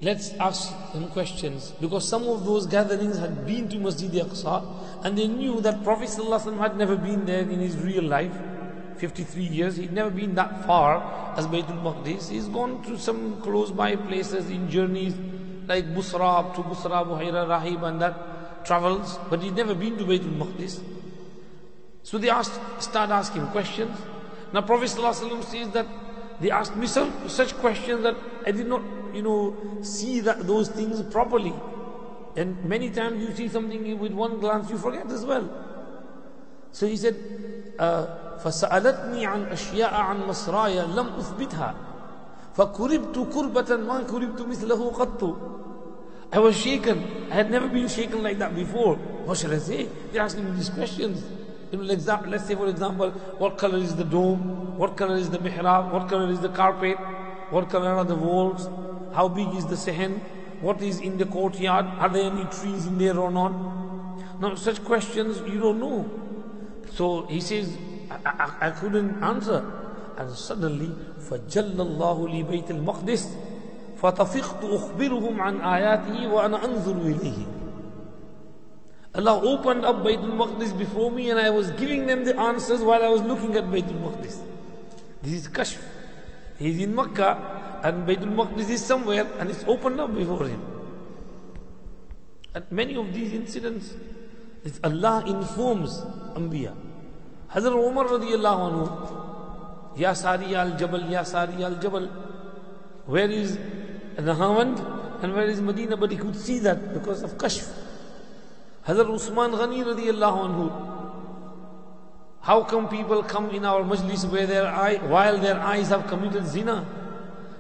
Let's 0.01 0.33
ask 0.33 0.73
him 0.93 1.07
questions. 1.09 1.73
Because 1.79 2.07
some 2.07 2.23
of 2.27 2.45
those 2.45 2.65
gatherings 2.65 3.19
had 3.19 3.45
been 3.45 3.69
to 3.69 3.77
Masjid 3.77 4.11
Aqsa 4.11 4.65
and 5.03 5.17
they 5.17 5.27
knew 5.27 5.61
that 5.61 5.83
Prophet 5.83 6.09
ﷺ 6.09 6.57
had 6.57 6.77
never 6.77 6.95
been 6.95 7.25
there 7.25 7.41
in 7.41 7.59
his 7.59 7.77
real 7.77 8.03
life. 8.03 8.33
53 9.01 9.43
years, 9.43 9.77
he'd 9.77 9.91
never 9.91 10.11
been 10.11 10.35
that 10.35 10.63
far 10.67 11.33
as 11.35 11.47
Baytul 11.47 11.81
Maqdis. 11.81 12.29
He's 12.29 12.47
gone 12.47 12.83
to 12.83 12.99
some 12.99 13.41
close 13.41 13.71
by 13.71 13.95
places 13.95 14.51
in 14.51 14.69
journeys 14.69 15.15
like 15.67 15.85
Busra 15.95 16.39
up 16.39 16.55
to 16.55 16.61
Busra, 16.61 17.03
Buhaira, 17.03 17.47
Rahib 17.47 17.81
and 17.87 17.99
that 17.99 18.63
travels, 18.63 19.17
but 19.31 19.41
he'd 19.41 19.55
never 19.55 19.73
been 19.73 19.97
to 19.97 20.03
Baytul 20.03 20.37
Maqdis. 20.37 20.83
So 22.03 22.19
they 22.19 22.29
asked, 22.29 22.59
start 22.79 23.09
asking 23.09 23.47
questions. 23.47 23.97
Now 24.53 24.61
Prophet 24.61 24.89
ﷺ 24.89 25.43
says 25.45 25.69
that 25.71 25.87
they 26.39 26.51
asked 26.51 26.75
me 26.75 26.85
some, 26.85 27.27
such 27.27 27.55
questions 27.55 28.03
that 28.03 28.15
I 28.45 28.51
did 28.51 28.67
not, 28.67 28.83
you 29.15 29.23
know, 29.23 29.81
see 29.81 30.19
that 30.19 30.45
those 30.45 30.69
things 30.69 31.01
properly. 31.11 31.53
And 32.35 32.63
many 32.65 32.91
times 32.91 33.19
you 33.19 33.35
see 33.35 33.47
something 33.47 33.97
with 33.97 34.11
one 34.11 34.39
glance, 34.39 34.69
you 34.69 34.77
forget 34.77 35.09
as 35.11 35.25
well. 35.25 35.49
So 36.71 36.85
he 36.87 36.97
said, 36.97 37.15
uh, 37.79 38.30
فسألتني 38.43 39.25
عن 39.25 39.43
أشياء 39.43 39.93
عن 39.93 40.27
مصرايا 40.27 40.85
لم 40.85 41.07
أثبتها 41.19 41.75
فكربت 42.53 43.27
كربة 43.33 43.75
ما 43.75 44.01
كربت 44.01 44.41
مثله 44.41 44.91
قط 44.91 45.37
I 46.33 46.39
was 46.39 46.55
shaken. 46.55 47.27
I 47.29 47.35
had 47.35 47.51
never 47.51 47.67
been 47.67 47.89
shaken 47.89 48.23
like 48.23 48.37
that 48.39 48.55
before. 48.55 48.95
What 49.25 49.37
shall 49.37 49.53
I 49.53 49.57
say? 49.57 49.89
They 50.13 50.19
asked 50.19 50.37
me 50.37 50.49
these 50.51 50.69
questions. 50.69 51.21
Let's 51.73 52.47
say 52.47 52.55
for 52.55 52.69
example, 52.69 53.11
what 53.37 53.57
color 53.57 53.79
is 53.79 53.97
the 53.97 54.05
dome? 54.05 54.77
What 54.77 54.95
color 54.95 55.17
is 55.17 55.29
the 55.29 55.39
mihrab? 55.39 55.91
What 55.91 56.07
color 56.07 56.31
is 56.31 56.39
the 56.39 56.47
carpet? 56.47 56.97
What 57.49 57.69
color 57.69 57.95
are 57.95 58.05
the 58.05 58.15
walls? 58.15 58.69
How 59.13 59.27
big 59.27 59.53
is 59.55 59.65
the 59.65 59.75
sehen? 59.75 60.21
What 60.61 60.81
is 60.81 61.01
in 61.01 61.17
the 61.17 61.25
courtyard? 61.25 61.85
Are 61.85 62.07
there 62.07 62.31
any 62.31 62.45
trees 62.45 62.85
in 62.85 62.97
there 62.97 63.17
or 63.19 63.29
not? 63.29 63.51
Now, 64.39 64.55
such 64.55 64.81
questions 64.85 65.41
you 65.41 65.59
don't 65.59 65.81
know. 65.81 66.09
So 66.93 67.25
he 67.25 67.41
says, 67.41 67.77
I, 68.11 68.19
I, 68.25 68.67
I 68.67 68.69
couldn't 68.71 69.23
answer. 69.23 69.63
And 70.17 70.29
suddenly, 70.31 70.91
فَجَلَّ 71.29 71.77
اللَّهُ 71.79 72.17
لِبَيْتِ 72.27 72.67
الْمَقْدِسِ 72.71 73.23
فَطَفِقْتُ 74.01 74.61
أُخْبِرُهُمْ 74.63 75.35
عَنْ 75.41 75.61
آيَاتِهِ 75.61 76.27
وَأَنَا 76.27 76.57
أَنظُرُ 76.65 76.97
إِلَيْهِ 77.15 77.61
Allah 79.13 79.41
opened 79.43 79.83
up 79.83 79.97
Baytul 79.97 80.31
Maqdis 80.31 80.77
before 80.77 81.11
me 81.11 81.29
and 81.29 81.39
I 81.39 81.49
was 81.49 81.71
giving 81.71 82.07
them 82.07 82.23
the 82.23 82.37
answers 82.39 82.81
while 82.81 83.03
I 83.03 83.09
was 83.09 83.21
looking 83.21 83.55
at 83.57 83.65
Baytul 83.65 83.99
Maqdis. 83.99 84.39
This 85.21 85.33
is 85.33 85.47
Kashf. 85.49 85.81
He's 86.57 86.79
in 86.79 86.95
Makkah 86.95 87.81
and 87.83 88.07
Baytul 88.07 88.33
Maqdis 88.33 88.69
is 88.69 88.83
somewhere 88.85 89.27
and 89.37 89.49
it's 89.49 89.65
opened 89.67 89.99
up 89.99 90.15
before 90.15 90.47
him. 90.47 90.61
And 92.55 92.65
many 92.71 92.95
of 92.95 93.13
these 93.13 93.33
incidents, 93.33 93.93
Allah 94.83 95.23
informs 95.27 95.99
Anbiya. 96.35 96.73
Hazrat 97.53 97.73
Umar 97.73 98.05
radiallahu 98.05 98.61
anhu, 98.71 99.97
Ya 99.97 100.13
Sari 100.13 100.55
al 100.55 100.77
Jabal, 100.77 101.09
Ya 101.09 101.23
Sari 101.23 101.63
al 101.63 101.75
Jabal. 101.75 102.07
Where 103.05 103.29
is 103.29 103.57
Nahawand 104.17 105.23
and 105.23 105.33
where 105.33 105.45
is 105.45 105.59
Medina? 105.59 105.97
But 105.97 106.11
he 106.11 106.17
could 106.17 106.35
see 106.35 106.59
that 106.59 106.93
because 106.93 107.23
of 107.23 107.37
Kashf. 107.37 107.67
Hazrat 108.87 109.13
Usman 109.13 109.51
Ghani 109.51 109.83
radiallahu 109.83 110.47
anhu. 110.47 110.87
How 112.39 112.63
come 112.63 112.87
people 112.87 113.21
come 113.21 113.49
in 113.51 113.65
our 113.65 113.83
majlis 113.83 114.29
where 114.31 114.47
their 114.47 114.65
eye, 114.65 114.95
while 114.95 115.37
their 115.37 115.59
eyes 115.59 115.89
have 115.89 116.07
committed 116.07 116.47
zina? 116.47 116.85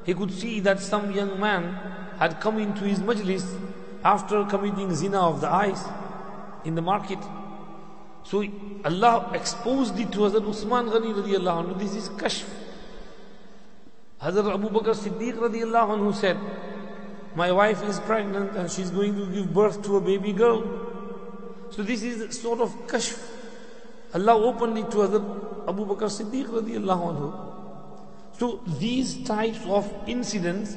He 0.05 0.13
could 0.13 0.31
see 0.31 0.59
that 0.61 0.79
some 0.79 1.11
young 1.11 1.39
man 1.39 1.75
had 2.17 2.39
come 2.39 2.57
into 2.57 2.85
his 2.85 2.99
majlis 2.99 3.45
after 4.03 4.43
committing 4.45 4.95
zina 4.95 5.19
of 5.19 5.41
the 5.41 5.49
eyes 5.49 5.83
in 6.65 6.75
the 6.75 6.81
market. 6.81 7.19
So 8.23 8.45
Allah 8.85 9.31
exposed 9.33 9.99
it 9.99 10.11
to 10.13 10.19
Hazrat 10.19 10.47
Usman 10.47 10.87
Ghani 10.87 11.13
radiallahu 11.13 11.65
anhu. 11.65 11.79
This 11.79 11.95
is 11.95 12.09
kashf. 12.09 12.47
Hazrat 14.21 14.53
Abu 14.53 14.69
Bakr 14.69 14.95
Siddiq 14.95 15.35
radiallahu 15.35 15.97
anhu 15.97 16.13
said, 16.13 16.37
My 17.35 17.51
wife 17.51 17.83
is 17.83 17.99
pregnant 17.99 18.55
and 18.55 18.69
she's 18.69 18.91
going 18.91 19.15
to 19.15 19.25
give 19.25 19.53
birth 19.53 19.81
to 19.83 19.97
a 19.97 20.01
baby 20.01 20.33
girl. 20.33 20.63
So 21.71 21.83
this 21.83 22.03
is 22.03 22.39
sort 22.39 22.59
of 22.61 22.69
kashf. 22.87 23.19
Allah 24.13 24.35
opened 24.35 24.77
it 24.77 24.91
to 24.91 24.97
Hazrat 24.97 25.67
Abu 25.67 25.85
Bakr 25.85 26.09
Siddiq 26.11 26.47
radiallahu 26.47 27.03
anhu. 27.11 27.51
So 28.37 28.61
these 28.79 29.23
types 29.23 29.59
of 29.65 29.91
incidents 30.07 30.75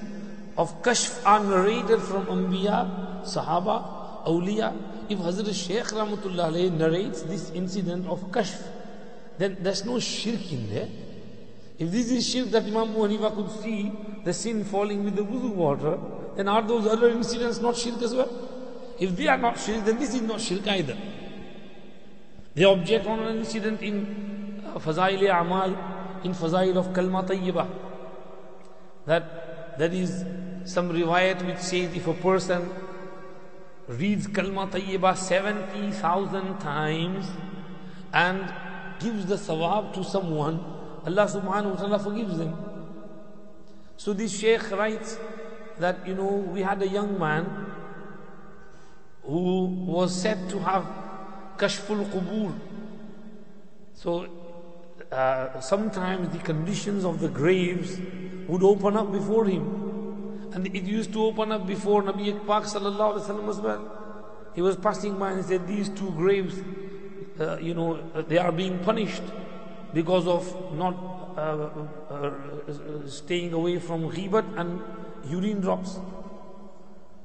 of 0.57 0.83
kashf 0.83 1.25
are 1.27 1.43
narrated 1.43 2.01
from 2.01 2.27
Anbiya, 2.27 3.25
Sahaba, 3.25 4.25
Awliya. 4.27 4.94
If 5.09 5.19
Hazrat 5.19 5.53
Shaykh 5.55 5.87
Rahmatullah 5.87 6.73
narrates 6.73 7.23
this 7.23 7.51
incident 7.51 8.07
of 8.07 8.21
kashf, 8.31 8.63
then 9.39 9.57
there's 9.61 9.85
no 9.85 9.99
shirk 9.99 10.53
in 10.53 10.71
there. 10.71 10.89
If 11.79 11.91
this 11.91 12.11
is 12.11 12.29
shirk 12.29 12.51
that 12.51 12.63
Imam 12.63 12.91
Abu 12.91 13.31
could 13.31 13.51
see 13.63 13.93
the 14.25 14.33
sin 14.33 14.65
falling 14.65 15.05
with 15.05 15.17
the 15.17 15.23
wudu 15.23 15.55
water, 15.55 15.99
then 16.37 16.49
are 16.49 16.63
those 16.63 16.87
other 16.87 17.11
incidents 17.11 17.61
not 17.61 17.77
shirk 17.77 18.01
as 18.01 18.15
well? 18.15 18.31
If 18.99 19.17
they 19.17 19.27
are 19.29 19.37
not 19.37 19.59
shirk, 19.59 19.85
then 19.85 19.99
this 19.99 20.15
is 20.15 20.23
not 20.23 20.41
shirk 20.41 20.67
either. 20.69 20.97
They 22.55 22.65
object 22.65 23.07
on 23.07 23.19
an 23.21 23.39
incident 23.39 23.83
in 23.83 24.63
uh, 24.65 24.79
Fazail 24.79 25.41
Amal, 25.41 25.71
in 26.23 26.33
Fazail 26.33 26.77
of 26.77 26.89
Kalma 26.89 27.27
Tayyibah. 27.27 27.69
That 29.07 29.79
there 29.79 29.91
is 29.91 30.25
some 30.65 30.91
riwayat 30.91 31.45
which 31.45 31.59
says 31.59 31.95
if 31.95 32.07
a 32.07 32.15
person 32.15 32.71
reads 33.89 34.27
Kalma 34.27 34.71
Tayyibah 34.71 35.17
70,000 35.17 36.59
times 36.59 37.27
and 38.13 38.53
gives 38.99 39.27
the 39.27 39.37
sawab 39.37 39.93
to 39.95 40.05
someone, 40.05 40.59
Allah 41.07 41.27
subhanahu 41.27 41.71
wa 41.71 41.77
ta'ala 41.77 41.99
forgives 41.99 42.39
them. 42.39 42.57
So 43.97 44.13
this 44.13 44.39
Shaykh 44.39 44.71
writes 44.71 45.19
that, 45.79 46.07
you 46.07 46.15
know, 46.15 46.27
we 46.27 46.63
had 46.63 46.81
a 46.83 46.89
young 46.89 47.19
man 47.19 47.67
who 49.23 49.65
was 49.65 50.15
said 50.21 50.49
to 50.51 50.59
have 50.61 50.87
kashful 51.59 52.05
qubur. 52.05 52.55
So 53.95 54.27
uh, 55.11 55.61
sometimes 55.61 56.31
the 56.31 56.39
conditions 56.39 57.05
of 57.05 57.21
the 57.21 57.29
graves 57.29 57.99
would 58.49 58.63
open 58.63 58.97
up 58.97 59.13
before 59.13 59.47
him. 59.47 59.85
And 60.55 60.69
it 60.69 60.85
used 60.85 61.13
to 61.13 61.25
open 61.25 61.51
up 61.51 61.67
before 61.67 62.03
Nabi 62.05 62.33
Pak 62.47 62.63
sallallahu 62.63 63.15
alaihi 63.15 63.27
wasallam 63.27 63.49
as 63.51 63.61
well. 63.61 64.51
He 64.55 64.63
was 64.63 64.77
passing 64.77 65.19
by 65.19 65.33
and 65.33 65.45
said, 65.45 65.67
these 65.67 65.89
two 65.89 66.13
graves, 66.13 66.63
uh, 67.41 67.59
you 67.59 67.75
know, 67.75 68.01
they 68.29 68.39
are 68.39 68.53
being 68.53 68.79
punished 68.79 69.25
because 69.93 70.29
of 70.29 70.47
not 70.75 70.95
uh, 71.37 71.69
uh 72.09 72.31
staying 73.09 73.53
away 73.53 73.81
from 73.81 74.09
ghibat 74.11 74.47
and 74.57 74.81
urine 75.29 75.61
drops. 75.61 75.99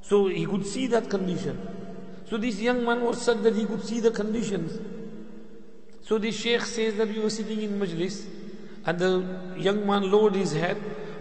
So 0.01 0.27
he 0.27 0.47
could 0.47 0.65
see 0.65 0.87
that 0.87 1.09
condition. 1.09 1.61
So 2.27 2.37
this 2.37 2.59
young 2.59 2.83
man 2.83 3.01
was 3.01 3.21
such 3.21 3.43
that 3.43 3.55
he 3.55 3.65
could 3.65 3.85
see 3.85 3.99
the 3.99 4.11
conditions. 4.11 4.79
So 6.01 6.17
the 6.17 6.31
sheikh 6.31 6.61
says 6.61 6.95
that 6.95 7.07
we 7.09 7.19
were 7.19 7.29
sitting 7.29 7.61
in 7.61 7.79
majlis 7.79 8.25
and 8.85 8.97
the 8.97 9.55
young 9.57 9.85
man 9.85 10.09
lowered 10.09 10.33
his 10.33 10.53
head 10.53 10.77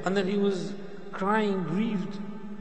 and 0.06 0.16
then 0.16 0.26
he 0.26 0.38
was 0.38 0.72
crying, 1.18 1.64
grieved, 1.64 2.18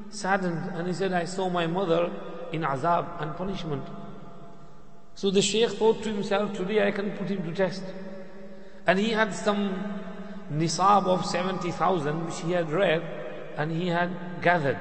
saddened 0.09 0.71
and 0.73 0.87
he 0.87 0.93
said, 0.93 1.13
I 1.13 1.25
saw 1.25 1.49
my 1.49 1.67
mother 1.67 2.11
in 2.51 2.61
azab 2.61 3.21
and 3.21 3.35
punishment. 3.35 3.83
So 5.15 5.31
the 5.31 5.41
sheikh 5.41 5.71
thought 5.71 6.03
to 6.03 6.09
himself, 6.13 6.53
today 6.53 6.87
I 6.87 6.91
can 6.91 7.11
put 7.11 7.27
him 7.29 7.43
to 7.43 7.53
test. 7.53 7.83
And 8.85 8.99
he 8.99 9.11
had 9.11 9.33
some 9.33 10.01
nisab 10.51 11.05
of 11.07 11.25
70,000 11.25 12.25
which 12.25 12.39
he 12.41 12.51
had 12.51 12.71
read 12.71 13.01
and 13.57 13.71
he 13.71 13.87
had 13.87 14.11
gathered. 14.41 14.77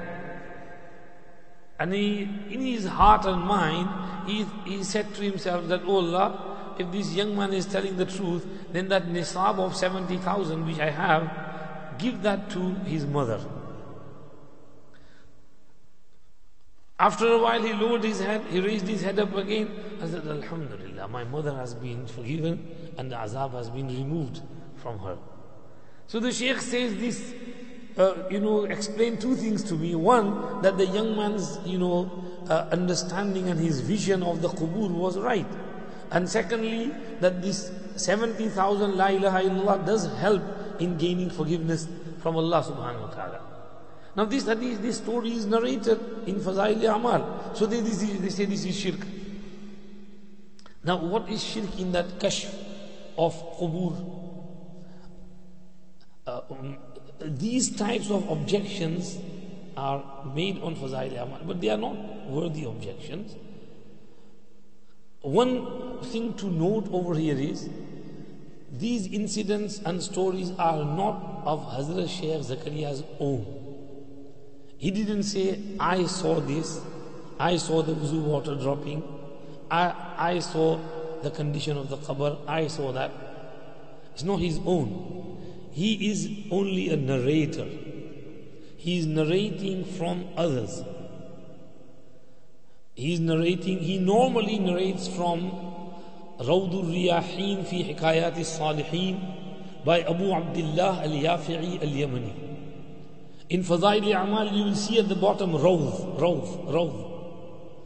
And 1.79 1.93
he, 1.93 2.23
in 2.49 2.61
his 2.61 2.85
heart 2.85 3.25
and 3.25 3.41
mind, 3.43 3.89
he, 4.27 4.45
he 4.65 4.83
said 4.83 5.13
to 5.15 5.21
himself 5.21 5.67
that, 5.67 5.81
Oh 5.85 5.97
Allah, 5.97 6.75
if 6.79 6.91
this 6.91 7.13
young 7.13 7.35
man 7.35 7.53
is 7.53 7.65
telling 7.65 7.97
the 7.97 8.05
truth, 8.05 8.45
then 8.71 8.87
that 8.89 9.07
nisab 9.07 9.59
of 9.59 9.75
70,000 9.75 10.65
which 10.65 10.79
I 10.79 10.89
have, 10.89 11.29
give 11.99 12.23
that 12.23 12.49
to 12.51 12.73
his 12.85 13.05
mother. 13.05 13.39
After 16.99 17.27
a 17.27 17.37
while, 17.37 17.61
he 17.61 17.73
lowered 17.73 18.03
his 18.03 18.19
head, 18.19 18.43
he 18.49 18.59
raised 18.59 18.87
his 18.87 19.03
head 19.03 19.19
up 19.19 19.35
again. 19.35 19.69
I 20.01 20.07
said, 20.07 20.27
Alhamdulillah, 20.27 21.07
my 21.07 21.23
mother 21.23 21.53
has 21.53 21.75
been 21.75 22.07
forgiven 22.07 22.67
and 22.97 23.11
the 23.11 23.15
azab 23.15 23.53
has 23.53 23.69
been 23.69 23.87
removed 23.87 24.41
from 24.77 24.97
her. 24.99 25.17
So 26.07 26.19
the 26.19 26.31
Sheikh 26.31 26.59
says 26.59 26.95
this 26.95 27.33
uh, 27.97 28.27
you 28.29 28.39
know, 28.39 28.65
explained 28.65 29.19
two 29.19 29.35
things 29.35 29.63
to 29.63 29.73
me. 29.73 29.95
One, 29.95 30.61
that 30.61 30.77
the 30.77 30.85
young 30.85 31.15
man's, 31.15 31.59
you 31.65 31.77
know, 31.77 32.23
uh, 32.49 32.67
understanding 32.71 33.49
and 33.49 33.59
his 33.59 33.81
vision 33.81 34.23
of 34.23 34.41
the 34.41 34.49
qubur 34.49 34.89
was 34.89 35.17
right. 35.17 35.47
And 36.11 36.29
secondly, 36.29 36.91
that 37.19 37.41
this 37.41 37.71
70,000 37.95 38.95
La 38.95 39.07
ilaha 39.07 39.41
illallah 39.41 39.85
does 39.85 40.05
help 40.17 40.43
in 40.79 40.97
gaining 40.97 41.29
forgiveness 41.29 41.87
from 42.19 42.37
Allah 42.37 42.63
subhanahu 42.63 43.01
wa 43.01 43.13
ta'ala. 43.13 43.56
Now 44.17 44.25
this 44.25 44.47
hadith, 44.47 44.81
this 44.81 44.97
story 44.97 45.31
is 45.31 45.45
narrated 45.45 45.99
in 46.25 46.39
Fazail 46.39 46.95
Amal. 46.95 47.51
So 47.53 47.67
they, 47.67 47.81
this 47.81 48.01
is, 48.01 48.19
they 48.19 48.29
say 48.29 48.45
this 48.45 48.65
is 48.65 48.75
shirk. 48.75 48.99
Now 50.83 50.97
what 50.97 51.29
is 51.29 51.43
shirk 51.43 51.79
in 51.79 51.91
that 51.91 52.17
kashf 52.17 52.51
of 53.15 53.35
qubur? 53.59 53.93
Uh, 56.25 56.41
um, 56.49 56.77
these 57.21 57.75
types 57.75 58.09
of 58.09 58.27
objections 58.27 59.19
are 59.77 60.03
made 60.33 60.63
on 60.63 60.75
Fazail 60.75 61.21
Amal, 61.21 61.41
but 61.45 61.61
they 61.61 61.69
are 61.69 61.77
not 61.77 61.95
worthy 62.27 62.63
objections. 62.63 63.35
One 65.21 66.01
thing 66.01 66.33
to 66.37 66.47
note 66.47 66.87
over 66.91 67.13
here 67.13 67.37
is 67.37 67.69
these 68.71 69.05
incidents 69.05 69.79
and 69.85 70.01
stories 70.01 70.53
are 70.57 70.83
not 70.83 71.43
of 71.45 71.67
Hazrat 71.67 72.09
Shaykh 72.09 72.41
Zakaria's 72.41 73.03
own. 73.19 73.56
He 74.76 74.90
didn't 74.90 75.22
say, 75.24 75.58
I 75.78 76.06
saw 76.06 76.40
this, 76.40 76.80
I 77.38 77.56
saw 77.56 77.82
the 77.82 77.94
wuzu 77.94 78.22
water 78.22 78.54
dropping, 78.54 79.02
I, 79.70 79.94
I 80.18 80.38
saw 80.40 80.78
the 81.22 81.30
condition 81.30 81.76
of 81.78 81.88
the 81.88 81.96
qabr, 81.96 82.36
I 82.46 82.66
saw 82.66 82.92
that. 82.92 83.10
It's 84.12 84.24
not 84.24 84.40
his 84.40 84.58
own. 84.66 85.68
He 85.72 86.10
is 86.10 86.28
only 86.50 86.90
a 86.90 86.96
narrator. 86.96 87.66
He 88.76 88.98
is 88.98 89.06
narrating 89.06 89.84
from 89.84 90.26
others. 90.36 90.82
He 92.94 93.14
is 93.14 93.20
narrating, 93.20 93.78
he 93.78 93.98
normally 93.98 94.58
narrates 94.58 95.08
from 95.08 95.50
روض 96.40 96.74
الرياحين 96.74 97.62
في 97.64 97.84
حكايات 97.84 98.38
الصالحين 98.38 99.18
by 99.84 100.02
Abu 100.02 100.32
Abdullah 100.32 101.02
al-Yafi'i 101.02 101.82
al-Yamani. 101.82 102.45
In 103.49 103.63
Fadail 103.63 104.23
Amal, 104.23 104.53
you 104.53 104.65
will 104.65 104.75
see 104.75 104.99
at 104.99 105.07
the 105.07 105.15
bottom 105.15 105.51
Rawd, 105.51 106.19
Rawd, 106.19 106.67
Rawd. 106.67 107.13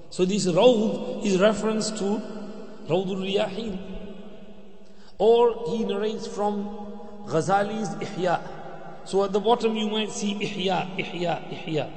So 0.10 0.26
this 0.26 0.48
Rawd 0.48 1.24
is 1.24 1.40
reference 1.40 1.92
to 1.92 2.22
Rawd 2.90 3.10
al-Riyahin. 3.10 3.80
Or 5.20 5.70
he 5.70 5.86
narrates 5.86 6.26
from 6.26 6.66
Ghazali's 7.28 7.90
Ihya. 7.90 8.42
So 9.06 9.24
at 9.24 9.34
the 9.34 9.40
bottom 9.40 9.76
you 9.76 9.88
might 9.88 10.12
see 10.12 10.34
Ihya, 10.34 10.98
Ihya, 10.98 11.50
Ihya. 11.52 11.92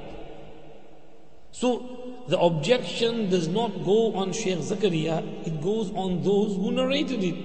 So 1.51 2.23
the 2.27 2.37
objection 2.39 3.31
does 3.31 3.47
not 3.47 3.83
go 3.83 4.13
on 4.13 4.31
Sheikh 4.31 4.59
Zakaria, 4.59 5.23
it 5.47 5.59
goes 5.61 5.91
on 5.93 6.21
those 6.21 6.55
who 6.55 6.71
narrated 6.71 7.23
it. 7.23 7.35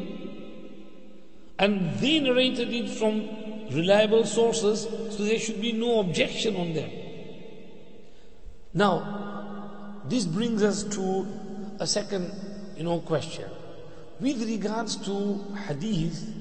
And 1.59 1.95
they 1.99 2.21
narrated 2.21 2.73
it 2.75 2.91
from 2.91 3.50
reliable 3.73 4.25
sources, 4.25 4.83
so 5.17 5.25
there 5.25 5.39
should 5.39 5.61
be 5.61 5.73
no 5.73 6.01
objection 6.01 6.57
on 6.57 6.73
them. 6.75 6.91
Now, 8.75 10.03
this 10.09 10.25
brings 10.25 10.63
us 10.63 10.85
to 10.95 11.27
a 11.79 11.87
second, 11.87 12.33
you 12.77 12.85
know, 12.85 13.01
question. 13.01 13.49
With 14.21 14.43
regards 14.43 14.97
to 15.07 15.43
hadith, 15.67 16.33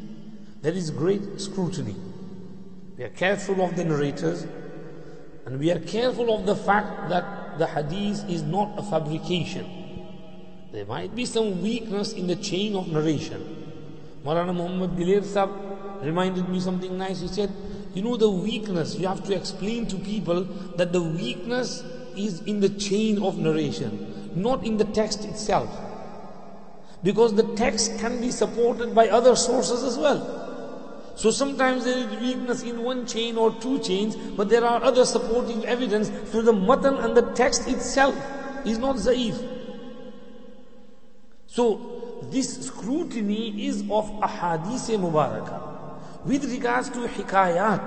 there 0.62 0.74
is 0.74 0.92
great 0.92 1.40
scrutiny. 1.40 1.96
We 2.98 3.04
are 3.06 3.10
careful 3.10 3.62
of 3.62 3.76
the 3.76 3.86
narrators, 3.86 4.46
and 5.46 5.60
we 5.60 5.72
are 5.72 5.80
careful 5.80 6.34
of 6.36 6.46
the 6.46 6.56
fact 6.56 7.10
that 7.10 7.58
the 7.58 7.68
hadith 7.68 8.30
is 8.30 8.44
not 8.44 8.78
a 8.78 8.84
fabrication. 8.84 9.66
There 10.72 10.86
might 10.86 11.16
be 11.16 11.26
some 11.26 11.62
weakness 11.62 12.14
in 12.14 12.28
the 12.28 12.36
chain 12.36 12.76
of 12.76 12.88
narration. 12.90 13.56
Maulana 14.26 14.54
Muhammad 14.54 14.92
Diler 14.92 15.24
Sahib 15.24 15.69
reminded 16.02 16.50
me 16.50 16.60
something 16.60 16.98
nice. 16.98 17.22
He 17.22 17.28
said, 17.28 17.52
You 17.94 18.04
know, 18.04 18.18
the 18.18 18.30
weakness, 18.30 18.96
you 18.96 19.08
have 19.08 19.24
to 19.26 19.36
explain 19.36 19.88
to 19.88 19.98
people 19.98 20.44
that 20.78 20.94
the 20.94 21.02
weakness 21.02 21.84
is 22.16 22.42
in 22.42 22.60
the 22.60 22.70
chain 22.70 23.22
of 23.24 23.38
narration, 23.38 24.32
not 24.36 24.64
in 24.64 24.78
the 24.78 24.86
text 24.86 25.26
itself. 25.26 25.70
Because 27.04 27.36
the 27.36 27.56
text 27.56 27.98
can 28.00 28.20
be 28.20 28.32
supported 28.32 28.94
by 28.94 29.08
other 29.08 29.36
sources 29.36 29.84
as 29.84 29.98
well. 29.98 30.40
So 31.16 31.32
sometimes 31.32 31.84
there 31.84 31.98
is 31.98 32.08
weakness 32.22 32.64
in 32.64 32.82
one 32.84 33.06
chain 33.06 33.38
or 33.38 33.52
two 33.56 33.80
chains, 33.80 34.16
but 34.16 34.50
there 34.50 34.64
are 34.64 34.82
other 34.82 35.06
supporting 35.06 35.66
evidence. 35.66 36.12
So 36.32 36.42
the 36.42 36.54
matan 36.54 36.96
and 36.96 37.16
the 37.16 37.24
text 37.34 37.68
itself 37.68 38.16
is 38.66 38.78
not 38.78 38.96
zaif. 38.96 39.38
So 41.48 42.20
this 42.32 42.68
scrutiny 42.68 43.68
is 43.68 43.82
of 43.90 44.10
ahadith 44.22 44.88
mubarakah. 44.96 45.69
With 46.26 46.44
regards 46.52 46.90
to 46.90 47.08
hikayat, 47.08 47.80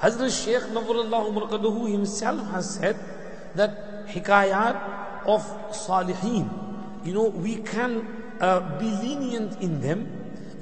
Hazrat 0.00 0.44
Shaykh 0.44 0.74
Nawrullah 0.74 1.30
Markadahu 1.30 1.90
himself 1.90 2.44
has 2.50 2.74
said 2.74 2.96
that 3.54 4.08
hikayat 4.08 4.74
of 5.26 5.40
salihin, 5.70 6.50
you 7.04 7.14
know, 7.14 7.28
we 7.28 7.56
can 7.56 8.06
uh, 8.40 8.78
be 8.78 8.86
lenient 8.86 9.60
in 9.62 9.80
them. 9.80 10.10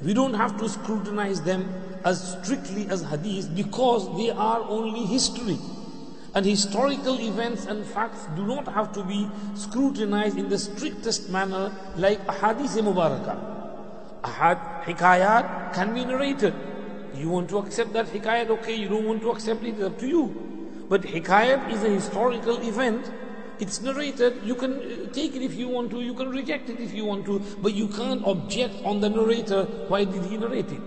We 0.03 0.13
don't 0.13 0.35
have 0.35 0.57
to 0.59 0.69
scrutinize 0.69 1.41
them 1.41 1.73
as 2.05 2.37
strictly 2.37 2.87
as 2.89 3.01
hadith 3.03 3.55
because 3.55 4.15
they 4.15 4.29
are 4.29 4.61
only 4.61 5.05
history. 5.05 5.57
And 6.35 6.45
historical 6.45 7.19
events 7.19 7.65
and 7.65 7.85
facts 7.85 8.27
do 8.35 8.45
not 8.45 8.67
have 8.67 8.93
to 8.93 9.03
be 9.03 9.29
scrutinized 9.55 10.37
in 10.37 10.49
the 10.49 10.59
strictest 10.59 11.29
manner 11.29 11.71
like 11.95 12.25
ahadith 12.27 12.77
mubarakah. 12.81 13.37
Hikayat 14.23 15.73
can 15.73 15.93
be 15.93 16.05
narrated. 16.05 16.53
You 17.15 17.29
want 17.29 17.49
to 17.49 17.59
accept 17.59 17.93
that 17.93 18.07
hikayat, 18.07 18.49
okay. 18.49 18.75
You 18.75 18.89
don't 18.89 19.05
want 19.05 19.21
to 19.21 19.31
accept 19.31 19.63
it, 19.63 19.75
it's 19.75 19.83
up 19.83 19.99
to 19.99 20.07
you. 20.07 20.85
But 20.89 21.03
hikayat 21.03 21.71
is 21.71 21.83
a 21.83 21.89
historical 21.89 22.59
event. 22.61 23.11
It's 23.59 23.81
narrated. 23.81 24.41
You 24.43 24.55
can 24.55 24.73
uh, 24.73 25.13
take 25.13 25.35
it 25.35 25.41
if 25.41 25.53
you 25.55 25.67
want 25.67 25.91
to. 25.91 26.01
You 26.01 26.13
can 26.13 26.29
reject 26.29 26.69
it 26.69 26.79
if 26.79 26.93
you 26.93 27.05
want 27.05 27.25
to. 27.25 27.39
But 27.61 27.73
you 27.73 27.87
can't 27.87 28.25
object 28.25 28.75
on 28.83 28.99
the 28.99 29.09
narrator. 29.09 29.63
Why 29.87 30.03
did 30.05 30.25
he 30.25 30.37
narrate 30.37 30.71
it? 30.71 30.81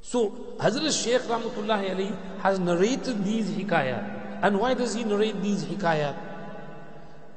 So 0.00 0.30
Hazrat 0.58 0.92
Shaykh 0.92 1.22
Rahmatullahi 1.22 1.90
Ali 1.90 2.12
has 2.40 2.58
narrated 2.58 3.24
these 3.24 3.50
hikayat. 3.50 4.40
And 4.42 4.60
why 4.60 4.74
does 4.74 4.94
he 4.94 5.04
narrate 5.04 5.40
these 5.42 5.64
hikayat? 5.64 6.16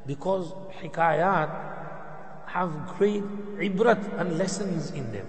Because 0.05 0.51
hikayat 0.81 1.49
have 2.47 2.71
great 2.97 3.23
ibrat 3.59 4.19
and 4.19 4.37
lessons 4.37 4.91
in 4.91 5.11
them. 5.11 5.27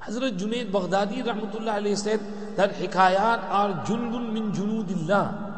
Hazrat 0.00 0.38
Junaid 0.38 0.70
Baghdadi 0.70 1.22
Rahmatullahi 1.22 1.74
Ali 1.74 1.94
said 1.94 2.20
that 2.56 2.72
hikayat 2.74 3.44
are 3.50 3.84
jundun 3.84 4.32
min 4.32 4.50
junudillah. 4.50 5.50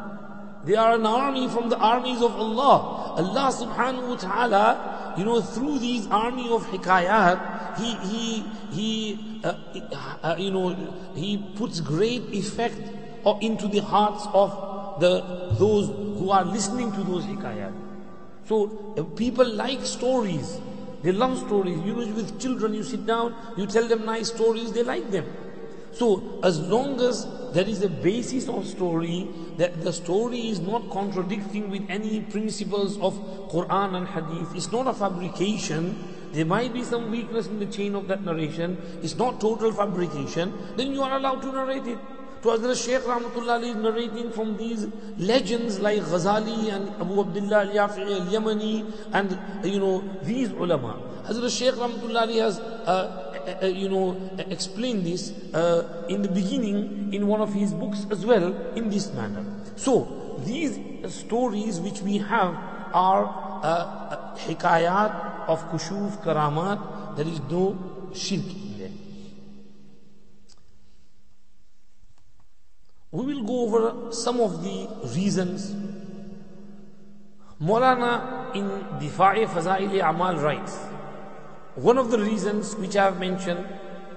They 0.64 0.74
are 0.74 0.94
an 0.94 1.06
army 1.06 1.48
from 1.48 1.68
the 1.68 1.78
armies 1.78 2.20
of 2.22 2.34
Allah. 2.34 3.14
Allah 3.18 3.48
subhanahu 3.54 4.08
wa 4.08 4.16
ta'ala, 4.16 5.14
you 5.16 5.24
know, 5.24 5.40
through 5.40 5.78
these 5.78 6.06
army 6.08 6.50
of 6.50 6.66
hikayat, 6.66 7.78
He, 7.78 7.94
He, 8.10 8.44
He, 8.70 9.40
uh, 9.44 9.54
uh, 10.22 10.36
you 10.38 10.50
know, 10.50 10.74
He 11.14 11.38
puts 11.56 11.80
great 11.80 12.22
effect 12.32 12.78
into 13.40 13.68
the 13.68 13.80
hearts 13.80 14.26
of 14.34 14.98
the, 15.00 15.54
those 15.54 15.86
who 16.18 16.30
are 16.30 16.44
listening 16.44 16.90
to 16.92 17.02
those 17.04 17.24
hikayat. 17.24 17.72
So, 18.46 18.94
uh, 18.98 19.02
people 19.16 19.46
like 19.46 19.86
stories. 19.86 20.58
They 21.02 21.12
love 21.12 21.38
stories. 21.38 21.78
You 21.84 21.94
know, 21.94 22.14
with 22.14 22.40
children, 22.40 22.74
you 22.74 22.82
sit 22.82 23.06
down, 23.06 23.34
you 23.56 23.66
tell 23.66 23.86
them 23.88 24.04
nice 24.04 24.28
stories, 24.28 24.72
they 24.72 24.82
like 24.82 25.10
them. 25.10 25.26
So, 25.92 26.40
as 26.42 26.58
long 26.58 27.00
as 27.00 27.26
there 27.52 27.68
is 27.68 27.82
a 27.82 27.88
basis 27.88 28.48
of 28.48 28.66
story, 28.66 29.28
that 29.58 29.82
the 29.82 29.92
story 29.92 30.48
is 30.48 30.58
not 30.60 30.88
contradicting 30.90 31.70
with 31.70 31.84
any 31.90 32.20
principles 32.20 32.98
of 32.98 33.14
Quran 33.50 33.96
and 33.96 34.08
Hadith, 34.08 34.54
it's 34.56 34.72
not 34.72 34.86
a 34.86 34.94
fabrication, 34.94 36.02
there 36.32 36.46
might 36.46 36.72
be 36.72 36.82
some 36.82 37.10
weakness 37.10 37.46
in 37.46 37.58
the 37.58 37.66
chain 37.66 37.94
of 37.94 38.08
that 38.08 38.24
narration, 38.24 38.78
it's 39.02 39.16
not 39.16 39.38
total 39.38 39.70
fabrication, 39.70 40.56
then 40.76 40.92
you 40.92 41.02
are 41.02 41.18
allowed 41.18 41.42
to 41.42 41.52
narrate 41.52 41.86
it. 41.86 41.98
To 42.42 42.48
Hazrat 42.48 42.84
Shaykh 42.84 43.02
Rahmatullah 43.02 43.62
is 43.62 43.76
narrating 43.76 44.32
from 44.32 44.56
these 44.56 44.88
legends 45.16 45.78
like 45.78 46.00
Ghazali 46.02 46.72
and 46.72 46.88
Abu 47.00 47.20
Abdullah 47.20 47.60
al-Yafi'i 47.66 48.20
al-Yamani 48.20 48.84
and 49.12 49.38
you 49.64 49.78
know 49.78 50.02
these 50.24 50.50
ulama. 50.50 50.98
Hazrat 51.24 51.56
Shaykh 51.56 51.74
Rahmatullah 51.74 52.26
has 52.40 52.58
uh, 52.58 53.32
uh, 53.62 53.66
you 53.66 53.88
know, 53.88 54.16
explained 54.50 55.04
this 55.06 55.32
uh, 55.54 56.06
in 56.08 56.22
the 56.22 56.28
beginning 56.28 57.12
in 57.12 57.26
one 57.26 57.40
of 57.40 57.52
his 57.52 57.72
books 57.72 58.06
as 58.10 58.24
well 58.24 58.54
in 58.76 58.90
this 58.90 59.12
manner. 59.12 59.44
So, 59.76 60.38
these 60.44 60.78
stories 61.12 61.80
which 61.80 62.02
we 62.02 62.18
have 62.18 62.54
are 62.94 63.24
uh, 63.62 64.36
hikayat 64.36 65.46
of 65.48 65.60
kushuf, 65.70 66.22
karamat, 66.22 67.16
there 67.16 67.26
is 67.26 67.40
no 67.50 67.76
shirk 68.12 68.44
some 74.12 74.40
of 74.40 74.62
the 74.62 74.88
reasons. 75.14 75.74
Maulana 77.60 78.54
in 78.54 78.68
Difa'i 79.00 79.46
Fazaili 79.46 80.06
Amal 80.06 80.36
writes, 80.36 80.76
one 81.74 81.96
of 81.96 82.10
the 82.10 82.18
reasons 82.18 82.74
which 82.76 82.96
I 82.96 83.04
have 83.04 83.18
mentioned, 83.18 83.64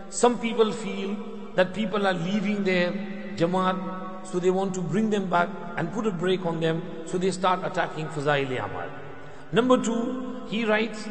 some 0.09 0.39
people 0.39 0.72
feel 0.72 1.15
that 1.55 1.73
people 1.73 2.05
are 2.05 2.13
leaving 2.13 2.63
their 2.63 2.91
Jamaat, 3.38 4.27
so 4.27 4.39
they 4.39 4.49
want 4.49 4.73
to 4.73 4.81
bring 4.81 5.09
them 5.09 5.30
back 5.30 5.49
and 5.77 5.91
put 5.93 6.07
a 6.07 6.11
break 6.11 6.45
on 6.45 6.59
them, 6.59 6.81
so 7.05 7.17
they 7.17 7.31
start 7.31 7.59
attacking 7.63 8.07
Fazaili 8.07 8.63
Amal. 8.63 8.89
Number 9.51 9.81
two, 9.81 10.43
he 10.49 10.65
writes 10.65 11.07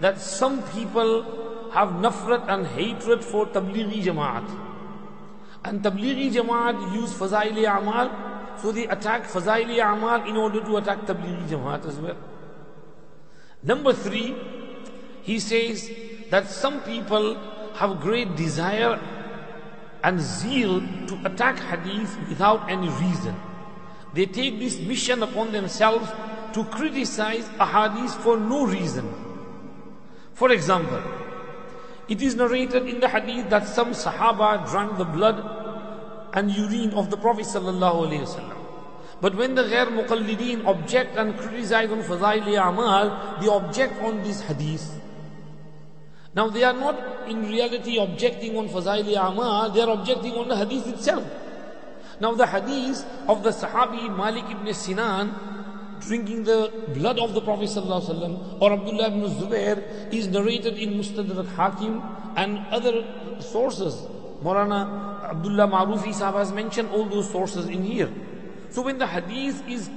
that 0.00 0.18
some 0.18 0.62
people 0.70 1.70
have 1.72 1.90
nafrat 1.90 2.48
and 2.48 2.66
hatred 2.66 3.22
for 3.22 3.46
Tablighi 3.46 4.02
Jamaat. 4.02 4.63
And 5.64 5.82
Tablighi 5.82 6.30
Jamaat 6.32 6.94
use 6.94 7.14
Fazaili 7.14 7.64
Amal, 7.66 8.58
so 8.60 8.70
they 8.70 8.86
attack 8.86 9.24
Fazaili 9.24 9.80
Amal 9.80 10.28
in 10.28 10.36
order 10.36 10.60
to 10.60 10.76
attack 10.76 11.00
Tablighi 11.06 11.48
Jamaat 11.48 11.86
as 11.86 11.96
well. 11.96 12.16
Number 13.62 13.94
three, 13.94 14.36
he 15.22 15.38
says 15.38 15.90
that 16.30 16.48
some 16.50 16.82
people 16.82 17.36
have 17.74 18.00
great 18.00 18.36
desire 18.36 19.00
and 20.02 20.20
zeal 20.20 20.80
to 20.80 21.18
attack 21.24 21.58
hadith 21.58 22.14
without 22.28 22.70
any 22.70 22.88
reason. 22.88 23.34
They 24.12 24.26
take 24.26 24.58
this 24.58 24.78
mission 24.78 25.22
upon 25.22 25.52
themselves 25.52 26.10
to 26.52 26.64
criticize 26.64 27.48
a 27.58 27.66
hadith 27.66 28.14
for 28.22 28.36
no 28.38 28.66
reason. 28.66 29.12
For 30.34 30.52
example, 30.52 31.02
it 32.08 32.20
is 32.20 32.34
narrated 32.34 32.86
in 32.86 33.00
the 33.00 33.08
hadith 33.08 33.48
that 33.50 33.66
some 33.66 33.92
Sahaba 33.92 34.68
drank 34.70 34.98
the 34.98 35.04
blood 35.04 35.40
and 36.34 36.50
urine 36.50 36.92
of 36.94 37.10
the 37.10 37.16
Prophet. 37.16 37.46
But 39.20 39.34
when 39.36 39.54
the 39.54 39.62
ghair 39.62 39.86
muqallideen 39.86 40.66
object 40.66 41.16
and 41.16 41.38
criticize 41.38 41.90
on 41.90 42.02
Fazaili 42.02 42.60
Amal, 42.60 43.40
they 43.40 43.48
object 43.48 44.02
on 44.02 44.22
this 44.22 44.42
hadith. 44.42 45.00
Now 46.34 46.48
they 46.48 46.64
are 46.64 46.74
not 46.74 47.28
in 47.28 47.48
reality 47.48 47.98
objecting 47.98 48.56
on 48.58 48.68
Fazaili 48.68 49.16
Amal, 49.16 49.70
they 49.70 49.80
are 49.80 49.90
objecting 49.90 50.34
on 50.34 50.48
the 50.48 50.56
hadith 50.56 50.86
itself. 50.88 51.24
Now 52.20 52.34
the 52.34 52.46
hadith 52.46 53.06
of 53.28 53.42
the 53.42 53.50
Sahabi 53.50 54.14
Malik 54.14 54.44
ibn 54.50 54.72
Sinan 54.74 55.53
drinking 56.00 56.44
the 56.44 56.72
blood 56.94 57.18
of 57.18 57.34
the 57.34 57.40
Prophet 57.40 57.68
ﷺ 57.68 58.60
or 58.60 58.72
Abdullah 58.72 59.08
ibn 59.08 59.22
Zubair 59.22 60.12
is 60.12 60.28
narrated 60.28 60.78
in 60.78 60.94
Mustadrak 60.94 61.46
Hakim 61.54 62.02
and 62.36 62.58
other 62.70 63.04
sources. 63.40 63.94
Maulana 64.42 65.30
Abdullah 65.30 65.68
Marufi 65.68 66.12
Sahab 66.14 66.34
has 66.34 66.52
mentioned 66.52 66.90
all 66.90 67.04
those 67.06 67.30
sources 67.30 67.66
in 67.66 67.82
here. 67.82 68.10
So 68.70 68.82
when 68.82 68.98
the 68.98 69.06
hadith 69.06 69.66
is 69.68 69.88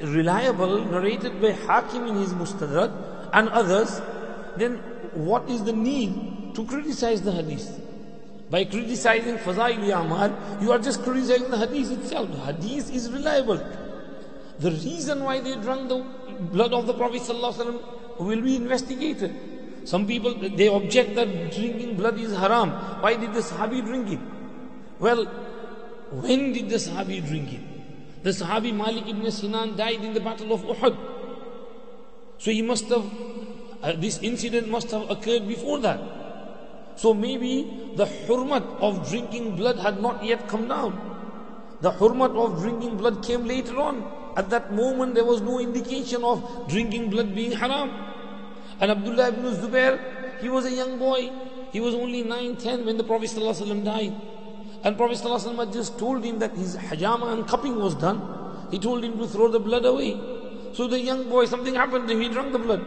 reliable, 0.00 0.84
narrated 0.84 1.40
by 1.42 1.52
Hakim 1.52 2.06
in 2.06 2.16
his 2.16 2.32
Mustadrak 2.32 3.30
and 3.32 3.48
others, 3.50 4.00
then 4.56 4.76
what 5.12 5.48
is 5.48 5.64
the 5.64 5.72
need 5.72 6.54
to 6.54 6.64
criticize 6.64 7.22
the 7.22 7.32
hadith? 7.32 7.78
By 8.50 8.64
criticizing 8.64 9.36
Fazaili 9.38 9.94
Amal, 9.94 10.36
you 10.60 10.72
are 10.72 10.78
just 10.78 11.02
criticizing 11.02 11.50
the 11.50 11.58
hadith 11.58 11.92
itself. 11.92 12.30
The 12.30 12.52
hadith 12.52 12.92
is 12.92 13.10
reliable. 13.10 13.58
The 14.60 14.70
reason 14.70 15.24
why 15.24 15.40
they 15.40 15.54
drank 15.56 15.88
the 15.88 16.04
blood 16.52 16.72
of 16.72 16.86
the 16.86 16.92
Prophet 16.94 17.22
ﷺ 17.22 17.80
will 18.18 18.42
be 18.42 18.56
investigated. 18.56 19.34
Some 19.84 20.06
people, 20.06 20.34
they 20.34 20.68
object 20.68 21.14
that 21.14 21.28
drinking 21.52 21.96
blood 21.96 22.18
is 22.20 22.36
haram. 22.36 22.70
Why 23.00 23.16
did 23.16 23.32
the 23.32 23.40
Sahabi 23.40 23.82
drink 23.82 24.10
it? 24.12 24.20
Well, 24.98 25.24
when 26.12 26.52
did 26.52 26.68
the 26.68 26.76
Sahabi 26.76 27.26
drink 27.26 27.54
it? 27.54 27.60
The 28.22 28.30
Sahabi 28.30 28.74
Malik 28.76 29.08
ibn 29.08 29.30
Sinan 29.30 29.76
died 29.76 30.04
in 30.04 30.12
the 30.12 30.20
battle 30.20 30.52
of 30.52 30.60
Uhud. 30.62 30.96
So 32.36 32.50
he 32.50 32.60
must 32.60 32.84
have, 32.88 33.06
uh, 33.82 33.92
this 33.96 34.18
incident 34.18 34.68
must 34.68 34.90
have 34.90 35.10
occurred 35.10 35.48
before 35.48 35.78
that. 35.80 36.00
So 36.96 37.14
maybe 37.14 37.92
the 37.96 38.04
hurmat 38.04 38.64
of 38.80 39.08
drinking 39.08 39.56
blood 39.56 39.78
had 39.78 40.02
not 40.02 40.22
yet 40.22 40.46
come 40.48 40.68
down. 40.68 41.00
The 41.80 41.92
hurmat 41.92 42.36
of 42.36 42.60
drinking 42.60 42.98
blood 42.98 43.24
came 43.24 43.46
later 43.46 43.78
on. 43.78 44.19
At 44.35 44.49
that 44.49 44.73
moment 44.73 45.15
there 45.15 45.25
was 45.25 45.41
no 45.41 45.59
indication 45.59 46.23
of 46.23 46.67
drinking 46.67 47.09
blood 47.09 47.33
being 47.33 47.51
haram. 47.51 47.91
And 48.79 48.91
Abdullah 48.91 49.29
ibn 49.29 49.43
Zubair, 49.55 50.41
he 50.41 50.49
was 50.49 50.65
a 50.65 50.71
young 50.71 50.99
boy. 50.99 51.31
He 51.71 51.79
was 51.79 51.95
only 51.95 52.23
9, 52.23 52.55
10 52.57 52.85
when 52.85 52.97
the 52.97 53.03
Prophet 53.03 53.29
ﷺ 53.29 53.83
died. 53.85 54.13
And 54.83 54.97
Prophet 54.97 55.17
ﷺ 55.17 55.57
had 55.57 55.73
just 55.73 55.97
told 55.97 56.23
him 56.23 56.39
that 56.39 56.51
his 56.51 56.75
hajama 56.75 57.27
and 57.27 57.47
cupping 57.47 57.79
was 57.79 57.95
done. 57.95 58.21
He 58.71 58.79
told 58.79 59.03
him 59.03 59.17
to 59.17 59.27
throw 59.27 59.47
the 59.47 59.59
blood 59.59 59.85
away. 59.85 60.19
So 60.73 60.87
the 60.87 60.99
young 60.99 61.29
boy, 61.29 61.45
something 61.45 61.75
happened 61.75 62.07
to 62.07 62.13
him, 62.13 62.21
he 62.21 62.29
drank 62.29 62.51
the 62.51 62.59
blood. 62.59 62.85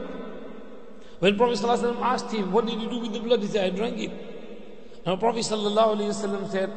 When 1.19 1.37
Prophet 1.37 1.59
ﷺ 1.59 2.01
asked 2.01 2.31
him, 2.31 2.53
what 2.53 2.67
did 2.67 2.81
you 2.81 2.89
do 2.89 2.99
with 3.01 3.13
the 3.13 3.21
blood? 3.21 3.41
He 3.41 3.49
said, 3.49 3.73
I 3.73 3.77
drank 3.77 3.99
it. 3.99 4.13
Now 5.05 5.17
Prophet 5.17 5.41
ﷺ 5.41 6.51
said, 6.51 6.73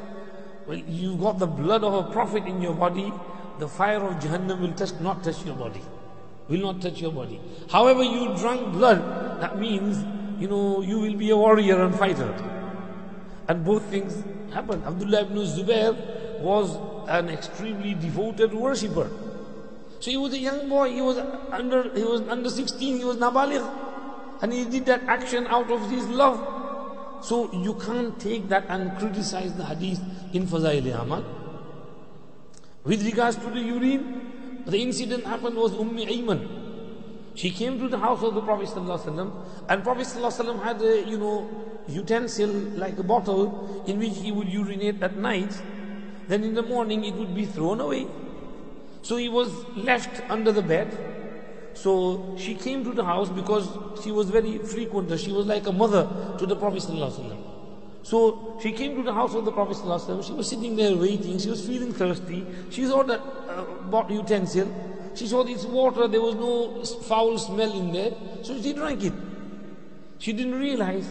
well, 0.66 0.78
you've 0.78 1.20
got 1.20 1.38
the 1.38 1.48
blood 1.48 1.84
of 1.84 1.94
a 1.94 2.12
prophet 2.12 2.46
in 2.46 2.62
your 2.62 2.74
body, 2.74 3.12
the 3.59 3.69
fire 3.69 4.03
of 4.03 4.15
Jahannam 4.23 4.61
will 4.61 4.73
touch, 4.73 4.93
not 5.01 5.25
touch 5.25 5.45
your 5.45 5.57
body. 5.57 5.83
Will 6.49 6.61
not 6.61 6.81
touch 6.81 7.01
your 7.01 7.13
body. 7.13 7.41
However, 7.71 8.03
you 8.03 8.37
drank 8.37 8.73
blood, 8.73 9.41
that 9.41 9.59
means, 9.59 10.05
you 10.41 10.49
know, 10.49 10.81
you 10.83 11.01
will 11.01 11.17
be 11.17 11.31
a 11.31 11.37
warrior 11.37 11.83
and 11.85 11.95
fighter. 11.95 12.33
And 13.49 13.65
both 13.65 13.85
things 13.85 14.23
happened. 14.53 14.85
Abdullah 14.85 15.23
ibn 15.23 15.39
Zubair 15.39 16.41
was 16.41 16.77
an 17.09 17.29
extremely 17.29 17.95
devoted 17.95 18.53
worshipper. 18.53 19.11
So 20.01 20.11
he 20.11 20.17
was 20.17 20.35
a 20.35 20.39
young 20.39 20.69
boy, 20.69 20.91
he 20.91 21.01
was 21.01 21.19
under 21.51 21.95
he 21.95 22.05
was 22.05 22.21
under 22.29 22.51
16, 22.51 22.99
he 22.99 23.05
was 23.05 23.17
nabaligh. 23.17 23.65
And 24.43 24.53
he 24.53 24.65
did 24.65 24.85
that 24.87 25.03
action 25.05 25.47
out 25.47 25.71
of 25.71 25.91
his 25.91 26.07
love. 26.09 27.25
So 27.25 27.51
you 27.53 27.75
can't 27.75 28.19
take 28.21 28.49
that 28.49 28.67
and 28.69 28.97
criticize 28.99 29.55
the 29.55 29.65
hadith 29.65 30.01
in 30.35 30.47
Fazail 30.47 31.01
Amal. 31.01 31.25
With 32.86 33.06
regards 33.06 33.38
to 33.38 33.50
the 33.50 33.60
urine, 33.60 34.64
the 34.66 34.82
incident 34.82 35.26
happened 35.26 35.56
was 35.56 35.72
Ummi 35.74 36.08
Ayman. 36.08 36.62
She 37.36 37.50
came 37.50 37.80
to 37.80 37.88
the 37.88 37.98
house 37.98 38.24
of 38.24 38.34
the 38.34 38.42
Prophet 38.42 38.68
ﷺ, 38.68 39.32
and 39.70 39.84
Prophet 39.84 40.08
ﷺ 40.08 40.64
had 40.64 40.82
a, 40.82 41.08
you 41.08 41.18
know, 41.18 41.50
utensil 41.88 42.50
like 42.50 42.98
a 42.98 43.04
bottle 43.04 43.84
in 43.88 44.00
which 44.00 44.18
he 44.18 44.32
would 44.32 44.50
urinate 44.50 45.02
at 45.02 45.16
night. 45.18 45.62
Then 46.28 46.44
in 46.44 46.54
the 46.54 46.62
morning 46.62 47.06
it 47.06 47.16
would 47.16 47.34
be 47.34 47.46
thrown 47.46 47.80
away. 47.80 48.08
So 49.02 49.18
he 49.18 49.30
was 49.30 49.50
left 49.76 50.22
under 50.30 50.52
the 50.52 50.62
bed. 50.62 50.96
So 51.74 52.36
she 52.38 52.54
came 52.56 52.84
to 52.84 52.92
the 52.92 53.04
house 53.04 53.30
because 53.30 53.68
she 54.04 54.12
was 54.12 54.30
very 54.30 54.58
frequent. 54.60 55.18
She 55.20 55.32
was 55.32 55.46
like 55.46 55.68
a 55.68 55.72
mother 55.72 56.08
to 56.38 56.46
the 56.46 56.56
Prophet 56.56 56.84
ﷺ. 56.84 57.45
So 58.06 58.58
she 58.62 58.72
came 58.72 58.96
to 58.96 59.04
the 59.04 59.14
house 59.14 59.36
of 59.36 59.46
the 59.46 59.52
Prophet 59.52 59.78
ﷺ. 59.78 60.26
She 60.26 60.34
was 60.34 60.50
sitting 60.50 60.76
there 60.76 60.96
waiting. 60.96 61.38
She 61.38 61.50
was 61.50 61.66
feeling 61.66 61.94
thirsty. 61.94 62.46
She 62.70 62.86
saw 62.86 63.04
that 63.04 63.20
uh, 63.20 64.08
utensil. 64.10 64.68
She 65.16 65.28
saw 65.28 65.44
this 65.44 65.66
water. 65.66 66.08
There 66.08 66.22
was 66.22 66.36
no 66.36 66.84
foul 67.04 67.38
smell 67.38 67.72
in 67.72 67.92
there. 67.92 68.14
So 68.42 68.60
she 68.62 68.74
drank 68.74 69.04
it. 69.04 69.14
She 70.18 70.34
didn't 70.34 70.56
realize. 70.56 71.08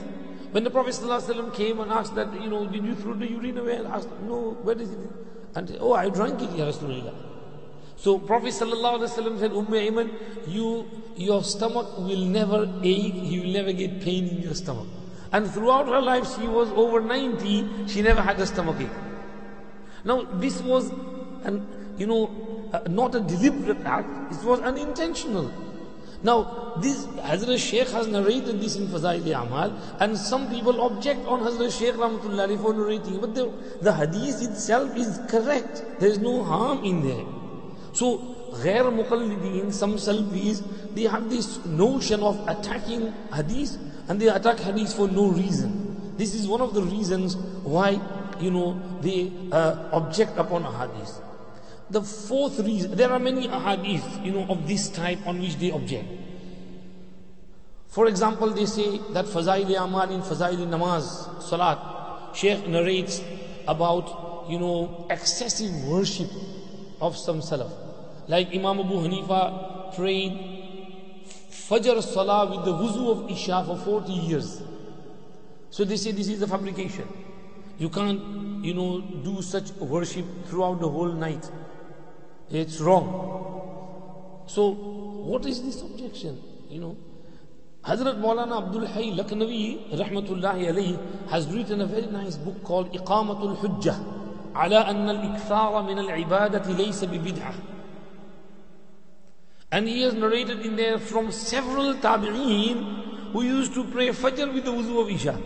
When 0.50 0.64
the 0.64 0.70
Prophet 0.70 0.94
ﷺ 0.94 1.54
came 1.54 1.78
and 1.78 1.92
asked 1.92 2.16
that, 2.16 2.32
you 2.42 2.50
know, 2.50 2.66
did 2.66 2.84
you 2.84 2.96
throw 2.96 3.14
the 3.14 3.30
urine 3.30 3.58
away? 3.58 3.78
I 3.78 3.96
asked, 3.96 4.08
no, 4.22 4.58
where 4.62 4.76
is 4.76 4.90
it? 4.90 4.98
And 5.54 5.76
oh, 5.80 5.92
I 5.92 6.08
drank 6.08 6.42
it, 6.42 6.50
Ya 6.56 6.66
Rasulullah. 6.66 7.14
So 7.96 8.18
Prophet 8.18 8.48
ﷺ 8.48 9.38
said, 9.38 9.52
Umm 9.52 9.66
Ayman, 9.66 10.10
you, 10.48 10.88
your 11.16 11.44
stomach 11.44 11.98
will 11.98 12.24
never 12.24 12.68
ache, 12.82 13.14
you 13.14 13.42
will 13.42 13.52
never 13.52 13.72
get 13.72 14.00
pain 14.00 14.26
in 14.26 14.42
your 14.42 14.54
stomach. 14.54 14.88
And 15.31 15.49
throughout 15.49 15.87
her 15.87 16.01
life, 16.01 16.27
she 16.39 16.47
was 16.47 16.69
over 16.71 17.01
90, 17.01 17.87
she 17.87 18.01
never 18.01 18.21
had 18.21 18.39
a 18.39 18.45
stomach 18.45 18.77
ache. 18.79 18.89
Now, 20.03 20.23
this 20.33 20.61
was, 20.61 20.91
an, 21.43 21.67
you 21.97 22.07
know, 22.07 22.29
not 22.89 23.15
a 23.15 23.19
deliberate 23.19 23.81
act, 23.85 24.33
it 24.33 24.43
was 24.43 24.59
unintentional. 24.61 25.51
Now, 26.23 26.73
this 26.77 27.05
Hazrat 27.05 27.59
Sheikh 27.59 27.89
has 27.89 28.07
narrated 28.07 28.59
this 28.59 28.75
in 28.75 28.87
Fazail 28.87 29.25
Amal, 29.39 29.73
and 29.99 30.17
some 30.17 30.49
people 30.49 30.81
object 30.81 31.25
on 31.27 31.41
Hazrat 31.41 31.77
Sheikh 31.77 31.95
Rahmatullahi 31.95 32.61
for 32.61 32.73
narrating, 32.73 33.19
but 33.19 33.35
the, 33.35 33.51
the 33.81 33.93
hadith 33.93 34.41
itself 34.41 34.95
is 34.95 35.19
correct. 35.27 35.83
There 35.99 36.09
is 36.09 36.19
no 36.19 36.43
harm 36.43 36.83
in 36.83 37.03
there. 37.07 37.25
So, 37.93 38.17
ghair 38.63 38.85
muqallideen, 38.91 39.71
some 39.71 39.95
Salafis, 39.95 40.63
they 40.95 41.03
have 41.03 41.29
this 41.29 41.63
notion 41.65 42.21
of 42.21 42.47
attacking 42.47 43.13
hadith 43.33 43.77
and 44.07 44.19
they 44.19 44.27
attack 44.27 44.59
hadith 44.59 44.93
for 44.93 45.07
no 45.07 45.27
reason. 45.27 46.15
This 46.17 46.33
is 46.33 46.47
one 46.47 46.61
of 46.61 46.73
the 46.73 46.81
reasons 46.81 47.35
why, 47.35 47.99
you 48.39 48.51
know, 48.51 48.79
they 49.01 49.31
uh, 49.51 49.89
object 49.91 50.37
upon 50.37 50.63
hadith. 50.63 51.19
The 51.89 52.01
fourth 52.01 52.59
reason, 52.59 52.95
there 52.95 53.11
are 53.11 53.19
many 53.19 53.47
hadith, 53.47 54.19
you 54.23 54.31
know, 54.31 54.45
of 54.49 54.67
this 54.67 54.89
type 54.89 55.25
on 55.27 55.39
which 55.39 55.57
they 55.57 55.71
object. 55.71 56.07
For 57.87 58.07
example, 58.07 58.49
they 58.51 58.65
say 58.65 58.99
that 59.13 59.25
Fazail 59.25 59.81
Amal 59.81 60.11
in 60.11 60.21
Fazail 60.21 60.57
Namaz, 60.67 61.41
Salat, 61.41 62.35
Sheikh 62.35 62.67
narrates 62.67 63.21
about, 63.67 64.47
you 64.49 64.59
know, 64.59 65.07
excessive 65.09 65.73
worship 65.85 66.29
of 66.99 67.15
some 67.17 67.39
Salaf. 67.39 67.71
Like 68.27 68.49
Imam 68.49 68.79
Abu 68.79 68.95
Hanifa 68.95 69.95
prayed 69.95 70.54
Fajr 71.69 72.01
Salah 72.03 72.49
with 72.55 72.65
the 72.65 72.73
wuzu 72.73 73.09
of 73.11 73.31
Isha 73.31 73.63
for 73.65 73.77
40 73.77 74.11
years. 74.11 74.61
So 75.71 75.83
they 75.83 75.97
say 75.97 76.11
this 76.11 76.27
is 76.27 76.41
a 76.41 76.47
fabrication. 76.47 77.07
You 77.79 77.89
can't, 77.89 78.63
you 78.63 78.73
know, 78.73 79.01
do 79.01 79.41
such 79.41 79.71
worship 79.73 80.25
throughout 80.45 80.79
the 80.79 80.87
whole 80.87 81.11
night. 81.11 81.49
It's 82.51 82.79
wrong. 82.79 84.43
So, 84.47 84.69
what 84.69 85.45
is 85.45 85.63
this 85.63 85.81
objection? 85.81 86.39
You 86.69 86.79
know, 86.79 86.97
Hazrat 87.83 88.21
Maulana 88.21 88.67
Abdul 88.67 88.85
Hayy 88.87 89.15
Laknavi, 89.17 89.89
rahmatullahi 89.91 90.67
alayhi, 90.69 91.29
has 91.29 91.47
written 91.47 91.81
a 91.81 91.87
very 91.87 92.05
nice 92.05 92.35
book 92.35 92.63
called 92.63 92.93
Iqamatul 92.93 93.57
Hujjah. 93.57 94.15
على 94.55 94.77
أن 94.77 95.09
الإكثار 95.09 95.83
من 95.83 95.99
العبادة 95.99 96.71
ليس 96.71 97.03
ببدعة 97.03 97.53
and 99.75 99.89
he 99.89 100.03
has 100.03 100.13
narrated 100.13 100.65
in 100.65 100.77
there 100.77 100.97
from 100.97 101.33
several 101.33 101.93
tabi'een 101.95 103.31
who 103.33 103.41
used 103.41 103.73
to 103.73 103.83
pray 103.83 104.07
Fajr 104.07 104.53
with 104.53 104.63
the 104.63 104.71
wuzu 104.71 105.01
of 105.01 105.09
Isha. 105.11 105.37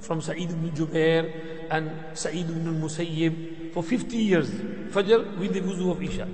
From 0.00 0.20
Sa'id 0.20 0.50
ibn 0.50 0.72
Jubair 0.72 1.68
and 1.70 1.92
Sa'id 2.12 2.50
ibn 2.50 2.66
al-Musayyib 2.66 3.72
for 3.72 3.84
50 3.84 4.16
years. 4.16 4.50
Fajr 4.90 5.38
with 5.38 5.54
the 5.54 5.60
wuzu 5.60 5.92
of 5.92 6.02
Isha. 6.02 6.26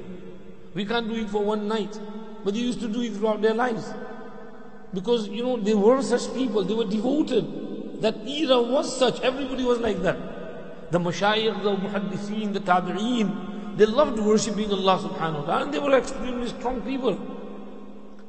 We 0.72 0.86
can't 0.86 1.06
do 1.06 1.16
it 1.16 1.28
for 1.28 1.44
one 1.44 1.68
night. 1.68 2.00
But 2.44 2.54
they 2.54 2.60
used 2.60 2.80
to 2.80 2.88
do 2.88 3.02
it 3.02 3.12
throughout 3.12 3.42
their 3.42 3.52
lives. 3.52 3.92
Because, 4.94 5.28
you 5.28 5.42
know, 5.42 5.58
they 5.58 5.74
were 5.74 6.00
such 6.00 6.32
people. 6.32 6.64
They 6.64 6.72
were 6.72 6.86
devoted. 6.86 8.00
That 8.00 8.26
era 8.26 8.62
was 8.62 8.96
such. 8.96 9.20
Everybody 9.20 9.64
was 9.64 9.80
like 9.80 10.00
that. 10.00 10.90
The 10.90 10.98
mashayikh, 10.98 11.62
the 11.62 11.76
muhaddithin, 11.76 12.54
the 12.54 12.60
tabi'een, 12.60 13.51
they 13.76 13.86
loved 13.86 14.18
worshipping 14.18 14.70
Allah 14.70 14.98
subhanahu 14.98 15.40
wa 15.40 15.46
ta'ala 15.46 15.64
and 15.64 15.74
they 15.74 15.78
were 15.78 15.96
extremely 15.96 16.48
strong 16.48 16.80
people. 16.82 17.18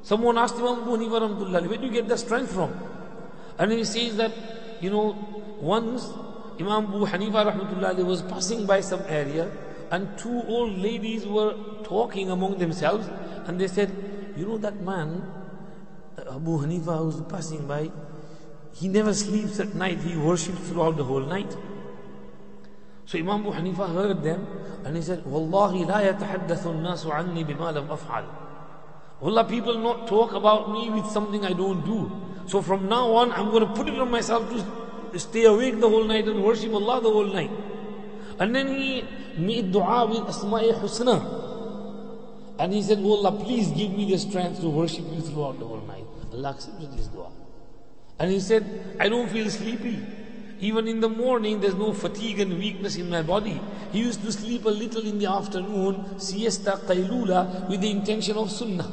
Someone 0.02 0.38
asked 0.38 0.56
Imam 0.56 0.84
Abu 0.84 0.98
Hanifa 0.98 1.68
where 1.68 1.78
do 1.78 1.86
you 1.86 1.92
get 1.92 2.08
that 2.08 2.20
strength 2.20 2.52
from? 2.52 2.74
And 3.58 3.72
he 3.72 3.84
says 3.84 4.18
that, 4.18 4.32
you 4.82 4.90
know, 4.90 5.16
once 5.60 6.12
Imam 6.60 6.86
Abu 6.86 7.06
Hanifa 7.06 7.52
rahmatullah 7.52 8.06
was 8.06 8.22
passing 8.22 8.66
by 8.66 8.82
some 8.82 9.02
area 9.08 9.52
and 9.92 10.18
two 10.18 10.44
old 10.48 10.78
ladies 10.78 11.26
were 11.26 11.56
talking 11.84 12.32
among 12.32 12.58
themselves 12.58 13.08
and 13.48 13.60
they 13.60 13.68
said, 13.68 13.92
you 14.36 14.46
know 14.46 14.58
that 14.58 14.82
man, 14.82 15.22
Abu 16.18 16.58
Hanifa 16.60 16.98
who's 17.00 17.22
passing 17.30 17.66
by, 17.68 17.92
he 18.74 18.88
never 18.88 19.14
sleeps 19.14 19.60
at 19.60 19.76
night, 19.76 20.00
he 20.00 20.18
worships 20.18 20.60
throughout 20.70 20.98
the 20.98 21.04
whole 21.04 21.22
night. 21.22 21.56
So 23.06 23.18
Imam 23.20 23.42
Abu 23.42 23.52
Hanifa 23.52 23.94
heard 23.94 24.24
them 24.24 24.48
and 24.86 24.96
he 24.96 25.02
said, 25.02 25.26
Wallahi 25.26 25.86
la 25.86 26.02
yatahaddathu 26.02 26.82
nasu 26.82 27.14
anni 27.14 27.44
bima 27.44 27.74
lam 27.74 27.88
af'al. 27.88 29.48
People 29.50 29.78
not 29.80 30.08
talk 30.08 30.34
about 30.34 30.72
me 30.72 30.90
with 30.90 31.06
something 31.08 31.46
I 31.46 31.54
don't 31.54 31.86
do. 31.86 32.12
So 32.46 32.62
from 32.62 32.90
now 32.90 33.12
on, 33.14 33.32
I'm 33.32 33.52
going 33.52 33.66
to 33.66 33.74
put 33.74 33.88
it 33.88 33.98
on 33.98 34.12
myself 34.12 34.50
to 34.50 35.20
stay 35.20 35.46
awake 35.46 35.80
the 35.80 35.88
whole 35.88 36.04
night 36.04 36.28
and 36.28 36.44
worship 36.44 36.74
Allah 36.74 37.00
the 37.02 37.10
whole 37.10 37.26
night. 37.26 37.52
And 38.40 38.56
then 38.56 38.68
he 38.68 39.06
made 39.38 39.72
dua 39.72 40.06
with 40.08 40.24
Asma'i 40.24 40.74
Husna. 40.74 41.42
And 42.60 42.74
he 42.74 42.82
said, 42.82 43.00
Oh 43.02 43.18
Allah, 43.18 43.32
please 43.44 43.70
give 43.70 43.92
me 43.92 44.12
the 44.12 44.18
strength 44.18 44.60
to 44.62 44.70
worship 44.70 45.06
you 45.12 45.22
throughout 45.22 45.60
the 45.60 45.66
whole 45.66 45.82
night. 45.82 46.06
Allah 46.34 46.52
accepted 46.52 46.90
his 46.90 47.08
dua. 47.08 47.30
And 48.20 48.32
he 48.32 48.40
said, 48.40 48.98
I 49.00 49.10
don't 49.10 49.30
feel 49.30 49.50
sleepy. 49.50 50.00
Even 50.63 50.89
in 50.89 51.01
the 51.01 51.09
morning, 51.09 51.61
there's 51.61 51.75
no 51.75 51.93
fatigue 51.93 52.41
and 52.41 52.59
weakness 52.59 52.97
in 52.97 53.09
my 53.09 53.23
body. 53.23 53.61
He 53.93 54.01
used 54.01 54.23
to 54.23 54.33
sleep 54.33 54.65
a 54.65 54.71
little 54.71 55.03
in 55.03 55.19
the 55.19 55.27
afternoon, 55.27 56.19
siesta, 56.19 56.81
qaylula, 56.85 57.69
with 57.69 57.81
the 57.81 57.91
intention 57.91 58.37
of 58.37 58.51
sunnah. 58.51 58.91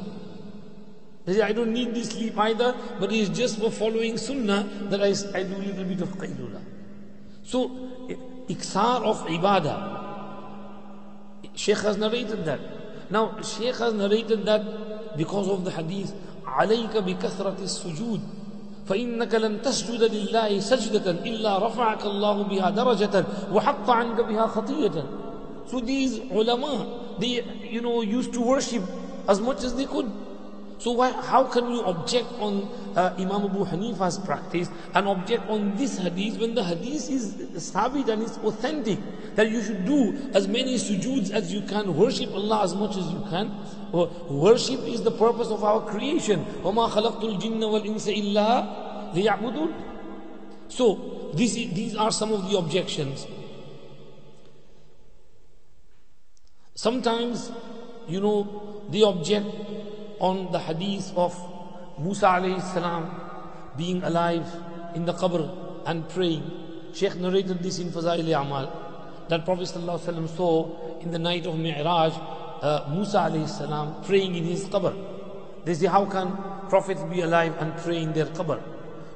He 1.26 1.32
said, 1.34 1.42
I 1.42 1.52
don't 1.52 1.72
need 1.72 1.92
this 1.92 2.10
sleep 2.10 2.38
either, 2.38 2.74
but 3.00 3.12
it's 3.12 3.36
just 3.36 3.58
for 3.58 3.70
following 3.70 4.16
sunnah 4.16 4.68
that 4.90 5.02
I, 5.02 5.08
I 5.36 5.42
do 5.42 5.56
a 5.56 5.64
little 5.66 5.84
bit 5.84 6.00
of 6.00 6.10
qaylula. 6.10 6.62
So, 7.42 7.68
iksar 8.48 9.02
of 9.02 9.26
ibadah. 9.26 10.04
Sheikh 11.56 11.78
has 11.78 11.96
narrated 11.96 12.44
that. 12.44 12.60
Now, 13.10 13.40
Sheikh 13.40 13.76
has 13.76 13.92
narrated 13.92 14.44
that 14.46 15.16
because 15.16 15.48
of 15.48 15.64
the 15.64 15.72
hadith, 15.72 16.12
عليك 16.46 16.96
بكثرة 16.96 17.58
السجود 17.62 18.20
فإنك 18.85 19.35
لن 19.35 19.61
تسجد 19.61 20.03
لله 20.03 20.59
سجدة 20.59 21.11
إلا 21.11 21.67
رفعك 21.67 22.05
الله 22.05 22.43
بها 22.43 22.69
درجة 22.69 23.25
وحط 23.53 23.89
عنك 23.89 24.21
بها 24.21 24.47
خطية 24.47 25.03
So 25.67 25.79
these 25.79 26.19
ulama, 26.31 27.15
they, 27.19 27.43
you 27.63 27.79
know, 27.81 28.01
used 28.01 28.33
to 28.33 28.41
worship 28.41 28.83
as 29.29 29.39
much 29.39 29.63
as 29.63 29.73
they 29.75 29.85
could. 29.85 30.11
So 30.79 30.91
why, 30.91 31.11
how 31.11 31.43
can 31.43 31.69
you 31.69 31.81
object 31.83 32.27
on 32.39 32.67
uh, 32.95 33.13
Imam 33.17 33.45
Abu 33.45 33.63
Hanifa's 33.63 34.17
practice 34.17 34.67
and 34.95 35.07
object 35.07 35.47
on 35.47 35.77
this 35.77 35.97
hadith 35.97 36.39
when 36.39 36.55
the 36.55 36.63
hadith 36.63 37.09
is 37.09 37.35
sabit 37.55 38.09
and 38.09 38.23
it's 38.23 38.37
authentic 38.39 38.97
that 39.35 39.49
you 39.49 39.61
should 39.61 39.85
do 39.85 40.17
as 40.33 40.47
many 40.47 40.75
sujuds 40.75 41.31
as 41.31 41.53
you 41.53 41.61
can, 41.61 41.95
worship 41.95 42.33
Allah 42.33 42.63
as 42.63 42.75
much 42.75 42.97
as 42.97 43.05
you 43.13 43.23
can. 43.29 43.51
Worship 43.92 44.80
is 44.86 45.02
the 45.02 45.10
purpose 45.10 45.48
of 45.48 45.64
our 45.64 45.80
creation. 45.80 46.44
وَمَا 46.62 46.90
خَلَقْتُ 46.90 47.22
الْجِنَّ 47.22 47.60
وَالْإِنسَ 47.60 48.06
إِلَّا 48.08 49.12
لِيَعْبُدُونَ 49.14 49.72
So 50.68 51.30
this, 51.34 51.54
these 51.54 51.96
are 51.96 52.10
some 52.10 52.32
of 52.32 52.50
the 52.50 52.58
objections. 52.58 53.26
Sometimes, 56.74 57.50
you 58.08 58.20
know, 58.20 58.84
they 58.90 59.02
object 59.02 59.46
on 60.20 60.52
the 60.52 60.58
hadith 60.58 61.12
of 61.16 61.34
Musa 61.98 62.26
alayhi 62.26 62.60
salam 62.74 63.10
being 63.76 64.02
alive 64.02 64.46
in 64.94 65.04
the 65.04 65.12
qabr 65.12 65.48
and 65.86 66.08
praying. 66.08 66.44
Sheikh 66.92 67.16
narrated 67.16 67.62
this 67.62 67.78
in 67.78 67.90
Fazail 67.90 68.28
Amal 68.40 68.70
that 69.28 69.44
Prophet 69.44 69.66
saw 69.66 70.98
in 71.00 71.10
the 71.10 71.18
night 71.18 71.46
of 71.46 71.58
Mi'raj 71.58 72.12
uh, 72.61 72.87
Musa 72.89 73.17
alayhi 73.19 73.49
salam 73.49 74.03
praying 74.03 74.35
in 74.35 74.43
his 74.43 74.65
qabr. 74.65 74.95
They 75.65 75.73
say, 75.73 75.87
how 75.87 76.05
can 76.05 76.37
prophets 76.69 77.03
be 77.03 77.21
alive 77.21 77.55
and 77.59 77.75
pray 77.77 78.01
in 78.01 78.13
their 78.13 78.25
qabr? 78.27 78.61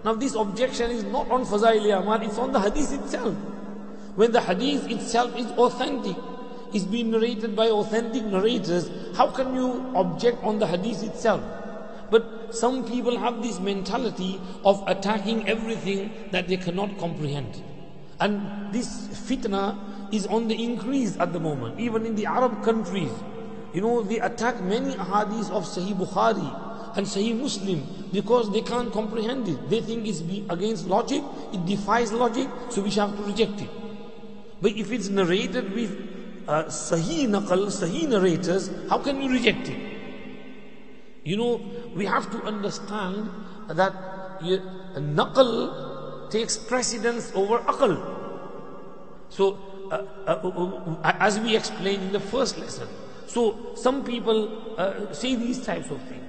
Now 0.03 0.13
this 0.13 0.35
objection 0.35 0.91
is 0.91 1.03
not 1.03 1.29
on 1.31 1.45
Fazail 1.45 1.99
Amal, 1.99 2.21
it's 2.21 2.37
on 2.37 2.51
the 2.51 2.59
hadith 2.59 2.93
itself. 2.93 3.35
When 4.15 4.31
the 4.31 4.41
hadith 4.41 4.89
itself 4.89 5.35
is 5.37 5.47
authentic, 5.51 6.15
is 6.73 6.85
being 6.85 7.11
narrated 7.11 7.55
by 7.55 7.69
authentic 7.69 8.23
narrators, 8.23 8.89
how 9.15 9.27
can 9.27 9.55
you 9.55 9.91
object 9.95 10.43
on 10.43 10.59
the 10.59 10.67
hadith 10.67 11.03
itself? 11.03 11.41
But 12.11 12.53
some 12.55 12.85
people 12.85 13.17
have 13.17 13.41
this 13.41 13.59
mentality 13.59 14.39
of 14.63 14.83
attacking 14.87 15.47
everything 15.47 16.11
that 16.31 16.47
they 16.47 16.57
cannot 16.57 16.97
comprehend. 16.97 17.61
And 18.19 18.73
this 18.73 19.07
fitna 19.07 20.13
is 20.13 20.27
on 20.27 20.47
the 20.47 20.63
increase 20.63 21.17
at 21.17 21.33
the 21.33 21.39
moment, 21.39 21.79
even 21.79 22.05
in 22.05 22.15
the 22.15 22.25
Arab 22.25 22.63
countries. 22.63 23.11
You 23.75 23.81
know, 23.81 24.01
they 24.01 24.19
attack 24.21 24.61
many 24.61 24.93
hadiths 24.95 25.51
of 25.51 25.65
Sahih 25.67 25.99
Bukhari 25.99 26.95
and 26.95 27.05
Sahih 27.05 27.37
Muslim 27.37 27.83
because 28.13 28.49
they 28.53 28.61
can't 28.61 28.89
comprehend 28.93 29.49
it. 29.49 29.69
They 29.69 29.81
think 29.81 30.07
it's 30.07 30.21
against 30.49 30.87
logic, 30.87 31.21
it 31.51 31.65
defies 31.65 32.13
logic, 32.13 32.47
so 32.69 32.81
we 32.81 32.89
shall 32.89 33.09
have 33.09 33.17
to 33.17 33.23
reject 33.23 33.59
it. 33.59 33.69
But 34.61 34.77
if 34.77 34.93
it's 34.93 35.09
narrated 35.09 35.73
with 35.73 35.91
uh, 36.47 36.63
Sahih 36.71 37.27
naqal, 37.27 37.67
Sahih 37.67 38.07
narrators, 38.07 38.71
how 38.89 38.99
can 38.99 39.21
you 39.21 39.29
reject 39.29 39.67
it? 39.67 39.77
You 41.25 41.35
know, 41.35 41.61
we 41.93 42.05
have 42.05 42.31
to 42.31 42.41
understand 42.43 43.29
that 43.67 43.91
naqal 44.95 46.31
takes 46.31 46.55
precedence 46.55 47.29
over 47.35 47.59
aqal. 47.59 47.99
So, 49.27 49.59
uh, 49.91 49.95
uh, 50.25 50.31
uh, 50.31 51.01
uh, 51.03 51.17
as 51.19 51.41
we 51.41 51.57
explained 51.57 52.03
in 52.03 52.11
the 52.13 52.21
first 52.21 52.57
lesson, 52.57 52.87
so 53.35 53.75
some 53.75 54.05
people 54.05 54.79
uh, 54.79 55.11
say 55.11 55.35
these 55.35 55.61
types 55.61 55.91
of 55.91 56.01
things. 56.03 56.23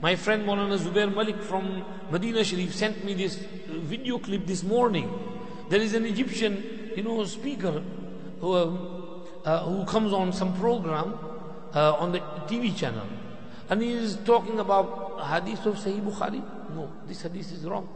My 0.00 0.16
friend 0.16 0.44
Maulana 0.44 0.76
Zubair 0.76 1.08
Malik 1.14 1.40
from 1.40 1.84
Medina 2.10 2.42
Sharif 2.42 2.74
sent 2.74 3.04
me 3.04 3.14
this 3.14 3.36
video 3.36 4.18
clip 4.18 4.44
this 4.44 4.64
morning. 4.64 5.08
There 5.68 5.80
is 5.80 5.94
an 5.94 6.04
Egyptian, 6.04 6.90
you 6.96 7.04
know, 7.04 7.24
speaker 7.26 7.80
who, 8.40 8.56
um, 8.56 9.22
uh, 9.44 9.62
who 9.66 9.84
comes 9.84 10.12
on 10.12 10.32
some 10.32 10.52
program 10.58 11.14
uh, 11.74 11.92
on 11.94 12.10
the 12.10 12.18
TV 12.50 12.76
channel 12.76 13.06
and 13.70 13.80
he 13.80 13.92
is 13.92 14.16
talking 14.24 14.58
about 14.58 15.20
hadith 15.30 15.64
of 15.64 15.76
Sahih 15.76 16.02
Bukhari. 16.02 16.42
No, 16.74 16.90
this 17.06 17.22
hadith 17.22 17.52
is 17.52 17.64
wrong. 17.66 17.88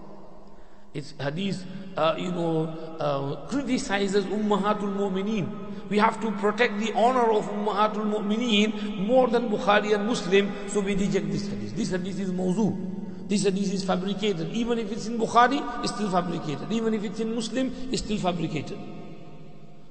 It's 0.94 1.14
hadith, 1.18 1.66
uh, 1.97 2.14
you 2.16 2.30
know, 2.30 2.66
uh, 3.01 3.44
criticizes 3.48 4.24
Ummahatul 4.26 4.94
Mu'mineen. 4.94 5.72
We 5.89 5.99
have 5.99 6.21
to 6.21 6.31
protect 6.33 6.79
the 6.79 6.93
honor 6.95 7.31
of 7.33 7.45
Ummahatul 7.51 8.07
Mu'mineen 8.11 9.07
more 9.07 9.29
than 9.29 9.49
Bukhari 9.49 9.95
and 9.95 10.07
Muslim, 10.07 10.51
so 10.69 10.81
we 10.81 10.95
reject 10.95 11.31
this 11.31 11.49
hadith. 11.49 11.77
This 11.77 11.91
hadith 11.91 12.19
is 12.21 12.31
mawzu. 12.31 13.29
This 13.29 13.45
hadith 13.45 13.73
is 13.73 13.85
fabricated. 13.85 14.51
Even 14.53 14.79
if 14.79 14.91
it's 14.93 15.07
in 15.07 15.19
Bukhari, 15.19 15.61
it's 15.85 15.93
still 15.95 16.11
fabricated. 16.11 16.71
Even 16.71 16.95
if 16.95 17.05
it's 17.05 17.21
in 17.21 17.35
Muslim, 17.35 17.73
it's 17.91 18.03
still 18.03 18.19
fabricated. 18.19 18.79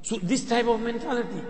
So 0.02 0.18
this 0.18 0.46
type 0.46 0.68
of 0.68 0.80
mentality, 0.82 1.42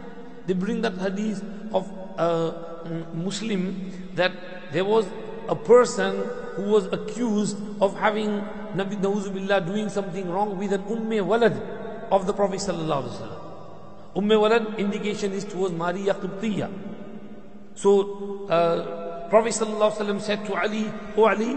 they 0.45 0.53
bring 0.53 0.81
that 0.81 0.97
hadith 0.97 1.43
of 1.73 1.89
a 2.17 3.05
Muslim 3.13 3.91
that 4.15 4.31
there 4.71 4.85
was 4.85 5.05
a 5.47 5.55
person 5.55 6.23
who 6.55 6.63
was 6.63 6.85
accused 6.91 7.57
of 7.81 7.97
having 7.97 8.41
Nabi 8.75 9.01
Billah 9.01 9.61
doing 9.65 9.89
something 9.89 10.29
wrong 10.29 10.57
with 10.57 10.73
an 10.73 10.83
Umme 10.83 11.21
Walad 11.25 11.59
of 12.11 12.25
the 12.25 12.33
Prophet 12.33 12.59
Sallallahu 12.59 13.03
Alaihi 13.03 13.17
Wasallam. 13.17 13.40
Umme 14.15 14.35
Walad 14.39 14.77
indication 14.77 15.31
is 15.33 15.45
towards 15.45 15.73
Maria 15.73 16.13
Qibtiyya. 16.13 16.69
So 17.75 18.45
uh, 18.49 19.29
Prophet 19.29 19.53
Wasallam 19.53 20.19
said 20.19 20.45
to 20.45 20.55
Ali, 20.55 20.91
Oh 21.15 21.25
Ali, 21.27 21.53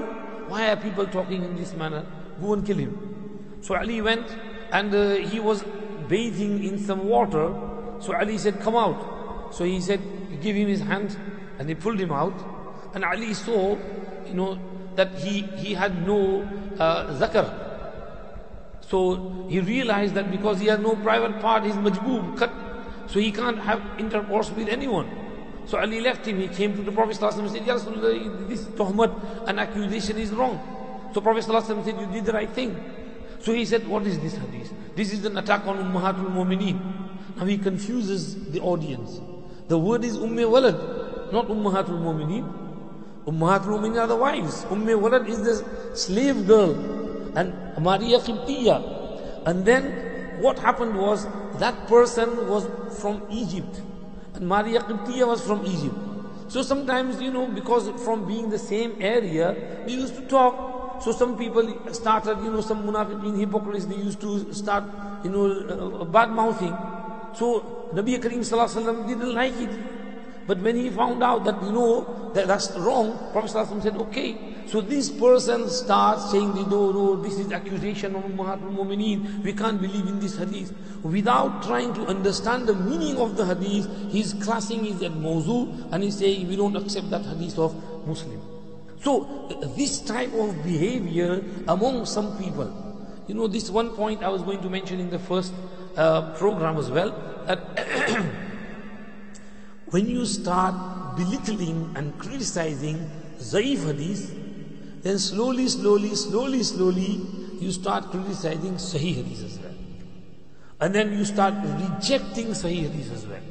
why 0.48 0.70
are 0.70 0.76
people 0.76 1.06
talking 1.06 1.42
in 1.42 1.56
this 1.56 1.74
manner? 1.74 2.06
Go 2.40 2.52
and 2.52 2.64
kill 2.64 2.76
him. 2.78 3.58
So 3.60 3.74
Ali 3.74 4.00
went 4.00 4.26
and 4.70 4.94
uh, 4.94 5.14
he 5.16 5.40
was 5.40 5.64
bathing 6.08 6.62
in 6.62 6.78
some 6.78 7.08
water. 7.08 7.52
So 8.00 8.14
Ali 8.14 8.38
said, 8.38 8.60
Come 8.60 8.76
out. 8.76 9.52
So 9.54 9.64
he 9.64 9.80
said, 9.80 10.00
Give 10.40 10.54
him 10.54 10.68
his 10.68 10.80
hand. 10.80 11.16
And 11.58 11.68
they 11.68 11.74
pulled 11.74 11.98
him 11.98 12.12
out. 12.12 12.34
And 12.94 13.04
Ali 13.04 13.34
saw, 13.34 13.76
you 14.26 14.34
know, 14.34 14.58
that 14.94 15.14
he, 15.18 15.42
he 15.58 15.74
had 15.74 16.06
no 16.06 16.42
uh, 16.78 17.06
zakar. 17.18 17.63
So 18.88 19.46
he 19.48 19.60
realized 19.60 20.14
that 20.14 20.30
because 20.30 20.60
he 20.60 20.66
has 20.66 20.78
no 20.78 20.94
private 20.96 21.40
part, 21.40 21.64
he's 21.64 21.74
majboob, 21.74 22.36
cut. 22.36 22.52
So 23.06 23.18
he 23.18 23.32
can't 23.32 23.58
have 23.58 23.82
intercourse 23.98 24.50
with 24.50 24.68
anyone. 24.68 25.08
So 25.66 25.78
Ali 25.78 26.00
left 26.00 26.26
him. 26.26 26.40
He 26.40 26.48
came 26.48 26.76
to 26.76 26.82
the 26.82 26.92
Prophet 26.92 27.16
ﷺ 27.16 27.38
and 27.38 27.50
said, 27.50 27.66
Ya 27.66 27.76
Rasulullah, 27.76 28.48
this 28.48 28.64
tuhmat, 28.64 29.48
an 29.48 29.58
accusation 29.58 30.18
is 30.18 30.30
wrong. 30.30 30.60
So 31.14 31.20
Prophet 31.20 31.44
ﷺ 31.44 31.84
said, 31.84 32.00
You 32.00 32.06
did 32.06 32.24
the 32.26 32.32
right 32.32 32.50
thing. 32.50 32.76
So 33.40 33.52
he 33.52 33.64
said, 33.64 33.86
What 33.88 34.06
is 34.06 34.18
this 34.20 34.36
hadith? 34.36 34.72
This 34.94 35.12
is 35.12 35.24
an 35.24 35.38
attack 35.38 35.66
on 35.66 35.78
Ummahatul 35.78 36.30
Mu'mineen. 36.32 36.80
Now 37.36 37.44
he 37.46 37.58
confuses 37.58 38.50
the 38.50 38.60
audience. 38.60 39.20
The 39.68 39.78
word 39.78 40.04
is 40.04 40.18
Umme 40.18 40.44
Walad, 40.44 41.32
not 41.32 41.48
Ummahatul 41.48 42.00
Mu'mineen. 42.00 42.44
Ummahatul 43.26 43.80
Mu'mineen 43.80 44.00
are 44.02 44.06
the 44.06 44.16
wives. 44.16 44.64
Umme 44.66 45.00
Walad 45.00 45.28
is 45.28 45.42
the 45.42 45.96
slave 45.96 46.46
girl. 46.46 47.03
And 47.34 47.52
Maria 47.78 48.18
Qibtiyya. 48.18 49.46
And 49.46 49.64
then 49.64 50.40
what 50.40 50.58
happened 50.58 50.96
was 50.96 51.26
that 51.58 51.86
person 51.86 52.48
was 52.48 52.66
from 53.00 53.22
Egypt 53.30 53.82
and 54.34 54.48
Maria 54.48 54.80
Qibtiyya 54.80 55.26
was 55.26 55.40
from 55.46 55.64
Egypt. 55.66 55.94
So 56.48 56.62
sometimes, 56.62 57.20
you 57.20 57.30
know, 57.32 57.46
because 57.46 57.88
from 58.04 58.26
being 58.26 58.50
the 58.50 58.58
same 58.58 58.96
area, 59.00 59.82
we 59.86 59.94
used 59.94 60.14
to 60.16 60.22
talk. 60.22 61.02
So 61.02 61.12
some 61.12 61.36
people 61.36 61.92
started, 61.92 62.38
you 62.38 62.50
know, 62.50 62.60
some 62.60 62.86
munafiqeen 62.86 63.38
hypocrites, 63.38 63.86
they 63.86 63.96
used 63.96 64.20
to 64.20 64.52
start, 64.52 64.84
you 65.24 65.30
know, 65.30 66.00
uh, 66.00 66.04
bad 66.04 66.30
mouthing. 66.30 66.76
So 67.34 67.90
Nabi 67.92 68.18
Kareem 68.20 68.46
Sallallahu 68.46 69.08
didn't 69.08 69.34
like 69.34 69.54
it. 69.54 69.70
But 70.46 70.58
when 70.58 70.76
he 70.76 70.90
found 70.90 71.22
out 71.22 71.44
that, 71.44 71.62
you 71.62 71.72
know, 71.72 72.30
that 72.34 72.46
that's 72.46 72.70
wrong, 72.76 73.18
Prophet 73.32 73.50
Sallallahu 73.50 73.82
said, 73.82 73.96
okay. 73.96 74.53
So 74.66 74.80
this 74.80 75.10
person 75.10 75.68
starts 75.68 76.30
saying, 76.30 76.54
no, 76.54 76.90
no, 76.90 77.16
this 77.16 77.38
is 77.38 77.52
accusation 77.52 78.16
of 78.16 78.24
Ummahatul 78.24 78.74
Mumineen. 78.74 79.42
We 79.42 79.52
can't 79.52 79.80
believe 79.80 80.06
in 80.06 80.20
this 80.20 80.36
hadith. 80.36 80.72
Without 81.02 81.62
trying 81.62 81.92
to 81.94 82.06
understand 82.06 82.66
the 82.66 82.74
meaning 82.74 83.18
of 83.18 83.36
the 83.36 83.44
hadith, 83.44 83.88
he's 84.10 84.32
classing 84.34 84.86
it 84.86 85.02
as 85.02 85.12
mawzu 85.12 85.92
and 85.92 86.02
he's 86.02 86.18
saying, 86.18 86.48
we 86.48 86.56
don't 86.56 86.76
accept 86.76 87.10
that 87.10 87.24
hadith 87.24 87.58
of 87.58 87.74
Muslim. 88.06 88.40
So 89.02 89.48
this 89.76 90.00
type 90.00 90.32
of 90.32 90.64
behavior 90.64 91.44
among 91.68 92.06
some 92.06 92.38
people, 92.38 92.72
you 93.28 93.34
know, 93.34 93.46
this 93.46 93.68
one 93.70 93.90
point 93.90 94.22
I 94.22 94.28
was 94.28 94.42
going 94.42 94.62
to 94.62 94.70
mention 94.70 94.98
in 94.98 95.10
the 95.10 95.18
first 95.18 95.52
uh, 95.96 96.32
program 96.34 96.78
as 96.78 96.90
well, 96.90 97.10
that 97.46 97.60
when 99.90 100.06
you 100.08 100.24
start 100.24 101.16
belittling 101.16 101.92
and 101.96 102.18
criticizing 102.18 103.10
Zaif 103.38 103.86
hadith, 103.86 104.43
then 105.04 105.18
slowly, 105.18 105.68
slowly, 105.68 106.14
slowly, 106.14 106.62
slowly, 106.62 107.20
you 107.60 107.70
start 107.70 108.10
criticizing 108.10 108.76
Sahih 108.76 109.16
hadith 109.16 109.44
as 109.44 109.58
well. 109.58 109.74
And 110.80 110.94
then 110.94 111.12
you 111.12 111.26
start 111.26 111.54
rejecting 111.62 112.46
Sahih 112.48 112.88
hadith 112.88 113.12
as 113.12 113.26
well. 113.26 113.42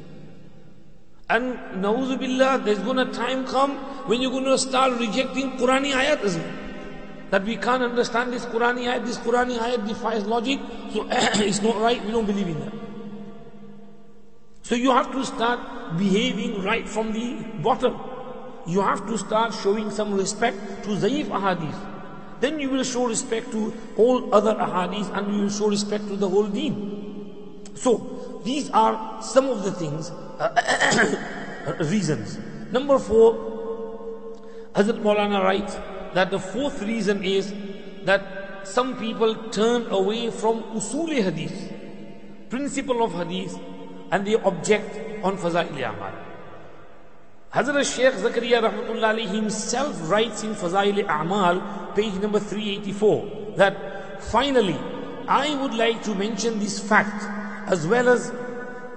And 1.30 1.54
Nauzubillah, 1.82 2.64
there's 2.64 2.80
gonna 2.80 3.12
time 3.12 3.46
come 3.46 3.76
when 4.08 4.20
you're 4.20 4.32
gonna 4.32 4.58
start 4.58 4.98
rejecting 4.98 5.52
Qurani 5.52 5.92
ayat 5.92 6.22
as 6.22 6.36
well. 6.36 6.52
That 7.30 7.44
we 7.44 7.56
can't 7.56 7.84
understand 7.84 8.32
this 8.32 8.44
Qurani 8.46 8.88
ayat, 8.90 9.06
this 9.06 9.18
Qurani 9.18 9.56
ayat 9.56 9.86
defies 9.86 10.24
logic, 10.24 10.58
so 10.92 11.06
it's 11.10 11.62
not 11.62 11.80
right, 11.80 12.04
we 12.04 12.10
don't 12.10 12.26
believe 12.26 12.48
in 12.48 12.58
that. 12.58 12.74
So 14.62 14.74
you 14.74 14.90
have 14.90 15.12
to 15.12 15.24
start 15.24 15.96
behaving 15.98 16.64
right 16.64 16.88
from 16.88 17.12
the 17.12 17.44
bottom. 17.62 17.94
You 18.66 18.80
have 18.80 19.06
to 19.06 19.18
start 19.18 19.54
showing 19.54 19.90
some 19.90 20.14
respect 20.14 20.84
to 20.84 20.90
Zaif 20.90 21.26
ahadith. 21.26 21.76
Then 22.40 22.58
you 22.58 22.70
will 22.70 22.84
show 22.84 23.06
respect 23.06 23.50
to 23.52 23.72
all 23.96 24.34
other 24.34 24.54
ahadith 24.54 25.14
and 25.16 25.34
you 25.34 25.42
will 25.42 25.50
show 25.50 25.68
respect 25.68 26.08
to 26.08 26.16
the 26.16 26.28
whole 26.28 26.46
deen. 26.46 27.70
So 27.74 28.40
these 28.44 28.70
are 28.70 29.22
some 29.22 29.48
of 29.48 29.64
the 29.64 29.72
things, 29.72 30.10
uh, 30.10 31.74
reasons. 31.90 32.38
Number 32.72 32.98
four, 32.98 33.54
Hazrat 34.74 35.00
Maulana 35.00 35.42
writes 35.42 35.76
that 36.14 36.30
the 36.30 36.38
fourth 36.38 36.82
reason 36.82 37.22
is 37.22 37.52
that 38.04 38.66
some 38.66 38.96
people 38.98 39.34
turn 39.50 39.86
away 39.86 40.30
from 40.30 40.62
usul 40.74 41.12
hadith, 41.22 41.72
principle 42.50 43.04
of 43.04 43.12
hadith, 43.12 43.58
and 44.10 44.26
they 44.26 44.34
object 44.34 45.24
on 45.24 45.36
Fazail 45.36 45.70
Amal. 45.76 46.23
Hazrat 47.54 47.84
Sheikh 47.86 48.14
Zakaria 48.14 48.60
Rahmatullah 48.60 49.28
himself 49.28 50.10
writes 50.10 50.42
in 50.42 50.56
Fazail 50.56 51.06
A'mal, 51.06 51.94
page 51.94 52.14
number 52.14 52.40
384, 52.40 53.54
that 53.54 54.20
finally, 54.24 54.76
I 55.28 55.54
would 55.62 55.72
like 55.72 56.02
to 56.02 56.16
mention 56.16 56.58
this 56.58 56.80
fact, 56.80 57.22
as 57.70 57.86
well 57.86 58.08
as 58.08 58.32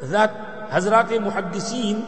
that 0.09 0.71
Hazrat 0.71 1.09
Muhaddiseen 1.09 2.03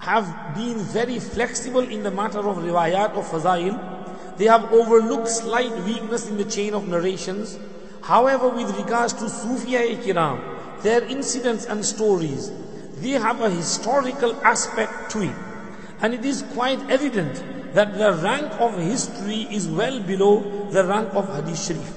have 0.00 0.54
been 0.54 0.76
very 0.76 1.18
flexible 1.18 1.80
in 1.80 2.02
the 2.02 2.10
matter 2.10 2.40
of 2.40 2.58
riwayat 2.58 3.12
of 3.12 3.26
Fazail. 3.26 4.36
They 4.36 4.44
have 4.44 4.70
overlooked 4.70 5.28
slight 5.28 5.74
weakness 5.84 6.28
in 6.28 6.36
the 6.36 6.44
chain 6.44 6.74
of 6.74 6.86
narrations. 6.88 7.58
However, 8.02 8.50
with 8.50 8.76
regards 8.76 9.14
to 9.14 9.24
Sufiya 9.24 9.96
Kiram, 9.96 10.82
their 10.82 11.02
incidents 11.04 11.64
and 11.64 11.82
stories, 11.82 12.52
they 13.02 13.18
have 13.18 13.40
a 13.40 13.50
historical 13.50 14.34
aspect 14.44 15.10
to 15.10 15.22
it. 15.22 15.34
And 16.00 16.14
it 16.14 16.24
is 16.24 16.42
quite 16.54 16.80
evident 16.90 17.42
that 17.74 17.98
the 17.98 18.12
rank 18.22 18.52
of 18.60 18.78
history 18.78 19.46
is 19.50 19.68
well 19.68 20.00
below 20.00 20.68
the 20.70 20.84
rank 20.84 21.14
of 21.14 21.28
Hadith 21.34 21.64
Sharif. 21.66 21.94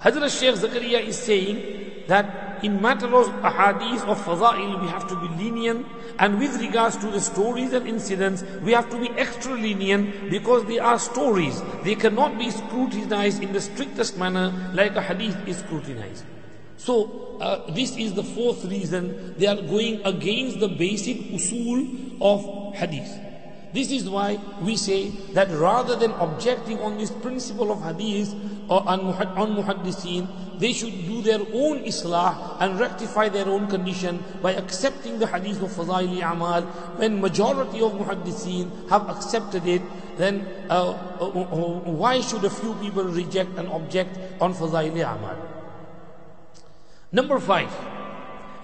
Hazrat 0.00 0.38
Shaykh 0.38 0.54
Zakaria 0.56 1.00
is 1.04 1.18
saying 1.18 2.04
that 2.08 2.64
in 2.64 2.80
matter 2.80 3.06
of 3.06 3.26
ahadith 3.42 4.06
of 4.06 4.18
fadail 4.24 4.80
we 4.80 4.88
have 4.88 5.06
to 5.08 5.16
be 5.16 5.28
lenient 5.42 5.86
and 6.18 6.38
with 6.38 6.58
regards 6.60 6.96
to 6.96 7.10
the 7.10 7.20
stories 7.20 7.72
and 7.72 7.86
incidents 7.86 8.44
we 8.62 8.72
have 8.72 8.88
to 8.90 8.98
be 8.98 9.10
extra 9.10 9.52
lenient 9.52 10.30
because 10.30 10.64
they 10.64 10.78
are 10.78 10.98
stories. 10.98 11.60
They 11.82 11.94
cannot 11.94 12.38
be 12.38 12.50
scrutinized 12.50 13.42
in 13.42 13.52
the 13.52 13.60
strictest 13.60 14.16
manner 14.16 14.52
like 14.72 14.96
a 14.96 15.02
hadith 15.02 15.36
is 15.46 15.58
scrutinized. 15.58 16.24
So 16.78 17.38
uh, 17.40 17.70
this 17.72 17.96
is 17.96 18.14
the 18.14 18.24
fourth 18.24 18.64
reason 18.64 19.34
they 19.38 19.46
are 19.46 19.60
going 19.60 20.04
against 20.04 20.60
the 20.60 20.68
basic 20.68 21.16
usul 21.32 22.16
of 22.20 22.74
hadith. 22.74 23.26
This 23.72 23.90
is 23.90 24.08
why 24.08 24.38
we 24.62 24.76
say 24.76 25.10
that 25.36 25.50
rather 25.50 25.96
than 25.96 26.12
objecting 26.12 26.78
on 26.80 26.96
this 26.96 27.10
principle 27.10 27.70
of 27.70 27.82
hadith 27.82 28.32
or 28.68 28.80
on, 28.88 29.00
muhaddiseen, 29.52 30.28
they 30.58 30.72
should 30.72 31.04
do 31.06 31.20
their 31.20 31.40
own 31.52 31.84
islah 31.84 32.56
and 32.60 32.80
rectify 32.80 33.28
their 33.28 33.46
own 33.46 33.66
condition 33.68 34.24
by 34.40 34.54
accepting 34.54 35.18
the 35.18 35.26
hadith 35.26 35.60
of 35.60 35.70
Fazaili 35.70 36.24
Amal. 36.24 36.62
When 36.96 37.20
majority 37.20 37.82
of 37.82 37.92
muhaddiseen 37.92 38.88
have 38.88 39.10
accepted 39.10 39.66
it, 39.66 39.82
then 40.16 40.48
uh, 40.70 40.96
uh, 41.20 41.28
uh, 41.28 41.44
why 41.84 42.22
should 42.22 42.44
a 42.44 42.50
few 42.50 42.72
people 42.80 43.04
reject 43.04 43.58
and 43.58 43.68
object 43.68 44.16
on 44.40 44.54
Fazaili 44.54 45.04
Amal? 45.04 45.55
Number 47.16 47.40
five, 47.40 47.72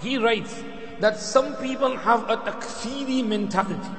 he 0.02 0.18
writes 0.18 0.52
that 1.00 1.16
some 1.18 1.56
people 1.56 1.96
have 1.96 2.28
a 2.28 2.36
takfiri 2.36 3.24
mentality. 3.26 3.92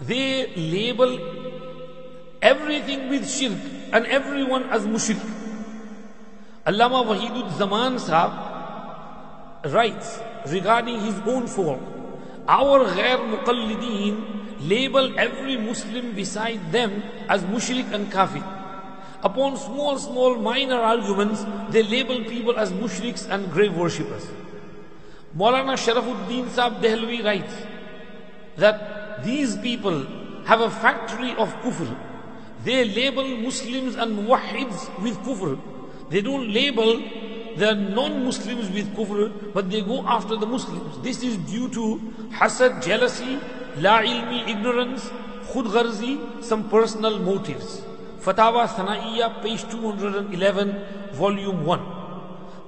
They 0.00 0.54
label 0.54 1.16
everything 2.42 3.08
with 3.08 3.24
shirk 3.24 3.56
and 3.90 4.04
everyone 4.04 4.64
as 4.64 4.84
mushrik. 4.84 5.22
Allama 6.66 7.00
Wahidud 7.08 7.56
Zaman 7.56 7.96
Sahab 7.96 9.72
writes 9.72 10.20
regarding 10.52 11.00
his 11.00 11.16
own 11.24 11.46
folk, 11.46 11.80
our 12.46 12.84
ghair 12.92 13.16
muqallideen 13.32 14.68
label 14.68 15.18
every 15.18 15.56
Muslim 15.56 16.12
beside 16.12 16.60
them 16.70 17.02
as 17.30 17.42
mushrik 17.44 17.90
and 17.94 18.12
kafir. 18.12 18.44
Upon 19.24 19.56
small, 19.56 19.98
small, 19.98 20.36
minor 20.36 20.76
arguments, 20.76 21.44
they 21.70 21.82
label 21.82 22.24
people 22.24 22.58
as 22.58 22.72
mushriks 22.72 23.26
and 23.28 23.50
grave 23.50 23.74
worshippers. 23.74 24.26
Maulana 25.34 25.76
Sharafuddin 25.84 26.50
Sahib 26.50 26.82
Dehlvi 26.82 27.24
writes 27.24 27.54
that 28.56 29.24
these 29.24 29.56
people 29.56 30.06
have 30.44 30.60
a 30.60 30.70
factory 30.70 31.30
of 31.36 31.48
kufr. 31.62 31.96
They 32.64 32.84
label 32.84 33.26
Muslims 33.38 33.96
and 33.96 34.18
muwahhids 34.18 35.02
with 35.02 35.16
kufr. 35.20 35.58
They 36.10 36.20
don't 36.20 36.52
label 36.52 37.00
the 37.56 37.74
non-Muslims 37.74 38.68
with 38.70 38.94
kufr, 38.94 39.54
but 39.54 39.70
they 39.70 39.80
go 39.80 40.06
after 40.06 40.36
the 40.36 40.46
Muslims. 40.46 40.98
This 41.02 41.22
is 41.22 41.38
due 41.38 41.70
to 41.70 41.98
hasad, 42.32 42.84
jealousy, 42.84 43.40
la 43.78 44.02
ilmi, 44.02 44.46
ignorance, 44.48 45.08
khud 45.48 45.72
gharzi, 45.72 46.44
some 46.44 46.68
personal 46.68 47.18
motives. 47.18 47.82
Fatawa 48.24 48.66
Sanaiya, 48.66 49.42
page 49.42 49.68
211, 49.68 51.12
volume 51.12 51.62
1. 51.62 51.80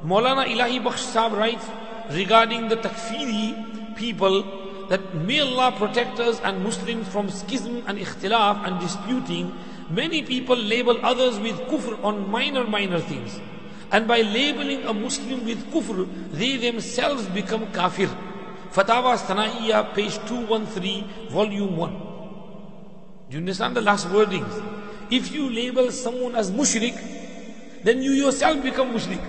Maulana 0.05 0.45
Ilahi 0.45 0.85
Bakhsh 0.85 0.99
Sahib 0.99 1.33
writes 1.33 1.65
regarding 2.11 2.69
the 2.69 2.77
Takfiri 2.77 3.97
people 3.97 4.45
that 4.91 5.15
may 5.15 5.41
Allah 5.41 5.73
protect 5.73 6.20
us 6.20 6.43
and 6.45 6.62
Muslims 6.62 7.09
from 7.09 7.31
schism 7.31 7.83
and 7.87 7.99
ikhtilaf 7.99 8.69
and 8.69 8.78
disputing. 8.81 9.57
Many 9.89 10.20
people 10.24 10.57
label 10.57 11.01
others 11.03 11.39
with 11.39 11.57
kufr 11.73 12.05
on 12.05 12.28
minor, 12.31 12.65
minor 12.65 13.01
things. 13.01 13.41
And 13.93 14.07
by 14.07 14.20
labeling 14.20 14.85
a 14.85 14.93
Muslim 14.93 15.47
with 15.47 15.65
kufr, 15.73 16.07
they 16.33 16.59
themselves 16.59 17.24
become 17.28 17.73
kafir. 17.73 18.11
Fatawa 18.73 19.16
Sanaiya, 19.16 19.95
page 19.95 20.19
213, 20.28 21.31
volume 21.31 21.78
1. 21.78 21.93
Do 23.31 23.37
you 23.37 23.39
understand 23.39 23.74
the 23.74 23.81
last 23.81 24.07
wordings? 24.09 24.76
If 25.10 25.32
you 25.32 25.49
label 25.49 25.91
someone 25.91 26.36
as 26.36 26.52
mushrik, 26.52 26.95
then 27.84 28.02
you 28.02 28.12
yourself 28.12 28.62
become 28.64 28.94
mushrik. 28.94 29.20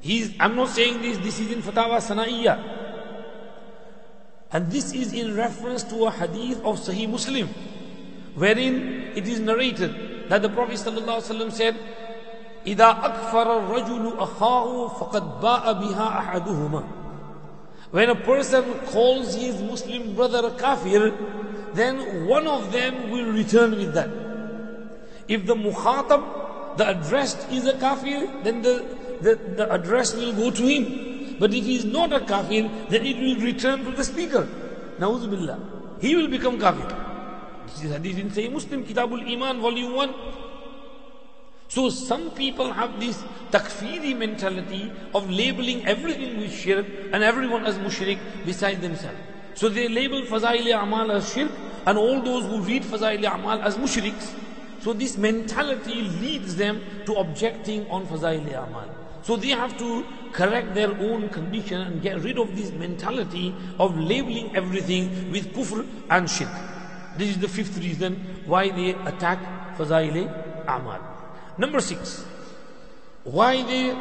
He's, 0.00 0.32
I'm 0.38 0.54
not 0.54 0.68
saying 0.70 1.02
this, 1.02 1.18
this 1.18 1.40
is 1.40 1.50
in 1.50 1.62
Fatawa 1.62 1.98
Sanaiya. 1.98 2.76
And 4.52 4.70
this 4.70 4.92
is 4.92 5.12
in 5.12 5.36
reference 5.36 5.82
to 5.84 6.06
a 6.06 6.10
hadith 6.10 6.58
of 6.64 6.78
Sahih 6.80 7.08
Muslim, 7.08 7.48
wherein 8.34 9.12
it 9.14 9.26
is 9.28 9.40
narrated 9.40 10.28
that 10.28 10.40
the 10.42 10.48
Prophet 10.48 10.76
ﷺ 10.76 11.52
said, 11.52 11.76
إِذَا 12.64 13.00
أَكْفَرَ 13.02 13.46
الرَّجُلُ 13.60 14.16
أَخَاهُ 14.18 14.98
فَقَدْ 14.98 15.40
بَاءَ 15.40 15.64
بِهَا 15.80 16.06
أَحَدُهُمَا 16.22 16.84
When 17.90 18.10
a 18.10 18.14
person 18.14 18.64
calls 18.86 19.34
his 19.34 19.60
Muslim 19.62 20.14
brother 20.14 20.46
a 20.46 20.50
kafir, 20.50 21.12
then 21.73 22.25
one 22.27 22.47
of 22.47 22.71
them 22.71 23.09
will 23.09 23.31
return 23.31 23.71
with 23.71 23.93
that. 23.93 24.09
If 25.27 25.45
the 25.45 25.55
mukhatab, 25.55 26.77
the 26.77 26.89
addressed 26.89 27.51
is 27.51 27.65
a 27.65 27.77
kafir, 27.77 28.27
then 28.43 28.61
the, 28.61 28.85
the, 29.21 29.35
the 29.35 29.71
address 29.71 30.15
will 30.15 30.33
go 30.33 30.51
to 30.51 30.63
him. 30.63 31.37
But 31.39 31.53
if 31.53 31.65
he 31.65 31.75
is 31.75 31.85
not 31.85 32.13
a 32.13 32.19
kafir, 32.19 32.69
then 32.89 33.05
it 33.05 33.17
will 33.17 33.43
return 33.43 33.83
to 33.85 33.91
the 33.91 34.03
speaker. 34.03 34.47
Billah. 34.99 35.59
He 35.99 36.15
will 36.15 36.27
become 36.27 36.59
kafir. 36.59 36.87
This 37.67 37.83
is 37.85 37.91
hadith 37.91 38.19
in 38.19 38.29
Sahih 38.29 38.51
Muslim, 38.51 38.85
Kitabul 38.85 39.27
Iman, 39.31 39.59
volume 39.59 39.95
1. 39.95 40.13
So 41.69 41.89
some 41.89 42.31
people 42.31 42.71
have 42.71 42.99
this 42.99 43.23
takfiri 43.51 44.15
mentality 44.15 44.91
of 45.15 45.29
labeling 45.29 45.85
everything 45.87 46.39
with 46.39 46.53
shirk 46.53 46.85
and 47.11 47.23
everyone 47.23 47.65
as 47.65 47.77
mushrik 47.79 48.19
beside 48.45 48.81
themselves. 48.81 49.17
So 49.55 49.69
they 49.69 49.87
label 49.87 50.21
Fazail 50.23 50.81
Amal 50.81 51.11
as 51.11 51.31
shirk 51.33 51.51
and 51.85 51.97
all 51.97 52.21
those 52.21 52.45
who 52.45 52.61
read 52.61 52.83
Fazail 52.83 53.33
Amal 53.33 53.61
as 53.61 53.77
mushriks. 53.77 54.33
So 54.81 54.93
this 54.93 55.17
mentality 55.17 56.01
leads 56.01 56.55
them 56.55 56.81
to 57.05 57.13
objecting 57.15 57.89
on 57.89 58.05
Fazail 58.07 58.47
Amal. 58.47 58.89
So 59.21 59.37
they 59.37 59.49
have 59.49 59.77
to 59.77 60.05
correct 60.33 60.73
their 60.73 60.91
own 60.91 61.29
condition 61.29 61.81
and 61.81 62.01
get 62.01 62.21
rid 62.21 62.37
of 62.37 62.55
this 62.55 62.71
mentality 62.71 63.55
of 63.79 63.97
labeling 63.97 64.55
everything 64.55 65.31
with 65.31 65.53
kufr 65.53 65.87
and 66.09 66.29
shirk. 66.29 66.49
This 67.17 67.29
is 67.29 67.39
the 67.39 67.47
fifth 67.47 67.77
reason 67.77 68.15
why 68.45 68.69
they 68.69 68.89
attack 69.05 69.39
Fazail 69.77 70.27
Amal. 70.67 70.99
Number 71.57 71.79
six, 71.79 72.25
why 73.23 73.61
they 73.63 73.95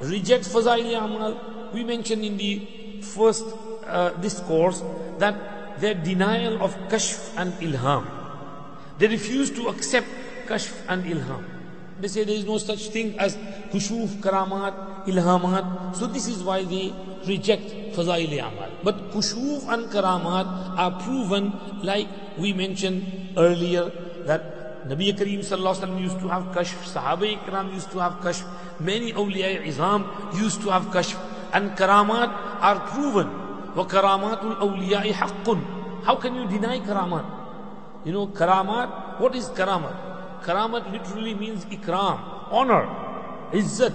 reject 0.00 0.44
Fazail 0.44 1.04
Amal. 1.04 1.70
We 1.72 1.84
mentioned 1.84 2.24
in 2.24 2.36
the 2.36 2.66
first 3.02 3.44
uh, 3.86 4.10
discourse 4.20 4.82
that 5.18 5.80
their 5.80 5.94
denial 5.94 6.62
of 6.62 6.76
Kashf 6.88 7.32
and 7.36 7.52
Ilham. 7.54 8.06
They 8.98 9.08
refuse 9.08 9.50
to 9.50 9.68
accept 9.68 10.06
Kashf 10.46 10.72
and 10.88 11.04
Ilham. 11.04 11.44
They 12.00 12.08
say 12.08 12.24
there 12.24 12.34
is 12.34 12.44
no 12.44 12.58
such 12.58 12.88
thing 12.88 13.18
as 13.18 13.36
Kushuf, 13.70 14.08
Karamat, 14.20 15.06
Ilhamat. 15.06 15.96
So 15.96 16.06
this 16.06 16.26
is 16.26 16.42
why 16.42 16.64
they 16.64 16.92
reject 17.26 17.70
Fazail 17.94 18.32
Amal. 18.38 18.70
But 18.82 19.12
Kushuf 19.12 19.68
and 19.68 19.86
Karamat 19.86 20.46
are 20.78 20.90
proven 21.02 21.52
like 21.82 22.08
we 22.38 22.52
mentioned 22.52 23.06
earlier 23.36 23.90
that 24.26 24.88
Nabi 24.88 25.14
Kareem 25.14 25.40
Sallallahu 25.46 25.78
Alaihi 25.78 25.86
Wasallam 25.86 26.00
used 26.02 26.20
to 26.20 26.28
have 26.28 26.42
kashf, 26.50 26.74
Sahaba 26.90 27.22
Ikram 27.38 27.72
used 27.72 27.90
to 27.92 27.98
have 27.98 28.14
kashf, 28.14 28.42
many 28.80 29.12
awliya 29.12 29.62
izam 29.62 30.02
used 30.34 30.60
to 30.62 30.70
have 30.70 30.86
kashf, 30.86 31.16
and 31.52 31.70
karamat 31.78 32.34
are 32.60 32.80
proven. 32.88 33.41
وَكَرَامَاتُ 33.75 34.41
الْأَوْلِيَاءِ 34.41 35.13
حَقٌّ 35.13 36.03
How 36.03 36.15
can 36.15 36.35
you 36.35 36.47
deny 36.47 36.79
karamat? 36.79 37.25
You 38.05 38.13
know, 38.13 38.27
karamat, 38.27 39.19
what 39.19 39.35
is 39.35 39.49
karamat? 39.49 39.95
Karamat 40.43 40.91
literally 40.91 41.35
means 41.35 41.65
ikram, 41.65 42.19
honor, 42.51 42.87
izzat. 43.51 43.93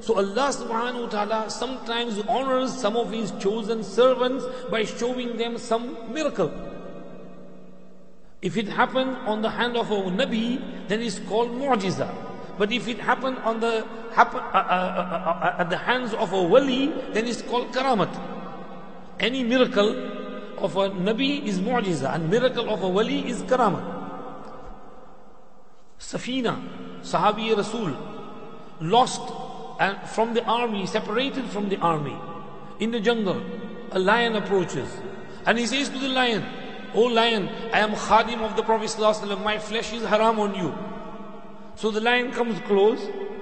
So 0.00 0.16
Allah 0.18 0.50
subhanahu 0.50 1.06
wa 1.06 1.08
ta'ala 1.08 1.50
sometimes 1.50 2.18
honors 2.28 2.74
some 2.74 2.96
of 2.96 3.10
his 3.10 3.30
chosen 3.38 3.84
servants 3.84 4.44
by 4.68 4.84
showing 4.84 5.36
them 5.36 5.58
some 5.58 6.12
miracle. 6.12 6.50
If 8.42 8.56
it 8.56 8.66
happened 8.66 9.16
on 9.30 9.42
the 9.42 9.50
hand 9.50 9.76
of 9.76 9.90
a 9.92 9.94
Nabi, 10.10 10.58
then 10.88 11.00
it's 11.00 11.20
called 11.20 11.50
mu'jiza. 11.50 12.10
But 12.58 12.72
if 12.72 12.88
it 12.88 12.98
happened 12.98 13.38
on 13.46 13.60
the 13.60 13.86
happen, 14.12 14.40
uh, 14.40 14.58
uh, 14.58 15.56
uh, 15.56 15.62
at 15.62 15.70
the 15.70 15.78
hands 15.78 16.12
of 16.12 16.32
a 16.32 16.42
wali, 16.42 16.88
then 17.14 17.26
it's 17.26 17.40
called 17.40 17.72
karamat. 17.72 18.10
Any 19.19 19.43
miracle 19.43 19.89
of 20.57 20.75
a 20.75 20.89
Nabi 20.89 21.43
is 21.45 21.59
mu'jiza, 21.59 22.13
and 22.13 22.29
miracle 22.29 22.69
of 22.69 22.83
a 22.83 22.87
wali 22.89 23.27
is 23.27 23.41
karama. 23.43 23.81
Safina, 25.99 26.61
Sahabi 27.01 27.55
Rasul, 27.55 27.95
lost 28.81 29.21
and 29.79 29.97
from 30.09 30.33
the 30.33 30.43
army, 30.45 30.85
separated 30.85 31.45
from 31.45 31.69
the 31.69 31.77
army, 31.77 32.15
in 32.79 32.91
the 32.91 32.99
jungle, 32.99 33.41
a 33.91 33.99
lion 33.99 34.35
approaches, 34.35 34.89
and 35.45 35.57
he 35.57 35.65
says 35.65 35.89
to 35.89 35.97
the 35.97 36.09
lion, 36.09 36.43
O 36.93 37.03
lion, 37.03 37.47
I 37.73 37.79
am 37.79 37.91
khadim 37.91 38.41
of 38.41 38.55
the 38.55 38.63
Prophet 38.63 38.97
my 39.43 39.57
flesh 39.57 39.93
is 39.93 40.03
haram 40.03 40.39
on 40.39 40.55
you. 40.55 40.73
So 41.75 41.91
the 41.91 42.01
lion 42.01 42.31
comes 42.31 42.59
close, 42.61 42.99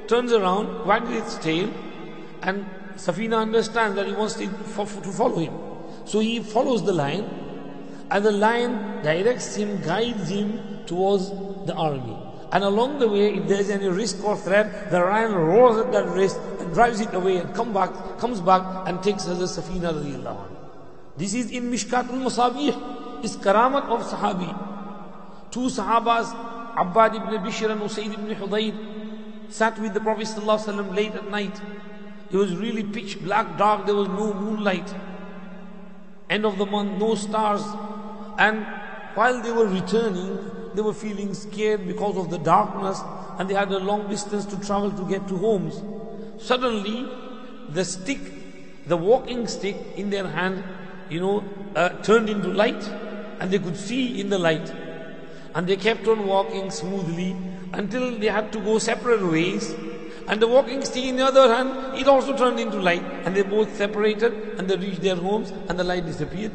turns 0.07 0.34
around, 0.34 0.85
wags 0.85 1.10
its 1.10 1.38
tail, 1.38 1.72
and 2.41 2.65
Safina 2.96 3.42
understands 3.42 3.96
that 3.96 4.08
he 4.08 4.14
wants 4.14 4.36
to 4.36 4.48
follow 5.12 5.40
him. 5.40 5.54
So 6.06 6.20
he 6.20 6.40
follows 6.40 6.84
the 6.84 6.94
lion, 6.94 7.26
and 8.12 8.26
the 8.26 8.32
lion 8.32 9.02
directs 9.04 9.56
him, 9.56 9.82
guides 9.82 10.30
him 10.30 10.60
towards 10.86 11.30
the 11.66 11.74
army. 11.76 12.18
And 12.52 12.64
along 12.64 13.00
the 13.00 13.10
way, 13.10 13.36
if 13.36 13.48
there's 13.48 13.70
any 13.70 13.88
risk 13.88 14.24
or 14.24 14.38
threat, 14.38 14.92
the 14.92 15.00
lion 15.00 15.34
roars 15.34 15.86
at 15.86 15.92
that 15.92 16.08
risk 16.10 16.40
and 16.60 16.74
drives 16.74 17.02
it 17.02 17.14
away 17.14 17.38
and 17.38 17.54
come 17.54 17.74
back, 17.74 17.92
comes 18.18 18.40
back 18.40 18.88
and 18.88 19.02
takes 19.04 19.26
Hazrat 19.26 19.60
Safina 19.60 20.38
This 21.18 21.34
is 21.34 21.52
in 21.52 21.72
Mishkatul 21.72 22.22
Masabih 22.24 23.24
is 23.24 23.36
karamat 23.36 23.90
of 23.90 24.04
Sahabi. 24.04 25.52
Two 25.52 25.68
Sahabas, 25.68 26.32
Abbad 26.78 27.16
ibn 27.16 27.44
Bishr 27.44 27.72
and 27.72 27.82
Usaid 27.82 28.14
ibn 28.14 28.36
Hudayr, 28.36 29.52
sat 29.52 29.80
with 29.80 29.94
the 29.94 30.00
Prophet 30.00 30.28
ﷺ 30.28 30.96
late 30.96 31.16
at 31.16 31.30
night. 31.30 31.60
It 32.36 32.38
was 32.38 32.53
really 32.57 32.84
pitch 32.84 33.24
black, 33.24 33.57
dark, 33.57 33.86
there 33.86 33.95
was 33.95 34.10
no 34.10 34.34
moonlight. 34.34 34.94
End 36.30 36.45
of 36.45 36.57
the 36.57 36.66
month, 36.66 36.99
no 36.99 37.16
stars. 37.16 37.62
And 38.38 38.66
while 39.14 39.41
they 39.41 39.53
were 39.53 39.68
returning, 39.68 40.52
they 40.74 40.82
were 40.82 40.94
feeling 40.94 41.34
scared 41.34 41.88
because 41.88 42.18
of 42.18 42.30
the 42.30 42.38
darkness 42.38 42.99
and 43.40 43.49
they 43.49 43.53
had 43.53 43.72
a 43.72 43.80
long 43.80 44.10
distance 44.10 44.44
to 44.48 44.60
travel 44.60 44.91
to 44.91 45.07
get 45.07 45.26
to 45.30 45.38
homes. 45.38 45.82
Suddenly, 46.38 47.07
the 47.70 47.86
stick, 47.86 48.20
the 48.86 48.98
walking 48.98 49.48
stick 49.48 49.78
in 49.95 50.10
their 50.10 50.28
hand, 50.28 50.62
you 51.10 51.22
know, 51.22 51.41
uh, 51.74 51.88
turned 52.02 52.30
into 52.30 52.49
light 52.49 52.86
and 53.40 53.49
they 53.49 53.60
could 53.60 53.78
see 53.78 54.20
in 54.20 54.28
the 54.28 54.38
light. 54.38 54.74
And 55.53 55.66
they 55.68 55.78
kept 55.78 56.06
on 56.06 56.28
walking 56.28 56.70
smoothly 56.70 57.34
until 57.72 58.20
they 58.20 58.28
had 58.28 58.52
to 58.52 58.60
go 58.60 58.78
separate 58.78 59.26
ways. 59.26 59.74
And 60.27 60.41
the 60.41 60.47
walking 60.47 60.84
stick 60.84 61.06
in 61.06 61.18
the 61.18 61.26
other 61.26 61.53
hand, 61.53 61.97
it 61.99 62.07
also 62.07 62.35
turned 62.35 62.60
into 62.60 62.80
light. 62.80 63.03
And 63.26 63.35
they 63.35 63.43
both 63.43 63.76
separated 63.76 64.57
and 64.57 64.69
they 64.69 64.76
reached 64.76 65.02
their 65.02 65.15
homes 65.15 65.52
and 65.69 65.77
the 65.77 65.84
light 65.84 66.06
disappeared. 66.06 66.52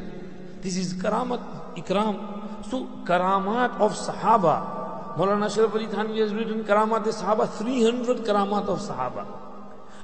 This 0.60 0.76
is 0.76 0.94
karamat, 0.94 1.76
ikram. 1.76 2.66
So 2.68 2.86
karamat 3.05 3.80
of 3.80 3.92
Sahaba. 3.92 5.16
Maulana 5.16 5.47
Ashraf 5.47 5.74
Ali 5.74 5.86
Thanvi 5.86 6.18
has 6.20 6.34
written 6.34 6.64
karamat 6.64 7.06
of 7.06 7.14
Sahaba, 7.14 7.48
300 7.48 8.18
karamat 8.18 8.66
of 8.66 8.80
Sahaba. 8.80 9.26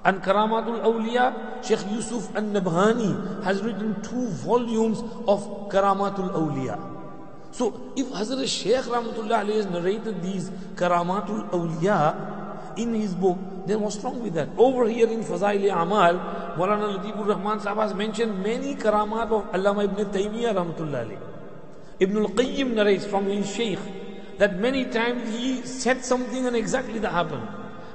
And 0.04 0.22
Karamatul 0.22 0.84
Awliya, 0.84 1.64
Sheikh 1.66 1.90
Yusuf 1.90 2.32
An-Nabhani 2.36 3.42
has 3.42 3.60
written 3.62 4.00
two 4.02 4.28
volumes 4.28 5.00
of 5.26 5.68
Karamatul 5.68 6.30
Awliya. 6.32 6.78
So 7.50 7.92
if 7.96 8.06
Hazrat 8.08 8.46
Sheikh 8.46 8.84
Rahmatullah 8.84 9.52
has 9.52 9.66
narrated 9.66 10.22
these 10.22 10.50
Karamatul 10.76 11.50
Awliya 11.50 12.45
in 12.76 12.94
his 12.94 13.14
book, 13.14 13.38
then 13.66 13.80
what's 13.80 13.96
wrong 13.98 14.22
with 14.22 14.34
that? 14.34 14.48
Over 14.56 14.88
here 14.88 15.08
in 15.08 15.22
Fazail 15.22 15.72
Amal, 15.72 16.14
Maulana 16.56 16.98
Latifur 16.98 17.28
Rahman 17.28 17.60
Sahab 17.60 17.82
has 17.82 17.94
mentioned 17.94 18.42
many 18.42 18.74
Karamat 18.74 19.30
of 19.30 19.52
Allama 19.52 19.84
Ibn 19.84 20.04
Taymiyyah 20.06 20.54
Rahmatullah 20.54 21.18
Ibn 21.98 22.16
al-Qayyim 22.16 22.74
narrates 22.74 23.06
from 23.06 23.26
his 23.26 23.54
Shaykh 23.54 23.78
that 24.38 24.58
many 24.58 24.84
times 24.84 25.36
he 25.36 25.62
said 25.62 26.04
something 26.04 26.46
and 26.46 26.54
exactly 26.54 26.98
that 26.98 27.12
happened. 27.12 27.48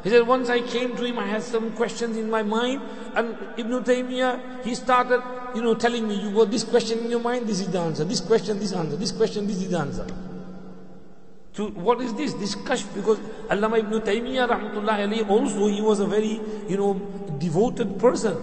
He 0.03 0.09
said, 0.09 0.25
once 0.25 0.49
I 0.49 0.61
came 0.61 0.95
to 0.95 1.03
him, 1.05 1.19
I 1.19 1.27
had 1.27 1.43
some 1.43 1.73
questions 1.73 2.17
in 2.17 2.29
my 2.29 2.41
mind, 2.41 2.81
and 3.13 3.37
Ibn 3.57 3.83
Taymiyyah, 3.83 4.63
he 4.63 4.73
started, 4.73 5.21
you 5.53 5.61
know, 5.61 5.75
telling 5.75 6.07
me, 6.07 6.19
you 6.19 6.31
got 6.31 6.49
this 6.49 6.63
question 6.63 6.99
in 6.99 7.11
your 7.11 7.19
mind, 7.19 7.47
this 7.47 7.59
is 7.59 7.69
the 7.69 7.79
answer. 7.79 8.03
This 8.03 8.19
question, 8.19 8.57
this 8.57 8.73
answer. 8.73 8.95
This 8.95 9.11
question, 9.11 9.45
this 9.45 9.57
is 9.57 9.69
the 9.69 9.77
answer. 9.77 10.07
So 11.53 11.67
what 11.67 11.99
is 12.01 12.13
this? 12.13 12.33
This 12.33 12.55
kashf, 12.55 12.93
because 12.95 13.19
Allama 13.49 13.79
Ibn 13.79 14.01
Taymiyyah, 14.01 14.47
rahmatullah 14.47 14.99
alayhi, 15.05 15.29
also 15.29 15.67
he 15.67 15.81
was 15.81 15.99
a 15.99 16.07
very, 16.07 16.39
you 16.69 16.77
know, 16.77 16.93
devoted 17.39 17.99
person. 17.99 18.37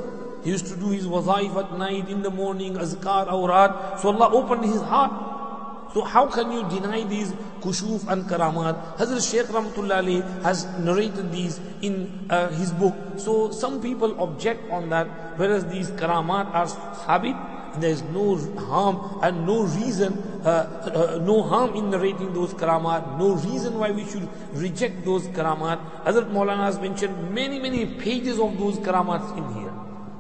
He 0.45 0.51
used 0.51 0.67
to 0.67 0.77
do 0.77 0.91
his 0.91 1.07
wazaif 1.07 1.57
at 1.57 1.79
night, 1.79 2.09
in 2.09 2.23
the 2.23 2.31
morning, 2.31 2.75
azkar, 2.75 3.27
awrad. 3.29 4.01
So 4.01 4.09
Allah 4.13 4.31
opened 4.35 4.65
his 4.67 4.83
heart. 4.83 5.93
So 5.95 6.03
how 6.03 6.27
can 6.27 6.53
you 6.53 6.69
deny 6.69 7.05
these 7.05 7.33
kushuf 7.63 8.07
and 8.09 8.25
karamat? 8.25 8.99
Hazrat 8.99 9.31
Shaykh 9.31 9.47
Rahmatullah 9.47 10.43
has 10.43 10.67
narrated 10.79 11.33
these 11.33 11.59
in 11.81 12.27
uh, 12.29 12.51
his 12.51 12.73
book. 12.73 12.95
So 13.17 13.51
some 13.51 13.81
people 13.81 14.21
object 14.21 14.71
on 14.71 14.91
that, 14.91 15.07
whereas 15.39 15.65
these 15.67 15.91
karamat 15.93 16.53
are 16.53 16.69
habit 17.07 17.37
there's 17.77 18.03
no 18.03 18.37
harm 18.57 19.21
and 19.23 19.47
no 19.47 19.63
reason, 19.63 20.15
uh, 20.45 20.49
uh, 20.49 21.19
no 21.23 21.43
harm 21.43 21.75
in 21.75 21.91
narrating 21.91 22.33
those 22.33 22.55
karamat, 22.55 23.19
no 23.19 23.35
reason 23.35 23.79
why 23.79 23.91
we 23.91 24.05
should 24.05 24.29
reject 24.53 25.05
those 25.05 25.27
karamat. 25.29 25.79
Hazrat 26.05 26.31
Maulana 26.31 26.65
has 26.65 26.79
mentioned 26.79 27.35
many, 27.35 27.59
many 27.59 27.87
pages 27.87 28.39
of 28.39 28.59
those 28.59 28.79
karamats 28.79 29.37
in 29.37 29.61
here. 29.61 29.73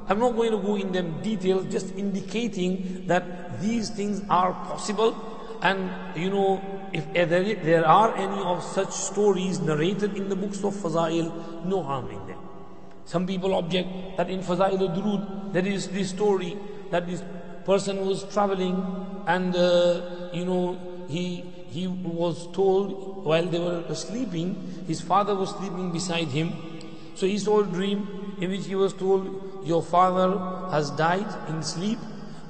I'm 0.09 0.19
not 0.19 0.37
going 0.37 0.53
to 0.53 0.59
go 0.59 0.77
in 0.77 0.93
them 0.93 1.21
details, 1.23 1.71
just 1.71 1.95
indicating 1.95 3.07
that 3.07 3.61
these 3.61 3.91
things 3.91 4.23
are 4.31 4.53
possible 4.53 5.39
and 5.63 5.91
you 6.17 6.31
know, 6.31 6.63
if 6.93 7.13
there 7.13 7.87
are 7.87 8.17
any 8.17 8.41
of 8.43 8.63
such 8.63 8.93
stories 8.93 9.61
narrated 9.61 10.17
in 10.17 10.29
the 10.29 10.37
books 10.37 10.63
of 10.65 10.75
Fazail, 10.75 11.65
no 11.65 11.83
harm 11.83 12.11
in 12.11 12.27
them. 12.27 12.39
Some 13.05 13.27
people 13.27 13.55
object 13.55 14.17
that 14.17 14.31
in 14.31 14.41
Fazail 14.41 14.81
al-Durud, 14.81 15.53
there 15.53 15.67
is 15.67 15.89
this 15.89 16.11
story 16.11 16.57
that 16.91 17.07
this 17.07 17.23
person 17.65 18.07
was 18.07 18.25
traveling 18.33 18.77
and, 19.27 19.55
uh, 19.55 20.01
you 20.33 20.45
know, 20.45 20.79
he, 21.09 21.45
he 21.69 21.87
was 21.87 22.51
told 22.53 23.25
while 23.25 23.47
they 23.47 23.59
were 23.59 23.95
sleeping, 23.95 24.85
his 24.87 25.01
father 25.01 25.35
was 25.35 25.51
sleeping 25.51 25.91
beside 25.93 26.29
him. 26.29 26.53
So 27.15 27.27
he 27.27 27.39
saw 27.39 27.61
a 27.61 27.67
dream 27.67 28.37
in 28.41 28.51
which 28.51 28.67
he 28.67 28.75
was 28.75 28.93
told, 28.95 29.65
your 29.65 29.83
father 29.83 30.71
has 30.71 30.91
died 30.93 31.27
in 31.49 31.63
sleep 31.63 31.99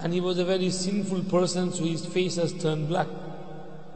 and 0.01 0.12
he 0.12 0.20
was 0.20 0.39
a 0.39 0.44
very 0.44 0.70
sinful 0.70 1.24
person, 1.24 1.73
so 1.73 1.85
his 1.85 2.06
face 2.06 2.36
has 2.36 2.52
turned 2.52 2.89
black. 2.89 3.09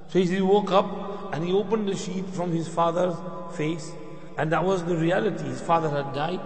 So 0.09 0.19
he 0.19 0.41
woke 0.41 0.73
up 0.73 1.33
and 1.33 1.45
he 1.45 1.53
opened 1.53 1.89
the 1.89 1.97
sheet 1.97 2.27
from 2.27 2.53
his 2.53 2.69
father's 2.69 3.15
face, 3.57 3.91
and 4.37 4.53
that 4.53 4.65
was 4.65 4.85
the 4.85 4.97
reality. 4.97 5.45
His 5.45 5.61
father 5.61 5.89
had 5.89 6.13
died, 6.13 6.41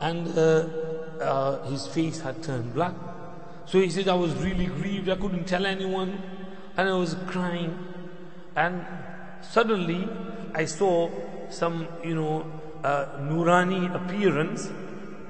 and 0.00 0.26
uh, 0.36 0.66
uh, 1.20 1.68
his 1.68 1.86
face 1.86 2.20
had 2.20 2.42
turned 2.42 2.74
black. 2.74 2.94
So 3.66 3.80
he 3.80 3.90
said, 3.90 4.08
I 4.08 4.14
was 4.14 4.34
really 4.36 4.66
grieved, 4.66 5.08
I 5.08 5.16
couldn't 5.16 5.46
tell 5.46 5.66
anyone, 5.66 6.22
and 6.76 6.88
I 6.88 6.94
was 6.94 7.16
crying. 7.26 7.76
And 8.56 8.84
suddenly 9.40 10.08
I 10.54 10.64
saw 10.64 11.10
some, 11.50 11.88
you 12.04 12.14
know, 12.14 12.46
uh, 12.82 13.06
Nurani 13.20 13.94
appearance, 13.94 14.70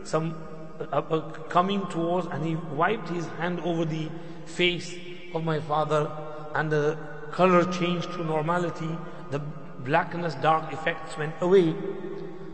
some 0.02 0.34
uh, 0.80 0.84
uh, 0.96 1.20
coming 1.48 1.86
towards 1.86 2.26
and 2.26 2.44
he 2.44 2.56
wiped 2.56 3.08
his 3.08 3.26
hand 3.38 3.60
over 3.60 3.84
the 3.84 4.08
face 4.44 4.96
of 5.32 5.44
my 5.44 5.60
father 5.60 6.10
and 6.54 6.70
the 6.70 6.98
color 7.30 7.64
changed 7.72 8.10
to 8.12 8.24
normality. 8.24 8.98
The 9.30 9.38
blackness 9.84 10.34
dark 10.36 10.72
effects 10.72 11.16
went 11.16 11.34
away. 11.40 11.74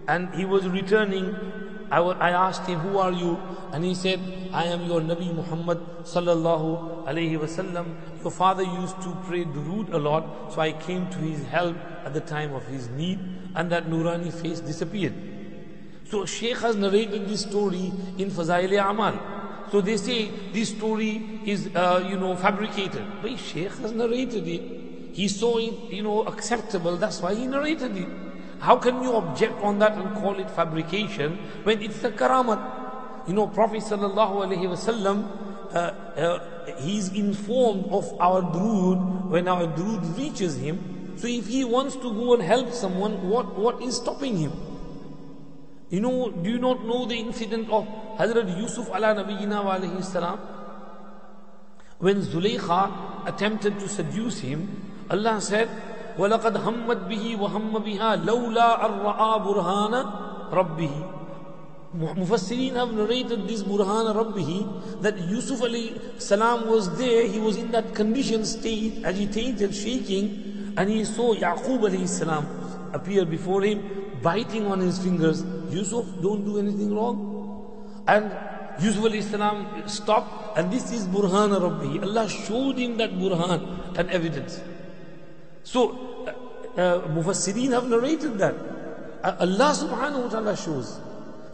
And 0.07 0.35
he 0.35 0.45
was 0.45 0.69
returning 0.69 1.37
I, 1.91 1.99
I 1.99 2.31
asked 2.31 2.67
him 2.67 2.79
who 2.81 2.99
are 2.99 3.13
you 3.13 3.39
and 3.73 3.85
he 3.85 3.95
said 3.95 4.21
I 4.53 4.65
am 4.67 4.85
your 4.85 5.01
Nabi 5.01 5.35
Muhammad 5.35 5.79
sallallahu 6.05 7.07
alayhi 7.07 7.39
wasallam 7.39 7.95
your 8.23 8.31
father 8.31 8.63
used 8.63 9.01
to 9.03 9.17
pray 9.27 9.45
durood 9.45 9.93
a 9.93 9.99
lot 9.99 10.53
so 10.55 10.61
I 10.61 10.73
came 10.73 11.09
to 11.11 11.19
his 11.19 11.45
help 11.47 11.77
at 12.05 12.15
the 12.15 12.21
time 12.21 12.55
of 12.55 12.67
his 12.67 12.89
need 12.91 13.19
and 13.55 13.71
that 13.73 13.87
Nurani 13.91 14.33
face 14.33 14.61
disappeared 14.61 15.15
so 16.11 16.27
Sheikh 16.27 16.59
has 16.59 16.75
narrated 16.75 17.29
this 17.29 17.43
story 17.43 17.93
in 18.19 18.31
Fazail 18.31 18.73
Amal. 18.91 19.15
So 19.71 19.81
they 19.81 19.97
say 19.97 20.29
this 20.53 20.71
story 20.71 21.41
is, 21.47 21.69
uh, 21.75 22.05
you 22.09 22.17
know, 22.17 22.35
fabricated. 22.35 23.05
But 23.23 23.39
Sheikh 23.39 23.71
has 23.79 23.93
narrated 23.93 24.49
it. 24.49 24.63
He 25.15 25.29
saw 25.29 25.59
it, 25.59 25.93
you 25.93 26.03
know, 26.03 26.25
acceptable. 26.25 26.97
That's 26.97 27.21
why 27.21 27.37
he 27.37 27.47
narrated 27.47 27.97
it. 27.97 28.09
How 28.61 28.77
can 28.77 29.03
you 29.03 29.15
object 29.17 29.61
on 29.63 29.79
that 29.79 29.97
and 29.97 30.15
call 30.17 30.39
it 30.39 30.51
fabrication 30.51 31.39
when 31.65 31.81
it's 31.81 32.01
the 32.01 32.11
karamat? 32.11 32.61
You 33.27 33.35
know, 33.35 33.47
Prophet 33.47 33.81
sallallahu 33.81 34.45
alaihi 34.45 34.69
wasallam, 34.69 35.25
uh, 35.73 35.77
uh, 35.77 36.77
he's 36.79 37.13
informed 37.13 37.87
of 37.91 38.13
our 38.21 38.43
drood 38.43 39.31
when 39.31 39.49
our 39.49 39.67
drood 39.67 40.05
reaches 40.19 40.57
him. 40.57 41.17
So 41.17 41.27
if 41.27 41.47
he 41.47 41.65
wants 41.65 41.97
to 41.97 42.13
go 42.13 42.35
and 42.35 42.43
help 42.43 42.73
someone, 42.73 43.29
what, 43.29 43.59
what 43.59 43.83
is 43.83 43.97
stopping 43.97 44.37
him? 44.37 44.53
You 45.89 46.01
know, 46.01 46.31
do 46.31 46.51
you 46.51 46.59
not 46.59 46.85
know 46.85 47.07
the 47.07 47.17
incident 47.17 47.69
of 47.71 47.87
Hazrat 48.19 48.57
Yusuf 48.59 48.89
ala 48.89 49.15
wa 49.15 49.77
alayhi 49.77 50.05
salam? 50.05 50.39
When 51.99 52.23
Zulaykha 52.23 53.27
attempted 53.27 53.79
to 53.81 53.89
seduce 53.89 54.41
him, 54.41 54.69
Allah 55.11 55.41
said, 55.41 55.69
وَلَقَدْ 56.18 56.58
هَمَّتْ 56.58 57.10
بِهِ 57.10 57.36
وَهَمَّ 57.36 57.74
بِهَا 57.84 58.24
لَوْلَا 58.24 58.70
أَرْرَآ 58.86 59.32
بُرْهَانَ 59.44 59.94
رَبِّهِ 60.52 61.16
Mufassirin 61.96 62.76
have 62.76 62.94
narrated 62.94 63.48
this 63.48 63.64
Burhan 63.64 64.14
Rabbihi 64.14 65.02
that 65.02 65.18
Yusuf 65.30 65.62
alayhi 65.62 65.98
salam 66.20 66.68
was 66.68 66.98
there, 66.98 67.26
he 67.26 67.40
was 67.40 67.56
in 67.56 67.72
that 67.72 67.96
condition 67.96 68.44
state, 68.44 69.06
agitated, 69.06 69.74
shaking, 69.74 70.74
and 70.76 70.90
he 70.90 71.06
saw 71.06 71.34
Yaqub 71.34 71.88
alayhi 71.90 72.08
salam 72.08 72.46
appear 72.92 73.26
before 73.26 73.62
him, 73.62 73.82
biting 74.22 74.66
on 74.68 74.82
his 74.82 75.00
fingers. 75.00 75.44
Yusuf, 75.70 76.06
don't 76.22 76.44
do 76.44 76.60
anything 76.60 76.94
wrong. 76.94 78.04
And 78.08 78.30
Yusuf 78.84 79.06
alayhi 79.06 79.24
salam 79.24 79.88
stopped, 79.88 80.58
and 80.58 80.72
this 80.72 80.92
is 80.92 81.08
Burhan 81.08 81.56
Rabbi. 81.56 82.06
Allah 82.06 82.28
showed 82.28 82.78
him 82.78 82.98
that 82.98 83.12
Burhan 83.12 83.98
and 83.98 84.10
evidence. 84.10 84.60
So, 85.64 86.26
uh, 86.28 86.80
uh, 86.80 87.08
Mufassirin 87.08 87.72
have 87.72 87.90
narrated 87.90 88.38
that. 88.38 88.56
Uh, 89.24 89.36
Allah 89.40 89.74
subhanahu 89.74 90.24
wa 90.24 90.30
ta'ala 90.30 90.56
shows. 90.58 91.00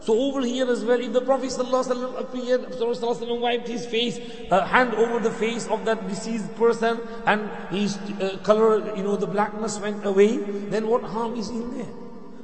So 0.02 0.18
over 0.18 0.40
here 0.42 0.68
as 0.68 0.84
well, 0.84 0.98
if 1.00 1.12
the 1.12 1.20
Prophet 1.20 1.50
ﷺ 1.50 2.18
appeared, 2.18 2.62
ﷺ 2.72 3.40
wiped 3.40 3.68
his 3.68 3.86
face, 3.86 4.18
uh, 4.50 4.66
hand 4.66 4.94
over 4.94 5.20
the 5.20 5.30
face 5.30 5.68
of 5.68 5.84
that 5.84 6.08
deceased 6.08 6.52
person, 6.56 6.98
and 7.24 7.48
his 7.70 7.96
uh, 8.18 8.36
color, 8.42 8.96
you 8.96 9.04
know, 9.04 9.14
the 9.14 9.28
blackness 9.28 9.78
went 9.78 10.04
away, 10.04 10.38
then 10.74 10.88
what 10.88 11.04
harm 11.04 11.36
is 11.36 11.50
in 11.50 11.78
there? 11.78 11.86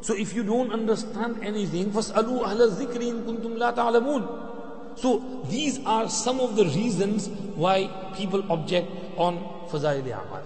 So 0.02 0.14
if 0.14 0.34
you 0.34 0.44
don't 0.44 0.70
understand 0.70 1.42
anything, 1.42 1.90
فَاسْأَلُوا 1.90 2.46
أَهْلَ 2.46 2.78
الذِّكْرِ 2.78 3.02
إِن 3.02 3.26
كُنْتُمْ 3.26 3.58
لَا 3.58 3.74
تَعْلَمُونَ 3.74 4.96
So 4.96 5.42
these 5.50 5.80
are 5.84 6.08
some 6.08 6.38
of 6.38 6.54
the 6.54 6.64
reasons 6.64 7.28
why 7.58 7.90
people 8.14 8.44
object 8.52 8.88
on 9.18 9.38
Fazail 9.68 10.06
Amal. 10.06 10.42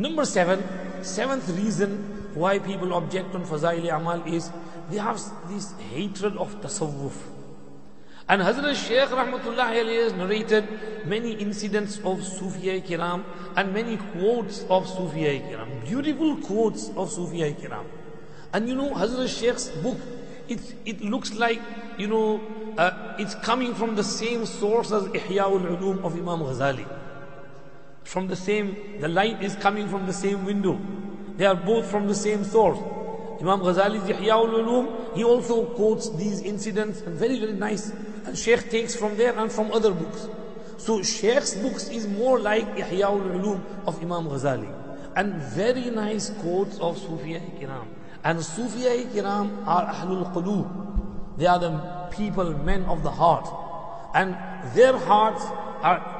Number 0.00 0.24
seven, 0.24 0.64
seventh 1.02 1.46
reason 1.50 2.30
why 2.32 2.58
people 2.58 2.94
object 2.94 3.34
on 3.34 3.44
Fazail 3.44 3.94
Amal 3.94 4.22
is 4.26 4.50
they 4.90 4.96
have 4.96 5.20
this 5.50 5.72
hatred 5.92 6.38
of 6.38 6.58
tasawwuf. 6.62 7.12
And 8.26 8.40
Hazrat 8.40 8.76
Shaykh 8.76 9.10
Rahmatullah 9.10 9.74
has 9.74 10.14
narrated 10.14 10.66
many 11.04 11.32
incidents 11.32 11.98
of 11.98 12.20
Sufiya 12.20 12.82
Kiram 12.82 13.24
and 13.56 13.74
many 13.74 13.98
quotes 13.98 14.62
of 14.70 14.86
Sufiya 14.86 15.46
Kiram. 15.46 15.84
Beautiful 15.84 16.36
quotes 16.36 16.88
of 16.96 17.10
Sufiya 17.10 17.54
Kiram. 17.60 17.84
And 18.54 18.70
you 18.70 18.76
know, 18.76 18.94
Hazrat 18.94 19.28
Shaykh's 19.28 19.68
book, 19.82 19.98
it, 20.48 20.60
it 20.86 21.02
looks 21.02 21.34
like, 21.34 21.60
you 21.98 22.08
know, 22.08 22.40
uh, 22.78 23.16
it's 23.18 23.34
coming 23.34 23.74
from 23.74 23.96
the 23.96 24.04
same 24.04 24.46
source 24.46 24.92
as 24.92 25.02
Ihya'ul 25.08 25.76
Ulum 25.76 26.02
of 26.04 26.14
Imam 26.14 26.40
Ghazali. 26.40 26.99
From 28.10 28.26
the 28.26 28.34
same, 28.34 28.98
the 28.98 29.06
light 29.06 29.40
is 29.40 29.54
coming 29.54 29.86
from 29.86 30.04
the 30.04 30.12
same 30.12 30.44
window. 30.44 30.76
They 31.36 31.46
are 31.46 31.54
both 31.54 31.88
from 31.88 32.08
the 32.08 32.14
same 32.16 32.42
source. 32.42 32.76
Imam 33.40 33.60
Ghazali's 33.60 34.02
Ihya'ul 34.02 34.50
Ulum, 34.50 35.14
he 35.16 35.22
also 35.22 35.66
quotes 35.76 36.08
these 36.16 36.40
incidents 36.40 37.02
and 37.02 37.16
very, 37.16 37.38
very 37.38 37.52
nice. 37.52 37.92
And 38.26 38.36
Sheikh 38.36 38.68
takes 38.68 38.96
from 38.96 39.16
there 39.16 39.38
and 39.38 39.52
from 39.52 39.70
other 39.70 39.92
books. 39.92 40.26
So 40.76 41.04
Sheikh's 41.04 41.54
books 41.54 41.88
is 41.88 42.08
more 42.08 42.40
like 42.40 42.66
Ihya'ul 42.78 43.30
Ulum 43.38 43.62
of 43.86 44.02
Imam 44.02 44.26
Ghazali. 44.26 44.74
And 45.14 45.34
very 45.54 45.88
nice 45.90 46.30
quotes 46.40 46.80
of 46.80 46.98
Sufiya 46.98 47.40
Kiram. 47.60 47.86
And 48.24 48.40
Sufiya 48.40 49.06
Kiram 49.12 49.64
are 49.68 49.86
Ahlul 49.86 50.34
Qulub. 50.34 51.38
They 51.38 51.46
are 51.46 51.60
the 51.60 52.08
people, 52.10 52.58
men 52.58 52.82
of 52.86 53.04
the 53.04 53.12
heart. 53.12 53.48
And 54.16 54.36
their 54.74 54.98
hearts 54.98 55.44
are 55.84 56.19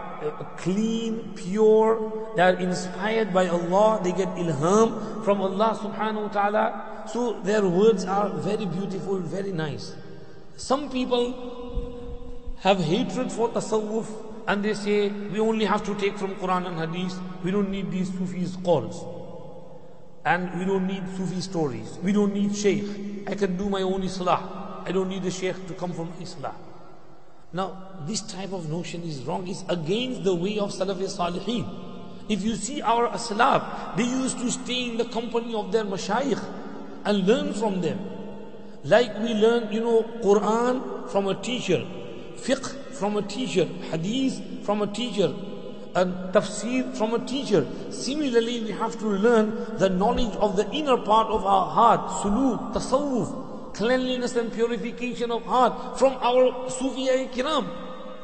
clean, 0.56 1.32
pure, 1.34 2.32
they 2.36 2.42
are 2.42 2.54
inspired 2.54 3.32
by 3.32 3.48
Allah, 3.48 4.00
they 4.02 4.12
get 4.12 4.28
ilham 4.36 5.24
from 5.24 5.40
Allah 5.40 5.78
subhanahu 5.80 6.22
wa 6.22 6.28
ta'ala. 6.28 7.08
So 7.08 7.40
their 7.42 7.66
words 7.66 8.04
are 8.04 8.28
very 8.30 8.66
beautiful, 8.66 9.18
very 9.18 9.52
nice. 9.52 9.94
Some 10.56 10.90
people 10.90 11.32
have 12.60 12.78
hatred 12.78 13.32
for 13.32 13.48
tasawwuf 13.48 14.06
and 14.46 14.64
they 14.64 14.74
say 14.74 15.08
we 15.08 15.40
only 15.40 15.64
have 15.64 15.84
to 15.84 15.94
take 15.94 16.18
from 16.18 16.34
Quran 16.36 16.66
and 16.66 16.78
Hadith, 16.78 17.18
we 17.42 17.50
don't 17.50 17.70
need 17.70 17.90
these 17.90 18.12
Sufis 18.12 18.56
calls. 18.56 19.04
And 20.24 20.58
we 20.58 20.66
don't 20.66 20.86
need 20.86 21.02
Sufi 21.16 21.40
stories. 21.40 21.98
We 22.02 22.12
don't 22.12 22.34
need 22.34 22.54
Shaykh. 22.54 23.26
I 23.26 23.34
can 23.34 23.56
do 23.56 23.70
my 23.70 23.80
own 23.82 24.02
Islah. 24.02 24.84
I 24.86 24.92
don't 24.92 25.08
need 25.08 25.24
a 25.24 25.30
Shaykh 25.30 25.66
to 25.68 25.74
come 25.74 25.92
from 25.92 26.12
Islah. 26.20 26.52
Now, 27.52 27.76
this 28.06 28.20
type 28.20 28.52
of 28.52 28.70
notion 28.70 29.02
is 29.02 29.22
wrong. 29.22 29.48
It's 29.48 29.64
against 29.68 30.22
the 30.22 30.34
way 30.34 30.58
of 30.58 30.70
Salafi 30.70 31.08
Salihin. 31.10 31.66
If 32.28 32.42
you 32.42 32.54
see 32.54 32.80
our 32.80 33.08
Aslaf, 33.08 33.96
they 33.96 34.04
used 34.04 34.38
to 34.38 34.50
stay 34.52 34.90
in 34.90 34.96
the 34.96 35.04
company 35.06 35.52
of 35.54 35.72
their 35.72 35.84
Mashayikh 35.84 36.42
and 37.04 37.26
learn 37.26 37.52
from 37.52 37.80
them. 37.80 37.98
Like 38.84 39.18
we 39.18 39.34
learn, 39.34 39.72
you 39.72 39.80
know, 39.80 40.02
Quran 40.22 41.10
from 41.10 41.26
a 41.26 41.34
teacher, 41.34 41.84
fiqh 42.36 42.94
from 42.94 43.16
a 43.16 43.22
teacher, 43.22 43.64
hadith 43.90 44.64
from 44.64 44.82
a 44.82 44.86
teacher, 44.86 45.34
and 45.96 46.14
tafsir 46.32 46.96
from 46.96 47.14
a 47.14 47.26
teacher. 47.26 47.66
Similarly, 47.90 48.60
we 48.62 48.70
have 48.70 48.96
to 49.00 49.06
learn 49.06 49.76
the 49.78 49.90
knowledge 49.90 50.34
of 50.36 50.56
the 50.56 50.70
inner 50.70 50.96
part 50.96 51.26
of 51.26 51.44
our 51.44 51.68
heart, 51.68 52.00
suluk, 52.22 52.72
tasawwuf, 52.72 53.49
cleanliness 53.73 54.35
and 54.35 54.51
purification 54.51 55.31
of 55.31 55.43
heart 55.45 55.99
from 55.99 56.13
our 56.13 56.69
Sufiya 56.69 57.29
kiram. 57.31 57.67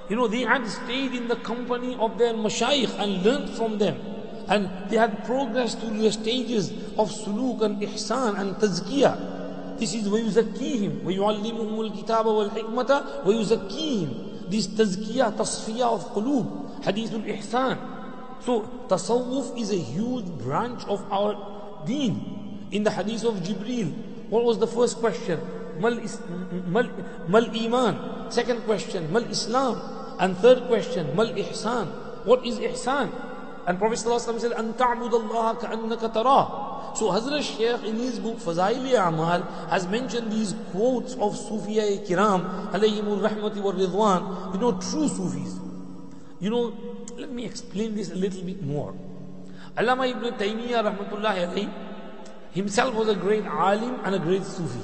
You 0.09 0.15
know, 0.15 0.27
they 0.27 0.41
had 0.41 0.67
stayed 0.67 1.13
in 1.13 1.27
the 1.27 1.37
company 1.37 1.95
of 1.95 2.17
their 2.17 2.33
mashayikh 2.33 2.99
and 2.99 3.23
learned 3.23 3.49
from 3.51 3.77
them. 3.77 3.99
And 4.47 4.69
they 4.89 4.97
had 4.97 5.23
progressed 5.25 5.79
through 5.79 5.97
the 5.97 6.11
stages 6.11 6.71
of 6.97 7.09
suluk 7.09 7.61
and 7.61 7.81
ihsan 7.81 8.37
and 8.39 8.55
tazkiyah. 8.55 9.79
This 9.79 9.93
is 9.93 10.07
وَيُزَكِّيهِمْ 10.07 11.03
وَيُعَلِّمُهُمُ 11.03 12.05
الْكِتَابَ 12.05 12.25
وَالْحِكْمَةَ 12.25 13.23
وَيُزَكِّيهِمْ 13.23 14.51
This 14.51 14.67
tazkiyah, 14.67 15.31
tasfiyah 15.37 15.93
of 15.93 16.03
qulub, 16.13 16.83
hadithul 16.83 17.23
ihsan. 17.25 17.79
So 18.43 18.61
tasawwuf 18.89 19.57
is 19.57 19.71
a 19.71 19.77
huge 19.77 20.25
branch 20.25 20.83
of 20.85 21.01
our 21.11 21.85
deen. 21.85 22.67
In 22.71 22.83
the 22.83 22.91
hadith 22.91 23.23
of 23.23 23.35
Jibreel, 23.35 23.93
what 24.29 24.43
was 24.43 24.59
the 24.59 24.67
first 24.67 24.97
question? 24.97 25.39
Mal, 25.79 25.99
mal, 26.67 26.87
mal 27.27 27.45
iman. 27.55 28.31
Second 28.31 28.63
question, 28.63 29.11
mal 29.11 29.23
Islam. 29.23 29.81
And 30.19 30.37
third 30.37 30.67
question, 30.67 31.15
mal 31.15 31.27
ihsan. 31.33 31.87
What 32.25 32.45
is 32.45 32.59
ihsan? 32.59 33.09
And 33.67 33.77
Prophet 33.77 33.99
ﷺ 33.99 34.39
said, 34.39 34.51
أن 34.53 34.73
تعبد 34.77 35.13
الله 35.13 35.53
كأنك 35.61 36.13
تراه. 36.13 36.95
So 36.95 37.09
Hazrat 37.09 37.41
Shaykh 37.41 37.83
in 37.85 37.95
his 37.95 38.19
book 38.19 38.37
Fazaili 38.37 38.97
Amal 38.97 39.43
has 39.69 39.87
mentioned 39.87 40.31
these 40.31 40.53
quotes 40.71 41.13
of 41.13 41.33
Sufiya 41.33 42.05
Kiram 42.05 42.71
alayhimul 42.71 43.21
rahmati 43.21 43.61
wa 43.61 43.71
ridwan. 43.71 44.53
You 44.53 44.59
know, 44.59 44.71
true 44.73 45.07
Sufis. 45.07 45.59
You 46.39 46.49
know, 46.49 46.73
let 47.17 47.31
me 47.31 47.45
explain 47.45 47.95
this 47.95 48.11
a 48.11 48.15
little 48.15 48.41
bit 48.41 48.61
more. 48.63 48.93
Allama 49.77 50.09
ibn 50.09 50.33
Taymiyyah 50.33 50.83
rahmatullahi 50.83 51.47
alayhi 51.47 51.71
himself 52.56 52.94
was 52.94 53.08
a 53.08 53.14
great 53.14 53.44
alim 53.44 54.00
and 54.02 54.14
a 54.14 54.18
great 54.18 54.42
Sufi. 54.42 54.80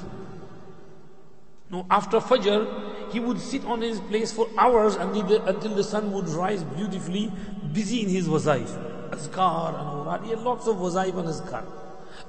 Now, 1.71 1.87
after 1.89 2.19
Fajr, 2.19 3.11
he 3.11 3.19
would 3.19 3.39
sit 3.39 3.65
on 3.65 3.81
his 3.81 3.99
place 3.99 4.31
for 4.31 4.47
hours 4.59 4.95
until 4.95 5.75
the 5.75 5.83
sun 5.83 6.11
would 6.11 6.29
rise 6.29 6.63
beautifully, 6.63 7.31
busy 7.73 8.03
in 8.03 8.09
his 8.09 8.27
wazaif. 8.27 8.69
Azkar 9.09 9.69
and 9.79 9.87
awrad. 9.87 10.23
He 10.23 10.29
had 10.29 10.41
lots 10.41 10.67
of 10.67 10.75
wazaif 10.75 11.17
and 11.17 11.27
azkar. 11.27 11.63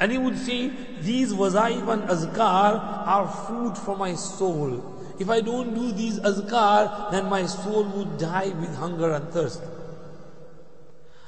And 0.00 0.10
he 0.12 0.16
would 0.16 0.39
say, 0.39 0.70
These 1.00 1.34
wazaif 1.34 1.89
and 1.92 2.05
azkar 2.05 2.81
are 3.06 3.28
food 3.47 3.76
for 3.76 3.97
my 3.98 4.14
soul. 4.14 4.82
If 5.18 5.28
I 5.28 5.42
don't 5.42 5.74
do 5.74 5.92
these 5.92 6.18
azkar, 6.20 7.10
then 7.10 7.28
my 7.28 7.44
soul 7.44 7.84
would 7.84 8.16
die 8.16 8.48
with 8.48 8.74
hunger 8.76 9.12
and 9.12 9.28
thirst. 9.28 9.62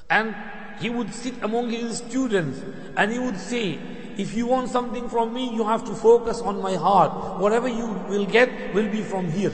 And 0.08 0.34
he 0.80 0.88
would 0.88 1.12
sit 1.12 1.34
among 1.42 1.68
his 1.68 1.98
students 1.98 2.62
and 2.96 3.12
he 3.12 3.18
would 3.18 3.38
say, 3.38 3.78
if 4.18 4.34
you 4.34 4.46
want 4.46 4.70
something 4.70 5.08
from 5.08 5.34
me, 5.34 5.54
you 5.54 5.64
have 5.64 5.84
to 5.84 5.94
focus 5.94 6.40
on 6.40 6.60
my 6.62 6.74
heart. 6.74 7.40
Whatever 7.40 7.68
you 7.68 7.86
will 8.08 8.24
get 8.24 8.74
will 8.74 8.88
be 8.88 9.02
from 9.02 9.30
here. 9.30 9.52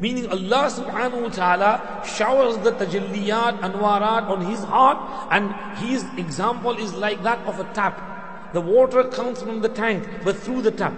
Meaning 0.00 0.28
Allah 0.28 0.70
subhanahu 0.70 1.22
wa 1.22 1.28
ta'ala 1.28 2.04
showers 2.06 2.56
the 2.58 2.70
tajalliyat, 2.70 3.58
anwarat 3.60 4.30
on 4.30 4.42
his 4.42 4.62
heart 4.62 4.98
and 5.32 5.52
his 5.78 6.04
example 6.16 6.76
is 6.78 6.94
like 6.94 7.22
that 7.24 7.44
of 7.46 7.58
a 7.58 7.64
tap. 7.74 8.52
The 8.52 8.60
water 8.60 9.04
comes 9.04 9.42
from 9.42 9.60
the 9.60 9.68
tank 9.68 10.06
but 10.22 10.36
through 10.36 10.62
the 10.62 10.70
tap. 10.70 10.94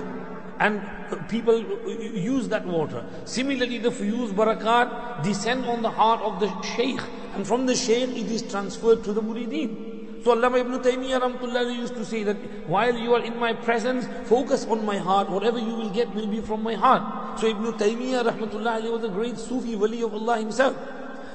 And 0.59 0.83
people 1.31 1.59
use 1.59 2.49
that 2.49 2.67
water. 2.67 3.03
Similarly, 3.25 3.79
the 3.79 3.89
fuyuz 3.89 4.33
barakat 4.33 5.23
descend 5.23 5.65
on 5.65 5.81
the 5.81 5.89
heart 5.89 6.20
of 6.20 6.39
the 6.39 6.51
sheikh 6.62 7.01
and 7.35 7.47
from 7.47 7.65
the 7.65 7.75
shaykh 7.75 8.11
it 8.11 8.31
is 8.31 8.43
transferred 8.43 9.03
to 9.05 9.15
the 9.15 9.23
murideen. 9.23 10.00
So 10.23 10.33
Allah 10.33 10.55
ibn 10.59 10.79
Taymiyyah 10.79 11.21
rahmatullah 11.21 11.75
used 11.75 11.95
to 11.95 12.05
say 12.05 12.25
that 12.25 12.37
while 12.69 12.95
you 12.95 13.15
are 13.15 13.25
in 13.25 13.39
my 13.39 13.55
presence, 13.55 14.07
focus 14.29 14.67
on 14.67 14.85
my 14.85 14.99
heart. 14.99 15.31
Whatever 15.31 15.59
you 15.59 15.75
will 15.75 15.91
get 15.91 16.15
will 16.15 16.27
be 16.27 16.41
from 16.41 16.63
my 16.63 16.75
heart. 16.75 17.39
So 17.41 17.47
Ibn 17.47 17.73
Taymiyyah 17.73 18.29
rahmatullah 18.29 18.91
was 18.93 19.05
a 19.05 19.09
great 19.09 19.39
Sufi 19.39 19.77
wali 19.77 20.03
of 20.03 20.13
Allah 20.13 20.39
himself. 20.39 20.77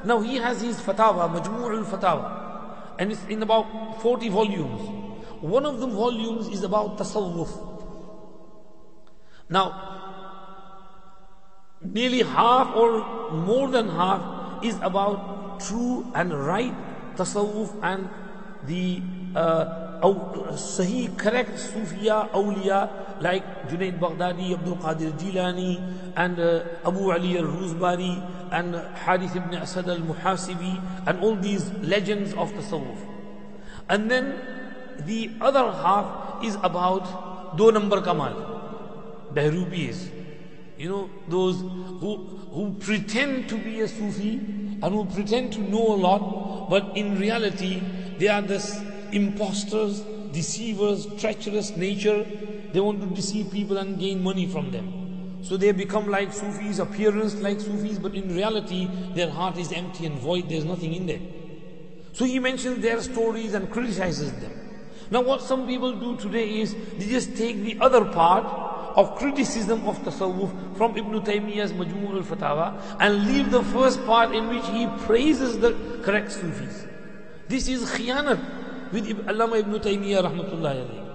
Now 0.04 0.22
he 0.22 0.36
has 0.38 0.62
his 0.62 0.80
fatawa, 0.80 1.34
Majmu' 1.34 1.78
al-Fatawa. 1.78 3.00
And 3.00 3.12
it's 3.12 3.26
in 3.26 3.42
about 3.42 4.02
40 4.04 4.30
volumes. 4.30 4.82
One 5.42 5.66
of 5.66 5.80
the 5.80 5.88
volumes 5.88 6.48
is 6.48 6.64
about 6.64 6.98
tasawwuf. 7.00 7.50
Now, 9.50 9.96
nearly 11.82 12.22
half 12.22 12.76
or 12.76 13.32
more 13.32 13.70
than 13.70 13.90
half 13.90 14.64
is 14.64 14.76
about 14.82 15.60
true 15.60 16.06
and 16.14 16.34
right 16.34 16.74
tasawwuf 17.16 17.74
and 17.82 18.10
the 18.68 19.02
uh, 19.35 20.02
Sahih, 20.56 21.18
correct 21.18 21.52
Sufiya, 21.58 22.30
awliya 22.32 23.22
like 23.22 23.44
Junaid 23.69 24.00
Baghdadi, 24.00 24.53
Abdul 24.53 24.77
Qadir 24.77 25.11
Jilani, 25.18 25.82
and 26.16 26.40
uh, 26.40 26.64
Abu 26.85 27.11
Ali 27.11 27.38
al 27.38 27.45
Ruzbari, 27.45 28.22
and 28.52 28.76
Harith 28.95 29.35
ibn 29.35 29.56
Asad 29.56 29.90
al 29.90 30.00
Muhasibi, 30.00 30.80
and 31.08 31.19
all 31.22 31.35
these 31.35 31.72
legends 31.82 32.34
of 32.34 32.52
Tasawwuf. 32.52 32.98
And 33.90 34.10
then 34.11 34.35
the 35.06 35.32
other 35.42 35.72
half 35.72 36.44
is 36.44 36.56
about 36.64 37.58
Do 37.58 37.72
number 37.72 38.02
Kamal, 38.02 39.32
Behrubis. 39.34 40.15
You 40.86 40.92
know, 40.92 41.10
those 41.28 41.62
who, 42.00 42.18
who 42.54 42.76
pretend 42.80 43.50
to 43.50 43.58
be 43.58 43.80
a 43.80 43.88
Sufi 43.88 44.34
and 44.84 44.84
who 44.84 45.06
pretend 45.06 45.52
to 45.54 45.60
know 45.60 45.94
a 45.94 45.98
lot, 45.98 46.70
but 46.70 46.96
in 46.96 47.18
reality, 47.20 47.82
they 48.20 48.28
are 48.28 48.44
the 48.44 48.60
imposters, 49.12 50.02
deceivers, 50.32 51.08
treacherous 51.20 51.76
nature. 51.76 52.24
They 52.72 52.80
want 52.80 53.02
to 53.02 53.08
deceive 53.16 53.52
people 53.52 53.78
and 53.78 53.98
gain 53.98 54.22
money 54.22 54.46
from 54.46 54.70
them. 54.70 55.40
So 55.42 55.58
they 55.58 55.72
become 55.72 56.08
like 56.08 56.32
Sufis, 56.32 56.78
appearance 56.78 57.34
like 57.34 57.60
Sufis, 57.60 57.98
but 57.98 58.14
in 58.14 58.36
reality, 58.36 58.88
their 59.16 59.32
heart 59.32 59.58
is 59.58 59.72
empty 59.72 60.06
and 60.06 60.20
void. 60.20 60.50
There's 60.50 60.66
nothing 60.66 60.94
in 60.94 61.08
there. 61.08 61.22
So 62.14 62.26
he 62.26 62.38
mentions 62.38 62.84
their 62.84 63.02
stories 63.02 63.56
and 63.56 63.72
criticizes 63.72 64.32
them. 64.34 64.52
Now, 65.10 65.22
what 65.22 65.42
some 65.42 65.66
people 65.66 65.94
do 65.94 66.16
today 66.16 66.60
is 66.62 66.76
they 67.00 67.08
just 67.08 67.36
take 67.36 67.64
the 67.64 67.80
other 67.82 68.06
part 68.06 68.75
of 68.95 69.15
criticism 69.17 69.85
of 69.88 69.99
tasawwuf 69.99 70.77
from 70.77 70.98
Ibn 70.98 71.22
Taymiyyah's 71.22 71.74
Majmu' 71.74 72.15
al-Fatawa 72.15 72.98
and 72.99 73.27
leave 73.27 73.51
the 73.51 73.64
first 73.64 74.03
part 74.06 74.33
in 74.33 74.48
which 74.48 74.65
he 74.67 74.88
praises 75.06 75.59
the 75.59 75.74
correct 76.01 76.32
Sufis. 76.32 76.85
This 77.48 77.67
is 77.67 77.83
khiyanat 77.91 78.91
with 78.91 79.07
Allama 79.27 79.59
ibn 79.59 79.74
Taymiyyah 79.74 80.24
rahmatullahi 80.24 80.88
alayhi. 80.88 81.06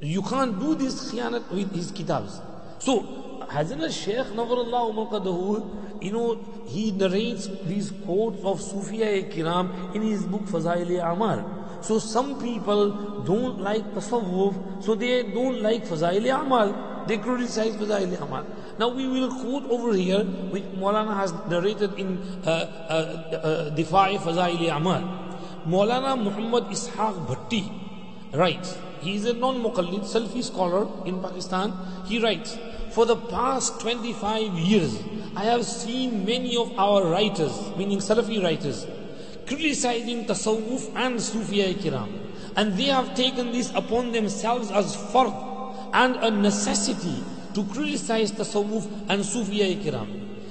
You 0.00 0.22
can't 0.22 0.58
do 0.58 0.74
this 0.74 1.12
khiyanat 1.12 1.50
with 1.50 1.74
his 1.74 1.90
kitabs. 1.90 2.40
So, 2.78 3.02
Hazrat 3.50 3.92
Shaykh 3.92 4.26
Nawarullah 4.34 4.94
Umaqadahu, 4.94 6.02
you 6.02 6.12
know, 6.12 6.38
he 6.66 6.90
narrates 6.92 7.48
these 7.64 7.90
quotes 8.04 8.38
of 8.44 8.60
Sufiya 8.60 9.30
Kiram 9.32 9.94
in 9.94 10.02
his 10.02 10.24
book 10.24 10.42
Fazail 10.42 11.12
Amal. 11.12 11.63
So 11.84 11.98
some 11.98 12.40
people 12.40 12.90
don't 13.24 13.60
like 13.60 13.84
tasawwuf, 13.94 14.82
so 14.82 14.94
they 14.94 15.22
don't 15.22 15.60
like 15.62 15.84
Fazail 15.84 16.24
Amal. 16.40 17.04
They 17.06 17.18
criticize 17.18 17.76
Fazail 17.76 18.22
Amal. 18.22 18.46
Now 18.78 18.88
we 18.88 19.06
will 19.06 19.28
quote 19.28 19.70
over 19.70 19.92
here, 19.92 20.24
which 20.54 20.64
Maulana 20.80 21.14
has 21.14 21.34
narrated 21.50 21.98
in 21.98 22.16
uh, 22.46 22.48
uh, 22.48 23.36
uh, 23.36 23.70
Difa'i 23.76 24.16
Fazaili 24.16 24.74
Amal. 24.74 25.02
Maulana 25.66 26.16
Muhammad 26.16 26.64
Ishaq 26.64 27.26
Bhatti 27.26 27.70
writes, 28.32 28.78
he 29.02 29.16
is 29.16 29.26
a 29.26 29.34
non-Muqallid, 29.34 30.04
Salafi 30.08 30.42
scholar 30.42 30.88
in 31.04 31.20
Pakistan. 31.20 31.74
He 32.06 32.18
writes, 32.18 32.56
for 32.92 33.04
the 33.04 33.16
past 33.16 33.78
25 33.80 34.54
years, 34.54 34.98
I 35.36 35.44
have 35.44 35.66
seen 35.66 36.24
many 36.24 36.56
of 36.56 36.72
our 36.78 37.04
writers, 37.04 37.52
meaning 37.76 37.98
Salafi 37.98 38.42
writers, 38.42 38.86
criticizing 39.46 40.24
Tasawwuf 40.24 40.94
and 40.96 41.16
Sufiya 41.16 41.74
Kiram. 41.74 42.08
And 42.56 42.76
they 42.76 42.84
have 42.84 43.14
taken 43.14 43.52
this 43.52 43.70
upon 43.74 44.12
themselves 44.12 44.70
as 44.70 44.96
fard 44.96 45.34
and 45.92 46.16
a 46.16 46.30
necessity 46.30 47.22
to 47.54 47.64
criticize 47.64 48.32
Tasawwuf 48.32 48.86
and 49.08 49.22
Sufiya 49.22 49.76
Kiram. 49.82 50.08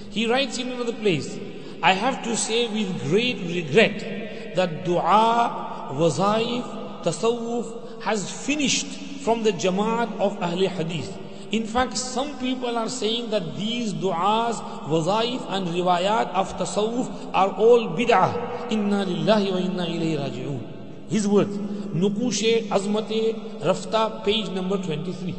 He 0.09 0.27
writes 0.27 0.57
in 0.57 0.71
another 0.71 0.93
place, 0.93 1.37
I 1.81 1.93
have 1.93 2.23
to 2.23 2.37
say 2.37 2.67
with 2.67 3.09
great 3.09 3.37
regret 3.37 4.55
that 4.55 4.85
dua, 4.85 5.89
wazaif, 5.91 7.03
tasawwuf 7.03 8.01
has 8.01 8.29
finished 8.45 8.87
from 9.23 9.43
the 9.43 9.51
Jamaat 9.51 10.11
of 10.19 10.41
Ahl 10.41 10.67
Hadith. 10.67 11.17
In 11.53 11.67
fact, 11.67 11.95
some 11.95 12.39
people 12.39 12.75
are 12.79 12.89
saying 12.89 13.29
that 13.29 13.55
these 13.55 13.93
du'as, 13.93 14.55
wazaif 14.89 15.45
and 15.49 15.67
riwayat 15.67 16.29
of 16.29 16.51
tasawwuf 16.57 17.29
are 17.31 17.49
all 17.49 17.89
bid'ah. 17.89 18.71
Inna 18.71 19.05
lillahi 19.05 19.51
wa 19.51 19.59
inna 19.59 19.85
ilayhi 19.85 20.17
raji'un. 20.17 21.09
His 21.09 21.27
words, 21.27 21.55
Nukushe 21.93 22.69
Azmate 22.69 23.59
Rafta, 23.61 24.25
page 24.25 24.49
number 24.49 24.77
23. 24.77 25.35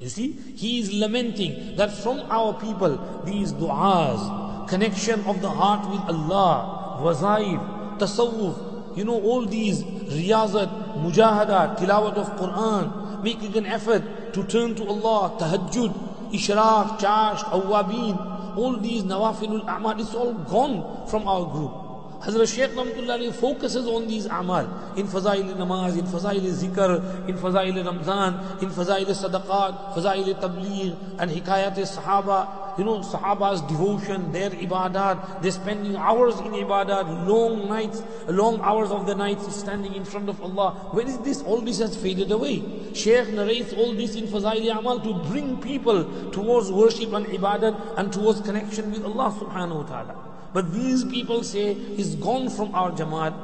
You 0.00 0.08
see, 0.08 0.32
he 0.32 0.80
is 0.80 0.92
lamenting 0.92 1.76
that 1.76 1.92
from 1.92 2.18
our 2.28 2.52
people, 2.54 3.22
these 3.24 3.52
du'as, 3.52 4.68
connection 4.68 5.20
of 5.26 5.40
the 5.40 5.50
heart 5.50 5.88
with 5.92 6.00
Allah, 6.08 6.98
wazaif, 7.00 7.98
tasawwuf, 8.00 8.96
you 8.98 9.04
know, 9.04 9.22
all 9.22 9.46
these 9.46 9.84
riyazat, 9.84 10.98
mujahada, 11.04 11.78
tilawat 11.78 12.14
of 12.14 12.36
Quran, 12.36 13.22
making 13.22 13.56
an 13.56 13.66
effort 13.66 14.02
to 14.34 14.44
turn 14.44 14.74
to 14.74 14.84
Allah, 14.86 15.36
tahajjud, 15.38 16.32
ishraq, 16.32 16.98
chasht, 16.98 17.44
awabin, 17.54 18.56
all 18.56 18.76
these 18.76 19.02
nawafilul 19.04 19.64
a'mal, 19.66 19.98
it's 20.00 20.14
all 20.14 20.34
gone 20.34 21.06
from 21.08 21.26
our 21.26 21.46
group. 21.50 21.83
Hazrat 22.24 22.56
Shaykh 22.56 22.70
Rahmatullah 22.70 23.34
focuses 23.34 23.86
on 23.86 24.06
these 24.06 24.24
amal 24.24 24.64
in 24.96 25.06
Fazail 25.06 25.44
Namaz, 25.56 25.98
in 25.98 26.06
Fazail 26.06 26.40
Zikr, 26.40 27.28
in 27.28 27.36
Fazail 27.36 27.84
Ramzan, 27.84 28.62
in 28.62 28.70
Fazail 28.70 29.04
Sadaqat, 29.04 29.92
Fazail 29.92 30.40
Tabligh, 30.40 30.96
and 31.18 31.30
Hikayat 31.30 31.76
Sahaba. 31.76 32.78
You 32.78 32.84
know, 32.84 33.00
Sahaba's 33.00 33.60
devotion, 33.68 34.32
their 34.32 34.50
ibadat, 34.50 35.42
they're 35.42 35.52
spending 35.52 35.96
hours 35.96 36.40
in 36.40 36.52
ibadat, 36.52 37.26
long 37.28 37.68
nights, 37.68 38.02
long 38.26 38.58
hours 38.62 38.90
of 38.90 39.06
the 39.06 39.14
night 39.14 39.40
standing 39.42 39.94
in 39.94 40.04
front 40.04 40.30
of 40.30 40.40
Allah. 40.42 40.72
Where 40.92 41.06
is 41.06 41.18
this? 41.18 41.42
All 41.42 41.60
this 41.60 41.78
has 41.80 41.94
faded 41.94 42.32
away. 42.32 42.64
Shaykh 42.94 43.28
narrates 43.28 43.74
all 43.74 43.92
this 43.92 44.16
in 44.16 44.26
Fazail 44.26 44.78
Amal 44.78 44.98
to 45.00 45.12
bring 45.28 45.60
people 45.60 46.30
towards 46.30 46.72
worship 46.72 47.12
and 47.12 47.26
ibadat 47.26 47.98
and 47.98 48.10
towards 48.10 48.40
connection 48.40 48.90
with 48.90 49.04
Allah 49.04 49.30
subhanahu 49.38 49.76
wa 49.76 49.82
ta'ala. 49.82 50.33
But 50.54 50.72
these 50.72 51.04
people 51.04 51.42
say, 51.42 51.72
is 51.72 52.14
gone 52.14 52.48
from 52.48 52.72
our 52.76 52.92
Jamaat. 52.92 53.34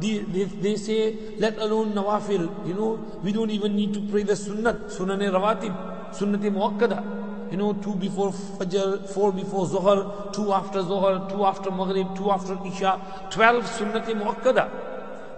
They, 0.00 0.18
they, 0.18 0.44
they, 0.44 0.74
say, 0.74 1.14
let 1.38 1.56
alone 1.58 1.92
Nawafil. 1.92 2.66
You 2.66 2.74
know, 2.74 2.94
we 3.22 3.32
don't 3.32 3.50
even 3.50 3.76
need 3.76 3.94
to 3.94 4.00
pray 4.10 4.24
the 4.24 4.32
Sunnat, 4.32 4.90
Sunan 4.90 5.20
Rawatib, 5.30 6.12
Sunnat 6.12 6.42
Muakkada. 6.50 7.52
You 7.52 7.56
know, 7.56 7.72
two 7.74 7.94
before 7.94 8.32
Fajr, 8.32 9.08
four 9.10 9.32
before 9.32 9.66
Zohar, 9.66 10.32
two 10.32 10.52
after 10.52 10.82
Zohar, 10.82 11.30
two 11.30 11.44
after 11.44 11.70
Maghrib, 11.70 12.16
two 12.16 12.32
after 12.32 12.58
Isha, 12.66 13.28
twelve 13.30 13.64
Sunnat 13.64 14.06
Muakkada. 14.06 14.68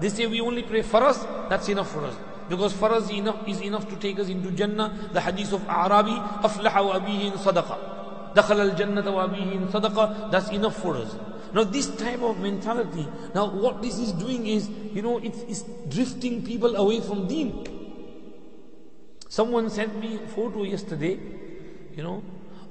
They 0.00 0.08
say 0.08 0.26
we 0.26 0.40
only 0.40 0.62
pray 0.62 0.82
Faraz, 0.82 1.48
that's 1.50 1.68
enough 1.68 1.90
for 1.92 2.06
us. 2.06 2.16
Because 2.48 2.72
Faraz 2.72 3.04
is 3.04 3.10
enough, 3.10 3.46
is 3.46 3.60
enough 3.60 3.86
to 3.88 3.96
take 3.96 4.18
us 4.18 4.28
into 4.28 4.50
Jannah. 4.50 5.10
The 5.12 5.20
hadith 5.20 5.52
of 5.52 5.68
Arabi, 5.68 6.12
أفلح 6.42 6.72
وأبيه 6.72 7.32
in 7.32 7.38
Dakhal 8.34 8.60
al 8.60 8.70
Jannata 8.76 9.12
wa 9.12 9.24
in 9.34 9.68
sadaqah, 9.68 10.30
that's 10.30 10.50
enough 10.50 10.76
for 10.80 10.96
us. 10.96 11.14
Now 11.52 11.64
this 11.64 11.94
type 11.96 12.22
of 12.22 12.38
mentality, 12.40 13.06
now 13.34 13.50
what 13.50 13.82
this 13.82 13.98
is 13.98 14.12
doing 14.12 14.46
is, 14.46 14.68
you 14.68 15.02
know, 15.02 15.18
it's, 15.18 15.38
it's 15.40 15.62
drifting 15.88 16.44
people 16.44 16.76
away 16.76 17.00
from 17.00 17.28
deen. 17.28 17.66
Someone 19.28 19.68
sent 19.70 19.98
me 19.98 20.18
photo 20.34 20.62
yesterday, 20.62 21.18
you 21.94 22.02
know, 22.02 22.22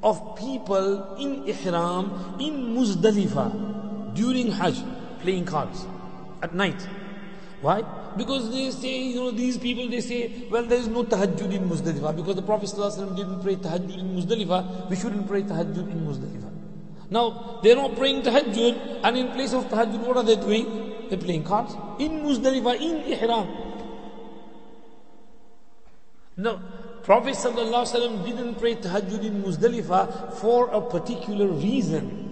of 0.04 0.36
people 0.38 1.16
in 1.18 1.48
Ihram, 1.48 2.38
in 2.40 2.76
Muzdalifah 2.76 4.16
during 4.16 4.52
Hajj, 4.52 4.78
playing 5.22 5.46
cards 5.46 5.86
at 6.42 6.56
night. 6.56 6.88
Why? 7.62 7.84
Because 8.18 8.52
they 8.52 8.72
say, 8.72 9.04
you 9.04 9.16
know, 9.16 9.32
these 9.32 9.58
people, 9.58 9.88
they 9.88 10.02
say, 10.02 10.48
well, 10.50 10.64
there 10.64 10.80
is 10.80 10.88
no 10.88 11.04
tahajjud 11.04 11.54
in 11.54 11.70
Muzdalifah. 11.70 12.16
Because 12.16 12.36
the 12.36 12.42
Prophet 12.42 12.70
ﷺ 12.70 13.16
didn't 13.16 13.42
pray 13.42 13.56
tahajjud 13.56 13.98
in 14.00 14.16
Muzdalifah, 14.16 14.90
we 14.90 14.96
shouldn't 14.96 15.28
pray 15.28 15.44
tahajjud 15.44 15.92
in 15.92 16.06
Muzdalifah. 16.06 16.52
Now, 17.12 17.60
they're 17.62 17.76
not 17.76 17.96
praying 17.96 18.24
tahajjud, 18.24 19.02
and 19.04 19.18
in 19.18 19.32
place 19.32 19.54
of 19.54 19.66
tahajjud, 19.66 20.00
what 20.00 20.18
are 20.18 20.24
they 20.24 20.36
doing? 20.36 21.10
They're 21.10 21.20
playing 21.20 21.44
cards. 21.44 21.74
In 22.00 22.24
Muzdalifah, 22.24 22.82
in 22.82 23.14
Ihram. 23.14 23.48
No, 26.38 26.60
Prophet 27.04 27.36
ﷺ 27.36 28.26
didn't 28.26 28.56
pray 28.56 28.76
tahajjud 28.76 29.24
in 29.24 29.44
Muzdalifah 29.44 30.34
for 30.34 30.70
a 30.70 30.82
particular 30.82 31.48
reason. 31.48 32.31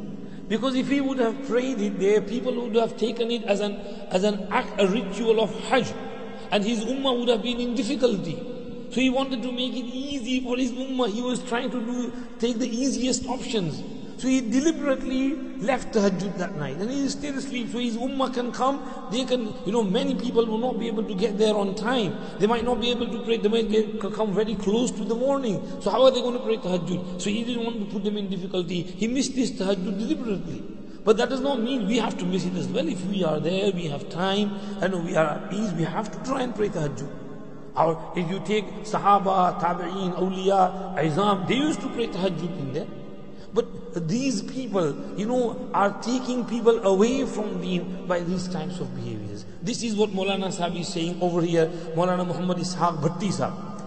Because 0.50 0.76
if 0.76 0.90
he 0.90 1.00
would 1.00 1.20
have 1.20 1.48
prayed 1.48 1.80
it 1.80 2.00
there, 2.00 2.22
people 2.22 2.54
would 2.64 2.76
have 2.76 2.98
taken 2.98 3.30
it 3.30 3.44
as 3.44 3.60
an, 3.60 3.76
as 4.10 4.24
an 4.24 4.48
act, 4.52 4.82
a 4.82 4.88
ritual 4.88 5.40
of 5.40 5.52
Hajj. 5.70 5.94
And 6.52 6.64
his 6.66 6.84
ummah 6.84 7.18
would 7.20 7.30
have 7.30 7.44
been 7.44 7.60
in 7.60 7.76
difficulty. 7.76 8.42
So 8.90 9.00
he 9.00 9.12
wanted 9.12 9.44
to 9.44 9.52
make 9.52 9.74
it 9.74 9.86
easy 9.86 10.42
for 10.42 10.58
his 10.58 10.72
ummah. 10.72 11.08
He 11.12 11.22
was 11.22 11.44
trying 11.44 11.70
to 11.70 11.80
do, 11.80 12.12
take 12.40 12.58
the 12.58 12.68
easiest 12.68 13.30
options. 13.30 13.84
So 14.20 14.28
he 14.28 14.42
deliberately 14.42 15.36
left 15.60 15.94
tahajjud 15.94 16.38
that 16.40 16.58
night 16.58 16.76
and 16.76 16.92
he 16.92 17.08
still 17.08 17.38
asleep. 17.38 17.72
So 17.72 17.80
his 17.80 17.96
ummah 17.96 18.34
can 18.34 18.52
come, 18.52 18.84
they 19.14 19.24
can, 19.24 19.54
you 19.66 19.72
know, 19.72 19.82
many 19.82 20.14
people 20.14 20.46
will 20.46 20.58
not 20.58 20.78
be 20.78 20.88
able 20.88 21.06
to 21.06 21.16
get 21.16 21.38
there 21.38 21.56
on 21.56 21.74
time. 21.74 22.18
They 22.38 22.46
might 22.46 22.66
not 22.66 22.82
be 22.82 22.92
able 22.92 23.08
to 23.08 23.24
pray, 23.24 23.38
they 23.38 23.48
might 23.48 23.72
get, 23.72 24.02
come 24.02 24.34
very 24.34 24.56
close 24.56 24.92
to 24.92 25.06
the 25.06 25.16
morning. 25.16 25.66
So 25.80 25.90
how 25.90 26.04
are 26.04 26.12
they 26.12 26.20
going 26.20 26.38
to 26.38 26.44
pray 26.44 26.58
tahajjud? 26.58 27.22
So 27.22 27.30
he 27.30 27.46
didn't 27.46 27.64
want 27.64 27.80
to 27.80 27.86
put 27.86 28.04
them 28.04 28.18
in 28.18 28.30
difficulty. 28.30 28.82
He 28.82 29.08
missed 29.08 29.36
this 29.36 29.52
tahajjud 29.52 29.98
deliberately. 29.98 30.64
But 31.06 31.16
that 31.16 31.30
does 31.30 31.40
not 31.40 31.62
mean 31.62 31.88
we 31.88 31.98
have 32.00 32.18
to 32.18 32.26
miss 32.26 32.44
it 32.46 32.56
as 32.56 32.68
well. 32.68 32.90
If 32.90 33.06
we 33.06 33.24
are 33.24 33.40
there, 33.40 33.72
we 33.72 33.88
have 33.88 34.10
time, 34.10 34.52
and 34.82 35.06
we 35.06 35.16
are 35.16 35.28
at 35.28 35.54
ease, 35.54 35.72
we 35.74 35.84
have 35.84 36.12
to 36.12 36.30
try 36.30 36.42
and 36.42 36.54
pray 36.54 36.68
tahajjud. 36.68 37.10
Or 37.78 38.12
if 38.18 38.30
you 38.30 38.42
take 38.44 38.66
Sahaba, 38.84 39.62
Tabi'een, 39.62 40.14
Awliya, 40.20 40.98
Izam, 40.98 41.48
they 41.48 41.56
used 41.56 41.80
to 41.80 41.88
pray 41.88 42.08
tahajjud 42.08 42.60
in 42.60 42.74
there. 42.74 42.88
But 43.54 44.08
these 44.08 44.42
people, 44.42 44.96
you 45.18 45.26
know, 45.26 45.70
are 45.74 45.92
taking 46.02 46.46
people 46.46 46.86
away 46.86 47.26
from 47.26 47.62
deen 47.62 48.06
by 48.08 48.20
these 48.20 48.48
types 48.48 48.80
of 48.80 48.96
behaviors. 48.96 49.46
This 49.62 49.84
is 49.84 49.96
what 49.96 50.12
Maulana 50.12 50.52
Sahib 50.52 50.78
is 50.78 50.88
saying 50.88 51.18
over 51.22 51.42
here, 51.42 51.68
Maulana 51.96 52.26
Muhammad 52.26 52.58
Ishaq 52.58 53.02
Bhatti 53.02 53.32
Sahib. 53.32 53.80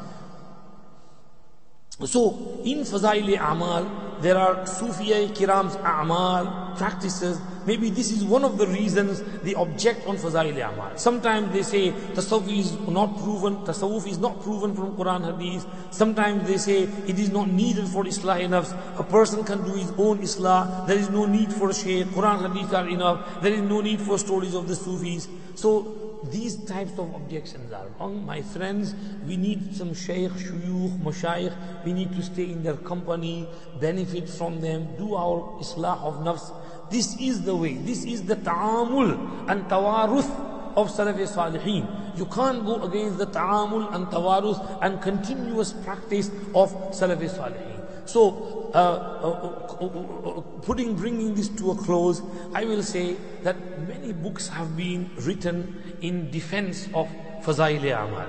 So, 2.07 2.61
in 2.65 2.81
Fazail 2.81 3.39
Amal, 3.39 4.19
there 4.21 4.37
are 4.37 4.65
Sufiya 4.65 5.35
Kiram's 5.35 5.77
Amal 5.77 6.75
practices. 6.77 7.41
Maybe 7.67 7.91
this 7.91 8.11
is 8.11 8.25
one 8.25 8.45
of 8.45 8.59
the 8.59 8.67
reasons 8.67 9.23
they 9.43 9.55
object 9.55 10.07
on 10.07 10.17
Fazail 10.17 10.53
Amal. 10.53 10.97
Sometimes 10.97 11.53
they 11.53 11.63
say 11.63 11.93
Tasawwuf 12.15 12.59
is 12.59 12.73
not 12.89 13.19
proven, 13.19 13.57
Tasawwuf 13.59 14.07
is 14.09 14.19
not 14.19 14.43
proven 14.43 14.75
from 14.75 14.97
Quran 14.97 15.25
Hadith. 15.25 15.67
Sometimes 15.91 16.47
they 16.47 16.59
say 16.59 16.83
it 16.83 17.19
is 17.19 17.31
not 17.31 17.49
needed 17.49 17.87
for 17.89 18.05
Islah 18.05 18.41
enough. 18.41 18.73
A 18.99 19.05
person 19.05 19.45
can 19.45 19.63
do 19.65 19.75
his 19.75 19.91
own 19.99 20.19
Islah. 20.19 20.87
There 20.87 20.99
is 20.99 21.11
no 21.11 21.27
need 21.27 21.53
for 21.53 21.73
Shaykh. 21.73 22.07
Quran 22.09 22.49
Hadith 22.49 22.73
are 22.75 22.89
enough. 22.89 23.41
There 23.43 23.53
is 23.53 23.63
no 23.63 23.81
need 23.81 24.01
for 24.01 24.19
stories 24.19 24.55
of 24.55 24.69
the 24.69 24.75
Sufis. 24.75 25.29
So 25.55 26.03
these 26.31 26.57
types 26.65 26.93
of 26.99 27.13
objections 27.15 27.73
are 27.73 27.87
wrong. 27.99 28.25
My 28.25 28.43
friends, 28.43 28.95
we 29.27 29.37
need 29.37 29.75
some 29.75 29.93
shaykh, 29.93 30.31
shuyukh, 30.33 31.03
mashayikh. 31.03 31.85
We 31.85 31.93
need 31.93 32.15
to 32.15 32.23
stay 32.23 32.45
in 32.45 32.63
their 32.63 32.77
company, 32.77 33.49
benefit 33.81 34.29
from 34.29 34.61
them, 34.61 34.89
do 34.97 35.15
our 35.17 35.59
islah 35.61 36.01
of 36.03 36.15
nafs. 36.23 36.53
This 36.93 37.17
is 37.19 37.41
the 37.41 37.57
way. 37.57 37.75
This 37.75 38.05
is 38.05 38.23
the 38.23 38.37
ta'amul 38.37 39.49
and 39.49 39.65
tawaruth 39.65 40.31
of 40.77 40.91
Salaf 40.91 41.17
Salihin. 41.27 41.87
You 42.19 42.27
can't 42.27 42.67
go 42.67 42.83
against 42.83 43.17
the 43.17 43.27
ta'amul 43.27 43.95
and 43.95 44.07
tawaruth 44.09 44.61
and 44.83 45.01
continuous 45.01 45.73
practice 45.73 46.29
of 46.55 46.71
Salaf 46.93 47.23
Salihin. 47.37 47.81
So, 48.05 48.71
uh, 48.75 48.79
uh, 48.79 50.37
uh, 50.37 50.41
putting, 50.67 50.95
bringing 50.95 51.35
this 51.35 51.49
to 51.61 51.71
a 51.71 51.75
close, 51.77 52.21
I 52.53 52.67
will 52.67 52.83
say 52.83 53.17
that 53.43 53.57
many 53.89 54.13
books 54.13 54.49
have 54.49 54.77
been 54.77 55.11
written 55.21 55.97
in 56.03 56.31
defense 56.31 56.89
of 56.93 57.09
Fazail 57.41 57.85
Amal. 58.05 58.27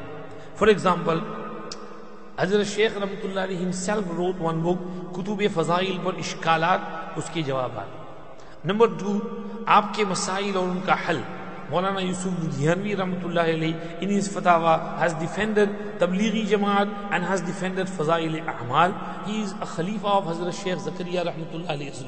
For 0.55 0.69
example, 0.69 1.19
Hazrat 2.37 2.73
Shaykh 2.73 2.93
Rahmatullah 2.93 3.49
himself 3.49 4.05
wrote 4.11 4.37
one 4.37 4.61
book, 4.61 4.79
Kutub 5.11 5.41
Fazail 5.49 5.99
number 8.65 8.87
two 8.99 9.17
آپ 9.65 9.85
کے 9.93 10.03
مسائل 10.05 10.55
اور 10.55 10.67
ان 10.67 10.79
کا 10.85 10.95
حل۔ 11.07 11.19
مولانا 11.69 11.99
یوسف 11.99 12.43
لدھیانوی 12.43 12.95
رحمۃ 12.95 13.23
اللہ 13.23 13.49
علیہ 13.53 13.73
in 14.01 14.21
Fatawa 14.33 14.77
has 14.99 15.13
defended 15.21 15.73
Tablighi 15.99 16.45
Jamaat 16.45 16.87
and 17.11 17.29
has 17.29 17.43
defended 17.47 17.87
فضائل 17.95 18.39
اعمال۔ 18.47 18.91
He 19.27 19.35
is 19.43 19.53
a 19.61 19.65
خلیفہ 19.65 20.07
of 20.07 20.29
حضرت 20.31 20.53
شیخ 20.63 20.83
زکریہ 20.83 21.19
رحمۃ 21.19 21.53
اللہ 21.53 21.71
علیہ 21.71 21.91
as 21.91 22.03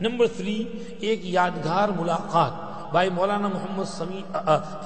نمبر 0.00 0.26
تھری، 0.36 0.64
ایک 1.00 1.20
یادگار 1.22 1.88
ملاقات 1.88 2.92
by 2.92 3.10
Maulana 3.10 3.48
Muhammad 3.48 4.02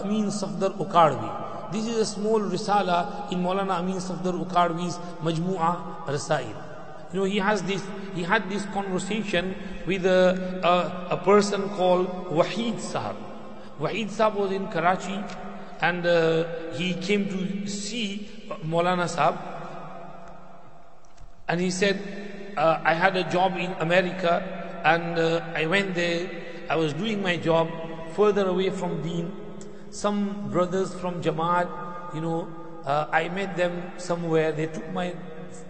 Amin 0.03 0.31
Safdar 0.31 0.81
اکاڑوی۔ 0.81 1.31
This 1.71 1.89
is 1.89 1.95
a 1.97 2.01
small 2.01 2.51
رسالہ 2.53 3.03
ان 3.31 3.39
مولانا 3.39 3.75
امین 3.75 4.01
صفدر 4.01 4.35
اکاڑویز 4.35 4.99
مجموعہ 5.23 5.75
رسائل۔ 6.11 6.53
You 7.15 7.21
know, 7.21 7.27
he 7.27 7.39
has 7.39 7.63
this, 7.63 7.81
he 8.17 8.25
had 8.25 8.51
this 8.51 8.65
conversation 8.75 9.55
with 9.87 10.05
a, 10.05 10.61
a, 10.65 11.15
a 11.15 11.17
person 11.19 11.69
called 11.69 12.09
Wahid 12.31 12.75
Sahab. 12.75 13.15
Wahid 13.79 14.09
Saab 14.09 14.35
was 14.35 14.51
in 14.51 14.67
Karachi 14.67 15.23
and 15.81 16.05
uh, 16.05 16.73
he 16.73 16.95
came 16.95 17.29
to 17.29 17.69
see 17.69 18.29
Maulana 18.65 19.07
Saab 19.07 19.39
and 21.47 21.61
he 21.61 21.71
said, 21.71 22.03
uh, 22.57 22.81
I 22.83 22.95
had 22.95 23.17
a 23.17 23.23
job 23.31 23.57
in 23.59 23.71
America 23.79 24.83
and 24.85 25.17
uh, 25.17 25.53
I 25.55 25.67
went 25.67 25.95
there, 25.95 26.29
I 26.69 26.75
was 26.75 26.95
doing 26.95 27.23
my 27.23 27.37
job 27.37 27.71
further 28.17 28.49
away 28.49 28.71
from 28.71 29.03
Deen. 29.03 29.31
Some 29.91 30.51
brothers 30.51 30.93
from 30.93 31.23
Jamaat, 31.23 31.71
you 32.13 32.23
know, 32.23 32.49
uh, 32.85 33.07
I 33.13 33.29
met 33.29 33.57
them 33.57 33.93
somewhere, 33.99 34.51
they 34.51 34.67
took 34.67 34.91
my 34.93 35.15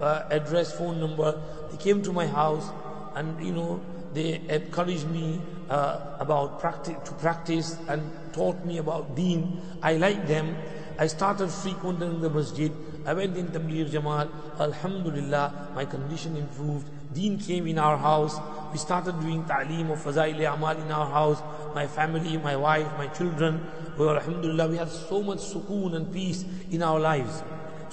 uh, 0.05 0.26
address, 0.31 0.76
phone 0.76 1.00
number, 1.00 1.41
they 1.70 1.78
came 1.78 2.02
to 2.02 2.12
my 2.12 2.26
house 2.26 2.68
and, 3.15 3.44
you 3.44 3.52
know, 3.52 3.81
they 4.12 4.41
encouraged 4.49 5.08
me 5.08 5.41
uh, 5.70 6.16
about 6.20 6.60
practice, 6.60 6.97
to 7.05 7.12
practice 7.15 7.78
and 7.89 8.02
taught 8.33 8.65
me 8.65 8.78
about 8.78 9.16
deen. 9.16 9.60
I 9.83 9.97
like 9.97 10.26
them. 10.28 10.57
I 10.99 11.07
started 11.08 11.49
frequenting 11.50 12.20
the 12.20 12.31
masjid. 12.31 12.70
I 13.07 13.15
went 13.15 13.36
in 13.36 13.49
Tabligh 13.49 13.91
Jamaat. 13.91 14.28
Alhamdulillah, 14.60 15.73
my 15.74 15.84
condition 15.84 16.36
improved. 16.36 16.86
Deen 17.12 17.39
came 17.39 17.66
in 17.66 17.78
our 17.78 17.97
house. 17.97 18.39
We 18.73 18.78
started 18.78 19.20
doing 19.20 19.44
ta'aleem 19.44 19.91
of 19.91 19.99
Fazail 20.05 20.52
Amal 20.52 20.76
in 20.76 20.91
our 20.92 21.08
house. 21.10 21.42
My 21.74 21.86
family, 21.86 22.36
my 22.39 22.57
wife, 22.57 22.86
my 22.99 23.08
children. 23.08 23.66
Well, 23.99 24.16
Alhamdulillah, 24.16 24.68
we 24.68 24.76
had 24.76 24.91
so 24.91 25.23
much 25.23 25.39
sukoon 25.39 25.94
and 25.94 26.12
peace 26.12 26.44
in 26.70 26.83
our 26.83 27.00
lives. 27.00 27.42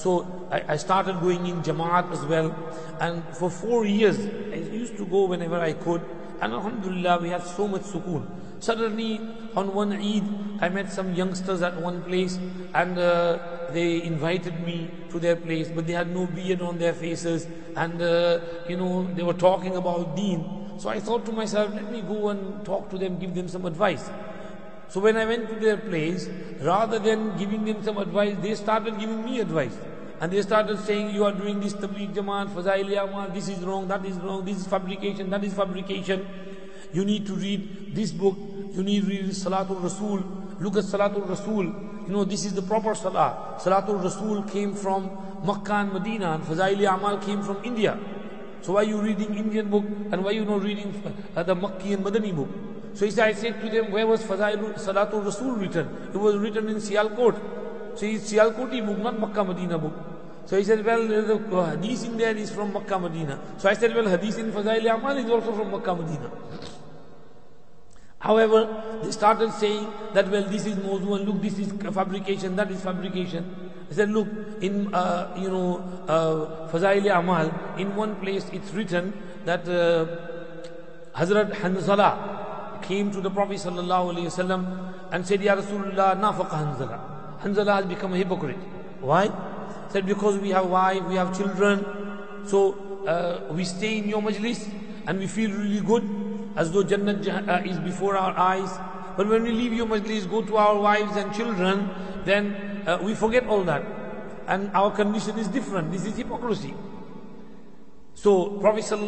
So 0.01 0.25
I, 0.49 0.63
I, 0.69 0.77
started 0.77 1.19
going 1.21 1.45
in 1.45 1.61
Jamaat 1.61 2.11
as 2.11 2.25
well. 2.25 2.55
And 2.99 3.23
for 3.37 3.51
four 3.51 3.85
years, 3.85 4.17
I 4.51 4.55
used 4.55 4.97
to 4.97 5.05
go 5.05 5.25
whenever 5.25 5.59
I 5.59 5.73
could. 5.73 6.01
And 6.41 6.53
Alhamdulillah, 6.53 7.19
we 7.19 7.29
had 7.29 7.43
so 7.43 7.67
much 7.67 7.83
sukoon. 7.83 8.25
Suddenly, 8.59 9.21
on 9.55 9.75
one 9.75 9.93
Eid, 9.93 10.23
I 10.59 10.69
met 10.69 10.91
some 10.91 11.13
youngsters 11.13 11.61
at 11.61 11.79
one 11.79 12.01
place 12.01 12.39
and 12.73 12.97
uh, 12.97 13.67
they 13.73 14.01
invited 14.01 14.65
me 14.65 14.89
to 15.11 15.19
their 15.19 15.35
place, 15.35 15.69
but 15.69 15.85
they 15.85 15.93
had 15.93 16.11
no 16.11 16.25
beard 16.25 16.63
on 16.63 16.79
their 16.79 16.93
faces 16.93 17.47
and, 17.75 18.01
uh, 18.01 18.39
you 18.67 18.77
know, 18.77 19.07
they 19.13 19.21
were 19.21 19.33
talking 19.33 19.75
about 19.75 20.15
deen. 20.15 20.43
So 20.79 20.89
I 20.89 20.99
thought 20.99 21.27
to 21.27 21.31
myself, 21.31 21.75
let 21.75 21.91
me 21.91 22.01
go 22.01 22.29
and 22.29 22.65
talk 22.65 22.89
to 22.89 22.97
them, 22.97 23.19
give 23.19 23.35
them 23.35 23.47
some 23.47 23.67
advice. 23.67 24.09
So 24.89 24.99
when 24.99 25.15
I 25.15 25.25
went 25.25 25.47
to 25.49 25.55
their 25.55 25.77
place, 25.77 26.27
rather 26.59 26.97
than 26.97 27.37
giving 27.37 27.65
them 27.65 27.83
some 27.83 27.99
advice, 27.99 28.35
they 28.41 28.55
started 28.55 28.99
giving 28.99 29.23
me 29.23 29.39
advice. 29.39 29.77
And 30.21 30.31
they 30.31 30.43
started 30.43 30.77
saying, 30.77 31.15
you 31.15 31.25
are 31.25 31.31
doing 31.31 31.59
this 31.59 31.73
tabligh 31.73 32.13
jamaat, 32.13 32.49
fazail 32.49 33.03
amal, 33.03 33.29
this 33.29 33.49
is 33.49 33.57
wrong, 33.59 33.87
that 33.87 34.05
is 34.05 34.17
wrong, 34.17 34.45
this 34.45 34.57
is 34.57 34.67
fabrication, 34.67 35.31
that 35.31 35.43
is 35.43 35.51
fabrication. 35.51 36.27
You 36.93 37.03
need 37.05 37.25
to 37.25 37.33
read 37.33 37.95
this 37.95 38.11
book, 38.11 38.37
you 38.71 38.83
need 38.83 39.01
to 39.01 39.09
read 39.09 39.25
Salatul 39.29 39.81
Rasul, 39.81 40.23
look 40.59 40.77
at 40.77 40.83
Salatul 40.83 41.27
Rasul. 41.27 41.65
You 42.05 42.09
know, 42.09 42.23
this 42.23 42.45
is 42.45 42.53
the 42.53 42.61
proper 42.61 42.93
Salah. 42.93 43.57
Salatul 43.59 44.03
Rasul 44.03 44.43
came 44.43 44.75
from 44.75 45.09
Makkah 45.43 45.73
and 45.73 45.93
Medina 45.93 46.33
and 46.33 46.43
Fazaili 46.43 46.87
Amal 46.93 47.17
came 47.17 47.41
from 47.41 47.57
India. 47.63 47.97
So 48.61 48.73
why 48.73 48.81
are 48.81 48.83
you 48.83 49.01
reading 49.01 49.33
Indian 49.33 49.71
book 49.71 49.85
and 50.11 50.23
why 50.23 50.29
are 50.29 50.33
you 50.33 50.45
not 50.45 50.61
reading 50.61 50.91
the 51.33 51.55
Makki 51.55 51.93
and 51.93 52.05
Madani 52.05 52.35
book? 52.35 52.49
So 52.93 53.05
he 53.05 53.11
said, 53.11 53.27
I 53.29 53.33
said 53.33 53.59
to 53.59 53.69
them, 53.71 53.91
where 53.91 54.05
was 54.05 54.21
Fazailu 54.21 54.75
Salatul 54.75 55.25
Rasul 55.25 55.53
written? 55.53 55.89
It 56.13 56.17
was 56.17 56.37
written 56.37 56.69
in 56.69 56.75
Sialkot. 56.75 57.97
So 57.97 58.05
it's 58.05 58.31
Sialkoti 58.31 58.85
book, 58.85 58.99
not 58.99 59.19
Makkah 59.19 59.43
Medina 59.45 59.79
book. 59.79 60.10
So 60.45 60.57
he 60.57 60.63
said, 60.63 60.83
well, 60.83 61.07
the 61.07 61.77
hadith 61.77 62.05
in 62.05 62.17
there 62.17 62.35
is 62.35 62.51
from 62.51 62.73
Makkah 62.73 62.99
Medina. 62.99 63.39
So 63.57 63.69
I 63.69 63.73
said, 63.73 63.95
well, 63.95 64.07
hadith 64.07 64.37
in 64.37 64.51
Fazail 64.51 64.93
Amal 64.93 65.17
is 65.17 65.29
also 65.29 65.53
from 65.53 65.71
Makkah 65.71 65.95
Medina. 65.95 66.31
However, 68.19 68.99
they 69.01 69.11
started 69.11 69.51
saying 69.53 69.87
that, 70.13 70.29
well, 70.29 70.43
this 70.43 70.65
is 70.67 70.75
mawzu 70.75 71.15
and 71.15 71.27
look, 71.27 71.41
this 71.41 71.57
is 71.57 71.71
fabrication, 71.91 72.55
that 72.55 72.69
is 72.69 72.81
fabrication. 72.81 73.71
I 73.89 73.93
said, 73.93 74.11
look, 74.11 74.27
in, 74.61 74.93
uh, 74.93 75.35
you 75.39 75.49
know, 75.49 75.77
uh, 76.07 76.69
Fazail 76.69 77.17
Amal, 77.17 77.51
in 77.79 77.95
one 77.95 78.15
place 78.17 78.45
it's 78.53 78.71
written 78.73 79.13
that 79.45 79.67
uh, 79.67 80.05
Hazrat 81.17 81.51
Hanzala 81.51 82.81
came 82.83 83.11
to 83.11 83.21
the 83.21 83.29
Prophet 83.29 83.57
sallallahu 83.57 84.13
alaihi 84.13 84.25
wasallam 84.25 84.93
and 85.11 85.25
said, 85.25 85.41
Ya 85.41 85.55
Rasulullah, 85.55 86.19
nafaqa 86.19 86.49
Hanzala. 86.49 86.99
Hanzala 87.41 87.75
has 87.77 87.85
become 87.85 88.13
a 88.13 88.17
hypocrite. 88.17 88.57
Why? 89.01 89.31
Said, 89.91 90.05
because 90.05 90.37
we 90.37 90.51
have 90.51 90.67
wife, 90.67 91.03
we 91.03 91.15
have 91.15 91.35
children, 91.35 91.85
so 92.45 93.03
uh, 93.05 93.41
we 93.53 93.65
stay 93.65 93.97
in 93.97 94.07
your 94.07 94.21
majlis 94.21 94.69
and 95.05 95.19
we 95.19 95.27
feel 95.27 95.51
really 95.51 95.81
good 95.81 96.07
as 96.55 96.71
though 96.71 96.83
Jannat 96.83 97.27
uh, 97.27 97.61
is 97.65 97.77
before 97.79 98.15
our 98.15 98.37
eyes. 98.37 98.71
But 99.17 99.27
when 99.27 99.43
we 99.43 99.51
leave 99.51 99.73
your 99.73 99.87
majlis, 99.87 100.29
go 100.29 100.43
to 100.43 100.55
our 100.55 100.79
wives 100.79 101.17
and 101.17 101.33
children, 101.33 101.89
then 102.23 102.55
uh, 102.87 102.99
we 103.01 103.15
forget 103.15 103.45
all 103.47 103.63
that. 103.63 103.83
And 104.47 104.71
our 104.73 104.91
condition 104.91 105.37
is 105.37 105.49
different. 105.49 105.91
This 105.91 106.05
is 106.05 106.15
hypocrisy. 106.15 106.73
So 108.13 108.59
Prophet 108.59 108.83
said, 108.83 108.99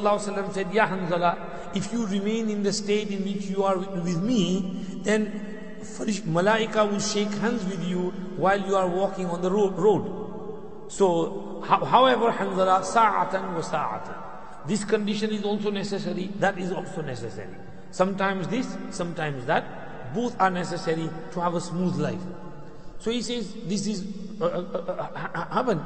Ya 0.74 0.88
Hanzala, 0.88 1.76
if 1.76 1.94
you 1.94 2.06
remain 2.08 2.50
in 2.50 2.64
the 2.64 2.74
state 2.74 3.10
in 3.10 3.24
which 3.24 3.46
you 3.46 3.64
are 3.64 3.78
with 3.78 4.22
me, 4.22 4.84
then 5.04 5.80
Malaika 6.28 6.90
will 6.90 7.00
shake 7.00 7.32
hands 7.36 7.64
with 7.66 7.84
you 7.88 8.12
while 8.36 8.60
you 8.60 8.76
are 8.76 8.88
walking 8.88 9.28
on 9.28 9.42
the 9.42 9.50
road. 9.50 10.23
So, 10.94 11.64
however, 11.66 12.30
Hanzala, 12.30 12.86
sa'atan 12.86 13.56
wa 13.56 13.62
sa'atan. 13.62 14.14
This 14.68 14.86
condition 14.86 15.32
is 15.32 15.44
also 15.44 15.72
necessary, 15.72 16.30
that 16.38 16.60
is 16.60 16.72
also 16.72 17.02
necessary. 17.02 17.56
Sometimes 17.90 18.48
this, 18.48 18.78
sometimes 18.92 19.44
that. 19.48 20.14
Both 20.14 20.40
are 20.40 20.52
necessary 20.52 21.10
to 21.32 21.42
have 21.42 21.56
a 21.56 21.62
smooth 21.62 21.96
life. 21.96 22.22
So 23.00 23.10
he 23.10 23.24
says, 23.24 23.56
this 23.66 23.88
is 23.88 24.06
uh, 24.40 24.46
uh, 24.46 25.10
uh, 25.10 25.46
happened. 25.50 25.82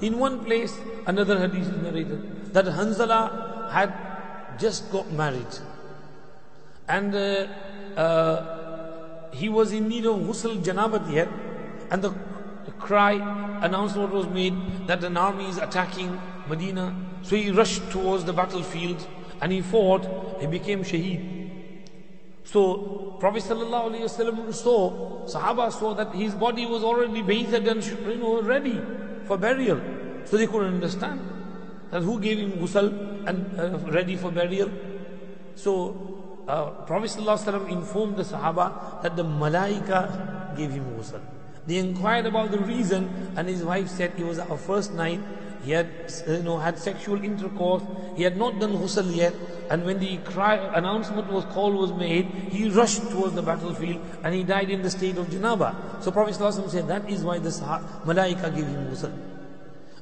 In 0.00 0.18
one 0.18 0.42
place, 0.42 0.74
another 1.06 1.38
hadith 1.38 1.68
is 1.68 1.82
narrated 1.82 2.54
that 2.54 2.64
Hanzala 2.64 3.70
had 3.70 3.92
just 4.58 4.90
got 4.90 5.12
married. 5.12 5.52
And 6.88 7.14
uh, 7.14 7.46
uh, 8.00 9.30
he 9.32 9.50
was 9.50 9.72
in 9.72 9.88
need 9.88 10.06
of 10.06 10.16
ghusl 10.20 10.64
janabat 10.64 11.12
yet. 11.12 11.28
And 11.90 12.00
the 12.00 12.14
cry, 12.78 13.14
announcement 13.62 14.12
was 14.12 14.26
made 14.28 14.54
that 14.86 15.02
an 15.04 15.16
army 15.16 15.48
is 15.48 15.58
attacking 15.58 16.20
Medina. 16.48 16.94
So 17.22 17.36
he 17.36 17.50
rushed 17.50 17.90
towards 17.90 18.24
the 18.24 18.32
battlefield 18.32 19.06
and 19.40 19.52
he 19.52 19.60
fought, 19.60 20.40
he 20.40 20.46
became 20.46 20.82
shaheed. 20.82 21.50
So 22.44 23.16
Prophet 23.18 23.42
ﷺ 23.42 24.54
saw, 24.54 25.26
Sahaba 25.26 25.72
saw 25.72 25.94
that 25.94 26.14
his 26.14 26.34
body 26.34 26.64
was 26.66 26.84
already 26.84 27.22
bathed 27.22 27.54
and 27.54 27.84
you 27.84 28.16
know, 28.16 28.40
ready 28.42 28.80
for 29.24 29.36
burial. 29.36 29.80
So 30.24 30.36
they 30.36 30.46
couldn't 30.46 30.74
understand 30.74 31.20
that 31.90 32.02
who 32.02 32.20
gave 32.20 32.38
him 32.38 32.52
ghusl 32.52 33.26
and 33.26 33.58
uh, 33.58 33.78
ready 33.90 34.16
for 34.16 34.30
burial. 34.30 34.70
So 35.56 36.44
uh, 36.46 36.70
Prophet 36.86 37.10
ﷺ 37.10 37.68
informed 37.70 38.16
the 38.16 38.22
Sahaba 38.22 39.02
that 39.02 39.16
the 39.16 39.24
Malaika 39.24 40.56
gave 40.56 40.70
him 40.70 40.84
ghusl. 40.96 41.20
They 41.66 41.78
inquired 41.78 42.26
about 42.26 42.50
the 42.50 42.58
reason 42.58 43.32
and 43.36 43.48
his 43.48 43.62
wife 43.62 43.88
said 43.88 44.12
it 44.16 44.24
was 44.24 44.38
our 44.38 44.56
first 44.56 44.92
night 44.94 45.20
he 45.66 45.72
had, 45.72 45.88
you 46.28 46.44
know, 46.44 46.58
had 46.58 46.78
sexual 46.78 47.22
intercourse. 47.24 47.82
He 48.14 48.22
had 48.22 48.36
not 48.36 48.60
done 48.60 48.74
ghusl 48.74 49.12
yet. 49.12 49.34
And 49.68 49.84
when 49.84 49.98
the 49.98 50.18
cry, 50.18 50.54
announcement 50.78 51.26
was 51.28 51.44
call 51.46 51.72
was 51.72 51.92
made, 51.92 52.26
he 52.26 52.68
rushed 52.68 53.02
towards 53.10 53.34
the 53.34 53.42
battlefield 53.42 54.00
and 54.22 54.32
he 54.32 54.44
died 54.44 54.70
in 54.70 54.82
the 54.82 54.90
state 54.90 55.18
of 55.18 55.26
janaba. 55.26 55.74
So 56.04 56.12
Prophet 56.12 56.36
ﷺ 56.36 56.70
said 56.70 56.86
that 56.86 57.10
is 57.10 57.24
why 57.24 57.40
the 57.40 57.50
malaika 57.50 58.54
gave 58.54 58.68
him 58.68 58.86
ghusl. 58.86 59.12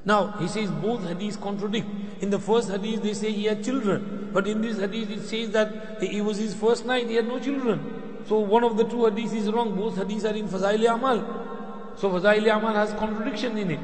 Now, 0.05 0.33
he 0.33 0.49
says 0.49 0.70
both 0.70 1.01
hadiths 1.01 1.41
contradict. 1.41 1.89
In 2.20 2.28
the 2.28 2.39
first 2.39 2.68
hadith, 2.70 3.02
they 3.02 3.15
say 3.15 3.33
he 3.33 3.44
had 3.44 3.65
children. 3.65 4.28
But 4.34 4.47
in 4.47 4.60
this 4.60 4.78
hadith, 4.78 5.10
it 5.10 5.23
says 5.23 5.51
that 5.52 6.02
it 6.02 6.23
was 6.23 6.36
his 6.36 6.55
first 6.55 6.84
night, 6.84 7.09
he 7.09 7.15
had 7.15 7.26
no 7.26 7.41
children. 7.41 8.20
So 8.28 8.39
one 8.39 8.65
of 8.65 8.76
the 8.76 8.84
two 8.84 9.09
hadiths 9.09 9.34
is 9.34 9.51
wrong. 9.51 9.75
Both 9.75 9.97
hadiths 9.97 10.31
are 10.31 10.36
in 10.36 10.47
Fazail 10.47 10.94
Amal. 10.94 11.53
So 11.97 12.10
Fazail 12.10 12.56
Amal 12.56 12.74
has 12.74 12.92
contradiction 12.94 13.56
in 13.58 13.70
it. 13.73 13.81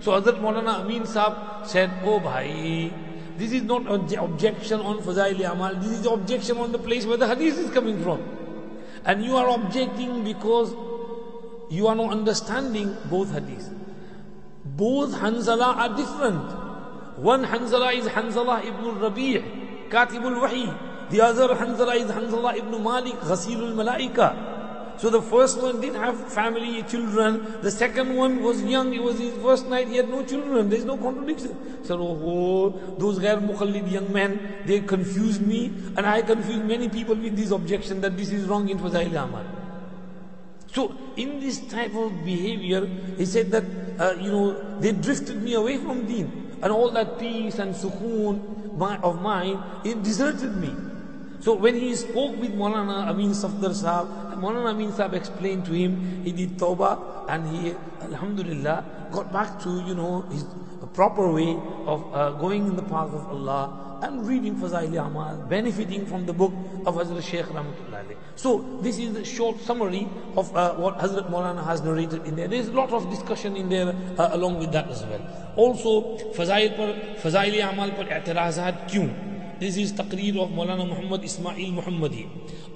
So 0.00 0.20
Hazrat 0.20 0.40
Maulana 0.40 0.80
Amin 0.80 1.02
Saab 1.02 1.66
said, 1.66 1.90
Oh 2.04 2.18
bhai, 2.18 2.92
this 3.36 3.52
is 3.52 3.62
not 3.62 3.82
an 3.82 4.18
objection 4.18 4.80
on 4.80 4.98
Fazaili 4.98 5.50
Amal, 5.50 5.76
this 5.76 6.00
is 6.00 6.06
objection 6.06 6.58
on 6.58 6.72
the 6.72 6.78
place 6.78 7.06
where 7.06 7.16
the 7.16 7.26
hadith 7.26 7.58
is 7.58 7.70
coming 7.70 8.02
from. 8.02 8.20
And 9.04 9.24
you 9.24 9.36
are 9.36 9.48
objecting 9.48 10.24
because 10.24 10.74
you 11.70 11.86
are 11.86 11.94
not 11.94 12.10
understanding 12.10 12.96
both 13.08 13.28
hadiths. 13.28 13.72
Both 14.64 15.12
Hanzala 15.14 15.76
are 15.76 15.96
different. 15.96 17.18
One 17.18 17.44
Hanzala 17.44 17.94
is 17.94 18.06
Hanzala 18.06 18.64
ibn 18.64 18.98
Rabi' 18.98 19.42
Katibul 19.88 20.40
Wahi. 20.40 21.10
The 21.10 21.20
other 21.20 21.48
Hanzala 21.48 21.96
is 21.96 22.10
Hanzala 22.10 22.56
ibn 22.56 22.82
Malik, 22.82 23.14
Ghasilul 23.20 23.74
Malaika. 23.74 24.52
So 24.98 25.10
the 25.10 25.22
first 25.22 25.60
one 25.60 25.80
didn't 25.80 26.00
have 26.00 26.32
family, 26.32 26.82
children. 26.84 27.60
The 27.60 27.70
second 27.70 28.14
one 28.14 28.42
was 28.42 28.62
young. 28.62 28.92
It 28.94 29.02
was 29.02 29.18
his 29.18 29.34
first 29.38 29.66
night. 29.66 29.88
He 29.88 29.96
had 29.96 30.08
no 30.08 30.24
children. 30.24 30.68
There's 30.68 30.84
no 30.84 30.96
contradiction. 30.96 31.84
So, 31.84 31.98
oh, 32.00 32.70
those 32.98 33.18
ghair 33.18 33.40
mukhallid 33.40 33.90
young 33.90 34.12
men, 34.12 34.62
they 34.64 34.80
confused 34.80 35.44
me. 35.46 35.72
And 35.96 36.06
I 36.06 36.22
confused 36.22 36.64
many 36.64 36.88
people 36.88 37.16
with 37.16 37.36
this 37.36 37.50
objection 37.50 38.00
that 38.02 38.16
this 38.16 38.30
is 38.30 38.46
wrong 38.46 38.68
in 38.68 38.78
Fazail 38.78 39.08
Amal. 39.08 39.44
So 40.72 40.94
in 41.16 41.40
this 41.40 41.60
type 41.66 41.94
of 41.94 42.24
behavior, 42.24 42.86
he 43.16 43.26
said 43.26 43.50
that, 43.50 43.64
uh, 43.98 44.14
you 44.20 44.30
know, 44.30 44.78
they 44.80 44.92
drifted 44.92 45.42
me 45.42 45.54
away 45.54 45.78
from 45.78 46.06
deen. 46.06 46.58
And 46.62 46.72
all 46.72 46.90
that 46.92 47.18
peace 47.18 47.58
and 47.58 47.74
sukoon 47.74 48.40
of 49.02 49.20
mine, 49.20 49.62
it 49.84 50.02
deserted 50.02 50.56
me. 50.56 50.74
So 51.42 51.54
when 51.54 51.74
he 51.74 51.92
spoke 51.96 52.38
with 52.38 52.54
Maulana 52.54 53.08
Amin 53.08 53.30
Safdar 53.30 53.74
Sahab, 53.74 54.38
Maulana 54.38 54.70
Amin 54.70 54.92
Sahab 54.92 55.14
explained 55.14 55.64
to 55.64 55.72
him, 55.72 56.22
he 56.22 56.30
did 56.30 56.56
tawbah 56.56 57.26
and 57.28 57.48
he, 57.48 57.74
Alhamdulillah, 58.00 58.84
got 59.10 59.32
back 59.32 59.58
to, 59.62 59.82
you 59.84 59.96
know, 59.96 60.20
his 60.30 60.44
proper 60.94 61.32
way 61.32 61.58
of 61.86 62.14
uh, 62.14 62.30
going 62.32 62.66
in 62.68 62.76
the 62.76 62.82
path 62.82 63.12
of 63.12 63.26
Allah 63.26 63.98
and 64.02 64.24
reading 64.26 64.54
Fazaili 64.54 65.04
Amal, 65.04 65.36
benefiting 65.48 66.06
from 66.06 66.26
the 66.26 66.32
book 66.32 66.52
of 66.86 66.94
Hazrat 66.94 67.22
Shaykh 67.22 67.46
Rahmatullah. 67.46 68.14
So 68.36 68.78
this 68.80 68.98
is 68.98 69.12
the 69.14 69.24
short 69.24 69.60
summary 69.60 70.08
of 70.36 70.54
uh, 70.56 70.74
what 70.74 70.98
Hazrat 70.98 71.28
Maulana 71.28 71.64
has 71.64 71.82
narrated 71.82 72.24
in 72.24 72.36
there. 72.36 72.46
There 72.46 72.60
is 72.60 72.68
a 72.68 72.72
lot 72.72 72.92
of 72.92 73.10
discussion 73.10 73.56
in 73.56 73.68
there 73.68 73.94
uh, 74.16 74.28
along 74.32 74.60
with 74.60 74.70
that 74.72 74.88
as 74.88 75.04
well. 75.04 75.52
Also 75.56 76.18
Fazail 76.34 77.72
Amal 77.72 77.90
par 77.90 78.04
i'tirazat 78.04 78.88
kyun? 78.88 79.31
This 79.62 79.76
is 79.76 79.90
تقریر 79.96 80.36
of 80.36 80.50
مولانا 80.50 80.84
محمد 80.84 81.24
اسماعیل 81.24 81.70
محمدی 81.70 82.22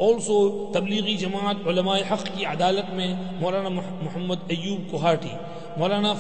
Also, 0.00 0.72
Tablighi 0.72 1.16
Jamaat 1.16 1.66
علماء 1.66 1.96
حق 2.10 2.24
کی 2.34 2.44
عدالت 2.44 2.92
میں 2.94 3.14
مولانا 3.40 3.68
محمد 3.68 4.36
ایوب 4.48 4.90
کوہاٹی 4.90 5.34
مولانا 5.76 6.12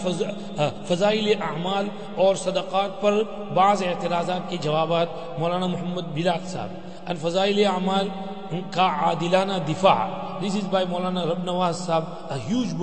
فضائل 0.88 1.32
اعمال 1.40 1.88
اور 2.16 2.34
صدقات 2.34 3.00
پر 3.02 3.22
بعض 3.54 3.82
اعتراضات 3.82 4.50
کے 4.50 4.56
جوابات 4.62 5.08
مولانا 5.38 5.66
محمد 5.66 6.12
بلاد 6.14 6.48
صاحب 6.48 6.68
الفضائل 7.06 7.64
اعمال 7.66 8.08
کا 8.70 9.12
دلانہ 9.20 9.52
دفاع 9.68 9.96
رب 11.30 11.44
نواز 11.44 11.76
صاحب 11.76 12.04
اے 12.30 12.38
heel 12.48 12.78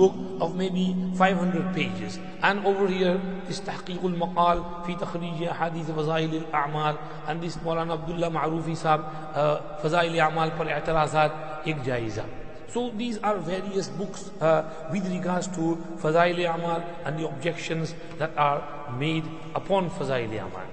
objection 17.24 17.84
Fazail 19.98 20.38
a small 20.38 20.72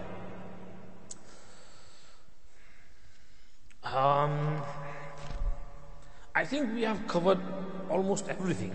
I 6.35 6.45
think 6.45 6.75
we 6.75 6.83
have 6.83 7.07
covered 7.07 7.41
almost 7.91 8.29
everything. 8.37 8.75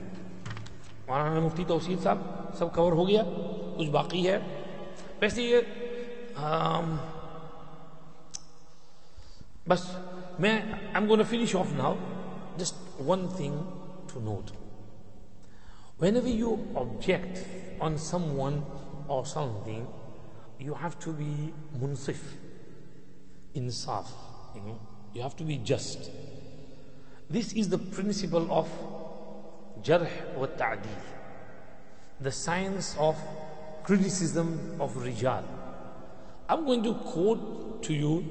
मौलाना 1.10 1.40
मुफ्ती 1.42 1.64
तोसीर 1.66 2.00
साहब 2.00 2.54
सब 2.60 2.72
कवर 2.76 2.94
हो 3.00 3.06
गया 3.06 3.24
कुछ 3.78 3.88
बाकी 3.96 4.22
है 4.24 4.38
वैसे 5.22 5.44
ये 5.44 5.60
बस 9.70 9.84
मैं 10.40 10.56
I 10.72 11.02
am 11.02 11.08
gonna 11.08 11.24
finish 11.34 11.56
off 11.56 11.74
now 11.82 11.96
just 12.58 12.76
one 12.98 13.28
thing 13.28 13.54
to 14.08 14.20
note. 14.20 14.52
Whenever 15.98 16.30
you 16.30 16.68
object 16.76 17.44
on 17.80 17.98
someone 17.98 18.64
or 19.08 19.26
something, 19.26 19.88
you 20.60 20.74
have 20.74 21.00
to 21.00 21.12
be 21.12 21.54
munsif, 21.80 22.18
insaf, 23.56 24.08
you 24.56 24.62
know, 24.62 24.80
you 25.14 25.22
have 25.22 25.36
to 25.36 25.44
be 25.44 25.58
just. 25.58 26.10
This 27.30 27.54
is 27.54 27.70
the 27.70 27.78
principle 27.78 28.48
of 28.52 28.68
jarh 29.84 30.10
wa 30.36 30.48
ta'dil, 30.48 31.02
the 32.20 32.32
science 32.32 32.96
of 33.00 33.16
criticism 33.84 34.78
of 34.80 34.94
rijal. 34.96 35.44
I'm 36.50 36.66
going 36.66 36.84
to 36.84 36.94
quote 36.94 37.84
to 37.84 37.94
you 37.94 38.26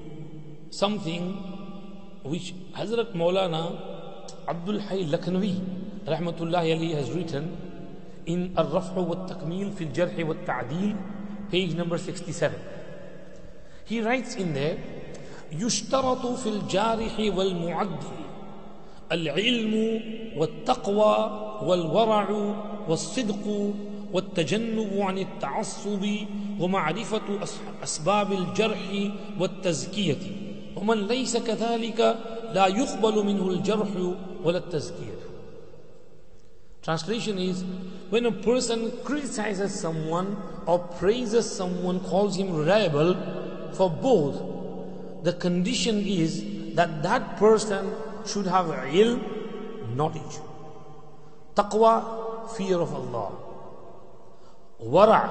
something 0.70 1.32
which 2.22 2.54
Hazrat 2.74 3.14
Maulana 3.14 3.62
Abdul 4.46 4.80
Hayy 4.80 5.08
Laknawi 5.10 5.54
rahmatullahi 6.06 6.76
alayhi 6.76 6.94
has 6.94 7.10
written 7.12 7.56
in 8.26 8.52
Al-Raf'u 8.56 9.06
wa 9.06 9.26
Takmeel 9.26 9.72
fil 9.74 9.88
Jarh 9.88 10.24
wa 10.26 10.34
Ta'deel 10.34 10.96
page 11.50 11.74
number 11.74 11.98
67 11.98 12.54
he 13.84 14.00
writes 14.00 14.36
in 14.36 14.54
there 14.54 14.78
يشترط 15.52 16.26
في 16.26 16.48
الجارح 16.48 17.18
والمعدل 17.18 18.23
العلم 19.11 20.01
والتقوى 20.37 21.41
والورع 21.63 22.29
والصدق 22.89 23.73
والتجنب 24.13 24.99
عن 24.99 25.17
التعصب 25.17 26.05
ومعرفة 26.59 27.21
أسباب 27.83 28.31
الجرح 28.31 29.09
والتزكية 29.39 30.17
ومن 30.75 31.07
ليس 31.07 31.37
كذلك 31.37 31.99
لا 32.53 32.67
يقبل 32.67 33.25
منه 33.25 33.49
الجرح 33.49 33.87
ولا 34.43 34.57
التزكية 34.57 35.15
Translation 36.85 37.39
is 37.39 37.63
when 38.11 38.27
a 38.27 38.31
person 38.31 38.91
criticizes 39.03 39.73
someone 39.73 40.37
or 40.67 40.77
praises 40.77 41.49
someone, 41.49 41.99
calls 42.01 42.37
him 42.37 42.55
reliable, 42.55 43.15
for 43.73 43.89
both, 43.89 44.39
the 45.23 45.33
condition 45.33 45.97
is 46.05 46.45
that 46.75 47.01
that 47.01 47.37
person 47.37 47.91
should 48.33 48.47
have 48.47 48.71
a 48.71 49.03
not 49.95 50.15
H 50.15 50.37
تکوا 51.57 51.99
fear 52.55 52.79
of 52.79 52.93
Ara 54.79 55.21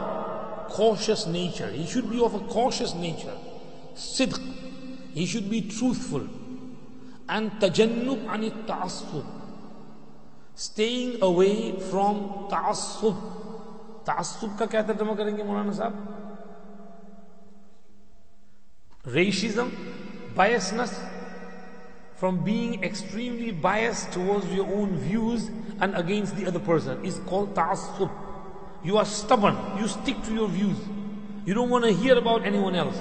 conscious 0.68 1.26
nature 1.26 1.72
he 1.72 1.84
should 1.88 2.04
be 2.04 2.24
of 2.24 2.34
a 2.34 2.40
conscious 2.52 2.94
nature 2.94 3.34
he 5.16 5.26
should 5.26 5.42
be 5.42 5.60
truthful 6.10 6.26
and 7.28 7.50
تجنب 7.60 8.30
and 8.30 8.50
تعصب 8.66 9.18
staying 10.54 11.22
away 11.22 11.52
from 11.90 12.26
تعصب 12.50 13.22
تعصب 14.04 14.58
کا 14.58 14.64
کیا 14.64 14.82
ترجمہ 14.86 15.14
کریں 15.14 15.36
گے 15.36 15.42
مولانا 15.42 15.72
صاحب 15.72 15.92
ریشیزم 19.14 19.68
باسنس 20.34 20.92
from 22.23 22.43
being 22.43 22.83
extremely 22.83 23.51
biased 23.51 24.11
towards 24.11 24.45
your 24.53 24.67
own 24.67 24.97
views 24.97 25.49
and 25.79 25.95
against 25.95 26.35
the 26.35 26.45
other 26.45 26.59
person 26.59 27.03
is 27.05 27.19
called 27.25 27.55
ta'assub 27.55 28.11
you 28.83 28.97
are 28.97 29.05
stubborn 29.05 29.55
you 29.79 29.87
stick 29.87 30.21
to 30.23 30.33
your 30.33 30.47
views 30.47 30.77
you 31.45 31.53
don't 31.53 31.69
want 31.69 31.83
to 31.85 31.91
hear 31.91 32.17
about 32.17 32.45
anyone 32.45 32.75
else 32.75 32.99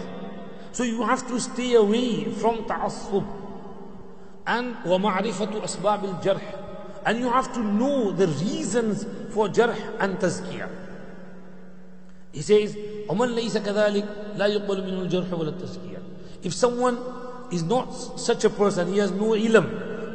so 0.72 0.84
you 0.84 1.02
have 1.02 1.26
to 1.26 1.40
stay 1.40 1.74
away 1.74 2.24
from 2.34 2.64
ta'assub 2.66 3.26
and 4.46 4.76
ومعرفة 4.86 5.64
أسباب 5.64 6.04
الجرح 6.04 6.54
and 7.06 7.18
you 7.18 7.30
have 7.30 7.52
to 7.52 7.60
know 7.60 8.10
the 8.12 8.26
reasons 8.26 9.06
for 9.30 9.48
jarh 9.48 9.76
and 10.00 10.18
tazkiyah. 10.18 10.68
He 12.32 12.42
says 12.42 12.74
ومن 13.08 13.34
ليس 13.34 13.56
كذلك 13.58 14.04
لا 14.36 14.46
يقبل 14.46 14.84
منه 14.86 15.00
الجرح 15.02 15.32
ولا 15.32 15.48
التزكية 15.48 15.98
if 16.42 16.52
someone 16.54 16.96
is 17.53 17.63
not 17.63 17.91
such 18.27 18.43
a 18.43 18.49
person 18.49 18.91
he 18.93 18.99
has 18.99 19.11
no 19.11 19.29
ilm 19.47 19.67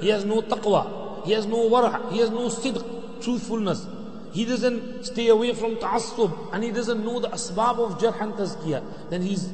he 0.03 0.09
has 0.09 0.25
no 0.25 0.41
taqwa 0.43 0.83
he 1.27 1.33
has 1.33 1.47
no 1.47 1.69
wara 1.75 1.93
he 2.13 2.19
has 2.19 2.31
no 2.31 2.49
sidq 2.49 2.83
truthfulness 3.23 3.87
he 4.33 4.45
doesn't 4.45 5.05
stay 5.05 5.29
away 5.29 5.55
from 5.55 5.77
ta'assub 5.77 6.37
and 6.53 6.63
he 6.65 6.71
doesn't 6.71 7.05
know 7.05 7.19
the 7.21 7.31
asbab 7.39 7.81
of 7.87 7.99
jarh 8.03 8.21
and 8.27 8.35
tazkiyah 8.43 8.83
then 9.11 9.23
his 9.23 9.49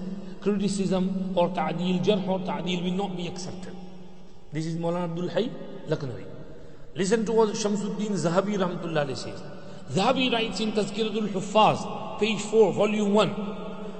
criticism 0.45 1.33
or 1.35 1.49
ta'deel, 1.59 2.05
jarh 2.05 2.29
or 2.29 2.39
ta'deel 2.41 2.85
will 2.85 2.99
not 3.03 3.17
be 3.17 3.27
accepted. 3.27 3.75
This 4.53 4.67
is 4.67 4.77
Maulana 4.77 5.05
Abdul 5.05 5.31
Hayy 5.31 5.51
Laknawi. 5.89 6.27
Listen 6.95 7.25
to 7.25 7.33
what 7.33 7.49
Shamsuddin 7.49 8.13
Zahabi 8.25 8.59
Rahmatullah 8.65 9.17
says. 9.17 9.43
Zahabi 9.91 10.33
writes 10.33 10.61
in 10.61 10.73
Tazkiratul 10.73 11.29
Huffaz, 11.31 12.21
page 12.21 12.41
4, 12.43 12.73
volume 12.73 13.13
1. 13.13 13.31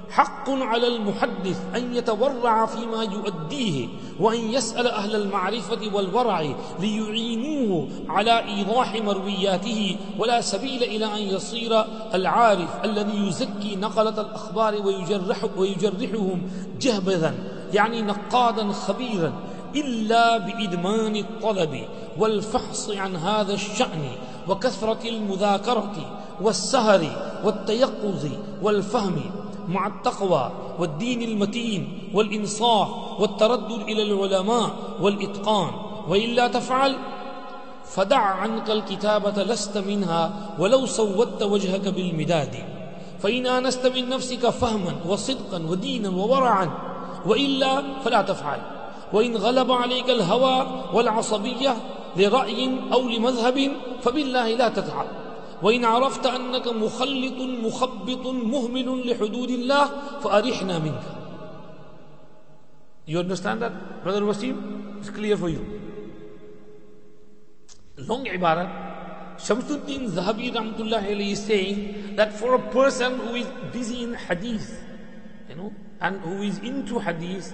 حق 0.09 0.49
على 0.49 0.87
المحدث 0.87 1.61
أن 1.75 1.95
يتورع 1.95 2.65
فيما 2.65 3.03
يؤديه 3.03 3.87
وأن 4.19 4.39
يسأل 4.53 4.87
أهل 4.87 5.15
المعرفة 5.15 5.79
والورع 5.93 6.45
ليعينوه 6.79 7.87
على 8.09 8.45
إيضاح 8.45 8.95
مروياته 8.95 9.97
ولا 10.19 10.41
سبيل 10.41 10.83
إلى 10.83 11.05
أن 11.05 11.21
يصير 11.21 11.85
العارف 12.13 12.85
الذي 12.85 13.27
يزكي 13.27 13.75
نقلة 13.75 14.21
الأخبار 14.21 14.75
ويجرح 14.85 15.37
ويجرحهم 15.57 16.41
جهبذا 16.81 17.33
يعني 17.73 18.01
نقادا 18.01 18.71
خبيرا 18.71 19.33
إلا 19.75 20.37
بإدمان 20.37 21.15
الطلب 21.15 21.87
والفحص 22.17 22.89
عن 22.89 23.15
هذا 23.15 23.53
الشأن 23.53 24.11
وكثرة 24.49 25.09
المذاكرة 25.09 26.21
والسهر 26.41 27.31
والتيقظ 27.43 28.27
والفهم. 28.61 29.21
مع 29.67 29.87
التقوى 29.87 30.51
والدين 30.79 31.21
المتين 31.21 32.09
والإنصاف 32.13 32.89
والتردد 33.19 33.71
إلى 33.71 34.01
العلماء 34.01 34.69
والإتقان. 35.01 35.71
وإلا 36.07 36.47
تفعل 36.47 36.95
فدع 37.85 38.17
عنك 38.17 38.69
الكتابة 38.69 39.43
لست 39.43 39.77
منها 39.77 40.31
ولو 40.59 40.85
سودت 40.85 41.43
وجهك 41.43 41.87
بالمداد. 41.87 42.55
فإن 43.19 43.47
آنست 43.47 43.87
من 43.87 44.09
نفسك 44.09 44.49
فهما 44.49 44.95
وصدقا 45.07 45.63
ودينا 45.69 46.09
وورعا 46.09 46.69
وإلا 47.25 47.81
فلا 48.03 48.21
تفعل. 48.21 48.59
وإن 49.13 49.37
غلب 49.37 49.71
عليك 49.71 50.09
الهوى 50.09 50.67
والعصبية 50.93 51.75
لرأي 52.17 52.71
أو 52.93 53.09
لمذهب 53.09 53.71
فبالله 54.01 54.53
لا 54.53 54.69
تتعب. 54.69 55.24
وإن 55.61 55.85
عرفت 55.85 56.25
أنك 56.25 56.67
مخلط 56.67 57.39
مخبط 57.41 58.27
مهمل 58.27 59.11
لحدود 59.11 59.49
الله 59.49 59.85
فأرحنا 60.19 60.79
منك 60.79 61.03
You 63.07 63.19
understand 63.19 63.61
that, 63.61 64.03
Brother 64.03 64.21
Wasim? 64.21 64.97
It's 64.97 65.11
clear 65.11 65.37
for 65.37 65.47
you. 65.47 65.61
Long 67.97 68.25
ibarat. 68.25 69.37
Shamsuddin 69.37 70.09
Zahabi 70.09 70.51
Rahmatullah 70.51 71.05
is 71.29 71.43
saying 71.45 72.15
that 72.15 72.33
for 72.33 72.55
a 72.55 72.59
person 72.71 73.19
who 73.19 73.35
is 73.35 73.47
busy 73.71 74.03
in 74.03 74.15
hadith, 74.15 74.81
you 75.49 75.55
know, 75.55 75.73
and 76.01 76.19
who 76.21 76.41
is 76.41 76.57
into 76.59 76.97
hadith 76.99 77.53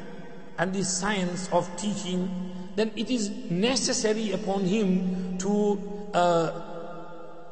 and 0.57 0.73
the 0.73 0.83
science 0.83 1.49
of 1.51 1.67
teaching, 1.75 2.29
then 2.75 2.91
it 2.95 3.09
is 3.09 3.29
necessary 3.49 4.31
upon 4.31 4.63
him 4.63 5.37
to 5.39 5.81
uh, 6.13 6.70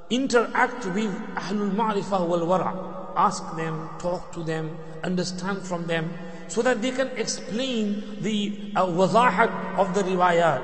interact 0.10 0.86
with 0.88 1.14
Ahlul 1.36 1.72
Ma'rifah 1.72 2.28
wal 2.28 2.42
Wara. 2.42 3.14
Ask 3.16 3.56
them, 3.56 3.90
talk 4.00 4.32
to 4.34 4.44
them, 4.44 4.78
understand 5.04 5.62
from 5.62 5.88
them, 5.88 6.14
so 6.48 6.62
that 6.62 6.82
they 6.82 6.92
can 6.92 7.10
explain 7.18 8.04
the 8.22 8.74
uh, 8.76 8.86
wazahat 8.86 9.52
of 9.78 9.94
the 9.94 10.04
riwayat. 10.04 10.64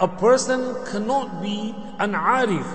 A 0.00 0.08
person 0.08 0.76
cannot 0.86 1.42
be 1.42 1.74
an 1.98 2.12
arif, 2.12 2.66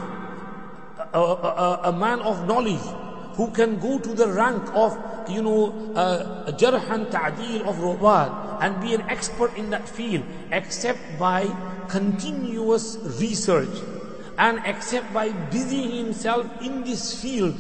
a, 1.14 1.19
a, 1.19 1.81
a 1.85 1.91
man 1.93 2.19
of 2.22 2.48
knowledge, 2.48 2.81
who 3.35 3.49
can 3.51 3.80
go 3.80 3.99
to 3.99 4.14
the 4.14 4.27
rank 4.27 4.64
of, 4.73 4.98
you 5.30 5.41
know, 5.41 5.93
uh, 5.95 6.51
jarh 6.53 6.81
and 6.91 7.09
ta'deel 7.11 7.65
of 7.67 7.77
ruwat 7.77 8.59
and 8.61 8.81
be 8.81 8.93
an 8.93 9.01
expert 9.07 9.56
in 9.56 9.69
that 9.69 9.88
field, 9.88 10.25
except 10.51 10.99
by 11.17 11.48
continuous 11.88 12.98
research 13.19 13.72
and 14.41 14.59
except 14.65 15.13
by 15.13 15.29
busying 15.53 15.93
himself 15.93 16.49
in 16.65 16.83
this 16.83 17.21
field 17.21 17.53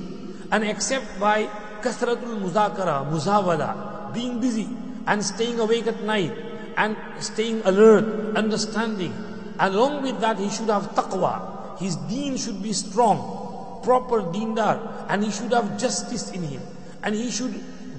and 0.49 0.65
except 0.65 1.05
by 1.19 1.45
kasratul 1.85 2.41
muzakara, 2.41 3.05
muzawada, 3.05 4.11
being 4.13 4.41
busy 4.41 4.67
and 5.05 5.23
staying 5.23 5.59
awake 5.59 5.85
at 5.85 6.01
night 6.01 6.33
and 6.77 6.97
staying 7.19 7.61
alert, 7.65 8.35
understanding. 8.35 9.13
Along 9.59 10.01
with 10.01 10.19
that, 10.21 10.39
he 10.39 10.49
should 10.49 10.69
have 10.69 10.89
taqwa. 10.97 11.77
His 11.77 11.95
deen 12.09 12.35
should 12.35 12.63
be 12.63 12.73
strong, 12.73 13.81
proper 13.83 14.21
deendar, 14.33 15.05
and 15.07 15.23
he 15.23 15.29
should 15.29 15.53
have 15.53 15.77
justice 15.77 16.31
in 16.31 16.41
him. 16.41 16.61
And 17.03 17.13
he 17.13 17.29
should 17.29 17.53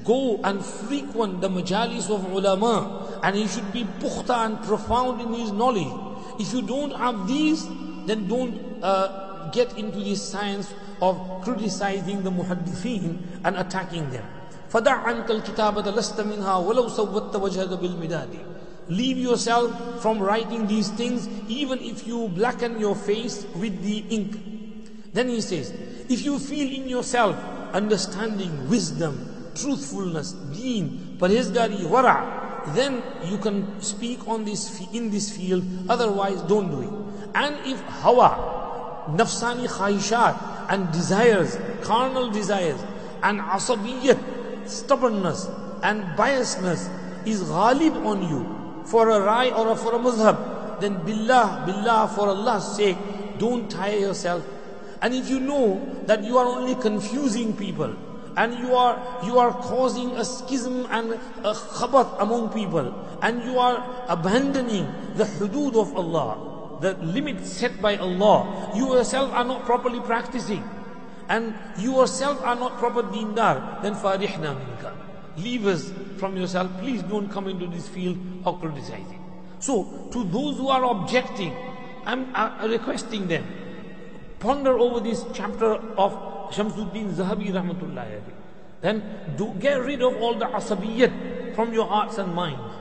go 0.05 0.41
and 0.43 0.65
frequent 0.65 1.41
the 1.41 1.49
majalis 1.49 2.11
of 2.11 2.33
ulama, 2.33 3.21
and 3.23 3.37
he 3.37 3.47
should 3.47 3.73
be 3.73 3.85
pukhta 4.01 4.47
and 4.47 4.63
profound 4.63 5.21
in 5.21 5.35
his 5.35 5.53
knowledge. 5.53 5.93
If 6.41 6.53
you 6.53 6.63
don't 6.63 6.91
have 6.97 7.29
these, 7.29 7.67
then 8.06 8.28
don't 8.28 8.84
uh, 8.84 9.50
get 9.52 9.78
into 9.78 10.00
this 10.00 10.22
science 10.22 10.74
of 11.02 11.42
criticizing 11.44 12.24
the 12.24 12.32
muhaddithin 12.32 13.18
and 13.44 13.58
attacking 13.58 14.10
them. 14.10 14.26
فدع 14.70 14.92
عنك 14.92 15.32
الكتابة 15.32 15.92
لست 15.92 16.22
منها 16.22 16.56
ولو 16.58 16.88
سودت 16.88 17.36
وجهك 17.36 17.80
بالمداد 17.80 18.30
Leave 18.90 19.18
yourself 19.18 20.02
from 20.02 20.20
writing 20.20 20.68
these 20.68 20.90
things 20.90 21.28
even 21.50 21.80
if 21.80 22.08
you 22.08 22.30
blacken 22.30 22.80
your 22.80 22.96
face 22.96 23.46
with 23.56 23.84
the 23.84 23.98
ink. 24.10 24.38
Then 25.14 25.28
he 25.28 25.42
says, 25.42 25.72
if 26.08 26.24
you 26.24 26.40
feel 26.40 26.72
in 26.72 26.88
yourself 26.88 27.36
understanding, 27.74 28.70
wisdom, 28.70 29.52
truthfulness, 29.56 30.32
deen, 30.56 31.18
parhezgari, 31.20 31.84
wara, 31.84 32.74
then 32.76 33.04
you 33.26 33.38
can 33.38 33.82
speak 33.82 34.26
on 34.28 34.46
this 34.46 34.82
in 34.94 35.10
this 35.10 35.36
field. 35.36 35.64
Otherwise, 35.90 36.42
don't 36.44 36.72
do 36.72 36.82
it. 36.82 37.21
And 37.35 37.57
if 37.67 37.81
hawa, 38.03 39.07
nafsani 39.11 39.69
khahishat, 39.69 40.69
and 40.69 40.91
desires, 40.93 41.59
carnal 41.83 42.31
desires, 42.31 42.81
and 43.23 43.41
asabiyat, 43.41 44.69
stubbornness 44.69 45.49
and 45.83 46.05
biasness 46.17 46.89
is 47.27 47.43
ghalib 47.45 48.05
on 48.07 48.23
you 48.29 48.85
for 48.85 49.11
a 49.11 49.21
rai 49.21 49.51
or 49.53 49.77
for 49.77 49.95
a 49.95 49.99
madhab, 49.99 50.81
then 50.81 50.97
billah, 51.05 51.65
billah, 51.67 52.11
for 52.15 52.29
Allah's 52.29 52.77
sake, 52.77 52.97
don't 53.39 53.71
tire 53.71 53.99
yourself. 53.99 54.45
And 55.01 55.15
if 55.15 55.29
you 55.29 55.41
know 55.41 55.81
that 56.07 56.25
you 56.25 56.39
are 56.39 56.47
only 56.47 56.75
confusing 56.75 57.57
people, 57.57 57.95
and 58.37 58.59
you 58.59 58.75
are 58.75 58.97
you 59.25 59.39
are 59.39 59.53
causing 59.53 60.11
a 60.13 60.25
schism 60.25 60.87
and 60.91 61.13
a 61.45 61.53
khabat 61.53 62.21
among 62.21 62.51
people, 62.51 62.95
and 63.21 63.43
you 63.45 63.59
are 63.59 63.85
abandoning 64.09 64.87
the 65.17 65.25
hudud 65.25 65.77
of 65.77 65.97
Allah, 65.97 66.52
the 66.83 66.95
limit 66.95 67.47
set 67.47 67.81
by 67.81 67.97
Allah, 67.97 68.73
you 68.77 68.95
yourself 68.95 69.33
are 69.33 69.45
not 69.45 69.65
properly 69.65 70.01
practicing 70.01 70.63
and 71.29 71.55
you 71.79 71.97
yourself 71.97 72.43
are 72.43 72.57
not 72.57 72.77
proper 72.79 73.03
deendar, 73.03 73.81
then 73.83 73.95
farihna 73.95 74.59
minka. 74.59 74.93
Leave 75.37 75.67
us 75.67 75.91
from 76.19 76.37
yourself. 76.37 76.71
Please 76.81 77.03
don't 77.05 77.31
come 77.31 77.49
into 77.49 77.67
this 77.67 77.89
field 77.89 78.19
of 78.45 78.61
criticizing. 78.61 79.21
So, 79.59 80.09
to 80.13 80.25
those 80.25 80.59
who 80.59 80.69
are 80.69 80.85
objecting, 80.85 81.57
I'm 82.05 82.35
uh, 82.35 82.67
requesting 82.69 83.29
them, 83.29 83.47
ponder 84.41 84.77
over 84.79 85.01
this 85.01 85.25
chapter 85.33 85.75
of 85.97 86.13
Shamsuddin 86.51 87.15
Zahabi 87.15 87.51
Rahmatullah 87.53 88.21
Then 88.81 89.03
do 89.37 89.55
get 89.59 89.81
rid 89.81 90.03
of 90.03 90.17
all 90.21 90.35
the 90.35 90.47
asabiyat 90.47 91.55
from 91.55 91.73
your 91.73 91.87
hearts 91.87 92.19
and 92.19 92.35
minds. 92.35 92.75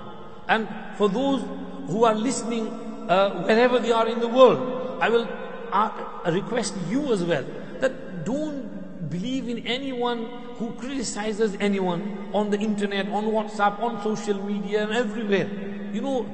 And 0.49 0.67
for 0.97 1.07
those 1.07 1.41
who 1.87 2.03
are 2.03 2.15
listening 2.15 2.90
uh, 3.07 3.43
wherever 3.43 3.79
they 3.79 3.91
are 3.91 4.07
in 4.07 4.19
the 4.19 4.27
world, 4.27 4.97
I 5.01 5.09
will 5.09 5.27
uh, 5.71 5.91
request 6.27 6.75
you 6.89 7.11
as 7.13 7.23
well 7.23 7.45
that 7.79 8.25
don't 8.25 9.09
believe 9.09 9.49
in 9.49 9.65
anyone 9.65 10.25
who 10.55 10.71
criticizes 10.73 11.57
anyone 11.59 12.29
on 12.33 12.49
the 12.49 12.59
internet, 12.59 13.07
on 13.09 13.25
WhatsApp, 13.25 13.79
on 13.79 14.01
social 14.03 14.43
media, 14.43 14.83
and 14.83 14.93
everywhere. 14.93 15.49
You 15.91 16.01
know, 16.01 16.25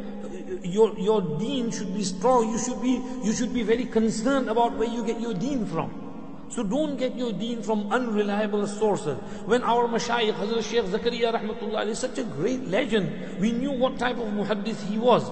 your 0.63 0.97
your 0.99 1.21
deen 1.39 1.71
should 1.71 1.93
be 1.93 2.03
strong. 2.03 2.51
You 2.51 2.59
should 2.59 2.81
be 2.81 3.01
you 3.23 3.33
should 3.33 3.53
be 3.53 3.63
very 3.63 3.85
concerned 3.85 4.49
about 4.49 4.77
where 4.77 4.89
you 4.89 5.05
get 5.05 5.19
your 5.21 5.33
deen 5.33 5.65
from. 5.65 6.03
So 6.49 6.63
don't 6.63 6.95
get 6.97 7.15
your 7.15 7.33
deen 7.33 7.61
from 7.61 7.91
unreliable 7.91 8.67
sources. 8.67 9.17
When 9.45 9.63
our 9.63 9.87
mashayikh, 9.87 10.33
Hazrat 10.33 10.63
Shaykh 10.63 10.85
Zakaria 10.85 11.33
rahmatullah 11.33 11.87
is 11.87 11.99
such 11.99 12.17
a 12.19 12.23
great 12.23 12.67
legend, 12.67 13.39
we 13.41 13.51
knew 13.51 13.71
what 13.71 13.99
type 13.99 14.17
of 14.17 14.27
muhaddith 14.27 14.81
he 14.87 14.97
was. 14.97 15.29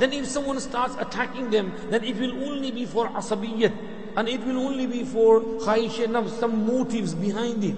Then 0.00 0.14
if 0.14 0.26
someone 0.26 0.58
starts 0.60 0.96
attacking 0.98 1.50
them, 1.50 1.72
then 1.90 2.02
it 2.02 2.16
will 2.16 2.32
only 2.48 2.70
be 2.70 2.86
for 2.86 3.08
asabiyyat. 3.08 3.76
And 4.16 4.28
it 4.28 4.40
will 4.40 4.58
only 4.58 4.86
be 4.86 5.04
for 5.04 5.40
khayish 5.60 6.00
some 6.40 6.66
motives 6.66 7.14
behind 7.14 7.62
it. 7.62 7.76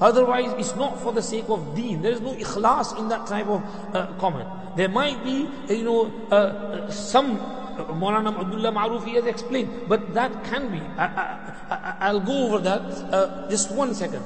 Otherwise, 0.00 0.54
it's 0.58 0.74
not 0.76 0.98
for 1.02 1.12
the 1.12 1.20
sake 1.20 1.44
of 1.48 1.76
deen. 1.76 2.00
There 2.00 2.12
is 2.12 2.22
no 2.22 2.32
ikhlas 2.32 2.98
in 2.98 3.08
that 3.08 3.26
type 3.26 3.46
of 3.48 3.62
uh, 3.94 4.06
comment. 4.18 4.48
There 4.76 4.88
might 4.88 5.22
be, 5.24 5.46
you 5.68 5.84
know, 5.84 6.12
uh, 6.30 6.34
uh 6.34 6.90
some 6.90 7.36
uh, 7.36 7.84
Maulana 7.92 8.32
Abdullah 8.32 8.72
Marufi 8.72 9.14
has 9.14 9.26
explained, 9.26 9.68
but 9.88 10.14
that 10.14 10.44
can 10.44 10.70
be. 10.70 10.80
I, 10.96 12.12
will 12.12 12.20
go 12.20 12.46
over 12.46 12.58
that 12.60 12.80
uh, 13.12 13.50
just 13.50 13.70
one 13.72 13.92
second. 13.92 14.22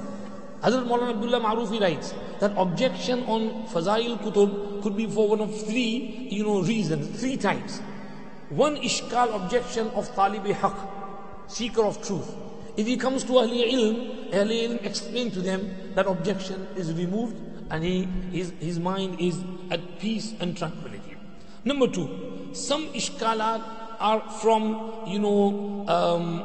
Hazrat 0.63 0.87
Maulana 0.87 1.11
Abdullah 1.11 1.41
Marufi 1.41 1.81
writes 1.81 2.15
that 2.39 2.53
objection 2.57 3.25
on 3.25 3.67
Fazail 3.67 4.17
Kutub 4.19 4.81
could 4.83 4.97
be 4.97 5.07
for 5.07 5.29
one 5.29 5.41
of 5.41 5.51
three, 5.67 6.29
you 6.31 6.45
know, 6.45 6.63
reasons, 6.63 7.21
three 7.21 7.37
types. 7.37 7.81
One 8.51 8.77
ishkal 8.77 9.35
objection 9.35 9.89
of 9.91 10.09
Talibi 10.15 10.53
Haq, 10.53 10.77
seeker 11.49 11.83
of 11.83 12.01
truth. 12.07 12.33
If 12.77 12.87
he 12.87 12.97
comes 12.97 13.25
to 13.25 13.33
Ahli 13.33 13.73
Ilm, 13.73 14.31
Ahli 14.31 14.69
Ilm 14.69 14.85
explain 14.85 15.33
to 15.33 15.41
them 15.41 15.69
that 15.95 16.07
objection 16.07 16.69
is 16.77 16.93
removed 16.93 17.37
and 17.71 17.83
he, 17.83 18.05
his, 18.31 18.53
his 18.61 18.79
mind 18.79 19.21
is 19.21 19.43
at 19.71 19.99
peace 19.99 20.35
and 20.39 20.57
tranquility. 20.57 21.17
Number 21.65 21.89
two, 21.89 22.51
some 22.53 22.87
ishkalat 22.89 23.63
are 23.99 24.21
from, 24.41 24.93
you 25.07 25.19
know, 25.19 25.85
um, 25.89 26.43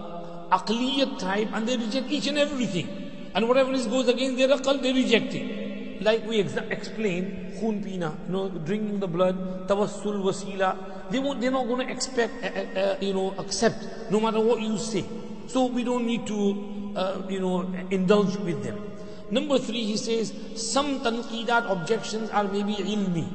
aqliyat 0.52 1.20
type 1.20 1.50
and 1.54 1.68
they 1.68 1.78
reject 1.78 2.10
each 2.10 2.28
and 2.28 2.38
everything. 2.38 3.07
And 3.38 3.48
whatever 3.48 3.72
is 3.72 3.86
goes 3.86 4.08
against 4.08 4.36
their 4.36 4.48
aqal, 4.48 4.82
they 4.82 4.92
reject 4.92 5.32
it. 5.36 6.02
Like 6.02 6.26
we 6.26 6.40
ex- 6.40 6.56
explained, 6.72 7.54
khun 7.60 7.84
pina, 7.84 8.18
you 8.26 8.34
know, 8.34 8.50
drinking 8.50 9.00
the 9.00 9.08
blood, 9.08 9.68
tawassul 9.68 10.24
wasila. 10.26 11.12
They 11.12 11.20
won't, 11.20 11.40
they're 11.40 11.52
not 11.52 11.68
going 11.68 11.86
to 11.86 11.94
expect, 11.94 12.34
uh, 12.44 12.48
uh, 12.48 12.80
uh, 12.80 12.98
you 13.00 13.14
know, 13.14 13.36
accept 13.38 13.86
no 14.10 14.20
matter 14.20 14.40
what 14.40 14.60
you 14.60 14.76
say. 14.80 15.06
So 15.46 15.68
we 15.68 15.84
don't 15.84 16.08
need 16.08 16.26
to, 16.26 16.94
uh, 16.96 17.22
you 17.30 17.40
know, 17.40 17.62
indulge 17.92 18.36
with 18.38 18.64
them. 18.64 18.82
Number 19.30 19.60
three, 19.60 19.86
he 19.86 19.98
says, 19.98 20.34
some 20.56 21.02
tanqidat 21.02 21.70
objections 21.70 22.32
are 22.32 22.46
maybe 22.46 22.74
ilmi. 22.74 23.32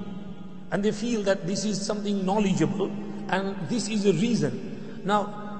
And 0.73 0.83
they 0.83 0.91
feel 0.91 1.23
that 1.23 1.47
this 1.47 1.65
is 1.65 1.81
something 1.81 2.27
knowledgeable 2.27 2.91
and 3.29 3.57
this 3.69 3.89
is 3.89 4.05
a 4.07 4.13
reason. 4.15 5.03
Now, 5.05 5.52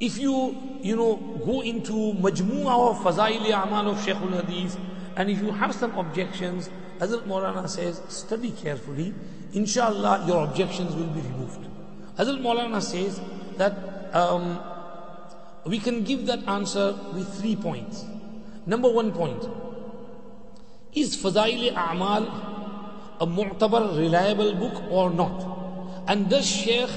if 0.00 0.18
you, 0.18 0.56
you 0.82 0.96
know, 0.96 1.16
go 1.44 1.60
into 1.62 1.92
majmu'ah 2.14 2.90
of 2.90 2.98
fazaili 2.98 3.52
amal 3.52 3.90
of 3.90 4.04
Shaykh 4.04 4.16
al-Hadith 4.16 4.76
and 5.16 5.30
if 5.30 5.40
you 5.40 5.52
have 5.52 5.74
some 5.74 5.96
objections, 5.96 6.68
Hazrat 6.98 7.26
Maulana 7.26 7.68
says, 7.68 8.00
study 8.08 8.50
carefully. 8.50 9.14
Inshallah, 9.52 10.24
your 10.26 10.44
objections 10.44 10.94
will 10.94 11.06
be 11.06 11.20
removed. 11.20 11.60
Hazrat 12.18 12.40
Maulana 12.40 12.82
says 12.82 13.20
that 13.56 14.14
um, 14.14 14.60
we 15.64 15.78
can 15.78 16.04
give 16.04 16.26
that 16.26 16.46
answer 16.48 16.94
with 17.12 17.32
three 17.40 17.56
points. 17.56 18.04
Number 18.66 18.90
one 18.90 19.12
point 19.12 19.44
is 20.92 21.16
Fazail 21.16 21.72
A'mal 21.74 22.54
a 23.20 23.26
mu'tabar, 23.26 23.96
reliable 23.96 24.54
book 24.54 24.82
or 24.90 25.10
not? 25.10 26.04
And 26.08 26.28
does 26.28 26.46
Shaykh 26.46 26.90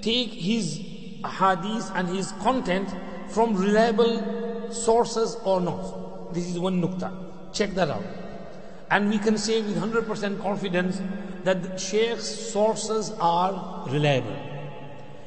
take 0.00 0.30
his 0.30 0.87
hadith 1.24 1.90
and 1.94 2.08
his 2.08 2.32
content 2.42 2.88
from 3.28 3.54
reliable 3.54 4.72
sources 4.72 5.36
or 5.44 5.60
not? 5.60 6.34
This 6.34 6.46
is 6.48 6.58
one 6.58 6.80
nukta. 6.82 7.12
Check 7.52 7.70
that 7.74 7.90
out. 7.90 8.04
And 8.90 9.10
we 9.10 9.18
can 9.18 9.36
say 9.36 9.60
with 9.60 9.76
100% 9.76 10.40
confidence 10.40 11.00
that 11.44 11.62
the 11.62 11.68
Shaykh's 11.70 12.50
sources 12.52 13.12
are 13.20 13.86
reliable. 13.88 14.36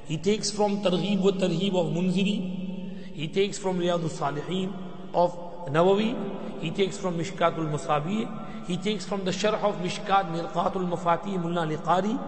He 0.05 0.17
takes 0.17 0.51
from 0.51 0.81
Targheeb 0.83 1.19
wa 1.19 1.31
Tarheeb 1.31 1.75
of 1.75 1.93
Munziri, 1.93 3.13
he 3.13 3.27
takes 3.27 3.57
from 3.57 3.79
Riyadh 3.79 4.03
al-Salihin 4.03 4.73
of 5.13 5.33
Nawawi, 5.67 6.61
he 6.61 6.71
takes 6.71 6.97
from 6.97 7.17
Mishkatul 7.17 7.71
Masabih, 7.71 8.67
he 8.67 8.77
takes 8.77 9.05
from 9.05 9.23
the 9.25 9.31
Sharh 9.31 9.61
of 9.63 9.77
Mishkat 9.77 10.31
Mirqatul 10.31 10.89
Mafatih 10.89 11.41
Mullah 11.41 11.67
Liqari, 11.67 12.19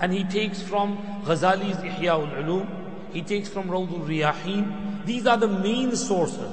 and 0.00 0.12
he 0.12 0.24
takes 0.24 0.60
from 0.62 0.98
Ghazali's 1.24 1.76
Ihya 1.76 2.18
ul-Ulum, 2.18 2.68
he 3.12 3.22
takes 3.22 3.48
from 3.48 3.68
Rawdul 3.68 4.06
Riyahin. 4.06 5.04
These 5.04 5.26
are 5.26 5.36
the 5.36 5.48
main 5.48 5.96
sources. 5.96 6.52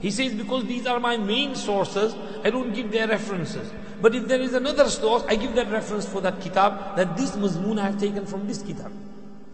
He 0.00 0.10
says, 0.10 0.34
because 0.34 0.64
these 0.64 0.86
are 0.86 0.98
my 0.98 1.16
main 1.16 1.54
sources, 1.54 2.14
I 2.44 2.50
don't 2.50 2.72
give 2.72 2.90
their 2.90 3.06
references. 3.06 3.70
But 4.00 4.16
if 4.16 4.26
there 4.26 4.40
is 4.40 4.52
another 4.52 4.90
source, 4.90 5.22
I 5.28 5.36
give 5.36 5.54
that 5.54 5.70
reference 5.70 6.08
for 6.08 6.20
that 6.22 6.40
kitab, 6.40 6.96
that 6.96 7.16
this 7.16 7.32
mazmoon 7.32 7.78
I 7.78 7.84
have 7.84 8.00
taken 8.00 8.26
from 8.26 8.48
this 8.48 8.62
kitab. 8.62 8.92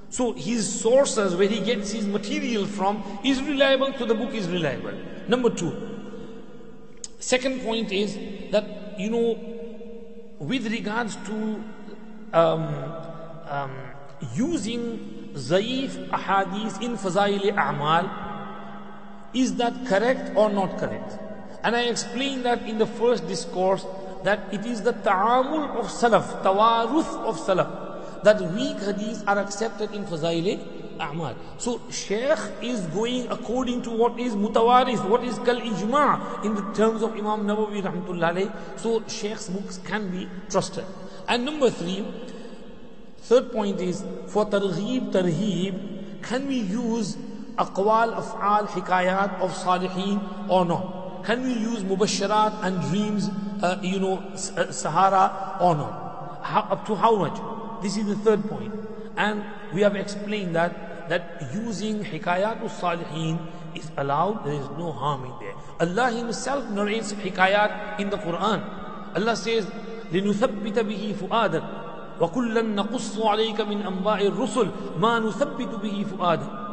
So 0.08 0.32
his 0.32 0.80
sources, 0.80 1.36
where 1.36 1.48
he 1.48 1.60
gets 1.60 1.90
his 1.90 2.06
material 2.06 2.64
from, 2.64 3.02
is 3.22 3.42
reliable, 3.42 3.92
so 3.98 4.06
the 4.06 4.14
book 4.14 4.32
is 4.32 4.48
reliable. 4.48 4.94
Number 5.28 5.50
two. 5.50 5.72
Second 7.18 7.60
point 7.60 7.92
is 7.92 8.16
that, 8.50 8.98
you 8.98 9.10
know, 9.10 9.38
with 10.38 10.66
regards 10.72 11.16
to 11.26 11.62
um, 12.32 12.74
um, 13.48 13.76
using 14.34 15.30
zaif 15.34 16.08
ahadith 16.10 16.82
in 16.82 16.96
fazail 16.96 17.52
a'mal, 17.54 18.10
is 19.34 19.54
that 19.56 19.86
correct 19.86 20.36
or 20.36 20.50
not 20.50 20.78
correct? 20.78 21.18
And 21.62 21.76
I 21.76 21.82
explained 21.82 22.44
that 22.44 22.62
in 22.62 22.78
the 22.78 22.86
first 22.86 23.26
discourse 23.26 23.84
that 24.24 24.40
it 24.52 24.64
is 24.66 24.82
the 24.82 24.92
ta'amul 24.92 25.76
of 25.76 25.86
salaf, 25.86 26.42
tawaruth 26.42 27.14
of 27.24 27.38
salaf, 27.38 28.22
that 28.24 28.40
weak 28.52 28.76
hadiths 28.78 29.22
are 29.26 29.38
accepted 29.38 29.92
in 29.94 30.04
fazail 30.04 30.58
a'mal. 30.98 31.34
So 31.58 31.80
Shaykh 31.90 32.38
is 32.62 32.80
going 32.86 33.28
according 33.28 33.82
to 33.82 33.90
what 33.90 34.18
is 34.18 34.34
mutawaris, 34.34 35.08
what 35.08 35.24
is 35.24 35.38
kal 35.38 35.60
ijma' 35.60 36.44
in 36.44 36.54
the 36.54 36.62
terms 36.72 37.02
of 37.02 37.12
Imam 37.12 37.46
Nawawi 37.46 37.82
rahmatullah 37.82 38.78
So 38.78 39.00
Shaykh's 39.02 39.48
books 39.48 39.78
can 39.84 40.10
be 40.10 40.28
trusted. 40.50 40.84
And 41.28 41.44
number 41.44 41.70
three, 41.70 42.06
third 43.27 43.51
point 43.51 43.79
is 43.79 44.03
for 44.27 44.45
targheeb, 44.45 45.11
tarheeb, 45.11 46.21
can 46.23 46.47
we 46.47 46.57
use 46.59 47.17
aqwal, 47.57 48.15
af'al, 48.15 48.67
hikayat 48.67 49.39
of 49.39 49.51
salihin 49.51 50.49
or 50.49 50.65
not? 50.65 51.23
Can 51.25 51.43
we 51.43 51.53
use 51.53 51.83
mubasharat 51.83 52.63
and 52.63 52.81
dreams, 52.89 53.29
uh, 53.61 53.79
you 53.81 53.99
know, 53.99 54.17
uh, 54.17 54.71
Sahara 54.71 55.57
or 55.61 55.75
not? 55.75 56.39
How, 56.43 56.61
up 56.69 56.85
to 56.87 56.95
how 56.95 57.15
much? 57.15 57.39
This 57.81 57.95
is 57.95 58.05
the 58.07 58.15
third 58.15 58.43
point. 58.49 58.73
And 59.15 59.43
we 59.73 59.81
have 59.81 59.95
explained 59.95 60.55
that, 60.55 61.07
that 61.09 61.49
using 61.53 62.03
hikayat 62.03 62.63
of 62.63 62.71
salihin 62.71 63.39
is 63.75 63.89
allowed, 63.95 64.45
there 64.45 64.53
is 64.53 64.67
no 64.77 64.91
harm 64.91 65.25
in 65.25 65.33
there. 65.39 65.55
Allah 65.79 66.11
Himself 66.11 66.69
narrates 66.69 67.13
hikayat 67.13 67.99
in 67.99 68.09
the 68.09 68.17
Quran. 68.17 69.15
Allah 69.15 69.35
says, 69.35 69.65
لِنُثَبِّتَ 70.11 70.75
بِهِ 70.75 71.13
فُؤَادًا 71.15 71.86
وَكُلًّا 72.20 72.62
نَقُصُّ 72.62 73.18
عَلَيْكَ 73.18 73.60
مِنْ 73.60 73.82
أَنْبَاءِ 73.82 74.26
الرُّسُلِ 74.26 74.68
مَا 74.98 75.18
نُثَبِّتُ 75.18 75.72
بِهِ 75.82 76.04
فُؤَادًا 76.10 76.68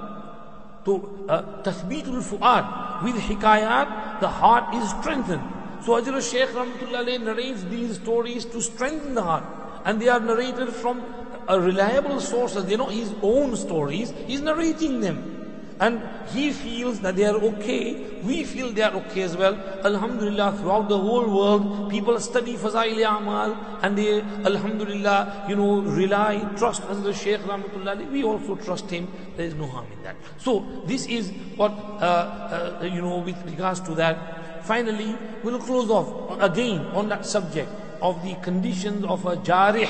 تو 0.86 1.02
uh, 1.28 1.42
tathbeetul 1.64 2.22
fu'ad 2.22 3.04
with 3.04 3.16
hikayat 3.16 4.20
the 4.22 4.28
heart 4.28 4.74
is 4.76 4.90
strengthened 4.90 5.42
so 5.82 6.00
Ajra 6.00 6.22
Shaykh 6.22 6.50
Rahmatullah 6.50 7.22
narrates 7.22 7.64
these 7.64 7.96
stories 7.96 8.46
to 8.46 8.62
strengthen 8.62 9.16
the 9.16 9.24
heart 9.24 9.44
and 9.84 10.00
they 10.00 10.10
are 10.10 10.20
narrated 10.20 10.70
from 10.70 11.04
a 11.48 11.60
reliable 11.60 12.20
sources 12.22 12.66
they're 12.66 12.78
not 12.78 12.92
his 12.92 13.12
own 13.24 13.56
stories 13.56 14.14
he's 14.28 14.42
narrating 14.42 15.02
them 15.02 15.35
and 15.80 16.02
he 16.30 16.52
feels 16.52 17.02
that 17.02 17.16
they 17.16 17.26
are 17.26 17.36
okay, 17.36 17.96
we 18.24 18.44
feel 18.44 18.72
they 18.72 18.82
are 18.82 18.94
okay 18.94 19.24
as 19.24 19.36
well. 19.36 19.56
Alhamdulillah, 19.84 20.58
throughout 20.60 20.88
the 20.88 20.98
whole 20.98 21.28
world, 21.30 21.92
people 21.92 22.20
study 22.20 22.56
Fazail 22.56 23.04
Amal 23.06 23.80
and 23.82 23.98
they, 23.98 24.22
Alhamdulillah, 24.22 25.46
you 25.50 25.56
know, 25.56 25.82
rely, 25.82 26.40
trust 26.58 26.88
the 26.88 27.14
Shaykh 27.14 27.42
Rahmatullah. 27.42 28.10
We 28.10 28.24
also 28.24 28.56
trust 28.56 28.90
him. 28.90 29.08
There 29.36 29.46
is 29.46 29.54
no 29.54 29.68
harm 29.68 29.88
in 29.92 30.04
that. 30.04 30.16
So, 30.38 30.66
this 30.86 31.08
is 31.08 31.32
what, 31.58 31.72
uh, 31.72 32.80
uh, 32.82 32.86
you 32.86 33.02
know, 33.02 33.18
with 33.20 33.42
regards 33.46 33.82
to 33.82 33.96
that. 33.96 34.64
Finally, 34.64 35.16
we'll 35.44 35.60
close 35.60 35.90
off 35.90 36.42
again 36.42 36.80
on 36.94 37.10
that 37.10 37.26
subject 37.26 37.70
of 38.02 38.24
the 38.24 38.36
conditions 38.36 39.04
of 39.06 39.26
a 39.26 39.36
jarih. 39.38 39.90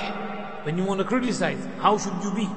When 0.66 0.78
you 0.80 0.84
want 0.84 1.00
to 1.00 1.06
criticize, 1.06 1.64
how 1.80 1.98
should 1.98 2.16
you 2.24 2.34
be? 2.34 2.50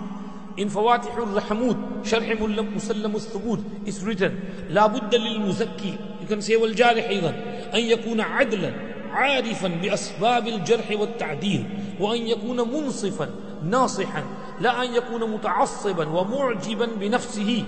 In 0.59 0.69
فواتح 0.69 1.17
الرحمود 1.17 1.77
شرح 2.05 2.41
مسلم 2.77 3.17
الثبوت 3.17 3.61
is 3.87 4.05
written. 4.05 4.33
لا 4.71 4.87
بد 4.87 5.15
للمزكي 5.15 5.95
you 6.23 6.33
can 6.33 6.41
say 6.49 6.57
والجارح 6.57 7.09
أيضا 7.09 7.29
أن 7.75 7.81
يكون 7.81 8.21
عدلا 8.21 8.73
عارفا 9.11 9.69
بأسباب 9.69 10.49
الجرح 10.49 10.91
والتعديل 10.91 11.65
وأن 12.01 12.27
يكون 12.27 12.57
منصفا 12.57 13.31
ناصحا 13.65 14.25
لا 14.61 14.85
أن 14.85 14.95
يكون 14.95 15.31
متعصبا 15.31 16.09
ومعجبا 16.09 16.87
بنفسه. 16.87 17.65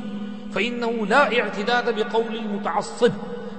فإنه 0.53 1.07
لا 1.07 1.41
اعتداد 1.41 1.95
بقول 1.95 2.37
المتعصب 2.37 3.13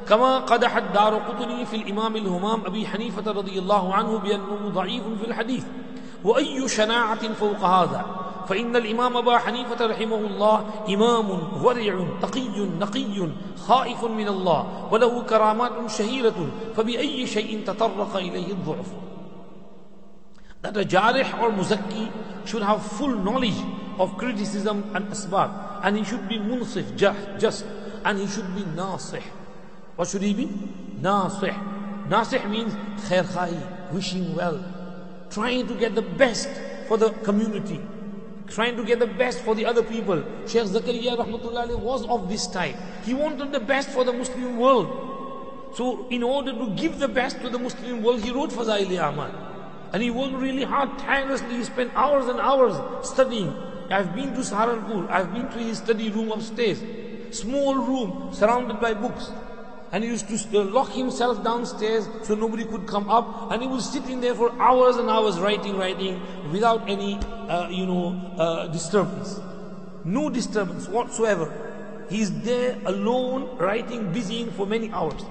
كما 0.08 0.38
قدح 0.38 0.78
الدار 0.78 1.16
قطني 1.16 1.66
في 1.66 1.76
الإمام 1.76 2.16
الهمام 2.16 2.66
أبي 2.66 2.88
حنيفة 2.88 3.32
رضي 3.32 3.60
الله 3.60 3.94
عنه 3.94 4.18
بأنه 4.18 4.70
ضعيف 4.70 5.04
في 5.22 5.28
الحديث. 5.28 5.64
وأي 6.24 6.68
شناعة 6.68 7.34
فوق 7.34 7.60
هذا 7.60 8.06
فإن 8.48 8.76
الإمام 8.76 9.18
أبا 9.18 9.38
حنيفة 9.38 9.86
رحمه 9.86 10.16
الله 10.16 10.66
إمام 10.90 11.30
ورع 11.64 12.08
تقي 12.22 12.60
نقي 12.80 13.30
خائف 13.58 14.04
من 14.04 14.28
الله 14.28 14.88
وله 14.92 15.22
كرامات 15.24 15.90
شهيرة 15.90 16.50
فبأي 16.76 17.28
شيء 17.28 17.64
تطرق 17.66 18.16
إليه 18.16 18.52
الضعف 18.52 18.86
That 20.62 20.78
a 20.78 20.86
jarih 20.86 21.42
or 21.42 21.50
muzakki 21.50 22.12
should 22.46 22.62
have 22.62 22.86
full 22.86 23.16
knowledge 23.16 23.58
of 23.98 24.16
criticism 24.16 24.92
and 24.94 25.08
asbab 25.08 25.82
and 25.84 25.98
he 25.98 26.04
should 26.04 26.30
be 26.30 26.38
munsif, 26.38 26.96
just 27.40 27.66
and 28.06 28.20
he 28.20 28.28
should 28.28 28.54
be 28.56 28.62
nasih. 28.62 29.24
What 29.96 30.08
should 30.08 30.22
he 30.22 30.36
be? 30.36 30.46
Nasih. 31.02 31.56
Nasih 32.08 32.48
means 32.48 32.74
khair 33.08 33.26
khai, 33.26 33.92
wishing 33.92 34.36
well, 34.36 34.64
trying 35.32 35.68
to 35.68 35.76
get 35.76 35.96
the 35.96 36.02
best 36.02 36.50
for 36.88 36.98
the 36.98 37.10
community, 37.24 37.80
trying 38.48 38.76
to 38.76 38.84
get 38.84 39.00
the 39.00 39.08
best 39.08 39.40
for 39.40 39.56
the 39.56 39.66
other 39.66 39.84
people. 39.84 40.24
Sheikh 40.46 40.64
Zakaria 40.64 41.16
rahmatullah 41.18 41.80
was 41.80 42.06
of 42.08 42.30
this 42.30 42.48
type. 42.48 42.76
He 43.06 43.14
wanted 43.14 43.52
the 43.52 43.60
best 43.60 43.90
for 43.90 44.04
the 44.04 44.14
Muslim 44.14 44.58
world. 44.58 45.72
So 45.74 46.08
in 46.10 46.22
order 46.22 46.52
to 46.52 46.76
give 46.76 47.00
the 47.00 47.08
best 47.08 47.40
to 47.42 47.50
the 47.50 47.58
Muslim 47.58 48.04
world, 48.04 48.22
he 48.22 48.32
wrote 48.32 48.52
Fazaili 48.52 49.00
Amal. 49.00 49.32
And 49.94 50.04
he 50.04 50.10
worked 50.10 50.36
really 50.36 50.64
hard, 50.64 51.00
tirelessly. 51.00 51.56
He 51.56 51.64
spent 51.64 51.92
hours 51.96 52.28
and 52.28 52.40
hours 52.40 52.76
studying. 53.08 53.54
I've 53.90 54.16
been 54.16 54.34
to 54.34 54.40
Saharanpur. 54.40 55.10
I've 55.10 55.34
been 55.34 55.50
to 55.50 55.60
his 55.60 55.80
study 55.80 56.10
room 56.10 56.32
upstairs. 56.32 56.82
Small 57.32 57.76
room, 57.76 58.34
surrounded 58.34 58.80
by 58.80 58.94
books. 58.94 59.32
And 59.92 60.06
he 60.06 60.10
used 60.10 60.28
to 60.30 60.64
lock 60.64 60.92
himself 60.92 61.44
downstairs 61.44 62.08
so 62.24 62.34
nobody 62.34 62.64
could 62.64 62.88
come 62.88 63.10
up. 63.10 63.52
And 63.52 63.62
he 63.62 63.68
was 63.68 63.92
sitting 63.92 64.22
there 64.22 64.34
for 64.34 64.52
hours 64.62 64.96
and 64.96 65.10
hours 65.10 65.38
writing, 65.38 65.78
writing, 65.78 66.22
without 66.52 66.90
any, 66.90 67.16
uh, 67.16 67.68
you 67.70 67.86
know, 67.86 68.14
uh, 68.38 68.68
disturbance. 68.68 69.40
No 70.06 70.30
disturbance 70.30 70.88
whatsoever. 70.88 71.52
He's 72.10 72.32
there 72.42 72.78
alone, 72.86 73.58
writing, 73.58 74.14
busying 74.14 74.52
for 74.52 74.66
many 74.66 74.90
hours. 74.92 75.24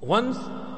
Once, 0.00 0.36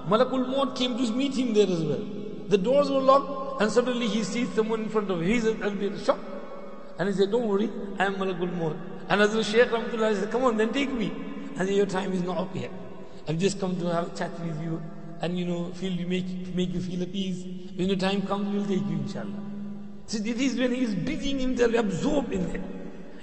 Malakul 0.08 0.48
Maut 0.48 0.76
came 0.76 0.96
to 0.96 1.12
meet 1.12 1.36
him 1.36 1.54
there 1.54 1.66
as 1.66 1.82
well. 1.82 2.04
The 2.48 2.58
doors 2.58 2.90
were 2.90 3.00
locked, 3.00 3.60
and 3.62 3.70
suddenly 3.70 4.06
he 4.08 4.22
sees 4.22 4.48
someone 4.50 4.82
in 4.82 4.88
front 4.88 5.10
of 5.10 5.20
him. 5.20 5.26
He's 5.26 5.46
a, 5.46 5.54
bit 5.70 5.98
shocked. 6.04 6.24
And 6.98 7.08
he 7.08 7.14
said, 7.14 7.30
Don't 7.30 7.46
worry, 7.46 7.70
I 7.98 8.06
am 8.06 8.16
Malakul 8.16 8.52
Maut. 8.56 8.76
And 9.08 9.20
as 9.20 9.32
the 9.32 9.42
Shaykh 9.42 9.68
Rahmatullah 9.68 10.20
said, 10.20 10.30
Come 10.30 10.44
on, 10.44 10.56
then 10.56 10.72
take 10.72 10.92
me. 10.92 11.12
And 11.58 11.68
your 11.68 11.86
time 11.86 12.12
is 12.12 12.22
not 12.22 12.38
up 12.38 12.54
yet. 12.54 12.70
I've 13.28 13.38
just 13.38 13.58
come 13.58 13.76
to 13.80 13.86
have 13.86 14.12
a 14.12 14.16
chat 14.16 14.38
with 14.40 14.60
you 14.62 14.82
and 15.20 15.38
you 15.38 15.46
know, 15.46 15.72
feel 15.72 15.92
you 15.92 16.06
make, 16.06 16.54
make 16.54 16.72
you 16.72 16.80
feel 16.80 17.02
at 17.02 17.08
ease. 17.08 17.44
When 17.76 17.88
your 17.88 17.96
time 17.96 18.22
comes, 18.22 18.52
we'll 18.54 18.66
take 18.66 18.86
you, 18.88 18.98
inshallah. 18.98 19.42
So 20.06 20.18
this 20.18 20.38
is 20.38 20.58
when 20.58 20.74
he 20.74 20.82
is 20.82 20.94
busying 20.94 21.40
himself, 21.40 21.74
absorbed 21.74 22.32
in 22.32 22.44
it. 22.54 22.60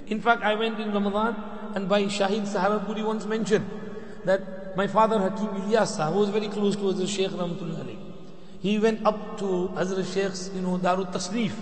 In 0.08 0.20
fact, 0.20 0.42
I 0.42 0.54
went 0.54 0.80
in 0.80 0.92
Ramadan 0.92 1.36
and 1.74 1.88
by 1.88 2.02
Shahid 2.04 2.42
Saharanpuri 2.42 3.04
once 3.06 3.24
mentioned 3.24 3.70
that 4.24 4.76
my 4.76 4.86
father 4.86 5.18
Hakim 5.18 5.48
Ilyas 5.62 5.96
Sahab 5.96 6.14
was 6.14 6.28
very 6.30 6.48
close 6.48 6.74
to 6.76 6.82
Hazrat 6.82 7.08
Sheikh 7.08 7.30
Rahmatullah 7.30 7.80
Ali. 7.80 7.98
He 8.60 8.78
went 8.78 9.06
up 9.06 9.38
to 9.38 9.70
Hazrat 9.74 10.12
Sheikh's, 10.12 10.50
you 10.54 10.60
know, 10.60 10.78
Darut 10.78 11.12
Tasnif 11.12 11.52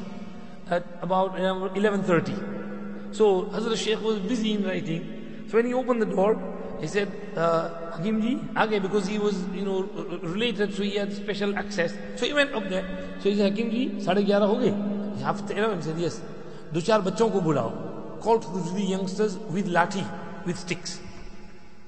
at 0.70 0.84
about 1.02 1.36
11.30. 1.36 3.15
So 3.15 3.42
Hazrat 3.44 3.76
Sheikh 3.76 4.01
was 4.01 4.18
busy 4.20 4.55
in 4.55 4.65
writing. 4.65 5.44
So 5.49 5.59
when 5.59 5.67
he 5.67 5.75
opened 5.75 6.01
the 6.02 6.07
door, 6.07 6.36
he 6.83 6.89
said, 6.89 7.11
uh, 7.36 7.93
Hakim 7.93 8.20
ji, 8.20 8.41
okay, 8.57 8.81
because 8.81 9.07
he 9.07 9.19
was, 9.19 9.41
you 9.55 9.65
know, 9.65 9.83
related, 10.23 10.75
so 10.75 10.83
he 10.83 10.97
had 10.97 11.12
special 11.12 11.57
access. 11.57 11.94
So 12.17 12.27
he 12.27 12.33
went 12.35 12.52
up 12.52 12.69
there. 12.69 12.85
So 13.20 13.31
he 13.31 13.36
said, 13.36 13.52
Hakim 13.52 13.70
Hakimji, 13.70 14.05
saadhe 14.05 14.27
gyara 14.27 14.49
ho 14.49 14.57
gaye? 14.59 15.23
Half 15.23 15.47
ten 15.47 15.77
he 15.77 15.83
said, 15.83 15.99
yes. 15.99 16.20
Do 16.73 16.81
char 16.81 17.01
bachon 17.01 17.31
ko 17.31 17.41
bulao. 17.41 18.20
Called 18.20 18.43
the 18.75 18.83
youngsters 18.83 19.39
with 19.39 19.69
lati, 19.69 20.05
with 20.44 20.59
sticks. 20.59 20.99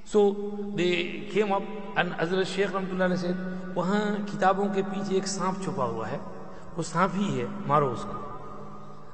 So 0.04 0.72
they 0.76 1.26
came 1.32 1.50
up 1.50 1.64
and 1.96 2.12
Hazrat 2.12 2.46
Shaykh 2.46 2.68
Ramtullah 2.68 3.18
said, 3.18 3.36
وہاں 3.74 4.04
کتابوں 4.26 4.68
کے 4.74 4.82
پیچھے 4.90 5.14
ایک 5.14 5.26
سانپ 5.28 5.64
چھپا 5.64 5.84
ہوا 5.84 6.10
ہے 6.10 6.18
وہ 6.76 6.82
سانپ 6.92 7.16
ہی 7.18 7.40
ہے 7.40 7.46
مارو 7.66 7.90
اس 7.92 8.04
کو 8.10 8.22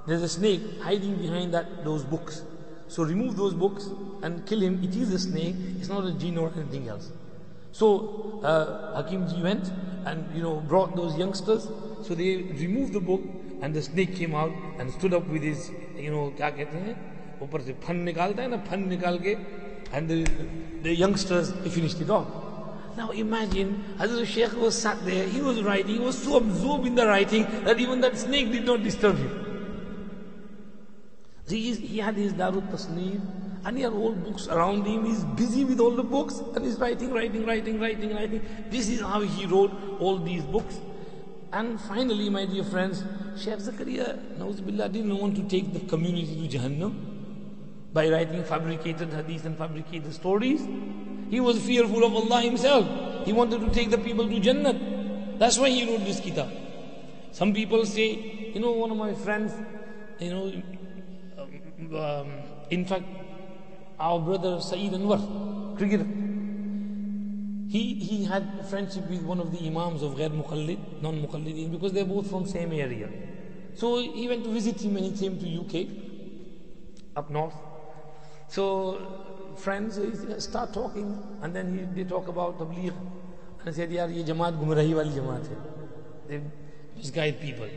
There's 0.06 0.22
a 0.22 0.28
snake 0.28 0.62
hiding 0.82 1.16
behind 1.16 1.54
that, 1.54 1.84
those 1.84 2.04
books. 2.04 2.42
So 2.89 3.03
remove 3.03 3.35
those 3.35 3.53
books 3.53 3.89
and 4.21 4.45
kill 4.45 4.61
him. 4.61 4.83
It 4.83 4.95
is 4.95 5.13
a 5.13 5.19
snake. 5.19 5.55
It's 5.79 5.89
not 5.89 6.05
a 6.05 6.11
jinn 6.13 6.37
or 6.37 6.51
anything 6.55 6.87
else. 6.87 7.09
So 7.71 8.39
uh, 8.43 9.01
Hakim 9.01 9.27
ji 9.27 9.41
went 9.41 9.71
and 10.05 10.23
you 10.35 10.41
know 10.41 10.61
brought 10.61 10.95
those 10.95 11.17
youngsters. 11.17 11.67
So 12.03 12.15
they 12.15 12.37
removed 12.37 12.93
the 12.93 12.99
book 12.99 13.21
and 13.61 13.73
the 13.73 13.81
snake 13.81 14.15
came 14.15 14.35
out 14.35 14.51
and 14.79 14.91
stood 14.91 15.13
up 15.13 15.27
with 15.27 15.41
his 15.41 15.71
you 15.97 16.11
know 16.11 16.31
क्या 16.37 16.49
कहते 16.57 16.77
हैं 16.85 16.95
ऊपर 17.43 17.61
से 17.61 17.73
fun 17.83 17.95
निकालता 18.09 18.41
है 18.41 18.49
ना 18.49 18.57
fun 18.69 18.87
निकाल 18.89 19.19
के 19.25 19.35
and 19.91 20.09
the, 20.09 20.25
the 20.83 20.93
youngsters 20.95 21.51
they 21.63 21.69
finished 21.69 22.01
it 22.01 22.09
off. 22.09 22.27
Now 22.97 23.11
imagine 23.11 23.83
Hazrat 23.97 24.25
Sheikh 24.25 24.53
was 24.55 24.79
sat 24.81 25.03
there, 25.05 25.27
he 25.27 25.41
was 25.41 25.61
writing, 25.61 25.95
he 25.95 25.99
was 25.99 26.17
so 26.17 26.37
absorbed 26.37 26.87
in 26.87 26.95
the 26.95 27.05
writing 27.07 27.45
that 27.65 27.79
even 27.79 28.01
that 28.01 28.17
snake 28.17 28.51
did 28.51 28.65
not 28.65 28.83
disturb 28.83 29.17
him. 29.17 29.38
He, 31.50 31.74
he 31.74 31.98
had 31.98 32.16
his 32.16 32.32
Darut 32.32 32.70
Tasneef 32.70 33.20
and 33.64 33.76
he 33.76 33.82
had 33.82 33.92
all 33.92 34.12
books 34.12 34.48
around 34.48 34.86
him. 34.86 35.04
He's 35.04 35.24
busy 35.24 35.64
with 35.64 35.80
all 35.80 35.90
the 35.90 36.02
books 36.02 36.38
and 36.54 36.64
he's 36.64 36.78
writing, 36.78 37.12
writing, 37.12 37.44
writing, 37.44 37.80
writing, 37.80 38.14
writing. 38.14 38.42
This 38.70 38.88
is 38.88 39.00
how 39.00 39.20
he 39.20 39.46
wrote 39.46 39.72
all 39.98 40.18
these 40.18 40.42
books. 40.42 40.80
And 41.52 41.80
finally, 41.80 42.30
my 42.30 42.46
dear 42.46 42.64
friends, 42.64 43.02
Sheikh 43.36 43.58
Zakaria, 43.58 44.18
Nauzubillah, 44.38 44.92
didn't 44.92 45.18
want 45.18 45.34
to 45.36 45.42
take 45.42 45.72
the 45.72 45.80
community 45.80 46.48
to 46.48 46.58
Jahannam 46.58 46.94
by 47.92 48.08
writing 48.08 48.44
fabricated 48.44 49.12
hadith 49.12 49.44
and 49.44 49.58
fabricated 49.58 50.14
stories. 50.14 50.66
He 51.28 51.40
was 51.40 51.60
fearful 51.60 52.04
of 52.04 52.14
Allah 52.14 52.42
himself. 52.42 53.26
He 53.26 53.32
wanted 53.32 53.60
to 53.60 53.70
take 53.70 53.90
the 53.90 53.98
people 53.98 54.28
to 54.28 54.40
Jannah. 54.40 54.78
That's 55.38 55.58
why 55.58 55.70
he 55.70 55.90
wrote 55.90 56.04
this 56.04 56.20
kitab. 56.20 56.50
Some 57.32 57.52
people 57.52 57.84
say, 57.84 58.50
you 58.54 58.60
know, 58.60 58.72
one 58.72 58.90
of 58.90 58.96
my 58.96 59.14
friends, 59.14 59.52
you 60.18 60.30
know, 60.30 60.52
um, 61.94 62.32
in 62.70 62.84
fact, 62.84 63.04
our 63.98 64.18
brother 64.18 64.60
Saeed 64.60 64.92
Anwar, 64.92 65.76
cricketer, 65.76 66.06
he, 67.68 67.94
he 67.94 68.24
had 68.24 68.66
friendship 68.68 69.08
with 69.08 69.22
one 69.22 69.38
of 69.38 69.52
the 69.52 69.66
imams 69.66 70.02
of 70.02 70.14
Ghair 70.14 70.30
Muqallid, 70.30 71.02
non-Muqallidin, 71.02 71.70
because 71.70 71.92
they're 71.92 72.04
both 72.04 72.28
from 72.28 72.46
same 72.46 72.72
area. 72.72 73.08
So 73.74 74.00
he 74.00 74.26
went 74.26 74.42
to 74.44 74.50
visit 74.50 74.80
him 74.80 74.94
when 74.94 75.04
he 75.04 75.12
came 75.12 75.38
to 75.38 75.46
UK, 75.60 75.86
up 77.16 77.30
north. 77.30 77.54
So 78.48 79.54
friends 79.56 80.00
start 80.44 80.72
talking 80.72 81.16
and 81.42 81.54
then 81.54 81.78
he, 81.78 82.02
they 82.02 82.08
talk 82.08 82.26
about 82.26 82.58
tabligh. 82.58 82.92
And 83.60 83.68
I 83.68 83.70
said, 83.70 83.90
yaar, 83.90 84.12
ye 84.12 84.24
jamaat 84.24 84.58
gumrahi 84.58 84.94
wali 84.94 85.10
jamaat 85.10 85.46
hai. 85.46 85.56
They 86.26 86.40
misguide 86.96 87.40
people. 87.40 87.68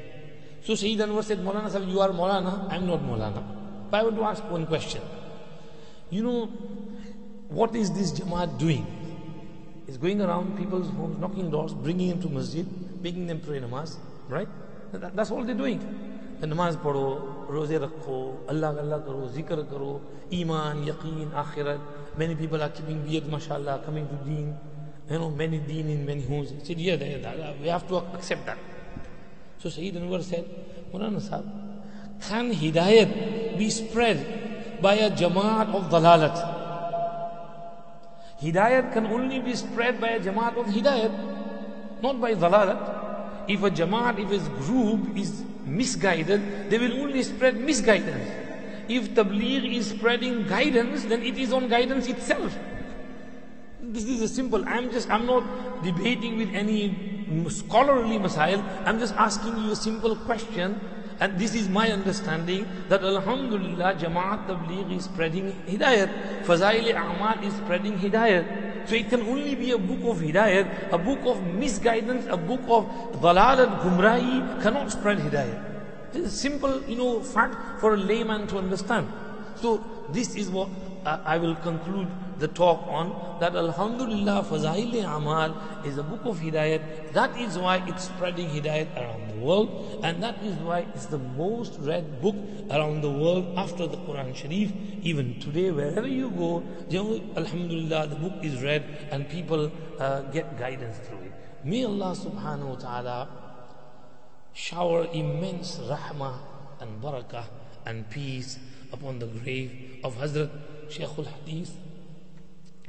So 0.64 0.74
Saeed 0.74 1.00
Anwar 1.00 1.24
said, 1.24 1.40
Maulana 1.40 1.70
sahib, 1.70 1.90
you 1.90 2.00
are 2.00 2.10
Maulana, 2.10 2.72
I 2.72 2.78
am 2.78 2.88
not 2.88 3.02
Maulana. 3.02 3.63
But 3.94 4.00
I 4.00 4.04
want 4.06 4.16
to 4.16 4.24
ask 4.24 4.44
one 4.50 4.66
question. 4.66 5.04
You 6.10 6.24
know, 6.24 6.46
what 7.50 7.76
is 7.76 7.92
this 7.92 8.12
Jamaat 8.12 8.58
doing? 8.58 8.88
It's 9.88 9.98
going 9.98 10.20
around 10.20 10.58
people's 10.58 10.90
homes, 10.90 11.20
knocking 11.20 11.52
doors, 11.52 11.76
bringing 11.76 12.10
them 12.10 12.20
to 12.24 12.28
masjid, 12.28 12.66
making 13.04 13.28
them 13.28 13.40
pray 13.40 13.60
namaz, 13.60 13.98
right? 14.28 14.48
That's 14.92 15.30
all 15.30 15.44
they're 15.44 15.54
doing. 15.54 15.78
Namaz 16.42 16.76
padho, 16.78 17.48
roze 17.48 17.78
rakho, 17.80 18.50
Allah 18.50 18.70
Allah 18.70 19.00
karo, 19.06 19.28
zikr 19.28 19.70
karo, 19.70 20.02
iman, 20.32 20.88
yaqeen, 20.88 21.30
akhirat. 21.30 21.80
Many 22.18 22.34
people 22.34 22.64
are 22.64 22.70
keeping 22.70 23.06
beard, 23.06 23.28
mashallah, 23.28 23.84
coming 23.86 24.08
to 24.08 24.16
deen. 24.26 24.58
You 25.08 25.20
know, 25.20 25.30
many 25.30 25.60
deen 25.60 25.88
in 25.92 26.04
many 26.04 26.24
homes. 26.24 26.52
I 26.52 26.64
said, 26.66 26.80
yeah, 26.80 26.96
we 27.62 27.68
have 27.68 27.88
to 27.90 27.98
accept 28.16 28.48
that. 28.48 28.58
So 29.60 29.70
Saeed 29.70 29.94
Anwar 29.94 30.24
said, 30.24 30.46
Murana 30.92 31.22
Sahib, 31.22 31.46
can 32.22 32.54
hidayat 32.54 33.58
be 33.58 33.70
spread 33.70 34.82
by 34.82 34.96
a 34.96 35.10
jamaat 35.12 35.74
of 35.74 35.90
dalalat? 35.90 36.36
Hidayat 38.42 38.94
can 38.94 39.08
only 39.08 39.40
be 39.40 39.56
spread 39.56 40.02
by 40.02 40.10
a 40.10 40.20
jamaat 40.20 40.58
of 40.58 40.68
hidayat, 40.68 42.02
not 42.02 42.20
by 42.20 42.36
dalalat. 42.36 43.48
If 43.48 43.64
a 43.64 43.72
jamaat, 43.72 44.20
if 44.20 44.30
his 44.30 44.48
group 44.66 45.18
is 45.18 45.44
misguided, 45.66 46.70
they 46.70 46.78
will 46.78 47.02
only 47.02 47.24
spread 47.24 47.60
misguidance. 47.60 48.30
If 48.88 49.16
tabligh 49.16 49.76
is 49.76 49.90
spreading 49.92 50.46
guidance, 50.48 51.06
then 51.06 51.24
it 51.24 51.38
is 51.38 51.54
on 51.54 51.70
guidance 51.70 52.08
itself. 52.08 52.58
This 53.82 54.06
is 54.06 54.22
a 54.22 54.28
simple, 54.28 54.64
I'm 54.68 54.92
just, 54.92 55.10
I'm 55.10 55.26
not 55.26 55.44
debating 55.84 56.38
with 56.38 56.54
any 56.54 57.48
scholarly 57.50 58.18
masail, 58.18 58.64
I'm 58.86 59.00
just 59.00 59.14
asking 59.16 59.58
you 59.58 59.72
a 59.72 59.76
simple 59.76 60.16
question 60.16 60.80
and 61.20 61.38
this 61.40 61.56
is 61.56 61.70
my 61.70 61.92
understanding 61.92 62.68
that 62.90 63.04
Alhamdulillah 63.04 63.96
Jamaat 63.96 64.48
Tabligh 64.48 64.98
is 64.98 65.06
spreading 65.06 65.52
Hidayat. 65.68 66.44
Fazail 66.44 66.94
A'mal 66.94 67.44
is 67.44 67.54
spreading 67.54 67.98
Hidayat. 67.98 68.90
So 68.90 68.96
it 68.96 69.10
can 69.10 69.22
only 69.22 69.56
be 69.56 69.72
a 69.72 69.78
book 69.78 70.04
of 70.04 70.22
Hidayat, 70.22 70.92
a 70.92 70.98
book 70.98 71.20
of 71.26 71.42
misguidance, 71.56 72.26
a 72.30 72.38
book 72.38 72.62
of 72.68 72.86
Dalal 73.22 73.60
and 73.60 73.72
Gumrahi 73.82 74.62
cannot 74.62 74.92
spread 74.92 75.20
Hidayat. 75.20 76.12
This 76.12 76.28
is 76.28 76.34
a 76.34 76.38
simple, 76.38 76.84
you 76.84 76.96
know, 76.96 77.22
fact 77.22 77.80
for 77.80 77.94
a 77.94 77.98
layman 77.98 78.48
to 78.48 78.58
understand. 78.58 79.08
So 79.56 79.84
this 80.12 80.36
is 80.36 80.50
what 80.50 80.70
uh, 81.06 81.20
I 81.26 81.38
will 81.38 81.56
conclude 81.56 82.08
the 82.44 82.50
talk 82.60 82.86
on 83.00 83.12
that 83.40 83.56
Alhamdulillah 83.56 84.44
Fazail 84.44 84.94
Amal 85.18 85.56
is 85.86 85.98
a 85.98 86.04
book 86.04 86.26
of 86.26 86.40
Hidayat. 86.40 87.14
That 87.14 87.38
is 87.40 87.58
why 87.58 87.76
it's 87.88 88.06
spreading 88.12 88.50
Hidayat 88.50 88.98
around 88.98 89.30
the 89.32 89.40
world 89.46 90.02
and 90.04 90.22
that 90.22 90.44
is 90.44 90.56
why 90.58 90.80
it's 90.94 91.06
the 91.06 91.20
most 91.20 91.80
read 91.80 92.22
book 92.22 92.36
around 92.70 93.02
the 93.02 93.10
world 93.10 93.58
after 93.58 93.88
the 93.88 93.96
Quran 94.08 94.36
Sharif. 94.36 94.74
Even 95.04 95.40
today, 95.40 95.72
wherever 95.72 96.08
you 96.08 96.30
go, 96.32 96.64
Alhamdulillah, 97.38 98.08
the 98.08 98.20
book 98.28 98.34
is 98.44 98.62
read 98.62 98.84
and 99.12 99.30
people 99.30 99.72
uh, 100.00 100.22
get 100.38 100.60
guidance 100.60 100.98
through 101.08 101.20
it. 101.20 101.34
May 101.64 101.86
Allah 101.86 102.12
subhanahu 102.12 102.76
wa 102.76 102.80
ta'ala 102.88 103.20
shower 104.52 105.08
immense 105.14 105.80
rahmah 105.80 106.36
and 106.82 107.02
barakah 107.02 107.46
and 107.86 108.10
peace 108.10 108.60
upon 108.92 109.20
the 109.20 109.28
grave 109.28 110.02
of 110.04 110.18
Hazrat 110.18 110.52
Shaykh 110.92 111.18
al-Hadith 111.18 111.83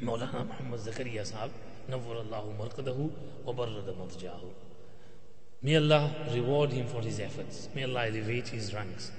مولانا 0.04 0.42
محمد 0.48 0.78
زکریہ 0.84 1.22
صاحب، 1.24 1.50
نور 1.88 2.16
اللہ 2.16 2.44
مرقدہ 2.58 2.90
و 2.90 3.52
برد 3.52 3.88
مرجاہ 3.98 4.44
may 5.62 5.76
Allah 5.76 6.06
reward 6.32 6.72
him 6.72 6.86
for 6.92 7.06
his 7.06 7.20
efforts 7.20 7.68
may 7.74 7.82
Allah 7.82 7.98
elevate 8.08 8.54
his 8.54 8.74
ranks 8.74 9.10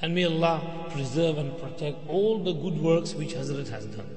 and 0.00 0.14
may 0.14 0.24
Allah 0.24 0.66
preserve 0.94 1.36
and 1.36 1.50
protect 1.60 2.10
all 2.18 2.44
the 2.46 2.52
good 2.64 2.80
works 2.84 3.14
which 3.18 3.36
حضرت 3.36 3.72
has 3.72 3.86
done 3.96 4.14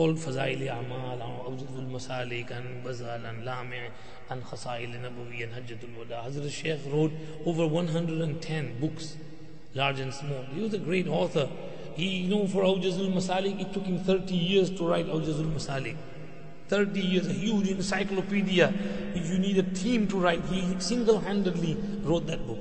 آل 0.00 0.14
فضائل 0.24 0.68
اعمال 0.68 1.22
اوجد 1.22 1.76
المسالک 1.78 2.52
ان 2.52 2.80
بزال 2.84 3.26
ان 3.26 3.42
لامع 3.44 3.82
ان 4.30 4.40
خصائل 4.50 4.96
نبوی 5.02 5.42
ان 5.44 5.52
حجت 5.54 5.84
الودا 5.84 6.24
حضرت 6.26 6.50
شیخ 6.52 6.86
wrote 6.92 7.14
over 7.44 7.70
110 7.82 8.72
books 8.80 9.14
large 9.74 10.00
and 10.00 10.14
small 10.14 10.44
he 10.54 10.62
was 10.62 10.74
a 10.74 10.80
great 10.86 11.08
author 11.20 11.44
He, 11.94 12.08
you 12.22 12.28
know, 12.28 12.46
for 12.46 12.62
Awjazul 12.62 13.12
Masalik, 13.12 13.60
it 13.60 13.72
took 13.72 13.84
him 13.84 13.98
30 13.98 14.34
years 14.34 14.70
to 14.70 14.86
write 14.86 15.06
Awjazul 15.06 15.52
Masalik. 15.52 15.96
30 16.68 17.00
years, 17.00 17.26
a 17.26 17.32
huge 17.32 17.68
encyclopedia 17.68 18.68
which 19.14 19.24
you 19.24 19.38
need 19.38 19.58
a 19.58 19.62
team 19.74 20.06
to 20.08 20.18
write. 20.18 20.42
He 20.46 20.78
single 20.80 21.20
handedly 21.20 21.76
wrote 22.02 22.26
that 22.28 22.46
book. 22.46 22.58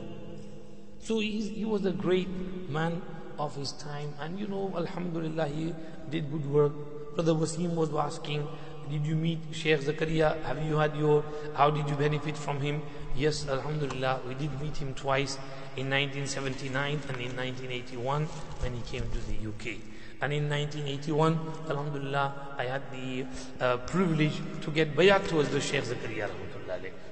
So 1.00 1.20
he 1.20 1.64
was 1.66 1.86
a 1.86 1.92
great 1.92 2.28
man 2.70 3.02
of 3.40 3.56
his 3.56 3.72
time, 3.72 4.14
and 4.20 4.38
you 4.40 4.48
know, 4.48 4.74
Alhamdulillah, 4.76 5.48
he 5.48 5.74
did 6.10 6.32
good 6.32 6.46
work. 6.46 6.74
Brother 7.16 7.34
Wasim 7.34 7.74
was 7.74 7.94
asking, 7.94 8.48
Did 8.90 9.06
you 9.06 9.16
meet 9.16 9.40
Sheikh 9.52 9.80
Zakaria? 9.80 10.42
Have 10.44 10.62
you 10.64 10.78
had 10.78 10.96
your, 10.96 11.24
how 11.56 11.70
did 11.72 11.90
you 11.90 11.96
benefit 11.96 12.38
from 12.38 12.60
him? 12.60 12.82
Yes, 13.16 13.48
Alhamdulillah, 13.48 14.22
we 14.28 14.36
did 14.36 14.60
meet 14.62 14.78
him 14.78 14.94
twice 14.94 15.38
in 15.76 15.90
1979 15.90 17.00
and 17.10 17.18
in 17.22 17.36
1981 17.36 18.26
when 18.26 18.74
he 18.74 18.82
came 18.82 19.04
to 19.10 19.20
the 19.28 19.36
UK. 19.50 19.80
And 20.22 20.34
in 20.34 20.50
1981, 20.50 21.40
Alhamdulillah, 21.70 22.56
I 22.58 22.66
had 22.66 22.82
the 22.92 23.26
uh, 23.60 23.78
privilege 23.78 24.40
to 24.62 24.72
get 24.72 24.96
bayat 24.96 25.28
towards 25.28 25.50
the 25.50 25.60
Shaykh 25.60 25.84
Zakaria. 25.84 26.30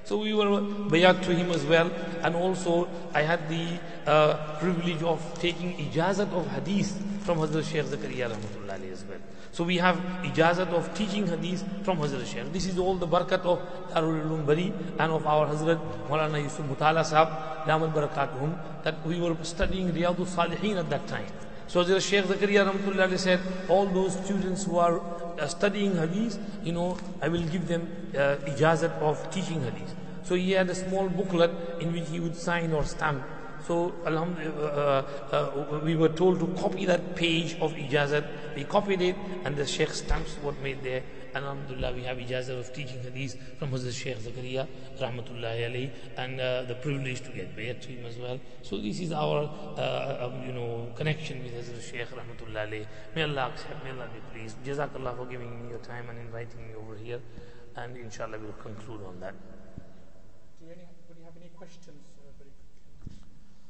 So 0.04 0.18
we 0.18 0.32
were 0.32 0.46
bayat 0.88 1.22
to 1.22 1.34
him 1.34 1.50
as 1.50 1.64
well. 1.64 1.90
And 2.22 2.36
also 2.36 2.88
I 3.12 3.22
had 3.22 3.48
the 3.48 3.78
uh, 4.06 4.58
privilege 4.58 5.02
of 5.02 5.20
taking 5.40 5.76
ijazat 5.90 6.32
of 6.32 6.46
hadith 6.48 6.94
from 7.24 7.38
Hazrat 7.38 7.64
Shaykh 7.64 7.86
Zakaria 7.86 8.30
as 8.30 9.04
well. 9.04 9.18
So 9.52 9.64
we 9.64 9.78
have 9.78 9.96
ijazat 10.22 10.68
of 10.68 10.94
teaching 10.94 11.26
hadith 11.26 11.64
from 11.84 11.98
Hazrat 11.98 12.24
Shaykh. 12.24 12.52
This 12.52 12.66
is 12.66 12.78
all 12.78 12.94
the 12.94 13.06
barakat 13.06 13.44
of 13.44 13.58
Darul 13.90 14.22
Ulum 14.24 14.46
Bury 14.46 14.72
and 14.98 15.12
of 15.12 15.26
our 15.26 15.48
Hazrat 15.48 15.80
Maulana 16.08 16.40
Yusuf 16.40 16.64
Mutala 16.66 17.02
Sahab, 17.04 17.66
Damat 17.66 17.92
Barakatuhum, 17.92 18.84
that 18.84 19.04
we 19.04 19.20
were 19.20 19.36
studying 19.42 19.90
Riyadul 19.90 20.26
Salihin 20.26 20.78
at 20.78 20.88
that 20.90 21.06
time. 21.08 21.26
So 21.66 21.82
Hazrat 21.82 22.00
Shaykh 22.00 22.24
Zakaria 22.26 22.64
Rahmatullah 22.70 23.18
said, 23.18 23.40
all 23.68 23.86
those 23.86 24.14
students 24.24 24.64
who 24.64 24.78
are 24.78 25.00
uh, 25.40 25.46
studying 25.48 25.96
hadith, 25.96 26.38
you 26.62 26.72
know, 26.72 26.96
I 27.20 27.28
will 27.28 27.42
give 27.42 27.66
them 27.66 27.88
uh, 28.14 28.36
ijazat 28.46 28.98
of 29.00 29.30
teaching 29.32 29.62
hadith. 29.62 29.94
So 30.22 30.36
he 30.36 30.52
had 30.52 30.70
a 30.70 30.74
small 30.76 31.08
booklet 31.08 31.50
in 31.80 31.92
which 31.92 32.08
he 32.08 32.20
would 32.20 32.36
sign 32.36 32.72
or 32.72 32.84
stamp. 32.84 33.24
So 33.70 33.94
uh, 34.04 34.10
uh, 34.10 35.04
uh, 35.30 35.80
we 35.84 35.94
were 35.94 36.08
told 36.08 36.40
to 36.40 36.46
copy 36.60 36.86
that 36.86 37.14
page 37.14 37.54
of 37.60 37.72
ijazat. 37.74 38.56
We 38.56 38.64
copied 38.64 39.00
it 39.00 39.14
and 39.44 39.54
the 39.54 39.64
Shaykh 39.64 39.90
stamps 39.90 40.34
what 40.42 40.58
made 40.60 40.82
there. 40.82 41.04
And 41.34 41.44
alhamdulillah, 41.44 41.94
we 41.94 42.02
have 42.02 42.16
ijazat 42.16 42.58
of 42.58 42.72
teaching 42.72 43.00
hadith 43.00 43.36
from 43.60 43.70
Hazrat 43.70 43.94
Shaykh 43.94 44.18
Zakaria, 44.18 44.66
rahmatullahi 44.98 45.60
alayhi, 45.68 45.90
and 46.16 46.40
uh, 46.40 46.62
the 46.64 46.74
privilege 46.74 47.20
to 47.20 47.30
get 47.30 47.56
bayat 47.56 47.80
to 47.82 47.90
him 47.90 48.06
as 48.06 48.18
well. 48.18 48.40
So 48.62 48.76
this 48.76 48.98
is 48.98 49.12
our, 49.12 49.48
uh, 49.78 50.26
um, 50.26 50.44
you 50.44 50.52
know, 50.52 50.88
connection 50.96 51.40
with 51.44 51.54
Hazrat 51.54 51.92
Shaykh, 51.92 52.08
rahmatullahi 52.08 52.66
alayhi. 52.66 52.86
May 53.14 53.22
Allah 53.22 53.52
accept, 53.52 53.84
may 53.84 53.92
Allah 53.92 54.08
be 54.12 54.20
pleased. 54.32 54.56
Jazakallah 54.64 55.16
for 55.16 55.26
giving 55.26 55.62
me 55.62 55.70
your 55.70 55.78
time 55.78 56.10
and 56.10 56.18
inviting 56.18 56.66
me 56.66 56.74
over 56.74 56.96
here. 56.96 57.20
And 57.76 57.96
inshallah, 57.96 58.36
we'll 58.42 58.50
conclude 58.54 59.04
on 59.06 59.20
that. 59.20 59.34
Do 60.58 60.66
you 60.66 61.24
have 61.24 61.36
any 61.40 61.50
questions? 61.56 62.02
Uh, 62.18 62.34
very 62.36 62.50
quickly? 62.50 63.16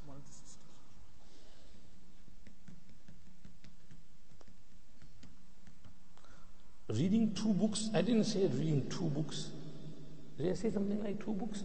One 0.07 0.17
of 0.17 0.27
the 0.27 0.33
sisters. 0.33 0.57
Reading 6.93 7.33
two 7.35 7.53
books, 7.53 7.89
I 7.95 8.03
didn't 8.03 8.25
say 8.25 8.47
reading 8.47 8.89
two 8.91 9.05
books. 9.05 9.51
Did 10.37 10.51
I 10.51 10.55
say 10.55 10.71
something 10.73 11.03
like 11.05 11.25
two 11.25 11.33
books? 11.33 11.63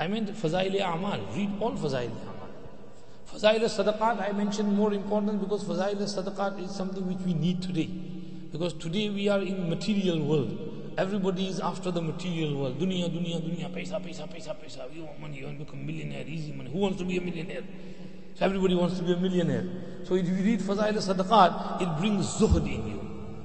I 0.00 0.06
meant 0.06 0.28
Fazail 0.30 0.74
Amal. 0.80 1.20
Read 1.34 1.50
all 1.60 1.72
Fazail 1.72 2.10
Amal. 2.10 2.48
Fazail 3.30 3.60
Sadaqat, 3.60 4.26
I 4.26 4.32
mentioned 4.32 4.74
more 4.74 4.94
important 4.94 5.40
because 5.40 5.64
Fazail 5.64 5.96
Sadaqat 5.96 6.64
is 6.64 6.70
something 6.70 7.06
which 7.06 7.18
we 7.26 7.34
need 7.34 7.60
today. 7.60 7.86
Because 8.50 8.72
today 8.74 9.10
we 9.10 9.28
are 9.28 9.40
in 9.40 9.68
material 9.68 10.24
world. 10.24 10.94
Everybody 10.96 11.48
is 11.48 11.60
after 11.60 11.90
the 11.90 12.00
material 12.00 12.56
world. 12.56 12.78
Dunya, 12.78 13.10
dunya, 13.10 13.40
dunya, 13.40 13.70
paisa, 13.70 14.02
paisa, 14.02 14.26
paisa, 14.28 14.54
paisa. 14.54 14.90
We 14.94 15.02
want 15.02 15.20
money, 15.20 15.38
you 15.38 15.46
want 15.46 15.58
to 15.58 15.64
become 15.64 15.84
millionaire, 15.84 16.24
easy 16.26 16.52
money. 16.52 16.70
Who 16.70 16.78
wants 16.78 16.98
to 16.98 17.04
be 17.04 17.18
a 17.18 17.20
millionaire? 17.20 17.62
So 18.34 18.46
everybody 18.46 18.74
wants 18.74 18.98
to 18.98 19.04
be 19.04 19.12
a 19.12 19.16
millionaire. 19.16 19.66
So 20.04 20.14
if 20.14 20.26
you 20.26 20.34
read 20.34 20.60
Fazail 20.60 20.94
Sadaqat, 20.94 21.82
it 21.82 21.98
brings 21.98 22.26
zuhd 22.26 22.66
in 22.66 22.88
you. 22.88 22.91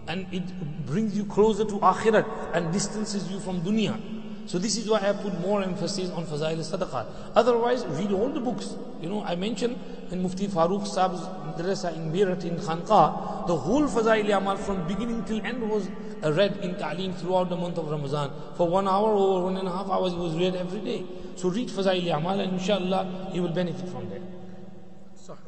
And 0.08 0.26
it 0.32 0.86
brings 0.86 1.18
you 1.18 1.26
closer 1.26 1.66
to 1.66 1.80
akhirat 1.80 2.26
and 2.54 2.72
distances 2.72 3.30
you 3.30 3.40
from 3.40 3.62
dunya. 3.62 4.00
So 4.48 4.58
this 4.58 4.78
is 4.78 4.90
why 4.90 5.00
I 5.00 5.12
put 5.12 5.38
more 5.42 5.62
emphasis 5.62 6.10
on 6.12 6.26
Fazail 6.26 6.60
Sadaqat. 6.60 7.06
Otherwise, 7.36 7.86
read 7.86 8.14
all 8.14 8.30
the 8.30 8.40
books. 8.40 8.76
You 9.02 9.10
know, 9.10 9.22
I 9.22 9.36
mentioned 9.36 9.78
in 10.10 10.24
Mufti 10.24 10.48
Farooq 10.48 10.88
Saab's 10.88 11.20
madrasa 11.20 11.94
in 11.94 12.14
Birat 12.14 12.46
in 12.46 12.56
Khanqa, 12.56 13.46
the 13.46 13.58
whole 13.58 13.84
Fazail 13.84 14.38
Amal 14.38 14.56
from 14.56 14.88
beginning 14.88 15.26
till 15.26 15.46
end 15.46 15.70
was 15.70 15.90
uh, 16.24 16.32
read 16.32 16.56
in 16.64 16.76
Ta'aleem 16.76 17.14
throughout 17.16 17.50
the 17.50 17.58
month 17.58 17.78
of 17.78 17.90
Ramadan. 17.90 18.32
For 18.56 18.70
one 18.70 18.88
hour 18.88 19.10
or 19.10 19.44
one 19.44 19.58
and 19.58 19.68
a 19.68 19.72
half 19.72 19.90
hours, 19.90 20.14
it 20.14 20.20
was 20.20 20.34
read 20.36 20.56
every 20.56 20.80
day. 20.80 21.04
So 21.36 21.50
read 21.50 21.68
Fazail 21.68 22.16
Amal 22.16 22.40
and 22.40 22.54
inshallah, 22.54 23.32
you 23.34 23.42
will 23.42 23.50
benefit 23.54 23.90
from 23.90 24.10
that. 24.12 24.22
Sahra, 25.14 25.40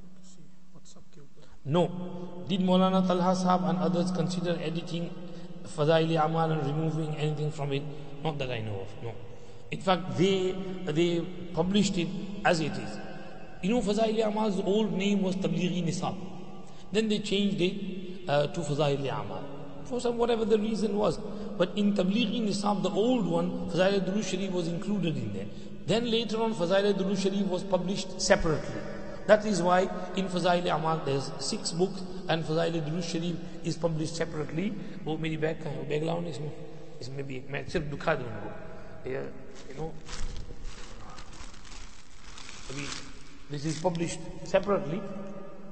good 0.00 0.22
to 0.22 0.26
see. 0.26 0.44
What's 0.72 0.96
up, 0.96 1.02
Gilbert? 1.14 1.50
No. 1.66 2.23
Did 2.48 2.60
Maulana 2.60 3.06
Talha 3.06 3.34
Sahab 3.34 3.70
and 3.70 3.78
others 3.78 4.10
consider 4.10 4.58
editing 4.62 5.10
Fazaili 5.66 6.22
Amal 6.22 6.50
and 6.50 6.66
removing 6.66 7.16
anything 7.16 7.50
from 7.50 7.72
it? 7.72 7.82
Not 8.22 8.38
that 8.38 8.50
I 8.50 8.60
know 8.60 8.80
of, 8.80 9.02
no. 9.02 9.14
In 9.70 9.80
fact, 9.80 10.18
they, 10.18 10.54
they 10.84 11.20
published 11.54 11.96
it 11.96 12.08
as 12.44 12.60
it 12.60 12.72
is. 12.72 12.98
You 13.62 13.70
know, 13.70 13.80
Fazaili 13.80 14.26
Amal's 14.26 14.60
old 14.60 14.92
name 14.92 15.22
was 15.22 15.36
Tablighi 15.36 15.82
Nisab. 15.86 16.16
Then 16.92 17.08
they 17.08 17.20
changed 17.20 17.60
it 17.62 18.28
uh, 18.28 18.46
to 18.48 18.60
Fazaili 18.60 19.08
Amal. 19.08 19.42
For 19.84 20.00
some, 20.00 20.18
whatever 20.18 20.44
the 20.44 20.58
reason 20.58 20.96
was. 20.96 21.16
But 21.56 21.70
in 21.76 21.94
Tablighi 21.94 22.46
Nisab, 22.46 22.82
the 22.82 22.90
old 22.90 23.26
one, 23.26 23.70
Fazail 23.70 24.00
Durud 24.06 24.22
Sharif 24.22 24.52
was 24.52 24.68
included 24.68 25.16
in 25.16 25.32
there. 25.32 25.46
Then 25.86 26.10
later 26.10 26.42
on, 26.42 26.54
Fazail 26.54 26.92
Durud 26.92 27.18
Sharif 27.22 27.46
was 27.46 27.62
published 27.62 28.20
separately. 28.20 28.80
That 29.26 29.46
is 29.46 29.62
why 29.62 29.88
in 30.16 30.28
Fazail 30.28 30.74
Amal 30.74 31.00
there's 31.06 31.30
six 31.38 31.72
books 31.72 32.02
and 32.27 32.43
Fazail 32.43 32.81
Durud 32.87 33.03
Sharif 33.03 33.35
is 33.63 33.77
published 33.77 34.15
separately. 34.15 34.71
वो 35.05 35.17
मेरी 35.17 35.37
bag 35.37 35.61
कहाँ 35.63 35.73
है 35.73 35.79
वो 35.79 35.85
bag 35.89 36.03
लाओ 36.03 36.21
ना 36.21 36.29
इसमें 36.29 36.51
इसमें 37.01 37.25
भी 37.27 37.41
मैं 37.51 37.67
सिर्फ 37.69 37.85
दिखा 37.95 38.15
दूँ 38.15 38.27
उनको 38.27 39.09
ये 39.09 39.23
you 39.69 39.77
know 39.79 39.91
अभी 42.71 42.85
this 43.51 43.65
is 43.65 43.79
published 43.81 44.19
separately 44.45 45.01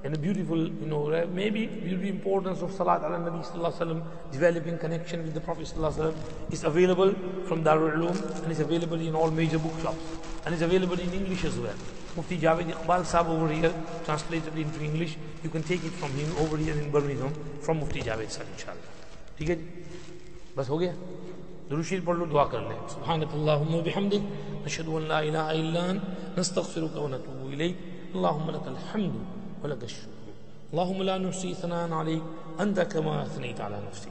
in 0.03 0.13
a 0.13 0.17
beautiful, 0.17 0.57
you 0.57 0.85
know, 0.85 1.11
uh, 1.11 1.25
maybe 1.33 1.65
due 1.65 1.91
to 1.91 1.97
the 1.97 2.09
importance 2.09 2.61
of 2.61 2.71
Salat 2.71 3.03
ala 3.03 3.17
Nabi 3.19 3.43
Sallallahu 3.45 3.73
Alaihi 3.73 3.81
Wasallam, 3.81 4.03
developing 4.31 4.77
connection 4.77 5.23
with 5.23 5.33
the 5.33 5.41
Prophet 5.41 5.65
Sallallahu 5.65 5.93
Alaihi 5.93 6.13
Wasallam 6.13 6.53
is 6.53 6.63
available 6.63 7.13
from 7.47 7.63
Darul 7.63 7.93
Uloom 7.97 8.43
and 8.43 8.51
is 8.51 8.59
available 8.59 8.99
in 8.99 9.15
all 9.15 9.31
major 9.31 9.59
bookshops 9.59 9.97
and 10.45 10.55
is 10.55 10.61
available 10.61 10.99
in 10.99 11.13
English 11.13 11.45
as 11.45 11.57
well. 11.59 11.75
Mufti 12.15 12.37
Javed 12.37 12.71
Iqbal 12.73 13.05
Sahab 13.05 13.27
over 13.29 13.47
here, 13.53 13.73
translated 14.05 14.57
into 14.57 14.81
English, 14.81 15.17
you 15.43 15.49
can 15.49 15.63
take 15.63 15.83
it 15.83 15.91
from 15.93 16.11
him 16.11 16.29
over 16.39 16.57
here 16.57 16.73
in 16.73 16.91
Birmingham 16.91 17.33
from 17.61 17.79
Mufti 17.79 18.01
Javed 18.01 18.29
Sahab, 18.37 18.47
inshallah. 18.57 18.93
ठीक 19.37 19.49
है 19.49 19.55
जी 19.55 19.65
बस 20.57 20.69
हो 20.69 20.77
गया 20.77 20.93
दुरुशीर 21.69 22.01
पढ़ 22.05 22.15
लो 22.17 22.25
दुआ 22.31 22.43
कर 22.53 22.61
ले 22.69 22.75
सुबहानक 22.93 23.31
अल्लाहुम्मा 23.37 23.79
बिहम्दिक 23.87 24.23
नशहदु 24.65 24.91
अन 24.99 25.03
ला 25.11 25.19
इलाहा 25.29 25.51
इल्ला 25.61 25.81
अंत 25.91 26.01
नस्तगफिरुका 26.39 26.99
व 27.03 27.07
नतूबु 27.13 27.45
इलैक 27.55 27.75
اللهم 28.15 28.47
لك 28.51 28.67
الحمد 28.67 29.15
ولك 29.63 29.83
الشكر 29.83 30.17
اللهم 30.73 30.99
لا 31.03 31.17
نحصي 31.17 31.53
ثناء 31.53 31.91
عليك 31.91 32.23
أنت 32.59 32.79
كما 32.79 33.23
أثنيت 33.25 33.61
على 33.61 33.77
نفسك 33.87 34.10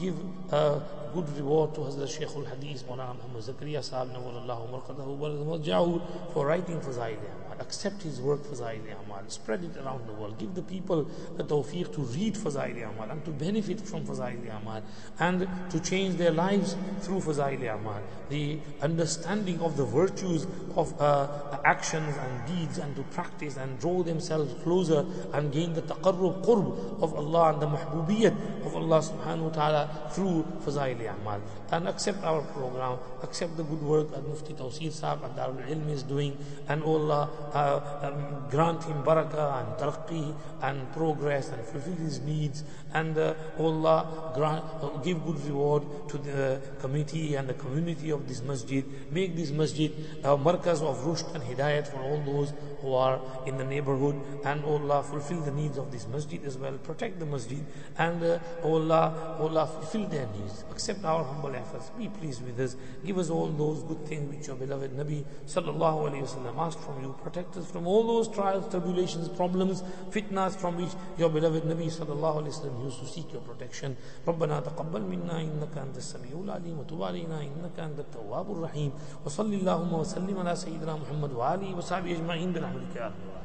give 0.00 0.16
a 0.52 0.80
good 1.12 1.28
reward 1.36 1.74
to 1.74 1.80
Hazrat 1.80 2.08
Shaykh 2.08 2.34
al-Hadith, 2.36 2.86
Maulana 2.86 3.16
Muhammad 3.16 3.42
Zakaria 3.42 3.82
Sahib, 3.82 4.12
Nawallahu 4.12 4.68
Marqadahu, 4.70 6.32
for 6.32 6.46
writing 6.46 6.80
Fazail 6.80 7.16
Amal. 7.16 7.60
Accept 7.60 8.02
his 8.02 8.20
work 8.20 8.40
Fazail 8.44 8.80
Amal. 9.18 9.30
Spread 9.30 9.64
it 9.64 9.76
around 9.76 10.06
the 10.06 10.12
world. 10.12 10.38
Give 10.38 10.54
the 10.54 10.62
people 10.62 11.04
the 11.36 11.44
tawfiq 11.44 11.92
to 11.94 12.00
read 12.02 12.34
Fazail 12.34 12.90
Amal 12.90 13.10
and 13.10 13.24
to 13.24 13.30
benefit 13.30 13.80
from 13.80 14.04
Fazail 14.04 14.40
Amal 14.56 14.82
and 15.18 15.48
to 15.70 15.80
change 15.80 16.16
their 16.16 16.30
lives 16.30 16.76
through 17.00 17.20
Fazail 17.20 17.74
Amal. 17.74 18.02
The 18.28 18.58
understanding 18.82 19.60
of 19.60 19.76
the 19.76 19.84
virtues 19.84 20.46
of 20.76 21.00
uh, 21.00 21.58
actions 21.64 22.14
and 22.16 22.46
deeds 22.46 22.78
and 22.78 22.94
to 22.96 23.02
practice 23.04 23.56
and 23.56 23.78
draw 23.78 24.02
themselves 24.02 24.54
closer 24.62 25.04
and 25.32 25.52
gain 25.52 25.72
the 25.72 25.82
taqarrub, 25.82 26.44
qurb 26.44 27.02
of 27.02 27.14
Allah 27.14 27.52
and 27.52 27.62
the 27.62 27.66
mahbubiyat 27.66 28.66
of 28.66 28.76
Allah 28.76 29.00
subhanahu 29.00 29.44
wa 29.44 29.50
ta'ala 29.50 30.10
through 30.12 30.46
Fazail 30.64 31.00
amal. 31.20 31.40
And 31.70 31.88
accept 31.88 32.24
our 32.24 32.42
program, 32.42 32.98
accept 33.22 33.56
the 33.56 33.62
good 33.62 33.82
work 33.82 34.10
that 34.12 34.26
Mufti 34.26 34.54
Tawseer 34.54 34.92
Sahib 34.92 35.24
and 35.24 35.34
Darul 35.36 35.68
Ilm 35.68 35.90
is 35.90 36.02
doing, 36.02 36.36
and 36.68 36.82
Allah 36.82 37.28
uh, 37.52 38.06
um, 38.06 38.48
grant 38.50 38.84
him 38.84 39.02
barakah 39.08 39.50
and 39.60 39.70
taraqi 39.80 40.34
and 40.62 40.92
progress 40.92 41.48
and 41.48 41.64
fulfill 41.64 41.96
his 41.96 42.20
needs, 42.20 42.64
and 42.94 43.16
uh, 43.18 43.34
Allah 43.58 44.32
grant, 44.34 44.64
uh, 44.82 44.88
give 44.98 45.24
good 45.24 45.44
reward 45.46 45.82
to 46.08 46.18
the 46.18 46.60
committee 46.80 47.34
and 47.34 47.48
the 47.48 47.54
community 47.54 48.10
of 48.10 48.26
this 48.28 48.42
masjid. 48.42 48.84
Make 49.10 49.36
this 49.36 49.50
masjid 49.50 49.92
a 50.24 50.36
markaz 50.36 50.82
of 50.82 50.98
rushd 51.04 51.34
and 51.34 51.44
hidayat 51.44 51.88
for 51.88 52.00
all 52.00 52.22
those 52.24 52.52
who 52.80 52.94
are 52.94 53.20
in 53.46 53.56
the 53.58 53.64
neighborhood, 53.64 54.20
and 54.44 54.64
Allah 54.64 55.02
fulfill 55.02 55.40
the 55.40 55.50
needs 55.50 55.78
of 55.78 55.90
this 55.90 56.06
masjid 56.06 56.42
as 56.44 56.56
well. 56.56 56.72
Protect 56.78 57.18
the 57.18 57.26
masjid, 57.26 57.64
and 57.98 58.22
uh, 58.22 58.38
Allah, 58.62 59.36
Allah 59.40 59.66
fulfill 59.66 60.06
their 60.08 60.28
needs. 60.38 60.64
Accept 60.70 61.04
our 61.04 61.24
humble 61.24 61.54
efforts. 61.54 61.90
Be 61.98 62.08
pleased 62.08 62.44
with 62.44 62.58
us. 62.60 62.76
Give 63.04 63.18
us 63.18 63.30
all 63.30 63.48
those 63.48 63.82
good 63.82 64.06
things 64.06 64.34
which 64.34 64.46
your 64.46 64.56
beloved 64.56 64.96
Nabi 64.96 65.24
sallallahu 65.46 66.10
alaihi 66.10 66.22
wasallam 66.22 66.56
asked 66.58 66.80
from 66.80 67.02
you. 67.02 67.14
Protect 67.22 67.56
us 67.56 67.70
from 67.70 67.86
all 67.86 68.06
those 68.06 68.28
trials, 68.28 68.68
tribulations, 68.70 69.28
problems, 69.28 69.82
fitnas 70.10 70.56
from 70.56 70.76
which 70.76 70.90
your 71.18 71.28
beloved 71.30 71.64
Nabi 71.64 71.86
sallallahu 71.86 72.42
alaihi 72.42 72.54
wasallam 72.54 72.77
used 72.85 72.99
to 72.99 73.05
seek 73.05 73.33
your 73.33 73.41
protection. 73.41 73.95
ربنا 74.27 74.59
تقبل 74.59 75.01
منا 75.01 75.41
إنك 75.41 75.77
أنت 75.77 75.97
السميع 75.97 76.31
العليم 76.43 76.79
وتب 76.79 77.03
علينا 77.03 77.41
إنك 77.41 77.79
أنت 77.79 77.99
التواب 77.99 78.51
الرحيم 78.51 78.91
وصل 79.25 79.53
اللهم 79.53 79.93
وسلم 79.93 80.39
على 80.39 80.55
سيدنا 80.55 80.95
محمد 80.95 81.31
وآله 81.33 81.77
وصحبه 81.77 82.11
أجمعين 82.11 82.53
برحمتك 82.53 82.95
يا 82.95 83.05
أرحم 83.05 83.19
الراحمين 83.23 83.43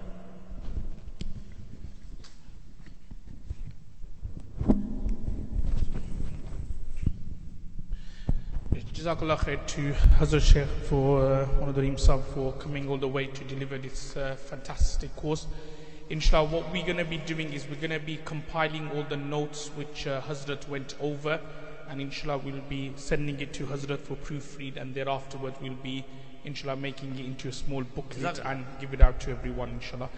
Jazakallah 8.99 9.39
khair 9.39 9.65
to 9.69 9.93
Hazrat 10.19 10.43
Sheikh 10.43 10.67
for 10.89 11.23
uh, 11.25 11.47
one 11.61 11.69
of 11.69 11.77
the 11.77 11.97
Sahib 11.97 12.25
for 12.35 12.53
coming 12.55 12.89
all 12.89 12.99
the 12.99 13.07
way 13.07 13.27
to 13.27 13.45
deliver 13.45 13.79
this 13.79 14.17
uh, 14.17 14.35
fantastic 14.35 15.15
course. 15.15 15.47
Inshallah, 16.10 16.50
what 16.50 16.70
we're 16.72 16.86
going 16.86 16.98
to 16.98 17.06
be 17.06 17.18
doing 17.18 17.54
is 17.54 17.66
we're 17.70 17.76
going 17.76 17.98
to 17.98 18.06
be 18.06 18.20
compiling 18.26 18.92
all 18.92 19.04
the 19.04 19.16
notes 19.16 19.70
which 19.70 20.06
uh, 20.06 20.22
Hazrat 20.22 20.68
went 20.68 20.96
over, 21.00 21.40
and 21.90 22.02
inshallah, 22.02 22.40
we'll 22.40 22.62
be 22.68 22.92
sending 22.98 23.40
it 23.40 23.54
to 23.54 23.66
Hazrat 23.66 24.00
for 24.00 24.16
proofread, 24.16 24.76
and 24.76 24.94
thereafter 24.94 25.38
we'll 25.38 25.74
be, 25.82 26.04
inshallah, 26.44 26.76
making 26.76 27.18
it 27.18 27.26
into 27.26 27.48
a 27.48 27.54
small 27.54 27.84
booklet 27.84 28.42
and 28.44 28.66
give 28.82 28.94
it 28.94 29.00
out 29.00 29.22
to 29.22 29.32
everyone, 29.32 29.70
inshallah. 29.70 30.10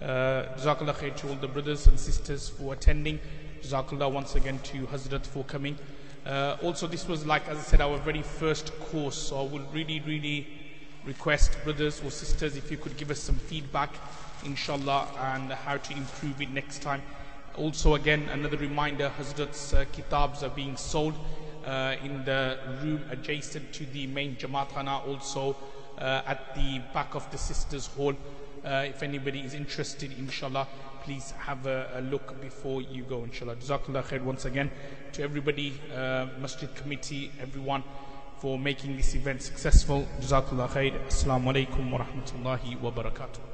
Uh, 0.00 0.44
Jazakallah 0.56 0.94
khair 0.94 1.16
to 1.16 1.28
all 1.28 1.34
the 1.34 1.48
brothers 1.48 1.88
and 1.88 1.98
sisters 1.98 2.48
for 2.48 2.72
attending. 2.72 3.18
Jazakallah 3.60 4.12
once 4.12 4.36
again 4.36 4.60
to 4.60 4.86
Hazrat 4.86 5.26
for 5.26 5.42
coming. 5.44 5.76
Uh, 6.24 6.56
also, 6.62 6.86
this 6.86 7.08
was 7.08 7.26
like, 7.26 7.46
as 7.48 7.58
I 7.58 7.62
said, 7.62 7.80
our 7.80 7.98
very 7.98 8.22
first 8.22 8.72
course, 8.78 9.16
so 9.16 9.40
I 9.40 9.48
would 9.48 9.74
really, 9.74 10.00
really 10.06 10.46
request 11.04 11.56
brothers 11.64 12.00
or 12.04 12.10
sisters 12.10 12.56
if 12.56 12.70
you 12.70 12.76
could 12.76 12.96
give 12.96 13.10
us 13.10 13.18
some 13.18 13.34
feedback, 13.34 13.90
inshallah, 14.44 15.08
and 15.18 15.52
how 15.52 15.76
to 15.76 15.92
improve 15.92 16.40
it 16.40 16.50
next 16.50 16.82
time. 16.82 17.02
Also, 17.56 17.94
again, 17.94 18.28
another 18.32 18.56
reminder 18.56 19.10
Hazrat's 19.16 19.72
uh, 19.72 19.84
kitabs 19.92 20.42
are 20.42 20.50
being 20.50 20.76
sold 20.76 21.14
uh, 21.66 21.94
in 22.02 22.24
the 22.24 22.58
room 22.82 23.00
adjacent 23.10 23.72
to 23.72 23.86
the 23.86 24.06
main 24.08 24.36
Jamaat 24.36 24.68
Khana, 24.70 25.06
also 25.06 25.56
uh, 25.98 26.22
at 26.26 26.54
the 26.54 26.80
back 26.92 27.14
of 27.14 27.30
the 27.30 27.38
Sisters 27.38 27.86
Hall. 27.86 28.14
Uh, 28.64 28.86
if 28.88 29.02
anybody 29.02 29.40
is 29.40 29.54
interested, 29.54 30.10
inshallah, 30.18 30.66
please 31.04 31.32
have 31.32 31.66
a, 31.66 31.90
a 31.94 32.00
look 32.00 32.40
before 32.40 32.82
you 32.82 33.04
go, 33.04 33.22
inshallah. 33.22 33.56
Jazakallah 33.56 34.04
khair 34.04 34.22
once 34.22 34.46
again 34.46 34.70
to 35.12 35.22
everybody, 35.22 35.74
uh, 35.94 36.26
Masjid 36.40 36.74
Committee, 36.74 37.30
everyone, 37.40 37.84
for 38.38 38.58
making 38.58 38.96
this 38.96 39.14
event 39.14 39.42
successful. 39.42 40.08
Jazakallah 40.20 40.68
khair. 40.70 40.92
Assalamu 41.06 41.52
alaikum 41.52 41.90
wa 41.90 41.98
rahmatullahi 41.98 42.80
wa 42.80 42.90
barakatuh. 42.90 43.53